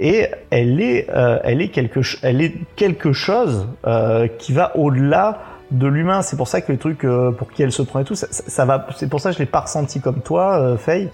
et 0.00 0.26
elle 0.50 0.80
est 0.80 1.06
euh, 1.10 1.38
elle 1.44 1.60
est 1.60 1.68
quelque 1.68 2.00
elle 2.22 2.40
est 2.40 2.54
quelque 2.76 3.12
chose 3.12 3.68
euh, 3.86 4.26
qui 4.38 4.52
va 4.52 4.76
au-delà 4.76 5.38
de 5.70 5.86
l'humain 5.86 6.22
c'est 6.22 6.36
pour 6.36 6.48
ça 6.48 6.60
que 6.62 6.72
les 6.72 6.78
trucs 6.78 7.04
euh, 7.04 7.30
pour 7.30 7.50
qui 7.52 7.62
elle 7.62 7.72
se 7.72 7.82
prend 7.82 8.00
et 8.00 8.04
tout 8.04 8.14
ça, 8.14 8.26
ça- 8.30 8.64
va 8.64 8.86
c'est 8.96 9.08
pour 9.10 9.20
ça 9.20 9.30
que 9.30 9.34
je 9.36 9.40
l'ai 9.40 9.46
pas 9.46 9.60
ressenti 9.60 10.00
comme 10.00 10.20
toi 10.22 10.58
euh, 10.60 10.76
Faye 10.76 11.08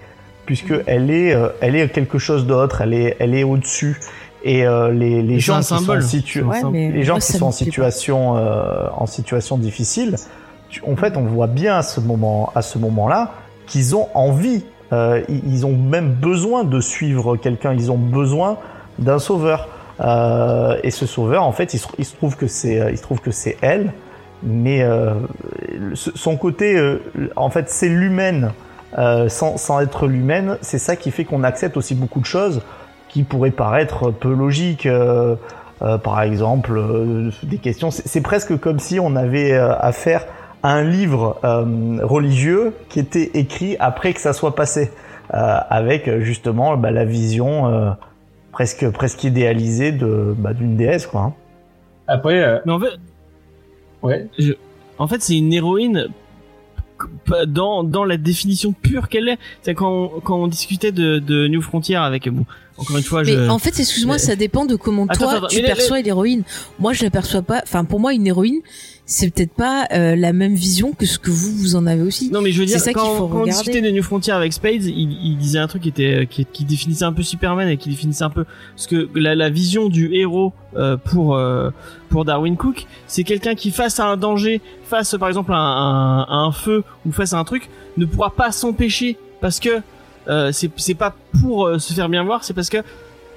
puisque 0.45 0.73
elle 0.85 1.09
est 1.11 1.33
euh, 1.33 1.49
elle 1.61 1.75
est 1.75 1.89
quelque 1.89 2.17
chose 2.19 2.45
d'autre 2.47 2.81
elle 2.81 2.93
est 2.93 3.15
elle 3.19 3.33
est 3.35 3.43
au-dessus. 3.43 3.99
Et 4.47 4.67
euh, 4.67 4.91
les, 4.91 5.39
gens 5.39 5.57
qui 5.57 5.63
symbole. 5.65 6.03
sont 6.03 6.07
situ- 6.07 6.41
Ouais, 6.43 6.63
Ouais, 6.63 6.69
mais 6.71 6.91
les 6.91 7.01
gens 7.03 7.13
moi, 7.13 7.19
qui 7.19 7.31
ça 7.31 7.39
sont 7.39 7.47
en 7.47 7.51
situation 7.51 8.37
euh, 8.37 8.87
en 8.95 9.07
situation 9.07 9.57
difficile 9.57 10.17
tu- 10.69 10.83
en 10.87 10.95
fait 10.95 11.17
on 11.17 11.23
voit 11.23 11.47
bien 11.47 11.77
à 11.77 11.81
ce 11.81 11.99
moment 11.99 12.51
à 12.53 12.61
ce 12.61 12.77
moment-là 12.77 13.31
qu'ils 13.65 13.95
ont 13.95 14.07
envie 14.13 14.63
euh, 14.93 15.23
ils 15.29 15.65
ont 15.65 15.75
même 15.75 16.11
besoin 16.13 16.63
de 16.63 16.79
suivre 16.79 17.37
quelqu'un 17.37 17.73
ils 17.73 17.91
ont 17.91 17.97
besoin 17.97 18.57
d'un 18.99 19.17
sauveur. 19.19 19.67
Euh, 20.01 20.77
et 20.83 20.91
ce 20.91 21.05
sauveur 21.07 21.41
en 21.43 21.51
fait 21.53 21.73
il 21.73 21.79
se, 21.79 21.87
il 21.97 22.05
se 22.05 22.15
trouve 22.15 22.35
que 22.35 22.45
c'est 22.47 22.75
il 22.91 22.97
se 22.97 23.01
trouve 23.01 23.21
que 23.21 23.31
c'est 23.31 23.57
elle 23.61 23.93
mais 24.43 24.83
euh, 24.83 25.13
son 25.95 26.37
côté 26.37 26.77
euh, 26.77 26.99
en 27.35 27.49
fait 27.49 27.69
c'est 27.69 27.89
l'humaine 27.89 28.51
euh, 28.97 29.29
sans, 29.29 29.57
sans 29.57 29.79
être 29.81 30.07
l'humaine 30.07 30.57
c'est 30.61 30.77
ça 30.77 30.95
qui 30.95 31.11
fait 31.11 31.25
qu'on 31.25 31.43
accepte 31.43 31.77
aussi 31.77 31.95
beaucoup 31.95 32.19
de 32.19 32.25
choses 32.25 32.61
qui 33.09 33.23
pourraient 33.23 33.51
paraître 33.51 34.11
peu 34.11 34.33
logiques 34.33 34.85
euh, 34.85 35.35
euh, 35.81 35.97
par 35.97 36.21
exemple 36.21 36.77
euh, 36.77 37.31
des 37.43 37.57
questions 37.57 37.91
c'est 37.91 38.21
presque 38.21 38.57
comme 38.59 38.79
si 38.79 38.99
on 38.99 39.15
avait 39.15 39.53
euh, 39.53 39.75
affaire 39.77 40.25
à 40.63 40.71
un 40.73 40.83
livre 40.83 41.39
euh, 41.43 41.99
religieux 42.03 42.73
qui 42.89 42.99
était 42.99 43.31
écrit 43.33 43.75
après 43.79 44.13
que 44.13 44.21
ça 44.21 44.33
soit 44.33 44.55
passé 44.55 44.91
euh, 45.33 45.57
avec 45.69 46.19
justement 46.19 46.77
bah, 46.77 46.91
la 46.91 47.05
vision 47.05 47.67
euh, 47.67 47.91
presque 48.51 48.89
presque 48.91 49.23
idéalisée 49.23 49.91
de 49.91 50.33
bah, 50.37 50.53
d'une 50.53 50.77
déesse 50.77 51.07
quoi 51.07 51.21
hein. 51.21 51.33
Après, 52.07 52.39
euh, 52.43 52.59
Mais 52.65 52.71
en 52.71 52.79
fait, 52.79 52.93
ouais. 54.03 54.27
en 54.97 55.07
fait, 55.07 55.21
c'est 55.21 55.37
une 55.37 55.53
héroïne 55.53 56.07
dans 57.47 57.83
dans 57.83 58.03
la 58.03 58.17
définition 58.17 58.73
pure 58.73 59.09
qu'elle 59.09 59.29
est. 59.29 59.39
C'est 59.61 59.73
quand 59.73 60.11
quand 60.23 60.37
on 60.37 60.47
discutait 60.47 60.91
de, 60.91 61.19
de 61.19 61.47
New 61.47 61.61
Frontier 61.61 61.95
avec 61.95 62.29
bon, 62.29 62.45
encore 62.77 62.97
une 62.97 63.03
fois, 63.03 63.23
Mais 63.23 63.31
je 63.33 63.49
en 63.49 63.59
fait, 63.59 63.79
excuse-moi, 63.79 64.15
Mais- 64.15 64.19
ça 64.19 64.35
dépend 64.35 64.65
de 64.65 64.75
comment 64.75 65.05
Attends, 65.05 65.25
toi 65.25 65.33
attends, 65.35 65.47
tu 65.47 65.61
mais 65.61 65.67
perçois 65.67 66.01
l'héroïne. 66.01 66.43
Moi, 66.79 66.93
je 66.93 67.03
la 67.03 67.09
perçois 67.09 67.41
pas. 67.41 67.61
Enfin, 67.63 67.85
pour 67.85 67.99
moi, 67.99 68.13
une 68.13 68.27
héroïne, 68.27 68.59
c'est 69.05 69.29
peut-être 69.29 69.53
pas 69.53 69.85
euh, 69.93 70.15
la 70.15 70.33
même 70.33 70.55
vision 70.55 70.91
que 70.91 71.05
ce 71.05 71.19
que 71.19 71.29
vous 71.29 71.55
vous 71.55 71.75
en 71.75 71.85
avez 71.85 72.01
aussi. 72.01 72.31
Non 72.31 72.41
mais 72.41 72.51
je 72.51 72.59
veux 72.59 72.65
dire 72.65 72.79
ça 72.79 72.91
quand, 72.91 73.07
qu'il 73.07 73.17
faut 73.17 73.27
quand 73.27 73.41
on 73.41 73.45
discutait 73.45 73.81
de 73.81 73.91
New 73.91 74.01
Frontier 74.01 74.33
avec 74.33 74.51
Spades, 74.51 74.83
il, 74.83 75.11
il 75.23 75.37
disait 75.37 75.59
un 75.59 75.67
truc 75.67 75.83
qui 75.83 75.89
était 75.89 76.27
qui, 76.27 76.43
qui 76.51 76.65
définissait 76.65 77.03
un 77.05 77.13
peu 77.13 77.21
Superman 77.21 77.69
et 77.69 77.77
qui 77.77 77.89
définissait 77.89 78.23
un 78.23 78.31
peu 78.31 78.45
ce 78.75 78.87
que 78.87 79.07
la, 79.13 79.35
la 79.35 79.51
vision 79.51 79.89
du 79.89 80.11
héros 80.15 80.53
euh, 80.75 80.97
pour 80.97 81.35
euh, 81.35 81.69
pour 82.09 82.25
Darwin 82.25 82.57
Cook, 82.57 82.87
c'est 83.05 83.23
quelqu'un 83.23 83.53
qui 83.53 83.69
face 83.69 83.99
à 83.99 84.07
un 84.07 84.17
danger, 84.17 84.59
face 84.85 85.15
par 85.19 85.27
exemple 85.27 85.53
à 85.53 85.57
un, 85.57 86.21
à 86.23 86.33
un 86.47 86.51
feu 86.51 86.83
ou 87.05 87.11
face 87.11 87.33
à 87.33 87.37
un 87.37 87.43
truc, 87.43 87.69
ne 87.97 88.05
pourra 88.05 88.31
pas 88.31 88.51
s'empêcher 88.51 89.17
parce 89.39 89.59
que 89.59 89.81
euh, 90.27 90.51
c'est 90.51 90.69
c'est 90.77 90.93
pas 90.95 91.15
pour 91.41 91.65
euh, 91.67 91.79
se 91.79 91.93
faire 91.93 92.09
bien 92.09 92.23
voir, 92.23 92.43
c'est 92.43 92.53
parce 92.53 92.69
que 92.69 92.77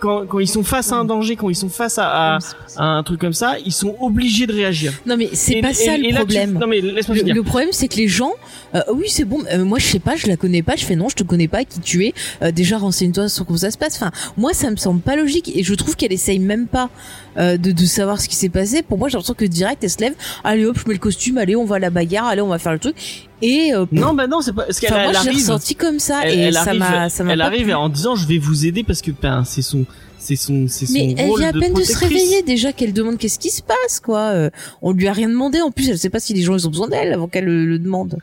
quand, 0.01 0.27
quand 0.29 0.39
ils 0.39 0.47
sont 0.47 0.63
face 0.63 0.93
à 0.93 0.95
un 0.95 1.05
danger, 1.05 1.35
quand 1.35 1.49
ils 1.51 1.57
sont 1.57 1.69
face 1.69 1.99
à, 1.99 2.37
à, 2.37 2.39
à 2.77 2.85
un 2.85 3.03
truc 3.03 3.21
comme 3.21 3.33
ça, 3.33 3.57
ils 3.67 3.73
sont 3.73 3.97
obligés 4.01 4.47
de 4.47 4.53
réagir. 4.53 4.93
Non 5.07 5.17
mais 5.17 5.29
c'est 5.33 5.61
pas 5.61 5.71
et- 5.71 5.75
ça 5.75 5.95
et 5.97 5.99
le 5.99 6.09
tu- 6.11 6.15
problème. 6.15 6.53
Non 6.57 6.69
mais 6.69 6.81
laisse-moi 6.81 7.17
Le, 7.17 7.33
le 7.33 7.43
problème, 7.43 7.71
c'est 7.73 7.89
que 7.89 7.97
les 7.97 8.07
gens, 8.07 8.31
euh, 8.77 8.81
oui, 8.95 9.07
c'est 9.09 9.25
bon. 9.25 9.41
euh, 9.53 9.65
moi, 9.65 9.81
je 9.81 9.87
sais 9.87 9.99
pas, 9.99 10.15
je 10.15 10.29
la 10.29 10.37
connais 10.37 10.63
pas. 10.63 10.77
Je 10.77 10.85
fais 10.85 10.95
non, 10.95 11.09
je 11.09 11.17
te 11.17 11.25
connais 11.25 11.49
pas. 11.49 11.65
Qui 11.65 11.81
tu 11.81 12.07
es 12.07 12.15
euh, 12.43 12.53
Déjà, 12.53 12.79
renseigne-toi 12.79 13.29
sur 13.29 13.45
comment 13.45 13.59
ça 13.59 13.73
se 13.73 13.77
passe. 13.79 13.97
Enfin, 13.97 14.13
moi, 14.37 14.53
ça 14.55 14.71
me 14.71 14.77
semble 14.77 15.01
pas 15.01 15.17
logique 15.17 15.51
et 15.53 15.65
je 15.65 15.75
trouve 15.75 15.97
qu'elle 15.97 16.13
essaye 16.13 16.39
même 16.39 16.69
pas 16.69 16.91
euh, 17.37 17.57
de, 17.57 17.73
de 17.73 17.85
savoir 17.85 18.21
ce 18.21 18.29
qui 18.29 18.37
s'est 18.37 18.51
passé. 18.51 18.83
Pour 18.83 18.99
moi, 18.99 19.09
j'ai 19.09 19.15
l'impression 19.15 19.35
que 19.35 19.47
direct, 19.47 19.83
elle 19.83 19.91
se 19.91 19.99
lève. 19.99 20.15
Allez 20.45 20.65
hop, 20.65 20.79
je 20.81 20.87
mets 20.87 20.95
le 20.95 21.01
costume. 21.01 21.39
Allez, 21.39 21.57
on 21.57 21.65
va 21.65 21.75
à 21.75 21.79
la 21.81 21.91
bagarre. 21.91 22.27
Allez, 22.27 22.41
on 22.41 22.47
va 22.47 22.61
faire 22.61 22.73
le 22.73 22.79
truc. 22.79 23.28
Et 23.43 23.73
euh, 23.75 23.87
Non 23.93 24.15
bah 24.15 24.27
non, 24.27 24.41
c'est 24.41 24.53
pas 24.53 24.65
parce 24.65 24.81
qu'elle 24.81 24.91
enfin, 24.93 25.03
elle 25.05 25.11
moi, 25.13 25.21
je 25.21 25.25
l'ai 25.25 25.29
arrive. 25.31 25.41
ressenti 25.43 25.75
comme 25.75 25.99
ça 25.99 26.23
elle, 26.25 26.39
et 26.39 26.43
elle 26.43 26.55
ça 26.55 26.61
arrive, 26.63 26.79
m'a, 26.81 27.09
ça 27.09 27.23
m'a 27.25 27.33
elle 27.35 27.41
arrive 27.41 27.65
plu. 27.65 27.75
en 27.75 27.89
disant 27.89 28.17
je 28.17 28.27
vais 28.27 28.39
vous 28.39 28.67
aider 28.67 28.83
parce 28.83 29.01
que 29.01 29.11
ben 29.13 29.45
c'est 29.45 29.63
son 29.63 29.85
c'est 30.19 30.35
son 30.35 30.67
c'est 30.69 30.87
son 30.87 30.93
Mais 30.95 31.15
elle 31.17 31.29
rôle 31.29 31.41
vient 31.41 31.51
à 31.51 31.53
peine 31.53 31.73
de 31.75 31.83
se 31.85 31.97
réveiller 31.97 32.43
déjà 32.43 32.73
qu'elle 32.73 32.93
demande 32.93 33.17
qu'est-ce 33.19 33.39
qui 33.39 33.51
se 33.51 33.63
passe 33.63 34.01
quoi. 34.01 34.21
Euh, 34.33 34.51
on 34.83 34.93
lui 34.93 35.07
a 35.07 35.13
rien 35.13 35.29
demandé 35.29 35.61
en 35.61 35.71
plus 35.71 35.89
elle 35.89 35.99
sait 35.99 36.11
pas 36.11 36.19
si 36.21 36.35
les 36.35 36.43
gens 36.43 36.57
ils 36.57 36.67
ont 36.67 36.71
besoin 36.71 36.89
d'elle 36.89 37.13
avant 37.13 37.29
qu'elle 37.29 37.45
le, 37.45 37.65
le 37.67 37.79
demande. 37.79 38.19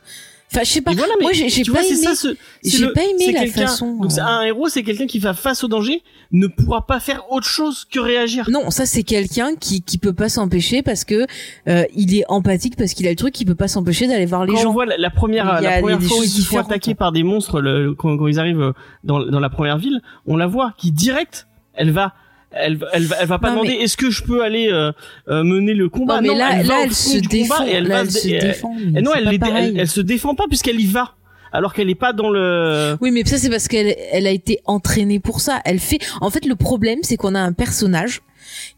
Enfin 0.51 0.61
je 0.63 0.69
sais 0.69 0.81
pas. 0.81 0.93
Voilà, 0.93 1.13
Moi 1.19 1.31
j'ai 1.33 1.63
pas 1.65 1.83
aimé. 1.83 1.95
ça, 1.95 2.15
ce- 2.15 2.27
le- 2.27 2.93
pas 2.93 3.01
aimé 3.03 3.31
la 3.33 3.47
façon, 3.47 3.95
Donc 3.97 4.11
euh. 4.17 4.21
un 4.21 4.43
héros, 4.43 4.69
c'est 4.69 4.83
quelqu'un 4.83 5.07
qui 5.07 5.19
va 5.19 5.33
face 5.33 5.63
au 5.63 5.67
danger, 5.67 6.01
ne 6.31 6.47
pourra 6.47 6.85
pas 6.85 6.99
faire 6.99 7.23
autre 7.31 7.47
chose 7.47 7.85
que 7.91 7.99
réagir. 7.99 8.47
Non, 8.49 8.69
ça 8.69 8.85
c'est 8.85 9.03
quelqu'un 9.03 9.55
qui 9.55 9.81
qui 9.81 9.97
peut 9.97 10.13
pas 10.13 10.29
s'empêcher 10.29 10.81
parce 10.83 11.03
que 11.03 11.25
euh, 11.67 11.83
il 11.95 12.15
est 12.15 12.23
empathique 12.29 12.75
parce 12.77 12.93
qu'il 12.93 13.07
a 13.07 13.09
le 13.09 13.15
truc, 13.15 13.39
il 13.41 13.45
peut 13.45 13.55
pas 13.55 13.67
s'empêcher 13.67 14.07
d'aller 14.07 14.25
voir 14.27 14.45
les 14.45 14.53
quand 14.53 14.59
on 14.59 14.63
gens. 14.63 14.73
voit 14.73 14.85
la, 14.85 14.97
la 14.97 15.09
première, 15.09 15.61
la 15.61 15.81
première 15.81 16.01
fois 16.01 16.19
où 16.19 16.23
ils 16.23 16.29
différentes. 16.29 16.67
attaquer 16.67 16.93
par 16.95 17.11
des 17.11 17.23
monstres, 17.23 17.59
le, 17.59 17.93
quand, 17.95 18.15
quand 18.17 18.27
ils 18.27 18.39
arrivent 18.39 18.73
dans, 19.03 19.25
dans 19.25 19.39
la 19.39 19.49
première 19.49 19.77
ville, 19.79 20.01
on 20.27 20.37
la 20.37 20.47
voit 20.47 20.73
qui 20.77 20.91
direct, 20.91 21.47
elle 21.73 21.91
va, 21.91 22.13
elle, 22.55 22.79
elle 22.93 23.07
elle 23.19 23.27
va 23.27 23.39
pas 23.39 23.49
Non, 23.49 23.61
demander 23.61 23.73
est-ce 23.73 23.97
que 23.97 24.09
je 24.09 24.23
peux 24.23 24.43
aller 24.43 24.69
euh, 24.71 24.91
euh, 25.29 25.43
mener 25.43 25.73
le 25.73 25.89
combat? 25.89 26.21
Non 26.21 26.33
mais 26.33 26.37
là 26.37 26.49
elle 26.59 26.67
là 26.67 26.81
elle 26.83 26.93
se 26.93 27.17
défend, 27.17 27.65
et 27.65 27.71
elle 27.71 27.87
là 27.87 27.95
va 27.95 28.01
elle 28.01 28.11
se 28.11 28.19
se 28.19 28.27
dé- 28.27 28.39
défend. 28.39 28.75
Et 28.95 29.01
non, 29.01 29.11
elle, 29.15 29.27
elle, 29.27 29.79
elle 29.79 29.87
se 29.87 30.01
défend 30.01 30.35
pas 30.35 30.45
puisqu'elle 30.47 30.79
y 30.79 30.85
va, 30.87 31.15
alors 31.51 31.73
qu'elle 31.73 31.89
est 31.89 31.95
pas 31.95 32.13
dans 32.13 32.29
le. 32.29 32.97
Oui, 33.01 33.11
mais 33.11 33.23
ça 33.25 33.37
c'est 33.37 33.49
parce 33.49 33.67
qu'elle 33.67 33.95
elle 34.11 34.27
a 34.27 34.31
été 34.31 34.59
entraînée 34.65 35.19
pour 35.19 35.41
ça. 35.41 35.59
Elle 35.65 35.79
fait. 35.79 35.99
En 36.21 36.29
fait, 36.29 36.45
le 36.45 36.55
problème 36.55 36.99
c'est 37.03 37.17
qu'on 37.17 37.35
a 37.35 37.39
un 37.39 37.53
personnage 37.53 38.21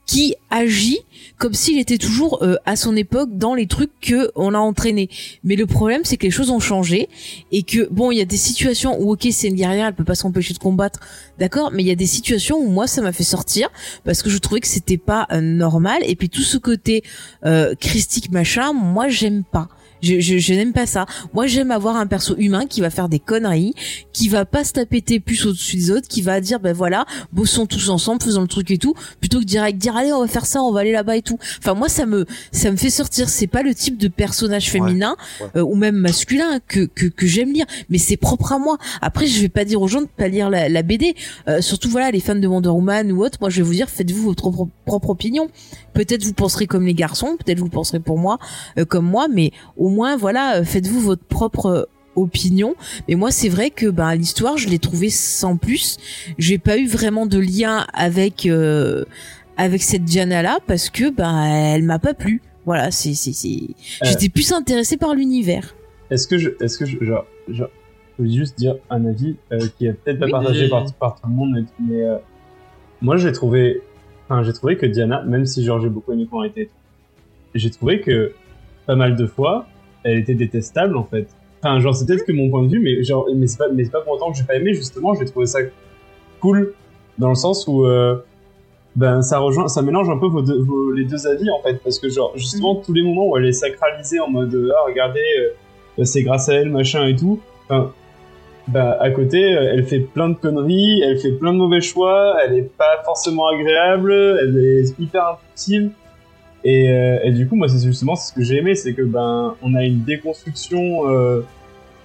qui 0.06 0.36
agit 0.50 1.00
comme 1.38 1.54
s'il 1.54 1.78
était 1.78 1.98
toujours 1.98 2.42
euh, 2.42 2.56
à 2.66 2.76
son 2.76 2.96
époque 2.96 3.30
dans 3.38 3.54
les 3.54 3.68
trucs 3.68 3.92
que 4.02 4.32
on 4.36 4.54
a 4.54 4.58
entraînés. 4.58 5.10
Mais 5.44 5.56
le 5.56 5.66
problème 5.66 6.02
c'est 6.04 6.18
que 6.18 6.24
les 6.24 6.32
choses 6.32 6.50
ont 6.50 6.60
changé 6.60 7.10
et 7.52 7.64
que 7.64 7.88
bon, 7.92 8.12
il 8.12 8.18
y 8.18 8.22
a 8.22 8.26
des 8.26 8.38
situations 8.38 9.00
où 9.00 9.12
ok 9.12 9.28
c'est 9.32 9.48
une 9.48 9.56
guerrière, 9.56 9.88
elle 9.88 9.94
peut 9.94 10.04
pas 10.04 10.16
s'empêcher 10.16 10.54
de 10.54 10.60
combattre, 10.60 11.00
d'accord. 11.38 11.72
Mais 11.72 11.84
il 11.84 11.88
y 11.88 11.92
a 11.92 11.96
des 11.96 12.08
situations 12.08 12.58
où 12.58 12.70
moi 12.70 12.88
ça 12.88 13.02
m'a 13.02 13.12
fait 13.12 13.24
sortir 13.24 13.70
parce 14.04 14.24
que 14.24 14.30
je 14.30 14.38
trouvais 14.38 14.62
que 14.62 14.68
c'était 14.68 14.98
pas 14.98 15.28
euh, 15.32 15.42
normal. 15.42 16.02
Et 16.06 16.16
puis 16.16 16.30
tout 16.30 16.42
ce 16.42 16.58
côté 16.58 17.04
euh, 17.46 17.76
christique 17.76 18.32
machin, 18.32 18.74
moi 18.74 19.10
j'aime 19.10 19.44
pas. 19.44 19.68
Je, 20.02 20.20
je, 20.20 20.38
je 20.38 20.54
n'aime 20.54 20.74
pas 20.74 20.86
ça. 20.86 21.06
Moi, 21.34 21.48
j'aime 21.48 21.72
avoir 21.72 21.96
un 21.96 22.08
perso 22.08 22.36
humain 22.38 22.66
qui 22.66 22.82
va 22.82 22.90
faire 22.90 23.10
des 23.10 23.20
conneries, 23.20 23.74
qui 24.14 24.30
va 24.30 24.46
pas 24.46 24.64
se 24.64 24.74
taper 24.74 25.02
tes 25.02 25.20
puces 25.20 25.46
au-dessus 25.46 25.76
des 25.78 25.92
autres, 25.92 26.08
qui 26.08 26.22
va 26.22 26.40
dire 26.42 26.60
ben 26.60 26.74
voilà, 26.74 27.06
bossons 27.32 27.66
tous 27.66 27.90
ensemble, 27.90 28.22
faisons 28.22 28.42
le 28.42 28.48
truc 28.48 28.72
et 28.72 28.78
tout, 28.78 28.94
plutôt 29.20 29.40
que 29.40 29.46
direct 29.46 29.78
dire 29.78 29.96
allez 29.96 30.12
on 30.14 30.22
va 30.22 30.28
faire 30.28 30.46
ça, 30.46 30.62
on 30.62 30.72
va 30.72 30.82
aller 30.82 30.92
là-bas 30.92 31.18
et 31.18 31.22
tout. 31.22 31.38
Enfin 31.60 31.74
moi 31.74 31.90
ça 31.90 32.06
me 32.06 32.26
ça 32.52 32.72
me 32.72 32.78
fait 32.78 32.90
sortir. 32.90 33.30
C'est 33.30 33.48
pas 33.48 33.64
le 33.64 33.74
type 33.74 33.98
de 33.98 34.08
personnage 34.08 34.70
féminin 34.70 35.16
ouais. 35.42 35.48
euh, 35.58 35.62
ou 35.62 35.76
même 35.76 35.96
masculin 35.96 36.60
que 36.68 36.86
que, 36.86 37.06
que 37.06 37.28
j'aime 37.28 37.54
lire, 37.54 37.66
mais 37.90 37.98
c'est 37.98 38.18
propre 38.18 38.54
à 38.54 38.60
moi. 38.60 38.78
Après 39.02 39.28
je 39.28 39.40
vais 39.42 39.50
pas 39.50 39.66
dire 39.66 39.82
aux 39.82 39.88
gens 39.88 40.02
de 40.02 40.08
pas 40.08 40.28
lire 40.28 40.50
la, 40.50 40.70
la 40.70 40.82
BD. 40.84 41.16
Euh, 41.48 41.62
surtout 41.62 41.90
voilà 41.90 42.12
les 42.12 42.20
fans 42.20 42.36
de 42.36 42.48
Wonder 42.48 42.70
Woman 42.70 43.12
ou 43.12 43.24
autre. 43.24 43.38
Moi 43.42 43.50
je 43.50 43.58
vais 43.58 43.64
vous 43.64 43.74
dire 43.74 43.90
faites-vous 43.90 44.24
votre 44.24 44.52
propre 44.86 45.10
opinion. 45.10 45.50
Peut-être 45.98 46.24
vous 46.24 46.34
penserez 46.34 46.68
comme 46.68 46.86
les 46.86 46.94
garçons, 46.94 47.38
peut-être 47.44 47.60
vous 47.60 47.70
penserez 47.70 48.00
pour 48.00 48.20
moi 48.20 48.38
euh, 48.78 48.86
comme 48.86 49.06
moi, 49.06 49.28
mais 49.28 49.52
au 49.78 49.90
moins 49.90 50.16
voilà 50.16 50.58
euh, 50.58 50.64
faites-vous 50.64 51.02
votre 51.02 51.24
propre 51.24 51.66
euh, 51.66 51.84
opinion. 52.16 52.76
Mais 53.08 53.16
moi 53.16 53.32
c'est 53.32 53.50
vrai 53.50 53.72
que 53.72 53.88
bah 53.88 54.16
l'histoire 54.16 54.58
je 54.58 54.70
l'ai 54.70 54.78
trouvée 54.80 55.10
sans 55.10 55.58
plus. 55.58 55.98
J'ai 56.38 56.60
pas 56.60 56.78
eu 56.78 56.88
vraiment 56.88 57.26
de 57.26 57.40
lien 57.40 57.86
avec 57.94 58.46
euh, 58.46 59.06
avec 59.58 59.82
cette 59.82 60.04
Diana 60.04 60.44
là 60.44 60.60
parce 60.68 60.90
que 60.92 61.10
bah 61.10 61.48
elle 61.48 61.84
m'a 61.84 62.00
pas 62.00 62.14
plu. 62.14 62.42
Voilà 62.66 62.92
c'est 62.92 63.16
c'est 63.16 63.34
c'est 63.34 63.62
j'étais 64.04 64.30
plus 64.30 64.52
intéressée 64.52 64.98
par 64.98 65.16
l'univers. 65.16 65.74
Est-ce 66.12 66.28
que 66.28 66.38
je, 66.38 66.50
est-ce 66.62 66.78
que 66.78 66.86
je, 66.86 67.04
genre, 67.04 67.26
genre, 67.50 67.70
je 68.18 68.24
veux 68.24 68.30
juste 68.30 68.58
dire 68.58 68.76
un 68.90 69.06
avis 69.06 69.36
euh, 69.52 69.60
qui 69.78 69.88
est 69.88 69.94
peut-être 69.94 70.20
pas 70.20 70.26
Oui. 70.26 70.32
partagé 70.32 70.70
par, 70.70 70.86
par 70.94 71.16
tout 71.20 71.28
le 71.28 71.36
monde, 71.36 71.50
mais, 71.54 71.64
mais, 71.88 72.02
euh, 72.04 72.18
moi 73.02 73.18
j'ai 73.18 73.32
trouvé, 73.32 73.82
enfin 74.30 74.44
j'ai 74.44 74.54
trouvé 74.54 74.78
que 74.78 74.86
Diana, 74.86 75.24
même 75.24 75.46
si 75.46 75.64
genre 75.64 75.80
j'ai 75.80 75.90
beaucoup 75.90 76.12
aimé 76.14 76.28
quand 76.30 76.44
elle 76.44 76.52
était, 76.52 76.70
j'ai 77.56 77.70
trouvé 77.72 78.02
que 78.02 78.34
pas 78.86 78.96
mal 78.96 79.16
de 79.16 79.26
fois, 79.26 79.68
elle 80.04 80.18
était 80.20 80.36
détestable 80.36 80.96
en 80.98 81.04
fait. 81.04 81.28
Enfin 81.62 81.80
genre 81.80 81.96
c'est 81.96 82.06
peut-être 82.06 82.26
que 82.26 82.32
mon 82.32 82.50
point 82.50 82.64
de 82.64 82.70
vue, 82.70 82.80
mais 82.80 83.04
genre 83.04 83.28
mais 83.36 83.48
c'est 83.48 83.58
pas, 83.58 83.68
mais 83.74 83.84
c'est 83.86 83.92
pas 83.92 84.02
pour 84.02 84.14
autant 84.14 84.32
que 84.32 84.38
j'ai 84.38 84.44
pas 84.44 84.56
aimé 84.56 84.74
justement, 84.74 85.14
j'ai 85.16 85.26
trouvé 85.26 85.46
ça 85.46 85.60
cool 86.40 86.74
dans 87.18 87.30
le 87.30 87.36
sens 87.36 87.68
où 87.68 87.86
euh, 87.86 88.18
ben 88.96 89.22
ça 89.22 89.40
rejoint, 89.40 89.68
ça 89.68 89.82
mélange 89.82 90.10
un 90.10 90.18
peu 90.18 90.28
vos 90.28 90.42
deux- 90.42 90.60
vos- 90.62 90.92
les 90.92 91.06
deux 91.06 91.26
avis 91.28 91.50
en 91.50 91.62
fait, 91.62 91.76
parce 91.84 92.00
que 92.00 92.10
genre 92.10 92.32
justement 92.36 92.76
tous 92.76 92.94
les 92.94 93.02
moments 93.02 93.28
où 93.30 93.38
elle 93.38 93.46
est 93.46 93.52
sacralisée 93.54 94.20
en 94.20 94.30
mode 94.30 94.56
ah 94.76 94.84
regardez 94.88 95.20
euh, 96.00 96.04
c'est 96.04 96.22
grâce 96.24 96.48
à 96.50 96.54
elle 96.54 96.70
machin 96.70 97.08
et 97.08 97.16
tout, 97.16 97.40
enfin, 97.70 97.92
bah 98.68 98.98
à 99.00 99.10
côté 99.12 99.56
euh, 99.56 99.72
elle 99.74 99.86
fait 99.86 100.00
plein 100.00 100.30
de 100.30 100.34
conneries, 100.36 101.02
elle 101.02 101.18
fait 101.18 101.32
plein 101.32 101.54
de 101.54 101.58
mauvais 101.58 101.82
choix, 101.82 102.38
elle 102.44 102.58
est 102.58 102.70
pas 102.78 103.02
forcément 103.06 103.48
agréable, 103.48 104.12
elle 104.12 104.58
est 104.58 105.00
hyper 105.00 105.28
impulsive. 105.28 105.92
Et, 106.64 106.90
euh, 106.90 107.20
et 107.24 107.32
du 107.32 107.48
coup, 107.48 107.56
moi, 107.56 107.70
c'est 107.70 107.86
justement 107.86 108.16
ce 108.16 108.34
que 108.34 108.44
j'ai 108.44 108.58
aimé, 108.58 108.76
c'est 108.76 108.94
que 108.94 109.02
ben, 109.02 109.56
on 109.62 109.74
a 109.76 109.84
une 109.84 110.04
déconstruction, 110.04 111.10
euh, 111.10 111.42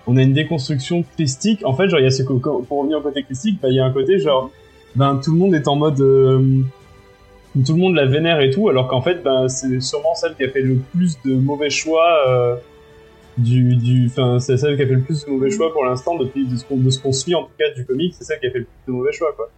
on 0.07 0.17
a 0.17 0.23
une 0.23 0.35
déconstruction 0.35 1.05
christique. 1.17 1.65
En 1.65 1.75
fait, 1.75 1.89
genre, 1.89 1.99
il 1.99 2.05
y 2.05 2.07
a 2.07 2.11
ce 2.11 2.23
pour 2.23 2.79
revenir 2.79 2.99
au 2.99 3.01
côté 3.01 3.25
christique, 3.25 3.59
bah, 3.61 3.69
il 3.71 3.75
y 3.75 3.81
a 3.81 3.85
un 3.85 3.91
côté 3.91 4.19
genre, 4.19 4.51
ben, 4.95 5.21
tout 5.23 5.33
le 5.33 5.39
monde 5.39 5.55
est 5.55 5.67
en 5.67 5.75
mode, 5.75 6.01
euh, 6.01 6.61
tout 7.67 7.73
le 7.73 7.79
monde 7.79 7.97
la 7.97 8.07
vénère 8.07 8.41
et 8.41 8.51
tout, 8.51 8.69
alors 8.69 8.87
qu'en 8.87 9.01
fait, 9.01 9.23
ben, 9.25 9.49
c'est 9.49 9.81
sûrement 9.81 10.15
celle 10.15 10.35
qui 10.37 10.45
a 10.45 10.49
fait 10.49 10.61
le 10.61 10.77
plus 10.77 11.19
de 11.25 11.35
mauvais 11.35 11.71
choix. 11.71 12.61
Du, 13.39 13.77
du, 13.77 14.11
c'est 14.41 14.59
celle 14.59 14.77
qui 14.77 14.83
a 14.83 14.87
fait 14.87 14.95
le 14.95 15.01
plus 15.01 15.25
de 15.25 15.31
mauvais 15.31 15.51
choix 15.51 15.73
pour 15.73 15.85
l'instant 15.85 16.19
depuis 16.19 16.47
de 16.47 16.57
ce 16.57 17.01
qu'on, 17.01 17.13
suit 17.13 17.35
en 17.35 17.45
tout 17.45 17.53
cas 17.59 17.71
du 17.75 17.87
comic, 17.87 18.15
c'est 18.15 18.25
celle 18.25 18.39
qui 18.41 18.47
a 18.47 18.51
fait 18.51 18.59
le 18.59 18.65
plus 18.67 18.93
de 18.93 18.93
mauvais 18.93 19.13
choix, 19.13 19.33
quoi. 19.35 19.49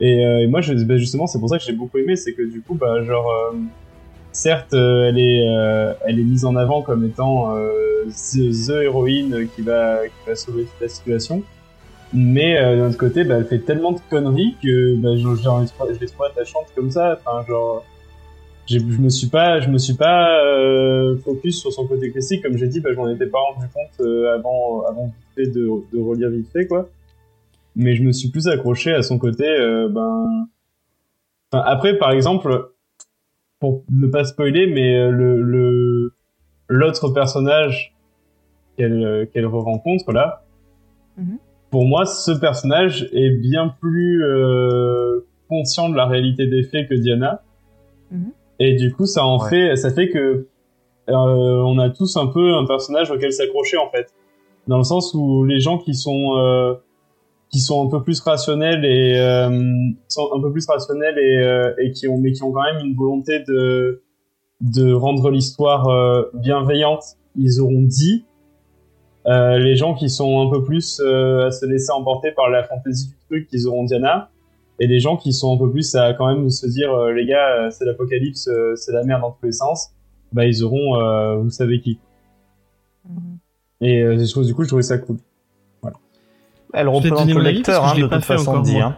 Et, 0.00 0.26
euh, 0.26 0.40
et 0.40 0.46
moi, 0.48 0.60
je, 0.60 0.74
bah, 0.84 0.96
justement, 0.96 1.28
c'est 1.28 1.38
pour 1.38 1.48
ça 1.48 1.58
que 1.58 1.64
j'ai 1.64 1.72
beaucoup 1.72 1.98
aimé, 1.98 2.16
c'est 2.16 2.32
que 2.32 2.42
du 2.42 2.60
coup, 2.62 2.74
bah, 2.74 3.04
genre, 3.04 3.30
euh, 3.30 3.56
certes, 4.32 4.74
euh, 4.74 5.08
elle 5.08 5.18
est, 5.18 5.46
euh, 5.46 5.92
elle 6.06 6.18
est 6.18 6.24
mise 6.24 6.44
en 6.44 6.56
avant 6.56 6.82
comme 6.82 7.04
étant 7.04 7.56
euh, 7.56 8.04
the, 8.06 8.50
the 8.66 8.82
héroïne 8.82 9.48
qui 9.54 9.62
va, 9.62 10.00
qui 10.06 10.28
va 10.28 10.34
sauver 10.34 10.64
toute 10.64 10.80
la 10.80 10.88
situation. 10.88 11.42
Mais 12.14 12.60
d'un 12.60 12.88
autre 12.88 12.98
côté, 12.98 13.24
bah, 13.24 13.36
elle 13.38 13.46
fait 13.46 13.60
tellement 13.60 13.92
de 13.92 14.00
conneries 14.10 14.56
que 14.62 14.96
bah, 14.96 15.16
genre, 15.16 15.36
je 15.36 15.98
l'ai 15.98 16.06
trouvée 16.06 16.28
attachante 16.28 16.66
comme 16.74 16.90
ça. 16.90 17.18
Enfin, 17.24 17.44
genre, 17.46 17.84
je 18.66 18.78
me 18.78 19.08
suis 19.08 19.28
pas, 19.28 19.60
je 19.60 19.68
me 19.68 19.78
suis 19.78 19.94
pas 19.94 20.44
euh, 20.44 21.16
focus 21.18 21.60
sur 21.60 21.72
son 21.72 21.86
côté 21.86 22.10
classique, 22.10 22.42
comme 22.42 22.56
j'ai 22.56 22.68
dit, 22.68 22.80
bah, 22.80 22.90
je 22.92 22.96
m'en 22.96 23.08
étais 23.08 23.26
pas 23.26 23.38
rendu 23.38 23.66
compte 23.72 24.00
euh, 24.06 24.34
avant, 24.36 24.84
avant 24.86 25.12
de, 25.36 25.44
de 25.44 25.98
relire 26.00 26.30
vite 26.30 26.48
fait, 26.52 26.66
quoi. 26.66 26.88
Mais 27.74 27.94
je 27.94 28.02
me 28.02 28.12
suis 28.12 28.28
plus 28.30 28.48
accroché 28.48 28.92
à 28.92 29.02
son 29.02 29.18
côté, 29.18 29.46
euh, 29.46 29.88
ben. 29.88 30.46
Enfin, 31.50 31.64
après, 31.66 31.98
par 31.98 32.12
exemple, 32.12 32.70
pour 33.60 33.84
ne 33.90 34.06
pas 34.06 34.24
spoiler, 34.24 34.66
mais 34.66 34.94
euh, 34.96 35.10
le 35.10 35.40
le 35.42 36.12
l'autre 36.68 37.10
personnage 37.10 37.94
qu'elle 38.76 39.04
euh, 39.04 39.26
qu'elle 39.26 39.46
rencontre 39.46 40.12
là, 40.12 40.44
Mhm. 41.18 41.36
pour 41.70 41.84
moi, 41.84 42.06
ce 42.06 42.30
personnage 42.32 43.08
est 43.12 43.30
bien 43.30 43.68
plus 43.80 44.24
euh, 44.24 45.20
conscient 45.48 45.90
de 45.90 45.96
la 45.96 46.06
réalité 46.06 46.46
des 46.46 46.62
faits 46.62 46.88
que 46.88 46.94
Diana. 46.94 47.42
Mhm. 48.10 48.32
Et 48.64 48.74
du 48.74 48.92
coup, 48.92 49.06
ça 49.06 49.24
en 49.26 49.42
Ouais. 49.42 49.50
fait, 49.50 49.76
ça 49.76 49.90
fait 49.90 50.08
que 50.08 50.46
euh, 51.08 51.12
on 51.12 51.78
a 51.78 51.90
tous 51.90 52.16
un 52.16 52.28
peu 52.28 52.54
un 52.54 52.64
personnage 52.64 53.10
auquel 53.10 53.32
s'accrocher 53.32 53.76
en 53.76 53.90
fait, 53.90 54.06
dans 54.68 54.78
le 54.78 54.84
sens 54.84 55.14
où 55.14 55.44
les 55.44 55.58
gens 55.58 55.78
qui 55.78 55.94
sont 55.94 56.36
euh, 56.36 56.74
qui 57.50 57.58
sont 57.58 57.84
un 57.84 57.90
peu 57.90 58.02
plus 58.04 58.20
rationnels 58.20 58.84
et 58.84 59.14
euh, 59.18 59.50
sont 60.08 60.28
un 60.32 60.40
peu 60.40 60.52
plus 60.52 60.64
rationnels 60.66 61.18
et, 61.18 61.84
et 61.84 61.90
qui 61.90 62.06
ont 62.06 62.18
mais 62.18 62.30
qui 62.30 62.44
ont 62.44 62.52
quand 62.52 62.62
même 62.62 62.84
une 62.86 62.94
volonté 62.94 63.40
de 63.40 64.02
de 64.60 64.92
rendre 64.92 65.28
l'histoire 65.30 65.88
bienveillante, 66.34 67.02
ils 67.36 67.60
auront 67.60 67.82
dit. 67.82 68.24
Les 69.26 69.74
gens 69.76 69.94
qui 69.94 70.08
sont 70.08 70.46
un 70.46 70.50
peu 70.52 70.62
plus 70.62 71.00
à 71.00 71.50
se 71.50 71.66
laisser 71.66 71.90
emporter 71.92 72.30
par 72.30 72.48
la 72.48 72.62
fantaisie 72.62 73.08
du 73.08 73.16
truc, 73.28 73.48
ils 73.52 73.66
auront 73.66 73.84
Diana. 73.84 74.30
Et 74.82 74.88
les 74.88 74.98
gens 74.98 75.16
qui 75.16 75.32
sont 75.32 75.54
un 75.54 75.58
peu 75.58 75.70
plus 75.70 75.94
à 75.94 76.12
quand 76.12 76.26
même 76.26 76.50
se 76.50 76.66
dire, 76.66 76.92
euh, 76.92 77.12
les 77.12 77.24
gars, 77.24 77.46
euh, 77.50 77.70
c'est 77.70 77.84
l'apocalypse, 77.84 78.48
euh, 78.48 78.74
c'est 78.74 78.90
la 78.90 79.04
merde 79.04 79.20
dans 79.20 79.30
tous 79.30 79.46
les 79.46 79.52
sens, 79.52 79.90
bah 80.32 80.44
ils 80.44 80.64
auront, 80.64 81.00
euh, 81.00 81.36
vous 81.36 81.50
savez 81.50 81.80
qui. 81.80 82.00
Et 83.80 84.00
euh, 84.02 84.18
je 84.18 84.28
trouve, 84.28 84.44
du 84.44 84.56
coup, 84.56 84.64
je 84.64 84.68
trouvais 84.68 84.82
ça 84.82 84.98
cool. 84.98 85.18
Elle 86.74 86.86
vais 86.86 87.10
te 87.10 87.14
représente 87.14 87.28
le 87.32 87.42
lecteur, 87.42 87.84
hein, 87.86 87.94
de 87.94 88.08
toute 88.08 88.24
façon, 88.24 88.58
dit. 88.60 88.80
Hein. 88.80 88.96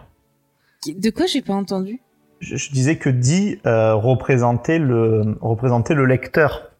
De 0.86 1.10
quoi 1.10 1.26
j'ai 1.26 1.42
pas 1.42 1.52
entendu? 1.52 2.00
Je, 2.40 2.56
je 2.56 2.72
disais 2.72 2.96
que 2.96 3.10
euh, 3.66 3.94
représentait 3.94 4.78
le 4.78 5.36
représentait 5.42 5.94
le 5.94 6.06
lecteur. 6.06 6.70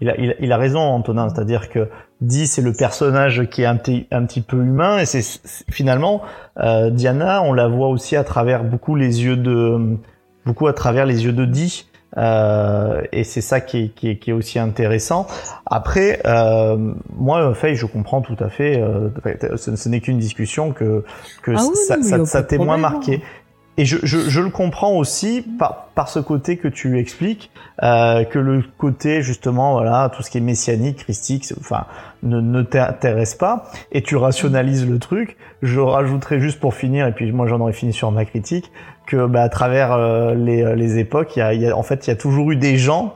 Il 0.00 0.10
a, 0.10 0.16
il, 0.18 0.30
a- 0.30 0.34
il 0.40 0.52
a 0.52 0.56
raison, 0.56 0.80
Antonin. 0.80 1.28
C'est-à-dire 1.28 1.68
que 1.68 1.88
Dee, 2.20 2.46
c'est 2.46 2.62
le 2.62 2.72
personnage 2.72 3.48
qui 3.48 3.62
est 3.62 3.66
un 3.66 3.76
petit, 3.76 4.06
un 4.10 4.24
petit 4.24 4.40
peu 4.40 4.56
humain, 4.56 4.98
et 4.98 5.06
c'est 5.06 5.22
finalement 5.70 6.22
euh, 6.58 6.90
Diana, 6.90 7.42
on 7.42 7.52
la 7.52 7.68
voit 7.68 7.88
aussi 7.88 8.16
à 8.16 8.24
travers 8.24 8.64
beaucoup 8.64 8.96
les 8.96 9.22
yeux 9.24 9.36
de 9.36 9.96
beaucoup 10.46 10.66
à 10.66 10.72
travers 10.72 11.06
les 11.06 11.24
yeux 11.24 11.32
de 11.32 11.44
Dee. 11.44 11.86
Euh, 12.16 13.02
et 13.10 13.24
c'est 13.24 13.40
ça 13.40 13.60
qui 13.60 13.78
est, 13.78 13.88
qui, 13.88 14.08
est, 14.10 14.18
qui 14.18 14.30
est 14.30 14.32
aussi 14.32 14.60
intéressant. 14.60 15.26
Après, 15.66 16.20
euh, 16.26 16.76
moi, 17.16 17.52
Faye, 17.54 17.74
je 17.74 17.86
comprends 17.86 18.20
tout 18.20 18.36
à 18.38 18.48
fait. 18.50 18.80
Euh, 18.80 19.08
ce, 19.56 19.74
ce 19.74 19.88
n'est 19.88 20.00
qu'une 20.00 20.18
discussion 20.18 20.70
que 20.72 21.04
que 21.42 21.50
Ah 21.56 21.62
oui, 21.68 21.76
ça, 21.88 21.96
ça, 22.02 22.24
ça 22.24 22.42
t'est 22.44 22.58
moins 22.58 22.76
marqué. 22.76 23.20
Et 23.76 23.84
je, 23.84 23.96
je, 24.04 24.18
je 24.18 24.40
le 24.40 24.50
comprends 24.50 24.92
aussi 24.92 25.44
par, 25.58 25.86
par 25.96 26.08
ce 26.08 26.20
côté 26.20 26.56
que 26.58 26.68
tu 26.68 26.96
expliques, 26.98 27.50
euh, 27.82 28.22
que 28.24 28.38
le 28.38 28.62
côté 28.78 29.20
justement, 29.20 29.72
voilà, 29.72 30.10
tout 30.14 30.22
ce 30.22 30.30
qui 30.30 30.38
est 30.38 30.42
messianique, 30.42 30.98
christique, 30.98 31.44
enfin, 31.58 31.86
ne, 32.22 32.40
ne 32.40 32.62
t'intéresse 32.62 33.34
pas, 33.34 33.64
et 33.90 34.02
tu 34.02 34.14
rationalises 34.16 34.88
le 34.88 35.00
truc. 35.00 35.36
Je 35.62 35.80
rajouterai 35.80 36.38
juste 36.38 36.60
pour 36.60 36.74
finir, 36.74 37.06
et 37.08 37.12
puis 37.12 37.32
moi 37.32 37.48
j'en 37.48 37.58
aurais 37.60 37.72
fini 37.72 37.92
sur 37.92 38.12
ma 38.12 38.24
critique, 38.24 38.70
que 39.06 39.26
bah, 39.26 39.42
à 39.42 39.48
travers 39.48 39.92
euh, 39.92 40.34
les, 40.34 40.76
les 40.76 40.98
époques, 40.98 41.34
il 41.34 41.40
y 41.40 41.42
a, 41.42 41.52
y 41.54 41.66
a- 41.68 41.76
en 41.76 41.82
fait, 41.82 42.06
il 42.06 42.10
y 42.10 42.12
a 42.12 42.16
toujours 42.16 42.52
eu 42.52 42.56
des 42.56 42.76
gens 42.76 43.14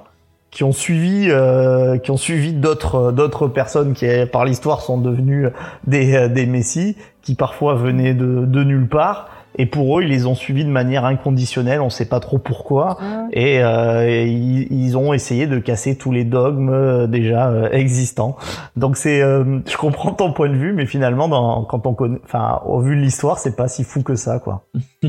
qui 0.51 0.65
ont 0.65 0.73
suivi, 0.73 1.29
euh, 1.31 1.99
qui 1.99 2.11
ont 2.11 2.17
suivi 2.17 2.53
d'autres 2.55 3.13
d'autres 3.13 3.49
personnes 3.49 3.93
qui 3.93 4.07
par 4.33 4.45
l'histoire 4.47 4.81
sont 4.81 4.99
devenues 4.99 5.47
des, 5.87 6.15
euh, 6.17 6.29
des 6.29 6.47
messies, 6.47 6.97
qui 7.23 7.35
parfois 7.35 7.75
venaient 7.75 8.15
de, 8.15 8.45
de 8.47 8.65
nulle 8.65 8.89
part. 8.89 9.29
Et 9.59 9.67
pour 9.67 9.99
eux, 9.99 10.05
ils 10.05 10.09
les 10.09 10.27
ont 10.27 10.37
suivis 10.37 10.65
de 10.65 10.71
manière 10.71 11.05
inconditionnelle, 11.05 11.81
on 11.81 11.91
sait 11.91 12.07
pas 12.07 12.21
trop 12.21 12.39
pourquoi. 12.39 12.97
Et, 13.33 13.63
euh, 13.63 14.09
et 14.09 14.29
ils, 14.29 14.73
ils 14.73 14.97
ont 14.97 15.13
essayé 15.13 15.47
de 15.49 15.59
casser 15.59 15.97
tous 15.97 16.13
les 16.13 16.25
dogmes 16.25 16.71
euh, 16.71 17.07
déjà 17.09 17.49
euh, 17.49 17.69
existants. 17.71 18.37
Donc 18.77 18.97
c'est, 18.97 19.21
euh, 19.21 19.59
je 19.67 19.77
comprends 19.77 20.13
ton 20.13 20.33
point 20.33 20.49
de 20.49 20.57
vue, 20.57 20.73
mais 20.73 20.87
finalement, 20.87 21.29
dans, 21.29 21.65
quand 21.65 21.87
on 21.87 21.95
connaît, 21.95 22.21
enfin, 22.25 22.61
au 22.67 22.81
vu 22.81 22.97
de 22.97 23.01
l'histoire, 23.01 23.39
c'est 23.39 23.57
pas 23.57 23.69
si 23.69 23.83
fou 23.85 24.03
que 24.03 24.15
ça, 24.15 24.39
quoi. 24.39 24.67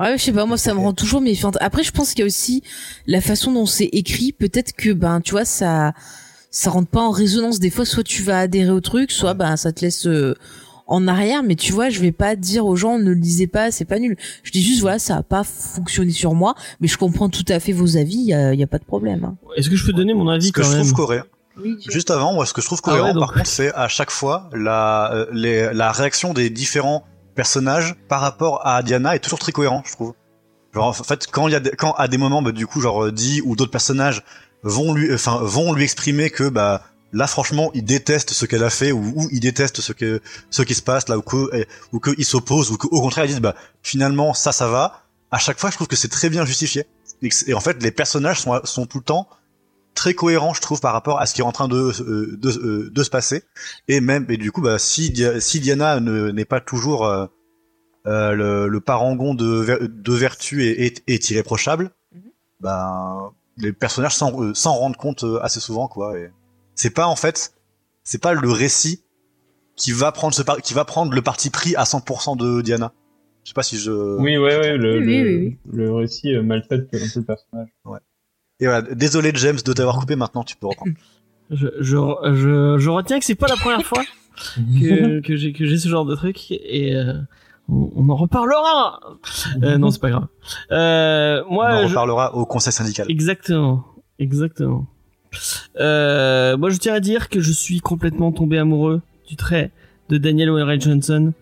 Ouais, 0.00 0.16
je 0.16 0.22
sais 0.22 0.32
pas, 0.32 0.46
moi 0.46 0.56
ça 0.56 0.72
me 0.72 0.80
rend 0.80 0.94
toujours 0.94 1.20
méfiante. 1.20 1.58
Après, 1.60 1.82
je 1.82 1.92
pense 1.92 2.10
qu'il 2.10 2.20
y 2.20 2.22
a 2.22 2.26
aussi 2.26 2.62
la 3.06 3.20
façon 3.20 3.52
dont 3.52 3.66
c'est 3.66 3.90
écrit. 3.92 4.32
Peut-être 4.32 4.72
que 4.72 4.90
ben, 4.90 5.20
tu 5.20 5.32
vois, 5.32 5.44
ça, 5.44 5.92
ça 6.50 6.70
rentre 6.70 6.88
pas 6.88 7.02
en 7.02 7.10
résonance. 7.10 7.60
Des 7.60 7.70
fois, 7.70 7.84
soit 7.84 8.02
tu 8.02 8.22
vas 8.22 8.38
adhérer 8.38 8.70
au 8.70 8.80
truc, 8.80 9.12
soit 9.12 9.34
ben 9.34 9.56
ça 9.56 9.70
te 9.70 9.82
laisse 9.82 10.06
euh, 10.06 10.34
en 10.86 11.06
arrière. 11.08 11.42
Mais 11.42 11.54
tu 11.56 11.72
vois, 11.72 11.88
je 11.90 12.00
vais 12.00 12.12
pas 12.12 12.36
dire 12.36 12.66
aux 12.66 12.76
gens 12.76 12.98
ne 12.98 13.04
le 13.10 13.14
lisez 13.14 13.46
pas, 13.46 13.70
c'est 13.70 13.84
pas 13.84 13.98
nul. 13.98 14.16
Je 14.42 14.50
dis 14.50 14.62
juste 14.62 14.80
voilà, 14.80 14.98
ça 14.98 15.16
a 15.16 15.22
pas 15.22 15.44
fonctionné 15.44 16.12
sur 16.12 16.34
moi, 16.34 16.54
mais 16.80 16.88
je 16.88 16.96
comprends 16.98 17.28
tout 17.28 17.44
à 17.48 17.60
fait 17.60 17.72
vos 17.72 17.96
avis. 17.96 18.16
Il 18.16 18.26
y 18.26 18.34
a, 18.34 18.54
y 18.54 18.62
a 18.62 18.66
pas 18.66 18.78
de 18.78 18.84
problème. 18.84 19.24
Hein. 19.24 19.36
Est-ce 19.56 19.68
que 19.70 19.76
je 19.76 19.84
peux 19.86 19.92
donner 19.92 20.14
mon 20.14 20.28
avis 20.28 20.46
Ce 20.48 20.52
que 20.52 20.60
quand 20.62 20.70
je 20.70 20.76
même? 20.78 20.92
trouve. 20.92 21.22
Oui, 21.62 21.76
tu- 21.78 21.92
Juste 21.92 22.10
avant, 22.10 22.32
moi, 22.32 22.46
ce 22.46 22.54
que 22.54 22.62
je 22.62 22.66
trouve 22.66 22.80
Ah 22.84 22.88
ouais, 22.92 22.98
cohérent, 22.98 23.12
donc- 23.14 23.24
par 23.26 23.34
contre, 23.34 23.46
c'est 23.46 23.74
à 23.74 23.86
chaque 23.86 24.10
fois 24.10 24.48
la, 24.54 25.12
euh, 25.12 25.26
les, 25.32 25.72
la 25.74 25.92
réaction 25.92 26.32
des 26.32 26.48
différents 26.48 27.04
personnages 27.34 27.94
par 28.08 28.20
rapport 28.22 28.66
à 28.66 28.82
Diana 28.82 29.14
est 29.14 29.18
toujours 29.18 29.38
très 29.38 29.52
cohérent, 29.52 29.82
je 29.84 29.92
trouve. 29.92 30.14
Genre, 30.74 30.86
en 30.86 30.92
fait, 30.94 31.26
quand 31.30 31.48
il 31.48 31.52
y 31.52 31.54
a, 31.54 31.60
des- 31.60 31.70
quand 31.72 31.92
à 31.92 32.08
des 32.08 32.16
moments, 32.16 32.40
bah, 32.40 32.52
du 32.52 32.66
coup, 32.66 32.80
genre 32.80 33.04
euh, 33.04 33.12
Dee 33.12 33.42
ou 33.44 33.54
d'autres 33.56 33.70
personnages 33.70 34.22
vont 34.62 34.94
lui, 34.94 35.12
enfin, 35.12 35.40
vont 35.42 35.74
lui 35.74 35.82
exprimer 35.84 36.30
que, 36.30 36.48
bah, 36.48 36.82
là, 37.12 37.26
franchement, 37.26 37.70
il 37.74 37.84
déteste 37.84 38.30
ce 38.30 38.46
qu'elle 38.46 38.64
a 38.64 38.70
fait 38.70 38.92
ou, 38.92 39.12
ou 39.16 39.28
il 39.32 39.40
déteste 39.40 39.80
ce 39.80 39.92
que, 39.92 40.20
ce 40.50 40.62
qui 40.62 40.74
se 40.74 40.82
passe 40.82 41.08
là 41.08 41.18
ou 41.18 41.22
que, 41.22 41.66
ou 41.92 42.00
qu'il 42.00 42.24
s'oppose 42.24 42.70
ou 42.70 42.76
qu'au 42.76 42.88
contraire, 43.00 43.24
ils 43.24 43.28
disent, 43.28 43.40
bah, 43.40 43.54
finalement, 43.82 44.34
ça, 44.34 44.52
ça 44.52 44.68
va. 44.68 45.04
À 45.30 45.38
chaque 45.38 45.58
fois, 45.58 45.70
je 45.70 45.76
trouve 45.76 45.88
que 45.88 45.96
c'est 45.96 46.08
très 46.08 46.28
bien 46.30 46.44
justifié. 46.44 46.86
Et, 47.22 47.28
que 47.28 47.52
en 47.54 47.60
fait, 47.60 47.82
les 47.82 47.90
personnages 47.90 48.40
sont, 48.40 48.60
sont 48.64 48.86
tout 48.86 48.98
le 48.98 49.04
temps 49.04 49.28
très 49.94 50.14
cohérent, 50.14 50.54
je 50.54 50.60
trouve, 50.60 50.80
par 50.80 50.92
rapport 50.94 51.20
à 51.20 51.26
ce 51.26 51.34
qui 51.34 51.42
est 51.42 51.44
en 51.44 51.52
train 51.52 51.68
de 51.68 51.76
euh, 51.76 52.36
de, 52.36 52.48
euh, 52.50 52.90
de 52.90 53.02
se 53.02 53.10
passer. 53.10 53.44
Et 53.88 54.00
même, 54.00 54.26
et 54.30 54.36
du 54.38 54.50
coup, 54.50 54.62
bah, 54.62 54.78
si, 54.78 55.14
si 55.40 55.60
Diana 55.60 56.00
ne- 56.00 56.30
n'est 56.30 56.44
pas 56.46 56.60
toujours 56.60 57.06
euh, 57.06 57.26
euh, 58.06 58.32
le, 58.32 58.68
le 58.68 58.80
parangon 58.80 59.34
de, 59.34 59.86
de 59.86 60.12
vertu 60.14 60.64
et 60.64 60.86
est, 60.86 61.02
est 61.06 61.30
irréprochable, 61.30 61.90
ben 62.60 63.30
les 63.58 63.72
personnages 63.72 64.14
s'en 64.14 64.72
rendent 64.74 64.96
compte 64.96 65.24
assez 65.42 65.60
souvent, 65.60 65.88
quoi. 65.88 66.18
Et 66.18 66.30
c'est 66.74 66.90
pas 66.94 67.06
en 67.06 67.16
fait, 67.16 67.54
c'est 68.04 68.20
pas 68.22 68.34
le 68.34 68.50
récit 68.50 69.02
qui 69.76 69.92
va 69.92 70.12
prendre 70.12 70.34
ce 70.34 70.42
par- 70.42 70.58
qui 70.58 70.74
va 70.74 70.84
prendre 70.84 71.12
le 71.12 71.22
parti 71.22 71.50
pris 71.50 71.74
à 71.76 71.84
100% 71.84 72.36
de 72.36 72.60
Diana. 72.62 72.92
Je 73.44 73.50
sais 73.50 73.54
pas 73.54 73.62
si 73.62 73.78
je. 73.78 73.90
Oui, 74.20 74.36
ouais, 74.38 74.56
ouais, 74.58 74.76
le, 74.76 74.98
Oui, 74.98 75.04
oui, 75.06 75.22
le, 75.22 75.38
oui, 75.38 75.58
le 75.72 75.92
récit 75.94 76.34
euh, 76.34 76.42
maltraite 76.42 76.82
un 76.82 76.98
peu 76.98 76.98
le 77.16 77.22
personnage. 77.24 77.68
Et 78.60 78.66
voilà, 78.66 78.82
désolé 78.94 79.32
James 79.34 79.58
de 79.64 79.72
t'avoir 79.72 79.98
coupé. 79.98 80.14
Maintenant, 80.14 80.44
tu 80.44 80.54
peux 80.56 80.68
reprendre. 80.68 80.92
je, 81.50 81.66
je, 81.80 81.96
je, 82.34 82.76
je 82.78 82.90
retiens 82.90 83.18
que 83.18 83.24
c'est 83.24 83.34
pas 83.34 83.48
la 83.48 83.56
première 83.56 83.84
fois 83.84 84.04
que, 84.80 85.20
que 85.20 85.34
j'ai 85.36 85.52
que 85.52 85.66
j'ai 85.66 85.78
ce 85.78 85.88
genre 85.88 86.04
de 86.04 86.14
truc 86.14 86.50
et 86.52 86.94
euh, 86.94 87.14
on, 87.68 87.90
on 87.96 88.08
en 88.10 88.14
reparlera. 88.16 89.00
Euh, 89.64 89.76
non, 89.78 89.90
c'est 89.90 90.00
pas 90.00 90.10
grave. 90.10 90.26
Euh, 90.70 91.42
On 91.48 91.56
en 91.58 91.82
je- 91.82 91.88
reparlera 91.88 92.34
au 92.36 92.46
conseil 92.46 92.72
syndical. 92.72 93.10
Exactement, 93.10 93.84
exactement. 94.20 94.86
Euh, 95.80 96.56
moi, 96.56 96.70
je 96.70 96.76
tiens 96.76 96.94
à 96.94 97.00
dire 97.00 97.28
que 97.28 97.40
je 97.40 97.52
suis 97.52 97.80
complètement 97.80 98.32
tombé 98.32 98.58
amoureux 98.58 99.00
du 99.28 99.36
trait 99.36 99.70
de 100.08 100.18
Daniel 100.18 100.50
Wellray 100.50 100.80
Johnson. 100.80 101.32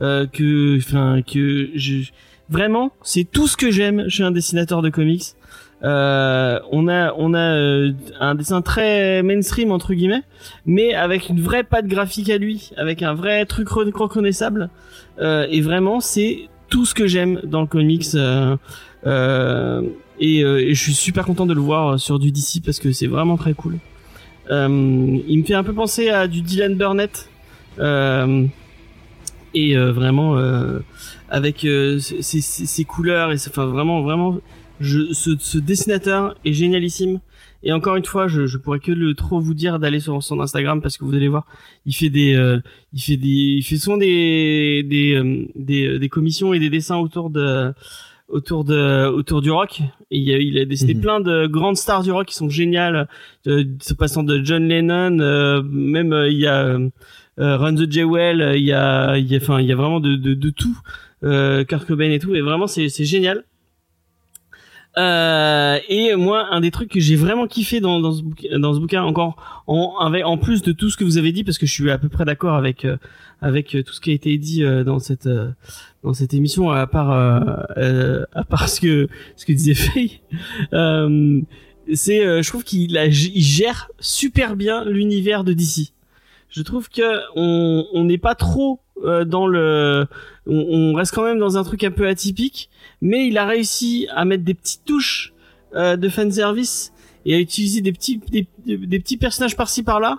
Euh, 0.00 0.26
que, 0.26 0.78
enfin, 0.78 1.20
que 1.20 1.68
je, 1.74 2.10
vraiment, 2.48 2.92
c'est 3.02 3.24
tout 3.24 3.46
ce 3.46 3.56
que 3.56 3.70
j'aime 3.70 4.08
chez 4.08 4.22
un 4.22 4.30
dessinateur 4.30 4.80
de 4.80 4.88
comics. 4.88 5.34
Euh, 5.82 6.58
on 6.72 6.88
a, 6.88 7.12
on 7.18 7.34
a 7.34 7.54
euh, 7.54 7.92
un 8.18 8.34
dessin 8.34 8.62
très 8.62 9.22
mainstream 9.22 9.72
entre 9.72 9.94
guillemets, 9.94 10.22
mais 10.66 10.94
avec 10.94 11.28
une 11.28 11.40
vraie 11.40 11.64
patte 11.64 11.86
graphique 11.86 12.30
à 12.30 12.38
lui, 12.38 12.70
avec 12.76 13.02
un 13.02 13.14
vrai 13.14 13.44
truc 13.46 13.68
re- 13.68 13.90
reconnaissable. 13.94 14.70
Euh, 15.20 15.46
et 15.50 15.60
vraiment, 15.60 16.00
c'est 16.00 16.48
tout 16.68 16.86
ce 16.86 16.94
que 16.94 17.06
j'aime 17.06 17.40
dans 17.44 17.60
le 17.60 17.66
comics. 17.66 18.06
Euh, 18.14 18.56
euh, 19.06 19.82
et, 20.20 20.44
euh, 20.44 20.60
et 20.60 20.74
je 20.74 20.82
suis 20.82 20.94
super 20.94 21.24
content 21.26 21.46
de 21.46 21.54
le 21.54 21.60
voir 21.60 21.98
sur 21.98 22.18
du 22.18 22.30
DC 22.30 22.62
parce 22.64 22.78
que 22.78 22.92
c'est 22.92 23.06
vraiment 23.08 23.36
très 23.36 23.54
cool. 23.54 23.78
Euh, 24.50 25.18
il 25.28 25.38
me 25.38 25.44
fait 25.44 25.54
un 25.54 25.64
peu 25.64 25.72
penser 25.72 26.08
à 26.10 26.28
du 26.28 26.42
Dylan 26.42 26.76
Burnett. 26.76 27.28
Euh, 27.78 28.46
et 29.54 29.76
euh, 29.76 29.92
vraiment 29.92 30.36
euh, 30.36 30.78
avec 31.28 31.64
euh, 31.64 31.98
ces, 31.98 32.22
ces- 32.22 32.40
ces 32.40 32.84
couleurs 32.84 33.32
et 33.32 33.36
enfin 33.48 33.66
vraiment 33.66 34.02
vraiment 34.02 34.38
je, 34.80 35.12
ce, 35.12 35.36
ce 35.38 35.58
dessinateur 35.58 36.36
est 36.44 36.52
génialissime 36.52 37.20
et 37.62 37.72
encore 37.72 37.96
une 37.96 38.04
fois 38.04 38.28
je, 38.28 38.46
je 38.46 38.58
pourrais 38.58 38.78
que 38.80 38.92
le 38.92 39.14
trop 39.14 39.40
vous 39.40 39.54
dire 39.54 39.78
d'aller 39.80 39.98
sur 40.00 40.22
son 40.22 40.40
Instagram 40.40 40.80
parce 40.80 40.96
que 40.96 41.04
vous 41.04 41.14
allez 41.14 41.28
voir 41.28 41.46
il 41.84 41.94
fait 41.94 42.10
des 42.10 42.34
euh, 42.34 42.60
il 42.92 43.00
fait 43.00 43.16
des 43.16 43.26
il 43.58 43.62
fait 43.64 43.76
souvent 43.76 43.96
des 43.96 44.84
des 44.88 45.14
euh, 45.14 45.46
des, 45.56 45.98
des 45.98 46.08
commissions 46.08 46.54
et 46.54 46.58
des 46.60 46.70
dessins 46.70 46.98
autour 46.98 47.30
de 47.30 47.72
autour 48.30 48.64
de 48.64 49.06
autour 49.08 49.42
du 49.42 49.50
rock. 49.50 49.80
Et 50.10 50.18
il 50.18 50.32
a, 50.34 50.38
il 50.38 50.58
a 50.58 50.64
dessiné 50.64 50.94
Mhm. 50.94 51.00
plein 51.00 51.20
de 51.20 51.46
grandes 51.46 51.76
stars 51.76 52.02
du 52.02 52.12
rock 52.12 52.26
qui 52.26 52.34
sont 52.34 52.48
géniales 52.48 53.08
euh, 53.46 53.64
se 53.80 53.94
passant 53.94 54.22
de 54.22 54.40
John 54.44 54.66
Lennon 54.68 55.18
euh, 55.20 55.62
même 55.64 56.12
euh, 56.12 56.28
il 56.30 56.38
y 56.38 56.46
a 56.46 56.64
euh, 56.64 56.88
euh, 57.38 57.56
Run 57.56 57.74
the 57.74 57.90
Jewel 57.90 58.52
il 58.56 58.64
y 58.64 58.72
a 58.72 59.16
il 59.18 59.26
y 59.30 59.34
a 59.34 59.38
enfin 59.38 59.60
il 59.60 59.66
y 59.66 59.72
a 59.72 59.76
vraiment 59.76 60.00
de 60.00 60.16
de, 60.16 60.34
de 60.34 60.50
tout 60.50 60.76
euh, 61.22 61.64
Kurt 61.64 61.86
Cobain 61.86 62.10
et 62.10 62.18
tout. 62.18 62.34
Et 62.34 62.40
vraiment 62.40 62.66
c'est 62.66 62.88
c'est 62.88 63.04
génial. 63.04 63.44
Euh, 64.98 65.78
et 65.88 66.16
moi, 66.16 66.48
un 66.50 66.60
des 66.60 66.72
trucs 66.72 66.90
que 66.90 66.98
j'ai 66.98 67.14
vraiment 67.14 67.46
kiffé 67.46 67.78
dans, 67.80 68.00
dans, 68.00 68.10
ce, 68.12 68.22
bouquin, 68.22 68.58
dans 68.58 68.74
ce 68.74 68.80
bouquin, 68.80 69.02
encore 69.04 69.62
en, 69.68 69.94
avec, 70.00 70.26
en 70.26 70.36
plus 70.36 70.62
de 70.62 70.72
tout 70.72 70.90
ce 70.90 70.96
que 70.96 71.04
vous 71.04 71.16
avez 71.16 71.30
dit, 71.30 71.44
parce 71.44 71.58
que 71.58 71.66
je 71.66 71.72
suis 71.72 71.90
à 71.92 71.98
peu 71.98 72.08
près 72.08 72.24
d'accord 72.24 72.56
avec 72.56 72.84
euh, 72.84 72.96
avec 73.42 73.74
euh, 73.74 73.82
tout 73.82 73.92
ce 73.92 74.00
qui 74.00 74.10
a 74.10 74.14
été 74.14 74.36
dit 74.38 74.62
euh, 74.64 74.84
dans 74.84 74.98
cette 74.98 75.26
euh, 75.26 75.50
dans 76.02 76.12
cette 76.14 76.34
émission, 76.34 76.70
à 76.70 76.86
part 76.86 77.10
à 77.10 78.44
part 78.44 78.68
ce 78.68 78.80
que 78.80 79.08
ce 79.36 79.44
que 79.46 79.52
disait 79.52 79.74
Faye, 79.74 80.20
c'est 81.94 82.42
je 82.42 82.48
trouve 82.48 82.64
qu'il 82.64 82.96
gère 83.12 83.90
super 83.98 84.56
bien 84.56 84.84
l'univers 84.84 85.44
de 85.44 85.52
DC. 85.52 85.92
Je 86.48 86.62
trouve 86.62 86.88
que 86.88 87.02
on 87.36 87.86
on 87.92 88.04
n'est 88.04 88.18
pas 88.18 88.34
trop 88.34 88.80
dans 89.26 89.46
le 89.46 90.06
on, 90.46 90.56
on 90.56 90.94
reste 90.94 91.14
quand 91.14 91.24
même 91.24 91.38
dans 91.38 91.56
un 91.58 91.64
truc 91.64 91.84
un 91.84 91.90
peu 91.90 92.06
atypique 92.08 92.70
mais 93.02 93.26
il 93.28 93.38
a 93.38 93.46
réussi 93.46 94.06
à 94.14 94.24
mettre 94.24 94.44
des 94.44 94.54
petites 94.54 94.84
touches 94.84 95.32
de 95.74 96.08
fanservice 96.08 96.92
et 97.26 97.34
à 97.34 97.38
utiliser 97.38 97.80
des 97.82 97.92
petits 97.92 98.20
des- 98.30 98.46
des 98.66 98.98
petits 98.98 99.16
personnages 99.16 99.56
par-ci 99.56 99.82
par-là 99.82 100.18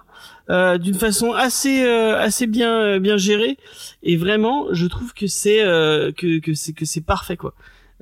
euh, 0.52 0.78
d'une 0.78 0.96
façon 0.96 1.32
assez 1.32 1.84
euh, 1.84 2.20
assez 2.20 2.46
bien 2.46 2.74
euh, 2.74 3.00
bien 3.00 3.16
gérée 3.16 3.58
et 4.04 4.18
vraiment 4.18 4.68
je 4.74 4.86
trouve 4.86 5.14
que 5.14 5.26
c'est 5.26 5.64
euh, 5.64 6.12
que 6.12 6.40
que 6.40 6.54
c'est 6.54 6.74
que 6.74 6.86
c'est 6.86 7.06
parfait 7.06 7.38
quoi 7.38 7.54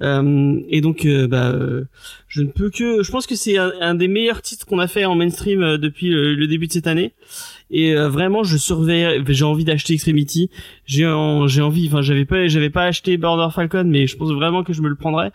Euh, 0.02 0.62
et 0.70 0.80
donc, 0.80 1.06
bah, 1.28 1.54
je 2.30 2.42
ne 2.42 2.50
peux 2.50 2.70
que, 2.70 3.04
je 3.04 3.12
pense 3.12 3.28
que 3.28 3.36
c'est 3.36 3.58
un, 3.58 3.96
des 3.96 4.08
meilleurs 4.08 4.42
titres 4.42 4.66
qu'on 4.66 4.80
a 4.80 4.88
fait 4.88 5.04
en 5.04 5.14
mainstream 5.14 5.76
depuis 5.76 6.10
le, 6.10 6.48
début 6.48 6.68
de 6.68 6.72
cette 6.72 6.88
année. 6.88 7.12
Et 7.70 7.94
vraiment, 7.96 8.46
je 8.46 8.56
surveille. 8.56 9.22
J'ai 9.28 9.44
envie 9.44 9.66
d'acheter 9.66 9.94
Extremity. 9.96 10.50
J'ai, 10.86 11.04
j'ai 11.48 11.62
envie. 11.62 11.88
Enfin, 11.88 12.02
j'avais 12.02 12.24
pas, 12.24 12.48
j'avais 12.48 12.70
pas 12.70 12.86
acheté 12.86 13.18
Border 13.18 13.54
Falcon, 13.54 13.84
mais 13.88 14.08
je 14.08 14.16
pense 14.16 14.32
vraiment 14.32 14.64
que 14.64 14.72
je 14.72 14.82
me 14.82 14.88
le 14.88 14.96
prendrai. 14.96 15.32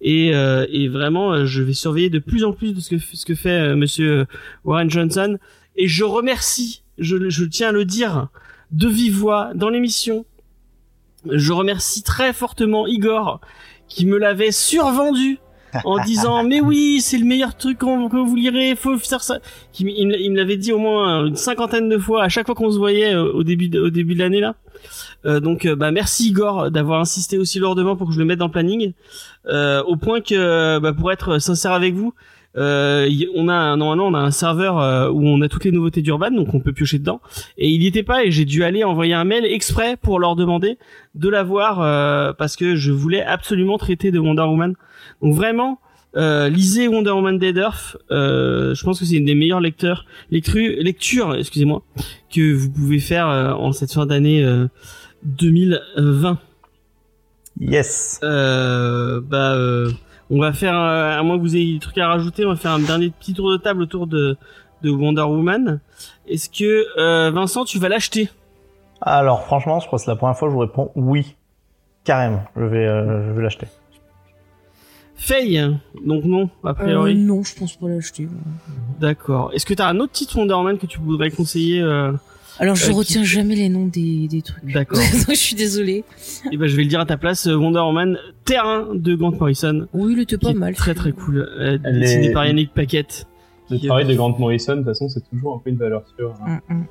Et, 0.00 0.28
et 0.28 0.88
vraiment, 0.88 1.44
je 1.44 1.62
vais 1.62 1.74
surveiller 1.74 2.08
de 2.08 2.18
plus 2.18 2.42
en 2.42 2.52
plus 2.52 2.72
de 2.72 2.80
ce 2.80 2.88
que 2.88 2.98
ce 2.98 3.26
que 3.26 3.34
fait 3.34 3.76
Monsieur 3.76 4.24
Warren 4.64 4.88
Johnson. 4.88 5.36
Et 5.76 5.88
je 5.88 6.04
remercie, 6.04 6.82
je, 6.98 7.28
je 7.28 7.44
tiens 7.44 7.68
à 7.68 7.72
le 7.72 7.84
dire 7.84 8.28
de 8.72 8.88
vive 8.88 9.16
voix 9.18 9.50
dans 9.54 9.68
l'émission. 9.68 10.24
Je 11.30 11.52
remercie 11.52 12.02
très 12.02 12.32
fortement 12.32 12.86
Igor 12.86 13.40
qui 13.88 14.06
me 14.06 14.18
l'avait 14.18 14.52
survendu 14.52 15.38
en 15.84 15.98
disant 16.04 16.42
mais 16.44 16.60
oui 16.60 17.00
c'est 17.00 17.18
le 17.18 17.24
meilleur 17.24 17.56
truc 17.56 17.78
qu'on- 17.78 18.08
que 18.08 18.16
vous 18.16 18.34
lirez 18.36 18.74
faut 18.76 18.96
faire 18.98 19.22
ça 19.22 19.38
il, 19.78 19.86
me- 20.08 20.18
il 20.20 20.30
me 20.30 20.36
l'avait 20.36 20.56
dit 20.56 20.72
au 20.72 20.78
moins 20.78 21.26
une 21.26 21.36
cinquantaine 21.36 21.88
de 21.88 21.98
fois 21.98 22.22
à 22.24 22.28
chaque 22.28 22.46
fois 22.46 22.54
qu'on 22.54 22.70
se 22.70 22.78
voyait 22.78 23.14
euh, 23.14 23.30
au 23.32 23.42
début 23.42 23.68
de, 23.68 23.80
au 23.80 23.90
début 23.90 24.14
de 24.14 24.20
l'année 24.20 24.40
là 24.40 24.54
Euh, 25.24 25.40
donc 25.40 25.64
euh, 25.66 25.74
bah 25.74 25.90
merci 25.90 26.28
Igor 26.28 26.70
d'avoir 26.70 27.00
insisté 27.00 27.38
aussi 27.38 27.58
lourdement 27.58 27.96
pour 27.96 28.06
que 28.08 28.12
je 28.14 28.18
le 28.20 28.24
mette 28.24 28.38
dans 28.38 28.46
le 28.46 28.52
planning 28.52 28.92
euh, 29.46 29.82
au 29.84 29.96
point 29.96 30.20
que 30.20 30.78
bah, 30.78 30.92
pour 30.92 31.10
être 31.12 31.38
sincère 31.40 31.72
avec 31.72 31.94
vous 31.94 32.12
euh, 32.56 33.08
on 33.34 33.48
a 33.48 33.76
normalement 33.76 34.06
on 34.06 34.14
a 34.14 34.18
un 34.18 34.30
serveur 34.30 34.78
euh, 34.78 35.10
où 35.10 35.26
on 35.26 35.40
a 35.42 35.48
toutes 35.48 35.64
les 35.64 35.72
nouveautés 35.72 36.02
d'Urban 36.02 36.30
donc 36.30 36.54
on 36.54 36.60
peut 36.60 36.72
piocher 36.72 36.98
dedans. 36.98 37.20
Et 37.58 37.68
il 37.68 37.82
y 37.82 37.86
était 37.86 38.02
pas 38.02 38.24
et 38.24 38.30
j'ai 38.30 38.44
dû 38.44 38.64
aller 38.64 38.84
envoyer 38.84 39.14
un 39.14 39.24
mail 39.24 39.44
exprès 39.44 39.96
pour 39.96 40.18
leur 40.18 40.36
demander 40.36 40.78
de 41.14 41.28
l'avoir 41.28 41.80
euh, 41.80 42.32
parce 42.32 42.56
que 42.56 42.76
je 42.76 42.92
voulais 42.92 43.22
absolument 43.22 43.78
traiter 43.78 44.10
de 44.10 44.18
Wonder 44.18 44.42
Woman. 44.42 44.74
Donc 45.22 45.34
vraiment 45.34 45.80
euh, 46.16 46.48
lisez 46.48 46.88
Wonder 46.88 47.10
Woman 47.10 47.38
Dead 47.38 47.58
Earth. 47.58 47.98
Euh, 48.10 48.74
je 48.74 48.84
pense 48.84 48.98
que 48.98 49.04
c'est 49.04 49.16
une 49.16 49.26
des 49.26 49.34
meilleures 49.34 49.60
lecteurs 49.60 50.06
lectures 50.30 50.76
lectures 50.78 51.34
excusez-moi 51.34 51.82
que 52.34 52.54
vous 52.54 52.70
pouvez 52.70 53.00
faire 53.00 53.28
euh, 53.28 53.52
en 53.52 53.72
cette 53.72 53.92
fin 53.92 54.06
d'année 54.06 54.42
euh, 54.42 54.66
2020 55.24 56.38
Yes. 57.58 58.20
euh, 58.22 59.20
bah, 59.22 59.54
euh, 59.54 59.90
on 60.30 60.40
va 60.40 60.52
faire, 60.52 60.74
euh, 60.78 61.18
à 61.18 61.22
moins 61.22 61.36
que 61.36 61.42
vous 61.42 61.56
ayez 61.56 61.74
des 61.74 61.78
trucs 61.80 61.98
à 61.98 62.08
rajouter, 62.08 62.44
on 62.44 62.50
va 62.50 62.56
faire 62.56 62.72
un 62.72 62.80
dernier 62.80 63.10
petit 63.10 63.32
tour 63.34 63.50
de 63.50 63.56
table 63.56 63.82
autour 63.82 64.06
de, 64.06 64.36
de 64.82 64.90
Wonder 64.90 65.22
Woman. 65.22 65.80
Est-ce 66.28 66.48
que 66.50 66.86
euh, 66.98 67.30
Vincent, 67.30 67.64
tu 67.64 67.78
vas 67.78 67.88
l'acheter? 67.88 68.28
Alors 69.00 69.42
franchement, 69.44 69.78
je 69.80 69.86
crois 69.86 69.98
que 69.98 70.04
c'est 70.04 70.10
la 70.10 70.16
première 70.16 70.36
fois 70.36 70.48
que 70.48 70.50
je 70.52 70.54
vous 70.54 70.60
réponds 70.60 70.90
oui. 70.96 71.36
Carrément, 72.04 72.44
je 72.56 72.64
vais, 72.64 72.86
euh, 72.86 73.26
je 73.28 73.32
vais 73.32 73.42
l'acheter. 73.42 73.66
Faye, 75.16 75.74
donc 76.04 76.24
non, 76.24 76.50
a 76.62 76.68
Euh, 76.70 76.74
priori. 76.74 77.14
non, 77.14 77.42
je 77.42 77.54
pense 77.56 77.74
pas 77.76 77.88
l'acheter. 77.88 78.28
D'accord. 79.00 79.50
Est-ce 79.54 79.64
que 79.64 79.72
t'as 79.74 79.88
un 79.88 79.98
autre 79.98 80.12
titre 80.12 80.36
Wonder 80.38 80.54
Woman 80.54 80.76
que 80.78 80.86
tu 80.86 80.98
voudrais 80.98 81.30
conseiller 81.30 81.80
euh... 81.80 82.12
Alors, 82.58 82.74
je 82.76 82.84
Euh, 82.84 82.88
qui- 82.88 82.94
retiens 82.94 83.24
jamais 83.24 83.54
les 83.54 83.68
noms 83.68 83.86
des, 83.86 84.28
des 84.28 84.42
trucs. 84.42 84.64
D'accord. 84.72 84.98
Je 85.28 85.34
suis 85.34 85.56
désolée. 85.56 86.04
Et 86.50 86.56
ben 86.56 86.66
je 86.66 86.74
vais 86.76 86.82
le 86.84 86.88
dire 86.88 87.00
à 87.00 87.06
ta 87.06 87.16
place, 87.18 87.46
euh, 87.46 87.54
Wonder 87.54 87.80
Woman 87.80 88.16
Terrain 88.44 88.88
de 88.94 89.14
Grant 89.14 89.32
Morrison. 89.32 89.86
Oui, 89.92 90.14
il 90.14 90.20
était 90.20 90.38
pas 90.38 90.52
mal. 90.54 90.74
Très 90.74 90.94
très 90.94 91.12
cool. 91.12 91.38
Euh, 91.58 91.78
Elle 91.84 92.00
dessiné 92.00 92.26
est- 92.26 92.32
par 92.32 92.46
Yannick 92.46 92.72
Paquette. 92.72 93.26
Le 93.70 93.78
travail 93.78 94.06
de 94.06 94.14
Grant 94.14 94.36
Morrison, 94.38 94.72
de 94.74 94.78
toute 94.78 94.86
façon, 94.86 95.08
c'est 95.08 95.28
toujours 95.28 95.56
un 95.56 95.58
peu 95.58 95.70
une 95.70 95.76
valeur 95.76 96.02
sûre. 96.16 96.34
hein. 96.46 96.60
Mm, 96.68 96.74
mm. 96.74 96.84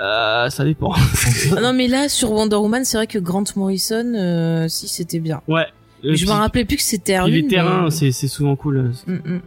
Euh, 0.00 0.48
ça 0.50 0.64
dépend. 0.64 0.92
Ah 1.56 1.60
non, 1.60 1.72
mais 1.72 1.88
là, 1.88 2.08
sur 2.08 2.30
Wonder 2.32 2.56
Woman, 2.56 2.84
c'est 2.84 2.96
vrai 2.96 3.06
que 3.08 3.18
Grant 3.18 3.44
Morrison, 3.56 4.14
euh, 4.14 4.68
si, 4.68 4.86
c'était 4.88 5.18
bien. 5.18 5.42
ouais. 5.48 5.66
Euh, 6.04 6.14
je 6.14 6.24
me 6.26 6.30
rappelais 6.30 6.64
plus 6.64 6.76
que 6.76 6.82
c'était 6.84 7.14
Erwin. 7.14 7.32
les 7.34 7.46
terrains, 7.48 7.84
mais- 7.86 7.90
c'est 7.90 8.12
c'est 8.12 8.28
souvent 8.28 8.54
cool. 8.54 8.92
Mm, 9.08 9.12
mm. 9.14 9.40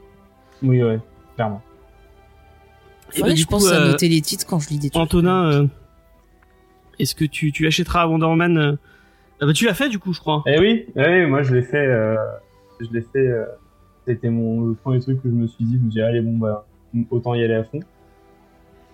Oui, 0.63 0.83
ouais, 0.83 0.99
clairement. 1.35 1.61
Et 3.15 3.21
bah, 3.21 3.35
je 3.35 3.45
pense 3.45 3.67
coup, 3.67 3.73
à 3.73 3.77
euh, 3.77 3.91
noter 3.91 4.07
les 4.07 4.21
titres 4.21 4.45
quand 4.47 4.59
je 4.59 4.69
lis 4.69 4.79
des 4.79 4.89
trucs. 4.89 5.01
Antonin, 5.01 5.51
euh, 5.51 5.67
est-ce 6.99 7.15
que 7.15 7.25
tu, 7.25 7.51
tu 7.51 7.67
achèteras 7.67 8.07
Wonder 8.07 8.25
Woman 8.27 8.57
euh, 8.57 8.75
ah 9.41 9.45
bah, 9.45 9.53
Tu 9.53 9.65
l'as 9.65 9.73
fait 9.73 9.89
du 9.89 9.99
coup, 9.99 10.13
je 10.13 10.19
crois. 10.19 10.43
Eh 10.45 10.59
oui, 10.59 10.85
eh 10.95 11.01
oui, 11.07 11.25
moi 11.25 11.41
je 11.43 11.55
l'ai 11.55 11.63
fait. 11.63 11.85
Euh, 11.85 12.15
je 12.79 12.87
l'ai 12.91 13.01
fait. 13.01 13.27
euh, 13.27 13.45
C'était 14.07 14.29
mon 14.29 14.67
le 14.67 14.73
premier 14.75 14.99
truc 14.99 15.21
que 15.21 15.29
je 15.29 15.33
me 15.33 15.47
suis 15.47 15.65
dit. 15.65 15.73
Je 15.73 15.77
me 15.85 15.91
suis 15.91 15.99
dit, 15.99 16.01
allez, 16.01 16.21
bon, 16.21 16.37
bah, 16.37 16.65
autant 17.09 17.33
y 17.33 17.43
aller 17.43 17.55
à 17.55 17.63
fond. 17.63 17.79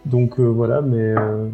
Donc 0.05 0.39
euh, 0.39 0.43
voilà, 0.43 0.81
mais 0.81 1.13
euh, 1.17 1.49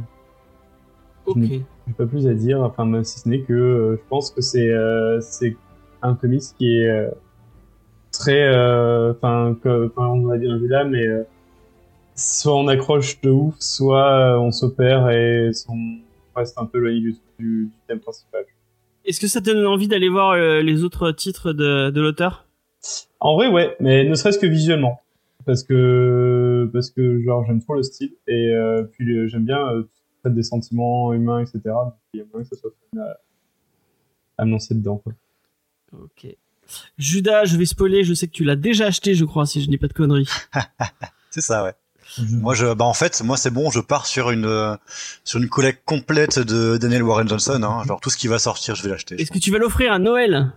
Ok. 1.26 1.38
j'ai 1.42 1.94
pas 1.98 2.06
plus 2.06 2.28
à 2.28 2.34
dire. 2.34 2.62
Enfin, 2.62 2.86
même 2.86 3.04
si 3.04 3.20
ce 3.20 3.28
n'est 3.30 3.42
que 3.42 3.54
euh, 3.54 3.96
je 3.98 4.02
pense 4.10 4.32
que 4.32 4.42
c'est 4.42 4.70
euh, 4.70 5.20
c'est 5.22 5.56
un 6.02 6.14
comics 6.16 6.44
qui 6.58 6.78
est 6.78 6.88
euh, 6.90 7.10
très. 8.12 8.48
Enfin, 8.50 9.56
on 9.98 10.26
va 10.28 10.38
dire 10.38 10.58
vu 10.58 10.68
là, 10.68 10.84
mais 10.84 11.06
euh, 11.08 11.24
soit 12.16 12.56
on 12.56 12.68
accroche 12.68 13.20
de 13.22 13.30
ouf, 13.30 13.56
soit 13.60 14.36
euh, 14.36 14.38
on 14.38 14.52
s'opère 14.52 15.10
et 15.10 15.52
on 15.70 16.00
reste 16.36 16.58
un 16.58 16.66
peu 16.66 16.80
éloigné 16.80 17.00
du, 17.00 17.12
du, 17.12 17.66
du 17.66 17.72
thème 17.88 18.00
principal. 18.00 18.46
Est-ce 19.06 19.20
que 19.20 19.28
ça 19.28 19.42
te 19.42 19.46
donne 19.46 19.66
envie 19.66 19.88
d'aller 19.88 20.10
voir 20.10 20.32
euh, 20.32 20.62
les 20.62 20.84
autres 20.84 21.12
titres 21.12 21.52
de, 21.52 21.90
de 21.90 22.02
l'auteur? 22.02 22.48
En 23.20 23.36
vrai, 23.36 23.48
ouais, 23.48 23.76
mais 23.80 24.04
ne 24.06 24.16
serait-ce 24.16 24.40
que 24.40 24.48
visuellement. 24.48 25.02
Parce 25.46 25.64
que, 25.64 26.70
parce 26.72 26.90
que 26.90 27.22
genre, 27.22 27.44
j'aime 27.46 27.62
trop 27.62 27.76
le 27.76 27.84
style, 27.84 28.14
et 28.28 28.54
euh, 28.54 28.84
puis 28.84 29.12
euh, 29.12 29.28
j'aime 29.28 29.44
bien 29.44 29.60
euh, 29.60 29.84
des 30.26 30.44
sentiments 30.44 31.12
humains, 31.14 31.40
etc. 31.40 31.60
Donc, 31.66 31.94
il 32.14 32.22
y 32.22 32.24
a 32.24 32.26
moyen 32.32 32.48
que 32.48 32.56
ça 32.56 32.62
soit 32.62 32.72
fun 32.72 33.02
à, 33.02 33.18
à 34.38 34.46
me 34.46 34.52
lancer 34.52 34.74
dedans, 34.74 34.98
quoi. 34.98 35.12
Ok. 35.92 36.28
Judas, 36.98 37.44
je 37.44 37.58
vais 37.58 37.66
spoiler, 37.66 38.04
je 38.06 38.14
sais 38.14 38.28
que 38.28 38.32
tu 38.32 38.46
l'as 38.46 38.56
déjà 38.56 38.86
acheté, 38.86 39.16
je 39.16 39.26
crois, 39.26 39.46
si 39.46 39.62
je 39.62 39.70
n'ai 39.70 39.78
pas 39.78 39.88
de 39.88 39.94
conneries. 39.94 40.30
C'est 41.30 41.42
ça, 41.42 41.64
ouais. 41.66 41.74
Moi, 42.30 42.54
je, 42.54 42.74
bah 42.74 42.86
en 42.86 42.94
fait, 42.94 43.22
moi 43.24 43.38
c'est 43.38 43.50
bon, 43.50 43.72
je 43.72 43.80
pars 43.80 44.06
sur 44.06 44.32
une 44.32 44.46
euh, 44.46 44.76
sur 45.24 45.40
une 45.40 45.50
collecte 45.50 45.84
complète 45.86 46.40
de 46.40 46.78
Daniel 46.78 47.04
Warren 47.04 47.28
Johnson. 47.28 47.62
Hein, 47.64 47.84
genre 47.88 48.00
tout 48.00 48.10
ce 48.10 48.18
qui 48.18 48.28
va 48.28 48.40
sortir, 48.40 48.76
je 48.76 48.84
vais 48.84 48.90
l'acheter. 48.90 49.22
Est-ce 49.22 49.32
que 49.32 49.40
tu 49.40 49.52
vas 49.52 49.58
l'offrir 49.58 49.92
à 49.92 50.00
Noël? 50.00 50.52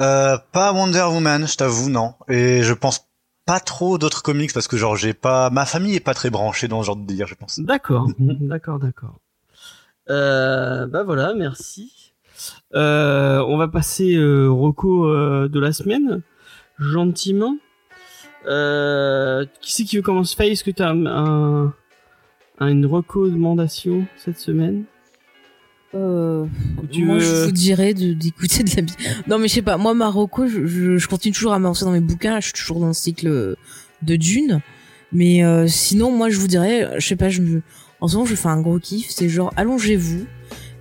Euh, 0.00 0.38
pas 0.52 0.72
Wonder 0.72 1.02
Woman, 1.02 1.46
je 1.46 1.56
t'avoue, 1.56 1.90
non. 1.90 2.14
Et 2.28 2.62
je 2.62 2.72
pense 2.72 3.06
pas 3.46 3.60
trop 3.60 3.98
d'autres 3.98 4.22
comics 4.22 4.52
parce 4.52 4.68
que 4.68 4.76
genre 4.76 4.96
j'ai 4.96 5.12
pas, 5.12 5.50
ma 5.50 5.66
famille 5.66 5.94
est 5.94 6.00
pas 6.00 6.14
très 6.14 6.30
branchée 6.30 6.68
dans 6.68 6.82
ce 6.82 6.86
genre 6.86 6.96
de 6.96 7.06
délire, 7.06 7.26
je 7.26 7.34
pense. 7.34 7.60
D'accord, 7.60 8.08
d'accord, 8.18 8.78
d'accord. 8.78 9.20
Euh, 10.10 10.86
bah 10.86 11.02
voilà, 11.02 11.34
merci. 11.34 12.12
Euh, 12.74 13.44
on 13.46 13.56
va 13.56 13.68
passer 13.68 14.16
euh, 14.16 14.48
Rocco 14.48 15.08
de 15.48 15.60
la 15.60 15.72
semaine, 15.72 16.22
gentiment. 16.78 17.56
Euh, 18.46 19.44
qui 19.60 19.72
c'est 19.72 19.84
qui 19.84 19.96
veut 19.96 20.02
commencer? 20.02 20.34
Faye, 20.36 20.52
Est-ce 20.52 20.64
que 20.64 20.70
tu 20.70 20.82
as 20.82 20.90
un, 20.90 21.06
un- 21.06 21.74
un- 22.60 22.68
une 22.68 22.86
recommandation 22.86 24.06
cette 24.16 24.38
semaine? 24.38 24.84
Euh, 25.94 26.44
tu 26.90 27.04
moi, 27.04 27.14
veux- 27.16 27.20
je 27.20 27.44
vous 27.46 27.52
dirais 27.52 27.94
de 27.94 28.12
d'écouter 28.14 28.64
de 28.64 28.70
la 28.76 28.82
musique. 28.82 28.98
Non, 29.28 29.38
mais 29.38 29.48
je 29.48 29.54
sais 29.54 29.62
pas. 29.62 29.76
Moi, 29.76 29.94
Marocco, 29.94 30.46
je, 30.46 30.66
je, 30.66 30.96
je 30.98 31.08
continue 31.08 31.32
toujours 31.32 31.52
à 31.52 31.58
m'avancer 31.58 31.84
dans 31.84 31.92
mes 31.92 32.00
bouquins. 32.00 32.40
Je 32.40 32.46
suis 32.46 32.52
toujours 32.52 32.80
dans 32.80 32.88
le 32.88 32.92
cycle 32.94 33.56
de 34.02 34.16
Dune. 34.16 34.60
Mais 35.12 35.44
euh, 35.44 35.68
sinon, 35.68 36.10
moi, 36.10 36.28
je 36.30 36.38
vous 36.40 36.48
dirais, 36.48 36.90
je 36.98 37.06
sais 37.06 37.14
pas, 37.16 37.28
je 37.28 37.40
me... 37.40 37.62
en 38.00 38.08
ce 38.08 38.16
moment, 38.16 38.26
je 38.26 38.34
fais 38.34 38.48
un 38.48 38.60
gros 38.60 38.80
kiff. 38.80 39.06
C'est 39.10 39.28
genre, 39.28 39.52
allongez-vous, 39.56 40.26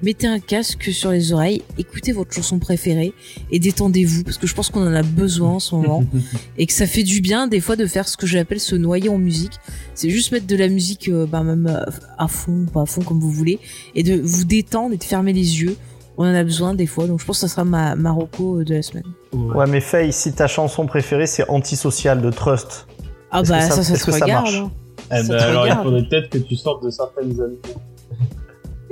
mettez 0.03 0.27
un 0.27 0.39
casque 0.39 0.91
sur 0.91 1.11
les 1.11 1.31
oreilles, 1.33 1.63
écoutez 1.77 2.11
votre 2.11 2.33
chanson 2.33 2.59
préférée 2.59 3.13
et 3.51 3.59
détendez-vous 3.59 4.23
parce 4.23 4.37
que 4.37 4.45
je 4.47 4.53
pense 4.53 4.69
qu'on 4.69 4.85
en 4.85 4.93
a 4.93 5.01
besoin 5.01 5.51
en 5.51 5.59
ce 5.59 5.73
moment 5.75 6.03
et 6.57 6.65
que 6.67 6.73
ça 6.73 6.85
fait 6.85 7.03
du 7.03 7.21
bien 7.21 7.47
des 7.47 7.61
fois 7.61 7.75
de 7.75 7.85
faire 7.85 8.07
ce 8.07 8.17
que 8.17 8.27
j'appelle 8.27 8.59
se 8.59 8.75
noyer 8.75 9.09
en 9.09 9.17
musique. 9.17 9.53
C'est 9.95 10.09
juste 10.09 10.31
mettre 10.31 10.45
de 10.47 10.55
la 10.55 10.67
musique, 10.67 11.07
euh, 11.07 11.25
bah, 11.25 11.41
même 11.43 11.67
euh, 11.67 11.89
à 12.17 12.27
fond, 12.27 12.65
pas 12.71 12.81
à 12.81 12.85
fond 12.85 13.01
comme 13.01 13.19
vous 13.19 13.31
voulez, 13.31 13.59
et 13.95 14.03
de 14.03 14.19
vous 14.21 14.43
détendre 14.43 14.93
et 14.93 14.97
de 14.97 15.03
fermer 15.03 15.33
les 15.33 15.61
yeux. 15.61 15.75
On 16.17 16.25
en 16.25 16.35
a 16.35 16.43
besoin 16.43 16.75
des 16.75 16.85
fois, 16.85 17.07
donc 17.07 17.19
je 17.21 17.25
pense 17.25 17.37
que 17.37 17.47
ça 17.47 17.53
sera 17.53 17.63
ma 17.63 17.95
Marocco 17.95 18.59
euh, 18.59 18.63
de 18.65 18.75
la 18.75 18.81
semaine. 18.83 19.05
Ouais, 19.31 19.65
mais 19.67 19.81
Faye, 19.81 20.13
si 20.13 20.31
ta 20.33 20.47
chanson 20.47 20.85
préférée 20.85 21.25
c'est 21.25 21.49
Antisocial 21.49 22.21
de 22.21 22.29
Trust, 22.29 22.87
Ah 23.31 23.41
bah 23.41 23.57
que 23.59 23.63
ça- 23.63 23.69
ça, 23.77 23.83
ça, 23.83 23.95
se 23.95 24.05
que 24.05 24.11
ça 24.11 24.27
marche 24.27 24.55
hein. 24.55 24.71
Eh 25.11 25.27
ben, 25.27 25.35
alors, 25.35 25.67
il 25.67 25.75
faudrait 25.83 26.03
peut-être 26.07 26.29
que 26.29 26.37
tu 26.37 26.55
sortes 26.55 26.83
de 26.83 26.89
certaines 26.89 27.39
années. 27.41 27.57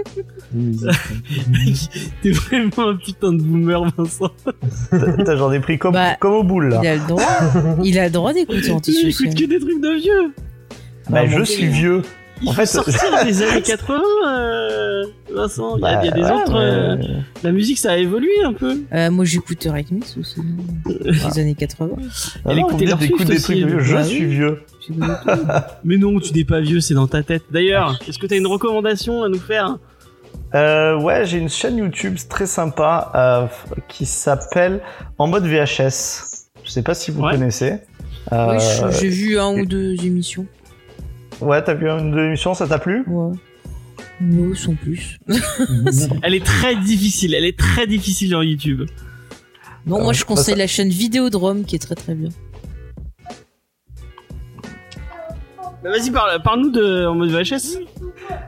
T'es 2.22 2.32
vraiment 2.32 2.90
un 2.90 2.96
putain 2.96 3.34
de 3.34 3.42
boomer, 3.42 3.84
Vincent. 3.98 4.32
J'en 5.38 5.52
ai 5.52 5.60
pris 5.60 5.78
comme, 5.80 5.94
Bah, 5.94 6.16
comme 6.20 6.34
au 6.34 6.44
boule 6.44 6.70
là. 6.70 6.80
Il 6.84 6.88
a 6.88 6.96
le 6.96 7.08
droit. 7.08 7.24
Il 7.84 8.00
a 8.00 8.06
le 8.06 8.12
droit 8.12 8.34
d'écouter 8.34 8.62
Tu 8.66 8.72
antisocial. 8.72 9.28
écoutes 9.30 9.40
que 9.40 9.46
des 9.46 9.60
trucs 9.60 9.82
de 9.82 10.00
vieux. 10.02 10.34
Bah, 11.10 11.20
Ah, 11.24 11.28
je 11.28 11.44
suis 11.44 11.68
vieux. 11.68 12.02
Il 12.44 12.50
En 12.50 12.54
fait, 12.54 12.66
sortir 12.66 13.24
des 13.24 13.44
années 13.44 13.62
80, 13.62 14.00
euh, 14.28 15.04
Vincent. 15.32 15.78
Il 15.78 15.84
y 15.84 15.86
a, 15.86 16.02
il 16.04 16.06
y 16.08 16.10
a 16.10 16.12
des 16.12 16.22
Bah, 16.22 16.36
ouais, 16.38 16.42
autres. 16.42 16.56
euh, 16.56 16.96
La 17.44 17.52
musique, 17.52 17.78
ça 17.78 17.92
a 17.92 17.98
évolué 17.98 18.32
un 18.44 18.54
peu. 18.54 18.80
Euh, 18.94 19.12
moi 19.12 19.26
j'écoute 19.26 19.64
Remix 19.64 20.18
aussi. 20.18 20.42
Les 21.06 21.38
années 21.40 21.54
80. 21.54 21.90
Ah 22.00 22.40
Elle 22.50 22.60
écoutait 22.60 22.86
leur 22.86 22.98
des 22.98 23.10
trucs 23.40 23.58
vieux. 23.58 23.80
Je 23.80 23.94
bah 23.94 24.04
suis 24.04 24.26
oui. 24.26 24.26
vieux. 24.26 24.60
Mais 25.84 25.98
non, 25.98 26.20
tu 26.20 26.34
n'es 26.34 26.44
pas 26.44 26.60
vieux, 26.62 26.80
c'est 26.82 26.96
dans 26.96 27.06
ta 27.08 27.22
tête. 27.22 27.44
D'ailleurs, 27.52 28.00
est-ce 28.08 28.18
que 28.18 28.26
tu 28.26 28.34
as 28.34 28.38
une 28.38 28.48
recommandation 28.48 29.22
à 29.22 29.30
nous 29.30 29.40
faire? 29.40 29.78
Euh, 30.54 31.00
ouais, 31.00 31.26
j'ai 31.26 31.38
une 31.38 31.50
chaîne 31.50 31.78
YouTube 31.78 32.18
très 32.30 32.46
sympa 32.46 33.12
euh, 33.16 33.48
qui 33.88 34.06
s'appelle 34.06 34.82
En 35.18 35.28
mode 35.28 35.46
VHS. 35.46 36.50
Je 36.64 36.70
sais 36.70 36.82
pas 36.84 36.94
si 36.94 37.12
vous 37.12 37.22
Ouais. 37.24 37.32
connaissez. 37.32 37.76
Euh, 38.34 38.60
j'ai 38.92 39.08
vu 39.10 39.40
un 39.40 39.50
ou 39.60 39.66
deux 39.66 39.94
émissions. 40.06 40.46
ouais, 41.40 41.64
t'as 41.64 41.74
vu 41.74 41.90
une 41.90 42.12
deux 42.12 42.26
émissions, 42.26 42.54
ça 42.54 42.68
t'a 42.68 42.80
plu? 42.80 43.04
Ouais. 43.08 43.36
Non, 44.20 44.54
sans 44.54 44.76
plus. 44.76 45.18
Elle 46.22 46.36
est 46.36 46.46
très 46.46 46.76
difficile, 46.76 47.34
elle 47.34 47.46
est 47.46 47.58
très 47.58 47.88
difficile 47.88 48.28
sur 48.30 48.44
YouTube. 48.44 48.84
Non, 49.88 50.04
moi 50.04 50.14
je 50.14 50.24
conseille 50.26 50.54
ça- 50.54 50.60
la 50.60 50.68
chaîne 50.68 50.90
Vidéodrome 50.90 51.64
qui 51.66 51.76
est 51.76 51.80
très 51.80 51.96
très 51.96 52.14
bien. 52.14 52.30
Bah, 55.84 55.90
Vas-y, 55.90 56.12
parle, 56.12 56.40
parle-nous 56.44 56.70
de 56.72 57.08
en 57.08 57.16
mode 57.16 57.30
VHS. 57.32 57.80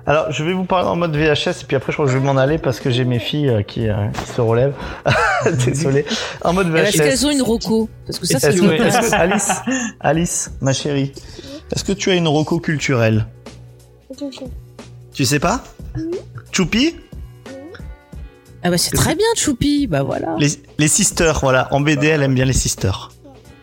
Alors, 0.05 0.31
je 0.31 0.43
vais 0.43 0.53
vous 0.53 0.65
parler 0.65 0.87
en 0.87 0.95
mode 0.95 1.15
VHS 1.15 1.61
et 1.61 1.65
puis 1.67 1.75
après, 1.75 1.91
je 1.91 1.95
crois 1.97 2.05
que 2.05 2.11
je 2.11 2.17
vais 2.17 2.23
m'en 2.23 2.37
aller 2.37 2.57
parce 2.57 2.79
que 2.79 2.89
j'ai 2.89 3.05
mes 3.05 3.19
filles 3.19 3.49
euh, 3.49 3.61
qui, 3.61 3.87
euh, 3.89 4.07
qui 4.09 4.31
se 4.31 4.41
relèvent. 4.41 4.75
Désolé. 5.65 6.05
En 6.43 6.53
mode 6.53 6.71
ben, 6.71 6.85
Est-ce 6.85 6.97
qu'elles 6.97 7.17
VHS. 7.17 7.25
ont 7.25 7.31
une 7.31 7.41
roco 7.41 7.89
Parce 8.05 8.19
que 8.19 8.25
ça, 8.27 8.39
c'est 8.39 8.55
une 8.55 8.69
que-. 8.69 9.13
Alice, 9.15 9.51
Alice, 9.99 10.51
ma 10.61 10.73
chérie, 10.73 11.13
est-ce 11.73 11.83
que 11.83 11.93
tu 11.93 12.11
as 12.11 12.15
une 12.15 12.27
roco 12.27 12.59
culturelle? 12.59 13.25
Tu 15.13 15.25
sais 15.25 15.39
pas? 15.39 15.63
Choupi? 16.51 16.95
Ah 18.65 18.69
bah 18.69 18.77
c'est 18.77 18.95
très 18.95 19.15
bien, 19.15 19.25
Choupi. 19.35 19.87
Bah 19.87 20.03
voilà. 20.03 20.35
les, 20.39 20.47
les 20.77 20.87
sisters, 20.87 21.39
voilà. 21.41 21.67
En 21.71 21.81
BD, 21.81 22.07
elle 22.07 22.23
aime 22.23 22.33
bien 22.35 22.45
les 22.45 22.53
sisters. 22.53 23.11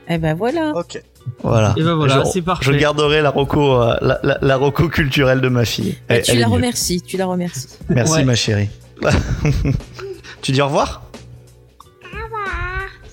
Eh 0.09 0.19
ben 0.19 0.35
voilà. 0.35 0.73
Ok. 0.75 1.01
Voilà. 1.43 1.75
Et 1.77 1.83
ben 1.83 1.95
voilà, 1.95 2.23
Je- 2.25 2.31
c'est 2.31 2.43
parfait. 2.43 2.65
Je 2.65 2.73
garderai 2.79 3.23
la 3.23 3.31
roco, 3.31 3.81
euh, 3.83 3.97
la, 4.03 4.19
la, 4.23 4.39
la 4.43 4.57
roco 4.57 4.89
culturelle 4.89 5.41
de 5.41 5.49
ma 5.49 5.65
fille. 5.65 5.97
Bah, 6.09 6.17
Elle- 6.17 6.23
tu 6.23 6.31
elle 6.33 6.41
la 6.41 6.49
remercies, 6.49 7.01
tu 7.03 7.17
la 7.17 7.27
remercies. 7.27 7.69
Merci 7.89 8.13
Ouais. 8.13 8.25
ma 8.25 8.35
chérie. 8.35 8.69
tu 10.43 10.53
dis 10.53 10.61
au 10.61 10.67
revoir? 10.67 11.03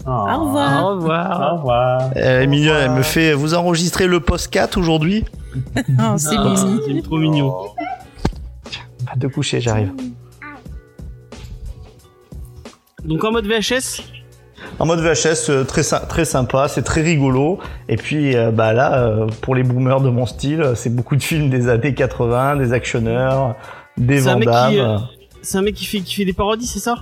Au 0.06 0.10
Au 0.10 0.46
revoir. 0.46 0.86
Au 0.86 0.90
revoir. 0.96 1.54
Au 1.54 1.58
revoir. 1.58 2.02
Elle 2.16 2.44
est 2.44 2.48
mignonne, 2.48 2.78
elle 2.82 2.92
me 2.92 3.02
fait. 3.04 3.34
Vous 3.34 3.54
enregistrez 3.54 4.08
le 4.08 4.20
post-4 4.20 4.78
aujourd'hui? 4.80 5.26
Ah, 6.00 6.16
c'est 6.18 6.36
Ah, 6.38 6.44
mignon. 6.44 6.80
c'est 6.86 7.02
trop 7.02 7.18
mignon. 7.18 7.54
Pas 9.06 9.16
de 9.18 9.28
coucher, 9.28 9.60
j'arrive. 9.62 9.92
Donc 13.06 13.24
en 13.24 13.32
mode 13.32 13.46
VHS, 13.48 14.02
En 14.80 14.86
mode 14.86 15.00
VHS, 15.00 15.50
euh, 15.50 15.64
très, 15.64 15.84
très 15.84 16.26
sympa, 16.26 16.68
c'est 16.68 16.84
très 16.84 17.02
rigolo. 17.02 17.60
Et 17.90 17.96
puis 17.96 18.36
euh, 18.36 18.52
bah 18.52 18.74
là, 18.74 19.00
euh, 19.00 19.28
pour 19.42 19.56
les 19.56 19.64
boomers 19.64 20.02
de 20.02 20.10
mon 20.10 20.26
style, 20.26 20.74
c'est 20.76 20.94
beaucoup 20.96 21.16
de 21.16 21.24
films 21.24 21.50
des 21.50 21.70
années 21.70 21.94
80, 21.94 22.58
des 22.58 22.74
actionneurs, 22.74 23.56
des 23.98 24.20
Van 24.20 24.40
c'est 25.42 25.58
un 25.58 25.62
mec 25.62 25.76
qui 25.76 25.86
fait, 25.86 26.02
qui 26.02 26.16
fait 26.16 26.26
des 26.26 26.34
parodies, 26.34 26.68
c'est 26.68 26.80
ça? 26.80 26.98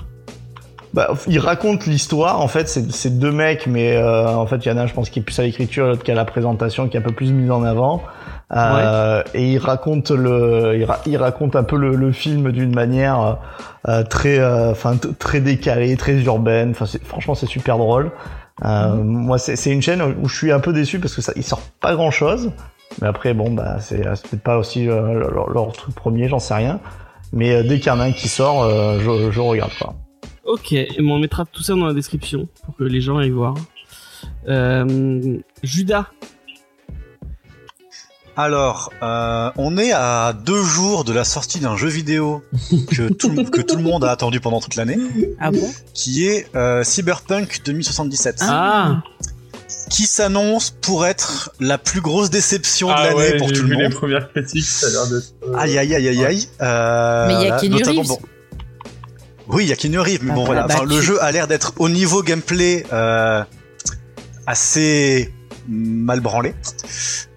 Bah, 0.93 1.13
il 1.27 1.39
raconte 1.39 1.87
l'histoire. 1.87 2.39
En 2.41 2.47
fait, 2.47 2.69
c'est 2.69 3.19
deux 3.19 3.31
mecs, 3.31 3.67
mais 3.67 3.97
euh, 3.97 4.29
en 4.29 4.45
fait, 4.45 4.65
il 4.65 4.69
y 4.69 4.71
en 4.71 4.77
a 4.77 4.83
un, 4.83 4.87
je 4.87 4.93
pense, 4.93 5.09
qui 5.09 5.19
est 5.19 5.21
plus 5.21 5.37
à 5.39 5.43
l'écriture, 5.43 5.87
l'autre 5.87 6.03
qui 6.03 6.11
à 6.11 6.15
la 6.15 6.25
présentation, 6.25 6.87
qui 6.87 6.95
est 6.95 6.99
un 6.99 7.03
peu 7.03 7.11
plus 7.11 7.31
mise 7.31 7.51
en 7.51 7.63
avant. 7.63 8.03
Euh, 8.51 9.23
Et 9.33 9.53
il 9.53 9.57
raconte 9.57 10.11
le, 10.11 10.75
il, 10.77 10.85
ra- 10.85 10.99
il 11.05 11.17
raconte 11.17 11.55
un 11.55 11.63
peu 11.63 11.77
le, 11.77 11.95
le 11.95 12.11
film 12.11 12.51
d'une 12.51 12.73
manière 12.75 13.39
euh, 13.87 14.03
très, 14.03 14.37
euh, 14.39 14.71
enfin, 14.71 14.97
t- 14.97 15.13
très 15.17 15.41
décalée, 15.41 15.97
très 15.97 16.21
urbaine. 16.21 16.71
Enfin, 16.71 16.85
franchement, 17.03 17.33
c'est 17.35 17.47
super 17.47 17.77
drôle. 17.77 18.11
Euh, 18.63 18.93
Moi, 18.95 19.37
c'est 19.39 19.71
une 19.71 19.81
chaîne 19.81 20.01
où 20.01 20.27
je 20.29 20.35
suis 20.35 20.51
un 20.51 20.59
peu 20.59 20.73
déçu 20.73 20.99
parce 20.99 21.15
que 21.15 21.21
ça, 21.21 21.33
il 21.35 21.43
sort 21.43 21.61
pas 21.81 21.95
grand 21.95 22.11
chose. 22.11 22.51
Mais 23.01 23.07
après, 23.07 23.33
bon, 23.33 23.51
bah, 23.51 23.77
c'est 23.79 24.03
peut-être 24.03 24.43
pas 24.43 24.57
aussi 24.57 24.85
leur, 24.85 25.49
leur 25.49 25.71
truc 25.73 25.95
premier, 25.95 26.27
j'en 26.29 26.39
sais 26.39 26.53
rien. 26.53 26.79
Mais 27.33 27.63
dès 27.63 27.79
qu'il 27.79 27.87
y 27.87 27.89
en 27.95 27.99
a 27.99 28.03
un 28.05 28.11
qui 28.11 28.29
sort, 28.29 28.69
je, 28.99 29.31
je 29.31 29.39
regarde 29.39 29.71
quoi. 29.79 29.95
Ok, 30.45 30.71
et 30.73 30.87
on 30.99 31.17
mettra 31.17 31.43
tout 31.45 31.63
ça 31.63 31.73
dans 31.73 31.87
la 31.87 31.93
description 31.93 32.47
pour 32.63 32.75
que 32.77 32.83
les 32.83 33.01
gens 33.01 33.17
aillent 33.17 33.31
voir. 33.31 33.55
Judas, 35.63 36.05
Alors, 38.37 38.91
euh, 39.01 39.49
on 39.57 39.77
est 39.77 39.93
à 39.93 40.33
deux 40.33 40.61
jours 40.61 41.05
de 41.05 41.13
la 41.13 41.23
sortie 41.23 41.59
d'un 41.59 41.77
jeu 41.77 41.87
vidéo 41.87 42.43
que 42.89 43.07
tout, 43.13 43.33
que 43.45 43.61
tout 43.61 43.77
le 43.77 43.83
monde 43.83 44.03
a 44.03 44.11
attendu 44.11 44.41
pendant 44.41 44.59
toute 44.59 44.75
l'année, 44.75 44.97
Ah 45.39 45.51
bon? 45.51 45.71
Qui 45.93 46.25
est 46.27 46.47
euh, 46.55 46.83
Cyberpunk 46.83 47.61
2077, 47.63 48.39
ah, 48.41 49.01
qui 49.89 50.05
s'annonce 50.05 50.71
pour 50.81 51.05
être 51.05 51.51
la 51.61 51.77
plus 51.77 52.01
grosse 52.01 52.29
déception 52.29 52.87
de 52.89 52.93
Ah 52.97 53.03
l'année 53.05 53.15
ouais, 53.17 53.37
pour 53.37 53.47
tout 53.53 53.61
le 53.61 53.67
vu 53.69 53.75
les 53.77 53.83
monde. 53.83 53.93
premières 53.93 54.29
critiques, 54.31 54.65
ça 54.65 54.87
a 54.87 54.89
l'air 54.89 55.07
d'être. 55.07 55.33
euh, 55.47 55.55
Aïe 55.57 55.77
aïe 55.77 55.95
aïe 55.95 56.07
aïe 56.09 56.25
aïe. 56.25 56.49
Euh, 56.61 57.27
Mais 57.27 57.33
il 57.35 57.47
y 57.47 57.51
a 57.51 57.57
Keanu 57.57 57.83
Reeves. 57.83 58.07
bon. 58.07 58.19
Oui, 59.47 59.63
il 59.63 59.69
y 59.69 59.71
a 59.71 59.75
Keanu 59.77 59.99
Reeves, 59.99 60.23
mais 60.23 60.31
Ah, 60.31 60.35
bon 60.35 60.43
voilà, 60.45 60.61
voilà. 60.63 60.75
Enfin, 60.75 60.85
bah, 60.87 60.93
le 60.93 61.01
jeu 61.01 61.23
a 61.23 61.31
l'air 61.31 61.47
d'être 61.47 61.71
au 61.77 61.87
niveau 61.87 62.21
gameplay 62.21 62.83
euh, 62.91 63.43
assez 64.45 65.33
mal 65.69 66.19
branlé. 66.19 66.53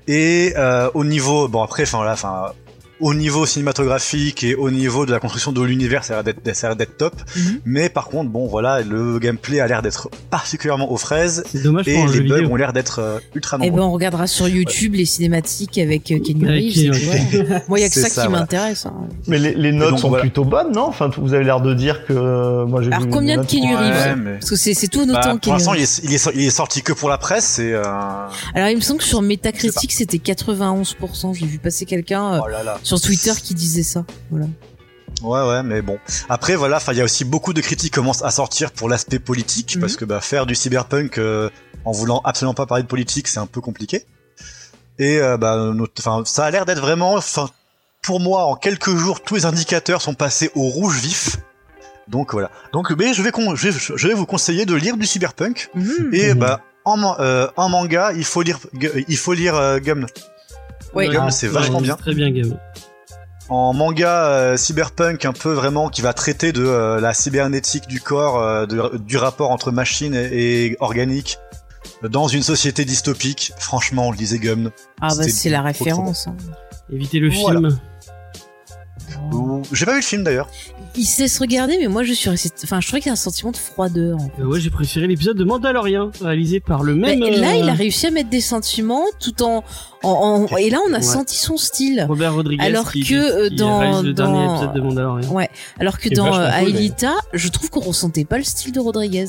Et 0.09 0.55
euh, 0.57 0.91
au 0.95 1.05
niveau, 1.05 1.49
bon 1.49 1.63
après, 1.63 1.83
enfin 1.83 2.03
là, 2.03 2.13
enfin 2.13 2.53
au 3.01 3.15
niveau 3.15 3.47
cinématographique 3.47 4.43
et 4.45 4.55
au 4.55 4.71
niveau 4.71 5.07
de 5.07 5.13
la 5.13 5.21
construction 5.21 5.53
de 5.53 5.63
l'univers, 5.63 6.05
ça 6.05 6.15
a 6.15 6.17
l'air 6.23 6.25
d'être, 6.25 6.57
ça 6.57 6.67
a 6.67 6.71
l'air 6.71 6.77
d'être 6.77 6.97
top. 6.97 7.15
Mhm. 7.37 7.61
Mais 7.65 7.89
par 7.89 8.09
contre, 8.09 8.31
bon 8.31 8.47
voilà, 8.47 8.81
le 8.83 9.19
gameplay 9.19 9.61
a 9.61 9.67
l'air 9.67 9.83
d'être 9.83 10.09
particulièrement 10.31 10.91
aux 10.91 10.97
fraises 10.97 11.43
c'est 11.51 11.63
dommage 11.63 11.87
et 11.89 11.95
pour 11.95 12.07
les 12.09 12.21
bugs 12.23 12.37
vidéo. 12.37 12.51
ont 12.53 12.57
l'air 12.57 12.73
d'être 12.73 12.99
euh, 13.01 13.19
ultra 13.35 13.57
Eh 13.61 13.67
nombreux. 13.67 13.81
ben 13.81 13.87
on 13.87 13.93
regardera 13.93 14.27
sur 14.27 14.49
YouTube 14.49 14.95
les 14.95 15.05
cinématiques 15.05 15.79
avec 15.79 16.11
euh, 16.11 16.19
Kenny 16.19 16.45
Reeves. 16.47 16.79
Et 16.79 16.91
voilà. 17.43 17.63
Moi, 17.69 17.79
il 17.79 17.83
y 17.83 17.85
a 17.85 17.89
que 17.89 17.95
ça, 17.95 18.09
ça, 18.09 18.23
qui 18.23 18.29
voilà. 18.29 18.41
m'intéresse. 18.43 18.87
hein. 18.87 18.95
Mais 19.27 19.39
les, 19.39 19.55
les 19.55 19.73
notes 19.73 19.91
donc, 19.91 19.99
sont 20.01 20.09
voilà. 20.09 20.23
plutôt 20.23 20.45
bonnes, 20.45 20.73
non? 20.73 20.87
Enfin, 20.87 21.11
vous 21.19 21.35
avez 21.35 21.45
l'air 21.45 21.61
de 21.61 21.75
dire 21.75 22.05
que 22.07 22.13
euh, 22.13 22.67
moi 22.67 22.83
j'ai 22.83 22.93
Alors, 22.93 23.09
combien 23.11 23.39
de 23.39 23.47
qui- 23.47 23.61
Reeves 23.61 23.79
Ouais, 23.79 24.17
mais- 24.17 24.33
Parce 24.39 24.51
que 24.51 24.57
c'est 24.57 24.89
tout 24.89 25.07
Bah, 25.07 25.21
autant 25.21 25.39
pour 25.39 25.53
l'instant, 25.53 25.75
il 25.75 25.81
Reeves. 25.81 26.01
est, 26.03 26.05
il, 26.05 26.15
est, 26.15 26.19
sorti- 26.19 26.39
il 26.39 26.45
est 26.47 26.51
sorti 26.51 26.83
que 26.83 26.93
pour 26.93 27.09
la 27.09 27.19
presse 27.19 27.59
et. 27.59 27.73
Euh... 27.73 27.83
Alors 28.55 28.69
il 28.71 28.77
me 28.77 28.81
semble 28.81 28.99
que 29.01 29.05
sur 29.07 29.23
Metacritic 29.23 29.93
c'était 29.93 30.19
91%. 30.19 31.35
J'ai 31.35 31.47
vu 31.47 31.59
passer 31.59 31.85
quelqu'un 31.85 32.41
Oh 32.43 32.49
là 32.49 32.63
là. 32.63 32.79
Sur 32.89 33.01
Twitter 33.01 33.33
qui 33.43 33.55
disait 33.55 33.83
ça. 33.83 34.05
Voilà. 34.31 34.47
Ouais 35.23 35.43
ouais 35.49 35.63
mais 35.63 35.83
bon. 35.83 35.99
Après 36.29 36.55
voilà, 36.57 36.77
enfin 36.77 36.93
il 36.93 36.99
y 36.99 37.01
a 37.01 37.05
aussi 37.05 37.25
beaucoup 37.25 37.53
de 37.53 37.61
critiques 37.61 37.93
qui 37.93 38.01
commencent 38.01 38.23
à 38.23 38.31
sortir 38.31 38.71
pour 38.71 38.89
l'aspect 38.89 39.19
politique 39.19 39.75
Mhm. 39.77 39.81
parce 39.83 39.97
que 39.97 40.05
bah 40.05 40.21
faire 40.21 40.47
du 40.47 40.55
cyberpunk 40.55 41.19
euh, 41.19 41.51
en 41.85 41.93
voulant 41.93 42.21
absolument 42.25 42.55
pas 42.55 42.67
parler 42.67 42.83
de 42.85 42.89
politique, 42.89 43.27
c'est 43.29 43.41
un 43.41 43.47
peu 43.47 43.61
compliqué. 43.61 44.07
Et 44.99 45.19
euh, 45.19 45.37
bah 45.37 45.57
notre- 45.75 46.01
enfin 46.01 46.23
ça 46.25 46.45
a 46.47 46.51
l'air 46.51 46.65
d'être 46.67 46.81
vraiment 46.81 47.15
enfin 47.15 47.49
pour 48.03 48.21
moi 48.21 48.45
en 48.45 48.55
quelques 48.57 48.95
jours 48.97 49.21
tous 49.23 49.35
les 49.35 49.45
indicateurs 49.45 50.01
sont 50.03 50.15
passés 50.15 50.51
au 50.55 50.63
rouge 50.69 50.99
vif. 51.01 51.37
Donc 52.07 52.33
voilà. 52.33 52.51
Donc 52.73 52.91
mais 52.93 53.13
je 53.13 53.21
vais 53.23 53.33
con- 53.33 53.55
je 53.55 53.69
vais, 53.69 53.79
je 53.97 54.09
vais 54.09 54.15
vous 54.15 54.25
conseiller 54.27 54.65
de 54.67 54.75
lire 54.75 54.97
du 54.97 55.05
cyberpunk 55.07 55.69
Mhm. 55.75 56.11
et 56.13 56.33
Mhm. 56.33 56.39
bah 56.39 56.61
en, 56.85 57.17
euh, 57.21 57.49
en 57.57 57.69
manga, 57.69 58.13
il 58.15 58.25
faut 58.25 58.41
lire 58.43 58.59
il 59.09 59.17
faut 59.19 59.35
lire 59.35 59.57
euh, 59.57 59.79
Gum. 59.79 60.07
Ouais. 60.95 61.09
Gum, 61.09 61.31
c'est 61.31 61.49
vachement 61.49 61.81
bien. 61.81 61.97
Très 61.97 62.15
bien, 62.15 62.31
Game. 62.31 62.57
en 63.49 63.73
manga 63.73 64.27
euh, 64.29 64.57
cyberpunk 64.57 65.25
un 65.25 65.33
peu 65.33 65.53
vraiment 65.53 65.89
qui 65.89 66.03
va 66.03 66.13
traiter 66.13 66.53
de 66.53 66.65
euh, 66.65 67.01
la 67.01 67.15
cybernétique 67.15 67.87
du 67.89 68.01
corps, 68.01 68.39
euh, 68.43 68.67
de- 68.67 68.99
du 68.99 69.17
rapport 69.17 69.51
entre 69.51 69.71
machine 69.71 70.15
et, 70.15 70.67
et 70.67 70.77
organique 70.81 71.39
dans 72.03 72.29
une 72.29 72.43
société 72.43 72.85
dystopique. 72.85 73.53
Franchement, 73.59 74.13
lisez 74.13 74.39
Gum. 74.39 74.71
Ah 75.01 75.09
bah 75.17 75.25
c'est 75.29 75.49
la 75.51 75.63
référence. 75.63 76.27
hein. 76.27 76.37
Évitez 76.93 77.19
le 77.21 77.31
Voilà. 77.31 77.61
film. 77.61 77.79
Ou- 79.33 79.63
J'ai 79.73 79.85
pas 79.87 79.93
vu 79.93 79.99
le 79.99 80.05
film 80.05 80.25
d'ailleurs. 80.25 80.49
Il 80.97 81.05
sait 81.05 81.29
se 81.29 81.39
regarder, 81.41 81.77
mais 81.79 81.87
moi 81.87 82.03
je 82.03 82.13
suis 82.13 82.29
restée. 82.31 82.51
Enfin, 82.65 82.81
je 82.81 82.87
trouvais 82.89 83.01
qu'il 83.01 83.09
y 83.09 83.11
a 83.11 83.13
un 83.13 83.17
sentiment 83.17 83.53
de 83.53 83.57
froideur. 83.57 84.17
en 84.17 84.21
fait. 84.21 84.33
Euh, 84.43 84.47
ouais, 84.47 84.61
j'ai 84.61 84.71
préféré 84.71 85.07
l'épisode 85.07 85.37
de 85.37 85.45
Mandalorian, 85.45 86.11
réalisé 86.21 86.61
par 86.61 86.83
le 86.83 86.95
même. 86.95 87.19
Mais 87.21 87.37
là, 87.37 87.51
euh, 87.53 87.57
il 87.63 87.69
a 87.69 87.75
réussi 87.75 88.07
à 88.07 88.11
mettre 88.11 88.31
des 88.31 88.41
sentiments 88.41 89.05
tout 89.21 89.43
en. 89.43 89.63
en, 90.03 90.09
en- 90.51 90.57
et 90.57 90.71
là, 90.71 90.79
on 90.89 90.93
a 90.93 90.97
Ouais. 90.97 91.03
senti 91.03 91.37
son 91.37 91.57
style. 91.57 92.05
Robert 92.09 92.35
Rodriguez. 92.35 92.65
Alors 92.65 92.91
qui, 92.91 93.05
que, 93.05 93.15
euh, 93.15 93.49
qui 93.49 93.57
dans- 93.57 94.03
le 94.03 94.13
dernier 94.13 94.51
épisode 94.51 94.73
de 94.73 94.81
Mandalorian. 94.81 95.31
Ouais. 95.33 95.51
Alors 95.79 95.99
que 95.99 96.09
dans 96.09 96.31
cool, 96.31 96.41
Aelita, 96.41 97.15
je 97.33 97.49
trouve 97.49 97.71
qu'on 97.71 97.81
ressentait 97.81 98.25
pas 98.25 98.39
le 98.39 98.45
style 98.45 98.73
de 98.73 98.81
Rodriguez. 98.81 99.27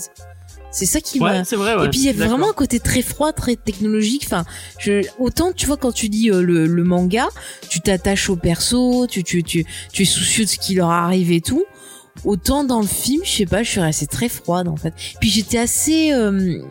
C'est 0.71 0.85
ça 0.85 1.01
qui 1.01 1.19
m'a. 1.19 1.31
Ouais, 1.39 1.43
c'est 1.45 1.55
vrai. 1.55 1.75
Ouais, 1.75 1.85
et 1.85 1.89
puis 1.89 1.99
il 1.99 2.05
y 2.05 2.09
a 2.09 2.13
d'accord. 2.13 2.29
vraiment 2.29 2.49
un 2.51 2.53
côté 2.53 2.79
très 2.79 3.01
froid, 3.01 3.31
très 3.33 3.55
technologique. 3.55 4.23
Enfin, 4.25 4.45
je, 4.77 5.03
autant 5.17 5.51
tu 5.51 5.65
vois 5.65 5.77
quand 5.77 5.91
tu 5.91 6.09
dis 6.09 6.29
euh, 6.29 6.41
le, 6.41 6.67
le 6.67 6.83
manga, 6.83 7.27
tu 7.69 7.81
t'attaches 7.81 8.29
au 8.29 8.35
perso, 8.35 9.07
tu, 9.07 9.23
tu, 9.23 9.43
tu, 9.43 9.65
tu 9.91 10.01
es 10.03 10.05
soucieux 10.05 10.45
de 10.45 10.49
ce 10.49 10.57
qui 10.57 10.75
leur 10.75 10.89
arrive 10.89 11.31
et 11.31 11.41
tout. 11.41 11.65
Autant 12.25 12.63
dans 12.63 12.81
le 12.81 12.87
film, 12.87 13.21
je 13.23 13.29
sais 13.29 13.45
pas, 13.45 13.63
je 13.63 13.69
suis 13.71 13.79
restée 13.79 14.05
très 14.07 14.29
froide 14.29 14.67
en 14.67 14.75
fait. 14.75 14.93
Puis 15.21 15.29
j'étais 15.29 15.57
assez, 15.57 16.11
euh, 16.11 16.61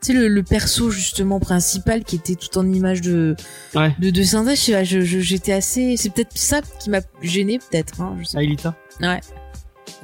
tu 0.00 0.06
sais 0.06 0.12
le, 0.14 0.26
le 0.28 0.42
perso 0.42 0.90
justement 0.90 1.38
principal 1.38 2.02
qui 2.02 2.16
était 2.16 2.34
tout 2.34 2.56
en 2.58 2.72
image 2.72 3.00
de 3.02 3.36
Ouais. 3.74 3.94
de, 3.98 4.10
de 4.10 4.22
synthèse. 4.22 4.64
Je 4.84 5.00
j'étais 5.02 5.52
assez. 5.52 5.96
C'est 5.96 6.10
peut-être 6.10 6.30
ça 6.36 6.60
qui 6.80 6.88
m'a 6.90 7.00
gêné 7.22 7.58
peut-être. 7.58 8.00
Hein, 8.00 8.16
je 8.20 8.24
sais. 8.24 8.38
Aelita. 8.38 8.74
Ouais. 9.00 9.20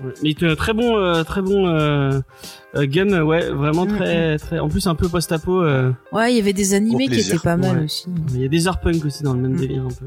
Ouais. 0.04 0.12
Mais 0.22 0.34
euh, 0.42 0.54
très 0.54 0.72
bon, 0.72 0.96
euh, 0.96 1.22
très 1.24 1.42
bon 1.42 1.66
euh, 1.68 2.20
euh, 2.76 2.86
gun, 2.86 3.22
ouais, 3.22 3.50
vraiment 3.50 3.84
Mm, 3.84 3.96
très, 3.96 4.38
très. 4.38 4.58
En 4.58 4.68
plus 4.68 4.86
un 4.86 4.94
peu 4.94 5.08
post-apo. 5.08 5.62
euh, 5.62 5.92
Ouais, 6.12 6.32
il 6.32 6.36
y 6.36 6.40
avait 6.40 6.52
des 6.52 6.74
animés 6.74 7.08
qui 7.08 7.20
étaient 7.20 7.38
pas 7.38 7.56
mal 7.56 7.78
Ouais. 7.78 7.84
aussi. 7.84 8.06
Il 8.34 8.40
y 8.40 8.44
a 8.44 8.48
des 8.48 8.64
punk 8.82 9.04
aussi 9.04 9.22
dans 9.22 9.34
le 9.34 9.40
même 9.40 9.52
Mm. 9.54 9.56
délire 9.60 9.82
un 9.82 9.88
peu. 9.88 10.06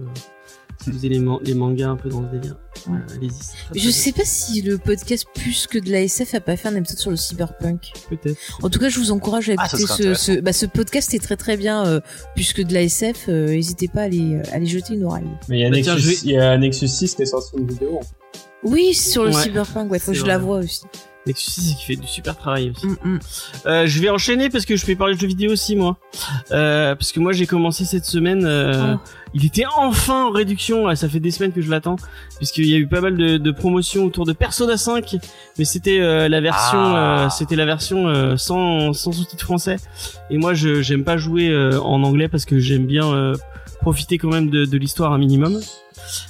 Si 0.83 0.91
vous 0.91 0.97
avez 0.97 1.09
les, 1.09 1.19
man- 1.19 1.39
les 1.41 1.53
mangas 1.53 1.87
un 1.89 1.95
peu 1.95 2.09
dans 2.09 2.21
le 2.21 2.27
délire, 2.27 2.57
Ouais. 2.87 2.97
euh, 2.97 3.27
Je 3.73 3.79
bien. 3.81 3.91
sais 3.91 4.11
pas 4.11 4.25
si 4.25 4.61
le 4.61 4.77
podcast 4.77 5.25
plus 5.33 5.67
que 5.67 5.79
de 5.79 5.89
la 5.89 6.01
SF 6.01 6.35
a 6.35 6.41
pas 6.41 6.57
fait 6.57 6.67
un 6.67 6.75
épisode 6.75 6.99
sur 6.99 7.11
le 7.11 7.15
cyberpunk. 7.17 7.91
Peut-être. 8.09 8.37
En 8.61 8.69
tout 8.69 8.77
cas, 8.79 8.89
je 8.89 8.99
vous 8.99 9.11
encourage 9.11 9.49
à 9.49 9.53
Ah, 9.57 9.67
écouter 9.67 9.85
ce, 9.87 10.13
ce, 10.13 10.39
bah, 10.41 10.51
ce 10.53 10.65
podcast 10.65 11.13
est 11.13 11.19
très 11.19 11.37
très 11.37 11.55
bien, 11.57 11.85
euh, 11.87 12.01
plus 12.35 12.51
que 12.53 12.61
de 12.61 12.73
la 12.73 12.81
SF. 12.83 13.25
euh, 13.29 13.47
N'hésitez 13.47 13.87
pas 13.87 14.01
à 14.01 14.03
aller, 14.03 14.37
à 14.51 14.55
aller 14.55 14.65
jeter 14.65 14.95
une 14.95 15.05
oreille. 15.05 15.23
Mais 15.47 15.59
il 15.59 15.61
y 15.61 15.65
a 15.65 15.69
Bah, 15.69 15.77
tiens, 15.81 15.95
Nexus, 15.95 16.09
je 16.09 16.09
vais- 16.15 16.21
il 16.25 16.31
y 16.31 16.37
a 16.37 16.57
Nexus 16.57 16.87
6 16.89 17.15
qui 17.15 17.21
est 17.21 17.25
sorti 17.25 17.55
une 17.57 17.67
vidéo. 17.67 18.01
Oui, 18.63 18.93
sur 18.93 19.23
le 19.23 19.29
Ouais, 19.31 19.41
cyberpunk, 19.43 19.91
ouais, 19.91 19.99
faut 19.99 20.11
que 20.11 20.17
c'est 20.17 20.21
je 20.23 20.25
la 20.27 20.37
vrai. 20.37 20.45
vois 20.45 20.57
aussi. 20.59 20.81
Nexus 21.27 21.49
6 21.59 21.75
qui 21.75 21.85
fait 21.85 21.95
du 21.95 22.05
super 22.05 22.37
travail 22.37 22.69
aussi. 22.75 22.85
Mm, 22.85 22.97
mm. 23.03 23.19
Euh, 23.65 23.87
je 23.87 23.99
vais 23.99 24.09
enchaîner 24.11 24.51
parce 24.51 24.63
que 24.63 24.75
je 24.75 24.85
vais 24.85 24.95
parler 24.95 25.15
de 25.15 25.19
jeux 25.19 25.25
vidéo 25.25 25.51
aussi 25.53 25.75
moi. 25.75 25.97
Euh, 26.51 26.93
parce 26.93 27.11
que 27.11 27.19
moi 27.19 27.31
j'ai 27.33 27.47
commencé 27.47 27.83
cette 27.83 28.05
semaine. 28.05 28.45
euh, 28.45 28.93
Oh. 28.95 28.99
Il 29.33 29.43
était 29.43 29.63
enfin 29.75 30.25
en 30.25 30.29
réduction. 30.29 30.85
là, 30.85 30.95
Ça 30.95 31.09
fait 31.09 31.19
des 31.19 31.31
semaines 31.31 31.51
que 31.51 31.61
je 31.61 31.69
l'attends 31.71 31.95
puisqu'il 32.37 32.67
y 32.67 32.75
a 32.75 32.77
eu 32.77 32.85
pas 32.87 33.01
mal 33.01 33.17
de, 33.17 33.37
de 33.37 33.51
promotions 33.51 34.05
autour 34.05 34.25
de 34.27 34.33
Persona 34.33 34.77
5, 34.77 35.15
mais 35.57 35.65
c'était 35.65 35.99
euh, 35.99 36.29
la 36.29 36.41
version, 36.41 36.77
Ah. 36.79 37.25
euh, 37.25 37.29
c'était 37.31 37.55
la 37.55 37.65
version 37.65 38.07
euh, 38.07 38.37
sans 38.37 38.93
sans 38.93 39.11
sous-titres 39.11 39.43
français. 39.45 39.77
Et 40.29 40.37
moi 40.37 40.53
je 40.53 40.83
j'aime 40.83 41.03
pas 41.03 41.17
jouer 41.17 41.49
euh, 41.49 41.79
en 41.81 42.03
anglais 42.03 42.27
parce 42.27 42.45
que 42.45 42.59
j'aime 42.59 42.85
bien 42.85 43.11
euh, 43.11 43.33
profiter 43.85 44.17
quand 44.17 44.29
même 44.29 44.49
de, 44.49 44.65
de 44.65 44.77
l'histoire 44.79 45.13
un 45.13 45.19
minimum. 45.19 45.59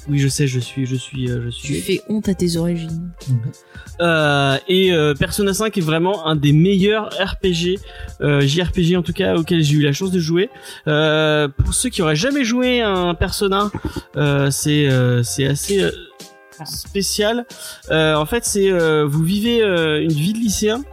Oui, 0.09 0.19
je 0.19 0.27
sais, 0.27 0.45
je 0.45 0.59
suis, 0.59 0.85
je 0.85 0.97
suis, 0.97 1.31
euh, 1.31 1.45
je 1.45 1.49
suis. 1.51 1.75
Tu 1.75 1.81
fais 1.81 2.01
honte 2.09 2.27
à 2.27 2.33
tes 2.33 2.57
origines. 2.57 3.11
Euh, 4.01 4.57
et 4.67 4.91
euh, 4.91 5.13
Persona 5.13 5.53
5 5.53 5.77
est 5.77 5.81
vraiment 5.81 6.27
un 6.27 6.35
des 6.35 6.51
meilleurs 6.51 7.11
RPG, 7.17 7.79
euh, 8.19 8.41
JRPG 8.41 8.97
en 8.97 9.03
tout 9.03 9.13
cas, 9.13 9.37
auquel 9.37 9.63
j'ai 9.63 9.75
eu 9.75 9.81
la 9.81 9.93
chance 9.93 10.11
de 10.11 10.19
jouer. 10.19 10.49
Pour 10.83 11.73
ceux 11.73 11.87
qui 11.87 12.01
auraient 12.01 12.17
jamais 12.17 12.43
joué 12.43 12.81
un 12.81 13.13
Persona, 13.13 13.71
c'est 14.51 14.89
c'est 15.23 15.45
assez 15.45 15.89
spécial. 16.65 17.45
En 17.89 18.25
fait, 18.25 18.43
c'est 18.43 18.69
vous 19.05 19.23
vivez 19.23 19.61
une 19.61 20.11
vie 20.11 20.33
de 20.33 20.39
lycéen 20.39 20.83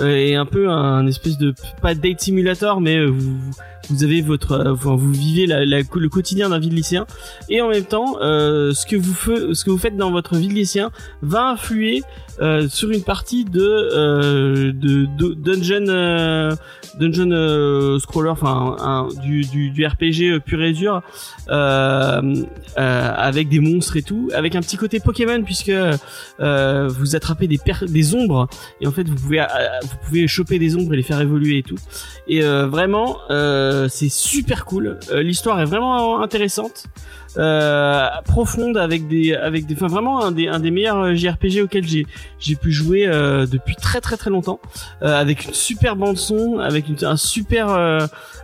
et 0.00 0.34
un 0.34 0.46
peu 0.46 0.68
un 0.68 1.06
espèce 1.06 1.38
de 1.38 1.54
pas 1.80 1.94
de 1.94 2.00
date 2.00 2.20
simulator, 2.20 2.80
mais 2.80 3.06
vous 3.06 3.38
vous 3.88 4.04
avez 4.04 4.20
votre, 4.20 4.52
euh, 4.52 4.72
enfin, 4.72 4.94
vous 4.94 5.12
vivez 5.12 5.46
le 5.46 6.08
quotidien 6.08 6.50
d'un 6.50 6.58
vie 6.58 6.68
de 6.68 6.74
lycéen 6.74 7.06
et 7.48 7.60
en 7.60 7.68
même 7.68 7.84
temps, 7.84 8.18
euh, 8.20 8.72
ce 8.72 8.86
que 8.86 8.96
vous 8.96 9.78
faites 9.78 9.96
dans 9.96 10.10
votre 10.10 10.36
vie 10.36 10.48
de 10.48 10.54
lycéen 10.54 10.90
va 11.22 11.48
influer 11.48 12.02
euh, 12.40 12.68
sur 12.68 12.90
une 12.90 13.02
partie 13.02 13.44
de 13.44 14.70
de, 14.70 15.34
dungeon 15.34 16.56
dungeon 16.98 17.98
scroller 17.98 18.30
enfin 18.30 19.08
du, 19.22 19.42
du 19.42 19.70
du 19.70 19.86
RPG 19.86 20.40
pur 20.44 20.62
et 20.62 20.72
dur 20.72 21.02
avec 22.76 23.48
des 23.48 23.60
monstres 23.60 23.96
et 23.96 24.02
tout 24.02 24.30
avec 24.34 24.54
un 24.54 24.60
petit 24.60 24.76
côté 24.76 25.00
Pokémon 25.00 25.42
puisque 25.42 25.72
vous 26.38 27.16
attrapez 27.16 27.46
des 27.46 27.60
des 27.88 28.14
ombres 28.14 28.48
et 28.80 28.86
en 28.86 28.92
fait 28.92 29.06
vous 29.08 29.16
pouvez 29.16 29.44
vous 29.82 29.96
pouvez 30.06 30.26
choper 30.26 30.58
des 30.58 30.76
ombres 30.76 30.94
et 30.94 30.96
les 30.96 31.02
faire 31.02 31.20
évoluer 31.20 31.58
et 31.58 31.62
tout. 31.62 31.78
Et 32.26 32.40
vraiment 32.40 33.18
c'est 33.88 34.08
super 34.08 34.64
cool. 34.64 34.98
Euh, 35.10 35.22
l'histoire 35.22 35.60
est 35.60 35.64
vraiment 35.64 36.20
intéressante 36.22 36.84
euh, 37.36 38.08
profonde 38.24 38.76
avec 38.76 39.06
des 39.06 39.34
avec 39.34 39.66
des 39.66 39.74
enfin 39.74 39.86
vraiment 39.86 40.24
un 40.24 40.32
des 40.32 40.48
un 40.48 40.58
des 40.58 40.70
meilleurs 40.72 40.96
euh, 40.98 41.14
JRPG 41.14 41.62
auxquels 41.62 41.86
j'ai 41.86 42.04
j'ai 42.40 42.56
pu 42.56 42.72
jouer 42.72 43.06
euh, 43.06 43.46
depuis 43.46 43.76
très 43.76 44.00
très 44.00 44.16
très 44.16 44.30
longtemps 44.30 44.58
euh, 45.02 45.14
avec 45.20 45.44
une 45.44 45.54
super 45.54 45.94
bande 45.94 46.16
son 46.16 46.58
avec 46.58 46.88
une, 46.88 46.96
un 47.04 47.16
super 47.16 47.68
euh, 47.70 48.00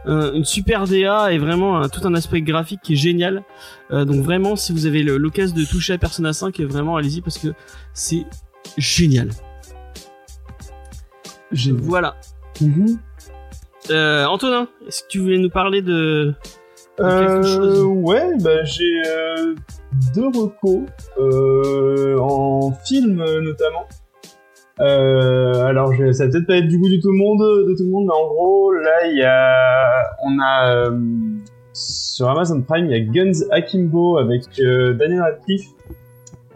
un- 0.07 0.33
une 0.35 0.45
super 0.45 0.85
DA 0.87 1.33
et 1.33 1.39
vraiment 1.39 1.81
un- 1.81 1.89
tout 1.89 2.07
un 2.07 2.15
aspect 2.15 2.43
graphique 2.43 2.81
qui 2.83 2.93
est 2.93 2.97
génial. 2.97 3.43
Euh, 3.91 4.05
donc 4.05 4.23
vraiment 4.25 4.55
si 4.55 4.73
vous 4.73 4.87
avez 4.87 5.03
l'occasion 5.03 5.57
de 5.57 5.65
toucher 5.65 5.95
à 5.95 5.99
Persona 5.99 6.33
5 6.33 6.61
vraiment 6.61 6.97
allez-y 6.97 7.21
parce 7.23 7.39
que 7.39 7.49
c'est 7.93 8.25
génial. 8.79 9.31
Voilà. 11.83 12.17
Mhm. 12.61 12.99
Euh, 13.91 14.25
Antonin 14.27 14.69
est-ce 14.87 15.03
que 15.03 15.09
tu 15.09 15.19
voulais 15.21 15.39
nous 15.39 15.51
parler 15.51 15.83
de 15.83 16.35
quelque 16.97 17.07
Euh, 17.09 17.43
chose. 17.43 17.83
ouais, 18.05 18.37
bah 18.43 18.65
j'ai 18.65 19.03
euh, 19.07 19.55
deux 20.15 20.27
recos 20.29 20.83
euh, 21.19 22.17
en 22.19 22.73
film 22.87 23.17
notamment. 23.43 23.87
Euh, 24.81 25.65
alors 25.65 25.93
je, 25.95 26.13
ça 26.13 26.27
va 26.27 26.31
peut-être 26.33 26.47
pas 26.47 26.57
être 26.57 26.69
du 26.69 26.79
goût 26.79 26.89
de 26.91 27.01
tout 27.01 27.11
le 27.11 27.17
monde, 27.19 27.39
de 27.69 27.75
tout 27.77 27.85
le 27.85 27.91
monde, 27.91 28.05
mais 28.07 28.15
en 28.15 28.27
gros 28.27 28.73
là 28.73 29.07
il 29.07 29.17
y 29.19 29.23
a, 29.23 30.05
on 30.23 30.39
a 30.39 30.71
euh, 30.75 30.99
sur 31.73 32.29
Amazon 32.29 32.61
Prime 32.63 32.87
il 32.87 32.91
y 32.91 32.95
a 32.95 33.01
Guns 33.01 33.47
Akimbo 33.51 34.19
avec 34.19 34.43
euh, 34.61 34.93
Daniel 34.95 35.23
Radcliffe 35.23 35.67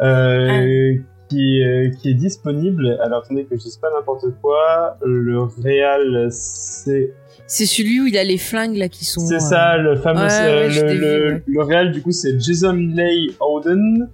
euh, 0.02 0.94
qui, 1.30 1.62
est- 1.62 1.96
qui 1.98 2.10
est 2.10 2.14
disponible. 2.14 2.98
Alors 3.02 3.22
attendez 3.24 3.44
que 3.44 3.56
je 3.56 3.62
dise 3.62 3.76
pas 3.78 3.88
n'importe 3.96 4.26
quoi. 4.42 4.96
Le 5.02 5.40
réal 5.62 6.28
c'est 6.30 7.14
C'est 7.46 7.66
celui 7.66 8.00
où 8.00 8.06
il 8.06 8.18
a 8.18 8.24
les 8.24 8.36
flingues 8.38 8.76
là 8.76 8.88
qui 8.88 9.04
sont. 9.04 9.20
c'est 9.20 9.36
euh, 9.36 9.38
ça, 9.38 9.76
le 9.78 9.96
fameux, 9.96 10.20
ouais, 10.20 10.28
euh, 10.42 10.68
ouais, 10.68 10.94
le, 10.94 11.28
le, 11.30 11.42
le 11.46 11.62
réal 11.62 11.90
du 11.92 12.02
coup 12.02 12.12
c'est 12.12 12.38
Jason 12.38 12.72
Leigh 12.74 13.34
Howden. 13.40 14.08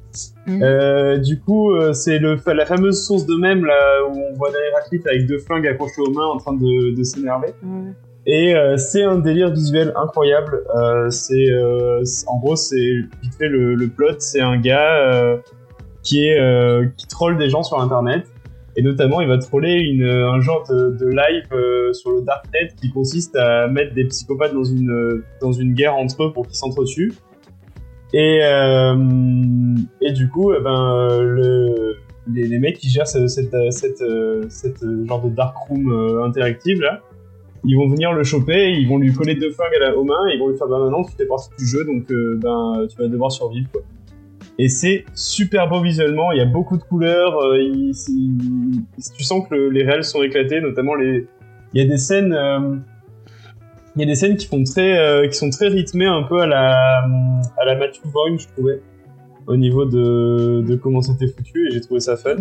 Mhm. 0.47 0.63
Euh, 0.63 1.17
du 1.19 1.41
coup 1.41 1.73
euh, 1.75 1.93
c'est 1.93 2.19
le 2.19 2.37
la 2.55 2.67
fameuse 2.67 3.05
source 3.05 3.27
de 3.27 3.35
même 3.35 3.65
là 3.65 4.05
où 4.09 4.13
on 4.31 4.35
voit 4.35 4.51
Daniel 4.53 4.73
Radcliffe 4.75 5.07
avec 5.07 5.27
deux 5.27 5.39
flingues 5.39 5.67
accrochées 5.67 6.01
aux 6.07 6.11
mains 6.13 6.27
en 6.27 6.37
train 6.39 6.53
de, 6.55 6.95
de 6.97 7.03
s'énerver. 7.03 7.49
Et 8.29 8.57
euh, 8.57 8.77
c'est 8.77 9.05
un 9.05 9.19
délire 9.19 9.51
visuel 9.53 9.93
incroyable. 9.97 10.61
Euh, 10.75 11.11
c'est 11.11 11.49
euh, 11.53 12.03
en 12.27 12.39
gros 12.41 12.57
c'est 12.57 12.77
vite 13.23 13.35
fait 13.39 13.49
le, 13.49 13.75
le 13.77 13.87
plot, 13.89 14.17
c'est 14.19 14.41
un 14.41 14.57
gars 14.59 14.97
euh, 15.13 15.37
qui 16.07 16.25
est 16.27 16.39
euh, 16.41 16.87
qui 16.97 17.07
troll 17.07 17.37
des 17.37 17.51
gens 17.51 17.63
sur 17.63 17.79
internet. 17.81 18.25
Et 18.79 18.83
notamment, 18.83 19.23
il 19.23 19.29
va 19.29 19.39
troller 19.39 19.79
une, 19.79 20.05
un 20.05 20.39
genre 20.41 20.63
de, 20.69 21.07
live 21.09 21.47
euh, 21.53 21.93
sur 21.95 22.11
le 22.13 22.21
darknet 22.21 22.69
qui 22.79 22.91
consiste 22.91 23.35
à 23.35 23.69
mettre 23.69 23.95
des 23.95 24.05
psychopathes 24.05 24.53
dans 24.53 24.65
une 24.65 24.91
euh, 24.91 25.25
dans 25.41 25.53
une 25.53 25.73
guerre 25.73 25.95
entre 25.97 26.25
eux 26.25 26.33
pour 26.33 26.47
qu'ils 26.47 26.57
s'entretuent. 26.57 27.13
Et 28.13 28.41
euh, 28.43 28.95
et 30.03 30.13
du 30.13 30.29
coup, 30.29 30.53
eh 30.53 30.61
ben 30.63 30.93
euh, 30.95 31.23
le 31.23 31.97
les, 32.33 32.47
les 32.47 32.59
mecs 32.59 32.79
qui 32.79 32.89
gèrent 32.91 33.09
ce- 33.09 33.29
cette 33.29 33.55
cette 33.71 34.03
euh, 34.03 34.45
cette 34.49 34.83
euh, 34.83 35.07
genre 35.07 35.23
de 35.23 35.31
dark 35.31 35.57
room 35.69 35.91
euh, 35.91 36.25
interactive 36.25 36.81
là, 36.81 37.01
ils 37.65 37.77
vont 37.77 37.89
venir 37.89 38.13
le 38.13 38.25
choper, 38.25 38.73
ils 38.73 38.87
vont 38.87 38.99
lui 38.99 39.13
coller 39.13 39.37
deux 39.37 39.51
flingues 39.53 39.97
aux 39.97 40.05
mains, 40.05 40.27
et 40.29 40.35
ils 40.35 40.39
vont 40.39 40.49
lui 40.49 40.57
faire 40.59 40.69
ben 40.69 40.79
maintenant 40.81 41.03
tu 41.03 41.13
fais 41.17 41.27
partie 41.27 41.49
du 41.59 41.67
jeu 41.67 41.85
donc 41.85 42.11
euh, 42.11 42.39
ben 42.43 42.87
tu 42.91 42.97
vas 42.99 43.09
devoir 43.09 43.33
survivre 43.33 43.69
quoi. 43.73 43.81
Et 44.59 44.69
c'est 44.69 45.05
super 45.15 45.69
beau 45.69 45.83
visuellement, 45.83 46.33
il 46.33 46.39
y 46.39 46.41
a 46.41 46.47
beaucoup 46.47 46.77
de 46.79 46.83
couleurs, 46.83 47.37
euh, 47.39 47.61
il- 47.61 47.95
c'est- 47.95 48.11
il- 48.13 48.83
tu 49.17 49.23
sens 49.23 49.47
que 49.49 49.55
le- 49.55 49.69
les 49.71 49.85
réels 49.85 50.05
sont 50.05 50.23
éclatés, 50.23 50.61
notamment 50.61 50.95
les 50.95 51.27
il 51.75 51.83
y 51.83 51.85
a 51.85 51.89
des 51.89 51.99
scènes 51.99 52.33
euh, 52.33 52.77
il 53.97 54.01
y 54.01 54.03
a 54.03 54.07
des 54.07 54.15
scènes 54.15 54.37
qui 54.37 54.47
font 54.47 54.63
très 54.65 54.99
euh, 54.99 55.29
qui 55.29 55.37
sont 55.37 55.51
très 55.51 55.69
rythmées 55.69 56.07
un 56.07 56.23
peu 56.23 56.41
à 56.41 56.47
la 56.47 57.05
à 57.61 57.65
la 57.67 57.75
Matthew 57.77 58.01
Vaughn 58.07 58.39
je 58.39 58.47
trouvais 58.49 58.81
au 59.47 59.57
niveau 59.57 59.85
de, 59.85 60.63
de 60.67 60.75
comment 60.77 61.03
c'était 61.03 61.29
foutu 61.29 61.69
et 61.69 61.73
j'ai 61.75 61.81
trouvé 61.81 62.01
ça 62.01 62.17
fun. 62.17 62.37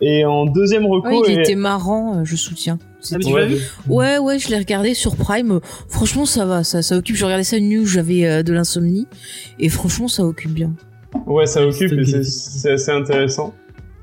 Et 0.00 0.24
en 0.24 0.46
deuxième 0.46 0.84
reco 0.86 1.08
Ouais, 1.08 1.20
il 1.28 1.38
et- 1.38 1.40
était 1.40 1.54
marrant, 1.54 2.24
je 2.24 2.36
soutiens. 2.36 2.78
Ah, 2.80 2.86
mais 2.90 2.98
C'était- 3.00 3.24
tu 3.24 3.36
l'as 3.36 3.44
vu? 3.46 3.56
Ouais, 3.88 4.18
ouais, 4.18 4.38
je 4.38 4.48
l'ai 4.50 4.58
regardé 4.58 4.94
sur 4.94 5.16
Prime. 5.16 5.60
Franchement, 5.88 6.24
ça 6.26 6.44
va, 6.44 6.62
ça, 6.64 6.82
ça 6.82 6.96
occupe. 6.96 7.16
Je 7.16 7.24
regardais 7.24 7.42
ça 7.44 7.56
une 7.56 7.68
nuit 7.68 7.78
où 7.80 7.86
j'avais 7.86 8.24
euh, 8.26 8.42
de 8.44 8.52
l'insomnie. 8.52 9.06
Et 9.58 9.68
franchement, 9.68 10.06
ça 10.08 10.24
occupe 10.24 10.52
bien. 10.52 10.72
Ouais, 11.26 11.46
ça 11.46 11.66
occupe 11.66 11.90
C'est 12.04 12.18
et 12.18 12.22
c'est- 12.24 12.70
assez 12.72 12.90
intéressant. 12.90 13.54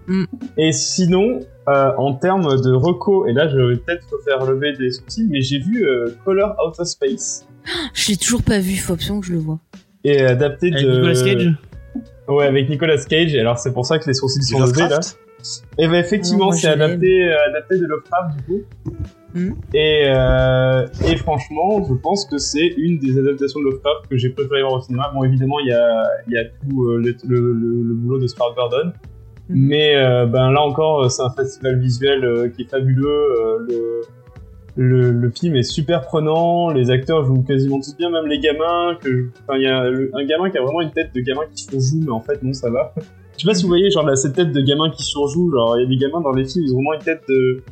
Mm. 0.08 0.24
Et 0.58 0.72
sinon, 0.72 1.40
euh, 1.68 1.92
en 1.98 2.14
termes 2.14 2.60
de 2.62 2.72
reco, 2.74 3.28
et 3.28 3.34
là 3.34 3.48
je 3.48 3.58
vais 3.58 3.76
peut-être 3.78 4.08
faire 4.26 4.44
lever 4.46 4.74
des 4.74 4.92
sourcils, 4.92 5.28
mais 5.30 5.42
j'ai 5.42 5.60
vu 5.60 5.86
euh, 5.88 6.10
Color 6.26 6.56
Out 6.66 6.80
of 6.80 6.88
Space 6.88 7.46
Je 7.94 8.10
l'ai 8.12 8.18
toujours 8.18 8.42
pas 8.42 8.60
vu, 8.60 8.76
faut 8.76 8.94
absolument 8.94 9.22
que 9.22 9.28
je 9.28 9.34
le 9.34 9.40
vois. 9.40 9.60
et 10.04 10.22
adapté 10.22 10.72
avec 10.74 10.84
de 10.84 10.92
Nicolas 10.96 11.14
Cage 11.24 11.54
Ouais, 12.28 12.46
avec 12.46 12.70
Nicolas 12.70 12.98
Cage. 12.98 13.34
Et 13.36 13.40
alors 13.40 13.58
c'est 13.60 13.74
pour 13.74 13.86
ça 13.86 14.00
que 14.00 14.06
les 14.08 14.14
sourcils 14.14 14.44
sont 14.44 14.60
levés 14.60 14.88
là. 14.90 15.00
Et 15.78 15.88
ben 15.88 15.94
effectivement, 15.96 16.52
c'est 16.52 16.68
adapté, 16.68 17.24
euh, 17.24 17.36
adapté 17.50 17.78
de 17.80 17.86
Lovecraft 17.86 18.38
du 18.38 18.44
coup. 18.44 18.62
Mm. 19.34 19.52
Et, 19.74 20.04
euh, 20.08 20.88
et 21.08 21.16
franchement, 21.18 21.84
je 21.88 21.94
pense 21.94 22.26
que 22.26 22.38
c'est 22.38 22.68
une 22.78 23.00
des 23.00 23.18
adaptations 23.18 23.60
de 23.60 23.66
Lovecraft 23.66 24.08
que 24.10 24.18
j'ai 24.18 24.30
préféré 24.30 24.62
voir 24.62 24.74
au 24.74 24.82
cinéma. 24.82 25.12
Bon, 25.14 25.24
évidemment, 25.24 25.60
il 25.60 25.68
y 25.68 25.72
a, 25.74 26.04
il 26.28 26.34
y 26.34 26.38
a 26.38 26.44
tout 26.46 26.88
euh, 26.90 26.98
le, 26.98 27.16
le, 27.28 27.54
le- 27.54 27.84
le 27.84 27.94
boulot 27.94 28.20
de 28.20 28.28
Spark 28.28 28.56
Gordon. 28.56 28.92
Mm. 29.50 29.68
Mais 29.68 29.96
euh, 29.96 30.26
ben 30.26 30.52
là 30.52 30.62
encore, 30.62 31.10
c'est 31.12 31.22
un 31.24 31.30
festival 31.30 31.80
visuel 31.80 32.52
qui 32.56 32.64
est 32.64 32.70
fabuleux. 32.70 33.68
le, 34.76 35.30
film 35.32 35.56
est 35.56 35.64
super 35.64 36.02
prenant. 36.02 36.70
Les 36.72 36.90
acteurs 36.90 37.24
jouent 37.26 37.44
quasiment 37.44 37.80
tous 37.80 37.96
bien, 37.98 38.10
même 38.10 38.28
les 38.28 38.40
gamins. 38.40 38.96
Que, 39.02 39.28
enfin, 39.44 39.58
il 39.58 39.64
y 39.64 39.68
a 39.68 39.82
un 39.84 40.26
gamin 40.26 40.50
qui 40.50 40.58
a 40.58 40.62
vraiment 40.62 40.82
une 40.82 40.92
tête 40.92 41.14
de 41.14 41.22
gamin 41.22 41.42
qui 41.54 41.64
surjoue, 41.64 42.04
mais 42.06 42.12
en 42.12 42.22
fait, 42.22 42.42
non, 42.44 42.54
ça 42.54 42.70
va. 42.70 42.94
Je 43.40 43.44
sais 43.46 43.48
pas 43.48 43.56
si 43.56 43.64
vous 43.64 43.70
voyez, 43.70 43.90
genre, 43.90 44.06
là, 44.06 44.18
cette 44.18 44.34
tête 44.34 44.52
de 44.52 44.60
gamin 44.62 44.90
qui 44.92 45.02
surjoue. 45.04 45.50
Genre, 45.54 45.78
il 45.78 45.84
y 45.84 45.86
a 45.86 45.90
des 45.90 45.96
gamins 45.98 46.20
dans 46.20 46.32
les 46.34 46.44
films, 46.46 46.66
ils 46.66 46.72
ont 46.74 46.76
vraiment 46.76 46.94
une 46.94 47.00
tête 47.04 47.22
de, 47.30 47.64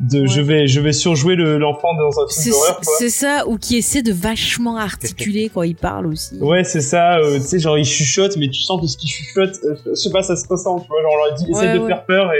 de 0.00 0.26
je 0.26 0.40
vais 0.40 0.68
je 0.68 0.78
vais 0.80 0.92
surjouer 0.92 1.34
le- 1.34 1.58
l'enfant 1.58 1.88
dans 1.96 2.22
un 2.22 2.28
film 2.28 2.54
d'horreur 2.54 2.78
c'est 3.00 3.08
ça, 3.10 3.48
ou 3.48 3.58
qui 3.58 3.76
essaie 3.78 4.02
de 4.02 4.12
vachement 4.12 4.76
articuler 4.76 5.50
quand 5.52 5.62
il 5.64 5.74
parle 5.74 6.06
aussi. 6.06 6.36
Ouais, 6.38 6.62
c'est 6.62 6.80
ça, 6.80 7.18
euh, 7.18 7.34
tu 7.34 7.40
sais, 7.42 7.58
genre 7.58 7.76
il 7.76 7.84
chuchote, 7.84 8.36
mais 8.36 8.48
tu 8.48 8.60
sens 8.62 8.80
que 8.80 8.86
ce 8.86 8.96
qu'il 8.96 9.10
chuchote, 9.10 9.58
euh, 9.64 9.74
je 9.86 9.94
sais 9.96 10.10
pas, 10.10 10.22
ça 10.22 10.36
se 10.36 10.46
ressent, 10.46 10.78
tu 10.78 10.86
vois, 10.86 11.02
genre 11.02 11.12
on 11.14 11.26
leur 11.26 11.34
dit, 11.34 11.44
essaie 11.50 11.60
Ouais, 11.66 11.74
de 11.74 11.78
ouais. 11.80 11.86
faire 11.88 12.04
peur 12.06 12.32
et... 12.32 12.38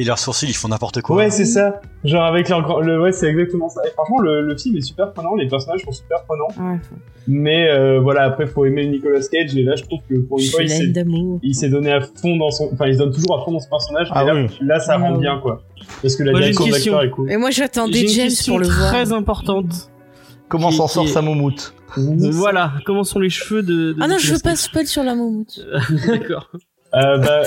Et 0.00 0.04
leurs 0.04 0.18
sourcils, 0.18 0.46
ils 0.46 0.54
font 0.54 0.68
n'importe 0.68 1.02
quoi. 1.02 1.16
Ouais, 1.16 1.28
c'est 1.30 1.44
ça, 1.44 1.80
genre 2.04 2.22
avec 2.24 2.48
leur 2.48 2.62
grand... 2.62 2.78
Le... 2.80 3.02
Ouais, 3.02 3.10
c'est 3.12 3.26
exactement 3.26 3.68
ça. 3.68 3.80
Et 3.84 3.90
franchement, 3.90 4.20
le, 4.20 4.42
le 4.42 4.56
film 4.56 4.76
est 4.76 4.80
super 4.80 5.12
prenant, 5.12 5.34
les 5.34 5.48
personnages 5.48 5.82
sont 5.84 5.90
super 5.92 6.22
prenants, 6.24 6.46
Ouais, 6.58 6.78
mais 7.26 7.68
euh, 7.68 7.98
voilà, 8.00 8.22
après, 8.22 8.46
faut 8.46 8.64
aimer 8.64 8.86
Nicolas 8.86 9.20
Cage, 9.30 9.56
et 9.56 9.62
là, 9.64 9.74
je 9.76 9.82
trouve 9.82 9.98
que 10.08 10.14
pour 10.20 10.38
une 10.38 10.44
je 10.44 10.50
fois, 10.52 10.62
il 10.62 11.54
s'est 11.54 11.68
donné 11.68 11.92
à 11.92 12.00
fond 12.00 12.36
dans 12.36 12.50
son... 12.52 12.70
Enfin, 12.72 12.86
il 12.86 12.94
se 12.94 12.98
donne 13.00 13.12
toujours 13.12 13.40
à 13.40 13.44
fond 13.44 13.50
dans 13.52 13.58
son 13.60 13.68
personnage, 13.68 14.08
Ah 14.12 14.22
et 14.22 14.26
là, 14.26 14.34
oui. 14.36 14.46
là, 14.60 14.78
ça 14.80 14.92
Ah 14.94 14.98
rend 14.98 15.14
oui. 15.14 15.20
bien, 15.20 15.38
quoi. 15.40 15.62
Parce 16.00 16.14
que 16.16 16.22
la 16.22 16.30
Moi, 16.30 16.40
direction 16.40 16.64
question. 16.66 16.92
d'acteur 16.92 17.08
est 17.08 17.10
cool. 17.14 17.32
Et 17.32 17.36
moi 17.36 17.50
j'attendais 17.50 18.06
James 18.06 18.30
pour 18.46 18.58
le 18.60 18.66
voir. 18.68 18.88
très 18.92 19.12
importante. 19.12 19.90
Comment 20.48 20.70
s'en 20.70 20.86
sort 20.86 21.08
sa 21.08 21.22
moumoute 21.22 21.74
Voilà, 21.96 22.72
comment 22.86 23.04
sont 23.04 23.18
les 23.18 23.30
cheveux 23.30 23.62
de, 23.62 23.92
de 23.92 23.96
Ah 24.00 24.06
non, 24.08 24.16
je 24.18 24.32
veux 24.32 24.38
pas 24.40 24.54
spoil 24.56 24.86
sur 24.86 25.02
la 25.02 25.14
moumoute. 25.16 25.60
D'accord. 26.06 26.50
Euh, 26.94 27.18
bah, 27.18 27.42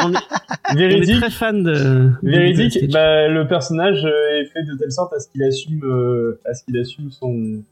On 0.00 0.12
est, 0.12 0.16
on 0.70 0.76
est 0.76 0.88
véridique, 0.88 1.20
très 1.20 1.30
fan 1.30 1.62
de. 1.62 2.10
Véridique, 2.22 2.90
bah, 2.92 3.28
le 3.28 3.46
personnage 3.46 4.04
euh, 4.04 4.40
est 4.40 4.46
fait 4.46 4.62
de 4.62 4.76
telle 4.76 4.92
sorte 4.92 5.12
à 5.12 5.20
ce 5.20 5.28
qu'il 5.28 5.42
assume, 5.42 5.80
euh, 5.84 6.40
à 6.44 6.54
ce 6.54 6.64
qu'il 6.64 6.78
assume 6.78 7.10
son, 7.10 7.62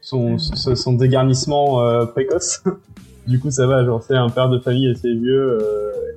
son, 0.00 0.38
son, 0.38 0.74
son 0.74 0.92
dégarnissement 0.92 1.82
euh, 1.82 2.04
précoce. 2.04 2.62
du 3.26 3.38
coup, 3.38 3.50
ça 3.50 3.66
va, 3.66 3.84
genre, 3.84 4.02
c'est 4.02 4.16
un 4.16 4.28
père 4.28 4.48
de 4.48 4.58
famille 4.58 4.90
assez 4.90 5.14
vieux. 5.14 5.58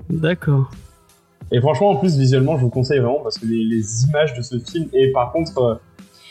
D'accord. 0.10 0.70
et 1.52 1.62
franchement, 1.62 1.92
en 1.92 1.96
plus, 1.96 2.18
visuellement, 2.18 2.58
je 2.58 2.62
vous 2.64 2.70
conseille 2.70 3.00
vraiment 3.00 3.22
parce 3.24 3.38
que 3.38 3.46
les, 3.46 3.64
les 3.64 4.04
images 4.04 4.34
de 4.34 4.42
ce 4.42 4.60
film, 4.60 4.88
et 4.94 5.12
par 5.12 5.32
contre, 5.32 5.80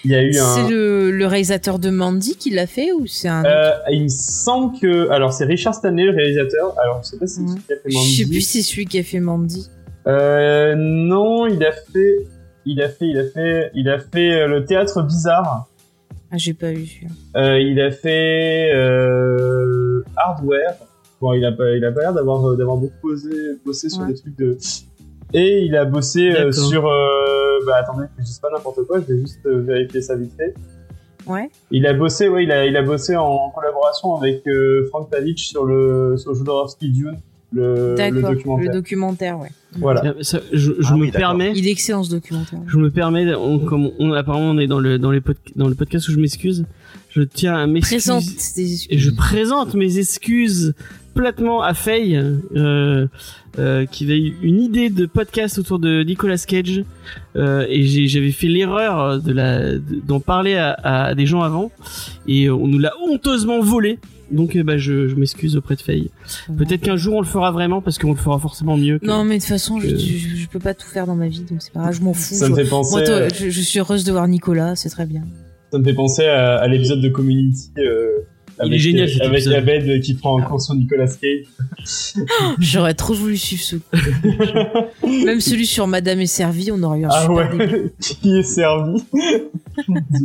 il 0.04 0.10
y 0.10 0.14
a 0.14 0.22
eu 0.22 0.32
C'est 0.32 0.68
le, 0.68 1.10
le 1.10 1.26
réalisateur 1.26 1.78
de 1.78 1.90
Mandy 1.90 2.36
qui 2.36 2.50
l'a 2.50 2.66
fait 2.66 2.92
ou 2.92 3.06
c'est 3.06 3.28
un 3.28 3.44
Euh, 3.44 3.70
il 3.90 4.04
me 4.04 4.08
semble 4.08 4.78
que. 4.80 5.08
Alors, 5.10 5.32
c'est 5.32 5.44
Richard 5.44 5.74
Stanley, 5.74 6.04
le 6.04 6.12
réalisateur. 6.12 6.74
Alors, 6.82 7.00
je 7.04 7.08
sais 7.10 7.18
pas 7.18 7.26
si 7.26 7.34
c'est 7.34 7.42
Ouais. 7.42 7.48
celui 7.48 7.62
qui 7.66 7.72
a 7.72 7.76
fait 7.76 7.90
Je 7.90 7.94
Mandy. 7.96 8.14
sais 8.16 8.24
plus 8.26 8.40
si 8.40 8.62
c'est 8.62 8.70
celui 8.72 8.84
qui 8.86 8.98
a 8.98 9.02
fait 9.02 9.20
Mandy. 9.20 9.70
Euh, 10.06 10.74
non, 10.76 11.46
il 11.46 11.64
a 11.64 11.72
fait. 11.72 12.16
Il 12.64 12.80
a 12.80 12.88
fait, 12.88 13.06
il 13.06 13.18
a 13.18 13.24
fait, 13.24 13.70
il 13.74 13.88
a 13.88 13.98
fait 13.98 14.32
euh, 14.32 14.46
le 14.46 14.64
théâtre 14.64 15.02
bizarre. 15.02 15.68
Ah, 16.30 16.36
j'ai 16.38 16.54
pas 16.54 16.72
vu. 16.72 17.06
Euh, 17.36 17.58
il 17.60 17.80
a 17.80 17.90
fait 17.90 18.70
hardware. 20.16 20.74
Bon, 21.20 21.34
il 21.34 21.44
a 21.44 21.52
pas, 21.52 21.70
il 21.76 21.84
a 21.84 21.92
pas 21.92 22.00
l'air 22.00 22.12
d'avoir 22.14 22.56
d'avoir 22.56 22.76
beaucoup 22.76 23.10
bossé, 23.10 23.28
bossé 23.64 23.88
sur 23.88 24.04
des 24.06 24.14
trucs 24.14 24.36
de. 24.38 24.56
Et 25.34 25.62
il 25.64 25.76
a 25.76 25.84
bossé 25.84 26.30
euh, 26.32 26.52
sur. 26.52 26.86
euh, 26.86 27.58
bah 27.66 27.76
attendez, 27.80 28.06
je 28.18 28.24
dise 28.24 28.38
pas 28.38 28.48
n'importe 28.50 28.82
quoi. 28.86 29.00
Je 29.00 29.12
vais 29.14 29.20
juste 29.20 29.40
euh, 29.46 29.60
vérifier 29.62 30.02
ça 30.02 30.16
vite 30.16 30.32
fait. 30.36 30.54
Ouais. 31.26 31.48
Il 31.70 31.86
a 31.86 31.92
bossé, 31.94 32.28
ouais, 32.28 32.42
il 32.44 32.50
a, 32.50 32.66
il 32.66 32.76
a 32.76 32.82
bossé 32.82 33.16
en 33.16 33.50
collaboration 33.50 34.16
avec 34.16 34.46
euh, 34.48 34.86
Frank 34.88 35.08
Pavich 35.10 35.48
sur 35.48 35.64
le 35.64 36.16
sur 36.18 36.34
Jodorowsky 36.34 36.90
Dune, 36.90 37.18
le, 37.52 37.94
documentaire. 38.20 38.66
Le 38.66 38.72
documentaire, 38.72 39.38
ouais. 39.38 39.50
Voilà. 39.78 40.14
Ça, 40.22 40.40
je 40.52 40.72
je 40.80 40.88
Ah 40.92 40.96
me 40.96 41.02
oui, 41.02 41.10
permets. 41.12 41.52
Il 41.54 41.68
est 41.68 41.70
excellent 41.70 42.02
ce 42.02 42.10
documentaire. 42.10 42.58
Je 42.66 42.76
me 42.76 42.90
permets, 42.90 43.32
on, 43.36 43.60
comme 43.60 43.90
on, 44.00 44.12
apparemment 44.12 44.50
on 44.50 44.58
est 44.58 44.66
dans 44.66 44.80
le 44.80 44.98
dans 44.98 45.12
les 45.12 45.20
dans 45.54 45.68
le 45.68 45.74
podcast 45.76 46.08
où 46.08 46.12
je 46.12 46.18
m'excuse, 46.18 46.66
je 47.10 47.22
tiens 47.22 47.54
à 47.54 47.66
Présente 47.80 48.24
m'excuser. 48.24 48.54
tes 48.54 48.60
Et 48.62 48.72
excuses. 48.74 48.98
je 48.98 49.10
présente 49.12 49.74
mes 49.74 49.98
excuses 49.98 50.74
platement 51.14 51.62
à 51.62 51.74
Faye, 51.74 52.16
euh, 52.56 53.06
euh, 53.58 53.86
qui 53.86 54.04
avait 54.04 54.18
eu 54.18 54.34
une 54.42 54.60
idée 54.60 54.90
de 54.90 55.06
podcast 55.06 55.58
autour 55.58 55.78
de 55.78 56.02
Nicolas 56.02 56.38
Cage, 56.38 56.84
euh, 57.36 57.66
et 57.68 57.82
j'avais 58.08 58.30
fait 58.32 58.48
l'erreur 58.48 59.20
de 59.20 59.32
la 59.32 59.76
d'en 59.78 60.20
parler 60.20 60.54
à, 60.56 60.72
à 60.72 61.14
des 61.14 61.26
gens 61.26 61.42
avant, 61.42 61.70
et 62.26 62.48
on 62.50 62.66
nous 62.66 62.78
l'a 62.78 62.92
honteusement 63.08 63.60
volé. 63.60 63.98
Donc 64.30 64.56
bah, 64.56 64.78
je, 64.78 65.08
je 65.08 65.14
m'excuse 65.14 65.56
auprès 65.58 65.76
de 65.76 65.82
Faye. 65.82 66.10
Peut-être 66.56 66.80
qu'un 66.80 66.96
jour 66.96 67.16
on 67.16 67.20
le 67.20 67.26
fera 67.26 67.50
vraiment 67.50 67.82
parce 67.82 67.98
qu'on 67.98 68.12
le 68.12 68.16
fera 68.16 68.38
forcément 68.38 68.78
mieux. 68.78 68.98
Que... 68.98 69.04
Non, 69.04 69.24
mais 69.24 69.36
de 69.36 69.40
toute 69.42 69.48
façon, 69.50 69.78
je, 69.78 69.88
que- 69.88 69.96
je, 69.98 70.36
je 70.36 70.48
peux 70.48 70.58
pas 70.58 70.72
tout 70.72 70.86
faire 70.86 71.06
dans 71.06 71.16
ma 71.16 71.28
vie, 71.28 71.40
donc 71.42 71.60
c'est 71.60 71.70
pas 71.72 71.80
grave, 71.80 71.94
je 71.94 72.00
m'en 72.00 72.14
fous. 72.14 72.34
Ça 72.34 72.46
Je- 72.46 72.52
me 72.52 72.56
fait 72.56 72.64
penser. 72.70 72.96
Moi, 72.96 73.02
toi, 73.04 73.28
je, 73.28 73.50
je 73.50 73.60
suis 73.60 73.78
heureuse 73.78 74.04
de 74.04 74.12
voir 74.12 74.26
Nicolas, 74.28 74.74
c'est 74.74 74.88
très 74.88 75.04
bien. 75.04 75.22
Ça 75.70 75.78
me 75.78 75.84
fait 75.84 75.92
penser 75.92 76.24
à, 76.24 76.56
à 76.56 76.66
l'épisode 76.68 77.02
de 77.02 77.08
Community. 77.10 77.70
Euh, 77.78 78.11
Il 78.64 78.74
est 78.74 78.78
génial, 78.78 79.08
cet 79.08 79.22
Avec 79.22 79.40
épisode. 79.40 79.54
Abed 79.54 80.00
qui 80.02 80.14
prend 80.14 80.38
en 80.38 80.42
cours 80.42 80.60
sur 80.60 80.74
Nicolas 80.74 81.06
Cage. 81.06 81.46
J'aurais 82.58 82.94
trop 82.94 83.14
voulu 83.14 83.36
suivre 83.36 83.62
ce 83.62 83.76
coup. 83.76 85.06
Même 85.24 85.40
celui 85.40 85.66
sur 85.66 85.86
Madame 85.86 86.20
est 86.20 86.26
servie, 86.26 86.70
on 86.72 86.82
aurait 86.82 87.00
eu 87.00 87.04
un 87.04 87.08
Ah 87.10 87.22
super 87.22 87.56
ouais, 87.56 87.92
qui 88.00 88.36
est 88.36 88.42
servi. 88.42 89.02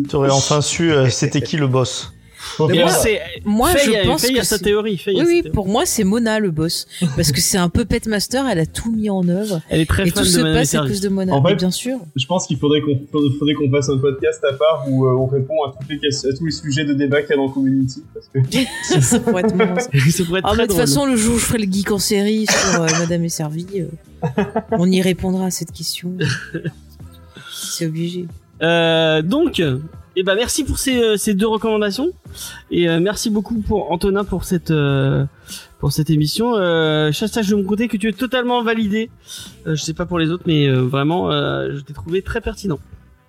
Tu 0.10 0.16
aurais 0.16 0.30
enfin 0.30 0.62
su 0.62 0.92
euh, 0.92 1.10
c'était 1.10 1.42
qui 1.42 1.58
le 1.58 1.68
boss? 1.68 2.14
Mais 2.60 2.66
moi, 2.76 2.76
alors, 2.76 2.90
c'est 2.92 3.22
Moi, 3.46 3.70
Faye, 3.70 3.98
je 4.04 4.08
pense 4.08 4.22
Faye 4.22 4.34
que 4.36 4.40
a 4.40 4.44
sa 4.44 4.58
c'est- 4.58 4.64
théorie. 4.64 4.98
Faye 4.98 5.16
a 5.16 5.20
Oui, 5.20 5.26
sa 5.26 5.32
oui, 5.32 5.42
théorie. 5.44 5.54
pour 5.56 5.68
moi, 5.68 5.86
c'est 5.86 6.04
Mona 6.04 6.40
le 6.40 6.52
boss. 6.52 6.88
Parce 7.16 7.32
que 7.32 7.42
c'est 7.42 7.58
un 7.58 7.70
puppet 7.70 8.02
master, 8.08 8.48
elle 8.48 8.60
a 8.60 8.66
tout 8.66 8.92
mis 8.92 9.10
en 9.10 9.28
œuvre. 9.28 9.62
Elle 9.70 9.82
est 9.82 9.86
très 9.86 10.04
Et 10.08 10.12
fan 10.12 10.24
tout 10.24 10.30
de 10.30 10.34
se 10.34 10.42
passe 10.42 10.76
à 10.76 10.80
cause 10.80 11.02
de 11.02 11.10
Mona. 11.10 11.34
En 11.34 11.44
fait- 11.44 11.56
bien 11.56 11.72
sûr. 11.72 11.98
je 12.16 12.26
pense 12.26 12.48
qu'il 12.48 12.58
faudrait 12.58 12.82
qu'on 12.82 13.00
faudrait 13.12 13.54
qu'on 13.56 13.70
fasse 13.72 13.90
un 13.90 13.98
podcast 13.98 14.44
à 14.50 14.54
part 14.54 14.86
où 14.90 15.06
euh, 15.08 15.14
on 15.14 15.26
répond 15.26 15.56
à, 15.66 15.74
toutes 15.80 15.90
les 16.02 16.26
à 16.30 16.34
tous 16.34 16.46
les 16.46 16.52
sujets 16.52 16.86
de 16.86 16.94
débat 16.94 17.22
qu'il 17.22 17.32
y 17.32 17.34
a 17.34 17.38
dans 17.38 17.50
Community. 17.50 18.04
Parce 18.14 18.28
que 18.28 18.40
ça 19.02 19.20
pourrait 19.20 19.44
être 19.44 19.56
marrant, 19.56 19.80
ça. 19.80 19.90
ça 19.92 20.24
pourrait 20.26 20.40
être 20.40 20.48
Ah, 20.50 20.54
très 20.54 20.64
de 20.64 20.68
toute 20.68 20.78
façon, 20.78 21.06
le 21.06 21.16
jour 21.16 21.36
où 21.36 21.40
je 21.40 21.46
ferai 21.46 21.60
le 21.60 21.72
geek 21.72 21.92
en 21.92 22.00
série 22.00 22.46
sur 22.48 22.82
euh, 22.82 22.88
Madame 23.00 23.24
est 23.24 23.30
servie, 23.30 23.66
euh, 23.78 24.28
on 24.72 24.90
y 24.92 25.02
répondra 25.02 25.46
à 25.48 25.52
cette 25.52 25.72
question. 25.72 26.12
C'est 27.52 27.86
obligé. 27.86 28.26
Euh, 28.62 29.22
donc, 29.22 29.62
eh 30.20 30.24
ben 30.24 30.34
merci 30.34 30.64
pour 30.64 30.80
ces, 30.80 31.00
euh, 31.00 31.34
deux 31.36 31.46
recommandations 31.46 32.10
et 32.72 32.90
euh, 32.90 33.00
merci 33.00 33.30
beaucoup 33.30 33.62
pour 33.62 33.92
Antonin 33.92 34.24
pour 34.24 34.46
cette 34.46 34.72
euh, 34.72 35.26
émission. 36.10 36.56
Euh, 36.56 37.12
sache 37.12 37.50
de 37.50 37.56
mon 37.56 37.64
côté 37.64 37.88
que 37.88 37.98
tu 37.98 38.10
es 38.10 38.14
totalement 38.14 38.64
validé. 38.64 39.12
Je 39.68 39.76
sais 39.76 39.94
pas 39.94 40.08
pour 40.08 40.18
les 40.18 40.32
autres, 40.32 40.46
mais 40.48 40.70
vraiment, 40.72 41.32
je 41.32 41.80
t'ai 41.82 41.94
trouvé 41.94 42.24
très 42.24 42.42
pertinent. 42.42 42.80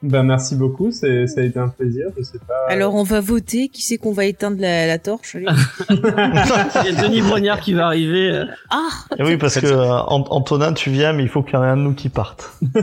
Bah 0.03 0.23
merci 0.23 0.55
beaucoup, 0.55 0.91
ça 0.93 1.07
a 1.09 1.43
été 1.43 1.59
un 1.59 1.69
plaisir. 1.69 2.07
Je 2.17 2.23
sais 2.23 2.39
pas. 2.47 2.55
Alors, 2.69 2.95
on 2.95 3.03
va 3.03 3.21
voter. 3.21 3.69
Qui 3.69 3.83
c'est 3.83 3.97
qu'on 3.97 4.13
va 4.13 4.27
éteindre 4.27 4.61
la, 4.61 4.87
la 4.87 4.99
torche. 4.99 5.37
Il 5.91 5.95
y 5.95 6.97
a 6.97 7.03
Denis 7.03 7.21
Brognard 7.23 7.61
qui 7.61 7.73
va 7.75 7.87
arriver. 7.87 8.31
euh. 8.31 8.45
Ah 8.71 8.89
Et 9.19 9.23
oui, 9.25 9.37
parce 9.37 9.59
que 9.61 9.67
euh, 9.67 9.87
Ant- 9.93 10.25
Antonin, 10.31 10.73
tu 10.73 10.91
viens, 10.91 11.13
mais 11.13 11.25
il 11.25 11.29
faut 11.29 11.43
qu'il 11.43 11.55
y 11.55 11.57
en 11.57 11.65
ait 11.65 11.69
un 11.69 11.77
de 11.77 11.83
nous 11.83 11.95
qui 11.95 12.09
parte. 12.11 12.53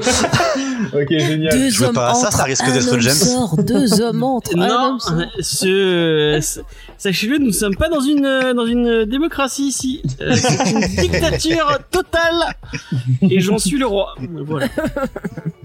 ok 0.94 1.08
génial. 1.10 1.54
Deux 1.58 1.70
je 1.70 1.80
veux 1.80 1.86
hommes 1.88 1.96
pas, 1.96 2.14
ça, 2.14 2.28
entrent, 2.28 2.38
ça 2.38 2.44
risque 2.44 2.64
un 2.68 2.74
d'être 2.74 2.92
homme 2.92 3.00
James. 3.00 3.14
sort, 3.14 3.58
deux 3.64 4.02
hommes 4.02 4.24
entrent, 4.24 4.56
Non, 4.56 4.66
homme 4.68 5.00
sort. 5.00 5.22
ce, 5.40 6.40
sachez-le, 6.98 7.38
nous 7.38 7.48
ne 7.48 7.52
sommes 7.52 7.76
pas 7.76 7.88
dans 7.90 8.02
une 8.02 8.26
euh, 8.26 8.54
dans 8.54 8.66
une 8.66 9.06
démocratie 9.06 9.68
ici. 9.68 10.02
Euh, 10.22 10.34
C'est 10.36 10.70
une 10.72 10.82
dictature 10.82 11.80
totale 11.92 12.56
et 13.22 13.40
j'en 13.40 13.58
suis 13.58 13.78
le 13.78 13.86
roi. 13.88 14.16
Voilà. 14.46 14.68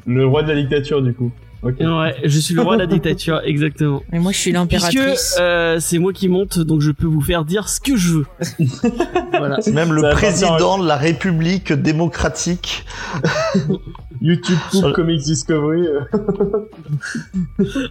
Le 0.07 0.27
roi 0.27 0.43
de 0.43 0.49
la 0.53 0.61
dictature 0.61 1.03
du 1.03 1.12
coup. 1.12 1.33
Ok. 1.63 1.75
Ouais, 1.81 2.17
je 2.25 2.39
suis 2.41 2.55
le 2.55 2.63
roi 2.63 2.77
de 2.77 2.81
la 2.81 2.87
dictature, 2.87 3.41
exactement. 3.45 4.03
Et 4.13 4.19
moi, 4.19 4.33
je 4.33 4.39
suis 4.39 4.51
Puisque 4.53 4.73
l'impératrice. 4.73 5.37
euh, 5.41 5.79
c'est 5.79 5.99
moi 5.99 6.13
qui 6.13 6.29
monte, 6.29 6.59
donc 6.59 6.81
je 6.81 6.91
peux 6.91 7.07
vous 7.07 7.21
faire 7.21 7.45
dire 7.45 7.69
ce 7.69 7.81
que 7.81 7.97
je 7.97 8.15
veux. 8.15 8.27
voilà. 9.33 9.61
C'est 9.61 9.73
même 9.73 9.93
le 9.93 10.11
président 10.13 10.79
de 10.79 10.87
la 10.87 10.97
République 10.97 11.73
démocratique. 11.73 12.85
YouTube 14.23 14.59
Sur- 14.71 14.93
Comics 14.93 15.23
Discovery. 15.23 15.87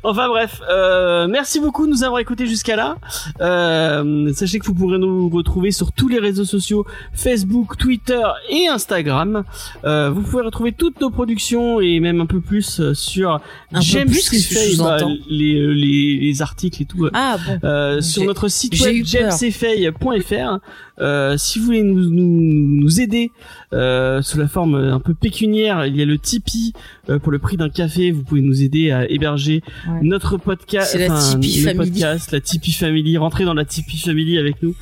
Enfin 0.04 0.28
bref, 0.28 0.62
euh, 0.70 1.28
merci 1.28 1.60
beaucoup 1.60 1.88
de 1.88 1.92
nous 1.92 2.04
avoir 2.04 2.20
écoutés 2.20 2.46
jusqu'à 2.46 2.76
là. 2.76 2.98
Euh, 3.42 4.32
sachez 4.34 4.60
que 4.60 4.66
vous 4.68 4.76
pourrez 4.76 5.00
nous 5.00 5.28
retrouver 5.30 5.72
sur 5.72 5.92
tous 5.92 6.08
les 6.08 6.20
réseaux 6.20 6.46
sociaux 6.46 6.86
Facebook, 7.14 7.78
Twitter 7.78 8.22
et 8.50 8.68
Instagram. 8.68 9.44
Euh, 9.86 10.12
vous 10.12 10.22
pouvez 10.22 10.44
retrouver 10.44 10.72
toutes 10.72 11.02
nos 11.02 11.10
productions 11.10 11.82
et 11.82 12.00
même 12.00 12.22
un 12.22 12.26
peu 12.28 12.42
plus 12.42 12.80
euh, 12.80 12.94
sur 12.94 13.40
Un 13.72 13.82
peu 13.82 14.06
plus, 14.06 14.30
qu'est-ce 14.30 14.50
que 14.50 14.56
je 14.76 14.78
bah, 14.82 14.98
les, 15.30 15.74
les, 15.76 16.18
les 16.20 16.42
articles 16.42 16.82
et 16.82 16.86
tout. 16.86 17.06
euh, 17.06 17.12
Ah 17.14 17.38
bon. 17.46 17.60
Euh, 17.68 18.02
sur 18.02 18.24
notre 18.24 18.48
site 18.48 18.80
web 18.82 19.06
jamesfay.fr. 19.06 20.60
Euh, 21.02 21.38
si 21.38 21.60
vous 21.60 21.66
voulez 21.66 21.84
nous, 21.84 22.10
nous, 22.10 22.82
nous 22.82 23.00
aider 23.02 23.32
euh, 23.74 24.22
sous 24.22 24.38
la 24.38 24.48
forme 24.48 24.76
un 24.76 25.00
peu 25.00 25.14
pécuniaire, 25.14 25.86
il 25.86 25.96
y 25.96 26.02
a 26.02 26.06
le 26.06 26.18
Tipeee 26.18 26.74
euh, 27.10 27.20
pour 27.20 27.32
le 27.32 27.40
prix 27.40 27.56
d'un 27.58 27.70
café. 27.70 28.12
Vous 28.12 28.24
pouvez 28.24 28.42
nous 28.42 28.64
aider 28.64 28.92
à 28.92 29.10
héberger 29.10 29.62
Ouais. 29.88 30.00
notre 30.02 30.38
podcast, 30.38 30.92
C'est 30.94 31.08
la 31.08 31.18
Tipeee 31.20 31.62
le 31.62 31.72
Family. 31.74 31.92
podcast, 31.92 32.32
la 32.32 32.42
Tipeee 32.42 32.72
Family. 32.74 33.18
Rentrez 33.18 33.46
dans 33.46 33.54
la 33.54 33.66
Tipeee 33.66 33.98
Family 34.00 34.38
avec 34.38 34.62
nous, 34.64 34.76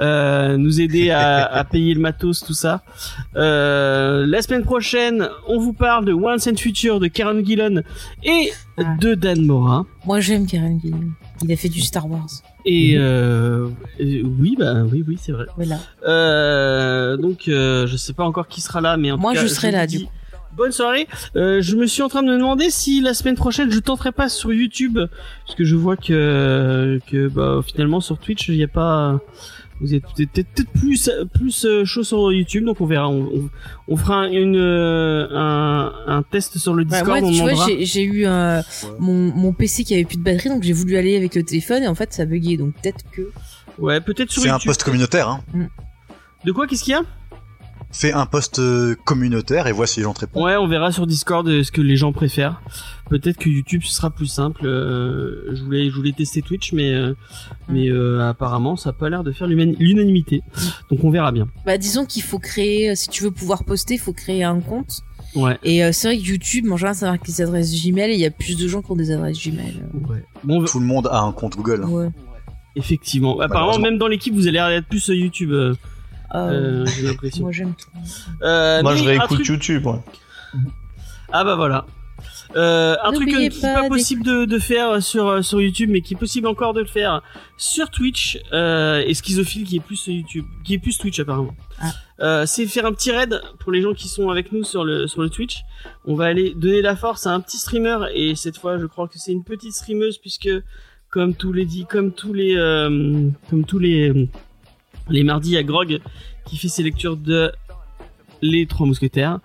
euh, 0.00 0.56
nous 0.56 0.80
aider 0.80 1.10
à, 1.10 1.44
à 1.44 1.64
payer 1.64 1.94
le 1.94 2.00
matos, 2.00 2.40
tout 2.44 2.54
ça. 2.54 2.82
Euh, 3.36 4.26
la 4.26 4.42
semaine 4.42 4.62
prochaine, 4.64 5.28
on 5.48 5.58
vous 5.58 5.72
parle 5.72 6.04
de 6.04 6.12
Once 6.12 6.46
and 6.46 6.56
Future 6.56 7.00
de 7.00 7.06
Karen 7.08 7.44
Gillan 7.44 7.82
et 8.24 8.50
Ah. 8.76 8.96
de 9.00 9.14
Dan 9.14 9.46
Morin. 9.46 9.86
Moi, 10.04 10.20
j'aime 10.20 10.46
Karen 10.46 10.80
Gillan. 10.80 10.98
Il 11.42 11.52
a 11.52 11.56
fait 11.56 11.68
du 11.68 11.80
Star 11.80 12.10
Wars. 12.10 12.26
Et 12.66 12.94
euh, 12.96 13.68
euh, 14.00 14.22
oui, 14.40 14.56
bah 14.58 14.82
oui, 14.90 15.04
oui, 15.06 15.18
c'est 15.20 15.32
vrai. 15.32 15.46
Voilà. 15.56 15.78
Euh, 16.06 17.16
donc, 17.16 17.48
euh, 17.48 17.86
je 17.86 17.96
sais 17.96 18.12
pas 18.14 18.24
encore 18.24 18.48
qui 18.48 18.60
sera 18.60 18.80
là, 18.80 18.96
mais 18.96 19.10
en 19.10 19.18
Moi, 19.18 19.32
tout 19.32 19.38
cas, 19.38 19.42
je 19.42 19.48
serai 19.48 19.70
là, 19.70 19.86
dis- 19.86 19.98
du 19.98 20.04
coup. 20.04 20.10
Bonne 20.56 20.70
soirée. 20.70 21.08
Euh, 21.34 21.60
je 21.62 21.74
me 21.74 21.84
suis 21.84 22.00
en 22.02 22.08
train 22.08 22.22
de 22.22 22.28
me 22.28 22.36
demander 22.36 22.70
si 22.70 23.00
la 23.00 23.12
semaine 23.12 23.34
prochaine 23.34 23.72
je 23.72 23.80
tenterai 23.80 24.12
pas 24.12 24.28
sur 24.28 24.52
YouTube, 24.52 25.00
parce 25.46 25.56
que 25.58 25.64
je 25.64 25.74
vois 25.74 25.96
que 25.96 27.00
que 27.10 27.26
bah, 27.26 27.60
finalement 27.66 28.00
sur 28.00 28.18
Twitch 28.18 28.46
il 28.48 28.56
n'y 28.58 28.62
a 28.62 28.68
pas. 28.68 29.20
Vous 29.80 29.92
êtes 29.94 30.04
peut-être 30.16 30.66
plus 30.72 31.10
plus 31.34 31.64
euh, 31.64 31.84
chaud 31.84 32.04
sur 32.04 32.32
YouTube, 32.32 32.64
donc 32.64 32.80
on 32.80 32.86
verra. 32.86 33.08
On, 33.08 33.22
on, 33.22 33.50
on 33.88 33.96
fera 33.96 34.28
une 34.28 34.56
euh, 34.56 35.26
un, 35.32 35.92
un 36.06 36.22
test 36.22 36.58
sur 36.58 36.74
le 36.74 36.84
Discord. 36.84 37.20
moi, 37.22 37.28
on 37.28 37.32
tu 37.32 37.40
vois, 37.40 37.66
j'ai 37.66 37.84
j'ai 37.84 38.02
eu 38.04 38.24
euh, 38.26 38.62
mon, 39.00 39.34
mon 39.34 39.52
PC 39.52 39.82
qui 39.84 39.94
avait 39.94 40.04
plus 40.04 40.16
de 40.16 40.22
batterie, 40.22 40.48
donc 40.48 40.62
j'ai 40.62 40.72
voulu 40.72 40.96
aller 40.96 41.16
avec 41.16 41.34
le 41.34 41.42
téléphone 41.42 41.82
et 41.82 41.88
en 41.88 41.94
fait 41.96 42.12
ça 42.12 42.24
buguait. 42.24 42.56
Donc 42.56 42.74
peut-être 42.80 43.04
que. 43.10 43.30
Ouais, 43.78 44.00
peut-être 44.00 44.30
sur 44.30 44.42
C'est 44.42 44.48
un 44.48 44.52
YouTube. 44.54 44.68
post 44.68 44.84
communautaire, 44.84 45.28
hein. 45.28 45.40
De 46.44 46.52
quoi 46.52 46.66
Qu'est-ce 46.68 46.84
qu'il 46.84 46.92
y 46.92 46.96
a? 46.96 47.02
Fais 47.96 48.12
un 48.12 48.26
post 48.26 48.58
euh, 48.58 48.96
communautaire 49.04 49.68
et 49.68 49.72
vois 49.72 49.86
si 49.86 50.00
les 50.00 50.04
gens 50.04 50.14
te 50.14 50.20
répondent. 50.22 50.42
Ouais, 50.42 50.56
on 50.56 50.66
verra 50.66 50.90
sur 50.90 51.06
Discord 51.06 51.46
euh, 51.46 51.62
ce 51.62 51.70
que 51.70 51.80
les 51.80 51.96
gens 51.96 52.12
préfèrent. 52.12 52.60
Peut-être 53.08 53.36
que 53.38 53.48
YouTube 53.48 53.82
ce 53.84 53.94
sera 53.94 54.10
plus 54.10 54.26
simple. 54.26 54.66
euh, 54.66 55.54
je 55.54 55.62
voulais, 55.62 55.88
je 55.90 55.94
voulais 55.94 56.10
tester 56.10 56.42
Twitch, 56.42 56.72
mais 56.72 56.92
euh, 56.92 57.14
mais 57.68 57.88
euh, 57.88 58.28
apparemment 58.28 58.74
ça 58.74 58.90
a 58.90 58.92
pas 58.92 59.08
l'air 59.10 59.22
de 59.22 59.30
faire 59.30 59.46
l'unanimité. 59.46 60.42
Donc 60.90 61.04
on 61.04 61.10
verra 61.10 61.30
bien. 61.30 61.46
Bah 61.64 61.78
disons 61.78 62.04
qu'il 62.04 62.24
faut 62.24 62.40
créer, 62.40 62.96
si 62.96 63.08
tu 63.10 63.22
veux 63.22 63.30
pouvoir 63.30 63.62
poster, 63.64 63.94
il 63.94 64.00
faut 64.00 64.12
créer 64.12 64.42
un 64.42 64.58
compte. 64.58 65.02
Ouais. 65.36 65.56
Et 65.62 65.84
euh, 65.84 65.90
c'est 65.92 66.08
vrai 66.08 66.18
que 66.18 66.22
YouTube, 66.24 66.66
en 66.72 66.76
général, 66.76 66.96
ça 66.96 67.06
marque 67.10 67.28
les 67.28 67.42
adresses 67.42 67.72
Gmail 67.80 68.10
et 68.10 68.14
il 68.14 68.20
y 68.20 68.26
a 68.26 68.30
plus 68.32 68.56
de 68.56 68.66
gens 68.66 68.82
qui 68.82 68.90
ont 68.90 68.96
des 68.96 69.12
adresses 69.12 69.38
Gmail. 69.40 69.84
Ouais. 70.08 70.24
Bon, 70.42 70.64
Tout 70.64 70.80
le 70.80 70.86
monde 70.86 71.06
a 71.12 71.20
un 71.20 71.30
compte 71.32 71.56
Google. 71.56 71.84
Ouais. 71.84 72.08
effectivement. 72.74 73.38
Apparemment, 73.40 73.78
même 73.78 73.98
dans 73.98 74.08
l'équipe, 74.08 74.34
vous 74.34 74.48
allez 74.48 74.58
être 74.58 74.86
plus 74.88 74.98
sur 75.00 75.14
YouTube. 75.14 75.52
euh, 75.52 75.74
euh, 76.34 76.86
J'ai 76.86 77.02
l'impression. 77.06 77.42
moi 77.44 77.52
j'aime 77.52 77.74
tout. 77.74 77.88
Euh, 78.42 78.82
Moi, 78.82 78.96
je 78.96 79.04
réécoute 79.04 79.28
truc- 79.38 79.46
YouTube, 79.46 79.86
ouais. 79.86 79.98
Ah 81.32 81.44
bah 81.44 81.54
voilà. 81.56 81.86
Euh, 82.56 82.96
un 83.02 83.12
truc 83.12 83.28
euh, 83.32 83.36
qui 83.36 83.44
est 83.46 83.60
pas 83.60 83.88
possible 83.88 84.22
de, 84.22 84.44
de 84.44 84.58
faire 84.60 85.02
sur 85.02 85.26
euh, 85.28 85.42
sur 85.42 85.60
YouTube, 85.60 85.90
mais 85.90 86.00
qui 86.00 86.14
est 86.14 86.16
possible 86.16 86.46
encore 86.46 86.72
de 86.72 86.80
le 86.80 86.86
faire 86.86 87.20
sur 87.56 87.90
Twitch 87.90 88.38
euh, 88.52 89.02
et 89.04 89.14
Schizophile 89.14 89.64
qui 89.64 89.76
est 89.76 89.80
plus 89.80 89.96
sur 89.96 90.12
YouTube, 90.12 90.44
qui 90.64 90.74
est 90.74 90.78
plus 90.78 90.96
Twitch 90.96 91.18
apparemment. 91.18 91.54
Ah. 91.80 91.90
Euh, 92.20 92.46
c'est 92.46 92.66
faire 92.66 92.86
un 92.86 92.92
petit 92.92 93.10
raid 93.10 93.40
pour 93.58 93.72
les 93.72 93.82
gens 93.82 93.92
qui 93.92 94.06
sont 94.06 94.30
avec 94.30 94.52
nous 94.52 94.62
sur 94.62 94.84
le 94.84 95.08
sur 95.08 95.22
le 95.22 95.30
Twitch. 95.30 95.62
On 96.04 96.14
va 96.14 96.26
aller 96.26 96.54
donner 96.54 96.80
la 96.82 96.94
force 96.94 97.26
à 97.26 97.32
un 97.32 97.40
petit 97.40 97.58
streamer 97.58 97.98
et 98.14 98.36
cette 98.36 98.58
fois 98.58 98.78
je 98.78 98.86
crois 98.86 99.08
que 99.08 99.18
c'est 99.18 99.32
une 99.32 99.42
petite 99.44 99.72
streameuse 99.74 100.18
puisque 100.18 100.48
comme 101.10 101.34
tous 101.34 101.52
les 101.52 101.64
dit 101.64 101.86
comme 101.86 102.12
tous 102.12 102.32
les 102.32 102.54
euh, 102.56 103.28
comme 103.50 103.64
tous 103.64 103.80
les 103.80 104.28
les 105.08 105.22
mardis 105.24 105.50
il 105.50 105.54
y 105.54 105.58
a 105.58 105.62
Grog 105.62 106.00
qui 106.44 106.56
fait 106.56 106.68
ses 106.68 106.82
lectures 106.82 107.16
de 107.16 107.52
les 108.42 108.66
trois 108.66 108.86
mousquetaires. 108.86 109.40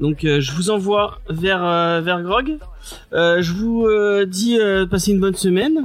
Donc 0.00 0.24
euh, 0.24 0.40
je 0.40 0.52
vous 0.52 0.70
envoie 0.70 1.20
vers 1.28 1.62
euh, 1.64 2.00
vers 2.00 2.22
Grog. 2.22 2.58
Euh, 3.12 3.42
je 3.42 3.52
vous 3.52 3.84
euh, 3.86 4.24
dis 4.24 4.58
euh, 4.58 4.86
passez 4.86 5.12
une 5.12 5.20
bonne 5.20 5.34
semaine. 5.34 5.84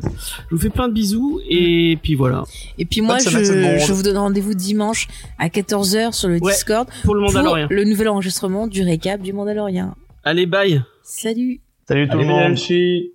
Je 0.50 0.56
vous 0.56 0.62
fais 0.62 0.70
plein 0.70 0.88
de 0.88 0.94
bisous 0.94 1.42
et 1.50 1.98
puis 2.02 2.16
voilà. 2.16 2.44
Et 2.78 2.86
puis 2.86 3.02
moi, 3.02 3.18
je, 3.20 3.92
vous 3.92 4.04
donne 4.04 4.18
rendez-vous 4.18 4.54
dimanche 4.54 5.08
à 5.38 5.50
14h 5.50 6.14
sur 6.14 6.30
le 6.30 6.40
Ouais, 6.40 6.54
Discord 6.54 6.88
Pour 7.04 7.16
le 7.16 7.22
pour 7.22 7.34
Mandalorien. 7.34 7.68
le 7.70 7.84
nouvel 7.84 8.10
enregistrement 8.10 8.68
du 8.68 8.84
récap 8.84 9.22
du 9.22 9.34
Mandalorien. 9.34 9.96
Allez 10.24 10.46
bye. 10.46 10.82
Salut 11.04 11.60
Salut 11.88 12.08
tout 12.08 12.18
Allez, 12.18 12.24
le 12.24 12.30
monde. 12.30 13.12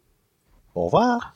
Au 0.75 0.85
revoir. 0.85 1.35